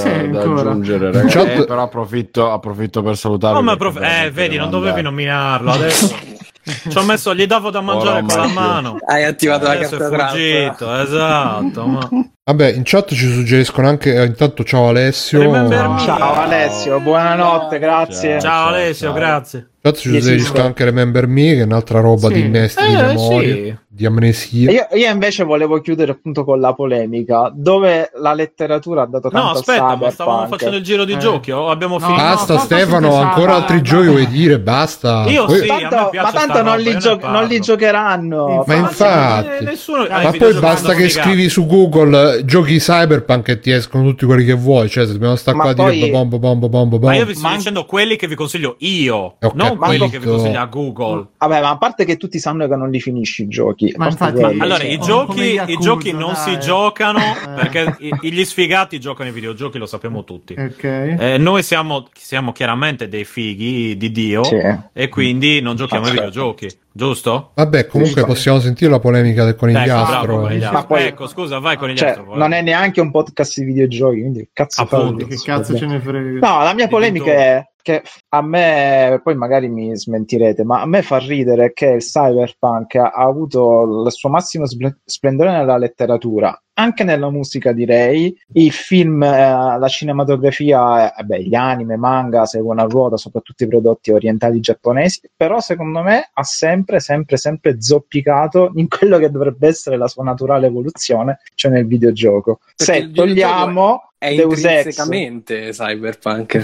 da 0.44 0.62
aggiungere, 0.62 1.06
In 1.08 1.12
ragazzi. 1.14 1.38
Eh, 1.40 1.66
però 1.66 1.82
approfitto, 1.82 2.52
approfitto 2.52 3.02
per 3.02 3.18
salutarvi. 3.18 3.58
Oh, 3.58 3.62
ma 3.64 3.76
prof- 3.76 4.00
eh, 4.02 4.30
vedi, 4.32 4.58
non 4.58 4.70
dovevi 4.70 5.00
andare. 5.00 5.10
nominarlo 5.10 5.72
adesso. 5.72 6.16
Ci 6.64 6.96
ho 6.96 7.02
messo, 7.02 7.34
gli 7.34 7.48
davo 7.48 7.72
da 7.72 7.82
mangiare 7.82 8.20
Ora 8.20 8.26
con 8.28 8.38
la 8.38 8.48
mano. 8.48 8.98
Hai 9.04 9.24
attivato 9.24 9.64
la 9.64 9.72
Adesso 9.72 9.96
è 9.96 9.98
carta 9.98 10.16
trappola. 10.16 10.30
fuggito, 10.30 10.96
esatto. 11.00 11.86
Ma... 11.88 12.10
Vabbè, 12.44 12.72
in 12.74 12.82
chat 12.86 13.14
ci 13.16 13.32
suggeriscono 13.32 13.88
anche, 13.88 14.14
eh, 14.14 14.26
intanto 14.26 14.64
ciao 14.64 14.90
Alessio. 14.90 15.40
Remember. 15.42 16.00
Ciao 16.06 16.34
Alessio, 16.36 17.00
buonanotte, 17.00 17.80
grazie. 17.80 18.40
Ciao, 18.40 18.40
ciao, 18.42 18.68
Alessio, 18.68 19.08
ciao. 19.08 19.16
grazie. 19.16 19.60
In 19.60 19.66
chat 19.82 19.96
ci 20.00 20.10
suggeriscono 20.10 20.64
anche 20.66 20.84
Remember 20.86 21.26
Me, 21.26 21.54
che 21.56 21.62
è 21.62 21.64
un'altra 21.64 22.00
roba 22.00 22.28
Sì. 22.28 22.34
di 22.36 22.40
innesti 22.42 22.86
di 22.86 22.94
Eh, 22.94 23.02
memoria, 23.06 23.54
sì. 23.56 23.78
Di 23.94 24.06
amnesia. 24.06 24.72
Io, 24.72 24.88
io 24.94 25.10
invece 25.12 25.44
volevo 25.44 25.82
chiudere 25.82 26.12
appunto 26.14 26.46
con 26.46 26.62
la 26.62 26.74
polemica, 26.74 27.52
dove 27.54 28.10
la 28.22 28.34
letteratura 28.34 29.02
ha 29.02 29.06
dato 29.06 29.28
tanto 29.30 29.46
No, 29.48 29.52
aspetta, 29.54 29.96
ma 29.98 30.10
stavamo 30.10 30.36
cyberpunk. 30.38 30.48
facendo 30.50 30.78
il 30.78 30.84
giro 30.84 31.04
di 31.04 31.12
Eh. 31.14 31.18
giochi. 31.18 31.52
o 31.52 31.70
abbiamo 31.70 31.98
No, 32.00 32.06
finito. 32.06 32.24
Basta 32.24 32.54
no, 32.54 32.60
Stefano, 32.62 33.16
ancora 33.16 33.56
altri 33.56 33.82
giochi 33.82 34.08
vuoi 34.08 34.28
dire? 34.28 34.60
Basta. 34.60 35.26
Io 35.28 35.46
Poi- 35.46 35.60
sì, 35.60 35.68
a 35.70 35.76
me 35.76 35.88
Tanto- 35.90 36.10
piace 36.10 36.26
ma 36.26 36.40
tanto 36.40 36.58
roba, 36.60 36.70
non 36.70 36.80
li, 36.80 36.98
gio- 36.98 37.20
non 37.22 37.44
li 37.46 37.60
giocheranno. 37.60 38.64
Ma 38.66 38.76
infatti. 38.76 39.64
nessuno- 39.66 40.08
Ma 40.10 40.30
i 40.30 40.38
poi 40.38 40.54
basta 40.54 40.94
che 40.94 41.08
figati. 41.10 41.30
scrivi 41.30 41.50
su 41.50 41.66
Google 41.66 42.38
eh, 42.40 42.46
giochi 42.46 42.78
cyberpunk 42.78 43.48
e 43.50 43.60
ti 43.60 43.72
escono 43.72 44.04
tutti 44.06 44.26
quelli 44.26 44.46
che 44.46 44.54
vuoi. 44.54 44.88
Cioè, 44.90 45.06
se 45.06 45.12
dobbiamo 45.14 45.36
stare 45.36 45.58
Ma 45.58 45.64
qua 45.64 45.72
a 45.72 45.76
poi- 45.76 45.96
dire 46.00 46.10
bombo 46.12 46.40
bombo 46.40 46.70
bombo 46.70 46.98
Ma 47.00 47.12
io 47.14 47.18
bombo. 47.20 47.26
vi 47.32 47.36
sto 47.38 47.48
Ma- 47.48 47.56
dicendo 47.56 47.86
quelli 47.86 48.16
che 48.16 48.28
vi 48.28 48.36
consiglio 48.36 48.76
io, 48.80 49.16
Ho 49.18 49.52
non 49.54 49.76
quelli 49.78 50.10
che 50.10 50.20
vi 50.20 50.28
consiglia 50.28 50.66
Google. 50.66 51.28
Vabbè, 51.38 51.62
ma 51.62 51.70
a 51.72 51.78
parte 51.78 52.06
che 52.06 52.16
tutti 52.18 52.40
sanno 52.40 52.68
che 52.68 52.76
non 52.76 52.90
li 52.90 53.00
finisci 53.02 53.44
i 53.44 53.48
giochi, 53.48 53.91
quindi 53.94 53.98
Ma 53.98 54.08
infatti- 54.08 54.40
quello, 54.42 54.64
Allora, 54.64 54.84
i 54.84 54.96
come 54.98 55.08
giochi, 55.08 55.42
Yakuza, 55.42 55.72
i 55.72 55.78
giochi 55.82 56.12
non 56.12 56.34
dai. 56.34 56.36
si 56.36 56.60
giocano 56.60 57.20
Eh. 57.20 57.54
perché 57.56 57.96
i- 58.00 58.30
gli 58.32 58.44
sfigati 58.46 59.00
giocano 59.00 59.30
ai 59.30 59.36
videogiochi, 59.36 59.78
lo 59.78 59.86
sappiamo 59.86 60.24
tutti. 60.24 60.54
Ok. 60.58 60.84
Eh, 60.84 61.38
noi 61.38 61.64
siamo, 61.64 62.08
siamo 62.14 62.52
chiaramente 62.52 63.08
dei 63.08 63.26
fighi 63.26 63.98
di 63.98 64.12
Dio 64.12 64.44
Sì. 64.44 64.58
e 64.94 65.10
quindi 65.10 65.62
non 65.62 65.76
giochiamo 65.76 66.06
ai 66.06 66.12
videogiochi, 66.12 66.68
giusto? 66.92 67.52
Vabbè, 67.56 67.88
comunque 67.88 68.22
Sì. 68.22 68.28
possiamo 68.28 68.60
sentire 68.60 68.90
la 68.92 69.00
polemica 69.00 69.44
del 69.44 69.54
Ecco, 69.54 69.66
bravo, 69.66 69.76
conigliastro. 69.76 70.40
conigliastro. 70.40 70.78
Ma 70.80 70.86
poi- 70.86 71.04
Ecco, 71.04 71.28
scusa, 71.28 71.60
vai 71.60 71.78
con 71.78 71.96
Cioè, 71.96 72.22
non 72.36 72.54
è 72.54 72.62
neanche 72.62 73.02
un 73.02 73.12
podcast 73.12 73.60
di 73.60 73.66
videogiochi, 73.66 74.20
quindi 74.20 74.40
che 74.44 74.50
cazzo 74.54 74.82
Appunto. 74.82 75.26
Che 75.28 75.38
cazzo 75.44 75.78
ce 75.78 75.86
ne 75.86 76.00
frega? 76.00 76.48
No, 76.48 76.64
la 76.64 76.74
mia 76.74 76.88
polemica 76.88 77.32
è 77.32 77.66
che 77.82 78.04
a 78.30 78.42
me, 78.42 79.20
poi 79.24 79.36
magari 79.36 79.68
mi 79.68 79.96
smentirete, 79.96 80.64
ma 80.64 80.82
a 80.82 80.86
me 80.86 81.02
fa 81.02 81.18
ridere 81.18 81.74
che 81.74 81.88
il 81.88 82.02
cyberpunk 82.02 82.96
ha 82.96 83.10
avuto 83.10 84.04
il 84.06 84.12
suo 84.12 84.30
massimo 84.30 84.66
spl- 84.66 85.00
splendore 85.04 85.52
nella 85.52 85.78
letteratura, 85.78 86.60
anche 86.74 87.04
nella 87.04 87.30
musica 87.30 87.72
direi, 87.74 88.36
i 88.54 88.72
film, 88.72 89.22
eh, 89.24 89.78
la 89.78 89.88
cinematografia, 89.88 91.14
eh, 91.16 91.24
beh, 91.24 91.44
gli 91.44 91.56
anime, 91.56 91.98
manga 91.98 92.46
seguono 92.46 92.82
a 92.82 92.86
ruota, 92.86 93.18
soprattutto 93.18 93.64
i 93.64 93.68
prodotti 93.68 94.12
orientali 94.12 94.60
giapponesi, 94.60 95.22
però 95.36 95.60
secondo 95.60 96.02
me 96.02 96.30
ha 96.34 96.44
sempre, 96.44 97.00
sempre, 97.00 97.38
sempre 97.38 97.82
zoppicato 97.82 98.72
in 98.76 98.88
quello 98.88 99.18
che 99.18 99.30
dovrebbe 99.30 99.68
essere 99.68 99.98
la 99.98 100.08
sua 100.08 100.24
naturale 100.24 100.68
evoluzione, 100.68 101.40
cioè 101.56 101.72
nel 101.72 101.86
videogioco. 101.88 102.60
Perché 102.76 103.02
Se 103.02 103.12
togliamo 103.12 104.12
È 104.18 104.36
Deus 104.36 104.64
Ex, 104.64 104.64
intrinsecamente 104.64 105.70
cyberpunk. 105.72 106.64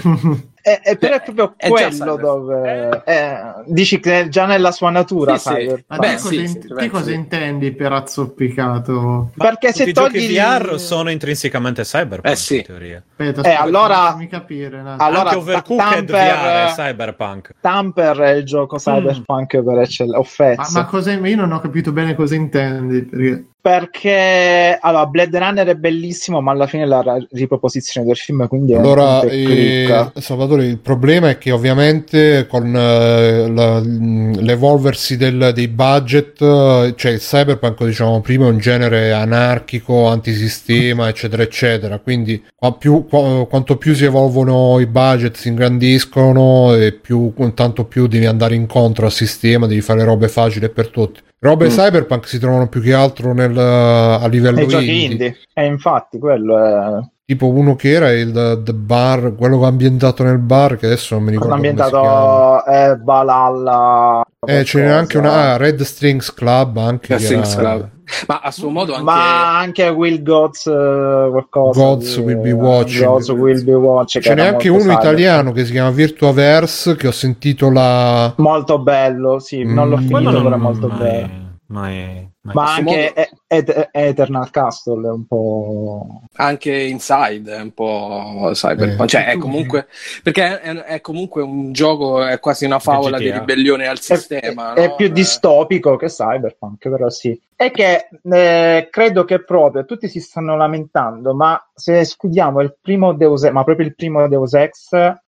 è, 0.62 0.80
è 0.82 0.96
però 0.96 1.14
Eh, 1.14 1.18
è 1.18 1.22
proprio 1.22 1.54
è 1.58 1.68
quello 1.68 2.16
dove 2.16 3.02
eh, 3.04 3.36
dici 3.66 3.98
che 3.98 4.20
è 4.20 4.28
già 4.28 4.46
nella 4.46 4.70
sua 4.70 4.90
natura 4.90 5.36
Sì, 5.38 5.48
sì. 5.48 5.54
Beh, 5.64 5.74
te 5.86 5.96
cosa, 5.96 6.28
sì, 6.28 6.36
in- 6.40 6.46
sì, 6.46 6.58
beh, 6.68 6.88
cosa 6.88 7.04
sì. 7.04 7.14
intendi 7.14 7.72
per 7.72 7.92
azzoppicato? 7.92 9.30
perché 9.36 9.72
se 9.72 9.86
Tutti 9.86 9.97
i 10.06 10.10
giochi 10.10 10.26
togli 10.26 10.38
VR 10.38 10.78
sono 10.80 11.10
intrinsecamente 11.10 11.82
cyberpunk 11.82 12.26
Eh, 12.32 12.36
sì. 12.36 12.56
in 12.56 12.62
teoria. 12.62 12.96
Aspetta, 13.08 13.40
Eh, 13.40 13.42
aspetta, 13.42 13.60
allora- 13.60 14.10
fammi 14.10 14.28
capire. 14.28 14.78
attimo. 14.78 14.96
allora, 14.98 15.22
Anche 15.30 15.36
Overcooked 15.36 15.90
Tamper- 15.90 16.06
VR 16.06 16.66
è 16.66 16.72
cyberpunk. 16.74 17.50
Tamper 17.60 18.16
è 18.18 18.30
il 18.32 18.44
gioco 18.44 18.76
cyberpunk 18.76 19.62
per 19.62 19.78
eccellenza 19.78 20.18
o 20.18 20.22
Mm. 20.22 20.24
ma, 20.56 20.68
ma 20.80 20.84
cosa 20.86 21.12
io 21.12 21.36
non 21.36 21.52
ho 21.52 21.60
capito 21.60 21.92
bene 21.92 22.14
cosa 22.14 22.34
intendi. 22.34 23.02
Perché... 23.04 23.44
perché 23.68 24.78
allora 24.80 25.04
Blade 25.04 25.38
Runner 25.38 25.66
è 25.66 25.74
bellissimo 25.74 26.40
ma 26.40 26.52
alla 26.52 26.66
fine 26.66 26.86
la 26.86 27.02
riproposizione 27.32 28.06
del 28.06 28.16
film 28.16 28.48
quindi 28.48 28.72
Allora, 28.72 29.20
eh. 29.22 30.10
Salvatore, 30.14 30.64
il 30.64 30.78
problema 30.78 31.28
è 31.28 31.36
che 31.36 31.50
ovviamente 31.50 32.46
con 32.48 32.74
eh, 32.74 33.46
la- 33.50 33.80
l'evolversi 33.80 35.18
del- 35.18 35.50
dei 35.54 35.68
budget, 35.68 36.40
eh, 36.40 36.94
cioè 36.96 37.12
il 37.12 37.18
cyberpunk, 37.18 37.84
diciamo 37.84 38.20
prima, 38.22 38.46
è 38.46 38.50
un 38.50 38.58
genere 38.58 39.12
anarchico, 39.12 40.06
antisistema, 40.06 41.08
eccetera, 41.08 41.42
eccetera. 41.42 41.98
Quindi 41.98 42.42
qua 42.56 42.72
più- 42.74 43.06
qua- 43.06 43.46
quanto 43.46 43.76
più 43.76 43.94
si 43.94 44.04
evolvono 44.04 44.80
i 44.80 44.86
budget, 44.86 45.36
si 45.36 45.48
ingrandiscono 45.48 46.74
e 46.74 46.92
più, 46.92 47.34
tanto 47.54 47.84
più 47.84 48.06
devi 48.06 48.24
andare 48.24 48.54
incontro 48.54 49.04
al 49.04 49.12
sistema, 49.12 49.66
devi 49.66 49.82
fare 49.82 50.04
robe 50.04 50.28
facili 50.28 50.68
per 50.70 50.88
tutti. 50.88 51.20
Robe 51.40 51.66
Mm. 51.66 51.70
cyberpunk 51.70 52.26
si 52.26 52.38
trovano 52.38 52.68
più 52.68 52.80
che 52.80 52.92
altro 52.92 53.32
nel, 53.32 53.56
a 53.56 54.26
livello 54.26 54.56
nei 54.56 54.66
giochi 54.66 54.84
indie. 55.04 55.04
indie 55.26 55.36
e 55.54 55.66
infatti 55.66 56.18
quello 56.18 56.58
è 56.58 57.00
Tipo 57.30 57.46
uno 57.50 57.76
che 57.76 57.90
era 57.90 58.10
il 58.10 58.62
The 58.64 58.72
Bar, 58.72 59.34
quello 59.36 59.62
ambientato 59.66 60.22
nel 60.22 60.38
bar, 60.38 60.78
che 60.78 60.86
adesso 60.86 61.14
non 61.16 61.24
mi 61.24 61.32
ricordo 61.32 61.52
hanno 61.52 61.62
come 61.62 61.74
si 61.76 61.90
chiama. 61.90 62.62
ambientato 62.64 62.70
eh, 62.70 63.00
Valhalla 63.04 64.22
Eh, 64.46 64.64
ce 64.64 64.80
n'è 64.80 64.88
anche 64.88 65.18
una 65.18 65.32
ah, 65.52 65.56
Red 65.58 65.82
Strings 65.82 66.32
Club 66.32 66.78
anche 66.78 67.12
Red 67.16 67.22
Strings 67.22 67.52
era- 67.52 67.60
Club. 67.74 67.88
Ma 68.28 68.40
a 68.42 68.50
suo 68.50 68.70
modo 68.70 68.92
anche... 68.92 69.04
ma 69.04 69.58
anche 69.58 69.88
Will 69.88 70.22
Gods 70.22 70.68
eh, 70.68 71.28
qualcosa 71.30 71.78
Gods 71.82 72.16
di- 72.16 72.22
Will 72.22 72.40
Be 72.40 72.52
Watching. 72.52 73.04
Gods 73.04 73.28
Will 73.28 73.62
Be 73.62 73.74
Watching, 73.74 74.24
Ce 74.24 74.34
n'è 74.34 74.46
anche 74.46 74.68
uno 74.70 74.78
cyberpunk. 74.78 75.02
italiano 75.04 75.52
che 75.52 75.64
si 75.66 75.72
chiama 75.72 75.90
Virtuaverse 75.90 76.96
che 76.96 77.08
ho 77.08 77.12
sentito 77.12 77.70
la 77.70 78.32
molto 78.38 78.78
bello 78.78 79.38
sì 79.38 79.64
non 79.64 79.90
l'ho 79.90 79.98
Mm. 79.98 80.06
finito 80.06 80.30
però 80.30 80.38
è 80.46 80.48
non- 80.48 80.60
molto 80.60 80.86
bello 80.88 80.96
mai- 80.96 81.56
mai- 81.66 82.30
ma 82.54 82.74
anche 82.74 82.82
modo- 82.82 82.96
E- 82.96 83.30
E- 83.50 83.88
Eternal 83.92 84.50
Castle 84.50 85.08
è 85.08 85.10
un 85.10 85.26
po' 85.26 86.22
Anche 86.34 86.72
Inside 86.76 87.56
è 87.56 87.60
un 87.60 87.72
po' 87.72 88.50
cyberpunk, 88.52 89.00
Eh. 89.04 89.06
cioè 89.06 89.26
è 89.28 89.36
comunque 89.38 89.86
perché 90.22 90.60
è, 90.60 90.74
è 90.74 91.00
comunque 91.00 91.42
un 91.42 91.72
gioco, 91.72 92.22
è 92.24 92.38
quasi 92.40 92.64
una 92.66 92.78
favola 92.78 93.16
di 93.18 93.30
ribellione 93.30 93.86
al 93.86 93.98
è, 93.98 94.00
sistema. 94.00 94.74
è 94.74 94.88
no? 94.88 94.94
più 94.96 95.06
Eh, 95.06 95.12
distopico 95.12 95.96
che 95.96 96.06
Cyberpunk 96.08 96.88
però 96.88 97.08
sì 97.08 97.40
è 97.56 97.70
che 97.70 98.08
eh, 98.22 98.88
credo 98.90 99.24
che 99.24 99.42
proprio 99.42 99.84
tutti 99.84 100.08
si 100.08 100.20
stanno 100.20 100.56
lamentando 100.56 101.34
ma 101.34 101.60
se 101.74 102.00
escludiamo 102.00 102.60
il 102.60 102.76
primo 102.80 103.14
Deus 103.14 103.42
Ex 103.44 103.50
ma 103.52 103.64
proprio 103.64 103.86
il 103.86 103.94
primo 103.94 104.28
Deus 104.28 104.54
Ex 104.54 104.88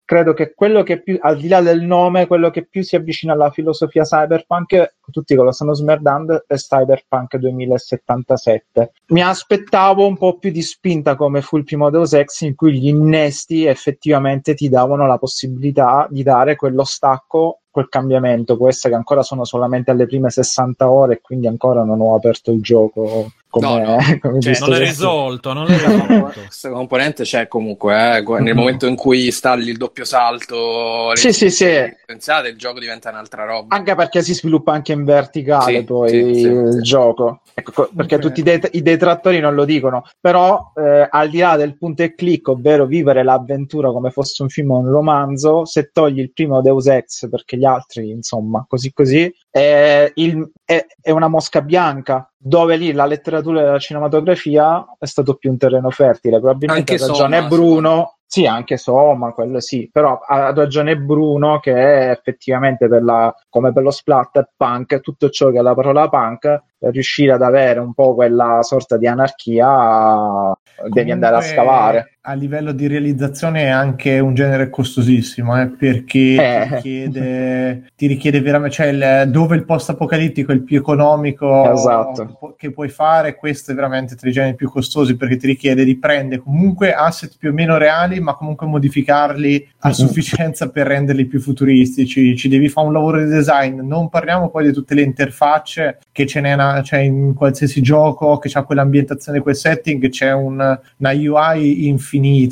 credo 0.09 0.33
che 0.33 0.55
quello 0.55 0.81
che 0.81 1.03
più 1.03 1.19
al 1.21 1.37
di 1.37 1.47
là 1.47 1.61
del 1.61 1.81
nome 1.81 2.25
quello 2.25 2.49
che 2.49 2.65
più 2.65 2.81
si 2.81 2.95
avvicina 2.95 3.33
alla 3.33 3.51
filosofia 3.51 4.01
cyberpunk 4.01 4.95
tutti 5.11 5.35
che 5.35 5.41
lo 5.43 5.51
stanno 5.51 5.75
smerdando 5.75 6.45
è 6.47 6.55
Cyberpunk 6.55 7.37
2077 7.37 8.91
mi 9.09 9.21
aspettavo 9.21 10.07
un 10.07 10.17
po' 10.17 10.39
più 10.39 10.49
di 10.49 10.63
spinta 10.63 11.15
come 11.15 11.43
fu 11.43 11.57
il 11.57 11.63
primo 11.63 11.91
Deus 11.91 12.13
Ex 12.13 12.41
in 12.41 12.55
cui 12.55 12.79
gli 12.79 12.87
innesti 12.87 13.65
effettivamente 13.65 14.55
ti 14.55 14.67
davano 14.67 15.05
la 15.05 15.19
possibilità 15.19 16.07
di 16.09 16.23
dare 16.23 16.55
quello 16.55 16.85
stacco 16.85 17.59
quel 17.69 17.87
cambiamento. 17.87 18.57
Essere 18.67 18.93
che 18.93 18.97
ancora 18.97 19.21
sono 19.21 19.45
solamente 19.45 19.91
alle 19.91 20.07
prime 20.07 20.31
60 20.31 20.89
ore 20.89 21.13
e 21.13 21.21
quindi 21.21 21.45
ancora 21.45 21.83
non 21.83 22.01
ho 22.01 22.15
aperto 22.15 22.51
il 22.51 22.61
gioco 22.61 23.31
come, 23.49 23.65
No, 23.67 23.77
no. 23.83 23.97
come 24.21 24.39
Cioè, 24.39 24.59
non 24.59 24.73
è 24.73 24.79
risolto, 24.79 25.53
non 25.53 25.71
è 25.71 25.77
Questa 25.79 25.89
risolto. 26.05 26.41
questa 26.41 26.69
componente 26.69 27.23
c'è 27.23 27.47
comunque, 27.47 28.17
eh, 28.17 28.39
nel 28.41 28.55
momento 28.55 28.85
in 28.85 28.95
cui 28.95 29.25
installi 29.25 29.69
il 29.71 29.77
doppio 29.77 30.05
salto, 30.05 31.15
Sì, 31.15 31.33
sì, 31.33 31.49
sì. 31.49 31.67
pensate, 32.05 32.49
il 32.49 32.57
gioco 32.57 32.79
diventa 32.79 33.09
un'altra 33.09 33.45
roba. 33.45 33.75
anche 33.75 33.95
perché 33.95 34.21
si 34.21 34.33
sviluppa 34.33 34.73
anche 34.73 34.91
in 34.93 35.03
verticale 35.03 35.79
Sì, 35.79 35.83
poi 35.83 36.09
sì, 36.09 36.33
sì, 36.33 36.47
il 36.47 36.71
sì. 36.73 36.81
gioco 36.81 37.41
Ecco, 37.53 37.71
co- 37.73 37.89
perché 37.95 38.19
tutti 38.19 38.39
i, 38.39 38.43
det- 38.43 38.69
i 38.73 38.81
detrattori 38.81 39.39
non 39.39 39.53
lo 39.53 39.65
dicono 39.65 40.03
però 40.19 40.71
eh, 40.75 41.07
al 41.09 41.29
di 41.29 41.39
là 41.39 41.55
del 41.57 41.77
punto 41.77 42.03
e 42.03 42.13
clic 42.15 42.47
ovvero 42.47 42.85
vivere 42.85 43.23
l'avventura 43.23 43.91
come 43.91 44.11
fosse 44.11 44.43
un 44.43 44.49
film 44.49 44.71
o 44.71 44.77
un 44.77 44.89
romanzo 44.89 45.65
se 45.65 45.89
togli 45.91 46.19
il 46.19 46.31
primo 46.31 46.61
Deus 46.61 46.87
Ex 46.87 47.27
perché 47.29 47.57
gli 47.57 47.65
altri 47.65 48.11
insomma 48.11 48.63
così 48.67 48.93
così 48.93 49.29
è, 49.49 50.09
il- 50.15 50.49
è- 50.63 50.85
è 51.01 51.11
una 51.11 51.27
mosca 51.27 51.61
bianca 51.61 52.31
dove 52.41 52.77
lì 52.77 52.93
la 52.93 53.05
letteratura 53.05 53.61
e 53.61 53.65
la 53.65 53.79
cinematografia 53.79 54.95
è 54.97 55.05
stato 55.05 55.35
più 55.35 55.49
un 55.51 55.57
terreno 55.57 55.89
fertile. 55.89 56.39
Probabilmente 56.39 56.93
Anche 56.93 57.03
ha 57.03 57.07
ragione 57.07 57.35
Soma, 57.37 57.47
Bruno. 57.49 58.13
Sì, 58.25 58.45
anche 58.45 58.77
Soma, 58.77 59.31
quello 59.31 59.59
sì, 59.59 59.89
però 59.91 60.19
ha 60.19 60.53
ragione 60.53 60.95
Bruno 60.95 61.59
che 61.59 61.73
è 61.73 62.11
effettivamente 62.11 62.87
per 62.87 63.03
la, 63.03 63.33
come 63.49 63.73
per 63.73 63.81
lo 63.81 63.89
splatter 63.89 64.51
punk, 64.55 64.99
tutto 65.01 65.29
ciò 65.29 65.49
che 65.49 65.57
è 65.57 65.61
la 65.61 65.73
parola 65.73 66.07
punk, 66.09 66.41
per 66.77 66.91
riuscire 66.91 67.33
ad 67.33 67.41
avere 67.41 67.79
un 67.79 67.93
po' 67.93 68.13
quella 68.13 68.59
sorta 68.61 68.97
di 68.97 69.07
anarchia 69.07 70.53
devi 70.89 71.11
andare 71.11 71.37
a 71.37 71.39
Comunque, 71.39 71.63
scavare. 71.63 72.18
A 72.23 72.33
livello 72.33 72.73
di 72.73 72.85
realizzazione 72.87 73.61
è 73.63 73.67
anche 73.69 74.19
un 74.19 74.33
genere 74.33 74.69
costosissimo, 74.69 75.59
eh, 75.59 75.67
perché 75.67 76.35
Eh. 76.35 76.67
ti, 76.67 76.75
richiede, 76.75 77.83
ti 77.95 78.07
richiede 78.07 78.41
veramente, 78.41 78.75
cioè 78.75 78.87
il- 78.87 79.31
dove 79.31 79.55
il 79.55 79.63
post 79.63 79.91
apocalittico 79.91 80.51
è 80.51 80.55
il 80.55 80.63
più 80.63 80.75
economico 80.77 81.71
Esatto. 81.71 82.55
che 82.57 82.71
puoi 82.71 82.89
fare, 82.89 83.35
questo 83.35 83.71
è 83.71 83.73
veramente 83.73 84.15
tra 84.15 84.27
i 84.27 84.33
generi 84.33 84.55
più 84.55 84.69
costosi 84.69 85.15
perché 85.15 85.37
ti 85.37 85.47
richiede 85.47 85.85
di 85.85 85.95
prendere 85.95 86.41
comunque 86.41 86.91
asset 86.93 87.37
più 87.39 87.51
o 87.51 87.53
meno 87.53 87.77
reali, 87.77 88.19
ma 88.19 88.33
comunque 88.33 88.67
modificarli 88.67 89.69
a 89.79 89.87
Mhm. 89.87 89.93
sufficienza 89.93 90.69
per 90.69 90.87
renderli 90.87 91.23
più 91.23 91.39
futuristici. 91.39 92.35
Ci 92.35 92.49
devi 92.49 92.67
fare 92.67 92.85
un 92.87 92.93
lavoro 92.93 93.23
di 93.23 93.29
design. 93.29 93.79
Non 93.79 94.09
parliamo 94.09 94.49
poi 94.49 94.65
di 94.65 94.73
tutte 94.73 94.93
le 94.93 95.03
interfacce 95.03 95.99
che 96.11 96.25
ce 96.25 96.41
n'è 96.41 96.51
una- 96.51 96.81
c'è 96.83 96.97
in 96.99 97.33
qualsiasi 97.33 97.81
gioco 97.81 98.37
che 98.39 98.49
ha 98.53 98.63
quell'ambientazione, 98.63 99.39
quel 99.39 99.55
setting, 99.55 100.09
c'è 100.09 100.33
un- 100.33 100.77
una 100.97 101.11
UI 101.13 101.87
infinita, 101.87 102.07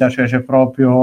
cioè 0.10 0.26
c'è 0.26 0.42
proprio 0.42 0.94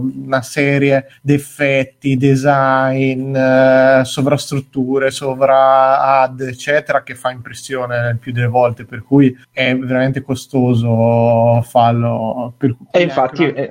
una 0.00 0.42
serie 0.42 1.06
di 1.20 1.34
effetti, 1.34 2.16
design, 2.16 3.34
eh, 3.34 4.00
sovrastrutture, 4.04 5.10
sovra 5.10 6.20
ad, 6.20 6.40
eccetera, 6.40 7.02
che 7.02 7.14
fa 7.14 7.30
impressione 7.30 8.16
più 8.20 8.32
delle 8.32 8.46
volte, 8.46 8.84
per 8.84 9.02
cui 9.02 9.36
è 9.50 9.76
veramente 9.76 10.22
costoso 10.22 11.60
farlo. 11.62 12.54
Per 12.56 12.76
cui 12.76 12.86
E 12.92 13.02
infatti 13.02 13.42
una- 13.44 13.54
eh, 13.54 13.68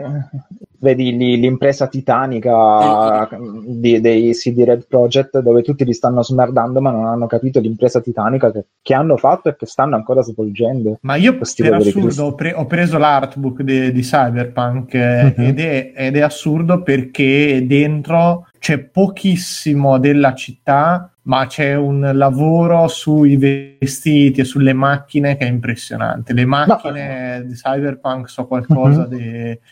vedi 0.81 1.15
lì 1.15 1.39
l'impresa 1.39 1.87
titanica 1.87 3.29
di- 3.65 4.01
dei 4.01 4.31
CD 4.33 4.63
Red 4.63 4.87
Project 4.87 5.39
dove 5.39 5.61
tutti 5.61 5.85
li 5.85 5.93
stanno 5.93 6.23
smerdando 6.23 6.81
ma 6.81 6.89
non 6.91 7.05
hanno 7.05 7.27
capito 7.27 7.59
l'impresa 7.59 8.01
titanica 8.01 8.51
che, 8.51 8.65
che 8.81 8.93
hanno 8.93 9.15
fatto 9.17 9.49
e 9.49 9.55
che 9.55 9.65
stanno 9.67 9.95
ancora 9.95 10.21
svolgendo. 10.21 10.97
Ma 11.01 11.15
io 11.15 11.37
per 11.37 11.73
assurdo 11.73 12.23
ho, 12.25 12.33
pre- 12.35 12.53
ho 12.53 12.65
preso 12.65 12.97
l'artbook 12.97 13.61
de- 13.61 13.91
di 13.91 14.01
Cyberpunk 14.01 14.93
Mhm. 14.95 15.33
ed, 15.37 15.59
è, 15.59 15.91
ed 15.95 16.17
è 16.17 16.21
assurdo 16.21 16.81
perché 16.81 17.63
dentro 17.67 18.47
c'è 18.61 18.77
pochissimo 18.77 19.97
della 19.97 20.35
città 20.35 21.11
ma 21.23 21.45
c'è 21.45 21.75
un 21.75 22.09
lavoro 22.13 22.87
sui 22.87 23.37
vestiti 23.37 24.41
e 24.41 24.43
sulle 24.43 24.73
macchine 24.73 25.37
che 25.37 25.45
è 25.45 25.49
impressionante. 25.49 26.33
Le 26.33 26.45
macchine 26.45 27.39
no. 27.39 27.43
di 27.45 27.53
Cyberpunk 27.53 28.27
sono 28.27 28.47
qualcosa 28.47 29.01
uh-huh. 29.03 29.07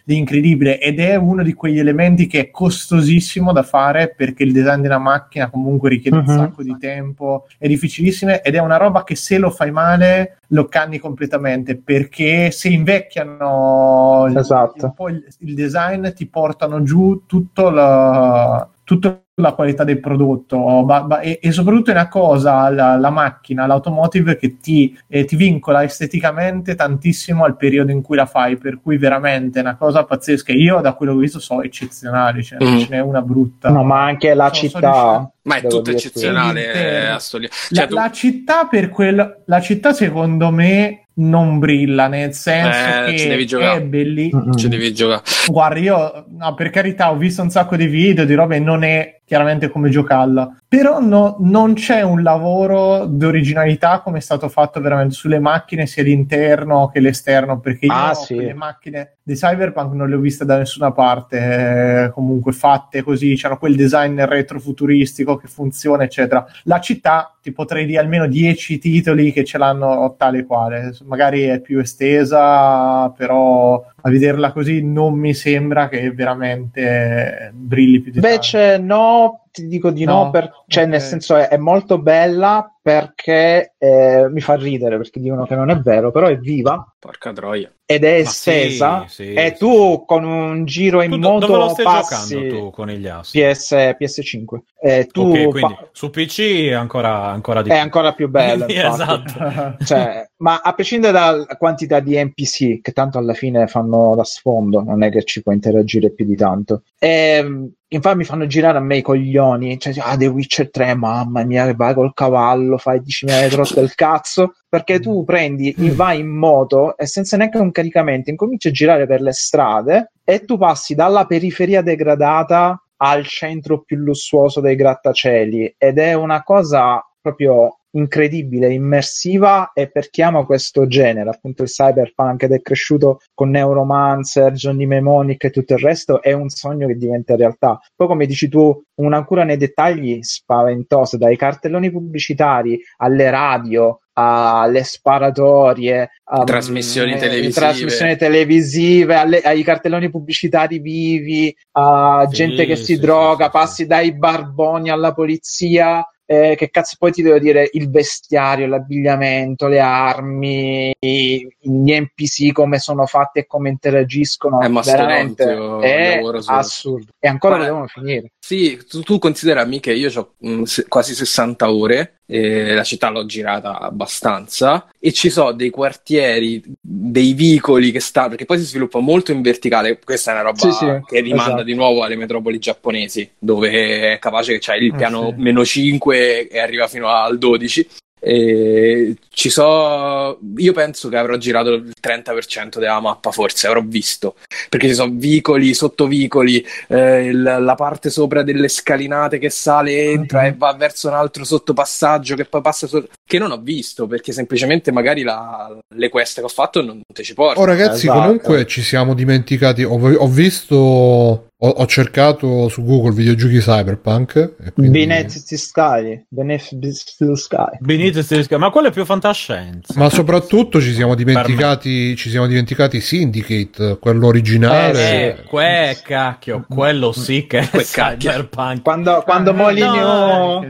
di, 0.04 0.16
incredibile 0.16 0.80
ed 0.80 1.00
è 1.00 1.16
uno 1.16 1.42
di 1.42 1.54
quegli 1.54 1.80
elementi 1.80 2.28
che 2.28 2.40
è 2.40 2.52
costosissimo 2.52 3.52
da 3.52 3.64
fare 3.64 4.14
perché 4.16 4.44
il 4.44 4.52
design 4.52 4.82
di 4.82 4.88
una 4.88 5.00
macchina 5.00 5.50
comunque 5.50 5.90
richiede 5.90 6.18
uh-huh. 6.18 6.24
un 6.24 6.32
mhm. 6.32 6.40
sacco 6.40 6.64
di 6.64 6.78
tempo, 6.80 7.48
è 7.58 7.68
difficilissimo 7.68 8.44
ed 8.44 8.54
è 8.54 8.60
una 8.60 8.78
roba 8.78 9.04
che 9.04 9.16
se 9.16 9.40
lo 9.40 9.50
fai 9.50 9.72
male 9.72 10.38
lo 10.52 10.66
canni 10.66 11.00
completamente 11.00 11.78
perché 11.78 12.52
se 12.52 12.70
invecchiano 12.70 14.28
esatto. 14.36 14.94
il, 15.08 15.26
il, 15.40 15.54
design 15.54 16.12
ti 16.14 16.26
portano 16.28 16.82
giù 16.82 17.24
tutto 17.28 17.70
la, 17.70 18.68
tutto 18.90 19.29
la 19.42 19.54
qualità 19.54 19.84
del 19.84 20.00
prodotto 20.00 20.58
ma, 20.84 21.04
ma, 21.04 21.20
e, 21.20 21.40
e, 21.42 21.52
soprattutto 21.52 21.92
è 21.92 21.94
una 21.94 22.08
cosa 22.08 22.70
la, 22.70 22.98
la 22.98 23.10
macchina, 23.10 23.66
l'automotive 23.66 24.38
che 24.38 24.58
ti, 24.58 24.98
eh, 25.08 25.26
ti, 25.26 25.36
vincola 25.36 25.84
esteticamente 25.84 26.76
tantissimo 26.76 27.44
al 27.44 27.58
periodo 27.58 27.92
in 27.92 28.02
cui 28.02 28.16
la 28.16 28.26
fai 28.26 28.58
per 28.58 28.80
cui 28.82 28.98
veramente 28.98 29.60
è 29.60 29.62
una 29.62 29.76
cosa 29.76 30.04
pazzesca 30.04 30.52
io 30.52 30.82
da 30.82 30.94
quello 30.94 31.14
che 31.14 31.18
ho 31.18 31.22
visto 31.22 31.40
so 31.40 31.62
eccezionali 31.62 32.44
cioè 32.44 32.64
mm. 32.64 32.78
ce 32.78 32.88
n'è 32.90 33.00
una 33.00 33.22
brutta 33.22 33.70
no 33.70 33.84
ma 33.84 34.04
anche 34.04 34.34
la 34.34 34.48
so, 34.48 34.54
città 34.54 35.32
ma 35.42 35.56
è 35.56 35.68
tutto 35.68 35.92
eccezionale 35.92 37.14
eh, 37.14 37.20
cioè, 37.20 37.50
la, 37.70 37.88
tu... 37.88 37.96
la, 37.96 38.12
città 38.12 38.68
per 38.68 38.90
quel 38.90 39.44
la 39.46 39.62
città 39.62 39.94
secondo 39.94 40.52
me 40.52 41.06
non 41.20 41.60
brilla, 41.60 42.08
nel 42.08 42.34
senso 42.34 43.06
eh, 43.08 43.46
che 43.46 43.72
è 43.74 43.82
bellissimo. 43.82 44.42
Mm-hmm. 44.42 44.52
Ci 44.54 44.68
devi 44.68 44.94
giocare. 44.94 45.22
Guarda, 45.48 45.80
io, 45.80 46.26
no, 46.30 46.54
per 46.54 46.70
carità, 46.70 47.12
ho 47.12 47.18
visto 47.18 47.42
un 47.42 47.50
sacco 47.50 47.76
di 47.76 47.88
video 47.88 48.26
di 48.26 48.34
robe, 48.34 48.60
non 48.60 48.84
è 48.84 49.20
chiaramente 49.30 49.70
come 49.70 49.92
giocarla, 49.92 50.62
però 50.70 51.00
no, 51.00 51.38
non 51.40 51.74
c'è 51.74 52.04
un 52.04 52.22
lavoro 52.22 53.08
di 53.08 53.26
originalità 53.26 54.02
come 54.02 54.20
è 54.20 54.22
stato 54.22 54.50
fatto 54.50 54.80
veramente 54.80 55.16
sulle 55.16 55.40
macchine, 55.40 55.88
sia 55.88 56.04
l'interno 56.04 56.92
che 56.94 57.00
l'esterno, 57.00 57.60
perché 57.60 57.88
io 57.88 57.92
ah, 57.92 58.14
sì. 58.14 58.36
le 58.36 58.54
macchine 58.54 59.16
di 59.24 59.34
Cyberpunk 59.34 59.94
non 59.94 60.08
le 60.08 60.16
ho 60.16 60.20
viste 60.20 60.46
da 60.46 60.60
nessuna 60.60 60.92
parte, 60.92 62.04
eh, 62.04 62.12
comunque 62.12 62.52
fatte 62.52 63.02
così, 63.02 63.34
c'era 63.34 63.58
quel 63.58 63.76
design 63.76 64.22
retrofuturistico 64.22 65.38
che 65.38 65.48
funziona, 65.48 66.04
eccetera. 66.04 66.46
La 66.66 66.80
città, 66.80 67.36
ti 67.42 67.52
potrei 67.52 67.88
dire 67.88 68.00
almeno 68.00 68.28
10 68.28 68.78
titoli 68.78 69.32
che 69.32 69.44
ce 69.44 69.58
l'hanno 69.58 70.14
tale 70.20 70.46
quale, 70.46 70.96
magari 71.06 71.44
è 71.44 71.62
più 71.62 71.80
estesa, 71.80 73.10
però 73.10 73.84
a 74.02 74.10
vederla 74.10 74.52
così 74.52 74.84
non 74.84 75.16
mi 75.16 75.34
sembra 75.34 75.90
che 75.90 76.12
veramente 76.12 77.52
brilli 77.56 78.02
più 78.02 78.12
di 78.12 78.18
Invece 78.18 78.78
tanto. 78.78 78.94
no, 78.94 79.44
ti 79.62 79.68
dico 79.68 79.92
di 79.92 80.04
no, 80.04 80.26
no 80.26 80.30
per, 80.30 80.50
cioè 80.68 80.84
okay. 80.84 80.96
nel 80.96 81.02
senso 81.02 81.36
è, 81.36 81.48
è, 81.48 81.58
molto 81.58 82.00
bella 82.00 82.79
perché 82.82 83.74
eh, 83.78 84.28
mi 84.30 84.40
fa 84.40 84.56
ridere 84.56 84.98
perché 84.98 85.20
dicono 85.20 85.46
che 85.46 85.56
non 85.56 85.70
è 85.70 85.78
vero, 85.78 86.12
però 86.12 86.28
è 86.28 86.38
viva. 86.38 86.94
Porca 86.98 87.32
troia. 87.34 87.72
Ed 87.86 88.04
è 88.04 88.16
estesa 88.16 89.06
sì, 89.08 89.24
sì, 89.24 89.34
e 89.34 89.56
tu 89.58 89.94
sì. 89.94 90.04
con 90.06 90.24
un 90.24 90.66
giro 90.66 91.02
in 91.02 91.10
tu 91.10 91.18
moto 91.18 91.48
dove 91.48 91.58
lo 91.58 91.70
stai 91.70 91.86
passi 91.86 92.34
giocando 92.36 92.56
tu 92.56 92.70
con 92.70 92.88
gli 92.90 93.08
assi? 93.08 93.40
PS, 93.40 93.72
PS5. 93.72 94.60
Eh, 94.80 95.08
tu 95.12 95.22
okay, 95.30 95.50
quindi 95.50 95.74
pa- 95.74 95.90
su 95.92 96.10
PC 96.10 96.68
è 96.68 96.74
ancora, 96.74 97.26
ancora 97.26 97.62
di 97.62 97.70
È 97.70 97.78
ancora 97.78 98.14
più 98.14 98.30
bello. 98.30 98.68
esatto. 98.70 99.78
cioè, 99.84 100.30
ma 100.38 100.62
a 100.64 100.74
prescindere 100.74 101.14
dalla 101.14 101.46
quantità 101.58 102.00
di 102.00 102.22
NPC 102.24 102.82
che 102.82 102.92
tanto 102.92 103.18
alla 103.18 103.34
fine 103.34 103.66
fanno 103.68 104.14
da 104.16 104.24
sfondo, 104.24 104.84
non 104.84 105.02
è 105.02 105.10
che 105.10 105.24
ci 105.24 105.42
può 105.42 105.52
interagire 105.52 106.12
più 106.12 106.26
di 106.26 106.36
tanto. 106.36 106.84
E, 107.00 107.10
ehm, 107.10 107.72
infatti 107.88 108.18
mi 108.18 108.24
fanno 108.24 108.46
girare 108.46 108.78
a 108.78 108.82
me 108.82 108.98
i 108.98 109.02
coglioni, 109.02 109.80
cioè, 109.80 109.94
ah, 110.00 110.16
The 110.16 110.28
Witcher 110.28 110.70
3, 110.70 110.96
mamma 110.96 111.44
mia, 111.44 111.74
vai 111.74 111.94
col 111.94 112.14
cavallo, 112.14 112.78
fai 112.80 113.00
10.000 113.00 113.26
metri 113.26 113.76
del 113.76 113.94
cazzo, 113.94 114.56
perché 114.68 115.00
tu 115.00 115.24
prendi, 115.24 115.74
vai 115.78 116.20
in 116.20 116.30
moto 116.30 116.98
e 116.98 117.06
senza 117.06 117.38
neanche 117.38 117.58
un 117.58 117.72
caricamento 117.72 118.30
incominci 118.30 118.70
a 118.70 118.72
girare 118.72 119.06
per 119.06 119.22
le 119.22 119.34
strade 119.34 120.12
e 120.24 120.46
tu 120.46 120.58
passi 120.58 120.96
dalla 120.96 121.26
periferia 121.26 121.82
degradata 121.82 122.82
al 122.98 123.26
centro 123.26 123.82
più 123.82 123.98
lussuoso 123.98 124.60
dei 124.60 124.76
grattacieli 124.76 125.76
ed 125.78 125.98
è 126.00 126.14
una 126.14 126.44
cosa 126.44 127.02
proprio 127.22 127.79
incredibile, 127.92 128.72
immersiva 128.72 129.72
e 129.74 129.90
per 129.90 130.10
chi 130.10 130.22
ama 130.22 130.46
questo 130.46 130.88
genere, 130.88 131.30
appunto 131.30 131.64
il 131.64 131.70
cyberpunk 131.70 132.44
ed 132.44 132.52
è 132.52 132.62
cresciuto 132.62 133.22
con 133.34 133.50
Neuromancer, 133.50 134.54
Johnny 134.54 134.86
Mnemonic 134.86 135.46
e 135.46 135.50
tutto 135.50 135.74
il 135.74 135.80
resto, 135.80 136.22
è 136.22 136.34
un 136.34 136.50
sogno 136.50 136.88
che 136.88 136.96
diventa 136.96 137.36
realtà. 137.36 137.80
Poi 137.96 138.08
come 138.08 138.26
dici 138.26 138.48
tu, 138.48 138.82
una 138.96 139.24
cura 139.24 139.44
nei 139.44 139.58
dettagli 139.58 140.20
spaventosa, 140.22 141.18
dai 141.18 141.38
cartelloni 141.38 141.92
pubblicitari 141.92 142.80
alle 142.98 143.30
radio, 143.30 144.00
alle 144.14 144.84
sparatorie, 144.84 146.10
um, 146.32 146.44
trasmissioni 146.44 147.18
televisive, 147.18 147.54
trasmissioni 147.54 148.18
televisive 148.18 149.16
alle, 149.16 149.40
ai 149.42 149.64
cartelloni 149.64 150.10
pubblicitari 150.10 150.80
vivi, 150.80 151.56
a 151.72 152.26
sì, 152.28 152.36
gente 152.36 152.66
che 152.66 152.76
si 152.76 152.96
sì, 152.96 153.00
droga, 153.00 153.46
sì, 153.46 153.52
passi 153.52 153.86
dai 153.86 154.14
barboni 154.14 154.90
alla 154.90 155.14
polizia 155.14 156.06
eh, 156.32 156.54
che 156.56 156.70
cazzo 156.70 156.96
poi 157.00 157.12
ti 157.12 157.24
devo 157.24 157.40
dire 157.40 157.68
il 157.74 157.90
vestiario, 157.90 158.68
l'abbigliamento, 158.68 159.66
le 159.66 159.80
armi, 159.80 160.96
gli 161.00 161.52
NPC 161.60 162.52
come 162.52 162.78
sono 162.78 163.08
fatti 163.08 163.40
e 163.40 163.48
come 163.48 163.70
interagiscono. 163.70 164.62
È 164.62 164.70
veramente 164.70 165.44
è 165.82 166.22
assurdo. 166.46 167.14
E 167.18 167.28
ancora 167.28 167.58
Ma, 167.58 167.64
devono 167.64 167.88
finire. 167.88 168.34
Sì, 168.50 168.80
tu, 168.90 169.04
tu 169.04 169.20
considerami 169.20 169.80
che 169.80 169.94
io 169.94 170.10
ho 170.12 170.66
se, 170.66 170.88
quasi 170.88 171.14
60 171.14 171.72
ore, 171.72 172.22
eh, 172.26 172.74
la 172.74 172.84
città 172.84 173.12
l'ho 173.12 173.28
girata 173.28 173.78
abbastanza 173.78 174.90
e 175.00 175.14
ci 175.14 175.30
sono 175.30 175.52
dei 175.52 175.70
quartieri, 175.70 176.60
dei 176.82 177.34
vicoli 177.34 177.92
che 177.92 178.00
stanno, 178.00 178.30
perché 178.30 178.46
poi 178.46 178.58
si 178.58 178.64
sviluppa 178.64 178.98
molto 178.98 179.32
in 179.32 179.44
verticale, 179.44 180.00
questa 180.04 180.32
è 180.32 180.34
una 180.34 180.44
roba 180.46 180.58
sì, 180.58 180.72
sì, 180.72 180.86
che 181.06 181.20
rimanda 181.20 181.50
esatto. 181.50 181.64
di 181.64 181.76
nuovo 181.76 182.02
alle 182.02 182.16
metropoli 182.16 182.58
giapponesi, 182.58 183.30
dove 183.38 184.14
è 184.14 184.18
capace 184.18 184.54
che 184.54 184.60
c'hai 184.60 184.84
il 184.84 184.94
ah, 184.94 184.98
piano 184.98 185.28
ah, 185.28 185.30
sì. 185.30 185.42
meno 185.42 185.64
5 185.64 186.48
e 186.48 186.60
arriva 186.60 186.88
fino 186.88 187.08
al 187.08 187.38
12 187.38 187.88
e 188.20 189.16
ci 189.30 189.50
so, 189.50 190.38
io 190.58 190.74
penso 190.74 191.08
che 191.08 191.18
avrò 191.18 191.38
girato 191.38 191.74
il 191.74 191.94
30% 192.02 192.78
della 192.78 193.00
mappa, 193.00 193.32
forse 193.32 193.68
avrò 193.68 193.82
visto 193.82 194.36
perché 194.70 194.88
ci 194.88 194.94
sono 194.94 195.12
vicoli, 195.14 195.74
sottovicoli, 195.74 196.66
eh, 196.88 197.32
la 197.32 197.76
parte 197.76 198.10
sopra 198.10 198.44
delle 198.44 198.68
scalinate 198.68 199.40
che 199.40 199.50
sale, 199.50 200.12
entra 200.12 200.42
mm-hmm. 200.42 200.52
e 200.52 200.56
va 200.58 200.74
verso 200.74 201.08
un 201.08 201.14
altro 201.14 201.44
sottopassaggio 201.44 202.36
che 202.36 202.46
poi 202.46 202.62
passa 202.62 202.88
sotto, 202.88 203.10
che 203.26 203.40
non 203.40 203.52
ho 203.52 203.60
visto 203.60 204.08
perché 204.08 204.32
semplicemente 204.32 204.92
magari 204.92 205.24
la, 205.24 205.76
le 205.96 206.10
quest 206.10 206.40
che 206.40 206.46
ho 206.46 206.50
fatto 206.50 206.84
non 206.84 207.02
te 207.14 207.24
ci 207.24 207.34
portano. 207.34 207.66
Oh, 207.66 207.66
ragazzi, 207.66 208.06
esatto. 208.06 208.20
comunque 208.20 208.66
ci 208.66 208.82
siamo 208.82 209.14
dimenticati. 209.14 209.84
Ho, 209.84 209.98
ho 209.98 210.28
visto 210.28 211.49
ho, 211.62 211.68
ho, 211.68 211.86
cercato 211.88 212.70
su 212.70 212.84
Google 212.86 213.12
videogiochi 213.12 213.60
cyberpunk. 213.60 214.72
Quindi... 214.74 215.00
Beneath 215.00 215.46
the 215.46 215.58
Sky. 215.58 216.24
Beneath 216.30 216.70
the 216.80 217.36
Sky. 217.36 217.78
Beneath 217.80 218.26
the 218.26 218.44
Sky. 218.44 218.56
Ma 218.56 218.70
quello 218.70 218.88
è 218.88 218.92
più 218.92 219.04
fantascienza. 219.04 219.94
Ma 219.98 220.10
soprattutto 220.10 220.80
ci 220.80 220.94
siamo 220.94 221.16
dimenticati, 221.16 222.16
ci 222.16 222.30
siamo 222.30 222.48
dimenticati 222.48 223.02
Syndicate, 223.02 223.98
quello 224.00 224.28
originale. 224.28 225.38
Eh, 225.38 225.44
que, 225.44 225.98
cacchio, 226.02 226.66
quello 226.66 227.12
sì 227.12 227.46
che 227.46 227.60
è 227.60 227.84
cyberpunk. 227.84 228.82
Quando, 228.82 229.22
quando 229.26 229.50
ah, 229.50 229.54
Molinio... 229.54 230.02
No, 230.02 230.66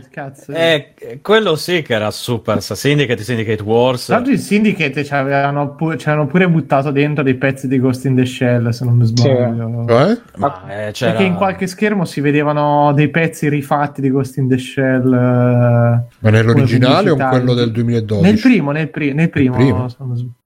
eh, 0.48 1.20
quello 1.22 1.56
sì 1.56 1.84
che 1.84 1.94
era 1.94 2.10
super. 2.10 2.64
Syndicate, 2.64 3.24
Syndicate 3.24 3.62
Wars. 3.62 4.10
L'altro 4.10 4.32
il 4.32 4.40
Syndicate 4.40 5.06
ci 5.06 5.14
avevano, 5.14 5.76
pu- 5.76 5.96
ci 5.98 6.08
avevano 6.08 6.28
pure 6.28 6.50
buttato 6.50 6.90
dentro 6.90 7.24
dei 7.24 7.36
pezzi 7.36 7.68
di 7.68 7.80
Ghost 7.80 8.06
in 8.06 8.16
the 8.16 8.26
Shell, 8.26 8.70
se 8.70 8.86
non 8.86 8.96
mi 8.96 9.06
sbaglio. 9.06 9.86
Sì. 9.88 9.94
Eh? 9.94 10.22
Ma 10.38 10.78
eh, 10.88 10.92
c'era... 10.92 11.12
Perché 11.12 11.26
in 11.26 11.36
qualche 11.36 11.68
schermo 11.68 12.06
si 12.06 12.22
vedevano 12.22 12.94
dei 12.94 13.10
pezzi 13.10 13.50
rifatti 13.50 14.02
di 14.02 14.10
Ghost 14.10 14.38
in 14.38 14.48
the 14.48 14.58
Shell. 14.58 15.14
Eh, 15.14 16.04
Ma 16.20 16.30
nell'originale 16.30 17.10
o 17.10 17.16
quello 17.16 17.54
del 17.54 17.72
2012? 17.72 18.26
Nel 18.26 18.40
primo, 18.40 18.72
nel, 18.72 18.90
pri- 18.90 19.14
nel 19.14 19.30
primo. 19.30 19.56
primo. 19.56 19.88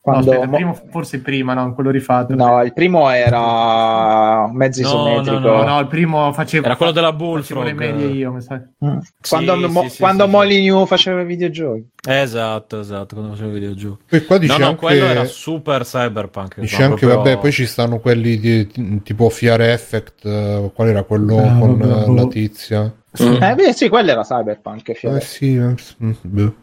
Quando... 0.04 0.34
No, 0.34 0.42
aspetta, 0.42 0.50
mo... 0.50 0.56
primo, 0.58 0.82
forse 0.92 1.22
prima, 1.22 1.54
no, 1.54 1.74
quello 1.74 1.90
rifatto. 1.90 2.36
No, 2.36 2.62
il 2.62 2.74
primo 2.74 3.10
era 3.10 4.52
mezzo 4.52 4.82
no, 4.82 4.88
isometrico. 4.88 5.40
No, 5.40 5.56
no, 5.56 5.64
no, 5.64 5.80
il 5.80 5.88
primo 5.88 6.34
faceva... 6.34 6.66
Era 6.66 6.76
quello 6.76 6.92
della 6.92 7.14
Bullfrog. 7.14 7.64
le 7.64 7.72
medie 7.72 8.08
io, 8.08 8.34
mi 8.34 8.42
sa. 8.42 8.62
Mm. 8.84 8.98
Quando, 9.26 9.54
sì, 9.56 9.66
mo- 9.72 9.88
sì, 9.88 10.00
quando 10.00 10.26
sì, 10.26 10.30
Molyneux 10.30 10.88
faceva 10.90 11.22
i 11.22 11.26
videogiochi. 11.26 11.88
Esatto, 12.06 12.82
esatto, 12.82 13.16
quando 13.16 13.32
faceva 13.32 13.52
i 13.52 13.54
videogiochi. 13.54 14.04
E 14.10 14.26
qua 14.26 14.38
dice 14.38 14.52
no, 14.52 14.60
no, 14.60 14.66
anche... 14.66 14.80
quello 14.80 15.06
era 15.06 15.24
super 15.24 15.84
cyberpunk. 15.84 16.60
Dice 16.60 16.84
anche, 16.84 17.06
proprio... 17.06 17.24
vabbè, 17.24 17.38
poi 17.38 17.52
ci 17.54 17.66
stanno 17.66 18.00
quelli 18.00 18.38
di, 18.38 19.02
tipo 19.04 19.30
Fiare 19.30 19.72
Effect, 19.72 20.26
uh, 20.26 20.70
qual 20.74 20.90
era 20.90 21.04
quello 21.04 21.38
ah, 21.38 21.58
con 21.58 21.80
uh, 21.80 22.14
la 22.14 22.28
tizia? 22.28 22.94
Mm. 23.22 23.42
Eh, 23.44 23.56
beh, 23.56 23.74
sì, 23.74 23.90
quello 23.90 24.10
era 24.12 24.24
Cyberpunk. 24.24 24.90
Eh, 24.90 25.22
sì, 25.22 25.56
eh, 25.56 25.76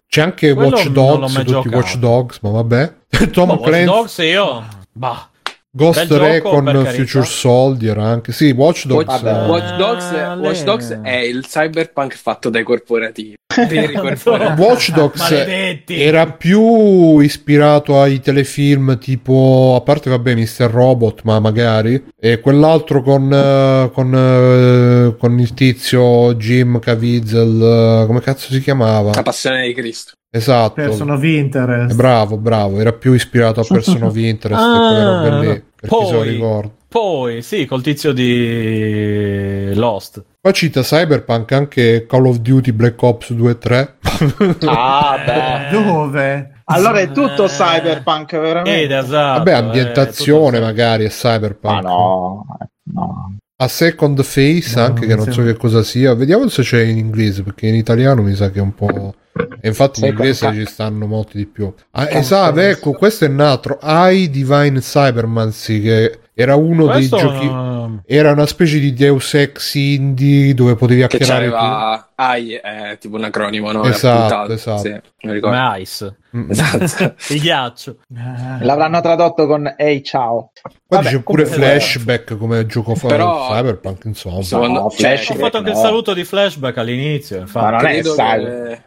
C'è 0.08 0.20
anche 0.20 0.52
quello 0.52 0.76
Watch 0.76 0.88
Dogs, 0.88 1.32
tutti 1.32 1.44
giocato. 1.46 1.76
Watch 1.76 1.96
Dogs, 1.96 2.38
ma 2.40 2.50
vabbè. 2.50 2.94
Tom 3.30 3.48
ma 3.48 3.58
Clancy... 3.58 3.84
Watch 3.84 3.96
Dogs 3.96 4.18
io... 4.18 4.64
Bah. 4.92 5.29
Ghost 5.72 6.08
Bel 6.08 6.18
Recon. 6.18 6.84
Future 6.86 7.24
Soldier 7.24 7.96
anche. 7.98 8.32
Sì, 8.32 8.50
Watch 8.50 8.86
Dogs. 8.86 9.06
Watch, 9.06 9.22
eh, 9.24 9.48
Watch 9.48 9.76
Dogs, 9.76 10.04
Ah, 10.12 10.34
Watch 10.34 10.64
Dogs 10.64 10.98
è 11.02 11.16
il 11.16 11.46
cyberpunk 11.46 12.16
fatto 12.16 12.50
dai 12.50 12.64
corporativi. 12.64 13.36
Veri 13.68 13.94
corporativi. 13.94 14.60
Watch 14.60 14.90
Dogs 14.92 15.30
era 15.86 16.26
più 16.32 17.18
ispirato 17.20 18.00
ai 18.00 18.20
telefilm 18.20 18.98
tipo, 18.98 19.74
a 19.76 19.80
parte 19.82 20.10
vabbè 20.10 20.34
Mr. 20.34 20.68
Robot, 20.70 21.22
ma 21.22 21.38
magari, 21.38 22.02
e 22.18 22.40
quell'altro 22.40 23.02
con, 23.02 23.32
eh, 23.32 23.90
con, 23.92 24.14
eh, 24.14 25.16
con 25.18 25.38
il 25.38 25.54
tizio 25.54 26.34
Jim 26.34 26.80
Caviezel, 26.80 28.04
come 28.06 28.20
cazzo 28.20 28.52
si 28.52 28.60
chiamava? 28.60 29.12
La 29.14 29.22
passione 29.22 29.66
di 29.66 29.74
Cristo. 29.74 30.12
Esatto. 30.32 30.74
Person 30.74 31.10
of 31.10 31.22
Eh, 31.24 31.36
Interest. 31.36 31.94
Bravo, 31.96 32.36
bravo, 32.36 32.78
era 32.80 32.92
più 32.92 33.12
ispirato 33.14 33.60
a 33.60 33.64
Person 33.68 34.02
of 34.04 34.14
Interest 34.16 34.60
Ah, 34.62 35.38
lì, 35.40 35.48
per 35.74 35.88
chi 35.88 36.06
se 36.06 36.12
lo 36.12 36.18
poi-. 36.18 36.70
Poi, 36.88 37.42
sì, 37.42 37.66
col 37.66 37.82
tizio 37.82 38.12
di 38.12 39.72
Lost. 39.74 40.24
Qua 40.40 40.50
cita 40.52 40.80
Cyberpunk 40.82 41.52
anche 41.52 42.06
Call 42.06 42.26
of 42.26 42.38
Duty 42.38 42.72
Black 42.72 43.00
Ops 43.02 43.32
2 43.32 43.50
e 43.50 43.58
3. 43.58 43.94
Ah, 44.66 45.18
beh. 45.24 45.68
Dove? 45.82 46.52
Allora 46.64 47.00
è 47.00 47.10
tutto 47.10 47.44
Eh. 47.44 47.48
cyberpunk, 47.48 48.32
Ed 48.32 48.40
veramente? 48.40 48.96
esatto. 48.96 49.38
Vabbè, 49.38 49.50
eh, 49.50 49.54
ambientazione 49.54 50.50
tutto- 50.58 50.64
magari 50.64 51.04
è 51.04 51.08
Cyberpunk. 51.08 51.74
Ma 51.82 51.88
no, 51.88 52.46
no. 52.94 53.36
A 53.62 53.68
Second 53.68 54.22
Face 54.22 54.74
No, 54.76 54.84
anche 54.84 55.06
non 55.06 55.08
che 55.18 55.24
non 55.24 55.32
so 55.32 55.42
che 55.42 55.54
cosa 55.56 55.82
sia. 55.82 56.14
Vediamo 56.14 56.48
se 56.48 56.62
c'è 56.62 56.80
in 56.82 56.96
inglese 56.96 57.42
perché 57.42 57.66
in 57.66 57.74
italiano 57.74 58.22
mi 58.22 58.34
sa 58.34 58.50
che 58.50 58.58
è 58.58 58.62
un 58.62 58.74
po'... 58.74 59.14
E 59.60 59.68
infatti 59.68 60.00
in 60.00 60.06
inglese 60.06 60.46
Ca- 60.46 60.52
ci 60.54 60.64
stanno 60.64 61.06
molti 61.06 61.36
di 61.36 61.46
più. 61.46 61.72
Ah, 61.92 62.08
esatto, 62.10 62.58
ecco, 62.60 62.92
questo 62.92 63.26
è 63.26 63.28
un 63.28 63.40
altro. 63.40 63.78
I 63.82 64.30
Divine 64.30 64.80
Cybermancy 64.80 65.80
che 65.82 66.18
era 66.32 66.54
uno 66.56 66.86
Questo, 66.86 67.16
dei 67.16 67.24
giochi... 67.26 67.46
no, 67.46 68.02
Era 68.06 68.32
una 68.32 68.46
specie 68.46 68.78
di 68.78 68.94
Deus 68.94 69.34
Ex 69.34 69.74
indie 69.74 70.54
dove 70.54 70.74
potevi 70.74 71.06
Che 71.06 71.16
hackerare 71.16 71.46
tu. 71.46 71.52
c'aveva 71.52 72.09
AI, 72.20 72.52
è 72.54 72.98
tipo 73.00 73.16
un 73.16 73.24
acronimo, 73.24 73.72
no? 73.72 73.84
Esatto, 73.84 74.52
esatto. 74.52 74.80
Sì, 74.82 75.40
come 75.40 75.80
Ice. 75.80 76.16
Esatto. 76.48 77.14
Il 77.32 77.40
ghiaccio. 77.40 77.96
L'avranno 78.60 79.00
tradotto 79.00 79.46
con 79.46 79.72
Ehi 79.76 80.02
ciao. 80.04 80.52
Qua 80.60 80.98
Vabbè, 80.98 81.02
dice 81.08 81.22
pure 81.22 81.46
flashback 81.46 82.36
come 82.36 82.66
gioco 82.66 82.94
fa 82.94 83.08
Però- 83.08 83.48
Cyberpunk, 83.48 84.04
insomma. 84.04 84.42
Secondo- 84.42 84.80
No, 84.80 84.90
cioè, 84.90 85.16
Flash- 85.16 85.30
Ho 85.30 85.34
fatto 85.34 85.56
anche 85.56 85.70
il 85.70 85.76
no. 85.76 85.82
saluto 85.82 86.12
di 86.14 86.24
flashback 86.24 86.76
all'inizio. 86.76 87.38
Infatti. 87.38 87.64
Ma 87.64 87.70
non 87.70 87.86
è 87.86 87.92
che 87.92 87.98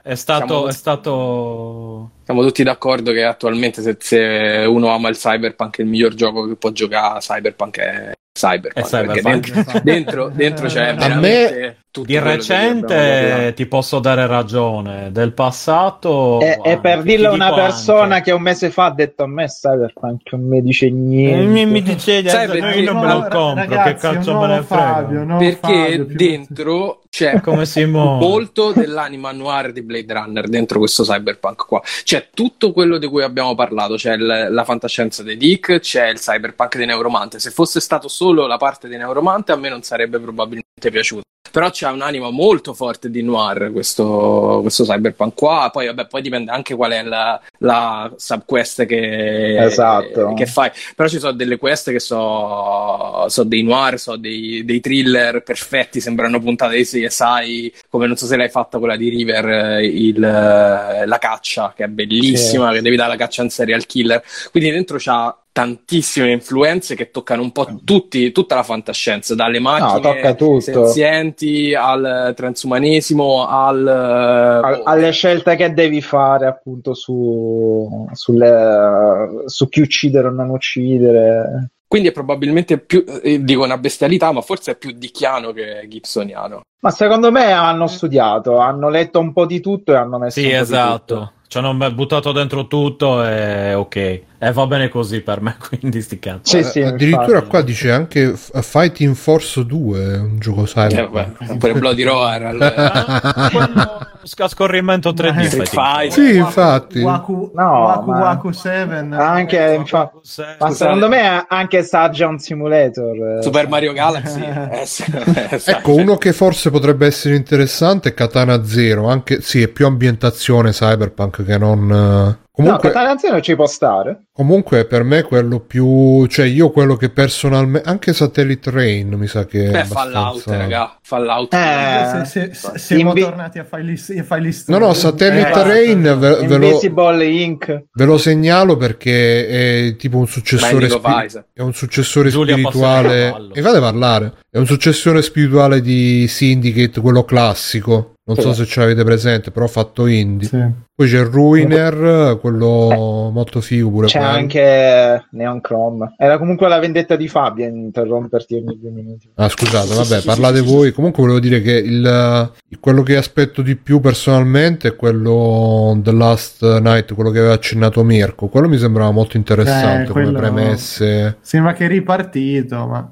È 0.03 0.15
stato, 0.15 0.45
siamo, 0.47 0.67
è 0.67 0.71
stato. 0.71 2.09
siamo 2.23 2.41
tutti 2.43 2.63
d'accordo 2.63 3.11
che 3.11 3.23
attualmente 3.23 3.81
se, 3.81 3.97
se 3.99 4.65
uno 4.67 4.89
ama 4.93 5.09
il 5.09 5.17
cyberpunk 5.17 5.79
il 5.79 5.87
miglior 5.87 6.13
gioco 6.13 6.47
che 6.47 6.55
può 6.55 6.71
giocare 6.71 7.17
a 7.17 7.19
cyberpunk 7.19 7.77
è 7.79 8.11
cyberpunk. 8.33 8.73
È 8.85 8.89
Cyberpunk. 8.89 9.51
dentro, 9.53 9.81
dentro, 9.83 10.29
dentro 10.33 10.67
c'è 10.67 10.87
A 10.89 10.93
veramente 10.93 11.77
tutto 11.93 12.07
Di 12.07 12.17
recente 12.17 13.53
ti 13.55 13.67
posso 13.67 13.99
dare 13.99 14.25
ragione, 14.25 15.11
del 15.11 15.31
passato. 15.33 16.39
E, 16.41 16.59
e 16.63 16.79
per 16.79 17.03
dirlo 17.03 17.29
a 17.29 17.33
una 17.33 17.53
persona 17.53 18.15
anche. 18.15 18.21
che 18.23 18.31
un 18.31 18.41
mese 18.41 18.71
fa 18.71 18.85
ha 18.85 18.91
detto 18.91 19.23
a 19.23 19.27
me 19.27 19.45
Cyberpunk 19.45 20.31
non 20.31 20.47
mi 20.47 20.61
dice 20.63 20.87
Eh, 20.87 20.89
niente. 20.89 21.45
Mi, 21.45 21.65
mi 21.67 21.81
dice 21.83 22.27
Sai, 22.27 22.47
perché- 22.47 22.79
io 22.79 22.91
non 22.91 23.01
me 23.05 23.13
lo 23.13 23.19
compro, 23.21 23.53
ragazzi, 23.53 23.93
che 23.93 23.99
cazzo 23.99 24.39
me 24.39 24.47
ne 24.47 24.61
frega. 24.63 25.37
Perché 25.37 25.57
Fabio, 25.59 26.05
dentro 26.09 27.01
c'è 27.11 27.39
Come 27.45 27.67
Simone. 27.67 28.17
molto 28.25 28.71
dell'anima 28.71 29.31
noir 29.31 29.71
di 29.71 29.83
Blade 29.83 30.11
Runner 30.13 30.47
dentro 30.47 30.79
questo 30.79 31.03
cyberpunk 31.03 31.67
qua. 31.67 31.79
C'è 32.03 32.29
tutto 32.33 32.71
quello 32.71 32.97
di 32.97 33.05
cui 33.05 33.21
abbiamo 33.21 33.53
parlato, 33.53 33.93
c'è 33.95 34.13
il- 34.13 34.47
la 34.49 34.63
fantascienza 34.63 35.21
dei 35.21 35.37
Dick, 35.37 35.77
c'è 35.79 36.07
il 36.09 36.17
cyberpunk 36.17 36.75
di 36.75 36.85
Neuromante. 36.87 37.37
Se 37.37 37.51
fosse 37.51 37.79
stato 37.79 38.07
solo 38.07 38.22
la 38.31 38.57
parte 38.57 38.87
di 38.87 38.95
Neuromante 38.95 39.51
a 39.51 39.55
me 39.57 39.69
non 39.69 39.83
sarebbe 39.83 40.19
probabilmente 40.19 40.89
piaciuto. 40.89 41.21
Però 41.53 41.69
c'è 41.69 41.87
un'anima 41.87 42.31
molto 42.31 42.73
forte 42.73 43.11
di 43.11 43.21
noir 43.21 43.71
questo, 43.71 44.59
questo 44.63 44.85
cyberpunk 44.85 45.35
qua. 45.35 45.69
Poi, 45.71 45.85
vabbè, 45.85 46.07
poi 46.07 46.23
dipende 46.23 46.49
anche 46.49 46.73
qual 46.73 46.93
è 46.93 47.03
la, 47.03 47.39
la 47.59 48.11
subquest 48.15 48.87
che, 48.87 49.63
Esatto. 49.63 50.33
che 50.33 50.47
fai. 50.47 50.71
Però 50.95 51.07
ci 51.07 51.19
sono 51.19 51.33
delle 51.33 51.57
quest 51.57 51.91
che 51.91 51.99
so, 51.99 53.25
so 53.27 53.43
dei 53.43 53.61
noir, 53.61 53.99
so 53.99 54.15
dei, 54.15 54.65
dei 54.65 54.79
thriller 54.79 55.43
perfetti, 55.43 56.01
sembrano 56.01 56.39
puntate 56.39 56.75
di 56.75 56.85
CSI, 56.85 57.71
come 57.87 58.07
non 58.07 58.15
so 58.15 58.25
se 58.25 58.35
l'hai 58.35 58.49
fatta 58.49 58.79
quella 58.79 58.95
di 58.95 59.09
River, 59.09 59.47
eh, 59.47 59.85
il, 59.85 60.23
eh, 60.23 61.05
la 61.05 61.17
caccia, 61.19 61.73
che 61.75 61.83
è 61.83 61.87
bellissima, 61.87 62.71
che 62.71 62.81
devi 62.81 62.95
dare 62.95 63.09
la 63.11 63.17
caccia 63.17 63.41
a 63.41 63.43
un 63.43 63.51
serial 63.51 63.85
killer. 63.85 64.23
Quindi 64.49 64.71
dentro 64.71 64.97
c'ha 64.97 65.37
tantissime 65.53 66.31
influenze 66.31 66.95
che 66.95 67.11
toccano 67.11 67.43
un 67.43 67.51
po' 67.51 67.67
tutti, 67.85 68.31
tutta 68.31 68.55
la 68.55 68.63
fantascienza, 68.63 69.35
dalle 69.35 69.59
macchine 69.59 70.35
tutto. 70.35 70.59
senzienti 70.59 71.75
al 71.75 72.33
transumanesimo 72.35 73.47
al... 73.47 73.87
Al- 73.87 74.81
alle 74.83 75.11
scelte 75.11 75.55
che 75.55 75.71
devi 75.71 76.01
fare 76.01 76.47
appunto 76.47 76.95
su, 76.95 78.07
sulle, 78.11 79.43
su 79.45 79.69
chi 79.69 79.81
uccidere 79.81 80.27
o 80.27 80.31
non 80.31 80.49
uccidere. 80.49 81.69
Quindi 81.87 82.09
è 82.09 82.11
probabilmente 82.11 82.79
più, 82.79 83.05
eh, 83.21 83.43
dico 83.43 83.63
una 83.63 83.77
bestialità, 83.77 84.31
ma 84.31 84.41
forse 84.41 84.71
è 84.71 84.75
più 84.75 84.93
dicchiano 84.95 85.51
che 85.51 85.85
gibsoniano. 85.87 86.61
Ma 86.79 86.89
secondo 86.89 87.31
me 87.31 87.51
hanno 87.51 87.85
studiato, 87.85 88.57
hanno 88.57 88.89
letto 88.89 89.19
un 89.19 89.31
po' 89.31 89.45
di 89.45 89.59
tutto 89.59 89.91
e 89.91 89.97
hanno 89.97 90.17
messo 90.17 90.39
Sì, 90.39 90.45
un 90.47 90.49
po' 90.49 90.55
di 90.55 90.61
esatto. 90.63 91.31
Ci 91.47 91.59
hanno 91.59 91.91
buttato 91.91 92.31
dentro 92.31 92.65
tutto 92.65 93.23
e 93.23 93.75
ok. 93.75 94.21
E 94.47 94.51
va 94.51 94.67
bene 94.67 94.89
così 94.89 95.21
per 95.21 95.41
me, 95.41 95.55
quindi 95.67 96.01
sti 96.01 96.19
cazzi. 96.19 96.63
Sì, 96.63 96.69
sì, 96.69 96.79
Eh, 96.79 96.85
Addirittura 96.87 97.27
infatti. 97.27 97.47
qua 97.47 97.61
dice 97.61 97.91
anche 97.91 98.33
F- 98.35 98.61
Fighting 98.61 99.15
Force 99.15 99.65
2, 99.65 100.17
un 100.17 100.39
gioco 100.39 100.63
Eh, 100.63 100.65
cyberpunk. 100.65 101.37
vabbè, 101.45 101.57
pure 101.57 101.73
Bloody 101.73 102.03
Roar. 102.03 102.43
allora. 102.45 103.49
Quello 103.51 104.07
scorrimento 104.47 105.11
3D. 105.11 105.39
Eh, 105.39 105.43
Street 105.45 105.69
Fighter. 105.69 106.11
Sì, 106.11 106.35
infatti. 106.37 106.99
Waku, 107.01 107.51
No, 107.55 107.63
Waku, 107.83 108.11
ma- 108.11 108.19
Waku 108.19 108.51
7. 108.51 109.07
Anche, 109.11 109.73
infatti, 109.79 110.11
Force. 110.13 110.41
ma 110.59 110.67
Scusate. 110.67 110.73
secondo 110.75 111.07
me 111.09 111.45
anche 111.47 111.83
Surgeon 111.83 112.39
Simulator. 112.39 113.37
eh, 113.39 113.41
Super 113.41 113.67
Mario 113.67 113.93
Galaxy. 113.93 114.41
eh. 114.43 115.61
Ecco, 115.65 115.93
uno 115.95 116.17
che 116.17 116.33
forse 116.33 116.69
potrebbe 116.69 117.05
essere 117.05 117.35
interessante 117.35 118.09
è 118.09 118.13
Katana 118.13 118.63
Zero, 118.65 119.07
anche 119.09 119.41
sì, 119.41 119.61
è 119.61 119.67
più 119.67 119.85
ambientazione 119.85 120.71
cyberpunk 120.71 121.43
che 121.43 121.57
non... 121.57 122.37
eh, 122.55 122.61
No, 122.61 122.65
Comunque, 122.77 122.91
Katana 122.91 123.17
Zero 123.17 123.41
ci 123.41 123.55
può 123.55 123.65
stare. 123.65 124.25
comunque 124.31 124.85
per 124.85 125.01
me 125.03 125.23
quello 125.23 125.59
più... 125.59 126.27
cioè 126.27 126.45
io 126.45 126.69
quello 126.69 126.95
che 126.95 127.09
personalmente... 127.09 127.89
Anche 127.89 128.13
Satellite 128.13 128.69
Rain 128.69 129.09
mi 129.15 129.25
sa 129.25 129.45
che... 129.45 129.69
è 129.69 129.71
Beh, 129.71 129.85
Fallout, 129.85 130.15
abbastanza- 130.15 130.57
raga. 130.59 130.97
Fallout. 131.01 131.53
Eh, 131.53 132.25
Se, 132.25 132.25
se- 132.25 132.53
se- 132.53 132.77
siamo 132.77 133.09
Invi- 133.09 133.21
tornati 133.23 133.57
a 133.57 133.61
a 133.63 133.65
fare 133.65 133.83
gli 133.83 134.53
No, 134.67 134.77
no, 134.77 134.93
Satellite 134.93 135.49
Eh, 135.49 135.63
Rain 135.63 136.01
ve, 136.19 136.45
ve 136.45 136.57
lo, 136.57 136.65
Invisible 136.67 137.25
Inc. 137.25 137.83
ve 137.91 138.05
lo 138.05 138.17
segnalo 138.19 138.77
perché 138.77 139.47
è 139.89 139.95
tipo 139.95 140.17
un 140.17 140.27
successore, 140.27 140.89
spi- 140.89 141.41
è 141.53 141.61
un 141.61 141.73
successore 141.73 142.29
Giulia 142.29 142.53
spirituale. 142.53 143.33
E 143.53 143.61
fate 143.63 143.79
parlare. 143.79 144.33
È 144.53 144.59
un 144.59 144.67
successore 144.67 145.23
spirituale 145.23 145.81
di 145.81 146.27
Syndicate, 146.27 147.01
quello 147.01 147.23
classico. 147.23 148.11
Non 148.25 148.37
so 148.37 148.53
Sì. 148.53 148.59
se 148.61 148.65
ce 148.67 148.79
l'avete 148.81 149.03
presente, 149.03 149.49
però 149.49 149.65
fatto 149.65 150.05
indie. 150.05 150.47
Sì. 150.47 150.63
Poi 150.95 151.07
c'è 151.09 151.23
Ruiner, 151.23 152.37
quello 152.39 153.31
molto 153.33 153.61
figo 153.61 153.89
pure 153.89 154.05
C'è 154.07 154.19
quello. 154.19 154.33
anche 154.35 155.25
Neon 155.31 155.59
Chrome. 155.59 156.13
Era 156.19 156.37
comunque 156.37 156.69
la 156.69 156.77
vendetta 156.79 157.15
di 157.15 157.27
Fabio 157.27 157.65
interromperti 157.65 158.53
ogni 158.53 158.77
due 158.79 158.91
minuti. 158.91 159.27
Ah, 159.35 159.49
scusate, 159.49 159.95
vabbè, 159.95 160.21
parlate 160.23 160.61
voi. 160.61 160.91
Comunque 160.91 161.23
volevo 161.23 161.39
dire 161.39 161.59
che 161.61 161.71
il, 161.73 162.51
quello 162.79 163.01
che 163.01 163.17
aspetto 163.17 163.63
di 163.63 163.75
più 163.75 163.99
personalmente 164.01 164.89
è 164.89 164.95
quello 164.95 165.99
The 166.01 166.11
Last 166.11 166.63
Night, 166.79 167.13
quello 167.15 167.31
che 167.31 167.39
aveva 167.39 167.53
accennato 167.55 168.03
Mirko. 168.03 168.47
Quello 168.49 168.69
mi 168.69 168.77
sembrava 168.77 169.09
molto 169.09 169.35
interessante 169.35 170.03
Eh, 170.03 170.13
come 170.13 170.23
quello- 170.25 170.37
premesse. 170.39 171.37
Sembra 171.41 171.73
che 171.73 171.85
è 171.85 171.87
ripartito, 171.89 172.75
ma 172.85 173.11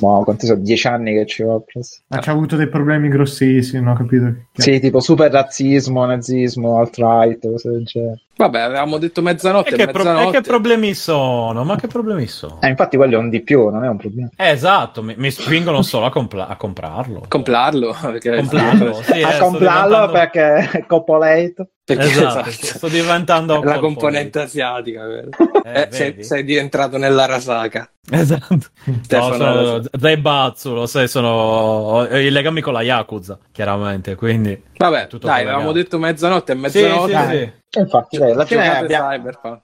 No, 0.00 0.22
quanti 0.24 0.46
sono? 0.46 0.60
Dieci 0.60 0.86
anni 0.88 1.12
che 1.14 1.26
ci 1.26 1.42
ho 1.42 1.60
preso. 1.60 2.00
ha 2.08 2.18
c'ha 2.18 2.32
avuto 2.32 2.56
dei 2.56 2.68
problemi 2.68 3.08
grossissimi, 3.08 3.88
ho 3.88 3.94
capito. 3.94 4.34
Sì, 4.52 4.80
tipo 4.80 5.00
super 5.00 5.30
razzismo, 5.30 6.04
nazismo, 6.04 6.78
alt-right, 6.78 7.48
cose 7.48 7.70
del 7.70 7.84
genere. 7.84 8.23
Vabbè, 8.36 8.60
avevamo 8.60 8.98
detto 8.98 9.22
mezzanotte. 9.22 9.74
E 9.74 9.76
che, 9.76 9.86
pro- 9.86 10.02
e 10.02 10.04
mezzanotte. 10.06 10.30
che 10.38 10.40
problemi 10.42 10.94
sono? 10.94 11.62
Ma 11.64 11.76
che 11.76 11.86
problemi 11.86 12.26
sono? 12.26 12.58
Eh, 12.60 12.68
infatti 12.68 12.96
quello 12.96 13.14
è 13.14 13.18
un 13.18 13.28
di 13.30 13.40
più, 13.42 13.68
non 13.68 13.84
è 13.84 13.88
un 13.88 13.96
problema. 13.96 14.28
Eh, 14.36 14.50
esatto, 14.50 15.02
mi, 15.02 15.14
mi 15.16 15.30
spingono 15.30 15.82
solo 15.82 16.06
a, 16.06 16.10
compla- 16.10 16.48
a 16.48 16.56
comprarlo. 16.56 17.22
Comprarlo. 17.28 17.96
Perché 18.00 18.34
Comprarlo, 18.36 18.94
sì, 19.02 19.12
eh, 19.20 19.22
a 19.22 19.30
sto 19.32 19.44
comprarlo 19.44 19.88
diventando- 20.08 20.12
perché 20.12 20.70
è 20.78 20.86
copolate. 20.86 21.54
perché- 21.84 22.02
Esatto, 22.04 22.48
esatto. 22.48 22.66
sto 22.78 22.88
diventando 22.88 23.62
la 23.62 23.78
componente 23.78 24.40
asiatica. 24.40 25.02
Eh, 25.06 25.28
Eh, 25.64 25.88
sei, 25.90 26.24
sei 26.24 26.44
diventato 26.44 26.98
nell'Arasaka. 26.98 27.88
Esatto. 28.10 28.58
Stefano 29.02 29.78
No. 29.78 29.82
Zaibatsu, 29.98 30.74
lo 30.74 30.86
sai, 30.86 31.08
sono 31.08 31.28
ho 31.28 32.04
i 32.16 32.30
legami 32.30 32.60
con 32.60 32.72
la 32.74 32.82
Yakuza, 32.82 33.38
chiaramente, 33.52 34.14
quindi... 34.14 34.60
Vabbè, 34.76 35.06
Tutto 35.06 35.26
dai, 35.26 35.36
collegato. 35.36 35.54
avevamo 35.56 35.72
detto 35.72 35.98
mezzanotte 35.98 36.52
e 36.52 36.56
Sì, 36.68 36.68
sì, 36.70 36.82
mezzanotte. 36.82 37.28
sì. 37.30 37.62
E 37.74 37.80
infatti, 37.82 38.18
dai, 38.18 38.32
alla 38.32 38.44
fine 38.44 38.76
abbiamo... 38.76 39.08
Cyberpunk. 39.10 39.60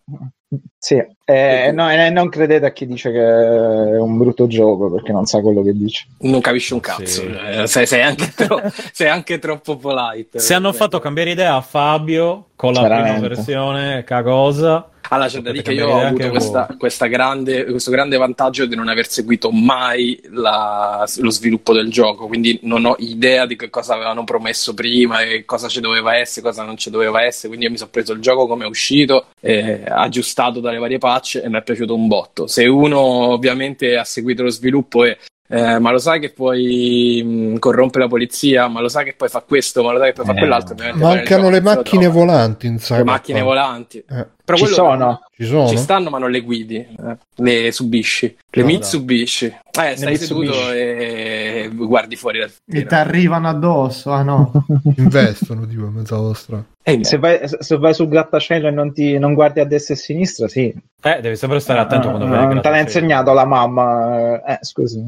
Sì, 0.77 1.01
eh, 1.25 1.71
no, 1.73 1.89
eh, 1.93 2.11
non 2.11 2.29
credete 2.29 2.67
a 2.67 2.73
chi 2.73 2.85
dice 2.87 3.13
che 3.13 3.21
è 3.21 4.01
un 4.01 4.19
brutto 4.19 4.49
gioco 4.49 4.91
perché 4.91 5.13
non 5.13 5.25
sa 5.27 5.41
quello 5.41 5.63
che 5.63 5.73
dice. 5.73 6.07
Non 6.21 6.41
capisci 6.41 6.73
un 6.73 6.81
cazzo, 6.81 7.05
Sì. 7.05 7.31
eh, 7.33 7.67
sei, 7.69 7.87
sei 7.87 8.03
anche 8.03 8.33
tro- 8.35 8.61
sei 8.93 9.09
anche 9.09 9.39
troppo 9.39 9.77
polite. 9.77 10.41
Se 10.41 10.55
hanno 10.55 10.73
fatto 10.73 10.99
cambiare 10.99 11.31
idea 11.31 11.55
a 11.55 11.61
Fabio 11.61 12.47
con 12.57 12.73
la 12.73 12.81
prima 12.81 12.97
Veramente. 12.97 13.29
versione 13.29 14.03
cagosa. 14.03 14.89
Allora, 15.13 15.29
c'è 15.29 15.41
da 15.41 15.51
dire 15.51 15.65
che 15.65 15.73
io 15.73 15.89
ho 15.89 16.01
avuto 16.01 16.29
questa, 16.29 16.69
questa 16.79 17.07
grande, 17.07 17.65
questo 17.65 17.91
grande 17.91 18.17
vantaggio 18.17 18.65
di 18.67 18.77
non 18.77 18.89
aver 18.89 19.09
seguito 19.09 19.51
mai 19.51 20.21
la- 20.31 21.05
lo 21.19 21.31
sviluppo 21.31 21.73
del 21.73 21.91
gioco, 21.91 22.29
quindi 22.29 22.61
non 22.63 22.85
ho 22.85 22.95
idea 22.99 23.45
di 23.45 23.57
che 23.57 23.71
cosa 23.71 23.95
avevano 23.95 24.23
promesso 24.23 24.73
prima 24.73 25.23
e 25.23 25.45
cosa 25.45 25.67
ci 25.67 25.81
doveva 25.81 26.17
essere, 26.17 26.47
cosa 26.47 26.63
non 26.63 26.77
ci 26.77 26.91
doveva 26.91 27.25
essere. 27.25 27.49
Quindi 27.49 27.67
io 27.67 27.73
mi 27.73 27.79
sono 27.79 27.91
preso 27.91 28.13
il 28.13 28.21
gioco 28.21 28.47
come 28.47 28.65
è 28.65 28.69
uscito, 28.69 29.27
eh, 29.41 29.83
aggiustato 29.85 30.61
dalle 30.61 30.79
varie 30.79 30.99
patch 30.99 31.41
e 31.43 31.49
mi 31.49 31.59
è 31.59 31.63
piaciuto 31.63 31.93
un 31.93 32.07
botto. 32.07 32.47
Se 32.47 32.67
uno 32.67 32.99
ovviamente 33.01 33.97
ha 33.97 34.05
seguito 34.05 34.45
lo 34.45 34.51
sviluppo 34.51 35.05
e 35.05 35.19
eh, 35.51 35.79
ma 35.81 35.91
lo 35.91 35.99
sai 35.99 36.21
che 36.21 36.31
poi 36.31 37.23
mh, 37.25 37.59
corrompe 37.59 37.99
la 37.99 38.07
polizia, 38.09 38.69
ma 38.69 38.81
lo 38.81 38.89
sai 38.89 39.05
che 39.05 39.15
poi 39.17 39.29
fa 39.29 39.41
questo, 39.47 39.83
ma 39.83 39.93
lo 39.93 39.99
sai 39.99 40.09
che 40.13 40.15
poi 40.23 40.25
fa 40.27 40.33
Eh. 40.33 40.37
quell'altro. 40.39 40.75
Mancano 40.95 41.43
gioco 41.43 41.51
le 41.51 41.61
macchine 41.61 42.03
trova. 42.05 42.19
volanti 42.19 42.67
in 42.67 42.79
Le 42.89 43.05
macchine 43.05 43.43
volanti. 43.43 43.99
Eh, 44.09 44.27
Però 44.51 44.59
Ci 44.67 44.73
sono? 44.73 45.21
ci 45.37 45.45
sono? 45.47 45.69
ci 45.69 45.77
stanno, 45.77 46.11
ma 46.11 46.19
non 46.19 46.29
le 46.33 46.41
guidi, 46.41 46.77
eh, 46.77 47.17
le 47.37 47.71
subisci, 47.71 48.37
le 48.51 48.63
No, 48.63 48.67
Mitsubishi. 48.69 49.45
Eh, 49.47 49.97
stai 49.97 50.11
Mitsubishi. 50.13 50.53
seduto 50.53 50.73
e 50.73 51.71
guardi 51.73 52.17
fuori 52.17 52.41
dal 52.41 52.51
E 52.69 52.85
ti 52.85 52.95
arrivano 52.95 53.49
addosso, 53.49 54.11
ah 54.11 54.23
no. 54.25 54.51
Investono 54.97 55.67
tipo 55.69 55.85
in 55.87 55.93
mezzo 55.93 56.17
alla 56.17 56.35
strada. 56.35 56.65
E 56.83 56.91
niente. 56.91 57.09
Se 57.09 57.19
vai, 57.19 57.39
se 57.45 57.77
vai 57.79 57.95
sul 57.95 58.09
grattacielo 58.09 58.67
e 58.67 58.71
non, 58.73 58.93
ti, 58.93 59.19
non 59.19 59.35
guardi 59.35 59.61
a 59.61 59.65
destra 59.65 59.95
e 59.95 59.99
a 59.99 60.01
sinistra, 60.01 60.49
sì. 60.49 60.75
Eh, 61.03 61.21
devi 61.21 61.37
sempre 61.37 61.61
stare 61.61 61.79
attento 61.79 62.09
quando 62.09 62.27
vedi 62.27 62.45
non 62.47 62.61
te 62.61 62.69
l'ha 62.71 62.81
insegnato 62.81 63.33
la 63.33 63.45
mamma. 63.45 64.43
Eh, 64.45 64.59
scusi. 64.63 65.01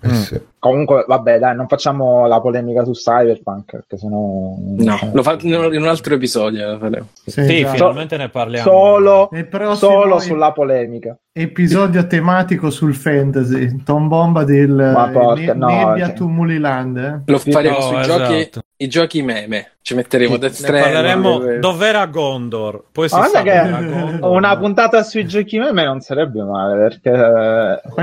Eh 0.00 0.08
Mm. 0.08 0.12
sì. 0.12 0.40
Comunque, 0.58 1.04
vabbè, 1.06 1.38
dai, 1.38 1.54
non 1.54 1.68
facciamo 1.68 2.26
la 2.26 2.40
polemica 2.40 2.84
su 2.84 2.90
Cyberpunk, 2.92 3.70
perché 3.70 3.96
sennò... 3.96 4.54
No, 4.58 4.98
lo 5.12 5.22
fa 5.22 5.36
in 5.40 5.54
un 5.54 5.86
altro 5.86 6.14
episodio. 6.14 6.72
lo 6.72 6.78
faremo. 6.78 7.06
Sì, 7.24 7.60
già. 7.62 7.68
finalmente 7.70 8.16
ne 8.16 8.28
parliamo. 8.28 8.68
Solo, 8.68 9.30
solo 9.74 10.18
sulla 10.18 10.52
polemica. 10.52 11.16
episodio 11.32 12.06
tematico 12.06 12.70
sul 12.70 12.94
fantasy. 12.94 13.82
Tom 13.84 14.08
Bomba 14.08 14.42
del 14.44 14.70
Ma 14.70 15.08
porca, 15.08 15.52
Ne- 15.52 15.54
no, 15.54 15.66
Nebbia 15.66 16.06
cioè. 16.06 16.14
Tumuliland. 16.14 16.96
Eh? 16.96 17.20
Lo 17.30 17.38
faremo 17.38 17.76
No, 17.76 17.82
sui 17.82 17.98
esatto. 18.00 18.22
giochi, 18.24 18.50
i 18.78 18.88
giochi 18.88 19.22
meme. 19.22 19.70
Ci 19.86 19.94
metteremo 19.94 20.36
Death 20.36 20.54
Stranding. 20.54 20.82
parleremo 20.92 21.58
dov'era 21.60 22.06
Gondor. 22.06 22.86
Poi 22.90 23.08
si 23.08 23.14
sa 23.14 23.40
guarda 23.40 23.42
che 23.42 23.70
Gondor. 23.70 24.30
una 24.32 24.58
puntata 24.58 25.02
sui 25.04 25.26
giochi 25.26 25.58
meme 25.60 25.84
non 25.84 26.00
sarebbe 26.00 26.42
male 26.42 26.76
perché 26.76 27.10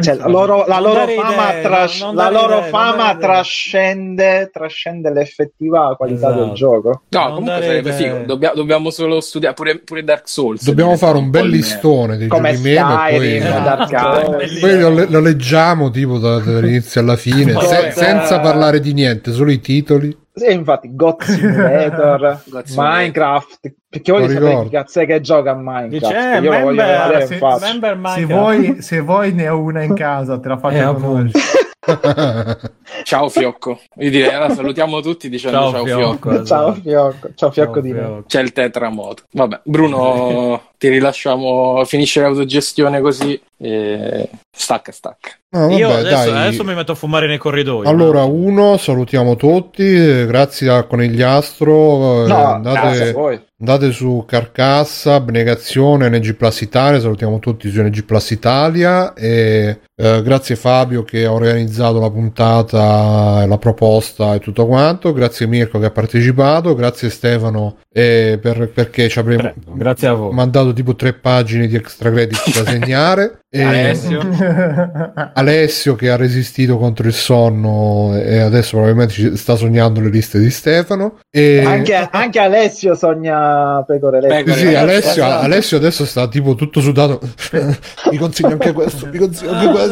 cioè, 0.01 0.15
la 0.15 0.27
loro, 0.29 0.63
la 0.65 0.79
loro 0.79 1.05
fama, 1.07 1.49
idee, 1.51 1.61
tras- 1.61 2.11
la 2.13 2.29
loro 2.29 2.59
idee, 2.59 2.69
fama 2.69 3.17
trascende, 3.17 4.49
trascende 4.51 5.11
l'effettiva 5.11 5.93
qualità 5.97 6.27
Esatto. 6.29 6.45
del 6.45 6.53
gioco. 6.53 7.01
No, 7.09 7.19
Non 7.19 7.33
comunque 7.33 7.61
sarebbe 7.65 7.89
idee. 7.89 7.93
figo. 8.09 8.23
Dobbia- 8.25 8.53
dobbiamo 8.55 8.89
solo 8.89 9.19
studiare 9.19 9.53
pure, 9.53 9.79
pure 9.79 10.03
Dark 10.05 10.29
Souls. 10.29 10.63
Dobbiamo 10.63 10.95
fare 10.95 11.17
un 11.17 11.29
bel 11.29 11.49
listone 11.49 12.15
dei 12.15 12.29
Come 12.29 12.51
giochi 12.53 12.63
meme 12.63 13.17
poi, 13.17 14.59
poi 14.61 14.79
lo, 14.79 15.05
lo 15.09 15.19
leggiamo 15.19 15.89
tipo 15.91 16.17
da- 16.17 16.39
dall'inizio 16.39 17.01
alla 17.01 17.17
fine, 17.17 17.53
se- 17.59 17.91
senza 17.91 18.39
parlare 18.39 18.79
di 18.79 18.93
niente, 18.93 19.33
solo 19.33 19.51
i 19.51 19.59
titoli. 19.59 20.21
Sì, 20.33 20.51
infatti, 20.51 20.95
God 20.95 21.21
Simulator, 21.23 22.41
God 22.49 22.65
Simulator. 22.65 22.75
Minecraft. 22.75 23.73
Perché 24.01 24.11
sapete 24.11 24.39
ricordo. 24.39 24.63
chi 24.63 24.69
cazzo 24.69 24.99
è 25.01 25.05
che 25.05 25.21
gioca 25.21 25.51
a 25.51 25.55
Minecraft? 25.55 25.89
Dice, 25.89 26.15
eh, 26.17 26.39
Io 26.39 26.51
lo 26.51 26.59
voglio 26.59 26.81
member, 26.83 27.07
vedere 27.07 27.25
se- 27.27 27.39
member 27.61 27.99
Se 28.15 28.25
vuoi, 28.25 28.81
se 28.81 28.99
vuoi 29.01 29.33
ne 29.33 29.47
ho 29.49 29.59
una 29.59 29.83
in 29.83 29.93
casa, 29.95 30.39
te 30.39 30.47
la 30.47 30.57
faccio 30.57 30.77
Eh, 30.77 30.93
conoscere. 30.95 31.61
Ciao 33.03 33.27
Fiocco. 33.29 33.77
Io 33.97 34.09
direi 34.09 34.29
allora 34.33 34.53
salutiamo 34.53 35.01
tutti 35.01 35.27
dicendo 35.29 35.57
ciao, 35.57 35.71
Ciao, 35.71 35.83
Fiocco. 35.85 35.99
Fiocco. 36.29 36.29
Ciao 36.31 36.41
esatto. 36.69 36.81
Fiocco, 36.81 37.29
ciao 37.35 37.51
Fiocco 37.51 37.73
Ciao, 37.73 37.81
di 37.81 37.91
me. 37.91 37.99
Fiocco. 37.99 38.23
C'è 38.27 38.41
il 38.41 38.51
tetramoto. 38.53 39.23
Vabbè, 39.31 39.61
Bruno, 39.65 40.61
ti 40.77 40.87
rilasciamo. 40.89 41.83
Finisce 41.85 42.21
l'autogestione 42.21 43.01
così. 43.01 43.39
E... 43.57 44.29
Stacca, 44.55 44.91
stacca. 44.93 45.31
No, 45.49 45.59
vabbè, 45.67 45.73
Io 45.73 45.89
adesso, 45.89 46.31
adesso 46.33 46.63
mi 46.63 46.73
metto 46.73 46.93
a 46.93 46.95
fumare 46.95 47.27
nei 47.27 47.37
corridoi. 47.37 47.85
Allora, 47.85 48.23
uno, 48.23 48.77
salutiamo 48.77 49.35
tutti, 49.35 49.83
eh, 49.83 50.25
grazie 50.25 50.69
a 50.69 50.83
Conigliastro, 50.83 52.23
eh, 52.23 52.27
No, 52.27 52.35
grazie 52.35 52.41
a 52.49 52.53
andate, 52.53 53.11
voi. 53.11 53.41
Andate 53.63 53.91
su 53.93 54.25
Carcassa, 54.27 55.15
Abnegazione, 55.15 56.09
NG 56.09 56.35
Plus 56.35 56.59
Italia, 56.61 56.99
salutiamo 56.99 57.39
tutti 57.39 57.69
su 57.69 57.81
NG 57.81 58.03
Plus 58.03 58.31
Italia 58.31 59.13
e 59.13 59.79
eh, 59.95 60.21
grazie 60.23 60.55
Fabio 60.55 61.03
che 61.03 61.25
ha 61.25 61.31
organizzato 61.31 61.99
la 61.99 62.09
puntata, 62.09 63.45
la 63.45 63.57
proposta 63.57 64.33
e 64.33 64.39
tutto 64.39 64.65
quanto, 64.65 65.13
grazie 65.13 65.45
Mirko 65.47 65.79
che 65.79 65.85
ha 65.85 65.91
partecipato, 65.91 66.73
grazie 66.75 67.09
Stefano 67.09 67.77
eh, 67.91 68.39
per- 68.41 68.69
perché 68.73 69.07
ci 69.07 69.19
avremo 69.19 70.31
mandato 70.31 70.73
tipo 70.73 70.95
tre 70.95 71.13
pagine 71.13 71.67
di 71.67 71.75
extra 71.75 72.11
credit 72.11 72.63
da 72.63 72.65
segnare. 72.69 73.39
E- 73.53 73.61
Alessio. 73.61 74.19
Alessio 75.35 75.93
che 75.93 76.09
ha 76.09 76.15
resistito 76.15 76.77
contro 76.79 77.05
il 77.07 77.13
sonno 77.13 78.15
e 78.17 78.39
adesso 78.39 78.77
probabilmente 78.77 79.37
sta 79.37 79.55
sognando 79.55 79.99
le 80.01 80.09
liste 80.09 80.39
di 80.39 80.49
Stefano. 80.49 81.19
E... 81.29 81.63
Anche, 81.63 82.07
anche 82.11 82.39
Alessio 82.39 82.95
sogna 82.95 83.83
pecore. 83.83 84.19
Pecore 84.21 84.57
Sì, 84.57 84.73
Alessio, 84.73 84.79
Alessio, 84.79 85.11
esatto. 85.23 85.43
Alessio 85.45 85.77
adesso 85.77 86.05
sta 86.05 86.27
tipo 86.27 86.55
tutto 86.55 86.81
sudato. 86.81 87.19
mi 88.09 88.17
consiglio 88.17 88.53
anche 88.53 88.71
questo, 88.71 89.07
mi 89.11 89.19
consiglio 89.19 89.51
anche 89.51 89.67
questo. 89.69 89.82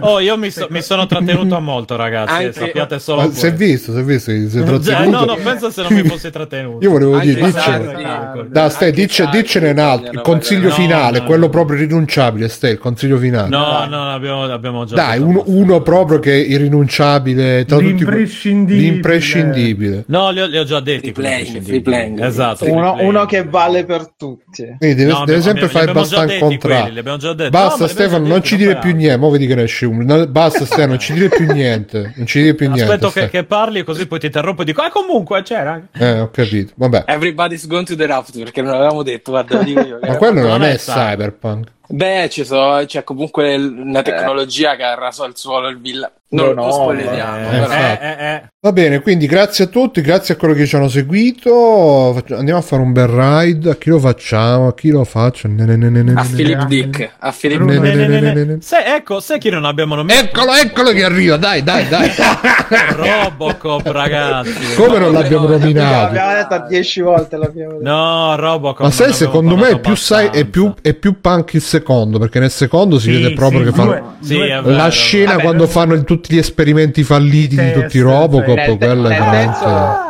Oh, 0.00 0.20
io 0.20 0.36
mi, 0.36 0.50
so- 0.50 0.66
mi 0.70 0.82
sono 0.82 1.06
trattenuto 1.06 1.60
molto, 1.60 1.96
ragazzi. 1.96 2.32
Anche- 2.32 2.48
eh, 2.48 2.52
sappiate 2.52 2.98
solo 2.98 3.30
si 3.32 3.46
è 3.46 3.52
visto, 3.54 3.92
si 3.92 3.98
è 3.98 4.02
visto 4.02 4.30
si 4.30 4.58
è 4.58 4.62
trattenuto. 4.62 5.18
no, 5.18 5.24
no, 5.24 5.36
penso 5.42 5.70
se 5.70 5.82
non 5.82 5.92
mi 5.92 6.02
fossi 6.04 6.30
trattenuto. 6.30 6.84
Io 6.84 6.90
volevo 6.90 7.14
Anche 7.14 7.34
dire, 7.34 7.50
Sarri. 7.50 7.86
diccene. 7.88 8.48
Da, 8.50 8.68
stai, 8.68 8.88
Anche 8.88 9.00
dice, 9.00 9.24
Sarri 9.24 9.40
diccene 9.40 9.70
un 9.70 9.78
altro. 9.78 10.12
Il 10.12 10.20
consiglio 10.20 10.68
vedere. 10.68 10.82
finale, 10.82 11.12
No, 11.16 11.18
no, 11.22 11.26
quello 11.28 11.44
no. 11.46 11.50
proprio 11.50 11.76
irrinunciabile. 11.78 12.48
Stai, 12.48 12.72
il 12.72 12.78
consiglio 12.78 13.18
finale. 13.18 13.48
No, 13.48 13.86
no, 13.86 14.10
abbiamo, 14.12 14.42
abbiamo 14.44 14.84
già. 14.84 14.94
Dai, 14.94 15.18
detto 15.18 15.28
uno, 15.30 15.42
uno 15.46 15.80
proprio 15.82 16.18
che 16.18 16.32
è 16.32 16.36
irrinunciabile 16.36 17.64
tra 17.64 17.76
tutti 17.78 17.88
que- 17.94 18.04
L'imprescindibile. 18.04 18.80
l'imprescindibile. 18.90 20.04
No, 20.08 20.30
li 20.30 20.40
ho, 20.40 20.46
li 20.46 20.58
ho 20.58 20.64
già 20.64 20.80
detti. 20.80 21.12
Free 21.12 21.12
playing, 21.12 21.46
quelli 21.48 21.64
free 21.64 21.80
playing. 21.82 22.24
Esatto. 22.24 22.70
Uno, 22.70 22.96
uno 23.00 23.24
che 23.26 23.44
vale 23.44 23.84
per 23.84 24.12
tutti. 24.16 24.64
Quindi 24.78 24.94
deve, 24.96 25.10
No, 25.12 25.24
deve 25.24 25.38
abbiamo- 25.38 25.42
sempre 25.42 25.68
fare 25.68 25.90
abbastanza 25.90 26.24
detti 26.26 26.38
contrario. 26.38 27.02
Basta 27.50 27.84
No, 27.84 27.86
Stefano, 27.88 28.26
non 28.26 28.42
ci 28.42 28.56
dire 28.56 28.76
più 28.78 28.94
niente. 28.94 29.16
Mo 29.26 29.32
vedi 29.32 29.46
che 29.48 29.56
ne 29.56 29.64
esce 29.64 29.86
uno. 29.86 30.04
No, 30.04 30.26
Basta 30.28 30.64
Stefano, 30.64 30.88
non 30.88 30.98
ci 31.00 31.12
dire 31.12 31.28
più 31.28 31.52
niente. 31.52 32.12
Non 32.16 32.26
ci 32.26 32.40
dire 32.40 32.54
più 32.54 32.70
niente. 32.70 32.84
Aspetto 32.92 33.10
che, 33.10 33.28
che 33.28 33.44
parli 33.44 33.82
così 33.82 34.06
poi 34.06 34.20
ti 34.20 34.26
interrompo 34.26 34.62
e 34.62 34.64
dico, 34.64 34.82
ah 34.82 34.90
comunque 34.90 35.42
c'era. 35.42 35.80
Eh, 35.92 36.20
ho 36.20 36.30
capito. 36.30 36.72
Vabbè. 36.76 37.04
Everybody's 37.06 37.66
gone 37.66 37.84
to 37.84 37.96
the 37.96 38.06
raft 38.06 38.38
perché 38.38 38.62
non 38.62 38.74
avevamo 38.74 39.02
detto, 39.02 39.32
guarda, 39.32 39.58
dico 39.64 39.80
io. 39.80 39.98
Ma 40.00 40.16
quello 40.16 40.40
non, 40.40 40.50
non 40.50 40.62
è 40.62 40.74
è 40.74 40.76
cyberpunk. 40.76 41.68
Beh, 41.88 42.28
ci 42.30 42.44
so- 42.44 42.82
c'è 42.86 43.04
comunque 43.04 43.54
una 43.54 44.02
tecnologia 44.02 44.76
che 44.76 44.82
ha 44.82 44.94
raso 44.94 45.24
al 45.24 45.36
suolo 45.36 45.68
il 45.68 45.80
villa. 45.80 46.10
Non 46.28 46.46
No, 46.46 46.52
lo 46.54 46.64
no, 46.64 46.72
spoileriamo. 46.72 47.36
Eh, 47.36 47.56
Eh, 47.56 47.62
eh, 47.62 47.98
eh, 48.00 48.26
eh. 48.34 48.42
Va 48.60 48.72
bene, 48.72 49.00
quindi 49.00 49.26
grazie 49.26 49.64
a 49.64 49.66
tutti, 49.68 50.00
grazie 50.00 50.34
a 50.34 50.36
quelli 50.36 50.54
che 50.54 50.66
ci 50.66 50.74
hanno 50.74 50.88
seguito. 50.88 52.20
Andiamo 52.30 52.58
a 52.58 52.62
fare 52.62 52.82
un 52.82 52.92
bel 52.92 53.06
ride. 53.06 53.70
A 53.70 53.76
chi 53.76 53.90
lo 53.90 54.00
facciamo? 54.00 54.66
A 54.66 54.74
chi 54.74 54.90
lo 54.90 55.04
faccio? 55.04 55.46
Ne, 55.46 55.64
ne, 55.64 55.76
ne, 55.76 56.12
A. 56.16 56.24
Philip 56.28 56.64
Dick. 56.66 57.12
A 57.20 57.30
Philip 57.38 57.60
Dick. 57.62 57.70
ne, 57.70 57.78
Ne, 57.78 57.94
ne, 57.94 57.94
ne, 57.94 58.06
ne, 58.08 58.20
ne, 58.20 58.32
ne. 58.32 58.44
ne. 58.44 58.58
Se, 58.60 58.76
ecco, 58.84 59.20
sai 59.20 59.38
chi 59.38 59.50
non 59.50 59.64
abbiamo 59.64 59.94
nominato? 59.94 60.24
Eccolo, 60.26 60.52
eccolo 60.54 60.90
che 60.90 61.04
arriva. 61.04 61.36
Dai, 61.36 61.62
dai, 61.62 61.86
dai. 61.88 62.10
Robocop, 62.96 63.86
ragazzi. 63.86 64.74
Come 64.74 64.98
non 64.98 65.12
l'abbiamo 65.12 65.46
no, 65.48 65.58
nominato? 65.58 66.12
L'abbiamo 66.14 66.32
detto 66.34 66.66
10 66.68 67.00
volte. 67.02 67.36
L'abbiamo 67.36 67.72
detto. 67.78 67.84
No, 67.88 68.34
Robocop. 68.36 68.80
Ma 68.82 68.90
sai, 68.90 69.12
secondo 69.12 69.56
me 69.56 69.68
è 69.70 69.78
più, 69.80 69.94
sai, 69.94 70.28
è, 70.32 70.44
più, 70.44 70.74
è 70.82 70.92
più 70.94 71.20
punk 71.20 71.54
il 71.54 71.62
secondo, 71.62 72.18
perché 72.18 72.40
nel 72.40 72.50
secondo 72.50 72.98
si 72.98 73.12
Sì, 73.12 73.20
vede 73.22 73.32
proprio 73.34 73.60
sì, 73.60 73.66
che 73.66 73.72
fanno 73.72 74.16
la 74.64 74.88
scena 74.88 75.30
Vabbè, 75.32 75.42
quando 75.42 75.66
fanno 75.68 75.94
il- 75.94 76.04
tutti 76.16 76.34
gli 76.34 76.38
esperimenti 76.38 77.02
falliti 77.02 77.56
di 77.56 77.72
tutti 77.72 77.98
i 77.98 78.00
Robocop, 78.00 78.46
nel 78.56 78.76
te- 78.78 78.86
quello 78.86 79.06
è 79.06 79.10
nel 79.10 79.18
veramente... 79.18 79.58
terzo- 79.58 80.04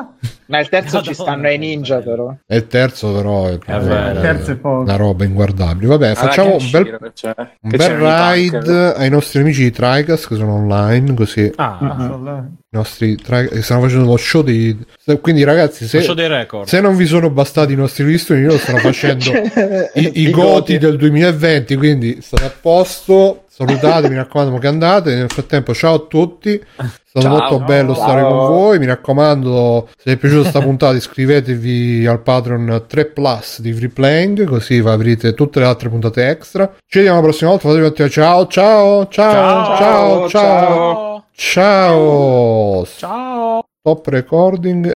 Nel 0.48 0.68
terzo 0.68 1.02
ci 1.02 1.14
stanno 1.14 1.50
i 1.50 1.58
ninja, 1.58 1.98
però. 1.98 2.32
E 2.46 2.56
il 2.56 2.66
terzo 2.68 3.12
però 3.12 3.46
è, 3.48 3.58
È 3.58 3.78
vero. 3.80 4.14
Il 4.14 4.20
terzo 4.20 4.50
è 4.52 4.56
poco. 4.56 4.80
una 4.82 4.96
roba 4.96 5.24
inguardabile. 5.24 5.86
Vabbè, 5.88 6.06
Allora, 6.06 6.20
facciamo 6.20 6.56
un 6.56 6.70
bel, 6.70 7.10
cioè, 7.14 7.34
un 7.36 7.70
bel 7.70 7.90
ride 7.96 8.94
ai 8.94 9.10
nostri 9.10 9.40
amici 9.40 9.62
di 9.64 9.70
Tricast 9.72 10.28
che 10.28 10.36
sono 10.36 10.54
online, 10.54 11.14
così 11.14 11.40
i 11.40 11.52
Ah, 11.56 11.78
Ah, 11.80 12.44
nostri 12.70 13.16
Tri- 13.16 13.48
che 13.48 13.62
stanno 13.62 13.80
facendo 13.82 14.04
lo 14.04 14.16
show 14.16 14.42
di... 14.42 14.76
Quindi 15.20 15.42
ragazzi, 15.44 15.86
se, 15.88 15.98
lo 15.98 16.02
show 16.04 16.14
dei 16.14 16.28
record. 16.28 16.66
se 16.66 16.80
non 16.80 16.94
vi 16.96 17.06
sono 17.06 17.30
bastati 17.30 17.72
i 17.72 17.76
nostri 17.76 18.04
listoni, 18.04 18.42
loro 18.44 18.58
stanno 18.58 18.78
facendo 18.78 19.24
i, 19.94 20.10
i 20.14 20.20
I 20.28 20.30
goti 20.30 20.78
del 20.78 20.96
2020, 20.96 21.74
quindi 21.76 22.18
state 22.20 22.44
a 22.44 22.52
posto. 22.60 23.40
Salutate, 23.56 24.10
mi 24.10 24.16
raccomando 24.16 24.58
che 24.58 24.66
andate. 24.66 25.14
Nel 25.14 25.30
frattempo, 25.30 25.72
ciao 25.72 25.94
a 25.94 25.98
tutti. 26.00 26.52
È 26.56 26.84
stato 27.06 27.26
Ciao, 27.26 27.30
molto 27.30 27.56
ciao. 27.56 27.64
bello 27.64 27.94
stare 27.94 28.20
Ciao. 28.20 28.36
con 28.36 28.46
voi. 28.48 28.78
Mi 28.78 28.84
raccomando, 28.84 29.88
se 29.96 30.02
vi 30.04 30.10
è 30.12 30.16
piaciuta 30.18 30.42
questa 30.42 30.60
puntata, 30.60 30.94
iscrivetevi 30.94 32.06
al 32.06 32.20
Patreon 32.20 32.84
3 32.86 33.04
Plus 33.06 33.60
di 33.62 33.72
Free 33.72 33.88
Playing, 33.88 34.44
così 34.44 34.76
avrete 34.84 35.32
tutte 35.32 35.60
le 35.60 35.64
altre 35.64 35.88
puntate 35.88 36.28
extra. 36.28 36.70
Ci 36.86 36.98
vediamo 36.98 37.16
la 37.16 37.24
prossima 37.24 37.48
volta. 37.48 37.68
Fatevi 37.68 37.84
un 37.86 37.90
attimo. 37.92 38.08
Ciao, 38.10 38.46
ciao, 38.46 39.08
ciao, 39.08 39.76
ciao, 39.78 40.28
ciao, 40.28 40.28
Ciao, 40.28 41.24
ciao. 41.32 42.84
Ciao. 42.98 43.64
Stop 43.80 44.06
recording 44.08 44.92